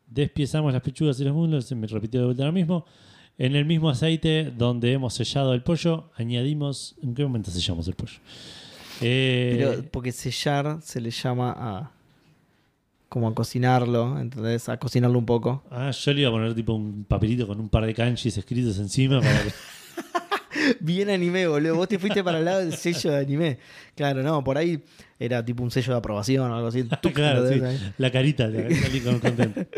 despiezamos 0.08 0.74
las 0.74 0.82
pechugas 0.82 1.20
y 1.20 1.24
los 1.24 1.34
muslos, 1.34 1.66
se 1.66 1.76
me 1.76 1.88
repitió 1.88 2.20
de 2.20 2.26
vuelta 2.28 2.46
lo 2.46 2.52
mismo. 2.52 2.86
En 3.38 3.56
el 3.56 3.66
mismo 3.66 3.90
aceite 3.90 4.54
donde 4.58 4.94
hemos 4.94 5.14
sellado 5.14 5.54
el 5.54 5.62
pollo, 5.62 6.10
añadimos. 6.16 6.96
¿En 7.02 7.14
qué 7.14 7.24
momento 7.24 7.52
sellamos 7.52 7.88
el 7.88 7.96
pollo? 7.96 8.20
Eh, 9.02 9.56
Pero 9.58 9.90
porque 9.92 10.12
sellar 10.12 10.80
se 10.82 11.02
le 11.02 11.12
llama 11.12 11.54
a. 11.58 11.92
Como 13.16 13.30
a 13.30 13.34
cocinarlo, 13.34 14.20
¿entendés? 14.20 14.68
A 14.68 14.76
cocinarlo 14.78 15.18
un 15.18 15.26
poco. 15.26 15.64
Ah, 15.72 15.90
yo 15.90 16.14
le 16.14 16.20
iba 16.20 16.30
a 16.30 16.34
poner 16.34 16.54
tipo 16.54 16.74
un 16.74 17.06
papelito 17.06 17.48
con 17.48 17.62
un 17.62 17.70
par 17.70 17.86
de 17.86 17.94
kanjis 17.94 18.36
escritos 18.36 18.78
encima 18.78 19.22
para 19.22 19.42
que- 19.42 19.54
Bien 20.82 21.10
anime, 21.10 21.48
boludo. 21.48 21.76
Vos 21.76 21.88
te 21.88 21.98
fuiste 21.98 22.26
para 22.26 22.40
el 22.40 22.44
lado 22.44 22.60
del 22.60 22.74
sello 22.76 23.12
de 23.12 23.20
anime. 23.20 23.58
Claro, 23.96 24.22
no, 24.22 24.44
por 24.44 24.58
ahí 24.58 24.84
era 25.18 25.46
tipo 25.46 25.64
un 25.64 25.72
sello 25.72 25.94
de 25.94 26.00
aprobación 26.00 26.52
o 26.52 26.56
algo 26.58 26.68
así. 26.68 26.84
Tuc, 27.02 27.14
claro, 27.14 27.48
sí, 27.48 27.62
la 27.98 28.12
carita, 28.12 28.48
la- 28.50 28.68
con- 29.02 29.20
contento. 29.22 29.62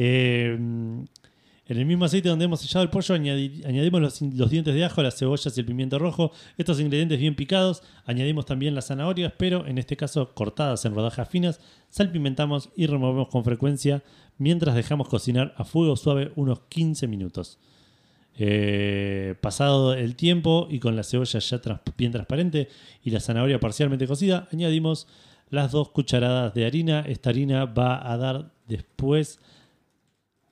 Eh, 0.00 0.56
en 1.68 1.76
el 1.76 1.84
mismo 1.84 2.06
aceite 2.06 2.30
donde 2.30 2.46
hemos 2.46 2.60
sellado 2.60 2.82
el 2.82 2.88
pollo, 2.90 3.14
añadi- 3.14 3.64
añadimos 3.66 4.00
los, 4.00 4.50
dientes 4.50 4.74
de 4.74 4.84
ajo, 4.86 5.02
las 5.02 5.18
cebollas 5.18 5.54
y 5.56 5.60
el 5.60 5.66
pimiento 5.66 5.98
rojo. 5.98 6.32
Estos 6.56 6.80
ingredientes 6.80 7.18
bien 7.20 7.34
picados. 7.36 7.82
Añadimos 8.06 8.46
también 8.46 8.74
las 8.74 8.86
zanahorias, 8.86 9.34
pero 9.36 9.66
en 9.66 9.76
este 9.76 9.96
caso 9.96 10.34
cortadas 10.34 10.84
en 10.86 10.94
rodajas 10.94 11.28
finas. 11.28 11.60
Salpimentamos 11.90 12.70
y 12.74 12.86
removemos 12.86 13.28
con 13.28 13.44
frecuencia 13.44 14.02
mientras 14.38 14.74
dejamos 14.74 15.08
cocinar 15.08 15.54
a 15.58 15.64
fuego 15.64 15.94
suave 15.96 16.32
unos 16.36 16.60
15 16.70 17.06
minutos. 17.06 17.58
Eh, 18.40 19.34
pasado 19.40 19.94
el 19.94 20.14
tiempo 20.14 20.68
y 20.70 20.78
con 20.78 20.94
la 20.96 21.02
cebolla 21.02 21.40
ya 21.40 21.60
bien 21.96 22.12
transparente 22.12 22.68
y 23.02 23.10
la 23.10 23.18
zanahoria 23.20 23.58
parcialmente 23.58 24.06
cocida, 24.06 24.48
añadimos 24.52 25.08
las 25.50 25.72
dos 25.72 25.90
cucharadas 25.90 26.54
de 26.54 26.64
harina. 26.64 27.00
Esta 27.00 27.30
harina 27.30 27.64
va 27.66 28.10
a 28.10 28.16
dar 28.16 28.52
después 28.68 29.40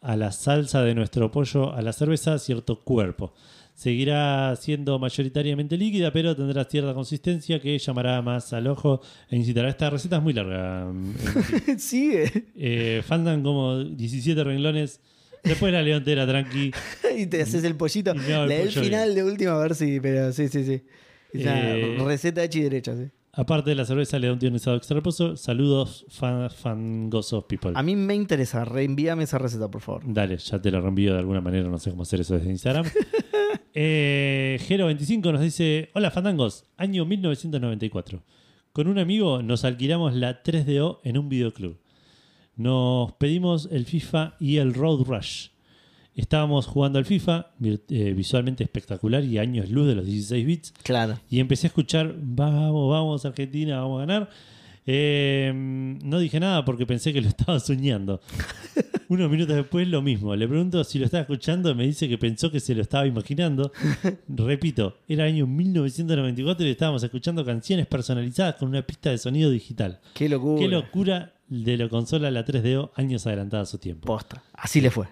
a 0.00 0.16
la 0.16 0.32
salsa 0.32 0.82
de 0.82 0.94
nuestro 0.94 1.30
pollo 1.30 1.72
a 1.72 1.82
la 1.82 1.92
cerveza 1.92 2.38
cierto 2.38 2.80
cuerpo. 2.80 3.34
Seguirá 3.74 4.56
siendo 4.56 4.98
mayoritariamente 4.98 5.76
líquida, 5.76 6.10
pero 6.10 6.34
tendrá 6.34 6.64
cierta 6.64 6.94
consistencia 6.94 7.60
que 7.60 7.78
llamará 7.78 8.22
más 8.22 8.54
al 8.54 8.66
ojo 8.68 9.02
e 9.28 9.36
incitará. 9.36 9.68
Esta 9.68 9.90
receta 9.90 10.16
es 10.16 10.22
muy 10.22 10.32
larga. 10.32 10.90
Sigue. 11.78 12.46
eh, 12.56 13.02
faltan 13.04 13.42
como 13.42 13.84
17 13.84 14.42
renglones. 14.44 15.00
Después 15.44 15.72
la 15.72 15.82
leontera, 15.82 16.26
tranqui. 16.26 16.72
y 17.18 17.26
te 17.26 17.42
haces 17.42 17.64
el 17.64 17.76
pollito. 17.76 18.12
Hago 18.12 18.44
el 18.44 18.52
el 18.52 18.70
final 18.72 19.14
de 19.14 19.22
última 19.22 19.52
a 19.52 19.58
ver 19.58 19.74
si, 19.74 20.00
pero 20.00 20.32
sí, 20.32 20.48
sí, 20.48 20.64
sí. 20.64 20.82
Eh, 21.34 21.98
receta 22.02 22.42
hecha 22.42 22.58
y 22.58 22.62
derecha, 22.62 22.96
sí. 22.96 23.10
Aparte 23.38 23.68
de 23.68 23.76
la 23.76 23.84
cerveza, 23.84 24.18
le 24.18 24.28
da 24.28 24.32
un 24.32 24.38
tionizado 24.38 24.78
extra 24.78 24.94
reposo. 24.94 25.36
Saludos, 25.36 26.06
fan, 26.08 26.48
fangosos 26.48 27.44
people. 27.44 27.72
A 27.74 27.82
mí 27.82 27.94
me 27.94 28.14
interesa, 28.14 28.64
reenvíame 28.64 29.24
esa 29.24 29.36
receta, 29.36 29.70
por 29.70 29.82
favor. 29.82 30.02
Dale, 30.06 30.38
ya 30.38 30.58
te 30.58 30.70
lo 30.70 30.80
reenvío 30.80 31.12
de 31.12 31.18
alguna 31.18 31.42
manera, 31.42 31.68
no 31.68 31.76
sé 31.76 31.90
cómo 31.90 32.04
hacer 32.04 32.22
eso 32.22 32.34
desde 32.34 32.50
Instagram. 32.50 32.86
eh, 33.74 34.58
Gero25 34.66 35.32
nos 35.32 35.42
dice: 35.42 35.90
Hola, 35.92 36.10
fandangos, 36.10 36.64
año 36.78 37.04
1994. 37.04 38.22
Con 38.72 38.88
un 38.88 38.98
amigo 38.98 39.42
nos 39.42 39.66
alquilamos 39.66 40.14
la 40.14 40.42
3DO 40.42 41.00
en 41.04 41.18
un 41.18 41.28
videoclub. 41.28 41.78
Nos 42.56 43.12
pedimos 43.12 43.68
el 43.70 43.84
FIFA 43.84 44.36
y 44.40 44.56
el 44.56 44.72
Road 44.72 45.04
Rush. 45.04 45.48
Estábamos 46.16 46.66
jugando 46.66 46.98
al 46.98 47.04
FIFA, 47.04 47.50
eh, 47.62 48.14
visualmente 48.16 48.64
espectacular 48.64 49.22
y 49.22 49.36
años 49.36 49.70
luz 49.70 49.86
de 49.86 49.94
los 49.94 50.06
16 50.06 50.46
bits. 50.46 50.74
Claro. 50.82 51.20
Y 51.30 51.40
empecé 51.40 51.66
a 51.66 51.68
escuchar, 51.68 52.14
vamos, 52.18 52.90
vamos, 52.90 53.24
Argentina, 53.26 53.80
vamos 53.80 53.98
a 53.98 54.06
ganar. 54.06 54.30
Eh, 54.88 55.52
no 55.54 56.18
dije 56.20 56.38
nada 56.38 56.64
porque 56.64 56.86
pensé 56.86 57.12
que 57.12 57.20
lo 57.20 57.28
estaba 57.36 57.60
soñando. 57.60 58.20
Unos 59.08 59.30
minutos 59.30 59.56
después 59.56 59.86
lo 59.88 60.00
mismo. 60.00 60.34
Le 60.34 60.48
pregunto 60.48 60.82
si 60.84 60.98
lo 60.98 61.04
estaba 61.04 61.20
escuchando, 61.20 61.74
me 61.74 61.84
dice 61.84 62.08
que 62.08 62.16
pensó 62.18 62.50
que 62.50 62.60
se 62.60 62.74
lo 62.74 62.82
estaba 62.82 63.06
imaginando. 63.06 63.72
Repito, 64.28 64.96
era 65.06 65.24
año 65.24 65.46
1994 65.46 66.66
y 66.66 66.70
estábamos 66.70 67.02
escuchando 67.02 67.44
canciones 67.44 67.86
personalizadas 67.86 68.54
con 68.54 68.68
una 68.68 68.82
pista 68.82 69.10
de 69.10 69.18
sonido 69.18 69.50
digital. 69.50 70.00
Qué 70.14 70.28
locura. 70.28 70.60
Qué 70.60 70.68
locura 70.68 71.32
de 71.48 71.76
la 71.76 71.88
consola 71.88 72.30
la 72.30 72.44
3DO, 72.44 72.90
años 72.94 73.26
adelantada 73.26 73.64
a 73.64 73.66
su 73.66 73.78
tiempo. 73.78 74.06
Posta. 74.06 74.42
Así 74.54 74.80
le 74.80 74.90
fue. 74.90 75.06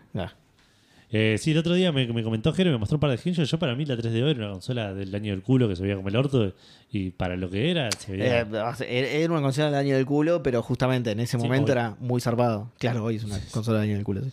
Eh, 1.17 1.37
sí, 1.39 1.53
el 1.53 1.59
otro 1.59 1.75
día 1.75 1.93
me, 1.93 2.09
me 2.13 2.25
comentó 2.25 2.53
Jero, 2.53 2.73
me 2.73 2.79
mostró 2.79 2.97
un 2.97 3.01
par 3.01 3.11
de 3.11 3.15
ejemplos. 3.17 3.49
Yo 3.49 3.57
para 3.59 3.77
mí 3.77 3.85
la 3.85 3.95
3DO 3.95 4.31
era 4.31 4.45
una 4.47 4.51
consola 4.55 4.93
del 4.95 5.15
año 5.15 5.31
del 5.31 5.43
culo 5.43 5.69
que 5.69 5.77
se 5.77 5.83
veía 5.83 5.95
como 5.95 6.09
el 6.09 6.17
orto 6.17 6.53
y 6.91 7.11
para 7.11 7.37
lo 7.37 7.49
que 7.51 7.71
era 7.71 7.89
se 7.93 8.13
veía... 8.17 8.41
Eh, 8.41 9.23
era 9.23 9.33
una 9.33 9.41
consola 9.43 9.67
del 9.67 9.77
año 9.77 9.95
del 9.97 10.07
culo, 10.07 10.43
pero 10.43 10.61
justamente 10.63 11.13
en 11.13 11.21
ese 11.21 11.37
Sí, 11.39 11.45
momento 11.45 11.67
hoy. 11.67 11.79
era 11.79 11.97
muy 12.01 12.21
zarpado. 12.21 12.73
Claro, 12.81 13.05
hoy 13.05 13.17
es 13.17 13.25
una 13.25 13.39
consola 13.53 13.79
del 13.81 13.91
año 13.91 13.97
del 13.97 14.05
culo. 14.05 14.23
sí. 14.25 14.31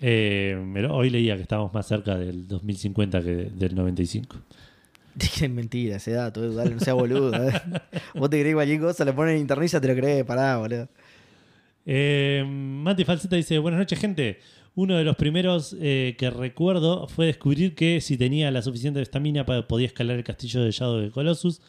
Eh, 0.00 0.56
pero 0.74 0.94
hoy 0.94 1.10
leía 1.10 1.34
que 1.34 1.42
estábamos 1.42 1.74
más 1.74 1.84
cerca 1.84 2.14
del 2.16 2.46
2050 2.46 3.20
que 3.20 3.30
del 3.52 3.74
95. 3.74 4.36
Dije 5.16 5.48
mentira 5.48 5.96
ese 5.96 6.12
dato, 6.12 6.44
eh, 6.44 6.54
dale, 6.54 6.76
no 6.76 6.80
sea 6.80 6.94
boludo. 6.94 7.34
eh. 7.34 7.60
Vos 8.14 8.30
te 8.30 8.38
crees 8.40 8.54
cualquier 8.54 8.78
cosa, 8.80 9.04
le 9.04 9.12
pones 9.12 9.34
en 9.34 9.40
internet 9.40 9.66
y 9.68 9.72
ya 9.72 9.80
te 9.80 9.88
lo 9.88 9.94
crees, 9.96 10.24
pará, 10.24 10.58
boludo. 10.58 10.88
Eh, 11.86 12.44
Mati 12.46 13.04
Falseta 13.04 13.34
dice: 13.34 13.58
Buenas 13.58 13.78
noches, 13.80 13.98
gente. 13.98 14.38
Uno 14.78 14.96
de 14.96 15.02
los 15.02 15.16
primeros 15.16 15.74
eh, 15.80 16.14
que 16.16 16.30
recuerdo 16.30 17.08
fue 17.08 17.26
descubrir 17.26 17.74
que 17.74 18.00
si 18.00 18.16
tenía 18.16 18.48
la 18.52 18.62
suficiente 18.62 19.02
estamina 19.02 19.44
podía 19.44 19.88
escalar 19.88 20.16
el 20.18 20.22
castillo 20.22 20.62
de 20.62 20.70
Shadow 20.70 20.98
de 21.00 21.10
Colossus. 21.10 21.60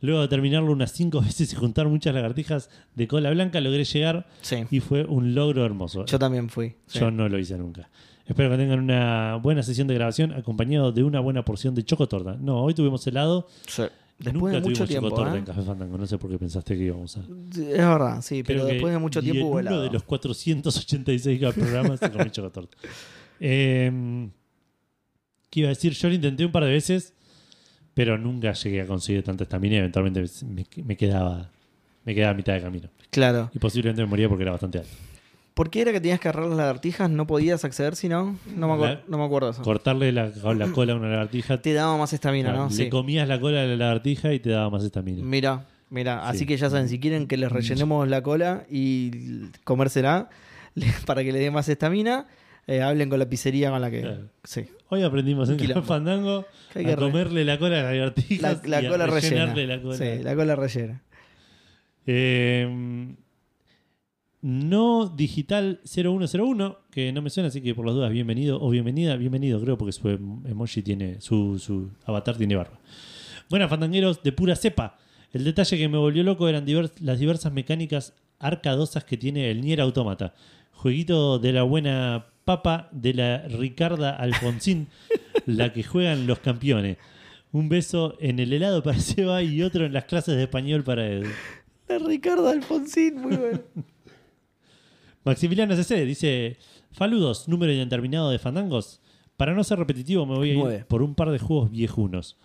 Luego 0.00 0.22
de 0.22 0.28
terminarlo 0.28 0.72
unas 0.72 0.92
cinco 0.92 1.20
veces 1.28 1.52
y 1.52 1.56
juntar 1.56 1.88
muchas 1.88 2.14
lagartijas 2.14 2.70
de 2.94 3.06
cola 3.06 3.30
blanca, 3.32 3.60
logré 3.60 3.84
llegar 3.84 4.26
Sí. 4.40 4.64
y 4.70 4.80
fue 4.80 5.04
un 5.04 5.34
logro 5.34 5.62
hermoso. 5.66 6.06
Yo 6.06 6.18
también 6.18 6.48
fui. 6.48 6.74
sí. 6.86 7.00
Yo 7.00 7.10
no 7.10 7.28
lo 7.28 7.38
hice 7.38 7.58
nunca. 7.58 7.90
Espero 8.24 8.48
que 8.48 8.56
tengan 8.56 8.78
una 8.80 9.36
buena 9.36 9.62
sesión 9.62 9.86
de 9.86 9.92
grabación 9.92 10.32
acompañado 10.32 10.90
de 10.90 11.02
una 11.04 11.20
buena 11.20 11.44
porción 11.44 11.74
de 11.74 11.82
chocotorta. 11.84 12.38
No, 12.40 12.62
hoy 12.62 12.72
tuvimos 12.72 13.06
helado. 13.06 13.46
Sí. 13.66 13.82
Después 14.18 14.34
nunca 14.34 14.52
de 14.52 14.60
mucho 14.60 14.84
tuvimos 14.84 14.88
tiempo. 14.88 15.08
chocotorta 15.10 15.34
¿eh? 15.34 15.38
en 15.38 15.44
Café 15.44 15.62
Fandango. 15.62 15.98
No 15.98 16.06
sé 16.06 16.18
por 16.18 16.30
qué 16.30 16.38
pensaste 16.38 16.76
que 16.76 16.84
íbamos 16.84 17.16
a. 17.16 17.20
Es 17.20 17.56
verdad, 17.56 18.20
sí, 18.22 18.42
pero 18.42 18.60
Creo 18.60 18.72
después 18.72 18.92
de 18.92 18.98
mucho 18.98 19.22
tiempo 19.22 19.46
hubo 19.46 19.58
uno 19.58 19.80
de 19.80 19.90
los 19.90 20.02
486 20.02 21.40
programas 21.54 22.00
se 22.00 22.10
comí 22.10 22.30
chocotorta. 22.30 22.76
Eh, 23.40 24.28
¿Qué 25.48 25.60
iba 25.60 25.68
a 25.68 25.70
decir? 25.70 25.92
Yo 25.92 26.08
lo 26.08 26.14
intenté 26.16 26.44
un 26.44 26.50
par 26.50 26.64
de 26.64 26.72
veces, 26.72 27.14
pero 27.94 28.18
nunca 28.18 28.52
llegué 28.52 28.80
a 28.80 28.86
conseguir 28.86 29.22
tanta 29.22 29.44
estamina 29.44 29.76
y 29.76 29.78
eventualmente 29.78 30.24
me, 30.44 30.66
me 30.82 30.96
quedaba 30.96 31.48
me 32.08 32.14
quedaba 32.14 32.30
a 32.32 32.34
mitad 32.34 32.54
de 32.54 32.62
camino. 32.62 32.88
Claro. 33.10 33.50
Y 33.52 33.58
posiblemente 33.58 34.00
me 34.00 34.08
moría 34.08 34.30
porque 34.30 34.42
era 34.42 34.52
bastante 34.52 34.78
alto. 34.78 34.90
¿Por 35.58 35.70
qué 35.70 35.80
era 35.80 35.90
que 35.92 36.00
tenías 36.00 36.20
que 36.20 36.28
agarrar 36.28 36.46
las 36.48 36.56
lagartijas? 36.56 37.10
¿No 37.10 37.26
podías 37.26 37.64
acceder 37.64 37.96
si 37.96 38.08
no? 38.08 38.38
No 38.54 38.68
me, 38.68 38.74
acuer- 38.74 38.94
La- 38.94 39.02
no 39.08 39.18
me 39.18 39.24
acuerdo 39.24 39.50
eso. 39.50 39.62
Cortarle 39.62 40.12
la, 40.12 40.28
la 40.28 40.66
cola 40.68 40.92
a 40.92 40.96
una 40.96 41.08
lagartija, 41.08 41.60
Te 41.60 41.72
daba 41.72 41.96
más 41.98 42.12
estamina, 42.12 42.52
¿no? 42.52 42.68
le 42.68 42.74
Sí. 42.74 42.88
comías 42.88 43.26
la 43.26 43.40
cola 43.40 43.62
a 43.62 43.66
la 43.66 43.74
lagartija 43.74 44.32
y 44.32 44.38
te 44.38 44.50
daba 44.50 44.70
más 44.70 44.84
estamina. 44.84 45.20
Mira, 45.24 45.66
mira. 45.90 46.28
Así 46.28 46.38
Sí. 46.40 46.46
que 46.46 46.56
ya 46.56 46.70
saben, 46.70 46.88
si 46.88 47.00
quieren 47.00 47.26
que 47.26 47.36
les 47.36 47.50
rellenemos 47.50 48.06
la 48.08 48.22
cola 48.22 48.66
y 48.70 49.10
comérsela 49.64 50.28
para 51.06 51.24
que 51.24 51.32
le 51.32 51.40
dé 51.40 51.50
más 51.50 51.68
estamina, 51.68 52.28
eh, 52.68 52.80
hablen 52.80 53.10
con 53.10 53.18
la 53.18 53.28
pizzería 53.28 53.70
con 53.70 53.80
la 53.80 53.90
que. 53.90 54.02
Claro. 54.02 54.28
Sí. 54.44 54.66
Hoy 54.90 55.02
aprendimos 55.02 55.50
en 55.50 55.82
Fandango 55.82 56.46
Que 56.72 56.84
que 56.84 56.92
a 56.92 56.96
comerle 56.96 57.44
la 57.44 57.58
cola 57.58 57.80
a 57.80 57.82
las 57.82 57.92
lagartijas 57.94 58.62
La, 58.62 58.68
la 58.78 58.82
y 58.82 58.86
a 58.86 58.90
cola 58.90 59.06
rellena. 59.06 59.46
rellenarle 59.46 59.66
la 59.66 59.82
cola. 59.82 59.96
Sí, 59.96 60.22
la 60.22 60.34
cola 60.36 60.54
rellena. 60.56 61.02
Eh, 62.06 63.14
no 64.40 65.08
digital 65.08 65.80
0101, 65.84 66.78
que 66.90 67.12
no 67.12 67.22
me 67.22 67.30
suena, 67.30 67.48
así 67.48 67.60
que 67.60 67.74
por 67.74 67.84
las 67.86 67.94
dudas, 67.94 68.10
bienvenido 68.12 68.60
o 68.60 68.70
bienvenida, 68.70 69.16
bienvenido, 69.16 69.60
creo, 69.60 69.76
porque 69.76 69.92
su 69.92 70.08
em- 70.08 70.46
emoji 70.46 70.82
tiene, 70.82 71.20
su, 71.20 71.58
su 71.58 71.90
avatar 72.04 72.36
tiene 72.36 72.54
barba. 72.56 72.78
Buenas, 73.50 73.68
fandangueros 73.70 74.22
de 74.22 74.32
pura 74.32 74.54
cepa. 74.56 74.96
El 75.32 75.44
detalle 75.44 75.76
que 75.76 75.88
me 75.88 75.98
volvió 75.98 76.22
loco 76.22 76.48
eran 76.48 76.64
divers- 76.66 76.98
las 77.00 77.18
diversas 77.18 77.52
mecánicas 77.52 78.14
arcadosas 78.38 79.04
que 79.04 79.16
tiene 79.16 79.50
el 79.50 79.60
Nier 79.60 79.80
Automata. 79.80 80.34
Jueguito 80.72 81.38
de 81.40 81.52
la 81.52 81.64
buena 81.64 82.26
papa 82.44 82.88
de 82.92 83.14
la 83.14 83.38
Ricarda 83.48 84.10
Alfonsín, 84.16 84.86
la 85.46 85.72
que 85.72 85.82
juegan 85.82 86.26
los 86.26 86.38
campeones. 86.38 86.96
Un 87.50 87.68
beso 87.68 88.16
en 88.20 88.38
el 88.38 88.52
helado 88.52 88.82
para 88.82 88.98
Seba 89.00 89.42
y 89.42 89.62
otro 89.62 89.84
en 89.84 89.92
las 89.92 90.04
clases 90.04 90.36
de 90.36 90.44
español 90.44 90.84
para 90.84 91.06
Edu. 91.10 91.28
La 91.88 91.98
Ricardo 91.98 92.48
Alfonsín, 92.48 93.20
muy 93.20 93.36
bueno. 93.36 93.60
Maximiliano 95.28 95.76
CC 95.76 96.04
dice: 96.04 96.56
Faludos, 96.92 97.48
número 97.48 97.72
indeterminado 97.72 98.30
de 98.30 98.38
fandangos. 98.38 99.00
Para 99.36 99.54
no 99.54 99.62
ser 99.62 99.78
repetitivo, 99.78 100.26
me 100.26 100.34
voy 100.34 100.48
a 100.48 100.52
ir 100.52 100.58
Nueve. 100.58 100.84
por 100.88 101.02
un 101.02 101.14
par 101.14 101.30
de 101.30 101.38
juegos 101.38 101.70
viejunos. 101.70 102.36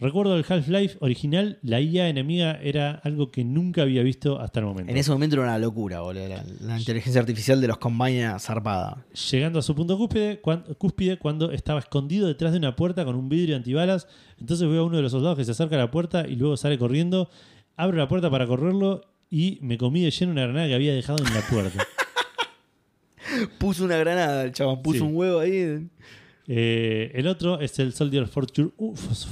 Recuerdo 0.00 0.36
el 0.36 0.44
Half-Life 0.48 0.96
original, 1.00 1.58
la 1.62 1.80
IA 1.80 2.08
enemiga 2.08 2.52
era 2.62 2.92
algo 3.02 3.32
que 3.32 3.42
nunca 3.44 3.82
había 3.82 4.04
visto 4.04 4.40
hasta 4.40 4.60
el 4.60 4.66
momento. 4.66 4.92
En 4.92 4.96
ese 4.96 5.10
momento 5.10 5.34
era 5.34 5.42
una 5.42 5.58
locura, 5.58 6.00
boludo. 6.02 6.28
La, 6.28 6.44
la 6.60 6.78
inteligencia 6.78 7.20
artificial 7.20 7.60
de 7.60 7.66
los 7.66 7.78
Combine 7.78 8.38
zarpada. 8.38 9.04
Llegando 9.32 9.58
a 9.58 9.62
su 9.62 9.74
punto 9.74 9.98
cúspide, 9.98 10.40
cuan- 10.40 10.62
cúspide 10.78 11.18
cuando 11.18 11.50
estaba 11.50 11.80
escondido 11.80 12.28
detrás 12.28 12.52
de 12.52 12.58
una 12.58 12.76
puerta 12.76 13.04
con 13.04 13.16
un 13.16 13.28
vidrio 13.28 13.56
antibalas. 13.56 14.06
Entonces 14.38 14.68
veo 14.68 14.82
a 14.82 14.84
uno 14.86 14.96
de 14.98 15.02
los 15.02 15.10
soldados 15.10 15.36
que 15.36 15.44
se 15.44 15.50
acerca 15.50 15.74
a 15.74 15.78
la 15.80 15.90
puerta 15.90 16.28
y 16.28 16.36
luego 16.36 16.56
sale 16.56 16.78
corriendo. 16.78 17.28
Abro 17.76 17.98
la 17.98 18.06
puerta 18.06 18.30
para 18.30 18.46
correrlo 18.46 19.00
y 19.28 19.58
me 19.62 19.76
comí 19.78 20.00
de 20.02 20.12
lleno 20.12 20.30
una 20.30 20.42
granada 20.44 20.68
que 20.68 20.74
había 20.76 20.94
dejado 20.94 21.24
en 21.26 21.34
la 21.34 21.40
puerta. 21.42 21.84
Puso 23.58 23.84
una 23.84 23.96
granada, 23.96 24.44
el 24.44 24.52
chabón. 24.52 24.82
Puso 24.82 24.98
Sí. 25.00 25.04
un 25.04 25.16
huevo 25.16 25.40
ahí. 25.40 25.88
Eh, 26.46 27.10
el 27.14 27.26
otro 27.26 27.60
es 27.60 27.78
el 27.78 27.92
Soldier 27.92 28.26
Fortune, 28.26 28.70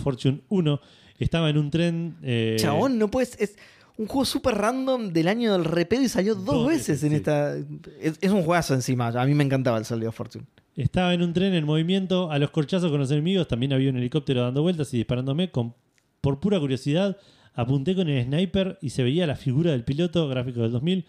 Fortune 0.03 0.41
1. 0.49 0.81
Estaba 1.19 1.49
en 1.51 1.59
un 1.59 1.71
tren. 1.71 2.17
eh, 2.23 2.57
Chabón, 2.59 2.99
no 2.99 3.11
puedes. 3.11 3.41
Es 3.41 3.57
un 3.97 4.07
juego 4.07 4.27
súper 4.27 4.55
random 4.55 5.11
del 5.13 5.29
año 5.29 5.53
del 5.53 5.65
repedo 5.65 6.03
y 6.03 6.09
salió 6.09 6.35
dos, 6.35 6.45
Dos 6.45 6.69
veces, 6.69 6.89
veces, 6.89 7.05
en 7.05 7.11
sí. 7.11 7.17
esta. 7.17 7.57
Es, 8.01 8.19
es 8.21 8.31
un 8.31 8.43
juegazo 8.43 8.75
encima. 8.75 9.09
A 9.09 9.25
mí 9.25 9.35
me 9.35 9.45
encantaba 9.45 9.79
el 9.79 9.85
Soldier 9.87 10.13
Fortune. 10.13 10.45
Estaba 10.77 11.15
en 11.15 11.23
un 11.23 11.33
tren 11.33 11.55
en 11.55 11.65
movimiento 11.65 12.31
a 12.31 12.39
los 12.39 12.51
corchazos 12.51 12.91
con 12.91 13.01
los 13.01 13.11
enemigos. 13.11 13.49
También 13.49 13.73
había 13.73 13.89
un 13.89 13.97
helicóptero 13.97 14.43
dando 14.43 14.61
vueltas 14.61 14.93
y 14.93 14.99
disparándome. 14.99 15.51
Con, 15.51 15.75
por 16.21 16.39
pura 16.39 16.61
curiosidad, 16.61 17.17
apunté 17.55 17.95
con 17.95 18.11
el 18.11 18.23
sniper 18.27 18.79
y 18.83 18.91
se 18.91 19.03
veía 19.03 19.27
la 19.27 19.37
figura 19.37 19.71
del 19.71 19.85
piloto, 19.85 20.29
gráfico 20.29 20.61
del 20.61 20.73
2000. 20.73 21.07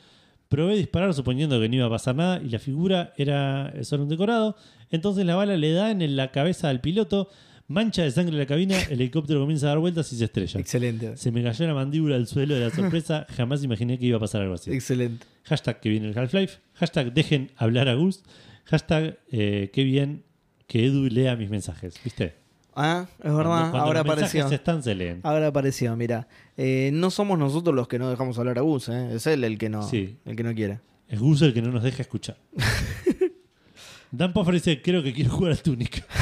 Probé 0.49 0.78
disparar 0.78 1.14
suponiendo 1.14 1.60
que 1.60 1.68
no 1.68 1.76
iba 1.76 1.86
a 1.88 1.90
pasar 1.90 2.15
nada 2.15 2.41
y 2.41 2.49
la 2.49 2.60
figura 2.60 3.14
era 3.18 3.74
solo 3.84 4.03
un 4.03 4.10
decorado. 4.10 4.56
Entonces 4.90 5.26
la 5.26 5.36
bala 5.36 5.57
le 5.57 5.72
da 5.74 5.91
en 5.91 6.15
la 6.15 6.32
cabeza 6.32 6.69
al 6.69 6.80
piloto, 6.80 7.30
mancha 7.68 8.03
de 8.03 8.11
sangre 8.11 8.38
la 8.38 8.45
cabina, 8.45 8.80
el 8.90 9.02
helicóptero 9.02 9.41
comienza 9.41 9.65
a 9.68 9.69
dar 9.69 9.80
vueltas 9.80 10.11
y 10.14 10.18
se 10.18 10.26
estrella. 10.26 10.60
Excelente. 10.60 11.18
Se 11.18 11.32
me 11.32 11.44
cayó 11.44 11.68
la 11.68 11.74
mandíbula 11.74 12.15
al 12.15 12.28
suelo 12.28 12.56
de 12.56 12.61
la 12.61 12.69
sorpresa. 12.69 13.26
Jamás 13.36 13.64
imaginé 13.64 13.99
que 13.99 14.06
iba 14.06 14.18
a 14.18 14.22
pasar 14.22 14.41
algo 14.41 14.53
así. 14.53 14.72
Excelente. 14.72 15.26
Hashtag 15.44 15.80
que 15.80 15.90
viene 15.90 16.10
el 16.10 16.18
Half-Life. 16.18 16.60
Hashtag 16.76 17.14
dejen 17.14 17.52
hablar 17.57 17.90
a 17.90 17.95
Gus. 17.95 18.24
Hashtag 18.65 19.19
eh, 19.32 19.69
qué 19.74 19.84
bien 19.84 20.24
que 20.68 20.86
Edu 20.86 21.07
lea 21.07 21.36
mis 21.36 21.49
mensajes. 21.49 21.95
¿Viste? 22.03 22.47
Ah, 22.80 23.08
es 23.24 23.34
verdad. 23.34 23.72
cuando 23.72 23.78
Ahora 23.80 24.04
los 24.04 24.12
apareció. 24.14 24.45
están, 24.48 24.84
se 24.84 24.94
leen. 24.94 25.20
Ahora 25.24 25.48
apareció, 25.48 25.95
mira. 25.95 26.28
Eh, 26.58 26.91
no 26.94 27.10
somos 27.10 27.40
nosotros 27.40 27.76
los 27.76 27.88
que 27.88 27.98
no 27.98 28.08
dejamos 28.10 28.38
hablar 28.38 28.60
a 28.60 28.62
Gus, 28.62 28.90
¿eh? 28.90 29.16
Es 29.16 29.26
él 29.26 29.44
el 29.44 29.58
que 29.58 29.68
no, 29.70 29.82
Sí. 29.82 30.18
el 30.26 30.36
que 30.36 30.44
no 30.44 30.54
quiere. 30.54 30.80
Es 31.10 31.20
Gus 31.20 31.41
el 31.41 31.54
que 31.56 31.62
no 31.64 31.72
nos 31.72 31.82
deja 31.84 32.04
escuchar. 32.04 32.38
Dan 34.12 34.32
Puffer 34.32 34.54
dice, 34.54 34.82
creo 34.82 35.02
que 35.02 35.12
quiero 35.14 35.32
jugar 35.32 35.54
al 35.54 35.62
Tunic. 35.62 36.06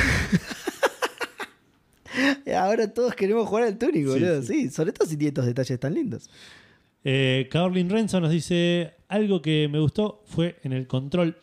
Ahora 2.58 2.88
todos 2.94 3.14
queremos 3.16 3.48
jugar 3.48 3.66
al 3.66 3.78
Tunic, 3.78 3.96
Sí, 3.96 4.04
boludo. 4.06 4.42
sí. 4.42 4.48
Sí, 4.64 4.70
sobre 4.70 4.94
todo 4.94 5.08
si 5.08 5.18
tiene 5.18 5.30
estos 5.30 5.46
detalles 5.46 5.80
tan 5.80 5.94
lindos. 5.94 6.30
Eh, 7.04 7.48
Carolyn 7.52 7.90
Renzo 7.90 8.20
nos 8.22 8.32
dice, 8.32 8.94
algo 9.10 9.42
que 9.42 9.68
me 9.72 9.80
gustó 9.80 10.24
fue 10.26 10.58
en 10.64 10.72
el 10.74 10.88
control. 10.88 11.38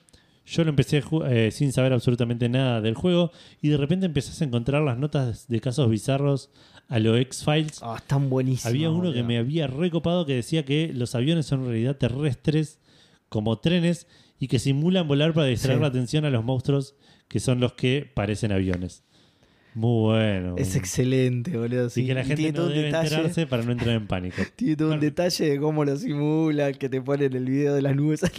Yo 0.44 0.64
lo 0.64 0.70
empecé 0.70 1.02
eh, 1.28 1.50
sin 1.52 1.72
saber 1.72 1.92
absolutamente 1.92 2.48
nada 2.48 2.80
del 2.80 2.94
juego 2.94 3.30
y 3.60 3.68
de 3.68 3.76
repente 3.76 4.06
empezás 4.06 4.40
a 4.40 4.44
encontrar 4.44 4.82
las 4.82 4.98
notas 4.98 5.46
de 5.48 5.60
casos 5.60 5.88
bizarros 5.88 6.50
a 6.88 6.98
lo 6.98 7.16
X-Files. 7.16 7.78
Ah, 7.82 7.94
están 7.98 8.28
buenísimos. 8.28 8.66
Había 8.66 8.90
uno 8.90 9.12
que 9.12 9.22
me 9.22 9.38
había 9.38 9.66
recopado 9.68 10.26
que 10.26 10.34
decía 10.34 10.64
que 10.64 10.92
los 10.92 11.14
aviones 11.14 11.46
son 11.46 11.60
en 11.60 11.66
realidad 11.68 11.96
terrestres 11.96 12.80
como 13.28 13.58
trenes 13.60 14.06
y 14.38 14.48
que 14.48 14.58
simulan 14.58 15.06
volar 15.06 15.32
para 15.32 15.46
distraer 15.46 15.78
Sí. 15.78 15.82
la 15.82 15.88
atención 15.88 16.24
a 16.24 16.30
los 16.30 16.44
monstruos 16.44 16.96
que 17.28 17.38
son 17.40 17.60
los 17.60 17.74
que 17.74 18.10
parecen 18.12 18.50
aviones. 18.52 19.04
Muy 19.74 20.02
bueno. 20.02 20.54
Es 20.58 20.76
excelente, 20.76 21.56
boludo. 21.56 21.88
Y 21.94 22.06
que 22.06 22.14
la 22.14 22.20
gente 22.22 22.36
tiene 22.36 22.52
no 22.52 22.56
todo 22.56 22.66
un 22.66 22.72
debe 22.74 22.86
detalle. 22.86 23.08
enterarse 23.14 23.46
para 23.46 23.62
no 23.62 23.72
entrar 23.72 23.96
en 23.96 24.06
pánico. 24.06 24.36
Tiene 24.56 24.76
todo 24.76 24.92
un 24.92 25.00
detalle 25.00 25.48
de 25.50 25.58
cómo 25.58 25.84
lo 25.84 25.96
simulan, 25.96 26.74
que 26.74 26.88
te 26.90 27.00
ponen 27.00 27.32
el 27.34 27.44
video 27.46 27.74
de 27.74 27.82
las 27.82 27.96
nubes. 27.96 28.22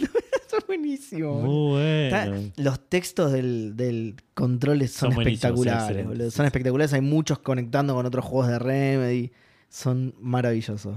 Es 0.56 0.64
buenísimo. 0.68 1.34
boludo. 1.40 1.48
Muy 1.48 1.82
Está- 1.82 2.28
bueno. 2.28 2.52
los 2.58 2.88
textos 2.88 3.32
del, 3.32 3.76
del 3.76 4.14
control 4.34 4.86
son, 4.86 5.10
espectaculares, 5.10 6.06
boludo. 6.06 6.30
Son 6.30 6.46
espectaculares. 6.46 6.92
Hay 6.92 7.00
muchos 7.00 7.40
conectando 7.40 7.92
con 7.94 8.06
otros 8.06 8.24
juegos 8.24 8.46
de 8.48 8.58
Remedy. 8.60 9.32
Son 9.68 10.14
maravillosos. 10.20 10.96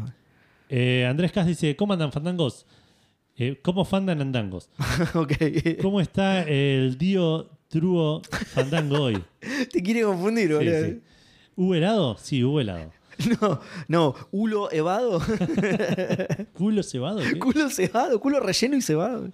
Eh, 0.69 1.07
Andrés 1.09 1.31
Cas 1.31 1.47
dice, 1.47 1.75
¿cómo 1.75 1.93
andan 1.93 2.11
fandangos? 2.11 2.67
Eh, 3.35 3.59
¿Cómo 3.63 3.83
fandan 3.83 4.21
andangos? 4.21 4.69
ok. 5.15 5.33
¿Cómo 5.81 6.01
está 6.01 6.43
el 6.43 6.99
Dio 6.99 7.49
Truo 7.69 8.21
Fandango 8.53 9.01
hoy? 9.03 9.21
Te 9.71 9.81
quiere 9.83 10.03
confundir, 10.03 10.47
Sí, 10.47 10.53
boludo. 10.53 10.85
sí. 10.85 11.01
¿Hubo 11.55 11.75
helado? 11.75 12.17
Sí, 12.19 12.43
hubo 12.43 12.59
helado. 12.61 12.91
No, 13.41 13.59
no. 13.87 14.15
Hulo 14.31 14.71
evado. 14.71 15.19
¿Culo 16.53 16.83
cebado? 16.83 17.19
¿Qué? 17.19 17.39
culo 17.39 17.67
cebado. 17.71 18.19
Culo 18.19 18.39
relleno 18.39 18.75
y 18.77 18.81
cebado. 18.83 19.31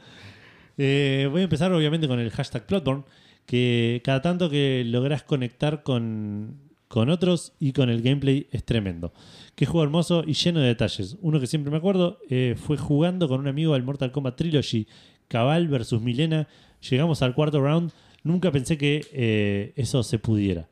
Eh, 0.77 1.27
voy 1.29 1.41
a 1.41 1.43
empezar 1.43 1.71
obviamente 1.73 2.07
con 2.07 2.17
el 2.19 2.31
hashtag 2.31 2.65
Plotborn, 2.65 3.03
que 3.45 4.01
cada 4.05 4.21
tanto 4.21 4.49
que 4.49 4.83
lográs 4.85 5.23
conectar 5.23 5.83
con, 5.83 6.55
con 6.87 7.09
otros 7.09 7.51
y 7.59 7.73
con 7.73 7.89
el 7.89 8.01
gameplay 8.01 8.47
es 8.51 8.63
tremendo. 8.63 9.11
Qué 9.55 9.65
juego 9.65 9.83
hermoso 9.83 10.23
y 10.25 10.31
lleno 10.33 10.61
de 10.61 10.67
detalles. 10.67 11.17
Uno 11.21 11.41
que 11.41 11.47
siempre 11.47 11.69
me 11.69 11.77
acuerdo 11.77 12.19
eh, 12.29 12.55
fue 12.57 12.77
jugando 12.77 13.27
con 13.27 13.41
un 13.41 13.47
amigo 13.49 13.73
al 13.73 13.83
Mortal 13.83 14.13
Kombat 14.13 14.37
Trilogy, 14.37 14.87
Cabal 15.27 15.67
versus 15.67 16.01
Milena. 16.01 16.47
Llegamos 16.89 17.21
al 17.21 17.35
cuarto 17.35 17.61
round. 17.61 17.91
Nunca 18.23 18.51
pensé 18.51 18.77
que 18.77 19.05
eh, 19.11 19.73
eso 19.75 20.01
se 20.03 20.17
pudiera. 20.19 20.69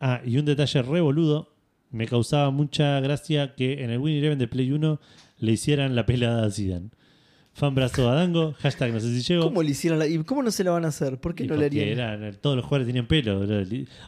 Ah, 0.00 0.20
y 0.24 0.38
un 0.38 0.44
detalle 0.44 0.82
re 0.82 1.00
boludo. 1.00 1.50
Me 1.90 2.06
causaba 2.06 2.50
mucha 2.50 2.98
gracia 3.00 3.54
que 3.54 3.84
en 3.84 3.90
el 3.90 3.98
Win 3.98 4.16
Eleven 4.16 4.38
de 4.38 4.48
Play 4.48 4.72
1 4.72 5.00
le 5.38 5.52
hicieran 5.52 5.94
la 5.94 6.06
pelada 6.06 6.46
a 6.46 6.50
Zidane. 6.50 6.90
Fan 7.52 7.72
brazo 7.74 8.10
a 8.10 8.14
Dango, 8.16 8.52
hashtag 8.58 8.92
no 8.92 8.98
sé 8.98 9.14
si 9.14 9.22
llego. 9.22 9.44
¿Cómo 9.44 9.62
le 9.62 9.70
hicieron 9.70 10.00
la- 10.00 10.08
¿Y 10.08 10.18
cómo 10.24 10.42
no 10.42 10.50
se 10.50 10.64
la 10.64 10.72
van 10.72 10.84
a 10.84 10.88
hacer? 10.88 11.18
¿Por 11.20 11.36
qué 11.36 11.44
Y 11.44 11.46
no 11.46 11.54
le 11.54 11.66
harían? 11.66 11.88
eran- 11.88 12.36
todos 12.40 12.56
los 12.56 12.64
jugadores 12.64 12.88
tenían 12.88 13.06
pelo. 13.06 13.40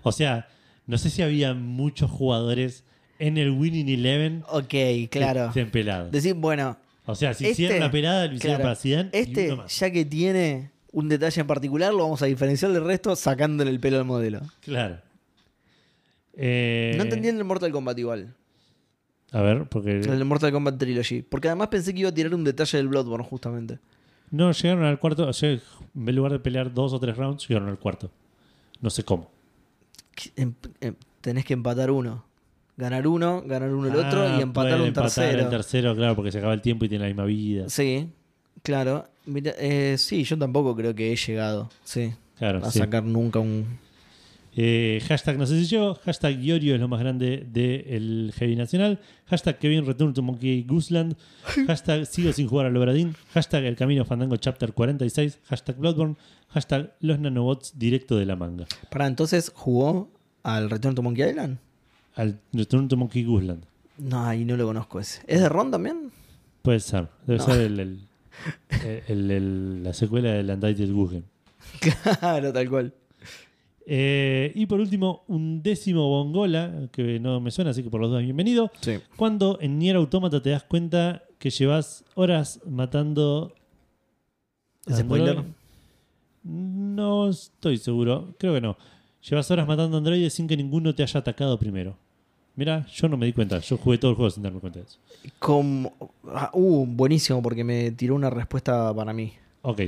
O 0.02 0.10
sea, 0.10 0.48
no 0.86 0.98
sé 0.98 1.10
si 1.10 1.22
había 1.22 1.54
muchos 1.54 2.10
jugadores 2.10 2.82
en 3.20 3.38
el 3.38 3.50
Winning 3.52 3.88
Eleven 3.88 4.42
Ok, 4.48 4.74
claro. 5.10 5.46
estén 5.48 5.70
pelados. 5.70 6.10
Decir, 6.10 6.34
bueno, 6.34 6.76
O 7.04 7.14
sea, 7.14 7.34
si 7.34 7.44
este- 7.44 7.52
hicieran 7.52 7.76
una 7.76 7.90
pelada, 7.92 8.26
lo 8.26 8.34
hicieron 8.34 8.56
claro, 8.56 8.62
para 8.64 8.74
Zidane 8.74 9.10
y 9.12 9.16
este, 9.18 9.46
uno 9.52 9.62
más. 9.62 9.78
ya 9.78 9.90
que 9.92 10.04
tiene 10.04 10.70
un 10.96 11.08
detalle 11.10 11.40
en 11.42 11.46
particular, 11.46 11.92
lo 11.92 12.04
vamos 12.04 12.22
a 12.22 12.26
diferenciar 12.26 12.72
del 12.72 12.82
resto 12.84 13.14
sacándole 13.16 13.70
el 13.70 13.78
pelo 13.80 13.98
al 13.98 14.06
modelo. 14.06 14.40
Claro. 14.60 14.98
Eh, 16.34 16.94
No 16.96 17.04
entendí 17.04 17.28
en 17.28 17.36
el 17.38 17.44
Mortal 17.44 17.70
Kombat 17.70 17.98
igual. 17.98 18.34
A 19.32 19.40
ver, 19.42 19.68
porque... 19.68 20.00
En 20.00 20.10
el 20.10 20.24
Mortal 20.24 20.52
Kombat 20.52 20.78
Trilogy. 20.78 21.22
Porque 21.22 21.48
además 21.48 21.68
pensé 21.68 21.92
que 21.92 22.00
iba 22.00 22.08
a 22.08 22.14
tirar 22.14 22.34
un 22.34 22.44
detalle 22.44 22.78
del 22.78 22.88
Bloodborne, 22.88 23.26
justamente. 23.26 23.78
No, 24.30 24.50
llegaron 24.52 24.84
al 24.84 24.98
cuarto. 24.98 25.26
O 25.28 25.32
sea, 25.32 25.50
en 25.50 26.16
lugar 26.16 26.32
de 26.32 26.38
pelear 26.38 26.72
dos 26.72 26.92
o 26.92 26.98
tres 27.00 27.16
rounds, 27.16 27.46
llegaron 27.48 27.68
al 27.68 27.78
cuarto. 27.78 28.10
No 28.80 28.88
sé 28.90 29.04
cómo. 29.04 29.30
Em- 30.36 30.54
em- 30.80 30.94
tenés 31.20 31.44
que 31.44 31.52
empatar 31.54 31.90
uno. 31.90 32.24
Ganar 32.78 33.06
uno, 33.06 33.42
ganar 33.46 33.70
uno 33.72 33.88
el 33.88 33.96
otro 33.96 34.22
Ah, 34.22 34.36
y 34.38 34.42
empatar 34.42 34.80
un 34.80 34.86
empatar 34.88 35.10
tercero. 35.10 35.42
el 35.44 35.48
tercero, 35.50 35.94
claro, 35.96 36.14
porque 36.16 36.30
se 36.32 36.38
acaba 36.38 36.52
el 36.54 36.60
tiempo 36.62 36.84
y 36.84 36.88
tiene 36.88 37.04
la 37.04 37.08
misma 37.08 37.24
vida. 37.24 37.68
Sí, 37.68 38.10
claro. 38.62 39.06
Mira, 39.26 39.52
eh, 39.58 39.96
sí, 39.98 40.22
yo 40.24 40.38
tampoco 40.38 40.76
creo 40.76 40.94
que 40.94 41.12
he 41.12 41.16
llegado 41.16 41.68
sí, 41.84 42.12
Claro, 42.38 42.64
a 42.64 42.70
sí. 42.70 42.78
sacar 42.78 43.02
nunca 43.04 43.40
un. 43.40 43.78
Eh, 44.58 45.02
hashtag 45.06 45.36
no 45.36 45.44
sé 45.46 45.58
si 45.60 45.66
yo. 45.66 45.96
Hashtag 46.04 46.40
Iorio 46.42 46.74
es 46.74 46.80
lo 46.80 46.88
más 46.88 47.00
grande 47.00 47.46
del 47.52 48.32
Heavy 48.36 48.56
Nacional. 48.56 49.00
Hashtag 49.26 49.58
Kevin 49.58 49.84
Return 49.84 50.14
to 50.14 50.22
Monkey 50.22 50.62
Gooseland. 50.62 51.14
Hashtag 51.66 52.06
sigo 52.06 52.32
sin 52.32 52.46
jugar 52.48 52.66
al 52.66 52.76
Obradín. 52.76 53.14
Hashtag 53.34 53.64
El 53.64 53.76
Camino 53.76 54.04
Fandango 54.06 54.36
Chapter 54.36 54.72
46. 54.72 55.40
Hashtag 55.44 55.76
Bloodborne. 55.76 56.16
Hashtag 56.48 56.94
Los 57.00 57.18
Nanobots 57.18 57.78
directo 57.78 58.16
de 58.16 58.24
la 58.24 58.36
manga. 58.36 58.64
Para 58.90 59.06
entonces 59.06 59.52
jugó 59.54 60.08
al 60.42 60.70
Return 60.70 60.94
to 60.94 61.02
Monkey 61.02 61.28
Island. 61.28 61.58
Al 62.14 62.38
Return 62.54 62.88
to 62.88 62.96
Monkey 62.96 63.24
Gooseland. 63.24 63.64
No, 63.98 64.24
ahí 64.24 64.44
no 64.46 64.56
lo 64.56 64.64
conozco 64.66 65.00
ese. 65.00 65.20
¿Es 65.26 65.40
de 65.40 65.48
Ron 65.50 65.70
también? 65.70 66.10
Puede 66.62 66.80
ser. 66.80 67.08
Debe 67.26 67.38
No. 67.40 67.44
ser 67.44 67.60
el, 67.60 67.80
el- 67.80 68.00
el- 69.08 69.30
el- 69.30 69.82
la 69.82 69.92
secuela 69.92 70.32
del 70.32 70.50
Untitled 70.50 70.94
Game. 70.94 71.22
claro, 72.20 72.52
tal 72.52 72.68
cual. 72.68 72.94
Eh, 73.88 74.50
y 74.54 74.66
por 74.66 74.80
último, 74.80 75.22
un 75.28 75.62
décimo 75.62 76.08
bongola, 76.08 76.88
que 76.90 77.20
no 77.20 77.40
me 77.40 77.50
suena, 77.52 77.70
así 77.70 77.82
que 77.84 77.90
por 77.90 78.00
los 78.00 78.10
dos 78.10 78.20
bienvenido. 78.22 78.70
Sí. 78.80 78.98
Cuando 79.16 79.58
en 79.60 79.78
Nier 79.78 79.96
Automata 79.96 80.42
te 80.42 80.50
das 80.50 80.64
cuenta 80.64 81.22
que 81.38 81.50
llevas 81.50 82.04
horas 82.14 82.60
matando. 82.66 83.54
¿Es 84.86 84.98
spoiler? 84.98 85.44
No 86.42 87.28
estoy 87.28 87.76
seguro, 87.78 88.34
creo 88.38 88.54
que 88.54 88.60
no. 88.60 88.76
Llevas 89.28 89.50
horas 89.50 89.66
matando 89.66 89.96
androides 89.98 90.32
sin 90.32 90.46
que 90.46 90.56
ninguno 90.56 90.94
te 90.94 91.02
haya 91.02 91.20
atacado 91.20 91.58
primero. 91.58 91.96
Mira, 92.56 92.86
yo 92.86 93.08
no 93.08 93.18
me 93.18 93.26
di 93.26 93.34
cuenta, 93.34 93.58
yo 93.58 93.76
jugué 93.76 93.98
todo 93.98 94.10
el 94.10 94.16
juego 94.16 94.30
sin 94.30 94.42
darme 94.42 94.60
cuenta 94.60 94.80
de 94.80 94.86
eso. 94.86 94.98
Como... 95.38 95.94
ah, 96.24 96.50
uh, 96.54 96.86
buenísimo, 96.86 97.42
porque 97.42 97.62
me 97.62 97.90
tiró 97.90 98.14
una 98.14 98.30
respuesta 98.30 98.94
para 98.94 99.12
mí. 99.12 99.34
Ok. 99.60 99.82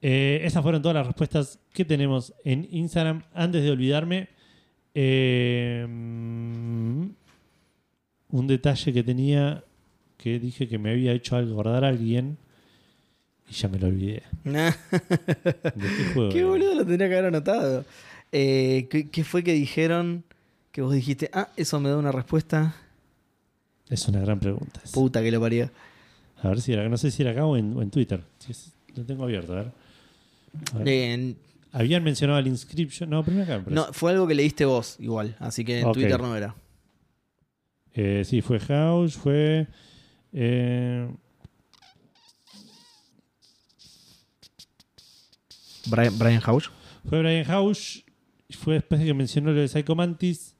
Eh, 0.00 0.40
esas 0.42 0.62
fueron 0.62 0.80
todas 0.80 0.94
las 0.94 1.06
respuestas 1.06 1.60
que 1.72 1.84
tenemos 1.84 2.32
en 2.44 2.66
Instagram. 2.70 3.22
Antes 3.34 3.62
de 3.62 3.70
olvidarme, 3.70 4.28
eh, 4.94 5.86
mm, 5.86 7.06
un 8.30 8.46
detalle 8.46 8.92
que 8.92 9.02
tenía 9.02 9.62
que 10.16 10.38
dije 10.38 10.68
que 10.68 10.78
me 10.78 10.92
había 10.92 11.12
hecho 11.12 11.36
acordar 11.36 11.84
a 11.84 11.88
alguien 11.88 12.38
y 13.50 13.52
ya 13.52 13.68
me 13.68 13.78
lo 13.78 13.88
olvidé. 13.88 14.22
¿De 14.44 14.72
qué 15.74 16.04
juego? 16.14 16.30
Qué 16.30 16.44
boludo 16.44 16.74
lo 16.74 16.86
tenía 16.86 17.08
que 17.08 17.14
haber 17.14 17.26
anotado. 17.26 17.84
Eh, 18.30 18.86
¿qué, 18.88 19.10
qué 19.10 19.24
fue 19.24 19.42
que 19.42 19.52
dijeron? 19.52 20.24
Que 20.72 20.80
vos 20.80 20.92
dijiste, 20.94 21.30
ah, 21.32 21.48
eso 21.56 21.78
me 21.80 21.90
da 21.90 21.98
una 21.98 22.10
respuesta. 22.12 22.74
Es 23.88 24.08
una 24.08 24.20
gran 24.20 24.40
pregunta. 24.40 24.80
esa. 24.82 24.94
Puta 24.94 25.22
que 25.22 25.30
lo 25.30 25.40
parió. 25.40 25.70
A 26.42 26.48
ver 26.48 26.60
si 26.60 26.72
era, 26.72 26.88
no 26.88 26.96
sé 26.96 27.10
si 27.10 27.22
era 27.22 27.32
acá 27.32 27.44
o 27.44 27.56
en, 27.56 27.76
o 27.76 27.82
en 27.82 27.90
Twitter. 27.90 28.22
Lo 28.96 29.04
tengo 29.04 29.24
abierto, 29.24 29.52
a 29.52 29.56
ver. 29.56 29.72
A 30.74 30.78
ver. 30.78 31.34
Habían 31.72 32.02
mencionado 32.02 32.38
el 32.38 32.46
inscription. 32.46 33.08
No, 33.08 33.22
primero 33.22 33.44
acá. 33.44 33.62
me 33.66 33.74
no, 33.74 33.92
fue 33.92 34.12
algo 34.12 34.26
que 34.26 34.34
leíste 34.34 34.64
vos, 34.64 34.96
igual. 34.98 35.36
Así 35.38 35.64
que 35.64 35.80
en. 35.80 35.92
Twitter 35.92 36.20
no 36.20 36.34
era. 36.34 36.54
Eh, 37.94 38.22
sí, 38.24 38.40
fue 38.40 38.58
House, 38.58 39.16
fue. 39.16 39.66
eh, 40.32 41.08
Brian, 45.86 46.18
Brian 46.18 46.40
House. 46.40 46.70
fue 47.08 47.18
Brian 47.20 47.44
House. 47.44 48.04
Fue 48.50 48.74
después 48.74 49.00
de 49.00 49.06
que 49.06 49.14
mencionó 49.14 49.52
lo 49.52 49.60
de 49.60 49.68
Psycho 49.68 49.94
Mantis. 49.94 50.51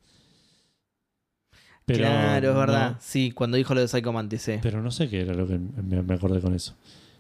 Pero 1.87 1.99
claro, 2.01 2.49
es 2.49 2.55
no- 2.55 2.61
verdad. 2.61 2.97
Sí, 3.01 3.33
cuando 3.33 3.57
dijo 3.57 3.75
lo 3.75 3.81
de 3.81 3.89
Psycho 3.89 4.13
Mantis, 4.13 4.43
sí. 4.43 4.59
pero 4.63 4.81
no 4.83 4.91
sé 4.91 5.09
qué 5.09 5.23
era 5.23 5.35
lo 5.35 5.47
que 5.47 5.59
me, 5.59 6.03
me 6.03 6.15
acordé 6.15 6.41
con 6.41 6.55
eso. 6.55 6.75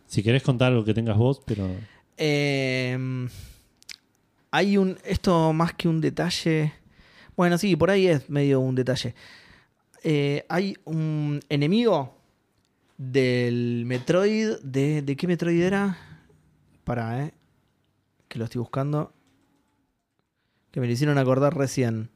Si 0.06 0.22
querés 0.22 0.43
contar 0.43 0.72
algo 0.72 0.84
que 0.84 0.94
tengas 0.94 1.16
vos, 1.16 1.40
pero. 1.44 1.68
Eh, 2.16 3.26
hay 4.51 4.76
un. 4.76 4.98
Esto 5.05 5.52
más 5.52 5.72
que 5.74 5.89
un 5.89 6.01
detalle. 6.01 6.72
Bueno, 7.36 7.56
sí, 7.59 7.74
por 7.76 7.90
ahí 7.90 8.06
es 8.06 8.28
medio 8.28 8.60
un 8.60 8.74
detalle. 8.74 9.14
Eh, 10.05 10.44
hay 10.48 10.76
un 10.84 11.40
enemigo 11.48 12.14
del 12.98 13.84
Metroid. 13.86 14.59
De, 14.62 15.02
¿De 15.02 15.16
qué 15.16 15.26
Metroid 15.26 15.60
era? 15.62 15.97
Para, 16.84 17.24
eh. 17.24 17.32
Que 18.28 18.39
lo 18.39 18.44
estoy 18.44 18.59
buscando. 18.60 19.12
Que 20.70 20.80
me 20.80 20.86
lo 20.86 20.93
hicieron 20.93 21.18
acordar 21.18 21.56
recién. 21.56 22.10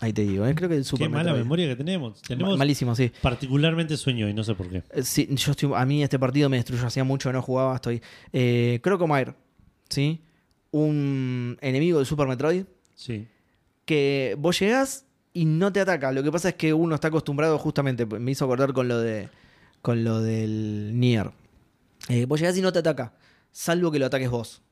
Ahí 0.00 0.12
te 0.12 0.22
digo, 0.22 0.46
eh. 0.46 0.54
Creo 0.54 0.68
que 0.68 0.76
el 0.76 0.84
Super 0.84 1.06
qué 1.06 1.08
mala 1.08 1.24
Metroid. 1.24 1.42
memoria 1.44 1.68
que 1.68 1.76
tenemos. 1.76 2.20
Tenemos 2.22 2.58
Malísimo, 2.58 2.94
sí. 2.94 3.10
particularmente 3.22 3.96
sueño 3.96 4.28
y 4.28 4.34
no 4.34 4.44
sé 4.44 4.54
por 4.54 4.68
qué. 4.68 4.82
Eh, 4.90 5.02
Sí, 5.02 5.26
yo 5.30 5.52
estoy, 5.52 5.70
a 5.74 5.86
mí 5.86 6.02
este 6.02 6.18
partido 6.18 6.48
me 6.50 6.56
destruyó, 6.58 6.86
hacía 6.86 7.02
mucho 7.04 7.28
que 7.30 7.32
no 7.32 7.42
jugaba, 7.42 7.74
estoy... 7.76 8.02
Eh, 8.32 8.78
Crocomire, 8.82 9.34
¿sí? 9.88 10.20
Un 10.70 11.56
enemigo 11.60 11.98
del 11.98 12.06
Super 12.06 12.26
Metroid 12.26 12.64
Sí. 12.94 13.26
que 13.86 14.36
vos 14.38 14.58
llegás 14.60 15.06
y 15.32 15.44
no 15.46 15.72
te 15.72 15.80
ataca. 15.80 16.12
Lo 16.12 16.22
que 16.22 16.30
pasa 16.32 16.50
es 16.50 16.54
que 16.56 16.74
uno 16.74 16.94
está 16.94 17.08
acostumbrado 17.08 17.58
justamente, 17.58 18.04
me 18.06 18.30
hizo 18.30 18.44
acordar 18.44 18.72
con 18.72 18.88
lo 18.88 18.98
de 19.00 19.28
con 19.82 20.02
lo 20.04 20.20
del 20.20 20.92
Nier. 20.98 21.30
Eh, 22.08 22.24
vos 22.26 22.40
llegás 22.40 22.56
y 22.58 22.62
no 22.62 22.72
te 22.72 22.80
ataca, 22.80 23.14
salvo 23.52 23.90
que 23.90 23.98
lo 23.98 24.06
ataques 24.06 24.28
vos. 24.30 24.62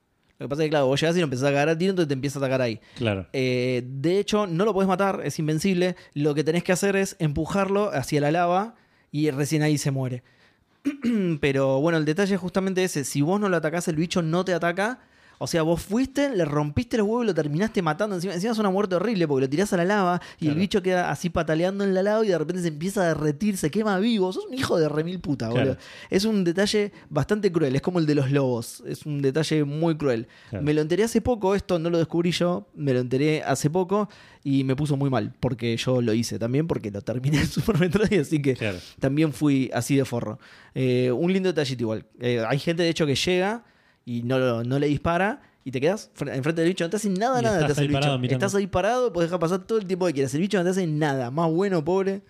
Lo 0.45 0.49
que 0.49 0.51
pasa 0.51 0.63
es 0.63 0.67
que, 0.67 0.71
claro, 0.73 0.89
vos 0.89 1.01
llegás 1.01 1.17
y 1.17 1.21
lo 1.21 1.25
empezás 1.25 1.47
a 1.47 1.53
cagar 1.53 1.71
a 1.71 1.79
tiro, 1.79 1.89
entonces 1.89 2.09
te 2.09 2.13
empieza 2.13 2.39
a 2.39 2.43
atacar 2.43 2.61
ahí. 2.61 2.79
Claro. 2.97 3.27
Eh, 3.33 3.83
de 3.87 4.19
hecho, 4.19 4.47
no 4.47 4.67
lo 4.67 4.75
podés 4.75 4.87
matar, 4.87 5.23
es 5.25 5.39
invencible. 5.39 5.97
Lo 6.13 6.35
que 6.35 6.45
tenés 6.45 6.63
que 6.63 6.73
hacer 6.73 6.97
es 6.97 7.17
empujarlo 7.19 7.91
hacia 7.95 8.21
la 8.21 8.31
lava 8.31 8.75
y 9.11 9.31
recién 9.31 9.63
ahí 9.63 9.79
se 9.79 9.91
muere. 9.91 10.23
Pero 11.41 11.81
bueno, 11.81 11.97
el 11.97 12.05
detalle 12.05 12.35
es 12.35 12.41
justamente 12.43 12.85
ese. 12.85 13.05
Si 13.05 13.23
vos 13.23 13.41
no 13.41 13.49
lo 13.49 13.57
atacás, 13.57 13.89
el 13.89 13.97
bicho 13.97 14.21
no 14.21 14.45
te 14.45 14.53
ataca. 14.53 15.01
O 15.45 15.47
sea, 15.47 15.61
vos 15.63 15.83
fuiste, 15.83 16.35
le 16.35 16.47
rompiste 16.47 16.97
el 16.97 17.03
huevo 17.03 17.23
y 17.23 17.27
lo 17.27 17.35
terminaste 17.35 17.83
matando. 17.83 18.17
Encima, 18.17 18.33
encima 18.33 18.53
es 18.53 18.59
una 18.59 18.71
muerte 18.71 18.95
horrible 18.95 19.29
porque 19.29 19.43
lo 19.43 19.51
tirás 19.51 19.73
a 19.75 19.77
la 19.77 19.85
lava 19.85 20.23
y 20.41 20.49
el 20.49 20.55
bicho 20.55 20.83
queda 20.83 21.11
así 21.11 21.29
pataleando 21.29 21.85
en 21.85 21.93
la 21.93 22.03
lava 22.03 22.25
y 22.25 22.29
de 22.29 22.39
repente 22.39 22.63
se 22.63 22.69
empieza 22.69 23.03
a 23.03 23.09
derretir, 23.09 23.59
se 23.59 23.71
quema 23.71 23.99
vivo. 23.99 24.33
Sos 24.33 24.47
un 24.47 24.55
hijo 24.55 24.79
de 24.79 24.89
remil 24.89 25.21
puta, 25.21 25.51
Claro. 25.51 25.61
boludo. 25.73 25.77
Es 26.09 26.25
un 26.25 26.45
detalle 26.45 26.93
bastante 27.11 27.53
cruel, 27.53 27.77
es 27.77 27.83
como 27.83 27.99
el 27.99 28.07
de 28.07 28.15
los 28.15 28.31
lobos. 28.31 28.83
Es 28.87 29.05
un 29.05 29.21
detalle 29.21 29.65
muy 29.65 29.97
cruel. 29.99 30.29
Claro. 30.49 30.65
Me 30.65 30.73
lo 30.73 30.81
enteré 30.81 31.05
hace 31.05 31.21
poco, 31.21 31.55
esto 31.55 31.79
no 31.79 31.91
lo 31.91 31.99
descubrí 31.99 32.31
yo, 32.31 32.67
me 32.75 32.95
lo 32.95 33.01
enteré 33.01 33.43
hace 33.43 33.69
poco 33.69 34.09
y 34.43 34.65
me 34.65 34.75
puso 34.75 34.97
muy 34.97 35.11
mal, 35.11 35.35
porque 35.41 35.77
yo 35.77 36.01
lo 36.01 36.15
hice 36.15 36.39
también, 36.39 36.67
porque 36.67 36.91
lo 36.91 37.03
terminé 37.03 37.41
en 37.41 37.47
Super 37.49 37.79
Metroid, 37.79 38.19
así 38.21 38.41
que 38.41 38.57
también 38.99 39.33
fui 39.35 39.71
así 39.75 39.95
de 39.97 40.07
forro. 40.07 40.39
Eh, 40.75 41.13
un 41.13 41.31
lindo 41.33 41.51
detallito 41.51 41.83
igual. 41.83 42.07
Eh, 42.19 42.43
hay 42.49 42.59
gente 42.59 42.83
de 42.83 42.89
hecho 42.89 43.05
que 43.07 43.15
llega 43.15 43.65
y 44.05 44.23
no, 44.23 44.63
no 44.65 44.79
le 44.79 44.87
dispara 44.87 45.41
y 45.65 45.71
te 45.71 45.81
quedas 45.81 46.11
fre- 46.17 46.35
enfrente 46.35 46.61
del 46.61 46.71
bicho, 46.71 46.85
no 46.85 46.91
te 46.91 46.97
hace 46.97 47.09
nada, 47.11 47.41
Y 47.41 47.43
nada. 47.45 47.57
estás 47.61 47.67
te 47.69 47.73
hace 47.73 47.81
ahí 47.81 47.87
el 47.87 47.91
bicho. 47.93 48.01
parado. 48.01 48.25
Estás 48.27 48.55
ahí 48.55 48.67
parado, 48.67 49.13
puedes 49.13 49.31
dejar 49.31 49.41
pasar 49.41 49.67
todo 49.67 49.79
el 49.79 49.87
tiempo 49.87 50.07
que 50.07 50.13
quieras. 50.13 50.35
El 50.35 50.41
bicho 50.41 50.59
no 50.59 50.65
te 50.65 50.71
hace 50.71 50.87
nada, 50.87 51.31
más 51.31 51.51
bueno, 51.51 51.85
pobre, 51.85 52.23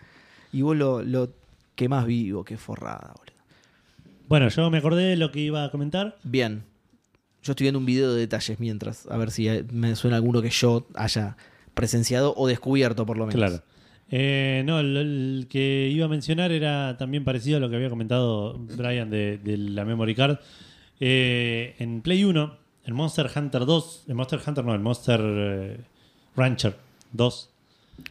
y 0.52 0.62
vos 0.62 0.76
lo, 0.76 1.02
lo 1.02 1.32
quemás 1.74 2.06
vivo, 2.06 2.44
qué 2.44 2.56
forrada, 2.56 3.12
boludo. 3.18 3.34
Bueno, 4.28 4.48
yo 4.48 4.70
me 4.70 4.78
acordé 4.78 5.04
de 5.04 5.16
lo 5.16 5.30
que 5.32 5.40
iba 5.40 5.64
a 5.64 5.70
comentar. 5.70 6.16
Bien. 6.22 6.62
Yo 7.42 7.52
estoy 7.52 7.64
viendo 7.64 7.78
un 7.78 7.84
video 7.86 8.14
de 8.14 8.20
detalles 8.20 8.58
mientras, 8.58 9.06
a 9.08 9.16
ver 9.18 9.30
si 9.30 9.48
me 9.70 9.96
suena 9.96 10.16
alguno 10.16 10.40
que 10.40 10.48
yo 10.50 10.86
haya 10.94 11.36
presenciado 11.74 12.32
o 12.36 12.46
descubierto 12.46 13.04
por 13.04 13.18
lo 13.18 13.26
menos. 13.26 13.34
Claro. 13.34 13.62
Eh, 14.10 14.62
no, 14.64 14.80
el, 14.80 14.96
el 14.96 15.46
que 15.50 15.90
iba 15.92 16.06
a 16.06 16.08
mencionar 16.08 16.52
era 16.52 16.96
también 16.96 17.24
parecido 17.24 17.56
a 17.56 17.60
lo 17.60 17.68
que 17.68 17.76
había 17.76 17.90
comentado 17.90 18.56
Brian 18.58 19.10
de, 19.10 19.38
de 19.38 19.56
la 19.58 19.84
Memory 19.84 20.14
Card. 20.14 20.38
Eh, 21.00 21.74
en 21.78 22.00
Play 22.02 22.24
1, 22.24 22.56
el 22.84 22.94
Monster 22.94 23.30
Hunter 23.34 23.66
2, 23.66 24.04
el 24.08 24.14
Monster 24.14 24.40
Hunter 24.46 24.64
no, 24.64 24.74
el 24.74 24.80
Monster 24.80 25.20
eh, 25.22 25.80
Rancher 26.36 26.76
2, 27.12 27.50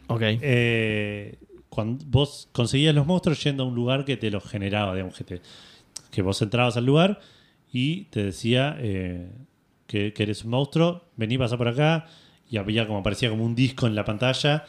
Ok. 0.08 0.22
eh, 0.22 1.36
cuando 1.68 2.04
vos 2.08 2.48
conseguías 2.52 2.94
los 2.94 3.06
monstruos 3.06 3.42
yendo 3.42 3.64
a 3.64 3.66
un 3.66 3.74
lugar 3.74 4.04
que 4.04 4.16
te 4.16 4.30
los 4.30 4.44
generaba, 4.44 4.92
digamos, 4.94 5.16
que, 5.16 5.24
te- 5.24 5.40
que 6.10 6.22
vos 6.22 6.40
entrabas 6.42 6.76
al 6.76 6.86
lugar 6.86 7.20
y 7.72 8.02
te 8.04 8.22
decía 8.24 8.76
eh, 8.78 9.28
que, 9.86 10.12
que 10.12 10.22
eres 10.22 10.44
un 10.44 10.50
monstruo, 10.50 11.04
vení, 11.16 11.36
pasa 11.38 11.56
por 11.56 11.68
acá 11.68 12.06
y 12.50 12.56
había 12.58 12.86
como 12.86 13.02
parecía 13.02 13.30
como 13.30 13.44
un 13.44 13.54
disco 13.54 13.86
en 13.86 13.94
la 13.94 14.04
pantalla 14.04 14.64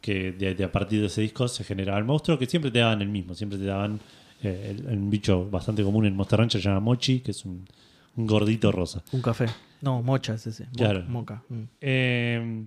que 0.00 0.32
de, 0.32 0.54
de 0.54 0.64
a 0.64 0.72
partir 0.72 1.00
de 1.00 1.06
ese 1.06 1.20
disco 1.20 1.46
se 1.46 1.62
generaba 1.62 1.98
el 1.98 2.04
monstruo 2.04 2.38
que 2.38 2.46
siempre 2.46 2.70
te 2.70 2.78
daban 2.80 3.02
el 3.02 3.08
mismo, 3.08 3.34
siempre 3.34 3.58
te 3.58 3.66
daban 3.66 4.00
eh, 4.42 4.74
el- 4.78 4.86
un 4.98 5.10
bicho 5.10 5.48
bastante 5.50 5.82
común 5.82 6.06
en 6.06 6.16
Monster 6.16 6.38
Rancher 6.38 6.60
se 6.60 6.68
llama 6.68 6.80
Mochi, 6.80 7.20
que 7.20 7.30
es 7.32 7.44
un, 7.44 7.64
un 8.16 8.26
gordito 8.26 8.72
rosa. 8.72 9.02
Un 9.12 9.22
café. 9.22 9.46
No, 9.82 10.02
mocha 10.02 10.34
es 10.34 10.46
ese. 10.46 10.64
Mo- 10.64 10.70
Claro. 10.76 11.04
Moca. 11.08 11.42
Mm. 11.48 11.62
Eh, 11.80 12.64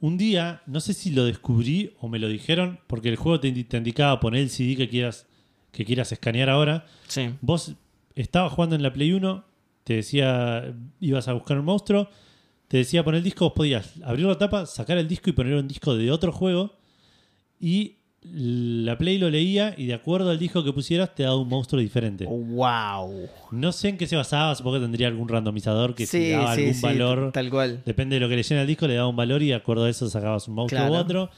un 0.00 0.16
día, 0.18 0.62
no 0.66 0.80
sé 0.80 0.92
si 0.92 1.10
lo 1.10 1.24
descubrí 1.24 1.92
o 2.00 2.08
me 2.08 2.18
lo 2.18 2.28
dijeron, 2.28 2.78
porque 2.86 3.08
el 3.08 3.16
juego 3.16 3.40
te 3.40 3.48
indicaba 3.48 4.20
poner 4.20 4.42
el 4.42 4.50
CD 4.50 4.76
que 4.76 4.88
quieras, 4.88 5.26
que 5.72 5.84
quieras 5.84 6.12
escanear 6.12 6.50
ahora. 6.50 6.86
Sí. 7.08 7.30
Vos 7.40 7.74
estabas 8.14 8.52
jugando 8.52 8.76
en 8.76 8.82
la 8.82 8.92
Play 8.92 9.12
1, 9.12 9.44
te 9.84 9.94
decía, 9.94 10.74
ibas 11.00 11.28
a 11.28 11.32
buscar 11.32 11.58
un 11.58 11.64
monstruo, 11.64 12.08
te 12.68 12.76
decía 12.78 13.04
poner 13.04 13.18
el 13.18 13.24
disco, 13.24 13.46
vos 13.46 13.54
podías 13.54 13.94
abrir 14.04 14.26
la 14.26 14.36
tapa, 14.38 14.66
sacar 14.66 14.98
el 14.98 15.08
disco 15.08 15.30
y 15.30 15.32
poner 15.32 15.54
un 15.54 15.66
disco 15.68 15.96
de 15.96 16.10
otro 16.10 16.30
juego. 16.32 16.74
Y 17.58 17.95
la 18.32 18.98
Play 18.98 19.18
lo 19.18 19.30
leía 19.30 19.74
y 19.76 19.86
de 19.86 19.94
acuerdo 19.94 20.30
al 20.30 20.38
disco 20.38 20.62
que 20.64 20.72
pusieras 20.72 21.14
te 21.14 21.22
daba 21.22 21.36
un 21.36 21.48
monstruo 21.48 21.80
diferente. 21.80 22.26
Wow. 22.26 23.28
No 23.52 23.72
sé 23.72 23.90
en 23.90 23.96
qué 23.96 24.06
se 24.06 24.16
basaba, 24.16 24.54
supongo 24.54 24.76
que 24.76 24.82
tendría 24.82 25.08
algún 25.08 25.28
randomizador 25.28 25.94
que 25.94 26.06
Sí, 26.06 26.30
daba 26.30 26.54
sí, 26.54 26.60
algún 26.62 26.74
sí, 26.74 26.82
valor. 26.82 27.32
Tal 27.32 27.50
cual. 27.50 27.82
Depende 27.86 28.16
de 28.16 28.20
lo 28.20 28.28
que 28.28 28.36
leyera 28.36 28.62
el 28.62 28.66
disco, 28.66 28.86
le 28.86 28.94
daba 28.94 29.08
un 29.08 29.16
valor 29.16 29.42
y 29.42 29.48
de 29.48 29.54
acuerdo 29.54 29.84
a 29.84 29.90
eso 29.90 30.08
sacabas 30.08 30.48
un 30.48 30.54
monstruo 30.54 30.80
Claro. 30.80 30.94
u 30.94 30.96
otro. 30.96 31.30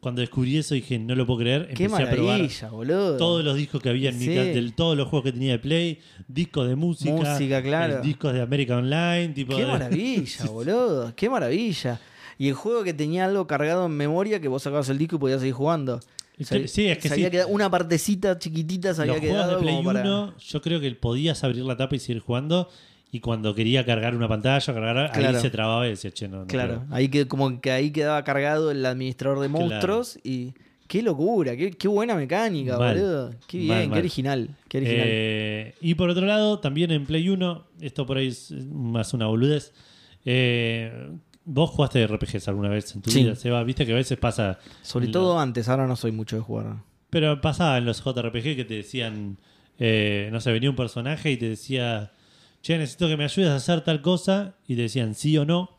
Cuando 0.00 0.20
descubrí 0.20 0.56
eso 0.56 0.74
dije, 0.74 0.98
no 0.98 1.14
lo 1.14 1.24
puedo 1.26 1.38
creer. 1.40 1.68
Qué 1.74 1.84
Empecé 1.84 2.02
a 2.02 2.10
probar 2.10 2.38
maravilla, 2.38 2.68
boludo. 2.70 3.16
todos 3.18 3.44
los 3.44 3.54
discos 3.56 3.80
que 3.80 3.88
había 3.88 4.10
en 4.10 4.18
mi 4.18 4.26
de 4.26 4.72
todos 4.74 4.96
los 4.96 5.06
juegos 5.06 5.26
que 5.26 5.32
tenía 5.32 5.52
de 5.52 5.58
Play, 5.60 6.00
discos 6.26 6.66
de 6.68 6.74
música, 6.74 7.12
Música, 7.12 7.62
claro. 7.62 7.98
eh, 7.98 8.00
discos 8.02 8.32
de 8.32 8.40
América 8.42 8.78
Online, 8.78 9.28
tipo 9.28 9.54
Qué 9.54 9.62
de- 9.64 9.68
maravilla, 9.70 10.44
boludo. 10.50 11.12
Qué 11.14 11.30
maravilla. 11.30 12.00
Y 12.38 12.48
el 12.48 12.54
juego 12.54 12.82
que 12.84 12.94
tenía 12.94 13.24
algo 13.26 13.46
cargado 13.46 13.86
en 13.86 13.92
memoria 13.92 14.40
que 14.40 14.48
vos 14.48 14.62
sacabas 14.62 14.88
el 14.88 14.98
disco 14.98 15.16
y 15.16 15.18
podías 15.18 15.40
seguir 15.40 15.54
jugando. 15.54 16.00
Se- 16.40 16.66
Sí, 16.66 16.86
es 16.86 16.96
que 16.98 17.08
se 17.08 17.14
sí. 17.14 17.20
había 17.20 17.30
quedado- 17.30 17.48
una 17.50 17.70
partecita 17.70 18.38
chiquitita 18.38 18.94
se 18.94 19.02
había 19.02 19.14
juegos 19.18 19.30
quedado 19.36 19.50
de 19.56 19.62
Play 19.62 19.74
como 19.76 19.92
para... 19.92 20.00
1, 20.02 20.34
yo 20.38 20.62
creo 20.62 20.80
que 20.80 20.90
podías 20.92 21.44
abrir 21.44 21.62
la 21.64 21.76
tapa 21.76 21.94
y 21.94 21.98
seguir 21.98 22.20
jugando. 22.22 22.68
Y 23.14 23.20
cuando 23.20 23.54
quería 23.54 23.84
cargar 23.84 24.16
una 24.16 24.26
pantalla, 24.26 24.72
cargar, 24.74 25.12
Claro. 25.12 25.36
ahí 25.36 25.42
se 25.42 25.50
trababa 25.50 25.86
y 25.86 25.90
decía, 25.90 26.10
che, 26.10 26.26
no, 26.28 26.38
no 26.40 26.46
Claro, 26.46 26.80
puedo". 26.86 26.94
ahí 26.94 27.08
que 27.08 27.28
como 27.28 27.60
que 27.60 27.70
ahí 27.70 27.90
quedaba 27.90 28.24
cargado 28.24 28.70
el 28.70 28.84
administrador 28.86 29.40
de 29.40 29.48
Claro. 29.50 29.66
monstruos 29.68 30.18
y 30.24 30.54
qué 30.88 31.02
locura, 31.02 31.54
qué, 31.54 31.70
qué 31.72 31.88
buena 31.88 32.14
mecánica, 32.16 32.78
Mal. 32.78 32.94
boludo. 32.96 33.30
Qué 33.46 33.58
bien, 33.58 33.68
Mal, 33.68 33.82
qué 33.82 33.88
mal. 33.90 33.98
original, 33.98 34.48
qué 34.68 34.78
original. 34.78 35.06
Eh, 35.06 35.74
y 35.82 35.94
por 35.94 36.08
otro 36.08 36.24
lado, 36.24 36.58
también 36.60 36.90
en 36.90 37.04
Play 37.04 37.28
1, 37.28 37.66
esto 37.82 38.06
por 38.06 38.16
ahí 38.16 38.28
es 38.28 38.50
más 38.50 39.12
una 39.12 39.26
boludez. 39.26 39.72
eh, 40.24 41.10
¿Vos 41.44 41.70
jugaste 41.70 42.06
RPGs 42.06 42.46
alguna 42.48 42.68
vez 42.68 42.94
en 42.94 43.02
tu 43.02 43.10
Sí. 43.10 43.22
vida, 43.24 43.34
Seba? 43.34 43.62
Viste 43.64 43.84
que 43.84 43.92
a 43.92 43.96
veces 43.96 44.16
pasa. 44.18 44.58
Sobre 44.82 45.08
todo 45.08 45.34
los- 45.34 45.42
antes, 45.42 45.68
ahora 45.68 45.86
no 45.86 45.96
soy 45.96 46.12
mucho 46.12 46.36
de 46.36 46.42
jugar. 46.42 46.76
Pero 47.10 47.40
pasaba 47.40 47.78
en 47.78 47.84
los 47.84 48.00
JRPG 48.02 48.54
que 48.56 48.64
te 48.64 48.74
decían, 48.74 49.38
eh, 49.78 50.28
no 50.32 50.40
sé, 50.40 50.52
venía 50.52 50.70
un 50.70 50.76
personaje 50.76 51.30
y 51.32 51.36
te 51.36 51.48
decía, 51.48 52.12
che, 52.62 52.78
necesito 52.78 53.08
que 53.08 53.16
me 53.16 53.24
ayudes 53.24 53.50
a 53.50 53.56
hacer 53.56 53.80
tal 53.82 54.00
cosa, 54.02 54.54
y 54.68 54.76
te 54.76 54.82
decían 54.82 55.14
sí 55.14 55.36
o 55.36 55.44
no, 55.44 55.76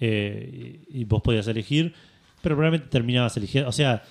eh, 0.00 0.84
y, 0.88 1.04
vos 1.04 1.22
podías 1.22 1.46
elegir, 1.46 1.94
pero 2.40 2.56
probablemente 2.56 2.88
terminabas 2.88 3.36
eligiendo, 3.36 3.68
o 3.68 3.72
sea, 3.72 4.02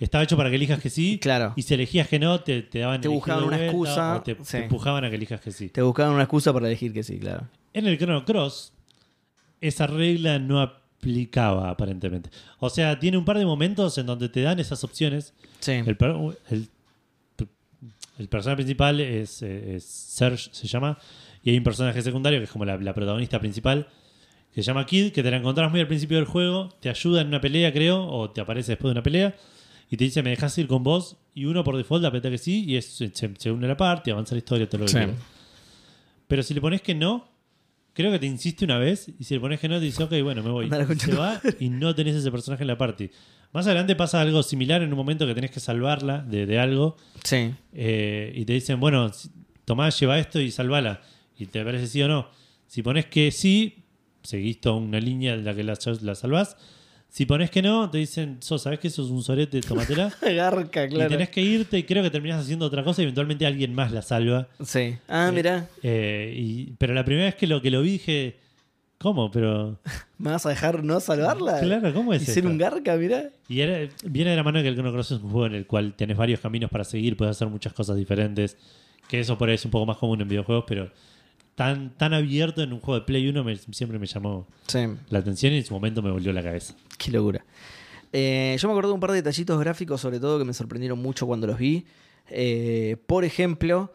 estaba 0.00 0.24
hecho 0.24 0.36
para 0.36 0.50
que 0.50 0.56
elijas 0.56 0.80
que 0.80 0.90
sí, 0.90 1.18
Claro. 1.20 1.52
y 1.56 1.62
si 1.62 1.74
elegías 1.74 2.08
que 2.08 2.18
no, 2.18 2.40
te, 2.40 2.62
te 2.62 2.80
daban 2.80 3.00
Te 3.00 3.08
buscaban 3.08 3.44
una 3.44 3.56
vuelta, 3.56 3.66
excusa, 3.72 4.16
o 4.16 4.22
te, 4.22 4.34
sí. 4.36 4.40
te 4.52 4.58
empujaban 4.64 5.04
a 5.04 5.10
que 5.10 5.16
elijas 5.16 5.40
que 5.40 5.52
sí. 5.52 5.68
Te 5.68 5.82
buscaban 5.82 6.14
una 6.14 6.22
excusa 6.24 6.52
para 6.52 6.66
elegir 6.66 6.92
que 6.92 7.02
sí, 7.02 7.18
claro. 7.18 7.46
En 7.72 7.86
el 7.86 7.96
Chrono 7.98 8.24
Cross, 8.24 8.72
esa 9.60 9.86
regla 9.86 10.38
no 10.38 10.60
aplicaba 10.60 11.70
aparentemente. 11.70 12.30
O 12.58 12.68
sea, 12.70 12.98
tiene 12.98 13.16
un 13.16 13.24
par 13.24 13.38
de 13.38 13.46
momentos 13.46 13.96
en 13.98 14.06
donde 14.06 14.28
te 14.28 14.42
dan 14.42 14.58
esas 14.60 14.82
opciones, 14.84 15.34
Sí. 15.60 15.72
el, 15.72 15.96
per- 15.96 16.16
el- 16.50 16.68
el 18.18 18.28
personaje 18.28 18.56
principal 18.56 19.00
es, 19.00 19.42
eh, 19.42 19.76
es 19.76 19.84
Serge, 19.84 20.48
se 20.52 20.66
llama, 20.66 20.98
y 21.42 21.50
hay 21.50 21.58
un 21.58 21.64
personaje 21.64 22.00
secundario 22.02 22.38
que 22.40 22.44
es 22.44 22.50
como 22.50 22.64
la, 22.64 22.76
la 22.78 22.94
protagonista 22.94 23.38
principal, 23.38 23.88
que 24.54 24.62
se 24.62 24.66
llama 24.66 24.86
Kid, 24.86 25.12
que 25.12 25.22
te 25.22 25.30
la 25.30 25.36
encontrás 25.36 25.70
muy 25.70 25.80
al 25.80 25.86
principio 25.86 26.16
del 26.16 26.24
juego, 26.26 26.70
te 26.80 26.88
ayuda 26.88 27.20
en 27.20 27.28
una 27.28 27.40
pelea, 27.42 27.72
creo, 27.72 28.06
o 28.06 28.30
te 28.30 28.40
aparece 28.40 28.72
después 28.72 28.88
de 28.88 28.92
una 28.92 29.02
pelea, 29.02 29.36
y 29.90 29.96
te 29.98 30.04
dice, 30.04 30.22
me 30.22 30.30
dejas 30.30 30.56
ir 30.58 30.66
con 30.66 30.82
vos, 30.82 31.16
y 31.34 31.44
uno 31.44 31.62
por 31.62 31.76
default 31.76 32.04
aprieta 32.06 32.30
que 32.30 32.38
sí, 32.38 32.64
y 32.66 32.76
es- 32.76 32.86
se, 32.86 33.12
se 33.12 33.50
une 33.50 33.66
a 33.66 33.68
la 33.68 33.76
parte, 33.76 34.10
avanza 34.10 34.34
la 34.34 34.38
historia, 34.38 34.66
todo 34.68 34.80
lo 34.80 34.86
que 34.86 34.92
Sí. 34.92 34.98
Pero 36.26 36.42
si 36.42 36.54
le 36.54 36.60
pones 36.62 36.80
que 36.82 36.94
no, 36.94 37.28
creo 37.96 38.12
que 38.12 38.18
te 38.20 38.26
insiste 38.26 38.64
una 38.64 38.78
vez, 38.78 39.10
y 39.18 39.24
si 39.24 39.34
le 39.34 39.40
pones 39.40 39.58
que 39.58 39.68
no, 39.68 39.78
te 39.80 39.84
dice, 39.86 40.04
ok, 40.04 40.12
bueno, 40.22 40.42
me 40.44 40.50
voy. 40.50 40.70
Se 40.98 41.14
va 41.14 41.40
y 41.58 41.70
no 41.70 41.94
tenés 41.94 42.14
ese 42.14 42.30
personaje 42.30 42.62
en 42.62 42.68
la 42.68 42.78
party. 42.78 43.10
Más 43.52 43.66
adelante 43.66 43.96
pasa 43.96 44.20
algo 44.20 44.42
similar 44.42 44.82
en 44.82 44.90
un 44.92 44.96
momento 44.96 45.26
que 45.26 45.34
tenés 45.34 45.50
que 45.50 45.60
salvarla 45.60 46.18
de, 46.20 46.46
de 46.46 46.58
algo, 46.58 46.96
Sí. 47.24 47.52
eh, 47.72 48.32
y 48.36 48.44
te 48.44 48.52
dicen, 48.52 48.78
bueno, 48.78 49.12
si- 49.12 49.30
tomá, 49.64 49.88
lleva 49.90 50.18
esto 50.18 50.38
y 50.40 50.50
salvala. 50.50 51.00
Y 51.38 51.46
te 51.46 51.64
parece 51.64 51.86
sí 51.86 52.02
o 52.02 52.08
no. 52.08 52.28
Si 52.66 52.82
pones 52.82 53.06
que 53.06 53.30
sí, 53.30 53.84
seguís 54.22 54.60
toda 54.60 54.76
una 54.76 55.00
línea 55.00 55.34
en 55.34 55.44
la 55.44 55.54
que 55.54 55.64
la, 55.64 55.76
la 56.02 56.14
salvás. 56.14 56.56
Si 57.16 57.24
pones 57.24 57.50
que 57.50 57.62
no, 57.62 57.88
te 57.88 57.96
dicen, 57.96 58.36
sos, 58.40 58.60
¿sabés 58.60 58.78
que 58.78 58.88
eso 58.88 59.02
es 59.02 59.08
un 59.08 59.22
sorete? 59.22 59.62
Tómatela. 59.62 60.12
Garca, 60.20 60.84
Y 60.84 60.88
claro. 60.90 61.08
tenés 61.08 61.30
que 61.30 61.40
irte 61.40 61.78
y 61.78 61.84
creo 61.84 62.02
que 62.02 62.10
terminás 62.10 62.42
haciendo 62.42 62.66
otra 62.66 62.84
cosa 62.84 63.00
y 63.00 63.04
eventualmente 63.04 63.46
alguien 63.46 63.74
más 63.74 63.90
la 63.90 64.02
salva. 64.02 64.48
Sí. 64.62 64.96
Ah, 65.08 65.28
Eh, 65.30 65.32
mirá. 65.32 65.66
Eh, 65.82 66.34
y, 66.36 66.64
pero 66.76 66.92
la 66.92 67.06
primera 67.06 67.24
vez 67.24 67.34
que 67.34 67.46
lo, 67.46 67.62
que 67.62 67.70
lo 67.70 67.80
vi 67.80 67.92
dije, 67.92 68.36
¿cómo? 68.98 69.30
Pero, 69.30 69.78
¿Me 70.18 70.30
vas 70.30 70.44
a 70.44 70.50
dejar 70.50 70.84
no 70.84 71.00
salvarla? 71.00 71.58
claro, 71.60 71.94
¿cómo 71.94 72.12
¿Y 72.12 72.18
es 72.18 72.24
ser 72.24 72.36
esto? 72.36 72.50
un 72.50 72.58
garca, 72.58 72.94
mirá? 72.96 73.30
Y 73.48 73.60
era- 73.60 73.88
viene 74.04 74.32
de 74.32 74.36
la 74.36 74.42
mano 74.42 74.60
que 74.60 74.68
el 74.68 74.76
Cross 74.76 75.12
es 75.12 75.22
un 75.22 75.30
juego 75.30 75.46
en 75.46 75.54
el 75.54 75.66
cual 75.66 75.94
tenés 75.94 76.18
varios 76.18 76.40
caminos 76.40 76.70
para 76.70 76.84
seguir, 76.84 77.16
puedes 77.16 77.34
hacer 77.34 77.48
muchas 77.48 77.72
cosas 77.72 77.96
diferentes. 77.96 78.58
Que 79.08 79.20
eso 79.20 79.38
por 79.38 79.48
ahí 79.48 79.54
es 79.54 79.64
un 79.64 79.70
poco 79.70 79.86
más 79.86 79.96
común 79.96 80.20
en 80.20 80.28
videojuegos, 80.28 80.64
pero 80.68 80.90
tan, 81.56 81.90
tan 81.96 82.14
abierto 82.14 82.62
en 82.62 82.72
un 82.72 82.78
juego 82.80 83.00
de 83.00 83.06
Play 83.06 83.28
1 83.28 83.42
me- 83.42 83.56
siempre 83.56 83.98
me 83.98 84.06
llamó 84.06 84.46
Sí. 84.68 84.86
la 85.08 85.18
atención 85.18 85.52
y 85.52 85.56
en 85.56 85.64
su 85.64 85.74
momento 85.74 86.00
me 86.02 86.10
volvió 86.12 86.32
la 86.32 86.42
cabeza. 86.44 86.74
Qué 86.98 87.10
locura. 87.10 87.44
Eh, 88.12 88.56
yo 88.60 88.68
me 88.68 88.72
acuerdo 88.72 88.90
de 88.90 88.94
un 88.94 89.00
par 89.00 89.10
de 89.10 89.16
detallitos 89.16 89.58
gráficos, 89.58 90.00
sobre 90.00 90.20
todo, 90.20 90.38
que 90.38 90.44
me 90.44 90.52
sorprendieron 90.54 91.00
mucho 91.02 91.26
cuando 91.26 91.46
los 91.48 91.58
vi. 91.58 91.84
Eh, 92.30 92.96
por 93.06 93.24
ejemplo, 93.24 93.92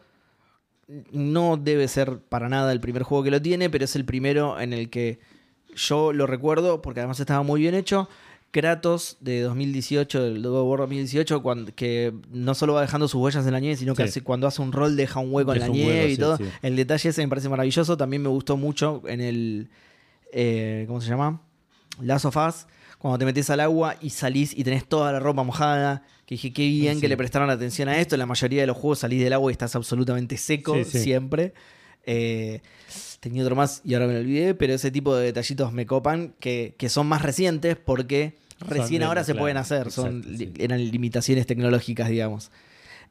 no 1.12 1.56
debe 1.56 1.88
ser 1.88 2.18
para 2.18 2.48
nada 2.48 2.72
el 2.72 2.80
primer 2.80 3.02
juego 3.04 3.24
que 3.24 3.30
lo 3.30 3.40
tiene, 3.40 3.70
pero 3.70 3.84
es 3.84 3.96
el 3.96 4.04
primero 4.04 4.60
en 4.60 4.72
el 4.72 4.90
que 4.90 5.20
yo 5.74 6.12
lo 6.12 6.26
recuerdo, 6.26 6.82
porque 6.82 7.00
además 7.00 7.18
estaba 7.20 7.42
muy 7.42 7.60
bien 7.62 7.74
hecho. 7.74 8.08
Kratos 8.52 9.16
de 9.20 9.40
2018, 9.40 10.22
del 10.22 10.42
God 10.42 10.60
of 10.60 10.68
War 10.68 10.80
2018, 10.80 11.42
cuando, 11.42 11.74
que 11.74 12.12
no 12.30 12.54
solo 12.54 12.74
va 12.74 12.82
dejando 12.82 13.08
sus 13.08 13.20
huellas 13.20 13.44
en 13.46 13.52
la 13.52 13.60
nieve, 13.60 13.76
sino 13.76 13.94
que 13.94 14.02
Sí. 14.04 14.08
hace- 14.10 14.22
cuando 14.22 14.46
hace 14.46 14.60
un 14.62 14.72
rol 14.72 14.94
deja 14.94 15.20
un 15.20 15.32
hueco 15.32 15.52
en 15.54 15.60
la 15.60 15.68
nieve 15.68 15.92
hueco, 15.94 16.08
y 16.08 16.14
sí, 16.14 16.20
todo. 16.20 16.36
sí. 16.36 16.44
El 16.60 16.76
detalle 16.76 17.08
ese 17.08 17.22
me 17.22 17.28
parece 17.28 17.48
maravilloso. 17.48 17.96
También 17.96 18.22
me 18.22 18.28
gustó 18.28 18.56
mucho 18.56 19.02
en 19.06 19.20
el. 19.22 19.70
eh, 20.32 20.84
¿Cómo 20.86 21.00
se 21.00 21.08
llama? 21.08 21.40
Last 22.00 22.26
of 22.26 22.36
Us. 22.36 22.66
Cuando 22.98 23.18
te 23.18 23.24
metes 23.24 23.50
al 23.50 23.58
agua 23.60 23.96
y 24.00 24.10
salís 24.10 24.56
y 24.56 24.62
tenés 24.64 24.86
toda 24.86 25.10
la 25.12 25.18
ropa 25.18 25.42
mojada. 25.42 26.04
Que 26.26 26.36
dije, 26.36 26.52
qué 26.52 26.68
bien 26.68 27.00
que 27.00 27.08
le 27.08 27.16
prestaron 27.16 27.50
atención 27.50 27.88
a 27.88 27.98
esto. 27.98 28.14
En 28.14 28.20
la 28.20 28.26
mayoría 28.26 28.60
de 28.60 28.66
los 28.68 28.76
juegos 28.76 29.00
salís 29.00 29.22
del 29.24 29.32
agua 29.32 29.50
y 29.50 29.52
estás 29.52 29.74
absolutamente 29.76 30.36
seco 30.36 30.76
siempre. 30.84 31.52
Eh, 32.04 32.60
tenía 33.20 33.42
otro 33.42 33.54
más 33.56 33.80
y 33.84 33.94
ahora 33.94 34.06
me 34.06 34.14
lo 34.14 34.20
olvidé, 34.20 34.54
pero 34.54 34.74
ese 34.74 34.90
tipo 34.90 35.14
de 35.14 35.26
detallitos 35.26 35.72
me 35.72 35.86
copan 35.86 36.34
que, 36.40 36.74
que 36.76 36.88
son 36.88 37.06
más 37.06 37.22
recientes 37.22 37.76
porque 37.76 38.34
recién 38.60 39.00
de- 39.00 39.06
ahora 39.06 39.22
se 39.24 39.32
claro, 39.32 39.42
pueden 39.44 39.56
hacer. 39.56 39.90
son, 39.90 40.18
exacto, 40.18 40.30
li- 40.30 40.38
sí. 40.38 40.52
Eran 40.58 40.90
limitaciones 40.90 41.46
tecnológicas, 41.46 42.08
digamos. 42.08 42.50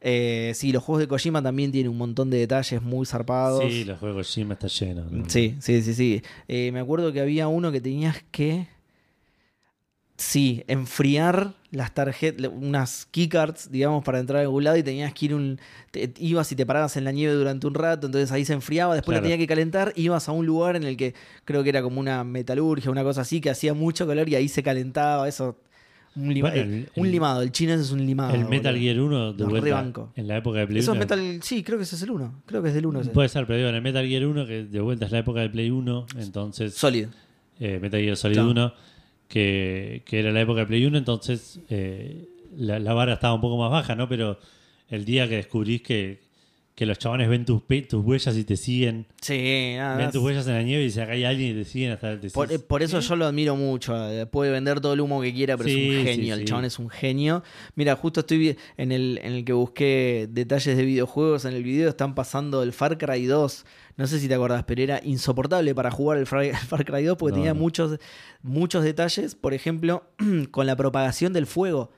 Eh, 0.04 0.52
sí, 0.56 0.72
los 0.72 0.82
juegos 0.82 1.00
de 1.00 1.08
Kojima 1.08 1.42
también 1.42 1.70
tienen 1.70 1.90
un 1.92 1.96
montón 1.98 2.28
de 2.28 2.38
detalles 2.38 2.82
muy 2.82 3.06
zarpados. 3.06 3.72
Sí, 3.72 3.84
los 3.84 3.98
juegos 4.00 4.34
Jim 4.34 4.50
está 4.52 4.66
lleno. 4.66 5.04
¿no? 5.08 5.24
Sí, 5.30 5.54
sí, 5.60 5.80
sí, 5.82 5.94
sí. 5.94 6.22
Eh, 6.48 6.70
me 6.72 6.80
acuerdo 6.80 7.12
que 7.12 7.20
había 7.20 7.46
uno 7.48 7.70
que 7.70 7.80
tenías 7.80 8.16
que. 8.32 8.66
Sí, 10.22 10.62
enfriar 10.68 11.52
las 11.72 11.92
tarjetas, 11.94 12.48
unas 12.54 13.06
keycards, 13.10 13.72
digamos, 13.72 14.04
para 14.04 14.20
entrar 14.20 14.38
a 14.38 14.42
algún 14.42 14.62
lado 14.62 14.76
y 14.76 14.82
tenías 14.84 15.12
que 15.14 15.24
ir 15.26 15.34
un. 15.34 15.58
te- 15.90 16.12
ibas 16.18 16.52
y 16.52 16.54
te 16.56 16.64
parabas 16.64 16.96
en 16.96 17.04
la 17.04 17.10
nieve 17.12 17.32
durante 17.34 17.66
un 17.66 17.74
rato, 17.74 18.06
entonces 18.06 18.30
ahí 18.30 18.44
se 18.44 18.52
enfriaba, 18.52 18.94
después 18.94 19.14
la 19.14 19.20
Claro. 19.20 19.24
tenía 19.32 19.38
que 19.38 19.48
calentar, 19.48 19.92
ibas 19.96 20.28
a 20.28 20.32
un 20.32 20.46
lugar 20.46 20.76
en 20.76 20.84
el 20.84 20.96
que 20.96 21.14
creo 21.44 21.62
que 21.64 21.70
era 21.70 21.82
como 21.82 21.98
una 21.98 22.22
metalurgia, 22.24 22.90
una 22.90 23.02
cosa 23.02 23.22
así, 23.22 23.40
que 23.40 23.50
hacía 23.50 23.74
mucho 23.74 24.06
calor 24.06 24.28
y 24.28 24.34
ahí 24.36 24.48
se 24.48 24.62
calentaba, 24.62 25.26
eso. 25.28 25.58
Un, 26.14 26.32
lima- 26.34 26.50
Bueno, 26.50 26.62
el- 26.72 26.82
eh, 26.84 26.88
un 26.96 27.10
limado, 27.10 27.42
el 27.42 27.50
chino 27.52 27.72
es 27.72 27.90
un 27.90 28.04
limado. 28.06 28.34
el 28.34 28.44
Metal 28.44 28.74
boludo. 28.74 28.84
Gear 28.84 29.00
1 29.00 29.32
de 29.32 29.44
Lo 29.44 29.48
vuelta 29.50 30.10
en 30.14 30.28
la 30.28 30.36
época 30.36 30.58
de 30.58 30.66
Play 30.66 30.80
Eso 30.80 30.92
es 30.92 30.96
1. 30.96 31.00
Metal. 31.00 31.38
Sí, 31.42 31.62
creo 31.64 31.78
que 31.78 31.84
ese 31.84 31.96
es 31.96 32.02
el 32.02 32.10
1. 32.10 32.42
Creo 32.46 32.62
que 32.62 32.68
es 32.68 32.74
del 32.74 32.84
1 32.86 33.00
ese. 33.00 33.10
Puede 33.10 33.28
ser, 33.30 33.46
pero 33.46 33.56
digo, 33.56 33.70
en 33.70 33.74
el 33.76 33.82
Metal 33.82 34.06
Gear 34.06 34.26
1, 34.26 34.46
que 34.46 34.64
de 34.64 34.80
vuelta 34.82 35.06
es 35.06 35.10
la 35.12 35.18
época 35.20 35.40
de 35.40 35.48
Play 35.48 35.70
1, 35.70 36.06
entonces 36.18 36.74
Solid. 36.74 37.06
eh, 37.58 37.78
Metal 37.80 37.98
Gear 37.98 38.16
Solid 38.18 38.34
Claro. 38.34 38.50
1, 38.50 38.74
que, 39.32 40.02
que 40.04 40.18
era 40.20 40.30
la 40.30 40.42
época 40.42 40.60
de 40.60 40.66
Play 40.66 40.84
1, 40.84 40.98
entonces 40.98 41.58
eh, 41.70 42.28
la, 42.54 42.78
la 42.78 42.92
vara 42.92 43.14
estaba 43.14 43.32
un 43.32 43.40
poco 43.40 43.56
más 43.56 43.70
baja, 43.70 43.94
¿no? 43.94 44.06
Pero 44.06 44.38
el 44.90 45.06
día 45.06 45.26
que 45.26 45.36
descubrís 45.36 45.80
que, 45.80 46.20
que 46.74 46.84
los 46.84 46.98
chabones 46.98 47.30
ven 47.30 47.46
tus, 47.46 47.62
tus 47.88 48.04
huellas 48.04 48.36
y 48.36 48.44
te 48.44 48.56
siguen. 48.58 49.06
Sí, 49.22 49.72
nada 49.76 49.96
ven 49.96 50.04
más. 50.06 50.12
tus 50.12 50.22
huellas 50.22 50.46
en 50.48 50.52
la 50.54 50.62
nieve 50.62 50.84
y 50.84 50.90
si 50.90 51.00
acá 51.00 51.12
hay 51.12 51.24
alguien 51.24 51.52
y 51.52 51.62
te 51.62 51.64
siguen 51.64 51.92
hasta 51.92 52.20
te 52.20 52.28
Por, 52.30 52.48
decís, 52.48 52.62
por 52.66 52.82
eso 52.82 53.00
yo 53.00 53.16
lo 53.16 53.24
admiro 53.24 53.56
mucho. 53.56 53.94
eh, 54.10 54.26
Puede 54.26 54.50
vender 54.50 54.80
todo 54.80 54.92
el 54.92 55.00
humo 55.00 55.22
que 55.22 55.32
quiera, 55.32 55.56
pero 55.56 55.68
Sí, 55.70 55.90
es 55.92 55.98
un 56.00 56.04
genio. 56.04 56.34
sí. 56.34 56.40
El 56.42 56.46
chabón 56.46 56.64
es 56.66 56.78
un 56.78 56.90
genio. 56.90 57.42
Mira, 57.74 57.96
justo 57.96 58.20
estoy 58.20 58.56
en 58.76 58.92
el, 58.92 59.18
en 59.22 59.32
el 59.32 59.44
que 59.46 59.54
busqué 59.54 60.28
detalles 60.30 60.76
de 60.76 60.84
videojuegos. 60.84 61.46
En 61.46 61.54
el 61.54 61.62
video 61.62 61.88
están 61.88 62.14
pasando 62.14 62.62
el 62.62 62.72
Far 62.74 62.98
Cry 62.98 63.24
2. 63.24 63.64
No 63.96 64.06
sé 64.06 64.18
si 64.18 64.28
te 64.28 64.34
acordás, 64.34 64.64
pero 64.64 64.82
era 64.82 65.00
insoportable 65.04 65.74
para 65.74 65.90
jugar 65.90 66.18
el 66.18 66.26
Far, 66.26 66.42
el 66.44 66.56
Far 66.56 66.84
Cry 66.84 67.04
2 67.04 67.16
porque 67.18 67.32
No, 67.32 67.36
tenía 67.36 67.54
no. 67.54 67.60
muchos, 67.60 67.98
muchos 68.42 68.84
detalles. 68.84 69.34
Por 69.34 69.54
ejemplo, 69.54 70.04
con 70.50 70.66
la 70.66 70.76
propagación 70.76 71.32
del 71.32 71.46
fuego. 71.46 71.90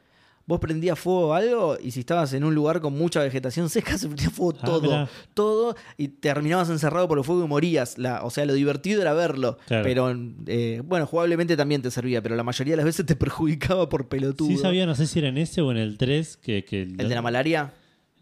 Vos 0.46 0.60
prendías 0.60 0.98
fuego 0.98 1.32
a 1.32 1.38
algo 1.38 1.78
y 1.82 1.92
si 1.92 2.00
estabas 2.00 2.34
en 2.34 2.44
un 2.44 2.54
lugar 2.54 2.82
con 2.82 2.92
mucha 2.92 3.22
vegetación 3.22 3.70
seca, 3.70 3.96
se 3.96 4.08
prendía 4.08 4.28
fuego 4.28 4.58
Ah, 4.60 4.66
todo. 4.66 4.82
mirá. 4.82 5.08
Todo 5.32 5.74
y 5.96 6.08
terminabas 6.08 6.68
encerrado 6.68 7.08
por 7.08 7.16
el 7.16 7.24
fuego 7.24 7.44
y 7.46 7.48
morías. 7.48 7.96
La, 7.96 8.22
o 8.24 8.28
sea, 8.28 8.44
lo 8.44 8.52
divertido 8.52 9.00
era 9.00 9.14
verlo. 9.14 9.56
Claro. 9.66 9.82
Pero 9.84 10.14
eh, 10.46 10.82
bueno, 10.84 11.06
jugablemente 11.06 11.56
también 11.56 11.80
te 11.80 11.90
servía, 11.90 12.20
pero 12.20 12.36
la 12.36 12.42
mayoría 12.42 12.72
de 12.72 12.76
las 12.76 12.84
veces 12.84 13.06
te 13.06 13.16
perjudicaba 13.16 13.88
por 13.88 14.08
pelotudo. 14.08 14.48
Sí 14.50 14.58
sabía, 14.58 14.84
no 14.84 14.94
sé 14.94 15.06
si 15.06 15.18
era 15.20 15.28
en 15.28 15.38
ese 15.38 15.62
o 15.62 15.70
en 15.70 15.78
el 15.78 15.96
3 15.96 16.36
que... 16.36 16.62
que 16.66 16.82
¿El 16.82 16.96
de 17.08 17.14
la 17.14 17.22
malaria? 17.22 17.72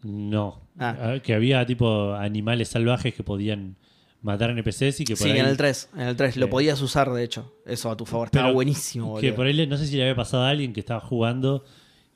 No. 0.03 0.61
Ah. 0.79 1.15
Que 1.23 1.33
había 1.33 1.65
tipo 1.65 2.13
animales 2.13 2.69
salvajes 2.69 3.13
que 3.13 3.23
podían 3.23 3.75
matar 4.21 4.49
NPCs 4.51 5.01
y 5.01 5.05
que 5.05 5.15
por 5.15 5.23
Sí, 5.27 5.31
ahí... 5.31 5.39
en 5.39 5.45
el 5.47 5.57
3. 5.57 5.89
En 5.95 6.01
el 6.01 6.15
3 6.15 6.37
lo 6.37 6.49
podías 6.49 6.81
usar, 6.81 7.11
de 7.11 7.23
hecho. 7.23 7.53
Eso 7.65 7.91
a 7.91 7.97
tu 7.97 8.05
favor. 8.05 8.27
Estaba 8.27 8.45
Pero 8.47 8.53
buenísimo, 8.55 9.15
Que 9.17 9.27
boludo. 9.31 9.35
por 9.35 9.45
ahí 9.47 9.67
no 9.67 9.77
sé 9.77 9.87
si 9.87 9.95
le 9.97 10.03
había 10.03 10.15
pasado 10.15 10.43
a 10.43 10.49
alguien 10.49 10.71
que 10.73 10.79
estaba 10.79 10.99
jugando 11.01 11.63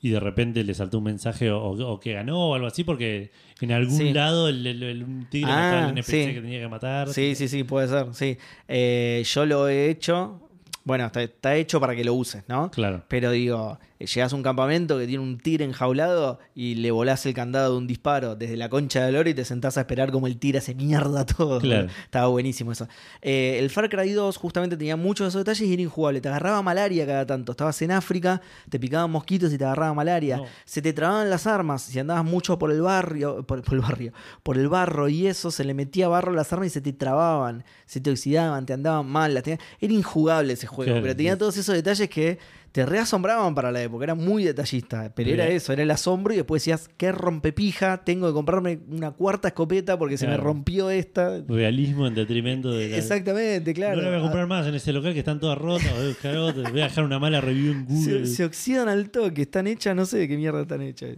y 0.00 0.10
de 0.10 0.20
repente 0.20 0.62
le 0.64 0.74
saltó 0.74 0.98
un 0.98 1.04
mensaje 1.04 1.50
o, 1.50 1.60
o 1.70 2.00
que 2.00 2.12
ganó 2.12 2.50
o 2.50 2.54
algo 2.54 2.66
así 2.68 2.84
porque 2.84 3.30
en 3.60 3.72
algún 3.72 3.96
Sí. 3.98 4.12
lado 4.12 4.48
el, 4.48 4.66
el- 4.66 4.82
el- 4.82 5.02
un 5.02 5.26
tigre 5.28 5.50
Ah, 5.50 5.56
mataba 5.56 5.84
al 5.86 5.90
NPC 5.90 6.06
sí. 6.28 6.34
que 6.34 6.40
tenía 6.40 6.60
que 6.60 6.68
matar. 6.68 7.08
Sí, 7.12 7.34
sí, 7.34 7.48
sí, 7.48 7.64
puede 7.64 7.88
ser. 7.88 8.06
Sí. 8.14 8.38
Eh, 8.68 9.22
yo 9.26 9.44
lo 9.44 9.68
he 9.68 9.90
hecho. 9.90 10.40
Bueno, 10.84 11.04
está, 11.06 11.22
está 11.22 11.56
hecho 11.56 11.78
para 11.80 11.94
que 11.94 12.04
lo 12.04 12.14
uses, 12.14 12.44
¿no? 12.48 12.70
Claro. 12.70 13.04
Pero 13.08 13.32
digo, 13.32 13.78
llegas 14.06 14.32
a 14.32 14.36
un 14.36 14.42
campamento 14.42 14.98
que 14.98 15.06
tiene 15.06 15.22
un 15.22 15.38
tigre 15.38 15.64
enjaulado 15.64 16.38
y 16.54 16.76
le 16.76 16.90
volás 16.90 17.26
el 17.26 17.34
candado 17.34 17.72
de 17.72 17.78
un 17.78 17.86
disparo 17.86 18.36
desde 18.36 18.56
la 18.56 18.68
concha 18.68 19.04
del 19.04 19.16
oro 19.16 19.28
y 19.28 19.34
te 19.34 19.44
sentás 19.44 19.76
a 19.76 19.80
esperar 19.80 20.12
como 20.12 20.26
el 20.26 20.38
tigre 20.38 20.58
hace 20.58 20.74
mierda 20.74 21.26
todo. 21.26 21.60
Claro. 21.60 21.88
Estaba 22.04 22.28
buenísimo 22.28 22.72
eso. 22.72 22.88
Eh, 23.22 23.58
el 23.58 23.70
Far 23.70 23.88
Cry 23.88 24.12
2 24.12 24.36
justamente 24.36 24.76
tenía 24.76 24.96
muchos 24.96 25.24
de 25.24 25.28
esos 25.30 25.40
detalles 25.40 25.68
y 25.68 25.72
era 25.72 25.82
injugable. 25.82 26.20
Te 26.20 26.28
agarraba 26.28 26.62
malaria 26.62 27.06
cada 27.06 27.26
tanto. 27.26 27.52
Estabas 27.52 27.80
en 27.82 27.90
África, 27.90 28.40
te 28.68 28.78
picaban 28.78 29.10
mosquitos 29.10 29.52
y 29.52 29.58
te 29.58 29.64
agarraba 29.64 29.94
malaria. 29.94 30.38
No. 30.38 30.46
Se 30.64 30.80
te 30.80 30.92
trababan 30.92 31.28
las 31.28 31.46
armas. 31.46 31.82
Si 31.82 31.98
andabas 31.98 32.24
mucho 32.24 32.58
por 32.58 32.70
el 32.70 32.82
barrio, 32.82 33.44
por, 33.44 33.62
por 33.62 33.74
el 33.74 33.80
barrio, 33.80 34.12
por 34.42 34.58
el 34.58 34.68
barro 34.68 35.08
y 35.08 35.26
eso, 35.26 35.50
se 35.50 35.64
le 35.64 35.74
metía 35.74 36.08
barro 36.08 36.32
a 36.32 36.36
las 36.36 36.52
armas 36.52 36.68
y 36.68 36.70
se 36.70 36.80
te 36.80 36.92
trababan, 36.92 37.64
se 37.86 38.00
te 38.00 38.10
oxidaban, 38.10 38.66
te 38.66 38.72
andaban 38.72 39.06
mal. 39.06 39.34
las 39.34 39.46
Era 39.46 39.58
injugable 39.80 40.52
ese 40.52 40.66
juego, 40.66 40.92
Claro, 40.92 41.02
pero 41.02 41.16
tenía 41.16 41.36
todos 41.36 41.56
esos 41.56 41.74
detalles 41.74 42.08
que 42.08 42.38
te 42.78 42.86
reasombraban 42.86 43.56
para 43.56 43.72
la 43.72 43.82
época. 43.82 44.04
Era 44.04 44.14
muy 44.14 44.44
detallista, 44.44 45.12
pero 45.12 45.30
era 45.30 45.48
eso, 45.48 45.72
era 45.72 45.82
el 45.82 45.90
asombro 45.90 46.32
y 46.32 46.36
después 46.36 46.62
decías, 46.62 46.88
qué 46.96 47.10
rompepija, 47.10 48.04
tengo 48.04 48.28
que 48.28 48.32
comprarme 48.32 48.78
una 48.88 49.10
cuarta 49.10 49.48
escopeta 49.48 49.98
porque 49.98 50.16
se 50.16 50.28
me 50.28 50.36
rompió 50.36 50.88
esta. 50.88 51.42
Realismo 51.48 52.06
en 52.06 52.14
detrimento 52.14 52.70
de 52.70 52.90
la... 52.90 52.96
Exactamente, 52.98 53.74
claro. 53.74 53.96
No 53.96 54.02
la 54.02 54.10
voy 54.10 54.18
a 54.18 54.22
comprar 54.22 54.46
más 54.46 54.64
en 54.68 54.76
ese 54.76 54.92
local 54.92 55.12
que 55.12 55.18
están 55.18 55.40
todas 55.40 55.58
rotas. 55.58 55.92
Voy 55.92 56.04
a, 56.04 56.06
buscar 56.08 56.36
otra, 56.36 56.70
voy 56.70 56.80
a 56.80 56.84
dejar 56.84 57.02
una 57.02 57.18
mala 57.18 57.40
review 57.40 57.72
en 57.72 57.84
Google. 57.84 58.26
se 58.26 58.44
oxidan 58.44 58.88
al 58.88 59.10
toque, 59.10 59.42
están 59.42 59.66
hechas, 59.66 59.96
no 59.96 60.06
sé 60.06 60.18
de 60.18 60.28
qué 60.28 60.36
mierda 60.36 60.62
están 60.62 60.80
hechas. 60.82 61.10
Eh, 61.10 61.16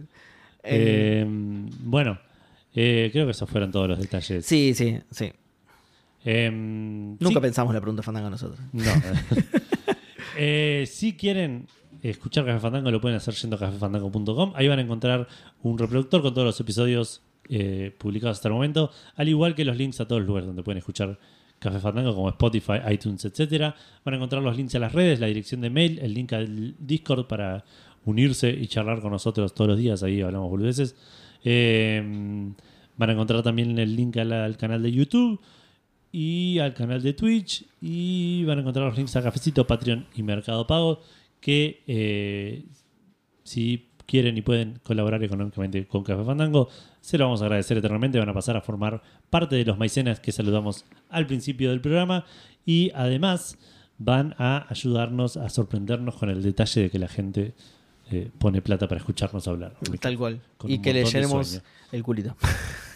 Eh, 0.63 1.25
bueno, 1.83 2.17
eh, 2.73 3.09
creo 3.13 3.25
que 3.25 3.33
esos 3.33 3.47
fueron 3.47 3.69
todos 3.69 3.87
los 3.87 3.99
detalles. 3.99 4.43
sí, 4.47 4.73
sí, 4.73 4.99
sí. 5.11 5.31
Eh, 6.25 6.49
Nunca 6.51 7.27
sí- 7.35 7.39
pensamos 7.39 7.71
la 7.75 7.81
pregunta 7.81 8.01
Fandango 8.01 8.31
nosotros. 8.31 8.59
No. 8.73 8.81
Eh, 10.43 10.85
si 10.87 11.13
quieren 11.13 11.67
escuchar 12.01 12.45
Café 12.45 12.59
Fandango, 12.59 12.89
lo 12.89 12.99
pueden 12.99 13.17
hacer 13.17 13.35
yendo 13.35 13.57
a 13.57 13.59
cafefandango.com. 13.59 14.53
Ahí 14.55 14.67
van 14.67 14.79
a 14.79 14.81
encontrar 14.81 15.27
un 15.61 15.77
reproductor 15.77 16.23
con 16.23 16.33
todos 16.33 16.45
los 16.47 16.59
episodios 16.59 17.21
eh, 17.47 17.93
publicados 17.99 18.37
hasta 18.37 18.47
el 18.47 18.55
momento, 18.55 18.89
al 19.15 19.29
igual 19.29 19.53
que 19.53 19.63
los 19.65 19.77
links 19.77 20.01
a 20.01 20.07
todos 20.07 20.21
los 20.21 20.27
lugares 20.27 20.47
donde 20.47 20.63
pueden 20.63 20.79
escuchar 20.79 21.19
Café 21.59 21.79
Fandango, 21.79 22.15
como 22.15 22.29
Spotify, 22.29 22.79
iTunes, 22.89 23.23
etcétera. 23.25 23.75
Van 24.03 24.13
a 24.15 24.17
encontrar 24.17 24.41
los 24.41 24.57
links 24.57 24.73
a 24.73 24.79
las 24.79 24.93
redes, 24.93 25.19
la 25.19 25.27
dirección 25.27 25.61
de 25.61 25.69
mail, 25.69 25.99
el 26.01 26.11
link 26.15 26.33
al 26.33 26.73
Discord 26.79 27.27
para 27.27 27.63
unirse 28.05 28.49
y 28.49 28.65
charlar 28.65 28.99
con 28.99 29.11
nosotros 29.11 29.53
todos 29.53 29.67
los 29.69 29.77
días. 29.77 30.01
Ahí 30.01 30.21
hablamos 30.21 30.49
boludeces. 30.49 30.95
Eh, 31.43 32.01
van 32.97 33.09
a 33.09 33.13
encontrar 33.13 33.43
también 33.43 33.77
el 33.77 33.95
link 33.95 34.17
al- 34.17 34.33
al 34.33 34.57
canal 34.57 34.81
de 34.81 34.91
YouTube 34.91 35.39
y 36.11 36.59
al 36.59 36.73
canal 36.73 37.01
de 37.01 37.13
Twitch 37.13 37.65
y 37.81 38.43
van 38.45 38.57
a 38.57 38.61
encontrar 38.61 38.85
los 38.87 38.97
links 38.97 39.15
a 39.15 39.23
Cafecito, 39.23 39.65
Patreon 39.65 40.07
y 40.15 40.23
Mercado 40.23 40.67
Pago 40.67 41.01
que 41.39 41.83
eh, 41.87 42.65
si 43.43 43.87
quieren 44.05 44.37
y 44.37 44.41
pueden 44.41 44.79
colaborar 44.83 45.23
económicamente 45.23 45.87
con 45.87 46.03
Café 46.03 46.23
Fandango 46.23 46.69
se 47.01 47.17
lo 47.17 47.25
vamos 47.25 47.41
a 47.41 47.45
agradecer 47.45 47.77
eternamente. 47.77 48.19
Van 48.19 48.29
a 48.29 48.33
pasar 48.33 48.55
a 48.55 48.61
formar 48.61 49.01
parte 49.29 49.55
de 49.55 49.65
los 49.65 49.77
maicenas 49.77 50.19
que 50.19 50.31
saludamos 50.31 50.85
al 51.09 51.27
principio 51.27 51.71
del 51.71 51.81
programa. 51.81 52.25
Y 52.65 52.91
además 52.93 53.57
van 53.97 54.35
a 54.37 54.67
ayudarnos 54.69 55.35
a 55.35 55.49
sorprendernos 55.49 56.15
con 56.15 56.29
el 56.29 56.41
detalle 56.43 56.83
de 56.83 56.89
que 56.89 56.99
la 56.99 57.07
gente 57.07 57.53
eh, 58.11 58.29
pone 58.37 58.61
plata 58.61 58.87
para 58.87 58.99
escucharnos 58.99 59.47
hablar. 59.47 59.75
Tal 59.99 60.17
cual. 60.17 60.41
Con 60.57 60.71
Y 60.71 60.79
que 60.79 60.93
le 60.93 61.03
llenemos 61.03 61.61
el 61.91 62.03
culito. 62.03 62.37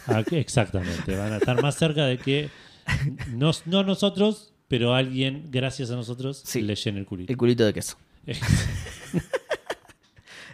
Ah, 0.06 0.22
exactamente, 0.30 1.16
van 1.16 1.32
a 1.32 1.38
estar 1.38 1.60
más 1.60 1.74
cerca 1.74 2.06
de 2.06 2.16
que 2.16 2.48
no, 3.34 3.50
no 3.66 3.82
nosotros, 3.82 4.52
pero 4.68 4.94
alguien, 4.94 5.48
gracias 5.50 5.90
a 5.90 5.96
nosotros, 5.96 6.42
Sí. 6.44 6.62
le 6.62 6.74
llene 6.74 7.00
el 7.00 7.06
culito. 7.06 7.32
El 7.32 7.36
culito 7.36 7.64
de 7.64 7.72
queso. 7.74 7.96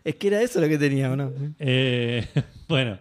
Es 0.05 0.17
que 0.17 0.27
era 0.27 0.43
eso 0.43 0.61
lo 0.61 0.69
que 0.69 0.79
tenía, 0.79 1.13
¿o 1.13 1.17
no? 1.17 1.33
Eh, 1.61 2.27
bueno, 2.69 2.99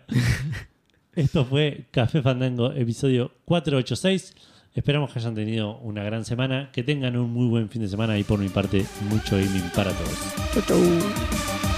esto 1.15 1.45
fue 1.45 1.85
Café 1.89 2.21
Fandango, 2.21 2.71
episodio 2.73 3.33
486. 3.45 4.35
Esperamos 4.75 5.11
que 5.11 5.17
hayan 5.19 5.33
tenido 5.33 5.77
una 5.79 6.03
gran 6.03 6.23
semana, 6.25 6.69
que 6.71 6.83
tengan 6.83 7.17
un 7.17 7.33
muy 7.33 7.47
buen 7.47 7.69
fin 7.69 7.81
de 7.81 7.87
semana 7.87 8.19
y 8.19 8.23
por 8.23 8.37
mi 8.39 8.49
parte, 8.49 8.85
mucho 9.09 9.35
gaming 9.35 9.69
para 9.75 9.91
todos. 9.91 10.17
Chau, 10.53 10.63
chau. 10.67 11.70